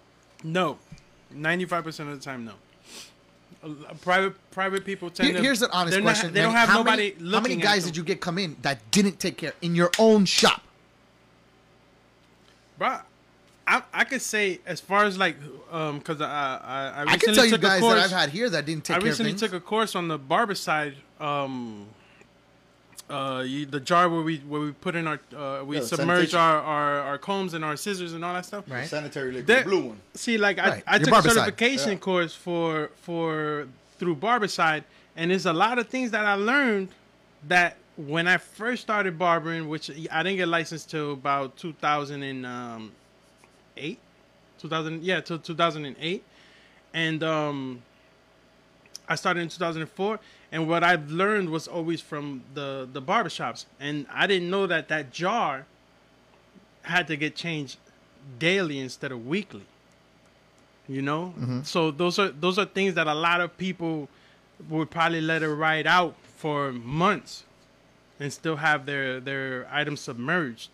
No, 0.44 0.78
ninety-five 1.32 1.82
percent 1.82 2.10
of 2.10 2.16
the 2.16 2.24
time, 2.24 2.44
no. 2.44 2.52
Private 4.02 4.36
private 4.52 4.84
people 4.84 5.10
tend 5.10 5.30
Here- 5.30 5.36
to. 5.38 5.42
here's 5.42 5.62
an 5.62 5.70
honest 5.72 5.94
they're 5.94 6.00
not- 6.00 6.10
question. 6.14 6.32
they 6.32 6.42
don't 6.42 6.52
have 6.54 6.68
how 6.68 6.78
nobody 6.78 7.16
many. 7.18 7.32
How 7.34 7.40
many 7.40 7.56
guys 7.56 7.84
did 7.84 7.96
you 7.96 8.04
get 8.04 8.20
come 8.20 8.38
in 8.38 8.56
that 8.62 8.88
didn't 8.92 9.18
take 9.18 9.36
care 9.36 9.54
in 9.62 9.74
your 9.74 9.90
own 9.98 10.26
shop? 10.26 10.62
Bro, 12.78 12.98
I 13.68 13.82
I 13.92 14.04
could 14.04 14.22
say 14.22 14.60
as 14.66 14.80
far 14.80 15.04
as 15.04 15.18
like 15.18 15.36
um 15.70 15.98
because 15.98 16.20
I 16.20 16.26
I 16.26 16.30
I 16.30 17.02
I 17.02 17.02
recently 17.02 17.18
can 17.18 17.34
tell 17.34 17.44
you 17.44 17.50
took 17.52 17.60
a 17.60 17.66
guys 17.66 17.80
course. 17.80 17.94
that 17.96 18.04
I've 18.04 18.10
had 18.22 18.30
here 18.30 18.48
that 18.50 18.64
didn't 18.66 18.84
take 18.84 18.96
I 18.96 19.00
care 19.00 19.08
recently 19.08 19.32
things. 19.32 19.42
took 19.42 19.52
a 19.52 19.60
course 19.60 19.94
on 19.94 20.08
the 20.08 20.18
barber 20.18 20.54
side. 20.54 20.94
Um, 21.20 21.86
uh, 23.10 23.42
you, 23.46 23.64
the 23.64 23.80
jar 23.80 24.08
where 24.08 24.20
we 24.22 24.38
where 24.38 24.60
we 24.60 24.72
put 24.72 24.94
in 24.94 25.06
our 25.06 25.18
uh, 25.36 25.64
we 25.64 25.76
Yeah, 25.76 25.82
submerge 25.82 26.30
sanitation. 26.32 26.38
our, 26.40 26.60
our 26.60 27.00
our 27.00 27.18
combs 27.18 27.54
and 27.54 27.64
our 27.64 27.76
scissors 27.76 28.12
and 28.12 28.24
all 28.24 28.34
that 28.34 28.44
stuff. 28.46 28.64
Right. 28.68 28.86
Sanitary 28.86 29.28
liquid, 29.32 29.46
That- 29.46 29.64
blue 29.64 29.80
one. 29.80 30.00
See, 30.14 30.36
like 30.38 30.58
Right, 30.58 30.82
I, 30.86 30.94
I 30.94 30.96
your 30.96 31.06
took 31.06 31.24
a 31.24 31.30
certification 31.30 31.92
Yeah. 31.92 31.98
course 31.98 32.34
for 32.34 32.90
for 33.02 33.66
through 33.98 34.16
Barbicide, 34.16 34.84
and 35.16 35.30
there's 35.30 35.46
a 35.46 35.52
lot 35.52 35.78
of 35.78 35.88
things 35.88 36.10
that 36.10 36.24
I 36.24 36.34
learned 36.34 36.88
that 37.48 37.76
when 37.96 38.28
I 38.28 38.36
first 38.36 38.82
started 38.82 39.18
barbering, 39.18 39.68
which 39.68 39.90
I 40.12 40.22
didn't 40.22 40.36
get 40.36 40.48
licensed 40.48 40.90
till 40.90 41.12
about 41.14 41.56
2008, 43.78 43.98
2000 44.58 45.02
yeah, 45.02 45.20
till 45.20 45.38
2008, 45.38 46.24
and 46.94 47.22
um, 47.22 47.82
I 49.08 49.14
started 49.14 49.40
in 49.40 49.48
2004. 49.48 50.18
And 50.50 50.68
what 50.68 50.82
I've 50.82 51.10
learned 51.10 51.50
was 51.50 51.68
always 51.68 52.00
from 52.00 52.42
the 52.54 52.88
the 52.90 53.02
barbershops, 53.02 53.66
and 53.78 54.06
I 54.12 54.26
didn't 54.26 54.50
know 54.50 54.66
that 54.66 54.88
that 54.88 55.12
jar 55.12 55.66
had 56.82 57.06
to 57.08 57.16
get 57.16 57.36
changed 57.36 57.76
daily 58.38 58.78
instead 58.78 59.12
of 59.12 59.26
weekly. 59.26 59.66
You 60.88 61.02
know, 61.02 61.34
so 61.64 61.90
those 61.90 62.18
are 62.18 62.28
those 62.30 62.58
are 62.58 62.64
things 62.64 62.94
that 62.94 63.06
a 63.06 63.14
lot 63.14 63.42
of 63.42 63.56
people 63.58 64.08
would 64.70 64.90
probably 64.90 65.20
let 65.20 65.42
it 65.42 65.48
ride 65.48 65.86
out 65.86 66.14
for 66.36 66.72
months, 66.72 67.44
and 68.18 68.32
still 68.32 68.56
have 68.56 68.86
their 68.86 69.20
their 69.20 69.68
items 69.70 70.00
submerged 70.00 70.70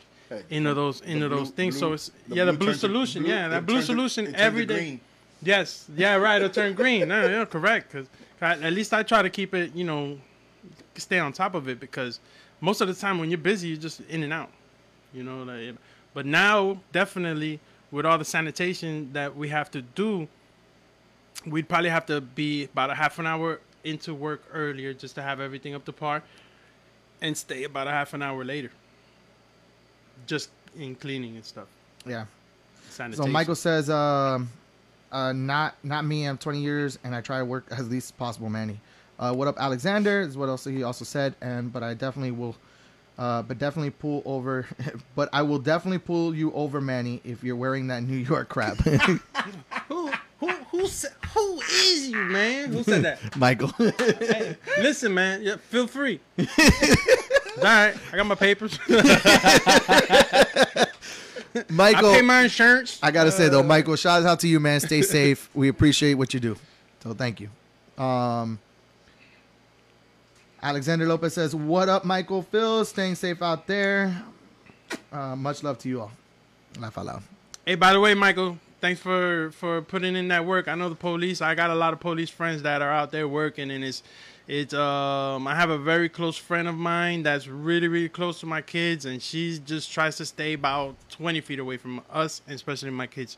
into 0.51 0.75
those 0.75 1.01
into 1.03 1.29
those 1.29 1.49
blue- 1.49 1.57
things. 1.57 1.79
so 1.79 1.93
it's 1.93 2.11
yeah, 2.29 2.45
the 2.45 2.53
blue 2.53 2.67
blue 2.69 2.75
solution. 2.75 3.23
blue- 3.23 3.33
yeah, 3.33 3.49
that 3.49 3.67
blue 3.67 3.83
solution 3.83 4.27
it 4.29 4.35
every 4.35 4.67
day. 4.67 4.77
green. 4.77 5.01
Yes, 5.43 5.87
yeah, 5.97 6.15
right. 6.17 6.37
It'll 6.37 6.49
turn 6.49 6.75
green. 6.75 7.09
No, 7.09 7.27
yeah, 7.29 7.45
correct. 7.45 7.93
Because 7.93 8.09
at 8.41 8.73
least 8.73 8.95
I 8.95 9.03
try 9.03 9.21
to 9.23 9.29
keep 9.31 9.55
it, 9.55 9.75
you 9.75 9.85
know, 9.85 10.19
stay 10.97 11.19
on 11.19 11.33
top 11.33 11.55
of 11.55 11.69
it. 11.69 11.79
Because 11.81 12.19
most 12.61 12.81
of 12.81 12.89
the 12.89 12.95
time 12.95 13.19
when 13.19 13.31
you're 13.31 13.39
busy, 13.39 13.69
you're 13.69 13.77
just 13.77 14.01
in 14.09 14.23
and 14.23 14.33
out. 14.33 14.51
You 15.13 15.23
know, 15.23 15.43
like, 15.43 15.77
but 16.15 16.25
now 16.27 16.81
definitely 16.93 17.61
with 17.91 18.07
all 18.07 18.19
the 18.19 18.25
sanitation 18.25 19.13
that 19.13 19.37
we 19.37 19.49
have 19.51 19.71
to 19.73 19.83
do, 19.83 20.27
we'd 21.47 21.69
probably 21.69 21.91
have 21.91 22.07
to 22.07 22.21
be 22.21 22.65
about 22.65 22.91
a 22.91 22.95
half 22.95 23.19
an 23.19 23.27
hour 23.27 23.61
into 23.85 24.15
work 24.15 24.43
earlier 24.53 24.95
just 24.95 25.15
to 25.15 25.23
have 25.23 25.41
everything 25.41 25.75
up 25.75 25.85
to 25.85 25.93
par, 25.93 26.23
and 27.21 27.37
stay 27.37 27.65
about 27.65 27.87
a 27.87 27.91
half 27.91 28.15
an 28.15 28.23
hour 28.23 28.43
later. 28.45 28.71
Just 30.27 30.51
in 30.77 30.95
cleaning 30.95 31.37
and 31.37 31.45
stuff. 31.45 31.69
yeah. 32.07 32.25
Sanitation. 32.91 33.25
So 33.25 33.31
Michael 33.31 33.55
says, 33.57 33.91
um, 33.91 34.49
uh, 35.11 35.33
not 35.33 35.75
not 35.83 36.05
me. 36.05 36.27
I'm 36.27 36.39
20 36.39 36.61
years 36.61 36.99
and 37.05 37.15
I 37.15 37.21
try 37.21 37.39
to 37.39 37.45
work 37.45 37.67
as 37.71 37.89
least 37.89 38.17
possible, 38.19 38.49
Manny. 38.49 38.79
Uh, 39.19 39.33
what 39.33 39.49
up, 39.49 39.57
Alexander? 39.59 40.21
Is 40.21 40.37
what 40.37 40.49
else 40.49 40.65
he 40.65 40.83
also 40.83 41.05
said. 41.05 41.35
And 41.41 41.73
but 41.73 41.83
I 41.83 41.95
definitely 41.95 42.33
will, 42.33 42.57
uh, 43.19 43.43
but 43.43 43.59
definitely 43.59 43.91
pull 43.91 44.23
over. 44.25 44.67
but 45.17 45.29
I 45.33 45.43
will 45.43 45.59
definitely 45.59 45.99
pull 45.99 46.35
you 46.35 46.53
over, 46.53 46.81
Manny, 46.81 47.21
if 47.25 47.43
you're 47.45 47.57
wearing 47.57 47.87
that 47.89 48.03
New 48.03 48.17
York 48.17 48.49
crap. 48.49 48.77
Who 49.89 50.11
who 50.41 50.49
who 50.71 50.87
said 50.89 51.13
Who 51.35 51.61
is 51.61 52.09
you, 52.09 52.17
man? 52.25 52.73
Who 52.73 52.83
said 52.83 53.03
that? 53.05 53.37
Michael. 53.37 53.69
Hey, 53.99 54.57
listen, 54.79 55.15
man. 55.15 55.43
Yeah, 55.43 55.57
feel 55.57 55.87
free. 55.87 56.21
All 57.59 57.63
right, 57.65 57.95
I 58.13 58.17
got 58.17 58.27
my 58.27 58.35
papers. 58.35 58.79
Michael. 61.69 62.11
I 62.11 62.17
pay 62.17 62.23
my 62.23 62.43
insurance. 62.43 62.99
I 63.03 63.13
gotta 63.13 63.31
say 63.31 63.49
though, 63.49 63.63
Michael, 63.63 63.95
shout 63.97 64.25
out 64.25 64.41
to 64.41 64.49
you, 64.49 64.59
man. 64.59 64.81
Stay 64.81 65.03
safe. 65.03 65.49
We 65.55 65.69
appreciate 65.69 66.15
what 66.15 66.35
you 66.35 66.41
do. 66.41 66.57
So 67.03 67.15
thank 67.15 67.41
you. 67.41 67.49
Um, 68.03 68.59
Alexander 70.63 71.07
Lopez 71.07 71.35
says, 71.35 71.55
"What 71.55 71.89
up, 71.89 72.05
Michael? 72.05 72.43
Phil, 72.43 72.85
staying 72.85 73.15
safe 73.15 73.41
out 73.41 73.67
there. 73.69 74.23
Uh, 75.13 75.37
much 75.37 75.63
love 75.63 75.79
to 75.79 75.89
you 75.89 76.01
all. 76.01 76.13
Laugh 76.81 76.99
out 76.99 77.07
loud. 77.07 77.23
Hey, 77.65 77.77
by 77.77 77.93
the 77.93 78.01
way, 78.01 78.15
Michael, 78.15 78.59
thanks 78.81 79.01
for 79.01 79.53
for 79.53 79.81
putting 79.81 80.17
in 80.17 80.29
that 80.29 80.45
work. 80.45 80.67
I 80.67 80.75
know 80.75 80.89
the 80.89 80.95
police. 80.97 81.41
I 81.41 81.55
got 81.55 81.71
a 81.71 81.75
lot 81.75 81.93
of 81.93 82.01
police 82.01 82.31
friends 82.31 82.63
that 82.63 82.83
are 82.83 82.91
out 82.91 83.13
there 83.13 83.29
working, 83.29 83.71
and 83.71 83.85
it's 83.85 84.03
it's 84.47 84.75
um. 84.75 85.47
I 85.47 85.55
have 85.55 85.71
a 85.71 85.79
very 85.79 86.09
close 86.09 86.37
friend 86.37 86.69
of 86.69 86.75
mine 86.77 87.23
that's 87.23 87.47
really 87.49 87.89
really 87.89 88.09
close 88.09 88.41
to 88.41 88.47
my 88.47 88.61
kids, 88.61 89.05
and 89.07 89.23
she 89.23 89.59
just 89.59 89.91
tries 89.93 90.17
to 90.19 90.27
stay 90.27 90.53
about 90.53 90.95
twenty 91.11 91.41
feet 91.41 91.59
away 91.59 91.77
from 91.77 92.03
us, 92.13 92.43
and 92.47 92.55
especially 92.55 92.91
my 92.91 93.07
kids, 93.07 93.37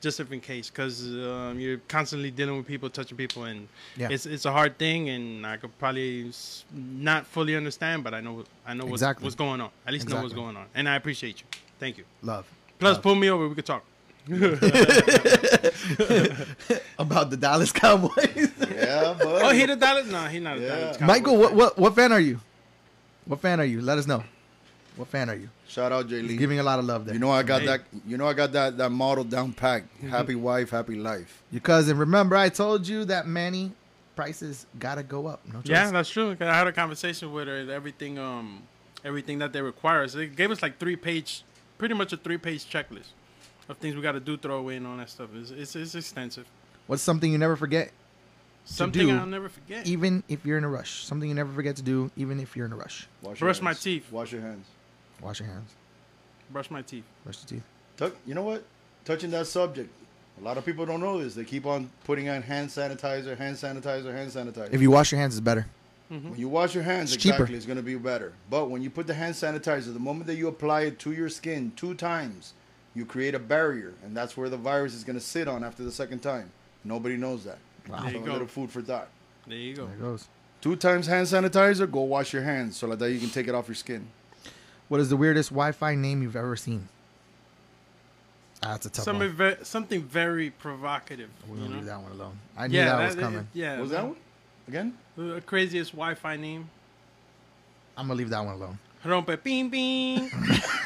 just 0.00 0.18
if 0.20 0.32
in 0.32 0.40
case, 0.40 0.70
because 0.70 1.02
um, 1.02 1.60
you're 1.60 1.78
constantly 1.88 2.30
dealing 2.30 2.56
with 2.56 2.66
people, 2.66 2.88
touching 2.88 3.16
people, 3.18 3.44
and 3.44 3.68
Yeah. 3.96 4.08
it's 4.10 4.24
it's 4.24 4.46
a 4.46 4.52
hard 4.52 4.78
thing, 4.78 5.10
and 5.10 5.46
I 5.46 5.58
could 5.58 5.76
probably 5.78 6.32
not 6.74 7.26
fully 7.26 7.54
understand, 7.54 8.02
but 8.04 8.14
I 8.14 8.20
know 8.20 8.44
I 8.66 8.72
know 8.74 8.84
what's, 8.84 9.02
Exactly. 9.02 9.24
what's 9.24 9.36
going 9.36 9.60
on. 9.60 9.70
At 9.86 9.92
least 9.92 10.08
know 10.08 10.22
what's 10.22 10.34
going 10.34 10.56
on, 10.56 10.66
and 10.74 10.88
I 10.88 10.96
appreciate 10.96 11.40
you. 11.40 11.46
Thank 11.78 11.98
you. 11.98 12.04
Love 12.22 12.46
Plus, 12.78 12.94
Love. 12.94 13.02
pull 13.02 13.14
me 13.14 13.28
over. 13.30 13.46
We 13.48 13.54
could 13.54 13.66
talk. 13.66 13.84
about 16.98 17.30
the 17.30 17.36
Dallas 17.38 17.72
Cowboys. 17.72 18.50
Yeah, 18.58 19.14
but 19.18 19.42
Oh, 19.42 19.50
he 19.50 19.66
the 19.66 19.76
Dallas? 19.76 20.06
No, 20.10 20.24
he 20.24 20.40
not 20.40 20.58
a 20.58 20.60
Yeah. 20.60 20.68
Dallas. 20.68 20.96
Cowboy 20.96 21.06
Michael, 21.12 21.36
what 21.38 21.48
fan. 21.50 21.56
what 21.58 21.78
what 21.78 21.94
fan 21.94 22.12
are 22.12 22.20
you? 22.20 22.40
What 23.26 23.40
fan 23.40 23.60
are 23.60 23.64
you? 23.64 23.80
Let 23.80 23.98
us 23.98 24.06
know. 24.06 24.24
What 24.96 25.08
fan 25.08 25.28
are 25.30 25.34
you? 25.36 25.48
shout 25.68 25.92
out 25.92 26.08
Jay 26.08 26.22
He's 26.22 26.30
Lee. 26.30 26.36
giving 26.38 26.58
a 26.58 26.62
lot 26.62 26.78
of 26.78 26.86
love 26.86 27.04
there. 27.04 27.12
You 27.14 27.20
know 27.20 27.30
I 27.30 27.42
got 27.42 27.60
Hey. 27.60 27.66
that. 27.68 27.80
You 28.06 28.16
know 28.16 28.26
I 28.26 28.32
got 28.32 28.52
that 28.52 28.78
that 28.78 28.90
model 28.90 29.24
down 29.24 29.52
packed. 29.52 29.88
Happy 30.02 30.34
wife, 30.34 30.70
happy 30.70 30.94
life. 30.96 31.42
Your 31.52 31.60
cousin. 31.60 31.98
Remember, 31.98 32.36
I 32.36 32.48
told 32.48 32.86
you 32.88 33.04
that 33.06 33.26
Manny 33.26 33.72
prices 34.14 34.66
gotta 34.78 35.02
go 35.02 35.26
up. 35.26 35.40
No 35.46 35.60
choice. 35.60 35.68
Yeah, 35.70 35.90
that's 35.90 36.08
true. 36.10 36.34
'cause 36.34 36.48
I 36.48 36.54
had 36.54 36.66
a 36.66 36.72
conversation 36.72 37.32
with 37.32 37.48
her. 37.48 37.56
and 37.58 37.70
Everything, 37.70 38.18
um, 38.18 38.62
everything 39.04 39.38
that 39.40 39.52
they 39.52 39.60
require. 39.60 40.08
So 40.08 40.18
they 40.18 40.26
gave 40.28 40.50
us 40.50 40.62
like 40.62 40.78
three 40.78 40.96
page, 40.96 41.42
pretty 41.78 41.94
much 41.94 42.12
a 42.12 42.16
three 42.16 42.38
page 42.38 42.64
checklist 42.64 43.08
of 43.68 43.76
things 43.78 43.94
we 43.96 44.02
got 44.02 44.12
to 44.12 44.20
do, 44.20 44.36
throw 44.36 44.56
away, 44.58 44.76
and 44.76 44.86
all 44.86 44.96
that 44.96 45.10
stuff. 45.10 45.28
It's, 45.34 45.50
it's, 45.50 45.76
it's 45.76 45.94
extensive. 45.94 46.46
What's 46.86 47.02
something 47.02 47.30
you 47.32 47.38
never 47.38 47.56
forget, 47.56 47.90
Something 48.64 49.06
do 49.08 49.16
I'll 49.16 49.26
never 49.26 49.48
forget. 49.48 49.86
even 49.86 50.22
if 50.28 50.44
you're 50.44 50.58
in 50.58 50.64
a 50.64 50.68
rush? 50.68 51.04
Something 51.04 51.28
you 51.28 51.34
never 51.34 51.52
forget 51.52 51.76
to 51.76 51.82
do, 51.82 52.10
even 52.16 52.40
if 52.40 52.56
you're 52.56 52.66
in 52.66 52.72
a 52.72 52.76
rush. 52.76 53.06
Wash 53.22 53.38
Brush 53.38 53.58
your 53.58 53.64
my 53.64 53.74
teeth. 53.74 54.10
Wash 54.10 54.32
your 54.32 54.40
hands. 54.42 54.66
Wash 55.22 55.40
your 55.40 55.48
hands. 55.48 55.70
Brush 56.50 56.70
my 56.70 56.82
teeth. 56.82 57.04
Brush 57.24 57.38
your 57.42 57.48
teeth. 57.60 57.66
Tuck, 57.96 58.14
you 58.26 58.34
know 58.34 58.42
what? 58.42 58.64
Touching 59.04 59.30
that 59.30 59.46
subject, 59.46 59.88
a 60.40 60.44
lot 60.44 60.58
of 60.58 60.64
people 60.66 60.84
don't 60.84 61.00
know 61.00 61.22
this. 61.22 61.34
They 61.34 61.44
keep 61.44 61.64
on 61.64 61.88
putting 62.04 62.28
on 62.28 62.42
hand 62.42 62.68
sanitizer, 62.68 63.36
hand 63.38 63.56
sanitizer, 63.56 64.12
hand 64.12 64.30
sanitizer. 64.30 64.72
If 64.72 64.82
you 64.82 64.90
wash 64.90 65.12
your 65.12 65.20
hands, 65.20 65.34
it's 65.36 65.40
better. 65.40 65.66
Mm-hmm. 66.12 66.30
when 66.30 66.38
you 66.38 66.48
wash 66.48 66.72
your 66.72 66.84
hands, 66.84 67.12
It's 67.12 67.20
cheaper. 67.20 67.48
it's 67.50 67.66
going 67.66 67.78
to 67.78 67.82
be 67.82 67.96
better. 67.96 68.32
But 68.48 68.70
when 68.70 68.80
you 68.80 68.90
put 68.90 69.08
the 69.08 69.14
hand 69.14 69.34
sanitizer, 69.34 69.92
the 69.92 69.98
moment 69.98 70.28
that 70.28 70.36
you 70.36 70.46
apply 70.46 70.82
it 70.82 71.00
to 71.00 71.12
your 71.12 71.28
skin 71.28 71.72
two 71.74 71.94
times, 71.94 72.52
you 72.96 73.04
create 73.04 73.34
a 73.34 73.38
barrier, 73.38 73.92
and 74.02 74.16
that's 74.16 74.36
where 74.36 74.48
the 74.48 74.56
virus 74.56 74.94
is 74.94 75.04
going 75.04 75.18
to 75.18 75.24
sit 75.24 75.46
on 75.46 75.62
after 75.62 75.84
the 75.84 75.92
second 75.92 76.20
time. 76.20 76.50
Nobody 76.82 77.16
knows 77.16 77.44
that. 77.44 77.58
Wow. 77.88 77.98
There 78.00 78.06
you 78.12 78.16
So 78.18 78.22
a 78.22 78.26
go. 78.26 78.32
little 78.32 78.46
food 78.48 78.70
for 78.70 78.82
thought. 78.82 79.08
There 79.46 79.56
you 79.56 79.76
go. 79.76 79.86
There 79.86 79.94
it 79.96 80.00
goes. 80.00 80.26
Two 80.62 80.74
times 80.74 81.06
hand 81.06 81.26
sanitizer, 81.28 81.88
go 81.90 82.00
wash 82.00 82.32
your 82.32 82.42
hands 82.42 82.76
so 82.78 82.88
like 82.88 82.98
that 82.98 83.12
you 83.12 83.20
can 83.20 83.28
take 83.28 83.46
it 83.46 83.54
off 83.54 83.68
your 83.68 83.74
skin. 83.76 84.08
What 84.88 85.00
is 85.00 85.10
the 85.10 85.16
weirdest 85.16 85.50
Wi-Fi 85.50 85.94
name 85.94 86.22
you've 86.22 86.34
ever 86.34 86.56
seen? 86.56 86.88
Ah, 88.62 88.70
that's 88.72 88.86
a 88.86 88.90
tough 88.90 89.04
Something, 89.04 89.28
one. 89.36 89.56
ve- 89.56 89.64
something 89.64 90.02
very 90.02 90.50
provocative. 90.50 91.28
We're 91.46 91.56
gonna 91.58 91.74
leave 91.76 91.84
that 91.84 92.00
one 92.00 92.12
alone. 92.12 92.38
I 92.56 92.66
knew 92.68 92.78
yeah, 92.78 92.96
that, 92.96 93.06
was 93.06 93.14
coming. 93.16 93.40
it- 93.40 93.46
yeah. 93.52 93.72
What 93.74 93.82
was 93.82 93.90
that 93.90 94.04
one? 94.04 94.16
Again? 94.66 94.96
The 95.16 95.42
craziest 95.44 95.92
Wi-Fi 95.92 96.36
name. 96.36 96.68
I'm 97.96 98.06
gonna 98.08 98.16
leave 98.18 98.30
that 98.30 98.44
one 98.44 98.54
alone. 98.54 98.78
Rompe 99.04 99.42
ping 99.44 99.70
ping. 99.70 100.30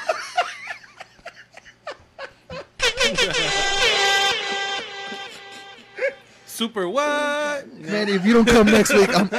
Super 6.47 6.89
what? 6.89 7.73
Manny, 7.79 8.13
if 8.13 8.25
you 8.27 8.35
don't 8.35 8.47
come 8.47 8.67
next 8.67 8.93
week, 8.93 9.09
I'm, 9.17 9.31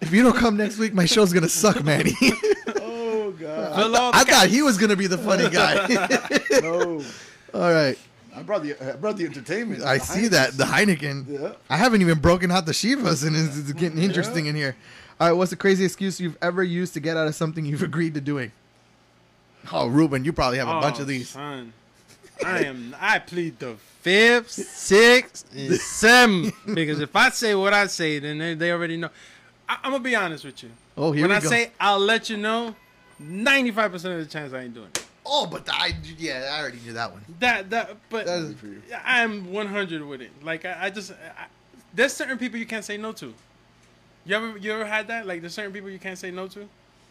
if 0.00 0.12
you 0.12 0.22
don't 0.22 0.36
come 0.36 0.56
next 0.56 0.78
week, 0.78 0.94
my 0.94 1.04
show's 1.04 1.32
gonna 1.32 1.48
suck, 1.48 1.82
Manny. 1.84 2.12
Oh, 2.80 3.32
God. 3.32 3.74
Fill 3.76 3.96
all 3.96 4.12
the 4.12 4.16
I 4.18 4.24
thought 4.24 4.46
he 4.48 4.62
was 4.62 4.78
gonna 4.78 4.96
be 4.96 5.06
the 5.06 5.18
funny 5.18 5.50
guy. 5.50 5.86
no. 6.62 7.02
All 7.54 7.60
right, 7.72 7.98
I 8.34 8.42
brought 8.42 8.62
the 8.62 8.74
I 8.80 8.96
brought 8.96 9.16
the 9.18 9.26
entertainment. 9.26 9.82
I 9.82 9.98
see 9.98 10.28
that 10.28 10.56
the 10.56 10.64
Heineken. 10.64 11.26
Yeah. 11.28 11.52
I 11.68 11.76
haven't 11.76 12.00
even 12.00 12.20
broken 12.20 12.50
out 12.50 12.64
the 12.64 12.72
Chivas, 12.72 13.26
and 13.26 13.36
it's, 13.36 13.58
it's 13.58 13.72
getting 13.72 13.98
interesting 13.98 14.46
in 14.46 14.54
here. 14.54 14.76
All 15.20 15.28
right, 15.28 15.32
what's 15.34 15.50
the 15.50 15.56
craziest 15.56 15.92
excuse 15.94 16.20
you've 16.20 16.38
ever 16.40 16.62
used 16.62 16.94
to 16.94 17.00
get 17.00 17.16
out 17.18 17.26
of 17.26 17.34
something 17.34 17.66
you've 17.66 17.82
agreed 17.82 18.14
to 18.14 18.20
doing? 18.22 18.52
Oh, 19.72 19.88
Ruben, 19.88 20.24
you 20.24 20.32
probably 20.32 20.58
have 20.58 20.68
a 20.68 20.76
oh, 20.76 20.80
bunch 20.80 20.98
Oh, 20.98 21.02
of 21.02 21.08
these. 21.08 21.28
Son. 21.30 21.72
I 22.44 22.60
am. 22.64 22.94
I 23.00 23.18
plead 23.18 23.58
the 23.58 23.76
fifth, 24.00 24.50
sixth, 24.50 25.46
and 25.56 25.74
seventh 25.76 26.54
because 26.74 27.00
if 27.00 27.14
I 27.14 27.30
say 27.30 27.54
what 27.54 27.72
I 27.72 27.86
say, 27.86 28.18
then 28.18 28.38
they, 28.38 28.54
they 28.54 28.72
already 28.72 28.96
know. 28.96 29.10
I, 29.68 29.78
I'm 29.82 29.92
gonna 29.92 30.04
be 30.04 30.14
honest 30.16 30.44
with 30.44 30.62
you. 30.62 30.70
Oh, 30.96 31.12
here 31.12 31.22
when 31.22 31.30
we 31.30 31.36
I 31.36 31.40
go. 31.40 31.48
say 31.48 31.70
I'll 31.80 31.98
let 31.98 32.30
you 32.30 32.36
know, 32.36 32.74
95 33.18 33.92
percent 33.92 34.14
of 34.14 34.20
the 34.20 34.30
chance 34.32 34.52
I 34.52 34.62
ain't 34.62 34.74
doing 34.74 34.86
it. 34.88 35.04
oh, 35.26 35.46
but 35.46 35.68
I 35.70 35.92
yeah, 36.16 36.50
I 36.56 36.60
already 36.60 36.78
knew 36.84 36.92
that 36.94 37.10
one. 37.12 37.24
That 37.40 37.70
that, 37.70 37.96
but 38.10 38.26
That 38.26 38.38
is- 38.38 38.54
I'm 39.04 39.52
100 39.52 40.02
with 40.06 40.20
it. 40.22 40.30
Like 40.42 40.64
I, 40.64 40.86
I 40.86 40.90
just, 40.90 41.12
I, 41.12 41.46
there's 41.94 42.12
certain 42.12 42.38
people 42.38 42.58
you 42.58 42.66
can't 42.66 42.84
say 42.84 42.96
no 42.96 43.12
to. 43.12 43.34
You 44.24 44.36
ever 44.36 44.56
you 44.58 44.72
ever 44.72 44.84
had 44.86 45.08
that? 45.08 45.26
Like 45.26 45.40
there's 45.40 45.54
certain 45.54 45.72
people 45.72 45.90
you 45.90 45.98
can't 45.98 46.18
say 46.18 46.30
no 46.30 46.46
to. 46.48 46.68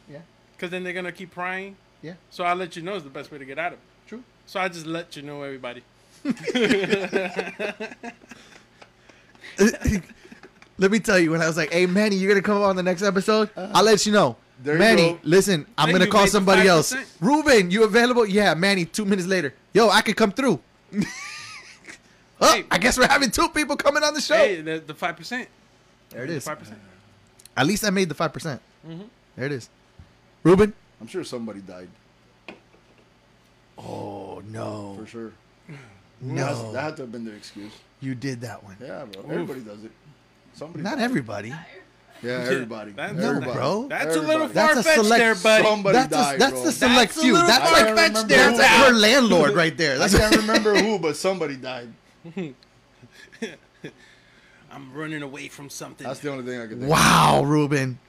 Yeah. 0.09 0.19
Because 0.53 0.71
then 0.71 0.83
they're 0.83 0.93
gonna 0.93 1.11
keep 1.11 1.31
prying. 1.31 1.75
Yeah. 2.01 2.13
So 2.29 2.43
I'll 2.43 2.55
let 2.55 2.75
you 2.75 2.81
know 2.81 2.95
is 2.95 3.03
the 3.03 3.09
best 3.09 3.31
way 3.31 3.37
to 3.39 3.45
get 3.45 3.57
out 3.59 3.73
of 3.73 3.79
it. 3.79 3.85
True. 4.47 4.51
So 4.51 4.59
I 4.59 4.67
just 4.69 4.85
let 4.85 5.15
you 5.15 5.21
know 5.23 5.41
everybody. 5.43 5.83
Let 10.79 10.91
me 10.91 10.99
tell 10.99 11.17
you, 11.17 11.31
when 11.31 11.41
I 11.41 11.47
was 11.47 11.57
like, 11.57 11.71
"Hey, 11.73 11.87
Manny, 11.87 12.15
you're 12.15 12.29
gonna 12.29 12.41
come 12.43 12.61
on 12.61 12.75
the 12.75 12.83
next 12.83 13.01
episode," 13.01 13.49
I'll 13.57 13.83
let 13.83 14.05
you 14.05 14.11
know. 14.11 14.35
There 14.63 14.73
you 14.75 14.79
Manny, 14.79 15.09
go. 15.13 15.19
listen, 15.23 15.65
I'm 15.77 15.87
Then 15.87 15.93
gonna 15.95 16.05
you 16.05 16.11
call 16.11 16.23
made 16.23 16.29
somebody 16.31 16.67
else. 16.67 16.93
5%. 16.93 17.05
Ruben, 17.21 17.71
you 17.71 17.83
available? 17.83 18.25
Yeah, 18.25 18.53
Manny. 18.55 18.85
Two 18.85 19.05
minutes 19.05 19.27
later, 19.27 19.53
yo, 19.73 19.89
I 19.89 20.01
could 20.01 20.15
come 20.15 20.31
through. 20.31 20.59
oh, 22.41 22.53
Hey. 22.53 22.65
I 22.69 22.77
guess 22.77 22.97
we're 22.97 23.07
having 23.07 23.31
two 23.31 23.49
people 23.49 23.75
coming 23.75 24.03
on 24.03 24.13
the 24.13 24.21
show. 24.21 24.35
Hey, 24.37 24.61
the 24.61 24.79
the 24.85 24.93
five 24.93 25.15
percent. 25.15 25.47
there 26.11 26.23
it 26.23 26.29
is. 26.29 26.43
Five 26.45 26.59
percent. 26.59 26.79
At 27.55 27.65
least 27.65 27.83
I 27.83 27.89
made 27.89 28.09
the 28.09 28.15
five 28.15 28.31
percent. 28.33 28.61
Mhm. 28.87 29.07
There 29.35 29.45
it 29.47 29.51
is. 29.51 29.69
Ruben. 30.43 30.73
I'm 31.01 31.07
sure 31.07 31.23
somebody 31.23 31.61
died 31.61 31.89
Oh 33.77 34.41
no, 34.51 34.95
for 34.99 35.05
sure. 35.07 35.31
no, 36.21 36.35
That's- 36.35 36.71
that 36.73 36.81
had 36.83 36.95
to 36.97 37.01
have 37.03 37.11
been 37.11 37.25
their 37.25 37.35
excuse. 37.35 37.71
you 38.01 38.15
did 38.15 38.41
that 38.41 38.63
one. 38.63 38.77
Yeah, 38.81 39.05
bro. 39.05 39.23
Everybody 39.29 39.61
does 39.61 39.83
it. 39.83 39.91
Somebody. 40.53 40.83
Not 40.83 40.99
everybody. 40.99 41.53
Yeah, 42.23 42.31
everybody. 42.49 42.91
That- 42.93 43.15
No, 43.15 43.29
everybody. 43.29 43.51
bro. 43.53 43.87
That's 43.89 44.15
a 44.15 44.21
little 44.21 44.47
far 44.49 44.81
fetched 44.81 45.09
there, 45.09 45.35
buddy. 45.35 45.63
Somebody 45.63 45.97
that's 45.97 46.09
died, 46.11 46.35
a, 46.35 46.39
that's 46.39 46.51
bro. 46.53 46.63
the 46.63 46.71
select 46.71 46.95
That's 47.13 47.17
a 47.17 47.21
few. 47.21 47.33
little 47.33 47.47
That's 47.47 47.71
like 47.71 47.85
can't 47.85 47.97
far-fetched 47.97 48.27
there. 48.27 48.37
that's 48.37 48.57
who. 48.57 48.61
like 48.63 48.87
her 48.87 48.93
landlord 48.93 49.53
right 49.55 49.77
there. 49.77 49.97
That's 49.99 50.15
I 50.15 50.19
can't 50.19 50.35
remember 50.37 50.75
who, 50.75 50.97
but 50.97 51.15
somebody 51.15 51.55
died. 51.57 51.89
I'm 54.71 54.93
running 54.93 55.21
away 55.21 55.47
from 55.47 55.69
something. 55.69 56.05
That's 56.05 56.19
the 56.19 56.31
only 56.31 56.43
thing 56.45 56.59
I 56.61 56.67
can 56.67 56.79
think. 56.79 56.91
wow, 56.91 57.43
Ruben. 57.45 57.99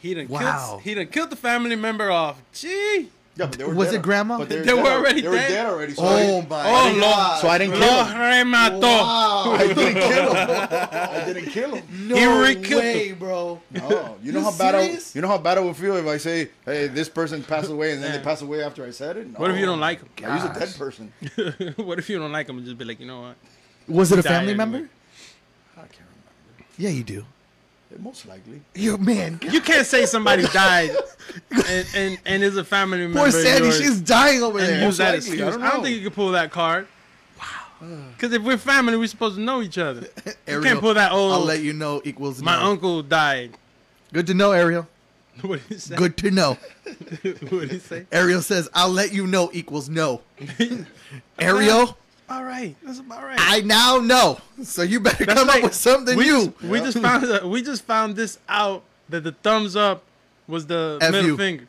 He 0.00 0.14
done 0.14 0.28
Wow. 0.28 0.68
killed. 0.68 0.82
He 0.82 0.94
done 0.94 1.06
killed 1.08 1.30
the 1.30 1.36
family 1.36 1.74
member 1.76 2.10
off. 2.10 2.40
Gee. 2.52 3.08
Yeah, 3.38 3.46
but 3.46 3.56
they 3.56 3.64
were 3.64 3.72
Was 3.74 3.90
dead 3.90 3.98
it 4.00 4.02
grandma? 4.02 4.38
But 4.38 4.48
They 4.48 4.62
dead 4.64 4.74
were 4.74 4.80
al- 4.90 4.98
already 4.98 5.20
They 5.20 5.28
were 5.28 5.34
dead? 5.36 5.48
dead 5.48 5.66
already. 5.66 5.94
So 5.94 6.02
Oh 6.02 6.08
I, 6.08 6.46
my 6.48 6.62
Oh, 6.68 7.00
god. 7.00 7.30
Lord. 7.30 7.40
so 7.40 7.48
I 7.48 7.58
didn't 7.58 7.74
kill 7.76 8.04
him. 8.04 8.50
Wow. 8.52 9.52
I 9.58 9.66
didn't 9.68 9.94
kill 9.94 10.34
him. 10.34 10.48
I 10.90 11.22
didn't 11.24 11.50
kill 11.52 11.74
him. 11.76 12.08
No 12.08 12.16
He 12.16 12.26
re-killed 12.26 12.82
way, 12.82 13.12
bro. 13.12 13.62
No, 13.70 14.16
you 14.22 14.32
know 14.32 14.40
You 14.40 14.44
how 14.44 14.58
bad 14.58 14.74
I, 14.74 14.82
serious? 14.86 15.14
you 15.14 15.22
know 15.22 15.28
how 15.28 15.38
bad 15.38 15.56
I 15.58 15.60
would 15.60 15.76
feel 15.76 15.96
if 15.96 16.06
I 16.06 16.16
say, 16.16 16.50
"Hey, 16.64 16.88
this 16.88 17.08
person 17.08 17.44
passed 17.44 17.70
away," 17.70 17.92
and 17.92 18.02
then 18.02 18.10
they 18.10 18.18
pass 18.18 18.42
away 18.42 18.62
after 18.64 18.84
I 18.84 18.90
said 18.90 19.16
it. 19.18 19.28
No. 19.32 19.38
What 19.38 19.52
if 19.52 19.56
you 19.58 19.66
don't 19.66 19.78
like 19.80 20.00
him? 20.00 20.08
I 20.30 20.34
use 20.34 20.44
a 20.44 20.58
dead 20.58 20.74
person. 20.76 21.12
what 21.76 21.98
if 22.00 22.10
you 22.10 22.18
don't 22.18 22.32
like 22.32 22.48
him 22.48 22.56
and 22.58 22.66
just 22.66 22.76
be 22.76 22.84
like, 22.84 22.98
you 22.98 23.06
know 23.06 23.20
what? 23.20 23.36
Was 23.86 24.10
it 24.10 24.18
a 24.18 24.22
family 24.24 24.50
anyway. 24.52 24.56
member? 24.56 24.88
I 25.76 25.80
can't 25.82 25.92
remember. 26.10 26.64
Yeah, 26.76 26.90
you 26.90 27.04
do. 27.04 27.24
Yeah, 27.90 27.98
Most 28.00 28.26
likely. 28.26 28.60
Yo, 28.74 28.96
man. 28.98 29.40
You 29.50 29.60
can't 29.60 29.86
say 29.86 30.04
somebody 30.06 30.42
died 30.52 30.90
and, 31.50 31.86
and, 31.94 32.18
and 32.26 32.42
is 32.42 32.56
a 32.56 32.64
family 32.64 32.98
member. 32.98 33.18
Poor 33.18 33.30
Sandy, 33.30 33.64
yours 33.68 33.78
she's 33.78 34.00
dying 34.00 34.42
over 34.42 34.58
and 34.58 34.68
there. 34.68 34.84
use 34.84 34.98
that 34.98 35.14
likely, 35.14 35.18
excuse. 35.18 35.40
I 35.42 35.46
I 35.46 35.50
don't 35.50 35.60
don't, 35.60 35.82
think 35.84 35.96
you 35.96 36.02
can 36.02 36.12
pull 36.12 36.32
that 36.32 36.50
card. 36.50 36.86
Because 37.80 38.32
if 38.32 38.42
we're 38.42 38.58
family, 38.58 38.96
we're 38.96 39.06
supposed 39.06 39.36
to 39.36 39.40
know 39.40 39.62
each 39.62 39.78
other. 39.78 40.08
You 40.48 40.60
can't 40.62 40.80
pull 40.80 40.94
that 40.94 41.12
old. 41.12 41.32
I'll 41.32 41.44
let 41.44 41.60
you 41.62 41.72
know 41.72 42.00
equals 42.04 42.42
my 42.42 42.58
no. 42.58 42.70
uncle 42.70 43.02
died. 43.02 43.52
Good 44.12 44.26
to 44.28 44.34
know, 44.34 44.52
Ariel. 44.52 44.88
What 45.42 45.60
did 45.60 45.68
he 45.68 45.78
say? 45.78 45.94
Good 45.94 46.16
to 46.16 46.30
know. 46.32 46.58
what 47.22 47.22
did 47.60 47.70
he 47.70 47.78
say? 47.78 48.06
Ariel 48.10 48.42
says, 48.42 48.68
"I'll 48.74 48.88
let 48.90 49.12
you 49.12 49.26
know" 49.28 49.50
equals 49.52 49.88
no. 49.88 50.22
Ariel, 51.38 51.96
All 52.30 52.44
right, 52.44 52.76
that's 52.82 52.98
about 52.98 53.22
right. 53.24 53.38
I 53.40 53.60
now 53.62 53.98
know. 53.98 54.38
So 54.62 54.82
you 54.82 55.00
better 55.00 55.24
That's 55.24 55.38
come 55.38 55.48
like- 55.48 55.58
up 55.58 55.62
with 55.64 55.74
something 55.74 56.16
we 56.16 56.24
new. 56.26 56.46
Just, 56.48 56.62
we 56.62 56.78
just 56.80 56.98
found 56.98 57.50
we 57.50 57.62
just 57.62 57.84
found 57.84 58.16
this 58.16 58.38
out 58.48 58.82
that 59.08 59.24
the 59.24 59.32
thumbs 59.32 59.76
up 59.76 60.02
was 60.46 60.66
the 60.66 60.98
F 61.00 61.10
middle 61.12 61.30
you. 61.30 61.36
finger, 61.36 61.66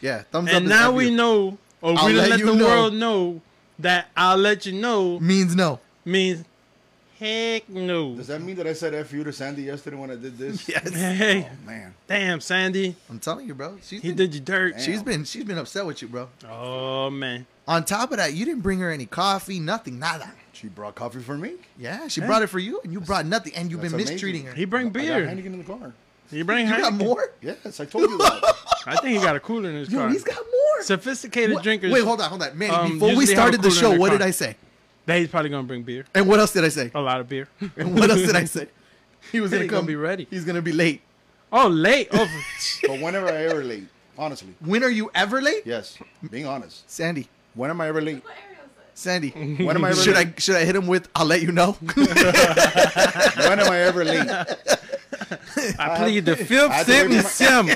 yeah, 0.00 0.22
thumbs 0.30 0.48
up. 0.50 0.56
and 0.56 0.68
now 0.68 0.92
we 0.92 1.08
you. 1.08 1.16
know, 1.16 1.58
or 1.80 1.94
I'll 1.98 2.06
we 2.06 2.12
let 2.14 2.30
let 2.30 2.40
the 2.40 2.54
know. 2.54 2.64
world 2.66 2.94
know 2.94 3.40
that 3.78 4.08
I'll 4.16 4.36
let 4.36 4.66
you 4.66 4.72
know 4.72 5.18
means 5.20 5.56
no. 5.56 5.80
means 6.04 6.44
heck 7.18 7.68
no. 7.68 8.14
Does 8.16 8.26
that 8.28 8.40
mean 8.42 8.56
that 8.56 8.66
I 8.66 8.72
said 8.72 8.94
F 8.94 9.12
you 9.12 9.24
to 9.24 9.32
Sandy 9.32 9.62
yesterday 9.62 9.96
when 9.96 10.10
I 10.10 10.16
did 10.16 10.36
this? 10.38 10.68
Yes, 10.68 10.92
Hey, 10.94 11.48
Man. 11.66 11.94
damn, 12.06 12.40
Sandy, 12.40 12.96
I'm 13.10 13.18
telling 13.18 13.46
you, 13.46 13.54
bro. 13.54 13.78
She's 13.82 14.02
he 14.02 14.08
been, 14.08 14.16
did 14.16 14.34
you 14.34 14.40
dirt. 14.40 14.80
she's 14.80 15.02
been 15.02 15.24
she's 15.24 15.44
been 15.44 15.58
upset 15.58 15.86
with 15.86 16.02
you, 16.02 16.08
bro. 16.08 16.28
Oh 16.48 17.10
man, 17.10 17.46
On 17.68 17.84
top 17.84 18.10
of 18.12 18.18
that, 18.18 18.34
you 18.34 18.44
didn't 18.44 18.62
bring 18.62 18.78
her 18.80 18.90
any 18.90 19.06
coffee, 19.06 19.60
nothing, 19.60 19.98
nada. 19.98 20.32
She 20.52 20.68
brought 20.68 20.94
coffee 20.94 21.20
for 21.20 21.36
me. 21.36 21.54
Yeah, 21.78 22.06
she 22.08 22.20
brought 22.20 22.42
it 22.42 22.46
for 22.46 22.58
you, 22.60 22.80
and 22.84 22.92
you 22.92 23.00
brought 23.00 23.26
nothing, 23.26 23.52
and 23.56 23.70
you've 23.70 23.80
That's 23.80 23.92
been 23.92 24.00
amazing. 24.00 24.14
mistreating 24.14 24.44
her. 24.46 24.54
he 24.54 24.64
bring 24.64 24.86
I 24.86 24.90
got 24.90 24.92
beer. 24.92 25.26
Heineken 25.26 25.46
in 25.46 25.58
the 25.58 25.64
car. 25.64 25.92
He 26.30 26.42
bring. 26.42 26.66
You 26.68 26.76
got 26.78 26.94
more? 26.94 27.32
Yes, 27.42 27.78
I 27.80 27.84
told 27.84 28.08
you 28.10 28.18
that. 28.18 28.54
I 28.86 28.96
think 28.96 29.18
he 29.18 29.22
got 29.22 29.36
a 29.36 29.40
cooler 29.40 29.68
in 29.70 29.76
his 29.76 29.90
Yo, 29.90 29.98
car. 29.98 30.08
he's 30.10 30.24
got 30.24 30.36
more. 30.36 30.82
Sophisticated 30.82 31.54
What- 31.54 31.62
drinkers. 31.64 31.92
Wait, 31.92 32.02
hold 32.04 32.20
on, 32.20 32.28
hold 32.30 32.42
on, 32.42 32.56
Manny. 32.56 32.72
um, 32.72 32.92
before 32.94 33.08
we 33.10 33.14
usually 33.16 33.34
have 33.34 33.48
a 33.48 33.52
started 33.54 33.62
the 33.62 33.70
show, 33.70 33.90
what 33.98 34.08
car. 34.10 34.18
did 34.18 34.26
I 34.26 34.30
say? 34.30 34.56
That 35.06 35.18
he's 35.18 35.28
probably 35.28 35.50
gonna 35.50 35.64
bring 35.66 35.82
beer. 35.82 36.04
And 36.14 36.26
what 36.28 36.40
else 36.40 36.52
did 36.52 36.64
I 36.64 36.68
say? 36.68 36.90
A 36.94 37.00
lot 37.00 37.20
of 37.20 37.28
beer. 37.28 37.48
And 37.76 37.94
what 37.98 38.10
else 38.10 38.22
did 38.22 38.36
I 38.36 38.44
say? 38.44 38.68
He 39.32 39.40
was 39.40 39.50
gonna 39.50 39.62
He 39.62 39.68
come. 39.68 39.76
gonna 39.78 39.86
be 39.86 39.96
ready. 39.96 40.26
He's 40.30 40.44
gonna 40.44 40.60
be 40.60 40.72
late. 40.72 41.00
Oh, 41.50 41.66
late. 41.68 42.08
Oh, 42.12 42.28
but 42.86 43.00
whenever 43.00 43.26
I 43.26 43.44
ever 43.46 43.64
late, 43.64 43.86
honestly. 44.18 44.54
When 44.60 44.84
are 44.84 44.90
you 44.90 45.10
ever 45.14 45.40
late? 45.40 45.62
Yes, 45.64 45.96
being 46.30 46.46
honest. 46.46 46.88
Sandy. 46.90 47.28
When 47.54 47.70
am 47.70 47.80
I 47.80 47.88
ever 47.88 48.02
late? 48.02 48.22
What 48.22 48.34
Ariel 48.34 48.64
said. 48.94 48.94
Sandy. 48.94 49.30
When 49.64 49.76
am 49.76 49.84
I 49.84 49.90
ever 49.90 50.00
should 50.00 50.14
late? 50.16 50.26
I 50.36 50.40
should 50.40 50.56
I 50.56 50.64
hit 50.66 50.76
him 50.76 50.86
with 50.86 51.08
I'll 51.16 51.24
let 51.24 51.40
you 51.40 51.52
know? 51.52 51.72
When 51.72 53.60
am 53.60 53.70
I 53.70 53.78
ever 53.80 54.04
late? 54.04 54.28
I 55.78 55.96
plead 55.96 56.24
the 56.26 56.32
I 56.32 56.44
fifth, 56.44 56.70
to 56.70 56.84
sim, 56.84 57.10
wait 57.10 57.22
for 57.22 57.28
sim. 57.28 57.68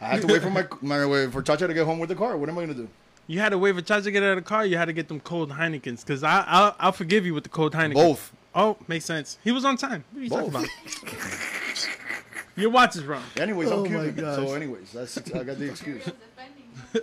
I 0.00 0.04
have 0.06 0.20
to 0.20 0.26
wait 0.32 0.42
for 0.42 0.50
my 0.50 0.66
my 0.82 1.04
way 1.06 1.28
for 1.30 1.42
Chacha 1.42 1.66
to 1.66 1.74
get 1.74 1.84
home 1.84 1.98
with 1.98 2.10
the 2.10 2.14
car. 2.16 2.36
What 2.36 2.48
am 2.48 2.58
I 2.58 2.62
gonna 2.62 2.74
do? 2.74 2.88
You 3.26 3.40
had 3.40 3.48
to 3.50 3.58
wait 3.58 3.74
for 3.74 3.82
Chacha 3.82 4.02
to 4.02 4.10
get 4.10 4.22
out 4.22 4.38
of 4.38 4.44
the 4.44 4.48
car. 4.48 4.64
You 4.64 4.76
had 4.76 4.84
to 4.84 4.92
get 4.92 5.08
them 5.08 5.20
cold 5.20 5.50
Heinekens. 5.50 6.00
Because 6.00 6.22
I, 6.22 6.44
I'll, 6.46 6.76
I'll 6.78 6.92
forgive 6.92 7.26
you 7.26 7.34
with 7.34 7.42
the 7.44 7.50
cold 7.50 7.72
Heineken. 7.72 7.94
Both. 7.94 8.32
Oh, 8.54 8.76
makes 8.88 9.04
sense. 9.04 9.38
He 9.44 9.52
was 9.52 9.64
on 9.64 9.76
time. 9.76 10.04
What 10.12 10.20
are 10.20 10.24
you 10.24 10.30
talking 10.30 10.48
about? 10.48 10.66
Your 12.56 12.70
watch 12.70 12.96
is 12.96 13.04
wrong. 13.04 13.22
Anyways, 13.36 13.70
Oh 13.70 13.84
I'm 13.84 13.92
my 13.92 14.04
Cuban. 14.04 14.34
So, 14.34 14.54
anyways, 14.54 14.92
that's 14.92 15.18
I 15.32 15.44
got 15.44 15.58
the 15.58 15.68
excuse. 15.70 16.08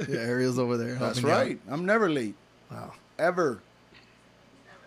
Yeah, 0.09 0.19
Ariel's 0.19 0.57
over 0.57 0.77
there. 0.77 0.95
That's 0.95 1.19
helping 1.19 1.25
you 1.25 1.31
out. 1.31 1.37
right. 1.37 1.59
I'm 1.69 1.85
never 1.85 2.09
late. 2.09 2.33
Wow. 2.71 2.93
Ever. 3.19 3.61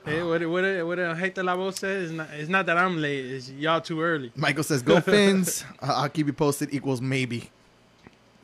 Hey, 0.04 0.22
what 0.22 0.40
what 0.48 0.86
what 0.86 0.98
uh, 0.98 1.14
Hector 1.14 1.42
Lavoe 1.42 1.76
said 1.76 2.02
is 2.02 2.12
not 2.12 2.28
it's 2.32 2.48
not 2.48 2.66
that 2.66 2.76
I'm 2.78 3.00
late. 3.00 3.24
It's 3.26 3.50
y'all 3.50 3.80
too 3.80 4.00
early. 4.00 4.32
Michael 4.34 4.64
says, 4.64 4.82
"Go 4.82 5.00
Fins." 5.00 5.64
uh, 5.80 5.94
I'll 5.96 6.08
keep 6.08 6.26
you 6.26 6.32
posted. 6.32 6.72
Equals 6.72 7.00
maybe. 7.00 7.50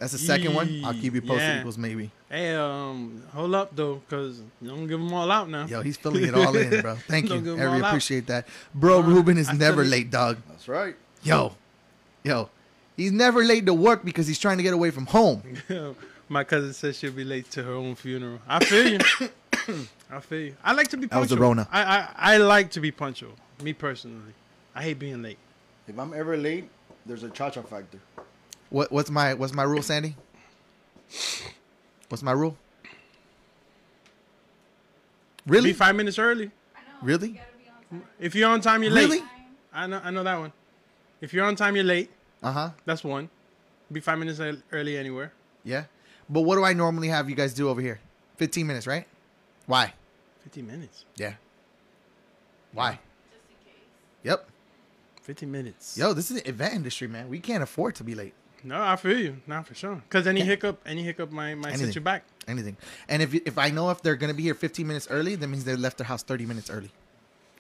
That's 0.03 0.13
the 0.13 0.19
second 0.19 0.55
one. 0.55 0.83
I'll 0.85 0.95
keep 0.95 1.15
you 1.15 1.21
posted. 1.23 1.39
Yeah. 1.39 1.61
Equals 1.61 1.79
maybe. 1.79 2.11
Hey, 2.29 2.57
um, 2.57 3.23
hold 3.33 3.55
up 3.55 3.71
though, 3.77 4.03
cause 4.11 4.41
you 4.61 4.69
don't 4.69 4.89
give 4.89 4.99
them 4.99 5.13
all 5.13 5.31
out 5.31 5.49
now. 5.49 5.67
Yo, 5.67 5.81
he's 5.81 5.97
filling 5.97 6.25
it 6.25 6.35
all 6.35 6.57
in, 6.57 6.81
bro. 6.83 6.97
Thank 7.07 7.31
you. 7.31 7.41
give 7.41 7.47
I 7.47 7.51
'em 7.53 7.59
really 7.61 7.67
all 7.79 7.85
out. 7.85 7.89
appreciate 7.91 8.27
that, 8.27 8.49
bro. 8.75 8.99
Uh, 8.99 9.03
Ruben 9.03 9.39
is 9.39 9.49
I 9.49 9.53
never 9.53 9.85
late, 9.85 10.11
dog. 10.11 10.39
That's 10.49 10.67
right. 10.67 10.97
Yo, 11.23 11.55
yo, 12.25 12.51
he's 12.97 13.13
never 13.13 13.45
late 13.45 13.65
to 13.67 13.75
work 13.75 14.05
because 14.05 14.27
he's 14.27 14.41
trying 14.41 14.57
to 14.57 14.65
get 14.65 14.75
away 14.75 14.91
from 14.91 15.07
home. 15.07 15.41
My 16.29 16.43
cousin 16.43 16.73
says 16.73 16.99
she'll 16.99 17.13
be 17.13 17.23
late 17.25 17.49
to 17.53 17.63
her 17.63 17.73
own 17.75 17.95
funeral. 17.95 18.41
I 18.49 18.65
feel 18.65 18.89
you. 18.89 18.99
I 20.11 20.19
feel 20.21 20.41
you. 20.41 20.57
I 20.65 20.73
like 20.73 20.89
to 20.89 20.97
be 20.97 21.07
That 21.07 21.21
was 21.21 21.29
the 21.29 21.37
punctual. 21.37 21.49
Rona. 21.49 21.69
I, 21.71 21.83
I 21.85 22.09
I 22.17 22.37
like 22.39 22.73
to 22.73 22.81
be 22.81 22.91
punctual. 22.91 23.35
Me 23.63 23.73
personally, 23.73 24.35
I 24.75 24.83
hate 24.83 24.99
being 24.99 25.23
late. 25.23 25.39
If 25.87 25.97
I'm 25.97 26.13
ever 26.13 26.37
late, 26.37 26.69
there's 27.07 27.23
a 27.23 27.31
cha 27.31 27.51
cha 27.51 27.63
factor. 27.63 28.01
What 28.73 28.91
what's 28.91 29.11
my 29.11 29.35
what's 29.35 29.53
my 29.53 29.65
rule, 29.65 29.83
Sandy? 29.83 30.17
What's 32.09 32.23
my 32.23 32.33
rule? 32.33 32.57
Really? 35.47 35.71
Be 35.71 35.73
five 35.75 35.95
minutes 35.95 36.19
early. 36.19 36.51
I 36.75 36.81
know. 36.81 36.87
Really? 37.03 37.29
You 37.29 37.35
gotta 37.35 37.47
be 37.59 37.69
on 37.69 38.01
time. 38.01 38.09
If 38.19 38.35
you're 38.35 38.49
on 38.49 38.61
time, 38.63 38.83
you're 38.83 38.95
Really? 38.95 39.19
late. 39.21 39.29
I 39.75 39.87
know 39.87 40.01
I 40.03 40.11
know 40.11 40.23
that 40.25 40.39
one. 40.39 40.53
If 41.21 41.35
you're 41.35 41.45
on 41.45 41.55
time, 41.55 41.77
you're 41.77 41.85
late. 41.85 42.11
Uh 42.43 42.53
huh. 42.53 42.71
That's 42.87 43.05
one. 43.05 43.29
Be 43.93 44.01
five 44.01 44.19
minutes 44.19 44.41
early 44.73 44.97
anywhere. 44.97 45.33
Yeah. 45.65 45.85
But 46.31 46.41
what 46.43 46.57
do 46.57 46.65
I 46.65 46.73
normally 46.73 47.09
have 47.09 47.29
you 47.29 47.37
guys 47.37 47.53
do 47.53 47.69
over 47.69 47.81
here? 47.83 48.01
Fifteen 48.39 48.67
minutes, 48.67 48.87
right? 48.87 49.07
Why? 49.67 49.93
Fifteen 50.43 50.67
minutes. 50.67 51.05
Yeah. 51.17 51.35
Why? 52.73 52.93
Just 52.93 53.43
in 53.51 53.71
case. 53.71 53.81
Yep. 54.23 54.49
Fifteen 55.21 55.53
minutes. 55.53 55.99
Yo, 55.99 56.15
this 56.15 56.31
is 56.31 56.41
the 56.41 56.49
event 56.49 56.73
industry, 56.75 57.07
man. 57.07 57.29
We 57.29 57.39
can't 57.39 57.63
afford 57.63 57.97
to 57.97 58.05
be 58.05 58.15
late. 58.15 58.33
No, 58.65 58.81
I 58.83 58.97
feel 58.97 59.19
you. 59.19 59.37
Not 59.47 59.67
for 59.67 59.75
sure. 59.75 60.03
Cause 60.09 60.27
any 60.27 60.43
hiccup, 60.43 60.81
any 60.87 61.03
hiccup 61.03 61.31
might 61.33 61.55
might 61.57 61.71
Anything. 61.71 61.87
set 61.89 61.95
you 61.97 62.01
back. 62.01 62.25
Anything. 62.47 62.77
And 63.09 63.23
if 63.23 63.35
if 63.35 63.59
I 63.59 63.71
know 63.71 63.91
if 63.91 64.03
they're 64.03 64.17
gonna 64.17 64.35
be 64.35 64.43
here 64.45 64.55
15 64.55 64.87
minutes 64.87 65.09
early, 65.11 65.35
that 65.35 65.47
means 65.49 65.65
they 65.65 65.75
left 65.77 65.99
their 65.99 66.07
house 66.07 66.23
30 66.23 66.47
minutes 66.47 66.71
early. 66.71 66.91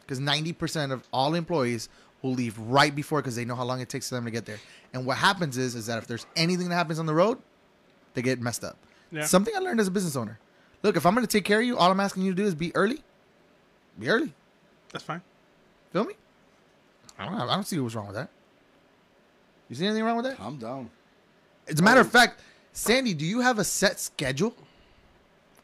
Because 0.00 0.20
90% 0.20 0.92
of 0.92 1.06
all 1.12 1.34
employees 1.34 1.88
will 2.22 2.32
leave 2.34 2.58
right 2.58 2.94
before 2.94 3.20
because 3.20 3.34
they 3.36 3.44
know 3.44 3.54
how 3.56 3.64
long 3.64 3.80
it 3.80 3.88
takes 3.88 4.08
for 4.08 4.14
them 4.16 4.24
to 4.24 4.30
get 4.30 4.46
there. 4.46 4.58
And 4.92 5.04
what 5.06 5.16
happens 5.18 5.56
is 5.58 5.74
is 5.74 5.86
that 5.86 5.98
if 5.98 6.06
there's 6.06 6.26
anything 6.36 6.68
that 6.68 6.74
happens 6.76 6.98
on 6.98 7.06
the 7.06 7.14
road, 7.14 7.38
they 8.14 8.22
get 8.22 8.40
messed 8.40 8.62
up. 8.64 8.76
Yeah. 9.10 9.24
Something 9.24 9.54
I 9.56 9.58
learned 9.60 9.80
as 9.80 9.88
a 9.88 9.90
business 9.90 10.16
owner. 10.16 10.38
Look, 10.82 10.96
if 10.96 11.04
I'm 11.06 11.14
gonna 11.14 11.26
take 11.26 11.44
care 11.44 11.60
of 11.60 11.66
you, 11.66 11.76
all 11.78 11.90
I'm 11.90 12.00
asking 12.00 12.24
you 12.24 12.32
to 12.32 12.36
do 12.36 12.44
is 12.46 12.54
be 12.54 12.74
early. 12.76 13.02
Be 13.98 14.08
early. 14.08 14.32
That's 14.92 15.04
fine. 15.04 15.22
Feel 15.92 16.04
me? 16.04 16.14
I 17.18 17.26
don't, 17.26 17.34
I 17.34 17.54
don't 17.54 17.66
see 17.66 17.78
what's 17.78 17.94
wrong 17.94 18.06
with 18.06 18.16
that. 18.16 18.30
You 19.68 19.76
see 19.76 19.86
anything 19.86 20.04
wrong 20.04 20.16
with 20.16 20.26
that? 20.26 20.40
I'm 20.40 20.56
down. 20.58 20.90
As 21.68 21.80
a 21.80 21.82
matter 21.82 22.00
of 22.00 22.10
fact, 22.10 22.40
Sandy, 22.72 23.14
do 23.14 23.24
you 23.24 23.40
have 23.40 23.58
a 23.58 23.64
set 23.64 23.98
schedule? 24.00 24.54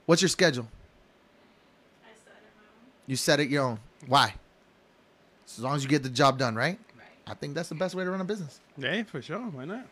What's 0.06 0.22
your 0.22 0.28
schedule? 0.28 0.66
I 2.02 2.08
said 2.24 2.32
it 2.38 2.52
my 2.56 2.62
own. 2.62 2.90
You 3.06 3.16
set 3.16 3.40
it 3.40 3.48
your 3.50 3.64
own. 3.64 3.78
Why? 4.06 4.34
As 5.46 5.58
long 5.58 5.76
as 5.76 5.82
you 5.82 5.88
get 5.88 6.02
the 6.02 6.08
job 6.08 6.38
done, 6.38 6.54
right? 6.54 6.78
Right. 6.96 7.06
I 7.26 7.34
think 7.34 7.54
that's 7.54 7.68
the 7.68 7.74
best 7.74 7.94
way 7.94 8.04
to 8.04 8.10
run 8.10 8.20
a 8.20 8.24
business. 8.24 8.60
Yeah, 8.76 9.02
for 9.02 9.20
sure. 9.20 9.38
Why 9.38 9.64
not? 9.64 9.86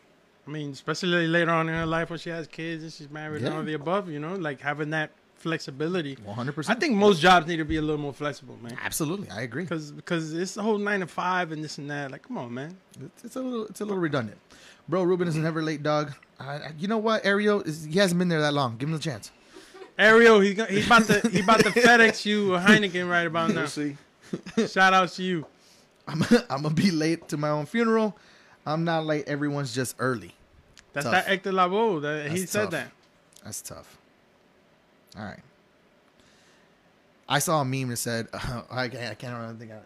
I 0.47 0.49
mean, 0.49 0.71
especially 0.71 1.27
later 1.27 1.51
on 1.51 1.67
in 1.67 1.75
her 1.75 1.85
life 1.85 2.09
when 2.09 2.19
she 2.19 2.29
has 2.29 2.47
kids 2.47 2.83
and 2.83 2.93
she's 2.93 3.09
married 3.09 3.41
and 3.43 3.51
Yeah. 3.51 3.57
all 3.57 3.63
the 3.63 3.73
above, 3.73 4.09
you 4.09 4.19
know, 4.19 4.35
like 4.35 4.61
having 4.61 4.91
that 4.91 5.11
flexibility. 5.37 6.15
100%. 6.17 6.69
I 6.69 6.73
think 6.75 6.95
most 6.95 7.21
jobs 7.21 7.47
need 7.47 7.57
to 7.57 7.65
be 7.65 7.77
a 7.77 7.81
little 7.81 8.01
more 8.01 8.13
flexible, 8.13 8.57
man. 8.61 8.77
Absolutely, 8.83 9.29
I 9.29 9.41
agree. 9.41 9.63
Because 9.63 9.91
because 9.91 10.33
it's 10.33 10.53
the 10.55 10.61
whole 10.63 10.77
nine 10.77 10.99
to 11.01 11.07
five 11.07 11.51
and 11.51 11.63
this 11.63 11.77
and 11.77 11.89
that. 11.89 12.11
Like, 12.11 12.23
come 12.23 12.37
on, 12.37 12.53
man. 12.53 12.77
It's, 13.03 13.25
it's 13.25 13.35
a 13.35 13.41
little, 13.41 13.65
it's 13.67 13.81
a 13.81 13.85
little 13.85 13.99
redundant. 14.01 14.37
Bro, 14.89 15.03
Ruben 15.03 15.27
is 15.27 15.35
a 15.35 15.39
never 15.39 15.61
late 15.61 15.83
dog. 15.83 16.13
I, 16.39 16.45
I- 16.55 16.73
you 16.77 16.87
know 16.87 16.97
what, 16.97 17.25
Ariel? 17.25 17.61
Is, 17.61 17.85
he 17.85 17.99
hasn't 17.99 18.19
been 18.19 18.29
there 18.29 18.41
that 18.41 18.53
long. 18.53 18.77
Give 18.77 18.89
him 18.89 18.95
a 18.95 18.99
chance. 18.99 19.31
Ariel, 19.99 20.39
he's 20.39 20.53
gonna, 20.55 20.69
he 20.69 20.85
about 20.85 21.05
to 21.05 21.27
he 21.29 21.39
about 21.39 21.59
to 21.61 21.69
FedEx 21.71 22.25
you 22.29 22.53
a 22.55 22.59
Heineken 22.59 23.09
right 23.09 23.25
about 23.25 23.51
now. 23.53 23.65
See. 23.65 23.97
Shout 24.67 24.93
out 24.93 25.09
to 25.13 25.23
you. 25.23 25.45
I'm, 26.07 26.21
I'm 26.49 26.61
gonna 26.61 26.73
be 26.75 26.91
late 26.91 27.27
to 27.29 27.37
my 27.37 27.49
own 27.49 27.65
funeral. 27.65 28.15
I'm 28.65 28.83
not 28.83 29.05
late. 29.05 29.27
Everyone's 29.27 29.73
just 29.73 29.95
early. 29.99 30.33
That's 30.93 31.05
Tough. 31.05 31.13
that 31.13 31.25
Hector 31.27 31.51
Lavoe. 31.51 32.01
That 32.01 32.29
he 32.31 32.45
said 32.45 32.63
tough. 32.63 32.71
that. 32.71 32.91
That's 33.43 33.61
tough. 33.61 33.96
All 35.17 35.25
right. 35.25 35.39
I 37.29 37.39
saw 37.39 37.61
a 37.61 37.65
meme 37.65 37.89
that 37.89 37.97
said, 37.97 38.27
I, 38.33 38.87
can't, 38.87 39.11
I 39.11 39.15
can't 39.15 39.33
remember. 39.33 39.59
Think 39.59 39.71
of 39.71 39.77
it. 39.77 39.83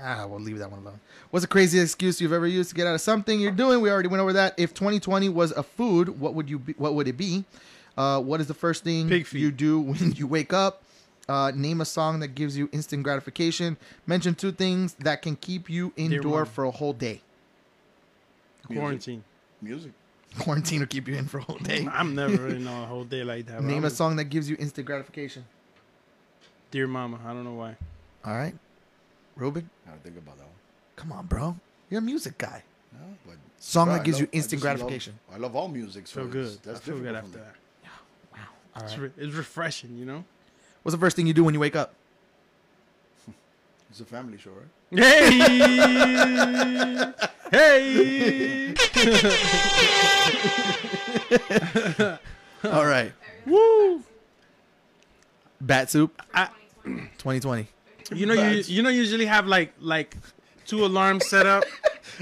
Ah, 0.00 0.26
we'll 0.26 0.40
leave 0.40 0.58
that 0.58 0.70
one 0.70 0.80
alone. 0.80 1.00
What's 1.30 1.44
the 1.44 1.48
craziest 1.48 1.84
excuse 1.84 2.20
you've 2.20 2.32
ever 2.32 2.46
used 2.46 2.70
to 2.70 2.74
get 2.76 2.86
out 2.86 2.94
of 2.94 3.00
something 3.00 3.38
you're 3.38 3.52
doing? 3.52 3.80
We 3.80 3.90
already 3.90 4.08
went 4.08 4.20
over 4.20 4.32
that. 4.32 4.54
If 4.56 4.74
2020 4.74 5.28
was 5.28 5.52
a 5.52 5.62
food, 5.62 6.18
what 6.20 6.34
would 6.34 6.48
you 6.48 6.58
be, 6.58 6.72
what 6.74 6.94
would 6.94 7.08
it 7.08 7.16
be? 7.16 7.44
Uh, 7.96 8.20
what 8.20 8.40
is 8.40 8.46
the 8.46 8.54
first 8.54 8.84
thing 8.84 9.10
you 9.32 9.50
do 9.50 9.80
when 9.80 10.12
you 10.12 10.26
wake 10.26 10.52
up? 10.52 10.82
Uh, 11.28 11.52
name 11.54 11.80
a 11.80 11.84
song 11.84 12.20
that 12.20 12.28
gives 12.34 12.56
you 12.56 12.68
instant 12.72 13.02
gratification. 13.02 13.76
Mention 14.06 14.34
two 14.34 14.50
things 14.50 14.94
that 14.94 15.22
can 15.22 15.36
keep 15.36 15.70
you 15.70 15.92
indoor 15.96 16.44
for 16.44 16.64
a 16.64 16.70
whole 16.70 16.92
day. 16.92 17.20
Music. 18.68 18.80
Quarantine. 18.80 19.24
Music. 19.60 19.92
Quarantine 20.38 20.80
will 20.80 20.86
keep 20.86 21.08
you 21.08 21.14
in 21.14 21.26
for 21.26 21.38
a 21.38 21.42
whole 21.42 21.58
day. 21.58 21.86
I'm 21.92 22.14
never 22.14 22.48
in 22.56 22.66
a 22.66 22.86
whole 22.86 23.04
day 23.04 23.22
like 23.24 23.46
that. 23.46 23.56
but 23.56 23.64
Name 23.64 23.78
I'm 23.78 23.84
a 23.84 23.90
song 23.90 24.16
that 24.16 24.24
gives 24.24 24.48
you 24.48 24.56
instant 24.58 24.86
gratification. 24.86 25.44
Dear 26.70 26.86
Mama. 26.86 27.18
I 27.24 27.28
don't 27.34 27.44
know 27.44 27.52
why. 27.54 27.76
All 28.24 28.34
right, 28.34 28.54
Ruben. 29.36 29.68
I 29.86 29.90
gotta 29.90 30.00
think 30.02 30.16
about 30.16 30.38
that 30.38 30.44
one. 30.44 30.52
Come 30.96 31.12
on, 31.12 31.26
bro. 31.26 31.56
You're 31.90 31.98
a 31.98 32.02
music 32.02 32.38
guy. 32.38 32.62
No, 32.92 32.98
but 33.26 33.34
Song 33.58 33.86
Bro, 33.86 33.94
that 33.94 34.00
I 34.00 34.04
gives 34.04 34.16
love- 34.16 34.20
you 34.22 34.28
I 34.32 34.36
instant 34.36 34.62
just 34.62 34.64
love- 34.64 34.78
gratification. 34.78 35.18
I 35.32 35.36
love 35.38 35.54
all 35.56 35.68
music. 35.68 36.06
So 36.06 36.20
Feel 36.26 36.30
it's- 36.30 36.52
good. 36.54 36.62
That's 36.62 36.80
I 36.80 36.82
feel 36.82 36.94
good 36.98 37.02
difficult 37.12 37.24
after 37.24 37.32
for 37.32 37.38
me. 37.38 37.44
that. 37.44 37.56
All 38.74 38.82
It's, 38.84 38.92
right. 38.98 39.02
re- 39.16 39.24
it's 39.26 39.34
refreshing, 39.36 39.98
you 39.98 40.06
know. 40.06 40.24
What's 40.82 40.94
the 40.94 40.98
first 41.00 41.14
thing 41.14 41.26
you 41.26 41.34
do 41.34 41.44
when 41.44 41.52
you 41.52 41.60
wake 41.60 41.76
up? 41.76 41.94
It's 43.92 44.00
a 44.00 44.06
family 44.06 44.38
show, 44.38 44.52
right? 44.52 44.68
Hey, 47.50 47.50
hey. 47.50 48.74
All 52.64 52.86
right. 52.86 53.12
Woo! 53.44 54.02
Bat 55.60 55.90
soup 55.90 56.22
I, 56.32 56.48
2020. 56.84 57.68
you 58.14 58.24
know, 58.24 58.32
you 58.32 58.62
you 58.62 58.82
know, 58.82 58.88
you 58.88 59.00
usually 59.00 59.26
have 59.26 59.46
like 59.46 59.74
like 59.78 60.16
two 60.64 60.86
alarms 60.86 61.28
set 61.28 61.46
up. 61.46 61.64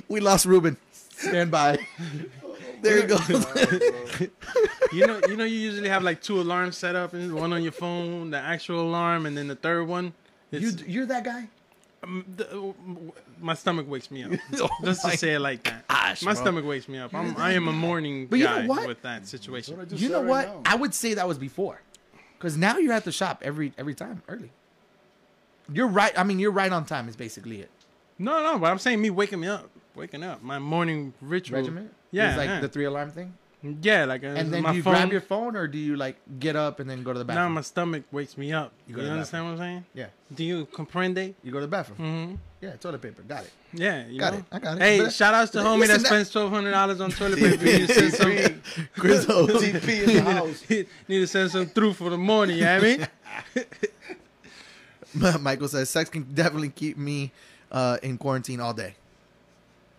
We 0.09 0.19
lost 0.19 0.47
Ruben. 0.47 0.77
Stand 0.91 1.53
by. 1.53 1.79
There 2.83 2.99
you 2.99 3.07
go. 3.07 3.19
You 4.93 5.07
know, 5.07 5.21
you 5.29 5.37
know, 5.37 5.45
you 5.45 5.57
usually 5.71 5.89
have 5.89 6.03
like 6.03 6.21
two 6.21 6.41
alarms 6.41 6.77
set 6.77 6.97
up, 6.97 7.15
and 7.15 7.33
one 7.33 7.53
on 7.53 7.63
your 7.63 7.71
phone, 7.71 8.31
the 8.31 8.39
actual 8.39 8.81
alarm, 8.81 9.25
and 9.25 9.37
then 9.37 9.47
the 9.47 9.55
third 9.55 9.87
one. 9.87 10.15
you, 10.51 10.73
you're 10.85 11.07
that 11.07 11.23
guy? 11.23 11.49
Um, 12.03 12.25
the, 12.37 12.75
my 13.41 13.55
stomach 13.55 13.89
wakes 13.89 14.11
me 14.11 14.25
up. 14.25 14.33
Oh 14.61 14.69
Just 14.85 15.03
to 15.03 15.17
say 15.17 15.35
it 15.35 15.41
like 15.41 15.63
that. 15.65 15.87
gosh, 15.89 16.23
my 16.23 16.33
bro. 16.33 16.43
stomach 16.43 16.65
wakes 16.65 16.89
me 16.89 16.99
up. 16.99 17.15
I'm, 17.15 17.37
I 17.37 17.53
am 17.53 17.69
a 17.69 17.73
morning 17.73 18.27
But 18.27 18.39
you 18.39 18.47
know 18.47 18.57
guy 18.61 18.67
what? 18.67 18.87
with 18.89 19.03
that 19.03 19.27
situation. 19.27 19.77
What 19.77 19.87
I 19.87 19.91
just 19.91 20.03
You 20.03 20.09
know 20.09 20.23
what? 20.23 20.47
now. 20.49 20.63
I 20.65 20.77
would 20.77 20.95
say 20.95 21.15
that 21.15 21.29
was 21.29 21.39
before, 21.39 21.81
because 22.39 22.57
now 22.57 22.79
you're 22.79 22.93
at 22.95 23.05
the 23.05 23.13
shop 23.13 23.43
every 23.45 23.73
every 23.79 23.95
time 23.95 24.23
early. 24.29 24.51
You're 25.73 25.87
right. 25.89 26.13
I 26.19 26.25
mean, 26.25 26.39
you're 26.39 26.51
right 26.51 26.73
on 26.73 26.85
time. 26.85 27.09
Is 27.09 27.17
basically 27.17 27.61
it. 27.61 27.71
No, 28.19 28.43
no, 28.43 28.59
but 28.59 28.71
I'm 28.71 28.79
saying 28.79 29.01
me 29.01 29.11
waking 29.11 29.41
me 29.41 29.47
up, 29.49 29.71
waking 29.95 30.23
up, 30.23 30.43
my 30.43 30.59
morning 30.59 31.13
ritual. 31.21 31.59
Regiment. 31.59 31.93
Yeah, 32.11 32.31
It's 32.31 32.39
like 32.39 32.49
yeah. 32.49 32.61
the 32.61 32.69
three 32.69 32.85
alarm 32.85 33.11
thing. 33.11 33.35
Yeah, 33.63 34.07
like 34.07 34.25
uh, 34.25 34.29
And 34.29 34.51
then 34.51 34.63
my 34.63 34.71
do 34.71 34.77
you 34.79 34.83
phone. 34.83 34.95
grab 34.95 35.13
your 35.13 35.21
phone, 35.21 35.55
or 35.55 35.67
do 35.69 35.77
you 35.77 35.95
like 35.97 36.17
get 36.39 36.57
up 36.57 36.81
and 36.81 36.89
then 36.89 37.03
go 37.03 37.13
to 37.13 37.19
the 37.19 37.25
bathroom? 37.27 37.45
Now 37.45 37.55
my 37.57 37.61
stomach 37.61 38.05
wakes 38.11 38.39
me 38.39 38.53
up. 38.55 38.73
You 38.87 38.95
You, 38.97 39.03
to 39.03 39.07
the 39.07 39.13
understand 39.13 39.45
what 39.45 39.51
I'm 39.53 39.59
saying? 39.59 39.85
yeah. 39.93 40.07
Do 40.35 40.45
you 40.45 40.65
comprende? 40.67 41.35
You 41.45 41.53
go 41.53 41.59
to 41.61 41.67
the 41.67 41.71
bathroom. 41.71 41.99
Mm-hmm. 41.99 42.35
Yeah, 42.63 42.77
toilet 42.77 43.03
paper. 43.03 43.21
Got 43.23 43.45
it. 43.45 43.51
Yeah, 43.75 44.07
you 44.07 44.19
Got 44.19 44.33
know? 44.33 44.39
it. 44.41 44.45
I 44.53 44.59
got 44.61 44.77
it. 44.77 44.83
Hey, 44.83 44.99
But- 45.01 45.13
shout 45.13 45.35
outs 45.35 45.51
to 45.53 45.59
homie 45.59 45.87
that 45.89 46.01
that- 46.01 46.07
spends 46.07 46.31
twelve 46.31 46.51
hundred 46.51 46.71
dollars 46.71 47.01
on 47.03 47.11
toilet 47.11 47.39
paper. 47.39 47.65
You 47.67 47.87
send 47.87 48.13
some, 48.15 48.63
Grizzle. 48.95 49.47
TP 49.49 50.09
in 50.09 50.25
the 50.25 50.33
house. 50.33 50.65
need 50.71 50.87
to 51.09 51.27
send 51.27 51.51
some 51.51 51.67
through 51.67 51.93
for 51.95 52.09
the 52.09 52.19
morning. 52.19 52.57
You 52.59 52.65
know 52.65 52.77
what 52.79 52.85
I 52.85 53.61
mean? 55.15 55.43
Michael 55.43 55.69
says 55.69 55.91
sex 55.91 56.09
can 56.09 56.23
definitely 56.35 56.71
keep 56.71 56.97
me 56.97 57.33
uh, 57.73 57.99
in 58.03 58.17
quarantine 58.17 58.61
all 58.61 58.73
day. 58.73 58.95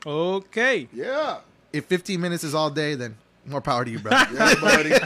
Okay. 0.05 0.87
Yeah. 0.93 1.39
If 1.73 1.85
15 1.85 2.19
minutes 2.19 2.43
is 2.43 2.55
all 2.55 2.69
day, 2.69 2.95
then 2.95 3.15
more 3.45 3.61
power 3.61 3.85
to 3.85 3.91
you, 3.91 3.99
bro. 3.99 4.11
Yeah, 4.11 4.55
buddy. 4.61 4.93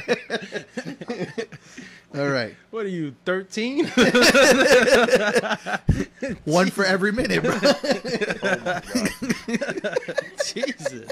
all 2.16 2.28
right, 2.28 2.56
What 2.72 2.86
are 2.86 2.90
you, 2.90 3.14
thirteen? 3.26 3.86
one 6.46 6.70
for 6.70 6.86
every 6.86 7.12
minute, 7.12 7.44
bro. 7.44 7.60
Jesus. 10.46 11.10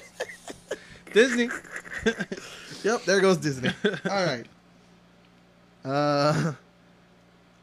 Disney. 1.13 1.49
Yep, 2.83 3.03
there 3.05 3.21
goes 3.21 3.37
Disney. 3.37 3.69
All 4.09 4.25
right. 4.25 4.45
Uh, 5.85 6.53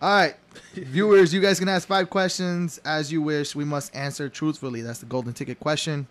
all 0.02 0.16
right, 0.16 0.34
viewers, 0.74 1.32
you 1.34 1.40
guys 1.40 1.58
can 1.58 1.68
ask 1.68 1.86
five 1.89 2.08
questions 2.10 2.78
as 2.84 3.10
you 3.12 3.20
wish. 3.22 3.55
We 3.55 3.64
must 3.64 3.94
answer 3.94 4.28
truthfully. 4.28 4.82
That's 4.82 4.98
the 5.00 5.06
golden 5.06 5.32
ticket 5.32 5.58
question. 5.60 6.06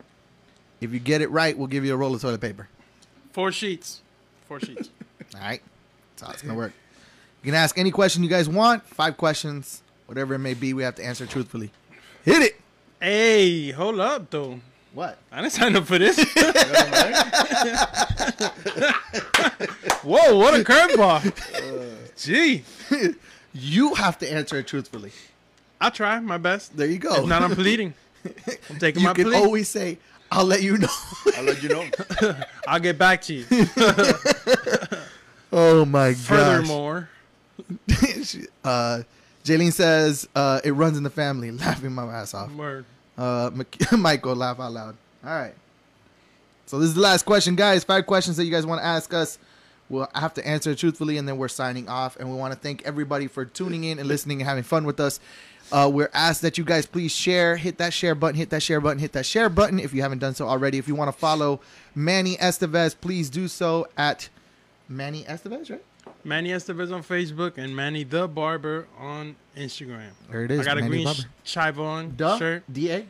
If 0.82 0.94
you 0.94 1.00
get 1.00 1.22
it 1.22 1.30
right, 1.32 1.58
we'll 1.58 1.68
give 1.68 1.84
you 1.86 1.94
a 1.94 1.98
roll 1.98 2.14
of 2.16 2.22
toilet 2.22 2.42
paper. 2.42 2.68
Four 3.40 3.54
sheets. 3.54 4.02
Four 4.50 4.60
sheets. 4.60 4.90
All 5.34 5.40
right, 5.40 5.62
that's 6.12 6.28
how 6.28 6.34
it's 6.34 6.42
gonna 6.42 6.58
work. 6.58 6.74
You 7.42 7.54
can 7.54 7.56
ask 7.56 7.78
any 7.78 7.90
question 7.90 8.22
you 8.22 8.28
guys 8.30 8.50
want. 8.50 8.84
Five 8.84 9.16
questions, 9.16 9.82
whatever 10.08 10.34
it 10.34 10.40
may 10.40 10.56
be. 10.56 10.74
We 10.74 10.84
have 10.84 10.96
to 10.96 11.06
answer 11.06 11.26
truthfully. 11.26 11.72
Hit 12.26 12.42
it. 12.42 12.60
hey, 13.00 13.72
hold 13.72 14.02
up 14.02 14.30
though. 14.30 14.60
What? 14.94 15.20
I 15.32 15.40
didn't 15.42 15.54
sign 15.54 15.74
up 15.78 15.86
for 15.86 15.98
this. 15.98 16.18
Whoa, 20.04 20.38
what 20.38 20.60
a 20.60 20.64
curveball. 20.66 21.24
Gee. 22.18 22.66
You 23.54 23.94
have 23.94 24.20
to 24.20 24.30
answer 24.30 24.58
it 24.58 24.68
truthfully. 24.68 25.14
I'll 25.80 25.92
try 25.92 26.20
my 26.20 26.40
best. 26.40 26.76
There 26.76 26.88
you 26.88 27.00
go. 27.00 27.24
If 27.24 27.28
not, 27.28 27.42
I'm 27.42 27.56
pleading. 27.56 27.94
I'm 28.70 28.80
taking 28.80 29.04
you 29.04 29.08
my 29.08 29.14
plea. 29.14 29.24
You 29.24 29.32
can 29.32 29.42
always 29.42 29.70
say, 29.70 29.98
"I'll 30.32 30.46
let 30.46 30.62
you 30.62 30.78
know." 30.78 30.88
I'll 31.38 31.44
let 31.44 31.62
you 31.64 31.70
know. 31.70 31.86
I'll 32.68 32.80
get 32.80 32.98
back 32.98 33.22
to 33.24 33.34
you. 33.34 33.46
oh 35.52 35.86
my 35.86 36.12
god. 36.12 36.18
Furthermore, 36.18 37.10
uh, 38.64 39.02
Jaylene 39.44 39.74
says 39.74 40.28
uh, 40.36 40.62
it 40.64 40.72
runs 40.72 40.98
in 40.98 41.04
the 41.04 41.10
family. 41.10 41.52
Laughing 41.52 41.92
my 41.94 42.06
ass 42.06 42.34
off. 42.34 42.52
word. 42.54 42.86
Uh, 43.18 43.52
Mc- 43.54 43.92
Michael, 43.98 44.36
laugh 44.36 44.60
out 44.60 44.72
loud. 44.72 44.96
All 45.26 45.32
right. 45.32 45.54
So 46.66 46.78
this 46.80 46.90
is 46.90 46.96
the 46.96 47.02
last 47.02 47.26
question, 47.26 47.56
guys. 47.56 47.84
Five 47.84 48.06
questions 48.06 48.38
that 48.38 48.46
you 48.46 48.52
guys 48.52 48.66
want 48.66 48.82
to 48.82 48.86
ask 48.86 49.14
us. 49.14 49.40
We'll 49.90 50.08
have 50.14 50.36
to 50.36 50.48
answer 50.48 50.76
truthfully, 50.76 51.18
and 51.18 51.28
then 51.28 51.38
we're 51.38 51.48
signing 51.48 51.90
off. 51.90 52.16
And 52.18 52.30
we 52.30 52.36
want 52.38 52.54
to 52.54 52.60
thank 52.60 52.84
everybody 52.86 53.26
for 53.28 53.44
tuning 53.44 53.86
in 53.86 53.98
and 53.98 54.08
listening 54.08 54.40
and 54.40 54.48
having 54.48 54.64
fun 54.64 54.86
with 54.86 55.00
us. 55.00 55.20
Uh, 55.72 55.90
we're 55.92 56.10
asked 56.14 56.42
that 56.42 56.58
you 56.58 56.64
guys 56.64 56.86
please 56.86 57.12
share, 57.12 57.56
hit 57.58 57.78
that 57.78 57.94
share 57.94 58.16
button, 58.16 58.36
hit 58.36 58.50
that 58.50 58.62
share 58.64 58.82
button, 58.82 59.00
hit 59.00 59.12
that 59.14 59.26
share 59.26 59.50
button 59.50 59.80
if 59.80 59.94
you 59.94 60.02
haven't 60.02 60.20
done 60.20 60.34
so 60.34 60.48
already. 60.48 60.78
If 60.78 60.88
you 60.88 60.96
want 60.96 61.12
to 61.14 61.18
follow 61.18 61.60
Manny 61.94 62.38
Estevez, 62.38 62.96
please 63.00 63.30
do 63.30 63.48
so 63.48 63.88
at 63.98 64.30
Manny 64.88 65.24
Estevez, 65.24 65.70
right? 65.70 65.84
Manny 66.24 66.50
Estevez 66.50 66.94
on 66.94 67.04
Facebook 67.04 67.58
and 67.58 67.76
Manny 67.76 68.04
the 68.04 68.28
Barber 68.28 68.88
on 68.98 69.36
Instagram. 69.56 70.10
There 70.30 70.44
it 70.44 70.52
is. 70.52 70.62
I 70.62 70.64
got 70.64 70.78
a 70.78 70.82
Manny 70.82 70.90
green 70.90 71.06
Barber. 71.06 71.22
sh- 71.44 71.56
Chivon 71.56 72.18
Duh. 72.18 72.38
shirt. 72.38 72.64
D 72.72 72.92
A 72.92 73.06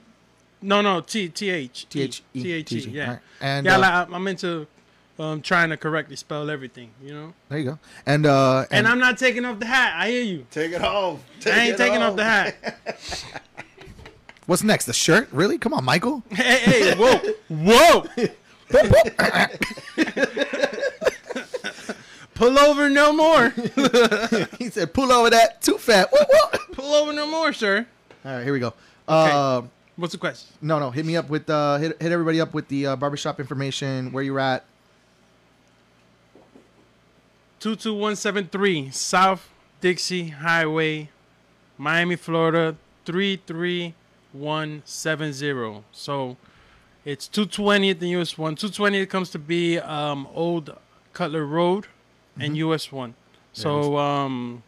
No, 0.62 0.82
no, 0.82 1.02
T 1.02 1.30
T 1.30 1.50
H 1.50 1.88
T 1.90 2.02
H 2.02 2.24
E 2.34 2.44
T 2.44 2.52
H 2.52 2.72
E. 2.74 2.80
Yeah. 2.90 3.20
And 3.42 3.66
yeah. 3.66 3.78
uh, 3.80 4.08
I'm 4.12 4.28
into 4.28 4.68
um, 5.20 5.42
trying 5.42 5.70
to 5.70 5.78
correctly 5.78 6.16
spell 6.16 6.50
everything. 6.50 6.92
You 7.04 7.14
know, 7.14 7.34
there 7.50 7.60
you 7.60 7.66
go. 7.66 7.80
And 8.06 8.26
uh, 8.26 8.66
and, 8.72 8.88
I'm 8.88 9.00
not 9.00 9.18
taking 9.18 9.46
off 9.46 9.60
the 9.60 9.66
hat. 9.66 9.94
I 9.96 10.10
hear 10.10 10.24
you. 10.24 10.46
Take 10.50 10.72
it 10.72 10.82
off. 10.82 11.20
Take 11.40 11.54
I 11.54 11.60
ain't 11.60 11.74
it 11.74 11.78
taking 11.78 12.02
off. 12.02 12.12
off 12.12 12.16
the 12.16 12.24
hat. 12.24 12.78
what's 14.46 14.64
next? 14.64 14.86
The 14.86 14.94
shirt? 14.94 15.28
Really? 15.32 15.58
Come 15.58 15.74
on, 15.74 15.84
Michael. 15.84 16.24
hey, 16.32 16.60
hey, 16.60 16.96
whoa, 16.96 17.18
whoa. 17.50 18.06
Pull 22.34 22.58
over 22.58 22.90
no 22.90 23.12
more. 23.12 23.50
he 24.58 24.70
said, 24.70 24.94
"Pull 24.94 25.12
over 25.12 25.30
that 25.30 25.62
too 25.62 25.78
fat." 25.78 26.10
Woo, 26.14 26.20
woo. 26.20 26.60
Pull 26.72 26.94
over 26.94 27.12
no 27.12 27.28
more, 27.28 27.52
sir. 27.52 27.86
All 28.24 28.32
right, 28.32 28.44
here 28.46 28.54
we 28.54 28.60
go. 28.60 28.68
Okay. 28.68 28.76
Uh, 29.10 29.64
What's 29.98 30.14
the 30.14 30.20
question? 30.20 30.48
no, 30.62 30.80
no, 30.80 30.92
hit 30.92 31.06
me 31.06 31.18
up 31.18 31.30
with 31.30 31.50
uh, 31.50 31.76
hit, 31.76 32.02
hit 32.02 32.14
everybody 32.14 32.40
up 32.40 32.54
with 32.54 32.70
the 32.70 32.88
uh, 32.88 32.96
barbershop 32.96 33.42
information, 33.42 34.14
where 34.14 34.24
you're 34.24 34.40
at. 34.40 34.64
22173 37.60 38.92
South 38.92 39.50
Dixie 39.82 40.30
Highway, 40.30 41.10
Miami, 41.78 42.16
Florida 42.16 42.76
33170. 43.06 45.84
So 45.92 46.38
it's 47.06 47.28
220th 47.28 48.02
and 48.02 48.10
US 48.12 48.38
1. 48.38 48.56
220th 48.56 49.10
comes 49.10 49.30
to 49.32 49.40
be 49.40 49.80
um, 49.80 50.28
Old 50.34 50.76
Cutler 51.14 51.46
Road 51.46 51.88
and 52.40 52.56
US 52.58 52.92
1. 52.92 53.14
So 53.54 53.98
um, 53.98 54.64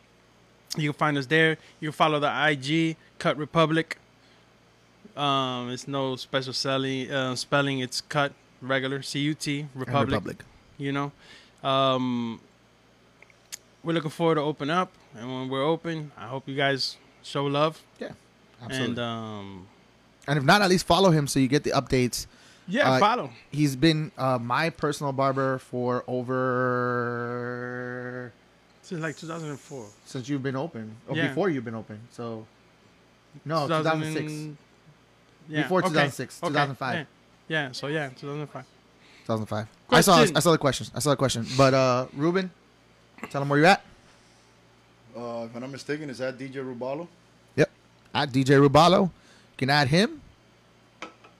you 0.77 0.91
can 0.91 0.97
find 0.97 1.17
us 1.17 1.25
there. 1.27 1.57
You 1.79 1.91
follow 1.91 2.19
the 2.19 2.31
IG 2.49 2.97
Cut 3.19 3.37
Republic. 3.37 3.97
Um, 5.15 5.69
it's 5.69 5.87
no 5.87 6.15
special 6.15 6.53
selling, 6.53 7.11
uh, 7.11 7.35
spelling. 7.35 7.79
It's 7.79 8.01
Cut 8.01 8.33
regular 8.61 9.01
C 9.01 9.19
U 9.19 9.33
T 9.33 9.65
Republic 9.73 10.13
Republic. 10.13 10.43
you 10.77 10.91
know 10.91 11.11
um 11.63 12.39
we're 13.83 13.93
looking 13.93 14.11
forward 14.11 14.35
to 14.35 14.41
open 14.41 14.69
up 14.69 14.91
and 15.15 15.27
when 15.27 15.49
we're 15.49 15.63
open 15.63 16.11
i 16.17 16.27
hope 16.27 16.47
you 16.47 16.55
guys 16.55 16.97
show 17.23 17.45
love 17.45 17.81
Yeah, 17.99 18.09
absolutely. 18.61 18.89
and 18.89 18.99
um 18.99 19.67
and 20.27 20.37
if 20.37 20.43
not, 20.45 20.61
at 20.61 20.69
least 20.69 20.85
follow 20.85 21.09
him 21.09 21.25
so 21.27 21.39
you 21.39 21.47
get 21.47 21.63
the 21.63 21.71
updates. 21.71 22.27
yeah 22.67 22.91
Uh, 22.91 22.99
follow 22.99 23.31
He's 23.49 23.75
been 23.75 24.11
uh, 24.19 24.37
my 24.37 24.69
personal 24.69 25.11
barber 25.13 25.57
for 25.57 26.03
over 26.07 28.31
since 28.83 29.01
like 29.01 29.17
2004 29.17 29.85
since 30.05 30.29
you've 30.29 30.43
been 30.43 30.55
open, 30.55 30.95
or 31.07 31.15
Yeah. 31.15 31.29
before 31.29 31.49
you've 31.49 31.65
been 31.65 31.73
open. 31.75 31.99
So 32.11 32.45
no, 33.45 33.67
2006, 33.67 34.57
yeah 35.49 35.61
Before 35.63 35.79
okay, 35.79 35.87
2006, 35.89 36.39
okay, 36.43 36.47
2005. 36.49 36.95
yeah. 36.95 37.03
yeah 37.47 37.71
so 37.71 37.87
yeah 37.87 38.09
2005 38.09 38.63
2005. 39.25 39.67
I 39.89 40.01
saw 40.01 40.17
I 40.21 40.39
saw 40.39 40.51
the 40.51 40.57
questions. 40.57 40.91
I 40.95 40.99
saw 40.99 41.09
the 41.11 41.15
question. 41.15 41.45
But 41.57 41.73
uh, 41.73 42.07
Ruben, 42.15 42.51
tell 43.29 43.41
him 43.41 43.49
where 43.49 43.59
you're 43.59 43.67
at. 43.67 43.83
Uh, 45.15 45.45
if 45.49 45.55
I'm 45.55 45.61
not 45.61 45.69
mistaken, 45.71 46.09
is 46.09 46.19
that 46.19 46.37
DJ 46.37 46.55
Rubalo? 46.55 47.07
Yep. 47.55 47.69
At 48.13 48.31
DJ 48.31 48.65
Rubalo. 48.67 49.03
You 49.03 49.11
can 49.57 49.69
add 49.69 49.87
him. 49.89 50.21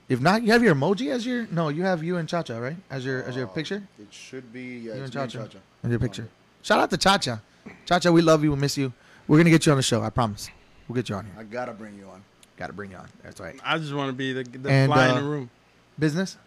If 0.10 0.20
not, 0.20 0.44
you 0.44 0.52
have 0.52 0.62
your 0.62 0.76
emoji 0.76 1.10
as 1.10 1.26
your 1.26 1.48
no, 1.52 1.70
you 1.70 1.84
have 1.84 2.04
you 2.04 2.18
and 2.18 2.28
Cha 2.28 2.44
Cha, 2.44 2.58
right? 2.58 2.76
As 2.90 3.06
your 3.06 3.24
as 3.24 3.36
your 3.36 3.46
Uh, 3.46 3.50
picture? 3.52 3.82
It 3.98 4.08
should 4.12 4.52
be. 4.52 4.62
Yeah, 4.62 4.84
You 4.84 4.92
and 4.92 5.00
it's 5.06 5.16
and 5.16 5.32
Cha-Cha. 5.32 5.46
Cha-Cha. 5.46 5.60
As 5.84 5.90
your 5.90 6.00
picture. 6.00 6.28
Shout 6.64 6.80
out 6.80 6.90
to 6.90 6.98
Cha 6.98 7.18
Cha. 7.18 7.40
Cha 7.86 8.00
Cha, 8.00 8.12
we 8.12 8.22
love 8.22 8.44
you, 8.44 8.52
we 8.52 8.58
miss 8.58 8.78
you. 8.78 8.92
We're 9.28 9.38
gonna 9.38 9.50
get 9.50 9.66
you 9.66 9.72
on 9.72 9.78
the 9.78 9.82
show, 9.84 10.02
I 10.04 10.10
promise. 10.10 10.50
We'll 10.88 10.96
get 10.96 11.08
you 11.08 11.16
on 11.16 11.26
here. 11.26 11.34
I 11.40 11.44
gotta 11.44 11.72
bring 11.72 11.98
you 11.98 12.08
on. 12.10 12.22
Got 12.58 12.68
to 12.68 12.74
bring 12.74 12.92
you 12.92 12.98
on. 12.98 13.08
That's 13.24 13.40
right. 13.40 13.56
I 13.66 13.80
just 13.80 13.92
want 13.92 14.10
to 14.10 14.14
be 14.14 14.34
the, 14.34 14.44
the 14.44 14.70
And, 14.70 14.92
fly 14.92 15.08
uh, 15.08 15.18
in 15.18 15.24
the 15.24 15.28
room. 15.32 15.50
Business. 15.98 16.38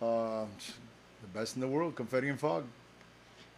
Uh, 0.00 0.44
the 1.20 1.26
best 1.34 1.56
in 1.56 1.60
the 1.60 1.66
world, 1.66 1.96
Confetti 1.96 2.28
and 2.28 2.38
Fog. 2.38 2.62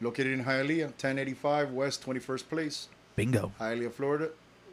Located 0.02 0.32
in 0.32 0.44
Hialeah, 0.44 0.86
1085 0.86 1.70
West 1.70 2.04
21st 2.04 2.48
Place, 2.48 2.88
Bingo. 3.14 3.52
Hialeah, 3.60 3.92
Florida, 3.92 4.30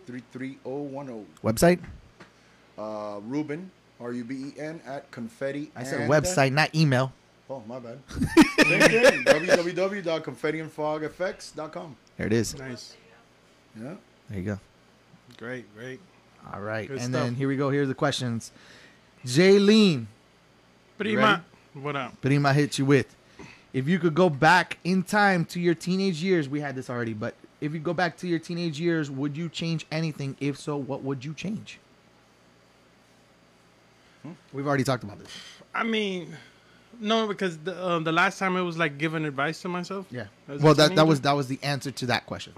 33010. 0.07 1.27
Website. 1.43 1.79
Uh, 2.77 3.19
Ruben, 3.27 3.69
R 3.99 4.11
U 4.11 4.23
B 4.23 4.35
E 4.35 4.53
N, 4.59 4.81
at 4.87 5.11
Confetti. 5.11 5.69
I 5.75 5.83
said 5.83 6.09
website, 6.09 6.51
not 6.51 6.73
email. 6.73 7.13
Oh, 7.47 7.61
my 7.67 7.77
bad. 7.79 7.99
Same 8.09 8.81
thing. 8.81 9.23
www.confettiandfogfx.com. 9.25 11.95
There 12.17 12.27
it 12.27 12.33
is. 12.33 12.57
Nice. 12.57 12.95
Yeah. 13.79 13.93
There 14.29 14.39
you 14.39 14.45
go. 14.45 14.59
Great, 15.37 15.71
great. 15.75 15.99
All 16.51 16.61
right. 16.61 16.87
Good 16.87 17.01
and 17.01 17.13
stuff. 17.13 17.23
then 17.23 17.35
here 17.35 17.47
we 17.47 17.55
go. 17.55 17.69
Here's 17.69 17.87
the 17.87 17.93
questions. 17.93 18.51
Jaylene, 19.25 20.07
Prima, 20.97 21.45
what 21.73 21.95
up? 21.95 22.19
Prima 22.21 22.51
hit 22.53 22.79
you 22.79 22.85
with. 22.85 23.15
If 23.73 23.87
you 23.87 23.99
could 23.99 24.15
go 24.15 24.29
back 24.29 24.77
in 24.83 25.03
time 25.03 25.45
to 25.45 25.59
your 25.59 25.75
teenage 25.75 26.23
years, 26.23 26.49
we 26.49 26.59
had 26.59 26.75
this 26.75 26.89
already, 26.89 27.13
but 27.13 27.35
if 27.61 27.73
you 27.73 27.79
go 27.79 27.93
back 27.93 28.17
to 28.17 28.27
your 28.27 28.39
teenage 28.39 28.79
years, 28.79 29.11
would 29.11 29.37
you 29.37 29.47
change 29.49 29.85
anything? 29.91 30.35
If 30.39 30.57
so, 30.57 30.75
what 30.77 31.03
would 31.03 31.23
you 31.23 31.33
change? 31.33 31.79
We've 34.53 34.67
already 34.67 34.83
talked 34.83 35.03
about 35.03 35.19
this. 35.19 35.29
I 35.73 35.83
mean, 35.83 36.35
no, 36.99 37.27
because 37.27 37.57
the 37.59 37.75
uh, 37.81 37.99
the 37.99 38.11
last 38.11 38.37
time 38.37 38.57
it 38.57 38.61
was 38.61 38.77
like 38.77 38.97
giving 38.97 39.23
advice 39.25 39.61
to 39.61 39.69
myself. 39.69 40.05
Yeah. 40.11 40.25
Well, 40.47 40.73
that, 40.73 40.95
that 40.95 41.07
was 41.07 41.21
that 41.21 41.33
was 41.33 41.47
the 41.47 41.59
answer 41.63 41.91
to 41.91 42.05
that 42.07 42.25
question. 42.25 42.53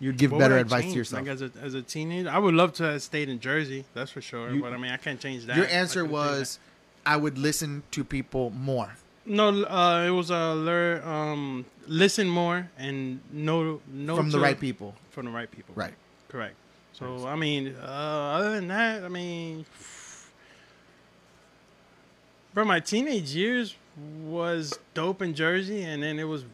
You'd 0.00 0.16
give 0.18 0.30
What 0.30 0.38
better 0.40 0.58
advice 0.58 0.82
change? 0.82 0.92
to 0.94 0.98
yourself. 0.98 1.22
Like 1.22 1.32
as 1.32 1.42
a 1.42 1.50
as 1.62 1.74
a 1.74 1.82
teenager, 1.82 2.28
I 2.28 2.38
would 2.38 2.54
love 2.54 2.72
to 2.74 2.84
have 2.84 3.02
stayed 3.02 3.28
in 3.28 3.40
Jersey. 3.40 3.84
That's 3.94 4.10
for 4.10 4.20
sure. 4.20 4.50
You- 4.52 4.60
but 4.60 4.72
I 4.72 4.76
mean, 4.76 4.90
I 4.92 4.96
can't 4.96 5.18
change 5.20 5.46
that. 5.46 5.56
Your 5.56 5.66
answer 5.66 6.04
was, 6.04 6.58
I 7.06 7.16
would 7.16 7.38
listen 7.38 7.82
to 7.92 8.04
people 8.04 8.50
more. 8.50 8.92
No. 9.28 9.64
Uh, 9.64 10.04
it 10.06 10.10
was 10.10 10.30
a 10.30 10.54
learn, 10.54 11.02
um, 11.06 11.64
listen 11.86 12.28
more 12.28 12.68
and 12.78 13.20
know 13.32 13.80
know 13.92 14.16
from 14.16 14.30
the 14.30 14.40
right 14.40 14.58
people. 14.58 14.94
From 15.10 15.26
the 15.26 15.30
right 15.32 15.50
people. 15.50 15.74
Right. 15.76 15.94
Correct. 16.28 16.54
So 16.92 17.26
I 17.28 17.36
mean, 17.36 17.74
uh, 17.80 17.84
other 17.84 18.52
than 18.52 18.68
that, 18.68 19.04
I 19.04 19.08
mean, 19.08 19.64
bro, 22.54 22.64
my 22.64 22.80
teenage 22.80 23.34
years 23.34 23.76
was 24.24 24.78
dope 24.94 25.22
in 25.22 25.34
Jersey, 25.34 25.82
and 25.82 26.02
then 26.02 26.18
it 26.18 26.24
was 26.24 26.44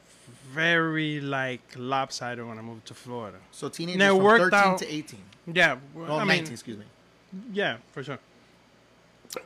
very 0.53 1.21
like 1.21 1.61
lopsided 1.77 2.47
when 2.47 2.59
I 2.59 2.63
moved 2.63 2.87
to 2.87 2.95
Florida. 2.95 3.39
So 3.51 3.69
teenagers 3.69 3.99
Now, 3.99 4.17
from 4.19 4.51
13 4.51 4.53
out- 4.59 4.79
to 4.79 4.87
18. 4.93 5.21
Yeah, 5.53 5.77
well, 5.95 6.13
I 6.21 6.25
19, 6.25 6.45
mean, 6.45 6.53
excuse 6.53 6.79
me. 6.79 6.85
yeah, 7.53 7.77
for 7.93 8.03
sure. 8.03 8.19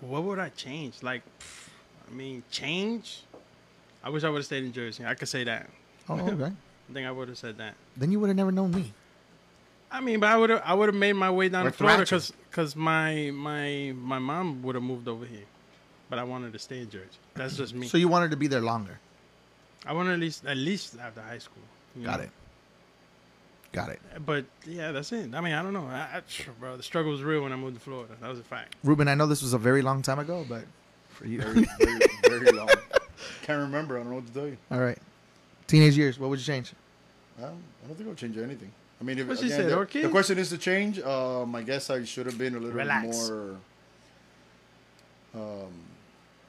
What 0.00 0.22
would 0.24 0.38
I 0.38 0.50
change? 0.50 1.02
Like, 1.02 1.22
pff, 1.40 1.67
I 2.08 2.14
mean, 2.14 2.42
change. 2.50 3.22
I 4.02 4.10
wish 4.10 4.24
I 4.24 4.28
would 4.28 4.38
have 4.38 4.46
stayed 4.46 4.64
in 4.64 4.72
Jersey. 4.72 5.04
I 5.04 5.14
could 5.14 5.28
say 5.28 5.44
that. 5.44 5.68
Oh, 6.08 6.14
okay. 6.28 6.44
I 6.44 6.92
think 6.92 7.06
I 7.06 7.10
would 7.10 7.28
have 7.28 7.38
said 7.38 7.58
that. 7.58 7.74
then 7.96 8.10
you 8.12 8.20
would 8.20 8.28
have 8.28 8.36
never 8.36 8.52
known 8.52 8.70
me. 8.70 8.92
I 9.90 10.00
mean, 10.00 10.20
but 10.20 10.28
I 10.30 10.36
would 10.36 10.50
have 10.50 10.62
I 10.64 10.74
would 10.74 10.88
have 10.88 10.94
made 10.94 11.14
my 11.14 11.30
way 11.30 11.48
down 11.48 11.66
Or 11.66 11.70
to 11.70 11.76
Florida 11.76 12.04
Thrasher. 12.04 12.34
because 12.50 12.76
my 12.76 13.30
my 13.32 13.92
my 13.96 14.18
mom 14.18 14.62
would 14.62 14.74
have 14.74 14.84
moved 14.84 15.08
over 15.08 15.24
here, 15.24 15.46
but 16.10 16.18
I 16.18 16.24
wanted 16.24 16.52
to 16.52 16.58
stay 16.58 16.80
in 16.80 16.90
Jersey. 16.90 17.06
That's 17.34 17.56
just 17.56 17.74
me. 17.74 17.86
So 17.88 17.96
you 17.96 18.08
wanted 18.08 18.30
to 18.32 18.36
be 18.36 18.48
there 18.48 18.60
longer. 18.60 18.98
I 19.86 19.92
wanted 19.94 20.12
at 20.12 20.18
least 20.18 20.44
at 20.44 20.56
least 20.56 20.96
after 21.00 21.22
high 21.22 21.38
school. 21.38 21.62
Got 22.02 22.18
know? 22.18 22.24
it. 22.24 22.30
Got 23.72 23.90
it. 23.90 24.00
But 24.24 24.44
yeah, 24.66 24.92
that's 24.92 25.12
it. 25.12 25.34
I 25.34 25.40
mean, 25.40 25.52
I 25.52 25.62
don't 25.62 25.72
know, 25.74 25.86
I, 25.86 26.18
I, 26.18 26.22
bro. 26.58 26.76
The 26.76 26.82
struggle 26.82 27.12
was 27.12 27.22
real 27.22 27.42
when 27.42 27.52
I 27.52 27.56
moved 27.56 27.76
to 27.76 27.80
Florida. 27.80 28.14
That 28.20 28.28
was 28.28 28.38
a 28.38 28.42
fact. 28.42 28.76
Ruben, 28.82 29.08
I 29.08 29.14
know 29.14 29.26
this 29.26 29.42
was 29.42 29.52
a 29.52 29.58
very 29.58 29.82
long 29.82 30.00
time 30.02 30.18
ago, 30.18 30.44
but 30.48 30.64
for 31.18 31.26
you. 31.26 31.40
Very, 31.42 31.66
very, 31.80 32.00
very 32.40 32.52
long. 32.52 32.68
Can't 33.42 33.60
remember. 33.60 33.96
I 33.96 34.00
don't 34.02 34.10
know 34.10 34.16
what 34.16 34.26
to 34.28 34.32
tell 34.32 34.46
you. 34.46 34.56
All 34.70 34.78
right. 34.78 34.98
Teenage 35.66 35.96
years, 35.96 36.18
what 36.18 36.30
would 36.30 36.38
you 36.38 36.44
change? 36.44 36.72
I 37.38 37.42
don't, 37.42 37.50
I 37.84 37.86
don't 37.88 37.96
think 37.96 38.08
I'll 38.08 38.14
change 38.14 38.38
anything. 38.38 38.70
I 39.00 39.04
mean, 39.04 39.18
if 39.18 39.26
What 39.28 39.38
she 39.38 39.46
again, 39.46 39.58
said, 39.58 39.70
the, 39.70 39.78
okay? 39.80 40.02
the 40.02 40.08
question 40.08 40.38
is 40.38 40.48
to 40.50 40.58
change. 40.58 41.00
Um, 41.00 41.54
I 41.54 41.62
guess 41.62 41.90
I 41.90 42.04
should 42.04 42.26
have 42.26 42.38
been 42.38 42.54
a 42.54 42.58
little 42.58 42.76
Relax. 42.76 43.28
more 43.28 43.56
um, 45.34 45.72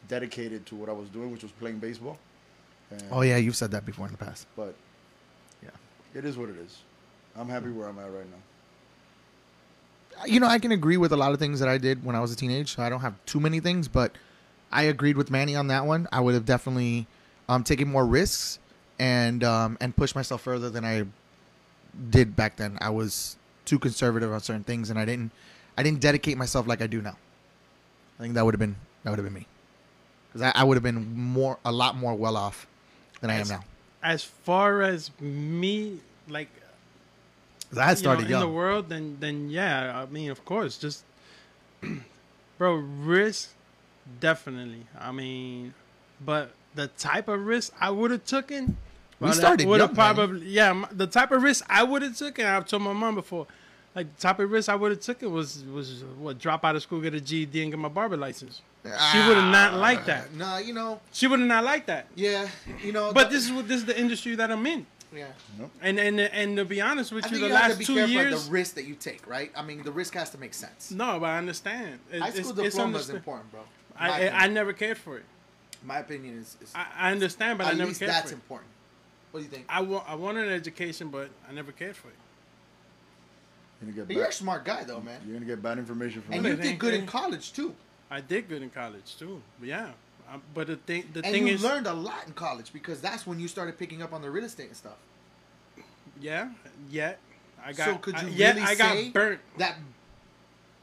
dedicated 0.07 0.65
to 0.67 0.75
what 0.75 0.89
I 0.89 0.93
was 0.93 1.09
doing, 1.09 1.31
which 1.31 1.43
was 1.43 1.51
playing 1.53 1.79
baseball. 1.79 2.17
And, 2.91 3.03
Oh, 3.11 3.21
yeah, 3.21 3.37
you've 3.37 3.55
said 3.55 3.71
that 3.71 3.85
before 3.85 4.05
in 4.05 4.11
the 4.11 4.17
past. 4.17 4.47
But 4.55 4.73
Yeah. 5.63 5.69
it 6.15 6.25
is 6.25 6.37
what 6.37 6.49
it 6.49 6.57
is. 6.57 6.77
I'm 7.35 7.49
happy 7.49 7.69
where 7.69 7.87
I'm 7.87 7.99
at 7.99 8.11
right 8.11 8.25
now. 8.29 10.25
You 10.25 10.39
know, 10.39 10.47
I 10.47 10.59
can 10.59 10.71
agree 10.71 10.97
with 10.97 11.11
a 11.13 11.17
lot 11.17 11.31
of 11.33 11.39
things 11.39 11.59
that 11.59 11.69
I 11.69 11.77
did 11.77 12.03
when 12.03 12.15
I 12.15 12.19
was 12.19 12.31
a 12.33 12.35
teenage. 12.35 12.75
So 12.75 12.83
I 12.83 12.89
don't 12.89 12.99
have 13.01 13.13
too 13.25 13.39
many 13.39 13.59
things, 13.59 13.87
but 13.87 14.11
I 14.71 14.83
agreed 14.83 15.17
with 15.17 15.31
Manny 15.31 15.55
on 15.55 15.67
that 15.67 15.85
one. 15.85 16.07
I 16.11 16.19
would 16.19 16.33
have 16.33 16.45
definitely 16.45 17.07
um, 17.47 17.63
taken 17.63 17.87
more 17.87 18.05
risks 18.05 18.59
and 18.99 19.43
um, 19.43 19.77
and 19.81 19.95
pushed 19.95 20.15
myself 20.15 20.41
further 20.41 20.69
than 20.69 20.85
I 20.85 21.05
did 22.09 22.35
back 22.35 22.57
then. 22.57 22.77
I 22.81 22.89
was 22.89 23.37
too 23.65 23.79
conservative 23.79 24.31
on 24.31 24.39
certain 24.41 24.63
things, 24.63 24.89
and 24.89 24.99
I 24.99 25.05
didn't 25.05 25.31
I 25.77 25.83
didn't 25.83 26.01
dedicate 26.01 26.37
myself 26.37 26.67
like 26.67 26.81
I 26.81 26.87
do 26.87 27.01
now. 27.01 27.17
I 28.19 28.23
think 28.23 28.33
that 28.35 28.45
would 28.45 28.53
have 28.53 28.59
been 28.59 28.75
that 29.03 29.09
would 29.11 29.19
have 29.19 29.25
been 29.25 29.33
me 29.33 29.47
because 30.27 30.41
I, 30.41 30.51
I 30.61 30.63
would 30.63 30.75
have 30.75 30.83
been 30.83 31.15
more 31.15 31.57
a 31.65 31.71
lot 31.71 31.95
more 31.95 32.13
well 32.13 32.37
off 32.37 32.67
than 33.21 33.29
I 33.29 33.35
am 33.35 33.47
now. 33.47 33.63
As 34.03 34.23
far 34.23 34.81
as 34.81 35.11
me, 35.19 35.99
like 36.27 36.49
I 37.75 37.85
had 37.85 37.89
you 37.89 37.93
know, 37.93 37.95
started 37.95 38.23
in 38.25 38.29
young. 38.31 38.41
the 38.41 38.49
world, 38.49 38.89
then 38.89 39.17
then 39.19 39.49
yeah, 39.49 39.99
I 40.01 40.05
mean, 40.11 40.29
of 40.29 40.45
course, 40.45 40.77
just 40.77 41.03
bro, 42.57 42.75
risk 42.75 43.53
definitely. 44.19 44.85
I 44.97 45.11
mean, 45.11 45.73
but 46.23 46.51
the 46.75 46.87
type 46.87 47.27
of 47.27 47.45
risk 47.45 47.73
I 47.79 47.89
would 47.89 48.11
have 48.11 48.25
taken, 48.25 48.77
We 49.19 49.25
well, 49.25 49.29
that 49.29 49.35
started 49.35 49.67
would've 49.67 49.89
man. 49.89 49.95
probably 49.95 50.47
yeah. 50.47 50.85
The 50.91 51.07
type 51.07 51.31
of 51.31 51.41
risk 51.43 51.65
I 51.69 51.83
would 51.83 52.01
have 52.01 52.17
taken, 52.17 52.45
I've 52.45 52.65
told 52.65 52.83
my 52.83 52.93
mom 52.93 53.15
before. 53.15 53.47
Like 53.95 54.15
the 54.15 54.21
type 54.21 54.39
of 54.39 54.51
risk 54.51 54.69
I 54.69 54.75
would 54.75 54.91
have 54.91 54.99
taken 55.01 55.31
was 55.33 55.63
was 55.65 56.03
what 56.19 56.37
drop 56.37 56.63
out 56.63 56.75
of 56.75 56.81
school, 56.83 57.01
get 57.01 57.13
a 57.13 57.21
GED, 57.21 57.61
and 57.63 57.71
get 57.71 57.79
my 57.79 57.87
barber 57.89 58.17
license. 58.17 58.61
She 58.83 59.17
would 59.17 59.35
have 59.35 59.43
ah, 59.45 59.51
not 59.51 59.73
liked 59.73 60.05
that. 60.05 60.33
Nah, 60.35 60.57
you 60.57 60.73
know, 60.73 61.01
She 61.11 61.27
would 61.27 61.39
have 61.39 61.47
not 61.49 61.63
liked 61.65 61.87
that. 61.87 62.07
yeah, 62.15 62.47
you 62.81 62.93
know. 62.93 63.11
But 63.11 63.29
this 63.29 63.43
is 63.45 63.51
what 63.51 63.67
this 63.67 63.77
is 63.77 63.85
the 63.85 63.99
industry 63.99 64.35
that 64.35 64.49
I'm 64.51 64.65
in. 64.65 64.85
yeah. 65.13 65.25
And 65.81 65.99
and 65.99 66.19
and 66.19 66.55
to 66.57 66.65
be 66.65 66.79
honest 66.79 67.11
with 67.11 67.25
I 67.25 67.27
you, 67.29 67.31
think 67.33 67.41
the 67.41 67.47
you 67.49 67.53
have 67.55 67.63
to 67.63 67.69
last 67.69 67.79
be 67.79 67.85
two 67.85 68.07
years. 68.07 68.33
of 68.35 68.45
the 68.45 68.51
risk 68.51 68.75
that 68.75 68.85
you 68.85 68.95
take, 68.95 69.27
right? 69.27 69.51
I 69.55 69.63
mean, 69.63 69.81
the 69.83 69.91
risk 69.91 70.13
has 70.13 70.29
to 70.29 70.37
make 70.37 70.53
sense. 70.53 70.91
No, 70.91 71.19
but 71.19 71.25
I 71.25 71.37
understand. 71.39 71.99
It- 72.11 72.21
High 72.21 72.29
school 72.29 72.51
it's 72.51 72.75
diploma 72.75 72.99
is 72.99 73.09
important, 73.09 73.51
bro. 73.51 73.61
I, 73.99 74.27
I, 74.27 74.43
I 74.43 74.47
never 74.47 74.73
cared 74.73 74.97
for 74.97 75.17
it. 75.17 75.25
My 75.83 75.99
opinion 75.99 76.37
is, 76.39 76.57
is 76.61 76.71
I, 76.75 76.85
I 76.97 77.11
understand, 77.11 77.57
but 77.57 77.67
I 77.67 77.71
never 77.73 77.87
least 77.87 77.99
cared 77.99 78.11
that's 78.11 78.21
for 78.21 78.27
it. 78.27 78.31
That's 78.31 78.41
important. 78.43 78.69
What 79.31 79.39
do 79.41 79.43
you 79.45 79.49
think? 79.51 79.65
I, 79.69 79.81
wa- 79.81 80.03
I 80.07 80.15
wanted 80.15 80.47
an 80.47 80.53
education, 80.53 81.09
but 81.09 81.29
I 81.47 81.53
never 81.53 81.71
cared 81.71 81.95
for 81.95 82.07
it. 82.09 82.13
You're 83.81 83.91
gonna 83.93 84.07
get 84.07 84.15
you're 84.15 84.25
a 84.25 84.31
smart 84.31 84.65
guy, 84.65 84.83
though, 84.83 84.99
man. 84.99 85.21
you're 85.25 85.35
gonna 85.35 85.45
get 85.45 85.61
bad 85.61 85.77
information 85.77 86.21
from 86.21 86.33
And 86.33 86.43
me. 86.43 86.49
you 86.51 86.55
did 86.57 86.79
good 86.79 86.93
in 86.93 87.05
college 87.05 87.53
too. 87.53 87.73
I 88.11 88.19
did 88.21 88.49
good 88.49 88.61
in 88.61 88.69
college 88.71 89.15
too. 89.17 89.41
But 89.59 89.69
yeah, 89.69 89.91
I, 90.29 90.37
but 90.53 90.67
the 90.67 90.75
thing 90.75 91.05
the 91.13 91.23
And 91.23 91.31
thing 91.33 91.47
you 91.47 91.53
is, 91.53 91.63
learned 91.63 91.87
a 91.87 91.93
lot 91.93 92.27
in 92.27 92.33
college 92.33 92.73
because 92.73 92.99
that's 92.99 93.25
when 93.25 93.39
you 93.39 93.47
started 93.47 93.77
picking 93.79 94.01
up 94.01 94.11
on 94.13 94.21
the 94.21 94.29
real 94.29 94.43
estate 94.43 94.67
and 94.67 94.75
stuff. 94.75 94.97
yeah, 96.19 96.49
yet 96.89 97.19
I 97.65 97.71
got 97.71 97.85
so 97.85 97.95
could 97.99 98.19
you 98.21 98.27
I, 98.27 98.31
yet 98.31 98.55
really 98.55 98.67
I 98.67 98.75
got 98.75 98.93
say 98.95 99.09
burnt. 99.11 99.39
that? 99.59 99.75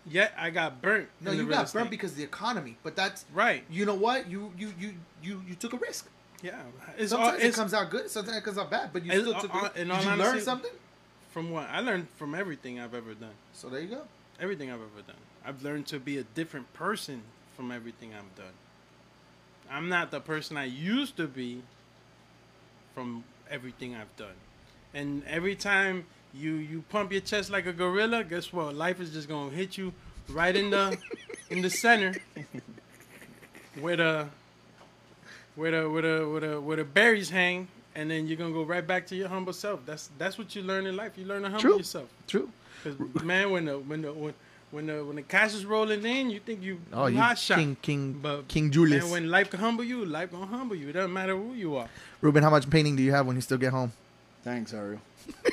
Yet 0.09 0.33
I 0.39 0.51
got 0.51 0.81
burnt. 0.81 1.09
No, 1.21 1.33
you 1.33 1.47
got 1.47 1.65
estate. 1.65 1.79
burnt 1.79 1.91
because 1.91 2.13
of 2.13 2.19
the 2.19 2.23
economy. 2.25 2.77
But 2.83 2.95
that's 2.95 3.25
right. 3.35 3.65
you 3.71 3.85
know 3.85 3.95
what 3.95 4.31
you 4.31 4.53
you 4.57 4.73
you 4.79 4.95
you 5.23 5.43
you 5.49 5.55
took 5.57 5.73
a 5.73 5.77
risk. 5.79 6.09
Yeah, 6.43 6.61
it's 6.99 7.11
Sometimes 7.11 7.41
all, 7.43 7.49
it 7.49 7.55
comes 7.55 7.75
out 7.75 7.91
good. 7.91 8.11
Sometimes 8.11 8.37
it 8.37 8.45
comes 8.45 8.59
out 8.59 8.71
bad. 8.71 8.93
But 8.93 9.05
you 9.05 9.11
still 9.13 9.41
took. 9.41 9.55
all- 9.55 9.65
A 9.67 9.71
Did 9.85 9.87
you 9.89 10.11
learn 10.17 10.41
something? 10.41 10.71
from 11.31 11.51
what 11.51 11.69
I 11.71 11.81
learned 11.81 12.09
from 12.17 12.35
everything 12.35 12.79
I've 12.81 12.95
ever 12.95 13.13
done. 13.15 13.35
So 13.53 13.69
there 13.69 13.81
you 13.81 13.89
go. 13.89 14.03
Everything 14.41 14.71
I've 14.71 14.81
ever 14.81 15.03
done. 15.07 15.17
I've 15.45 15.63
learned 15.63 15.87
to 15.89 15.99
be 15.99 16.19
a 16.19 16.23
different 16.23 16.73
person 16.73 17.23
from 17.57 17.71
everything 17.73 18.13
I've 18.15 18.35
done. 18.37 18.55
I'm 19.71 19.89
not 19.89 20.11
the 20.11 20.21
person 20.21 20.57
I 20.57 20.65
used 20.65 21.17
to 21.17 21.27
be 21.27 21.63
from 22.95 23.25
everything 23.51 23.95
I've 23.95 24.15
done. 24.17 24.37
And 24.95 25.23
every 25.27 25.55
time 25.57 26.07
you 26.39 26.53
you 26.55 26.83
pump 26.91 27.13
your 27.13 27.21
chest 27.21 27.51
like 27.51 27.67
a 27.67 27.73
gorilla, 27.73 28.25
guess 28.25 28.53
what? 28.53 28.75
Life 28.75 29.01
is 29.01 29.11
just 29.11 29.29
gonna 29.29 29.51
hit 29.51 29.77
you 29.79 29.93
right 30.29 30.55
in 30.57 30.71
the 30.71 30.97
in 31.51 31.63
the 31.63 31.71
center 31.71 32.15
where 33.81 33.97
the 33.97 34.29
where 35.55 35.71
the 35.71 35.89
where 35.91 36.03
the 36.03 36.29
where 36.29 36.41
the 36.41 36.61
where 36.61 36.77
the 36.77 36.85
berries 36.85 37.31
hang, 37.31 37.69
and 37.95 38.11
then 38.11 38.27
you're 38.27 38.37
gonna 38.37 38.53
go 38.53 38.63
right 38.63 38.87
back 38.87 39.07
to 39.09 39.17
your 39.17 39.29
humble 39.29 39.53
self. 39.53 39.81
That's 39.87 40.11
that's 40.19 40.39
what 40.39 40.55
you 40.55 40.63
learn 40.63 40.87
in 40.87 40.97
life. 40.97 41.13
You 41.17 41.25
learn 41.25 41.43
to 41.43 41.51
humble 41.51 41.79
yourself. 41.79 42.09
True. 42.27 42.41
yourself. 42.43 42.51
True. 42.85 42.95
'Cause, 43.15 43.25
man, 43.25 43.51
when 43.51 43.65
the 43.65 43.79
when 43.79 44.03
the 44.03 44.13
when 44.13 44.35
when 44.71 44.87
the 44.87 45.05
when 45.05 45.17
the 45.17 45.23
cash 45.23 45.55
is 45.55 45.65
rolling 45.65 46.05
in, 46.05 46.29
you 46.31 46.41
think 46.41 46.63
you 46.63 46.79
Oh, 46.93 47.07
you 47.07 47.17
hot 47.19 47.39
shot. 47.39 47.59
King 47.59 47.77
King 47.81 48.13
But 48.21 48.49
King 48.49 48.71
Julius. 48.71 49.03
And 49.05 49.13
when 49.13 49.31
life 49.31 49.51
can 49.51 49.61
humble 49.61 49.85
you, 49.85 50.05
life 50.05 50.31
gonna 50.31 50.47
humble 50.47 50.77
you. 50.77 50.89
It 50.91 50.93
doesn't 50.93 51.13
matter 51.13 51.35
who 51.37 51.55
you 51.55 51.77
are. 51.77 51.89
Ruben, 52.21 52.43
how 52.43 52.51
much 52.51 52.69
painting 52.69 52.97
do 52.97 53.03
you 53.03 53.13
have 53.13 53.27
when 53.27 53.37
you 53.37 53.43
still 53.43 53.59
get 53.59 53.73
home? 53.73 53.93
Thanks, 54.45 54.75
Ariel. 54.75 55.01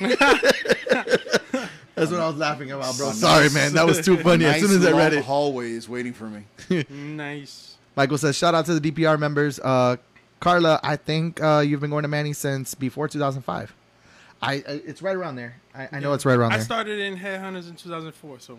That's 1.96 2.10
what 2.10 2.20
I 2.20 2.26
was 2.26 2.36
laughing 2.36 2.72
about, 2.72 2.96
bro. 2.96 3.10
A 3.10 3.12
Sorry, 3.14 3.44
nice- 3.44 3.54
man. 3.54 3.72
That 3.74 3.86
was 3.86 4.04
too 4.04 4.16
funny. 4.18 4.44
as 4.44 4.52
nice 4.52 4.60
soon 4.70 4.80
as 4.80 4.86
I 4.86 4.92
read 4.96 5.12
it, 5.14 5.24
hallway 5.24 5.70
is 5.70 5.88
waiting 5.88 6.12
for 6.12 6.24
me. 6.28 6.44
Nice. 6.90 7.76
Michael 7.96 8.18
says, 8.18 8.36
"Shout 8.36 8.54
out 8.54 8.66
to 8.66 8.78
the 8.78 8.90
DPR 8.90 9.18
members." 9.18 9.60
Uh, 9.60 9.96
Carla, 10.40 10.80
I 10.82 10.96
think 10.96 11.40
uh, 11.40 11.60
you've 11.64 11.80
been 11.80 11.90
going 11.90 12.02
to 12.02 12.08
Manny 12.08 12.32
since 12.32 12.74
before 12.74 13.06
2005. 13.06 13.72
I, 14.42 14.52
I 14.54 14.58
it's 14.66 15.00
right 15.00 15.14
around 15.14 15.36
there. 15.36 15.56
I, 15.74 15.88
I 15.92 16.00
know 16.00 16.08
Yeah. 16.08 16.14
it's 16.16 16.26
right 16.26 16.36
around 16.36 16.52
I 16.52 16.56
there. 16.56 16.62
I 16.62 16.64
started 16.64 16.98
in 16.98 17.16
Headhunters 17.16 17.68
in 17.68 17.76
2004, 17.76 18.40
so 18.40 18.58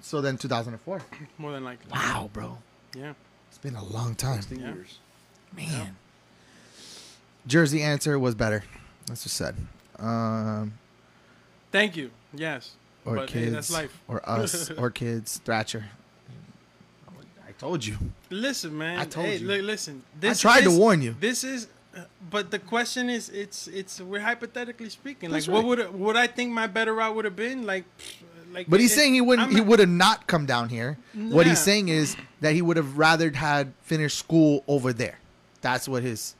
so 0.00 0.20
then 0.20 0.36
2004. 0.36 1.00
more 1.38 1.52
than 1.52 1.64
likely. 1.64 1.90
Wow, 1.90 2.28
bro, 2.32 2.58
Yeah. 2.94 3.14
it's 3.48 3.56
been 3.58 3.74
a 3.76 3.84
long 3.84 4.14
time, 4.14 4.42
16 4.42 4.60
Yeah. 4.60 4.74
years. 4.74 4.98
man. 5.56 5.96
Jersey 7.46 7.82
answer 7.82 8.18
was 8.18 8.34
better. 8.34 8.64
That's 9.06 9.22
just 9.22 9.36
said. 9.36 9.56
Um, 9.98 10.74
Thank 11.72 11.96
you. 11.96 12.10
Yes. 12.32 12.72
or 13.04 13.16
but 13.16 13.28
kids, 13.28 13.44
hey, 13.44 13.50
that's 13.50 13.70
life. 13.72 14.02
or 14.08 14.28
us, 14.28 14.70
or 14.78 14.90
kids. 14.90 15.40
Thrasher. 15.44 15.84
I 17.46 17.52
told 17.58 17.84
you. 17.84 17.96
Listen, 18.30 18.76
man. 18.76 18.98
I 18.98 19.04
told 19.04 19.26
hey, 19.26 19.36
you. 19.36 19.46
Look, 19.46 19.62
listen. 19.62 20.02
This 20.18 20.44
I 20.44 20.50
tried 20.50 20.64
to 20.64 20.76
warn 20.76 21.02
you. 21.02 21.14
This 21.18 21.44
is, 21.44 21.68
uh, 21.96 22.02
but 22.30 22.50
the 22.50 22.58
question 22.58 23.08
is, 23.08 23.28
it's 23.28 23.68
it's 23.68 24.00
we're 24.00 24.20
hypothetically 24.20 24.88
speaking. 24.88 25.30
That's 25.30 25.46
like, 25.46 25.54
what 25.64 25.78
right. 25.78 25.92
would 25.92 26.00
would 26.00 26.16
I 26.16 26.26
think 26.26 26.52
my 26.52 26.66
better 26.66 26.94
route 26.94 27.14
would 27.14 27.24
have 27.24 27.36
been? 27.36 27.64
Like, 27.64 27.84
like. 28.52 28.68
But 28.68 28.80
he's 28.80 28.92
it- 28.92 28.96
saying 28.96 29.14
he 29.14 29.20
wouldn't. 29.20 29.48
I'm- 29.48 29.54
he 29.54 29.60
would 29.60 29.78
have 29.78 29.88
not 29.88 30.26
come 30.26 30.46
down 30.46 30.68
here. 30.68 30.98
What 31.14 31.46
he's 31.46 31.60
saying 31.60 31.88
is 31.88 32.16
that 32.40 32.54
he 32.54 32.62
would 32.62 32.76
have 32.76 32.98
rather 32.98 33.30
had 33.30 33.72
finished 33.82 34.18
school 34.18 34.64
over 34.66 34.92
there. 34.92 35.18
That's 35.60 35.88
what 35.88 36.02
his 36.02 36.34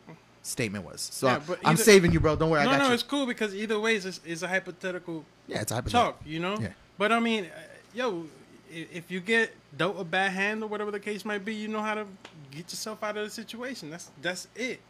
statement 0.45 0.85
was. 0.85 1.01
So 1.01 1.27
Yeah, 1.27 1.41
I'm 1.65 1.73
either- 1.73 1.83
saving 1.83 2.13
you, 2.13 2.21
bro. 2.21 2.37
Don't 2.37 2.51
worry, 2.51 2.61
I 2.61 2.65
No, 2.65 2.71
got 2.73 2.79
no, 2.79 2.89
you. 2.89 2.95
it's 2.95 3.03
cool 3.03 3.27
because 3.27 3.55
either 3.55 3.81
way, 3.81 3.97
it's, 3.97 4.21
it's 4.25 4.43
a 4.43 4.49
hypothetical 4.49 5.25
yeah, 5.49 5.61
it's 5.63 5.73
a 5.73 5.77
hypothetical. 5.77 6.13
talk, 6.13 6.23
you 6.25 6.39
know. 6.39 6.57
Yeah. 6.61 6.69
But 6.99 7.11
I 7.13 7.19
mean, 7.19 7.47
uh, 7.47 7.49
yo, 7.95 8.27
if 8.71 9.11
you 9.11 9.21
get 9.21 9.55
dealt 9.77 9.99
a 10.01 10.05
bad 10.05 10.31
hand 10.33 10.63
or 10.63 10.67
whatever 10.69 10.91
the 10.91 11.01
case 11.01 11.25
might 11.25 11.45
be, 11.45 11.55
you 11.55 11.69
know 11.69 11.81
how 11.83 11.95
to 11.95 12.07
get 12.51 12.71
yourself 12.71 13.03
out 13.03 13.17
of 13.17 13.25
the 13.25 13.31
situation. 13.31 13.91
That's 13.91 14.11
that's 14.23 14.47
it. 14.55 14.81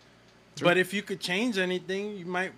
But 0.61 0.77
if 0.77 0.93
you 0.95 1.03
could 1.03 1.19
change 1.21 1.59
anything, 1.59 2.17
you 2.17 2.27
might, 2.27 2.53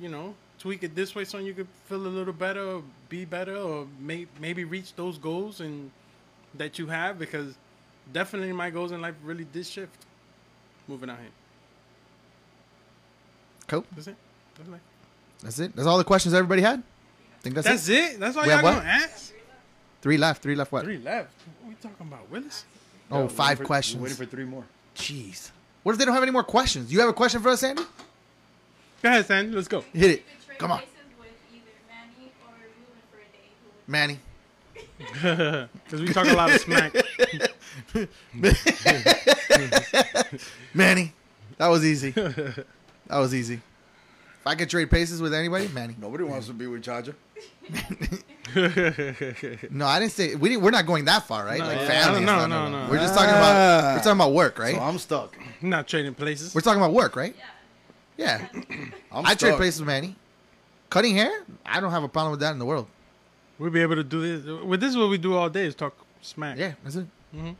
you 0.00 0.08
know, 0.08 0.34
tweak 0.58 0.82
it 0.84 0.94
this 0.94 1.14
way 1.14 1.24
so 1.24 1.38
you 1.38 1.52
could 1.54 1.66
feel 1.86 2.06
a 2.06 2.08
little 2.18 2.32
better, 2.32 2.62
or 2.62 2.82
be 3.08 3.24
better, 3.24 3.56
or 3.56 3.86
may, 3.98 4.26
maybe 4.40 4.62
reach 4.64 4.94
those 4.94 5.18
goals 5.18 5.60
and 5.60 5.90
that 6.54 6.78
you 6.78 6.86
have. 6.86 7.18
Because 7.18 7.56
definitely 8.12 8.52
my 8.52 8.70
goals 8.70 8.92
in 8.92 9.00
life 9.00 9.14
really 9.24 9.44
did 9.44 9.66
shift. 9.66 9.96
Moving 10.88 11.10
out 11.10 11.18
here. 11.18 11.28
Cool. 13.70 13.84
That's 13.94 14.08
it. 14.08 14.16
That's, 14.56 14.68
like, 14.68 14.80
That's 15.42 15.58
it. 15.60 15.76
That's 15.76 15.86
all 15.86 15.96
the 15.98 16.02
questions 16.04 16.34
everybody 16.34 16.60
had. 16.62 16.80
I 16.80 16.82
think 17.42 17.54
that's, 17.54 17.66
that's 17.68 17.88
it. 17.88 18.14
it. 18.14 18.20
That's 18.20 18.36
all 18.36 18.42
We 18.42 18.48
y'all 18.50 18.62
gonna 18.62 18.82
ask. 18.84 19.32
Three 20.02 20.18
left. 20.18 20.42
Three 20.42 20.56
left. 20.56 20.72
What? 20.72 20.82
Three 20.84 20.98
left. 20.98 21.30
What 21.60 21.66
are 21.66 21.68
we 21.68 21.74
talking 21.76 22.06
about, 22.06 22.28
Willis? 22.30 22.64
Oh, 23.12 23.22
Yeah, 23.22 23.28
five 23.28 23.38
waiting 23.50 23.56
for- 23.58 23.64
questions. 23.64 24.02
Waiting 24.02 24.16
for 24.18 24.26
three 24.26 24.44
more. 24.44 24.64
Jeez. 24.96 25.50
What 25.84 25.92
if 25.92 25.98
they 25.98 26.04
don't 26.04 26.14
have 26.14 26.22
any 26.24 26.32
more 26.32 26.42
questions? 26.44 26.92
You 26.92 26.98
have 27.00 27.08
a 27.08 27.12
question 27.12 27.40
for 27.40 27.48
us, 27.50 27.60
Sandy? 27.60 27.82
Go 29.02 29.08
ahead, 29.08 29.24
Sandy. 29.26 29.52
Let's 29.54 29.68
go. 29.68 29.80
Hit 29.92 30.10
it. 30.10 30.18
You 30.18 30.18
could 30.38 30.46
trade 30.46 30.58
Come 30.58 30.72
on. 30.72 30.78
places 30.78 30.94
with 31.18 31.28
either 31.54 31.70
Manny 31.88 32.32
or 32.44 32.52
Ruben 32.60 33.00
for 33.10 33.18
a 33.18 33.24
day. 33.32 33.48
Who 33.62 33.70
would 33.70 33.88
Manny. 33.88 34.18
Because 35.84 36.00
we 36.02 36.08
talk 36.12 36.26
a 36.28 36.34
lot 36.34 36.50
of 36.52 36.60
smack. 36.60 36.92
Manny. 40.74 41.12
That 41.56 41.68
was 41.68 41.84
easy. 41.84 42.12
That 43.10 43.18
was 43.18 43.34
easy. 43.34 43.54
If 43.54 44.46
I 44.46 44.54
could 44.54 44.70
trade 44.70 44.88
places 44.88 45.20
with 45.20 45.34
anybody, 45.34 45.68
Manny. 45.68 45.96
Nobody 46.00 46.24
wants 46.24 46.46
to 46.46 46.52
be 46.54 46.66
with 46.66 46.82
Chacha. 46.82 47.14
No, 49.70 49.86
I 49.86 50.00
didn't 50.00 50.10
say 50.12 50.34
we 50.34 50.48
didn't, 50.48 50.62
we're 50.64 50.72
not 50.72 50.84
going 50.86 51.04
that 51.04 51.24
far, 51.28 51.44
right? 51.44 51.60
No, 51.60 51.66
like 51.66 51.78
yeah. 51.78 51.86
family. 51.86 52.16
and 52.18 52.26
No, 52.26 52.38
stuff. 52.38 52.48
no, 52.48 52.68
no. 52.68 52.90
We're 52.90 52.98
just 52.98 53.14
talking 53.14 53.30
about 53.30 53.94
we're 53.94 54.02
talking 54.02 54.12
about 54.12 54.32
work, 54.32 54.58
right? 54.58 54.74
So 54.74 54.80
I'm 54.80 54.98
stuck. 54.98 55.36
Not 55.62 55.86
trading 55.86 56.14
places. 56.14 56.52
we're 56.52 56.60
talking 56.62 56.80
about 56.80 56.92
work, 56.92 57.14
right? 57.14 57.36
Yeah. 58.16 58.46
Yeah. 58.52 58.62
I'm 59.12 59.24
I 59.24 59.34
trade 59.34 59.56
places 59.56 59.80
with 59.80 59.86
Manny. 59.86 60.16
Cutting 60.88 61.14
hair, 61.14 61.44
I 61.64 61.78
don't 61.80 61.92
have 61.92 62.02
a 62.02 62.08
problem 62.08 62.32
with 62.32 62.40
that 62.40 62.50
in 62.52 62.58
the 62.58 62.64
world. 62.66 62.88
We'll 63.58 63.70
be 63.70 63.82
able 63.82 63.94
to 63.96 64.02
do 64.04 64.20
this. 64.20 64.64
Well, 64.64 64.78
this 64.78 64.90
is 64.90 64.96
what 64.96 65.10
we 65.10 65.18
do 65.18 65.36
all 65.36 65.48
day 65.48 65.66
is 65.66 65.76
talk 65.76 65.94
smack. 66.22 66.58
Yeah, 66.58 66.72
that's 66.82 66.96
it. 66.96 67.06
Mm-hmm. 67.36 67.52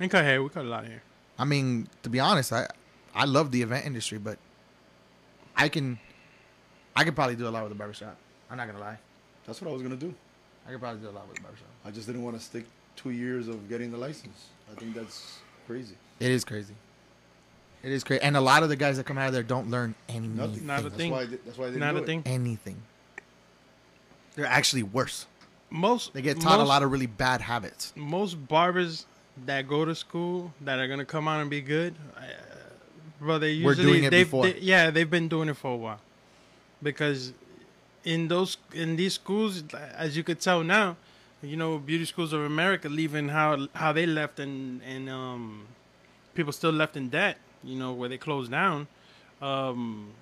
And 0.00 0.10
cut 0.10 0.24
hair. 0.24 0.40
We 0.40 0.50
cut 0.50 0.64
a 0.64 0.68
lot 0.68 0.84
of 0.84 0.90
hair. 0.90 1.02
I 1.36 1.44
mean, 1.44 1.88
to 2.04 2.10
be 2.10 2.20
honest, 2.20 2.52
I 2.52 2.68
I 3.14 3.24
love 3.26 3.50
the 3.50 3.62
event 3.62 3.86
industry, 3.86 4.18
but 4.18 4.38
I 5.56 5.68
can 5.68 5.98
I 6.96 7.04
could 7.04 7.14
probably 7.14 7.36
do 7.36 7.46
a 7.48 7.50
lot 7.50 7.62
with 7.62 7.72
the 7.72 7.78
barbershop. 7.78 8.16
I'm 8.50 8.56
not 8.56 8.66
gonna 8.66 8.80
lie. 8.80 8.98
That's 9.46 9.60
what 9.60 9.70
I 9.70 9.72
was 9.72 9.82
gonna 9.82 9.96
do. 9.96 10.14
I 10.66 10.70
could 10.70 10.80
probably 10.80 11.00
do 11.02 11.08
a 11.08 11.10
lot 11.12 11.26
with 11.28 11.36
the 11.36 11.42
barbershop. 11.42 11.68
I 11.84 11.90
just 11.90 12.06
didn't 12.06 12.22
want 12.22 12.38
to 12.38 12.42
stick 12.44 12.64
two 12.96 13.10
years 13.10 13.48
of 13.48 13.68
getting 13.68 13.90
the 13.90 13.98
license. 13.98 14.46
I 14.70 14.78
think 14.78 14.94
that's 14.94 15.38
crazy. 15.66 15.94
It 16.20 16.30
is 16.30 16.44
crazy. 16.44 16.74
It 17.82 17.92
is 17.92 18.02
crazy, 18.02 18.22
and 18.22 18.34
a 18.36 18.40
lot 18.40 18.62
of 18.62 18.70
the 18.70 18.76
guys 18.76 18.96
that 18.96 19.04
come 19.04 19.18
out 19.18 19.26
of 19.26 19.34
there 19.34 19.42
don't 19.42 19.68
learn 19.70 19.94
anything. 20.08 20.36
Nothing. 20.36 20.66
Not 20.66 20.80
a 20.80 20.82
That's 20.84 20.94
thing. 20.96 21.10
why. 21.10 21.20
I 21.22 21.26
did, 21.26 21.44
that's 21.44 21.58
why 21.58 21.64
I 21.66 21.68
didn't 21.68 21.80
Not 21.80 21.92
do 21.92 21.98
a 21.98 22.02
it. 22.02 22.06
thing. 22.06 22.22
Anything. 22.24 22.80
They're 24.34 24.46
actually 24.46 24.82
worse. 24.82 25.26
Most 25.70 26.14
They 26.14 26.22
get 26.22 26.40
taught 26.40 26.60
a 26.60 26.64
lot 26.64 26.82
of 26.82 26.90
really 26.92 27.06
bad 27.06 27.40
habits. 27.40 27.92
most 27.96 28.48
barbers 28.48 29.06
that 29.44 29.68
go 29.68 29.84
to 29.84 29.94
school 29.94 30.52
that 30.62 30.78
are 30.78 30.86
gonna 30.88 31.04
come 31.04 31.26
out 31.28 31.40
and 31.40 31.50
be 31.50 31.60
good, 31.60 31.94
bro, 33.20 33.38
they 33.38 33.48
We're 33.48 33.70
usually 33.70 33.82
doing 33.82 34.04
it 34.04 34.10
they've, 34.10 34.26
before. 34.26 34.44
They, 34.46 34.58
yeah, 34.60 34.90
they've 34.90 35.10
been 35.10 35.28
doing 35.28 35.48
it 35.48 35.56
for 35.56 35.72
a 35.72 35.76
while, 35.76 36.00
because 36.82 37.32
in 38.04 38.28
those 38.28 38.56
in 38.72 38.96
these 38.96 39.14
schools, 39.14 39.62
as 39.96 40.16
you 40.16 40.22
could 40.22 40.40
tell 40.40 40.62
now, 40.62 40.96
you 41.42 41.56
know, 41.56 41.78
beauty 41.78 42.04
schools 42.04 42.32
of 42.32 42.40
America 42.42 42.88
leaving 42.88 43.28
how 43.28 43.68
how 43.74 43.92
they 43.92 44.06
left 44.06 44.38
and 44.40 44.82
and 44.82 45.08
um, 45.08 45.66
people 46.34 46.52
still 46.52 46.72
left 46.72 46.96
in 46.96 47.08
debt. 47.08 47.38
You 47.62 47.78
know, 47.78 47.92
where 47.94 48.10
they 48.10 48.18
closed 48.18 48.50
down. 48.50 48.86
Um, 49.40 50.12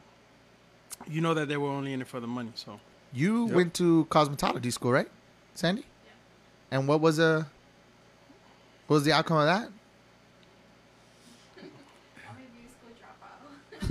you 1.08 1.20
know 1.20 1.34
that 1.34 1.48
they 1.48 1.56
were 1.56 1.68
only 1.68 1.92
in 1.92 2.00
it 2.00 2.06
for 2.06 2.20
the 2.20 2.28
money. 2.28 2.52
So 2.54 2.78
You 3.12 3.46
Yep. 3.46 3.54
went 3.56 3.74
to 3.74 4.06
cosmetology 4.10 4.72
school, 4.72 4.92
right, 4.92 5.08
Sandy? 5.54 5.82
Yeah. 5.82 6.12
And 6.78 6.88
what 6.88 7.00
was 7.00 7.18
a 7.18 7.48
what 8.86 8.94
was 8.94 9.04
the 9.04 9.12
outcome 9.12 9.38
of 9.38 9.46
that? 9.46 9.70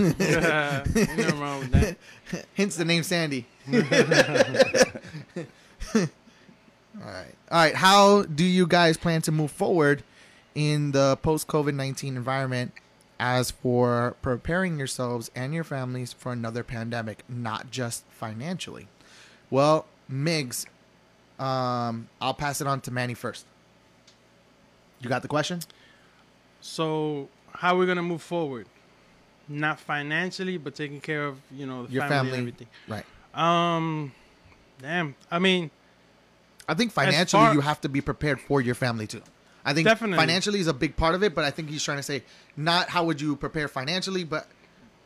A 0.09 0.13
beauty 0.13 0.31
school 0.31 0.41
dropout. 0.41 0.95
yeah, 0.95 1.15
nothing 1.15 1.39
wrong 1.39 1.59
with 1.59 1.71
that. 1.71 1.97
Hence 2.55 2.75
the 2.75 2.85
name 2.85 3.03
Sandy. 3.03 3.45
All 7.03 7.07
right. 7.07 7.35
All 7.49 7.57
right. 7.57 7.75
How 7.75 8.23
do 8.23 8.43
you 8.43 8.67
guys 8.67 8.97
plan 8.97 9.21
to 9.23 9.31
move 9.31 9.51
forward 9.51 10.03
in 10.55 10.91
the 10.91 11.17
post 11.21 11.47
COVID 11.47 11.73
19 11.73 12.15
environment 12.15 12.73
as 13.19 13.51
for 13.51 14.15
preparing 14.21 14.77
yourselves 14.77 15.29
and 15.35 15.53
your 15.53 15.63
families 15.63 16.13
for 16.13 16.31
another 16.31 16.63
pandemic, 16.63 17.23
not 17.29 17.71
just 17.71 18.03
financially? 18.09 18.87
Well, 19.49 19.85
Migs, 20.11 20.65
um, 21.39 22.09
I'll 22.19 22.33
pass 22.33 22.61
it 22.61 22.67
on 22.67 22.81
to 22.81 22.91
Manny 22.91 23.13
first. 23.13 23.45
You 24.99 25.09
got 25.09 25.21
the 25.21 25.27
question? 25.27 25.61
So 26.61 27.29
how 27.53 27.75
are 27.75 27.77
we 27.79 27.85
gonna 27.85 28.03
move 28.03 28.21
forward? 28.21 28.67
Not 29.51 29.79
financially, 29.79 30.57
but 30.57 30.75
taking 30.75 31.01
care 31.01 31.25
of 31.25 31.37
you 31.51 31.65
know 31.65 31.85
the 31.85 31.93
Your 31.93 32.01
family, 32.03 32.15
family. 32.15 32.31
and 32.31 32.39
everything. 32.47 32.67
Right. 32.87 33.05
Um, 33.33 34.11
damn. 34.81 35.15
I 35.29 35.39
mean, 35.39 35.69
I 36.67 36.73
think 36.73 36.91
financially 36.91 37.43
far- 37.43 37.53
you 37.53 37.61
have 37.61 37.81
to 37.81 37.89
be 37.89 38.01
prepared 38.01 38.39
for 38.39 38.61
your 38.61 38.75
family 38.75 39.07
too. 39.07 39.21
I 39.65 39.73
think 39.73 39.87
Definitely. 39.87 40.17
financially 40.17 40.59
is 40.59 40.67
a 40.67 40.73
big 40.73 40.95
part 40.95 41.13
of 41.15 41.23
it, 41.23 41.35
but 41.35 41.43
I 41.45 41.51
think 41.51 41.69
he's 41.69 41.83
trying 41.83 41.97
to 41.97 42.03
say 42.03 42.23
not 42.57 42.89
how 42.89 43.03
would 43.05 43.19
you 43.21 43.35
prepare 43.35 43.67
financially, 43.67 44.23
but 44.23 44.47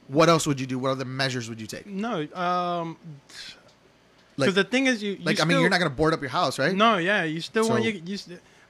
what 0.08 0.30
else 0.30 0.46
would 0.48 0.60
you 0.60 0.68
do? 0.68 0.78
What 0.80 0.92
other 0.92 1.06
measures 1.06 1.50
would 1.50 1.60
you 1.60 1.68
take? 1.68 1.86
no. 1.88 2.28
Um, 2.34 2.98
Like, 4.38 4.48
because 4.48 4.56
the 4.56 4.64
thing 4.66 4.88
is, 4.88 5.02
you, 5.02 5.14
you 5.14 5.24
like 5.26 5.40
I 5.40 5.46
mean, 5.46 5.60
you're 5.62 5.70
not 5.70 5.80
gonna 5.80 5.90
board 5.90 6.14
up 6.14 6.22
your 6.22 6.30
house, 6.30 6.60
right? 6.60 6.76
No, 6.76 6.98
yeah, 6.98 7.24
you 7.24 7.40
still 7.42 7.68
want 7.70 7.84
So- 7.84 7.90
you, 7.90 8.02
you 8.06 8.18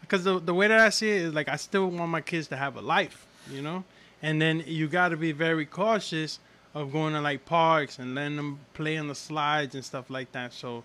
because 0.02 0.24
the 0.24 0.40
the 0.40 0.54
way 0.54 0.68
that 0.68 0.80
I 0.80 0.90
see 0.90 1.10
it 1.10 1.22
is 1.24 1.34
like 1.34 1.50
I 1.50 1.56
still 1.56 1.90
want 1.90 2.12
my 2.12 2.22
kids 2.22 2.48
to 2.50 2.56
have 2.56 2.76
a 2.78 2.82
life, 2.82 3.26
you 3.52 3.62
know, 3.64 3.84
and 4.22 4.42
then 4.42 4.64
you 4.66 4.88
got 4.88 5.10
to 5.10 5.18
be 5.18 5.32
very 5.32 5.66
cautious 5.66 6.40
of 6.74 6.92
going 6.92 7.14
to 7.14 7.22
like 7.22 7.46
parks 7.46 8.00
and 8.00 8.16
letting 8.16 8.36
them 8.36 8.60
play 8.74 8.98
on 8.98 9.08
the 9.08 9.16
slides 9.16 9.76
and 9.76 9.84
stuff 9.86 10.10
like 10.10 10.32
that. 10.34 10.54
So 10.54 10.84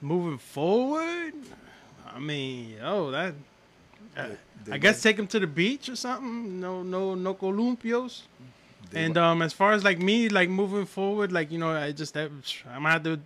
moving 0.00 0.38
forward, 0.38 1.34
I 2.14 2.18
mean, 2.18 2.76
oh 2.82 3.10
that. 3.10 3.34
Uh, 4.16 4.28
I 4.72 4.78
guess 4.78 5.02
take 5.02 5.16
them 5.16 5.26
to 5.28 5.38
the 5.38 5.46
beach 5.46 5.88
or 5.88 5.96
something. 5.96 6.58
No, 6.60 6.82
no, 6.82 7.14
no 7.14 7.34
columpios. 7.34 8.22
And 8.94 9.18
um, 9.18 9.42
as 9.42 9.52
far 9.52 9.72
as 9.72 9.84
like 9.84 9.98
me, 9.98 10.28
like 10.28 10.48
moving 10.48 10.86
forward, 10.86 11.32
like 11.32 11.50
you 11.50 11.58
know, 11.58 11.70
I 11.70 11.92
just 11.92 12.16
I'm 12.16 12.42
gonna 12.66 12.88
have 12.90 13.02
to 13.02 13.20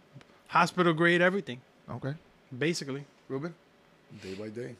hospital 0.48 0.92
grade 0.92 1.20
everything, 1.20 1.60
Okay, 1.88 2.14
basically. 2.58 3.04
Ruben, 3.28 3.54
day 4.22 4.34
by 4.34 4.48
day. 4.48 4.74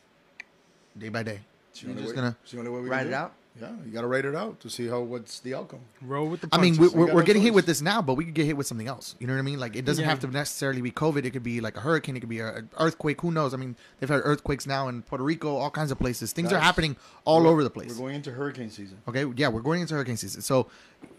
day 0.99 1.09
by 1.11 1.23
day. 1.23 1.41
It's 1.71 1.83
the 1.83 1.89
You're 1.89 1.97
just 1.97 2.09
way- 2.09 2.15
gonna 2.17 2.37
it's 2.43 2.53
the 2.53 2.59
only 2.59 2.71
way 2.71 2.81
we 2.81 2.89
ride 2.89 3.01
can 3.05 3.09
it 3.09 3.15
out. 3.15 3.33
Yeah, 3.61 3.69
you 3.85 3.91
got 3.93 4.03
to 4.03 4.07
write 4.07 4.25
it 4.25 4.35
out 4.35 4.61
to 4.61 4.71
see 4.71 4.87
how 4.87 5.01
what's 5.01 5.41
the 5.41 5.55
outcome. 5.55 5.81
Roll 6.01 6.29
with 6.29 6.41
the 6.43 6.49
I 6.53 6.59
mean, 6.59 6.77
punches. 6.77 6.95
we, 6.95 7.01
we're, 7.01 7.15
we're 7.15 7.21
no 7.21 7.27
getting 7.27 7.43
hit 7.43 7.53
with 7.53 7.67
this 7.67 7.81
now, 7.81 8.01
but 8.01 8.15
we 8.15 8.25
could 8.25 8.33
get 8.35 8.47
hit 8.47 8.57
with 8.57 8.67
something 8.67 8.87
else. 8.87 9.17
You 9.19 9.27
know 9.27 9.33
what 9.33 9.41
I 9.41 9.43
mean? 9.43 9.59
Like 9.59 9.75
it 9.77 9.85
doesn't 9.85 10.03
Yeah. 10.05 10.09
have 10.09 10.21
to 10.21 10.29
necessarily 10.29 10.81
be 10.81 10.91
COVID. 10.93 11.25
It 11.25 11.33
could 11.33 11.43
be 11.43 11.61
like 11.61 11.77
a 11.77 11.81
hurricane. 11.81 12.17
It 12.17 12.21
could 12.21 12.29
be 12.29 12.39
a- 12.39 12.55
an 12.55 12.71
earthquake. 12.79 13.21
Who 13.23 13.33
knows? 13.33 13.53
I 13.53 13.57
mean, 13.57 13.77
they've 13.99 14.09
had 14.09 14.21
earthquakes 14.25 14.67
now 14.67 14.89
in 14.89 15.03
Puerto 15.03 15.25
Rico, 15.25 15.57
all 15.57 15.71
kinds 15.71 15.91
of 15.91 15.99
places. 15.99 16.33
Things 16.33 16.53
are 16.53 16.61
happening 16.61 16.97
all 17.25 17.47
over 17.49 17.65
the 17.65 17.71
place. 17.71 17.91
We're 17.91 17.99
going 18.05 18.15
into 18.15 18.31
hurricane 18.31 18.71
season. 18.71 18.99
Okay, 19.09 19.25
yeah, 19.37 19.49
we're 19.49 19.61
going 19.63 19.81
into 19.81 19.95
hurricane 19.95 20.17
season, 20.17 20.43
so 20.43 20.69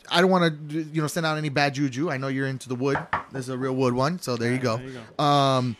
I 0.10 0.22
don't 0.22 0.32
want 0.32 0.69
to, 0.69 0.82
you 0.84 1.01
know, 1.01 1.08
send 1.08 1.26
out 1.26 1.38
any 1.38 1.50
bad 1.50 1.74
juju. 1.74 2.10
I 2.10 2.18
know 2.18 2.30
you're 2.30 2.48
into 2.48 2.69
the 2.69 2.76
wood. 2.76 2.98
This 3.34 3.42
is 3.43 3.50
a 3.50 3.58
real 3.58 3.76
wood 3.76 3.93
one, 3.93 4.19
so 4.19 4.38
there 4.38 4.51
you 4.53 4.58
go. 4.58 4.77
there 4.77 4.88
you 4.88 5.00
go. 5.18 5.24
Um, 5.24 5.76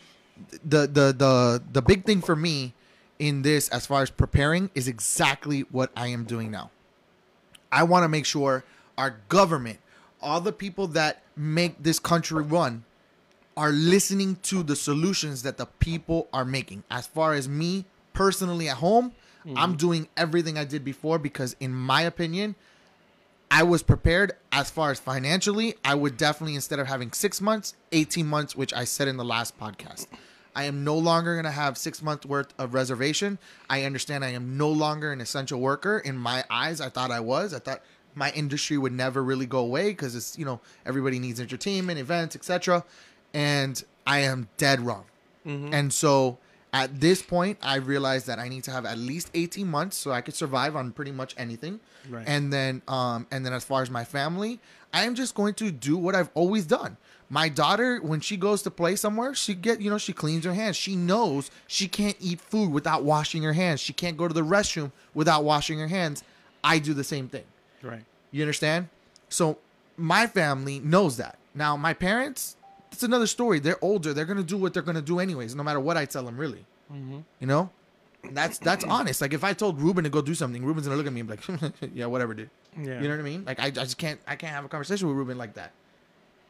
the 0.64 0.86
the 0.86 1.12
the 1.16 1.62
the 1.72 1.82
big 1.82 2.04
thing 2.04 2.20
for 2.20 2.36
me 2.36 2.74
in 3.22 3.42
this, 3.42 3.68
as 3.68 3.86
far 3.86 4.02
as 4.02 4.10
preparing, 4.10 4.68
is 4.74 4.88
exactly 4.88 5.60
what 5.70 5.92
I 5.96 6.08
am 6.08 6.24
doing 6.24 6.50
now. 6.50 6.72
I 7.70 7.84
want 7.84 8.02
to 8.02 8.08
make 8.08 8.26
sure 8.26 8.64
our 8.98 9.20
government, 9.28 9.78
all 10.20 10.40
the 10.40 10.50
people 10.50 10.88
that 10.88 11.22
make 11.36 11.80
this 11.80 12.00
country 12.00 12.42
run, 12.42 12.84
are 13.56 13.70
listening 13.70 14.38
to 14.42 14.64
the 14.64 14.74
solutions 14.74 15.44
that 15.44 15.56
the 15.56 15.66
people 15.66 16.26
are 16.32 16.44
making. 16.44 16.82
As 16.90 17.06
far 17.06 17.34
as 17.34 17.48
me 17.48 17.84
personally 18.12 18.68
at 18.68 18.78
home, 18.78 19.12
mm-hmm. 19.46 19.56
I'm 19.56 19.76
doing 19.76 20.08
everything 20.16 20.58
I 20.58 20.64
did 20.64 20.84
before 20.84 21.20
because, 21.20 21.54
in 21.60 21.72
my 21.72 22.02
opinion, 22.02 22.56
I 23.52 23.62
was 23.62 23.84
prepared 23.84 24.32
as 24.50 24.68
far 24.68 24.90
as 24.90 24.98
financially. 24.98 25.76
I 25.84 25.94
would 25.94 26.16
definitely, 26.16 26.56
instead 26.56 26.80
of 26.80 26.88
having 26.88 27.12
six 27.12 27.40
months, 27.40 27.76
18 27.92 28.26
months, 28.26 28.56
which 28.56 28.74
I 28.74 28.82
said 28.82 29.06
in 29.06 29.16
the 29.16 29.24
last 29.24 29.56
podcast. 29.60 30.08
I 30.54 30.64
am 30.64 30.84
no 30.84 30.96
longer 30.96 31.34
going 31.34 31.44
to 31.44 31.50
have 31.50 31.78
six 31.78 32.02
months 32.02 32.26
worth 32.26 32.52
of 32.58 32.74
reservation. 32.74 33.38
I 33.70 33.84
understand 33.84 34.24
I 34.24 34.30
am 34.30 34.56
no 34.56 34.68
longer 34.68 35.12
an 35.12 35.20
essential 35.20 35.60
worker. 35.60 35.98
In 35.98 36.16
my 36.16 36.44
eyes, 36.50 36.80
I 36.80 36.88
thought 36.88 37.10
I 37.10 37.20
was. 37.20 37.54
I 37.54 37.58
thought 37.58 37.82
my 38.14 38.30
industry 38.32 38.76
would 38.76 38.92
never 38.92 39.22
really 39.22 39.46
go 39.46 39.60
away 39.60 39.90
because 39.90 40.14
it's, 40.14 40.38
you 40.38 40.44
know, 40.44 40.60
everybody 40.84 41.18
needs 41.18 41.40
entertainment, 41.40 41.98
events, 41.98 42.36
etc. 42.36 42.84
And 43.32 43.82
I 44.06 44.18
am 44.20 44.48
dead 44.58 44.80
wrong. 44.80 45.04
And 45.74 45.92
so 45.92 46.38
at 46.72 47.00
this 47.00 47.22
point, 47.22 47.58
I 47.62 47.76
realized 47.76 48.26
that 48.28 48.38
I 48.38 48.48
need 48.48 48.64
to 48.64 48.70
have 48.70 48.86
at 48.86 48.98
least 48.98 49.30
18 49.34 49.66
months 49.66 49.96
so 49.96 50.10
I 50.12 50.20
could 50.20 50.34
survive 50.34 50.76
on 50.76 50.92
pretty 50.92 51.12
much 51.12 51.34
anything. 51.36 51.80
Right. 52.08 52.24
And 52.26 52.52
then, 52.52 52.82
um, 52.88 53.26
and 53.30 53.44
then 53.44 53.52
as 53.52 53.64
far 53.64 53.82
as 53.82 53.90
my 53.90 54.04
family, 54.04 54.60
I 54.92 55.04
am 55.04 55.14
just 55.14 55.34
going 55.34 55.54
to 55.54 55.70
do 55.70 55.96
what 55.96 56.14
I've 56.14 56.30
always 56.34 56.66
done. 56.66 56.96
My 57.32 57.48
daughter, 57.48 57.98
when 58.02 58.20
she 58.20 58.36
goes 58.36 58.60
to 58.60 58.70
play 58.70 58.94
somewhere, 58.94 59.34
she 59.34 59.54
get, 59.54 59.80
you 59.80 59.88
know, 59.88 59.96
she 59.96 60.12
cleans 60.12 60.44
her 60.44 60.52
hands. 60.52 60.76
She 60.76 60.94
knows 60.94 61.50
she 61.66 61.88
can't 61.88 62.14
eat 62.20 62.42
food 62.42 62.70
without 62.70 63.04
washing 63.04 63.42
her 63.42 63.54
hands. 63.54 63.80
She 63.80 63.94
can't 63.94 64.18
go 64.18 64.28
to 64.28 64.34
the 64.34 64.42
restroom 64.42 64.92
without 65.14 65.42
washing 65.42 65.78
her 65.78 65.88
hands. 65.88 66.22
I 66.62 66.78
do 66.78 66.92
the 66.92 67.02
same 67.02 67.28
thing. 67.28 67.44
Right. 67.82 68.04
You 68.32 68.42
understand? 68.42 68.90
So 69.30 69.56
my 69.96 70.26
family 70.26 70.78
knows 70.80 71.16
that. 71.16 71.38
Now 71.54 71.74
my 71.74 71.94
parents, 71.94 72.56
it's 72.90 73.02
another 73.02 73.26
story. 73.26 73.60
They're 73.60 73.82
older. 73.82 74.12
They're 74.12 74.26
gonna 74.26 74.42
do 74.42 74.58
what 74.58 74.74
they're 74.74 74.82
gonna 74.82 75.00
do 75.00 75.18
anyways, 75.18 75.54
no 75.54 75.62
matter 75.62 75.80
what 75.80 75.96
I 75.96 76.04
tell 76.04 76.24
them. 76.24 76.36
Really, 76.36 76.66
mm-hmm. 76.92 77.20
you 77.40 77.46
know, 77.46 77.70
that's 78.32 78.58
that's 78.58 78.84
honest. 78.84 79.22
Like 79.22 79.32
if 79.32 79.42
I 79.42 79.54
told 79.54 79.80
Ruben 79.80 80.04
to 80.04 80.10
go 80.10 80.20
do 80.20 80.34
something, 80.34 80.62
Ruben's 80.62 80.86
gonna 80.86 80.98
look 80.98 81.06
at 81.06 81.14
me 81.14 81.20
and 81.20 81.30
be 81.30 81.36
like, 81.36 81.72
"Yeah, 81.94 82.06
whatever, 82.06 82.34
dude." 82.34 82.50
Yeah. 82.76 83.00
You 83.00 83.08
know 83.08 83.16
what 83.16 83.20
I 83.20 83.22
mean? 83.22 83.44
Like 83.46 83.58
I, 83.58 83.66
I 83.66 83.70
just 83.70 83.96
can't 83.96 84.20
I 84.26 84.36
can't 84.36 84.52
have 84.52 84.66
a 84.66 84.68
conversation 84.68 85.08
with 85.08 85.16
Ruben 85.16 85.38
like 85.38 85.54
that. 85.54 85.72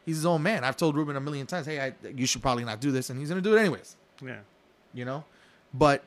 He's 0.04 0.16
his 0.16 0.26
own 0.26 0.42
man. 0.42 0.64
I've 0.64 0.76
told 0.76 0.96
Ruben 0.96 1.16
a 1.16 1.20
million 1.20 1.46
times, 1.46 1.66
"Hey, 1.66 1.80
I, 1.80 1.92
you 2.14 2.26
should 2.26 2.42
probably 2.42 2.64
not 2.64 2.80
do 2.80 2.90
this," 2.90 3.10
and 3.10 3.18
he's 3.18 3.28
gonna 3.28 3.40
do 3.40 3.56
it 3.56 3.60
anyways. 3.60 3.96
Yeah. 4.24 4.38
You 4.94 5.04
know, 5.04 5.24
but 5.72 6.04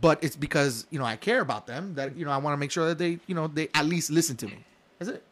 but 0.00 0.22
it's 0.22 0.36
because 0.36 0.86
you 0.90 0.98
know 0.98 1.04
I 1.04 1.16
care 1.16 1.40
about 1.40 1.66
them 1.66 1.94
that 1.94 2.16
you 2.16 2.24
know 2.24 2.30
I 2.30 2.36
want 2.36 2.54
to 2.54 2.58
make 2.58 2.70
sure 2.70 2.86
that 2.88 2.98
they 2.98 3.18
you 3.26 3.34
know 3.34 3.46
they 3.46 3.68
at 3.74 3.86
least 3.86 4.10
listen 4.10 4.36
to 4.38 4.46
me. 4.46 4.64
That's 4.98 5.10
it. 5.10 5.22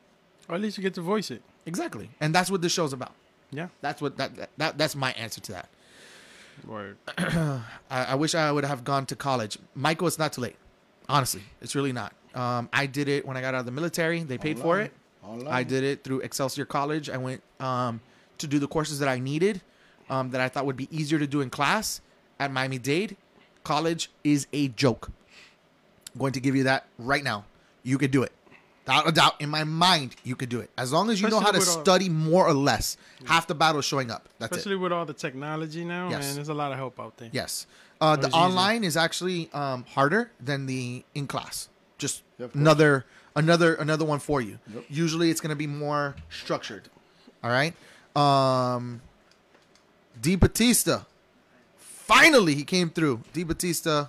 Or 0.49 0.55
at 0.55 0.61
least 0.61 0.77
you 0.77 0.83
get 0.83 0.95
to 0.95 1.01
voice 1.01 1.31
it. 1.31 1.43
Exactly. 1.67 2.11
And 2.21 2.35
that's 2.35 2.51
what 2.51 2.61
this 2.61 2.73
show's 2.73 2.93
about. 2.93 3.13
Yeah. 3.51 3.69
That's 3.81 4.03
what 4.03 4.17
that, 4.19 4.35
that, 4.37 4.51
that 4.59 4.79
that's 4.79 4.95
my 4.95 5.13
answer 5.13 5.41
to 5.41 5.53
that. 5.53 5.69
Word. 6.67 6.97
I, 7.19 7.63
I 7.91 8.15
wish 8.15 8.35
I 8.35 8.51
would 8.53 8.65
have 8.65 8.85
gone 8.85 9.07
to 9.07 9.17
college. 9.17 9.59
Michael, 9.75 10.07
it's 10.07 10.19
not 10.19 10.33
too 10.33 10.43
late. 10.43 10.57
Honestly, 11.09 11.43
it's 11.61 11.75
really 11.75 11.93
not. 11.93 12.15
Um, 12.35 12.69
I 12.73 12.87
did 12.87 13.09
it 13.09 13.27
when 13.27 13.37
I 13.37 13.41
got 13.41 13.55
out 13.55 13.61
of 13.61 13.67
the 13.67 13.73
military. 13.73 14.23
They 14.23 14.39
paid 14.39 14.59
for 14.59 14.81
it. 14.81 14.93
Online. 15.27 15.53
I 15.53 15.63
did 15.63 15.85
it 15.85 16.05
through 16.05 16.21
Excelsior 16.21 16.65
College. 16.65 17.09
I 17.11 17.17
went 17.17 17.43
um, 17.61 18.01
to 18.39 18.47
do 18.47 18.59
the 18.59 18.69
courses 18.69 18.99
that 18.99 19.09
I 19.09 19.19
needed, 19.19 19.61
um, 20.11 20.31
that 20.31 20.41
I 20.41 20.49
thought 20.49 20.67
would 20.67 20.77
be 20.77 20.89
easier 20.97 21.19
to 21.19 21.27
do 21.27 21.41
in 21.41 21.51
class 21.51 22.01
at 22.39 22.53
Miami 22.53 22.79
Dade. 22.79 23.17
College 23.63 24.11
is 24.23 24.47
a 24.53 24.69
joke. 24.69 25.11
I'm 26.15 26.21
going 26.21 26.33
to 26.33 26.41
give 26.41 26.55
you 26.55 26.65
that 26.65 26.87
right 26.99 27.25
now. 27.25 27.45
You 27.83 27.99
could 27.99 28.11
do 28.11 28.23
it. 28.23 28.33
Without 28.87 29.09
a 29.09 29.13
doubt, 29.13 29.41
in 29.41 29.49
my 29.49 29.65
mind, 29.65 30.15
you 30.25 30.37
could 30.37 30.51
do 30.51 30.61
it. 30.61 30.69
As 30.77 30.93
long 30.93 31.09
as 31.09 31.21
you 31.23 31.29
know 31.31 31.41
how 31.41 31.51
to 31.51 31.57
Especially 31.59 31.71
with 31.81 31.89
all- 31.89 31.95
study 31.95 32.09
more 32.11 32.47
or 32.47 32.53
less. 32.53 32.99
Half 33.25 33.47
the 33.47 33.55
battle 33.55 33.79
is 33.79 33.87
showing 33.87 34.11
up. 34.11 34.29
That's 34.39 34.53
it. 34.53 34.59
Especially 34.59 34.77
with 34.77 34.93
all 34.93 35.07
the 35.07 35.15
technology 35.15 35.87
now, 35.87 36.11
Yes. 36.11 36.27
man. 36.27 36.35
There's 36.35 36.51
a 36.51 36.55
lot 36.55 36.71
of 36.71 36.77
help 36.77 37.01
out 37.01 37.17
there. 37.17 37.31
Yes. 37.33 37.67
Uh, 37.99 38.17
the 38.17 38.27
it's 38.27 38.37
easy. 38.37 38.45
online 38.45 38.85
is 38.85 38.97
actually 38.99 39.51
um, 39.55 39.85
harder 39.89 40.31
than 40.39 40.67
the 40.67 41.03
in 41.15 41.27
class. 41.27 41.71
Just 41.97 42.23
Yeah, 42.39 42.49
another 42.53 43.07
another 43.37 43.75
another 43.75 44.05
one 44.05 44.19
for 44.19 44.41
you. 44.41 44.59
Yep. 44.73 44.85
Usually 44.89 45.31
it's 45.31 45.41
going 45.41 45.51
to 45.51 45.57
be 45.57 45.67
more 45.67 46.17
structured. 46.31 46.89
All 47.43 47.51
right. 47.51 47.75
Um, 48.17 49.01
D 50.21 50.37
Batista. 50.37 51.03
Finally, 51.77 52.55
he 52.55 52.65
came 52.65 52.91
through. 52.91 53.21
D 53.33 53.45
Batista, 53.45 54.07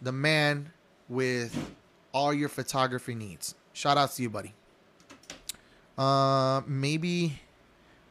the 0.00 0.12
man 0.12 0.70
with 1.08 1.74
all 2.12 2.32
your 2.32 2.48
photography 2.48 3.14
needs. 3.14 3.54
Shout 3.72 3.98
out 3.98 4.12
to 4.12 4.22
you, 4.22 4.30
buddy. 4.30 4.54
Uh, 5.98 6.62
maybe 6.66 7.40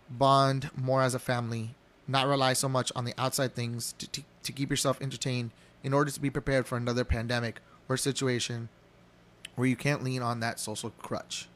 bond 0.09 0.69
more 0.75 1.01
as 1.01 1.15
a 1.15 1.19
family, 1.19 1.75
not 2.07 2.27
rely 2.27 2.53
so 2.53 2.69
much 2.69 2.91
on 2.95 3.05
the 3.05 3.13
outside 3.17 3.55
things 3.55 3.93
to, 3.97 4.07
to, 4.09 4.23
to 4.43 4.51
keep 4.51 4.69
yourself 4.69 5.01
entertained 5.01 5.51
in 5.83 5.93
order 5.93 6.11
to 6.11 6.19
be 6.19 6.29
prepared 6.29 6.67
for 6.67 6.77
another 6.77 7.03
pandemic 7.03 7.61
or 7.87 7.97
situation 7.97 8.69
where 9.55 9.67
you 9.67 9.75
can't 9.75 10.03
lean 10.03 10.21
on 10.21 10.39
that 10.41 10.59
social 10.59 10.91
crutch. 10.99 11.47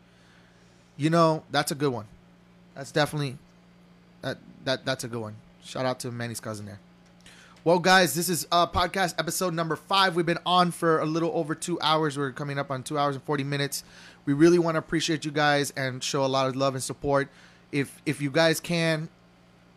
You 0.98 1.10
know, 1.10 1.44
that's 1.52 1.72
a 1.72 1.76
good 1.76 1.92
one. 1.92 2.06
That's 2.76 2.92
definitely 2.92 3.38
that 4.22 4.38
that 4.66 4.86
that's 4.86 5.03
a 5.03 5.08
good 5.08 5.22
one. 5.22 5.36
Shout 5.64 5.86
out 5.86 6.00
to 6.02 6.11
Manny's 6.11 6.40
cousin 6.40 6.66
there. 6.66 6.80
Well, 7.64 7.80
guys, 7.80 8.16
this 8.16 8.30
is 8.30 8.48
uh, 8.52 8.68
podcast 8.68 9.16
episode 9.19 9.53
number 9.53 9.76
five. 9.76 10.16
We've 10.16 10.26
been 10.26 10.40
on 10.45 10.72
for 10.72 11.00
a 11.00 11.06
little 11.06 11.32
over 11.34 11.53
two 11.56 11.80
hours. 11.82 12.18
We're 12.18 12.32
coming 12.32 12.58
up 12.58 12.72
on 12.72 12.84
two 12.84 12.98
hours 12.98 13.16
and 13.16 13.24
forty 13.24 13.44
minutes. 13.44 13.84
We 14.26 14.34
really 14.34 14.60
want 14.60 14.76
to 14.76 14.80
appreciate 14.80 15.26
you 15.26 15.32
guys 15.32 15.72
and 15.72 16.03
show 16.03 16.24
a 16.24 16.28
lot 16.28 16.48
of 16.48 16.56
love 16.56 16.74
and 16.74 16.84
support. 16.84 17.30
If 17.72 18.02
if 18.06 18.22
you 18.22 18.32
guys 18.32 18.60
can, 18.60 19.10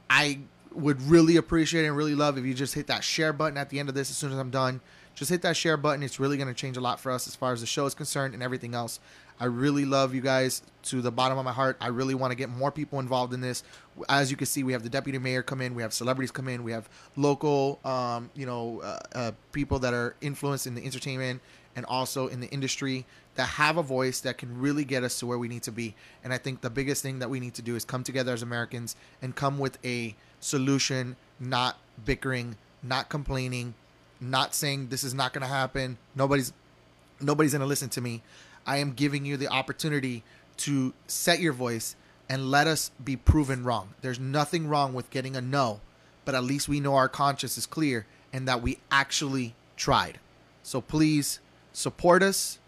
I 0.09 0.39
would 0.73 1.03
really 1.03 1.37
appreciate 1.37 1.85
and 1.85 1.97
really 1.97 2.15
love 2.15 2.39
if 2.39 2.45
you 2.45 2.55
just 2.55 2.75
hit 2.75 2.87
that 2.87 3.05
share 3.05 3.33
button 3.33 3.59
at 3.59 3.69
the 3.69 3.79
end 3.79 3.89
of 3.89 3.95
this 3.95 4.11
as 4.11 4.17
soon 4.17 4.33
as 4.33 4.39
I'm 4.39 4.51
done. 4.51 4.81
Just 5.15 5.31
hit 5.31 5.43
that 5.43 5.57
share 5.57 5.77
button. 5.77 6.03
It's 6.03 6.19
really 6.19 6.37
going 6.37 6.49
to 6.49 6.55
change 6.55 6.77
a 6.77 6.81
lot 6.81 6.99
for 6.99 7.13
us 7.13 7.27
as 7.27 7.37
far 7.37 7.53
as 7.53 7.61
the 7.61 7.67
show 7.67 7.87
is 7.87 7.95
concerned 7.95 8.35
and 8.35 8.43
everything 8.43 8.75
else. 8.75 8.99
I 9.39 9.47
really 9.47 9.85
love 9.85 10.15
you 10.15 10.21
guys 10.21 10.63
to 10.85 11.03
the 11.03 11.11
bottom 11.11 11.37
of 11.37 11.45
my 11.45 11.53
heart. 11.53 11.77
I 11.81 11.89
really 11.89 12.15
want 12.15 12.31
to 12.31 12.37
get 12.37 12.49
more 12.49 12.71
people 12.71 13.01
involved 13.01 13.35
in 13.35 13.41
this. 13.41 13.65
As 14.09 14.31
you 14.31 14.37
can 14.37 14.47
see, 14.47 14.63
we 14.63 14.73
have 14.73 14.83
the 14.83 14.89
deputy 14.89 15.19
mayor 15.19 15.43
come 15.43 15.61
in, 15.61 15.75
we 15.75 15.83
have 15.83 15.93
celebrities 15.93 16.31
come 16.31 16.49
in, 16.49 16.63
we 16.63 16.73
have 16.73 16.89
local, 17.17 17.81
um, 17.85 18.31
you 18.35 18.47
know, 18.47 18.81
uh, 18.83 18.99
uh, 19.15 19.33
people 19.51 19.79
that 19.81 19.93
are 19.93 20.15
influenced 20.21 20.67
in 20.67 20.75
the 20.75 20.85
entertainment 20.85 21.41
and 21.75 21.85
also 21.87 22.29
in 22.29 22.41
the 22.41 22.49
industry 22.49 23.05
that 23.35 23.47
have 23.47 23.79
a 23.79 23.83
voice 23.83 24.21
that 24.21 24.39
can 24.39 24.61
really 24.61 24.85
get 24.85 25.03
us 25.03 25.19
to 25.19 25.27
where 25.27 25.39
we 25.39 25.49
need 25.49 25.63
to 25.63 25.73
be. 25.73 25.95
And 26.23 26.33
I 26.33 26.39
think 26.39 26.61
the 26.61 26.71
biggest 26.71 27.03
thing 27.03 27.19
that 27.19 27.31
we 27.31 27.41
need 27.41 27.55
to 27.55 27.63
do 27.63 27.77
is 27.77 27.85
come 27.85 28.05
together 28.05 28.33
as 28.33 28.43
Americans 28.43 28.95
and 29.23 29.35
come 29.35 29.59
with 29.59 29.79
a 29.85 30.15
solution, 30.41 31.17
not 31.41 31.79
bickering, 32.05 32.57
not 32.83 33.09
complaining, 33.09 33.75
not 34.23 34.55
saying 34.55 34.89
this 34.89 35.05
is 35.05 35.15
not 35.15 35.33
going 35.33 35.43
to 35.43 35.49
happen. 35.53 35.99
Nobody's 36.15 36.53
nobody's 37.21 37.53
going 37.53 37.61
to 37.61 37.67
listen 37.67 37.89
to 37.91 38.01
me. 38.01 38.23
I 38.67 38.79
am 38.79 38.93
giving 38.93 39.25
you 39.25 39.37
the 39.37 39.49
opportunity 39.49 40.23
to 40.59 40.95
set 41.07 41.41
your 41.41 41.53
voice 41.53 41.97
and 42.29 42.51
let 42.51 42.67
us 42.67 42.91
be 43.03 43.17
proven 43.17 43.65
wrong. 43.65 43.95
There's 44.01 44.21
nothing 44.21 44.69
wrong 44.69 44.95
with 44.95 45.11
getting 45.11 45.37
a 45.37 45.41
no, 45.41 45.81
but 46.25 46.35
at 46.35 46.45
least 46.45 46.69
we 46.69 46.81
know 46.81 46.95
our 46.95 47.09
conscience 47.09 47.59
is 47.59 47.67
clear 47.67 48.07
and 48.33 48.47
that 48.49 48.63
we 48.63 48.79
actually 48.91 49.55
tried. 49.77 50.19
So 50.63 50.81
please 50.81 51.41
support 51.73 52.23
us, 52.23 52.59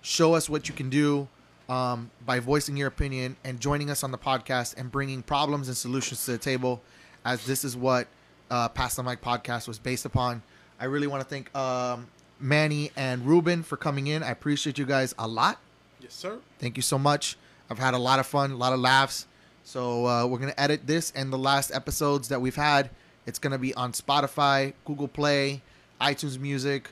show 0.00 0.34
us 0.34 0.48
what 0.48 0.68
you 0.68 0.74
can 0.74 0.90
do 0.90 1.28
um, 1.68 2.10
by 2.24 2.40
voicing 2.40 2.76
your 2.76 2.88
opinion 2.88 3.36
and 3.44 3.60
joining 3.60 3.90
us 3.90 4.02
on 4.02 4.10
the 4.10 4.18
podcast 4.18 4.76
and 4.76 4.90
bringing 4.90 5.22
problems 5.22 5.68
and 5.68 5.76
solutions 5.76 6.24
to 6.24 6.32
the 6.32 6.38
table, 6.38 6.82
as 7.24 7.44
this 7.46 7.64
is 7.64 7.76
what 7.76 8.06
uh, 8.50 8.68
Pass 8.68 8.96
the 8.96 9.02
Mic 9.02 9.20
podcast 9.20 9.68
was 9.68 9.78
based 9.78 10.04
upon. 10.04 10.42
I 10.80 10.86
really 10.86 11.06
want 11.06 11.22
to 11.22 11.28
thank 11.28 11.54
um, 11.56 12.08
Manny 12.40 12.90
and 12.96 13.24
Ruben 13.24 13.62
for 13.62 13.76
coming 13.76 14.06
in. 14.06 14.22
I 14.22 14.30
appreciate 14.30 14.78
you 14.78 14.84
guys 14.84 15.14
a 15.18 15.26
lot. 15.26 15.58
Yes, 16.00 16.14
sir. 16.14 16.38
Thank 16.58 16.76
you 16.76 16.82
so 16.82 16.98
much. 16.98 17.36
I've 17.70 17.78
had 17.78 17.94
a 17.94 17.98
lot 17.98 18.18
of 18.18 18.26
fun, 18.26 18.50
a 18.52 18.56
lot 18.56 18.72
of 18.72 18.80
laughs. 18.80 19.26
So 19.64 20.06
uh, 20.06 20.26
we're 20.26 20.38
gonna 20.38 20.54
edit 20.58 20.86
this 20.86 21.12
and 21.16 21.32
the 21.32 21.38
last 21.38 21.72
episodes 21.72 22.28
that 22.28 22.40
we've 22.40 22.56
had. 22.56 22.90
It's 23.26 23.38
gonna 23.38 23.58
be 23.58 23.72
on 23.74 23.92
Spotify, 23.92 24.74
Google 24.84 25.08
Play, 25.08 25.62
iTunes 26.00 26.38
Music, 26.38 26.90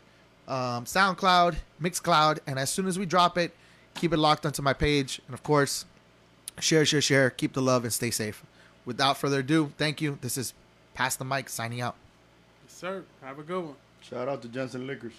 um, 0.49 0.85
SoundCloud, 0.85 1.57
Mixcloud, 1.81 2.39
and 2.47 2.59
as 2.59 2.71
soon 2.71 2.87
as 2.87 2.99
we 2.99 3.05
drop 3.05 3.37
it, 3.37 3.55
keep 3.95 4.13
it 4.13 4.17
locked 4.17 4.47
onto 4.47 4.63
my 4.63 4.73
page. 4.73 5.21
And 5.27 5.35
of 5.35 5.43
course, 5.43 5.85
share, 6.59 6.87
share, 6.87 7.03
share. 7.03 7.31
Keep 7.31 7.53
the 7.53 7.63
love 7.63 7.85
and 7.85 7.93
stay 7.93 8.11
safe. 8.11 8.43
Without 8.85 9.19
further 9.19 9.41
ado, 9.41 9.73
thank 9.77 10.01
you. 10.01 10.19
This 10.23 10.39
is 10.39 10.55
Pass 10.95 11.17
the 11.17 11.25
Mic 11.25 11.49
signing 11.49 11.81
out 11.81 11.97
sir. 12.83 13.05
Have 13.23 13.39
a 13.39 13.43
good 13.45 13.65
one. 13.65 13.77
Shout 14.01 14.29
out 14.29 14.43
to 14.43 14.49
Jensen 14.49 14.87
Liquors. 14.89 15.13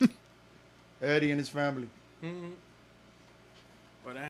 Eddie 1.02 1.32
and 1.32 1.40
his 1.40 1.48
family. 1.48 1.88
Mm-hmm. 2.22 2.50
But 4.04 4.16
I- 4.16 4.20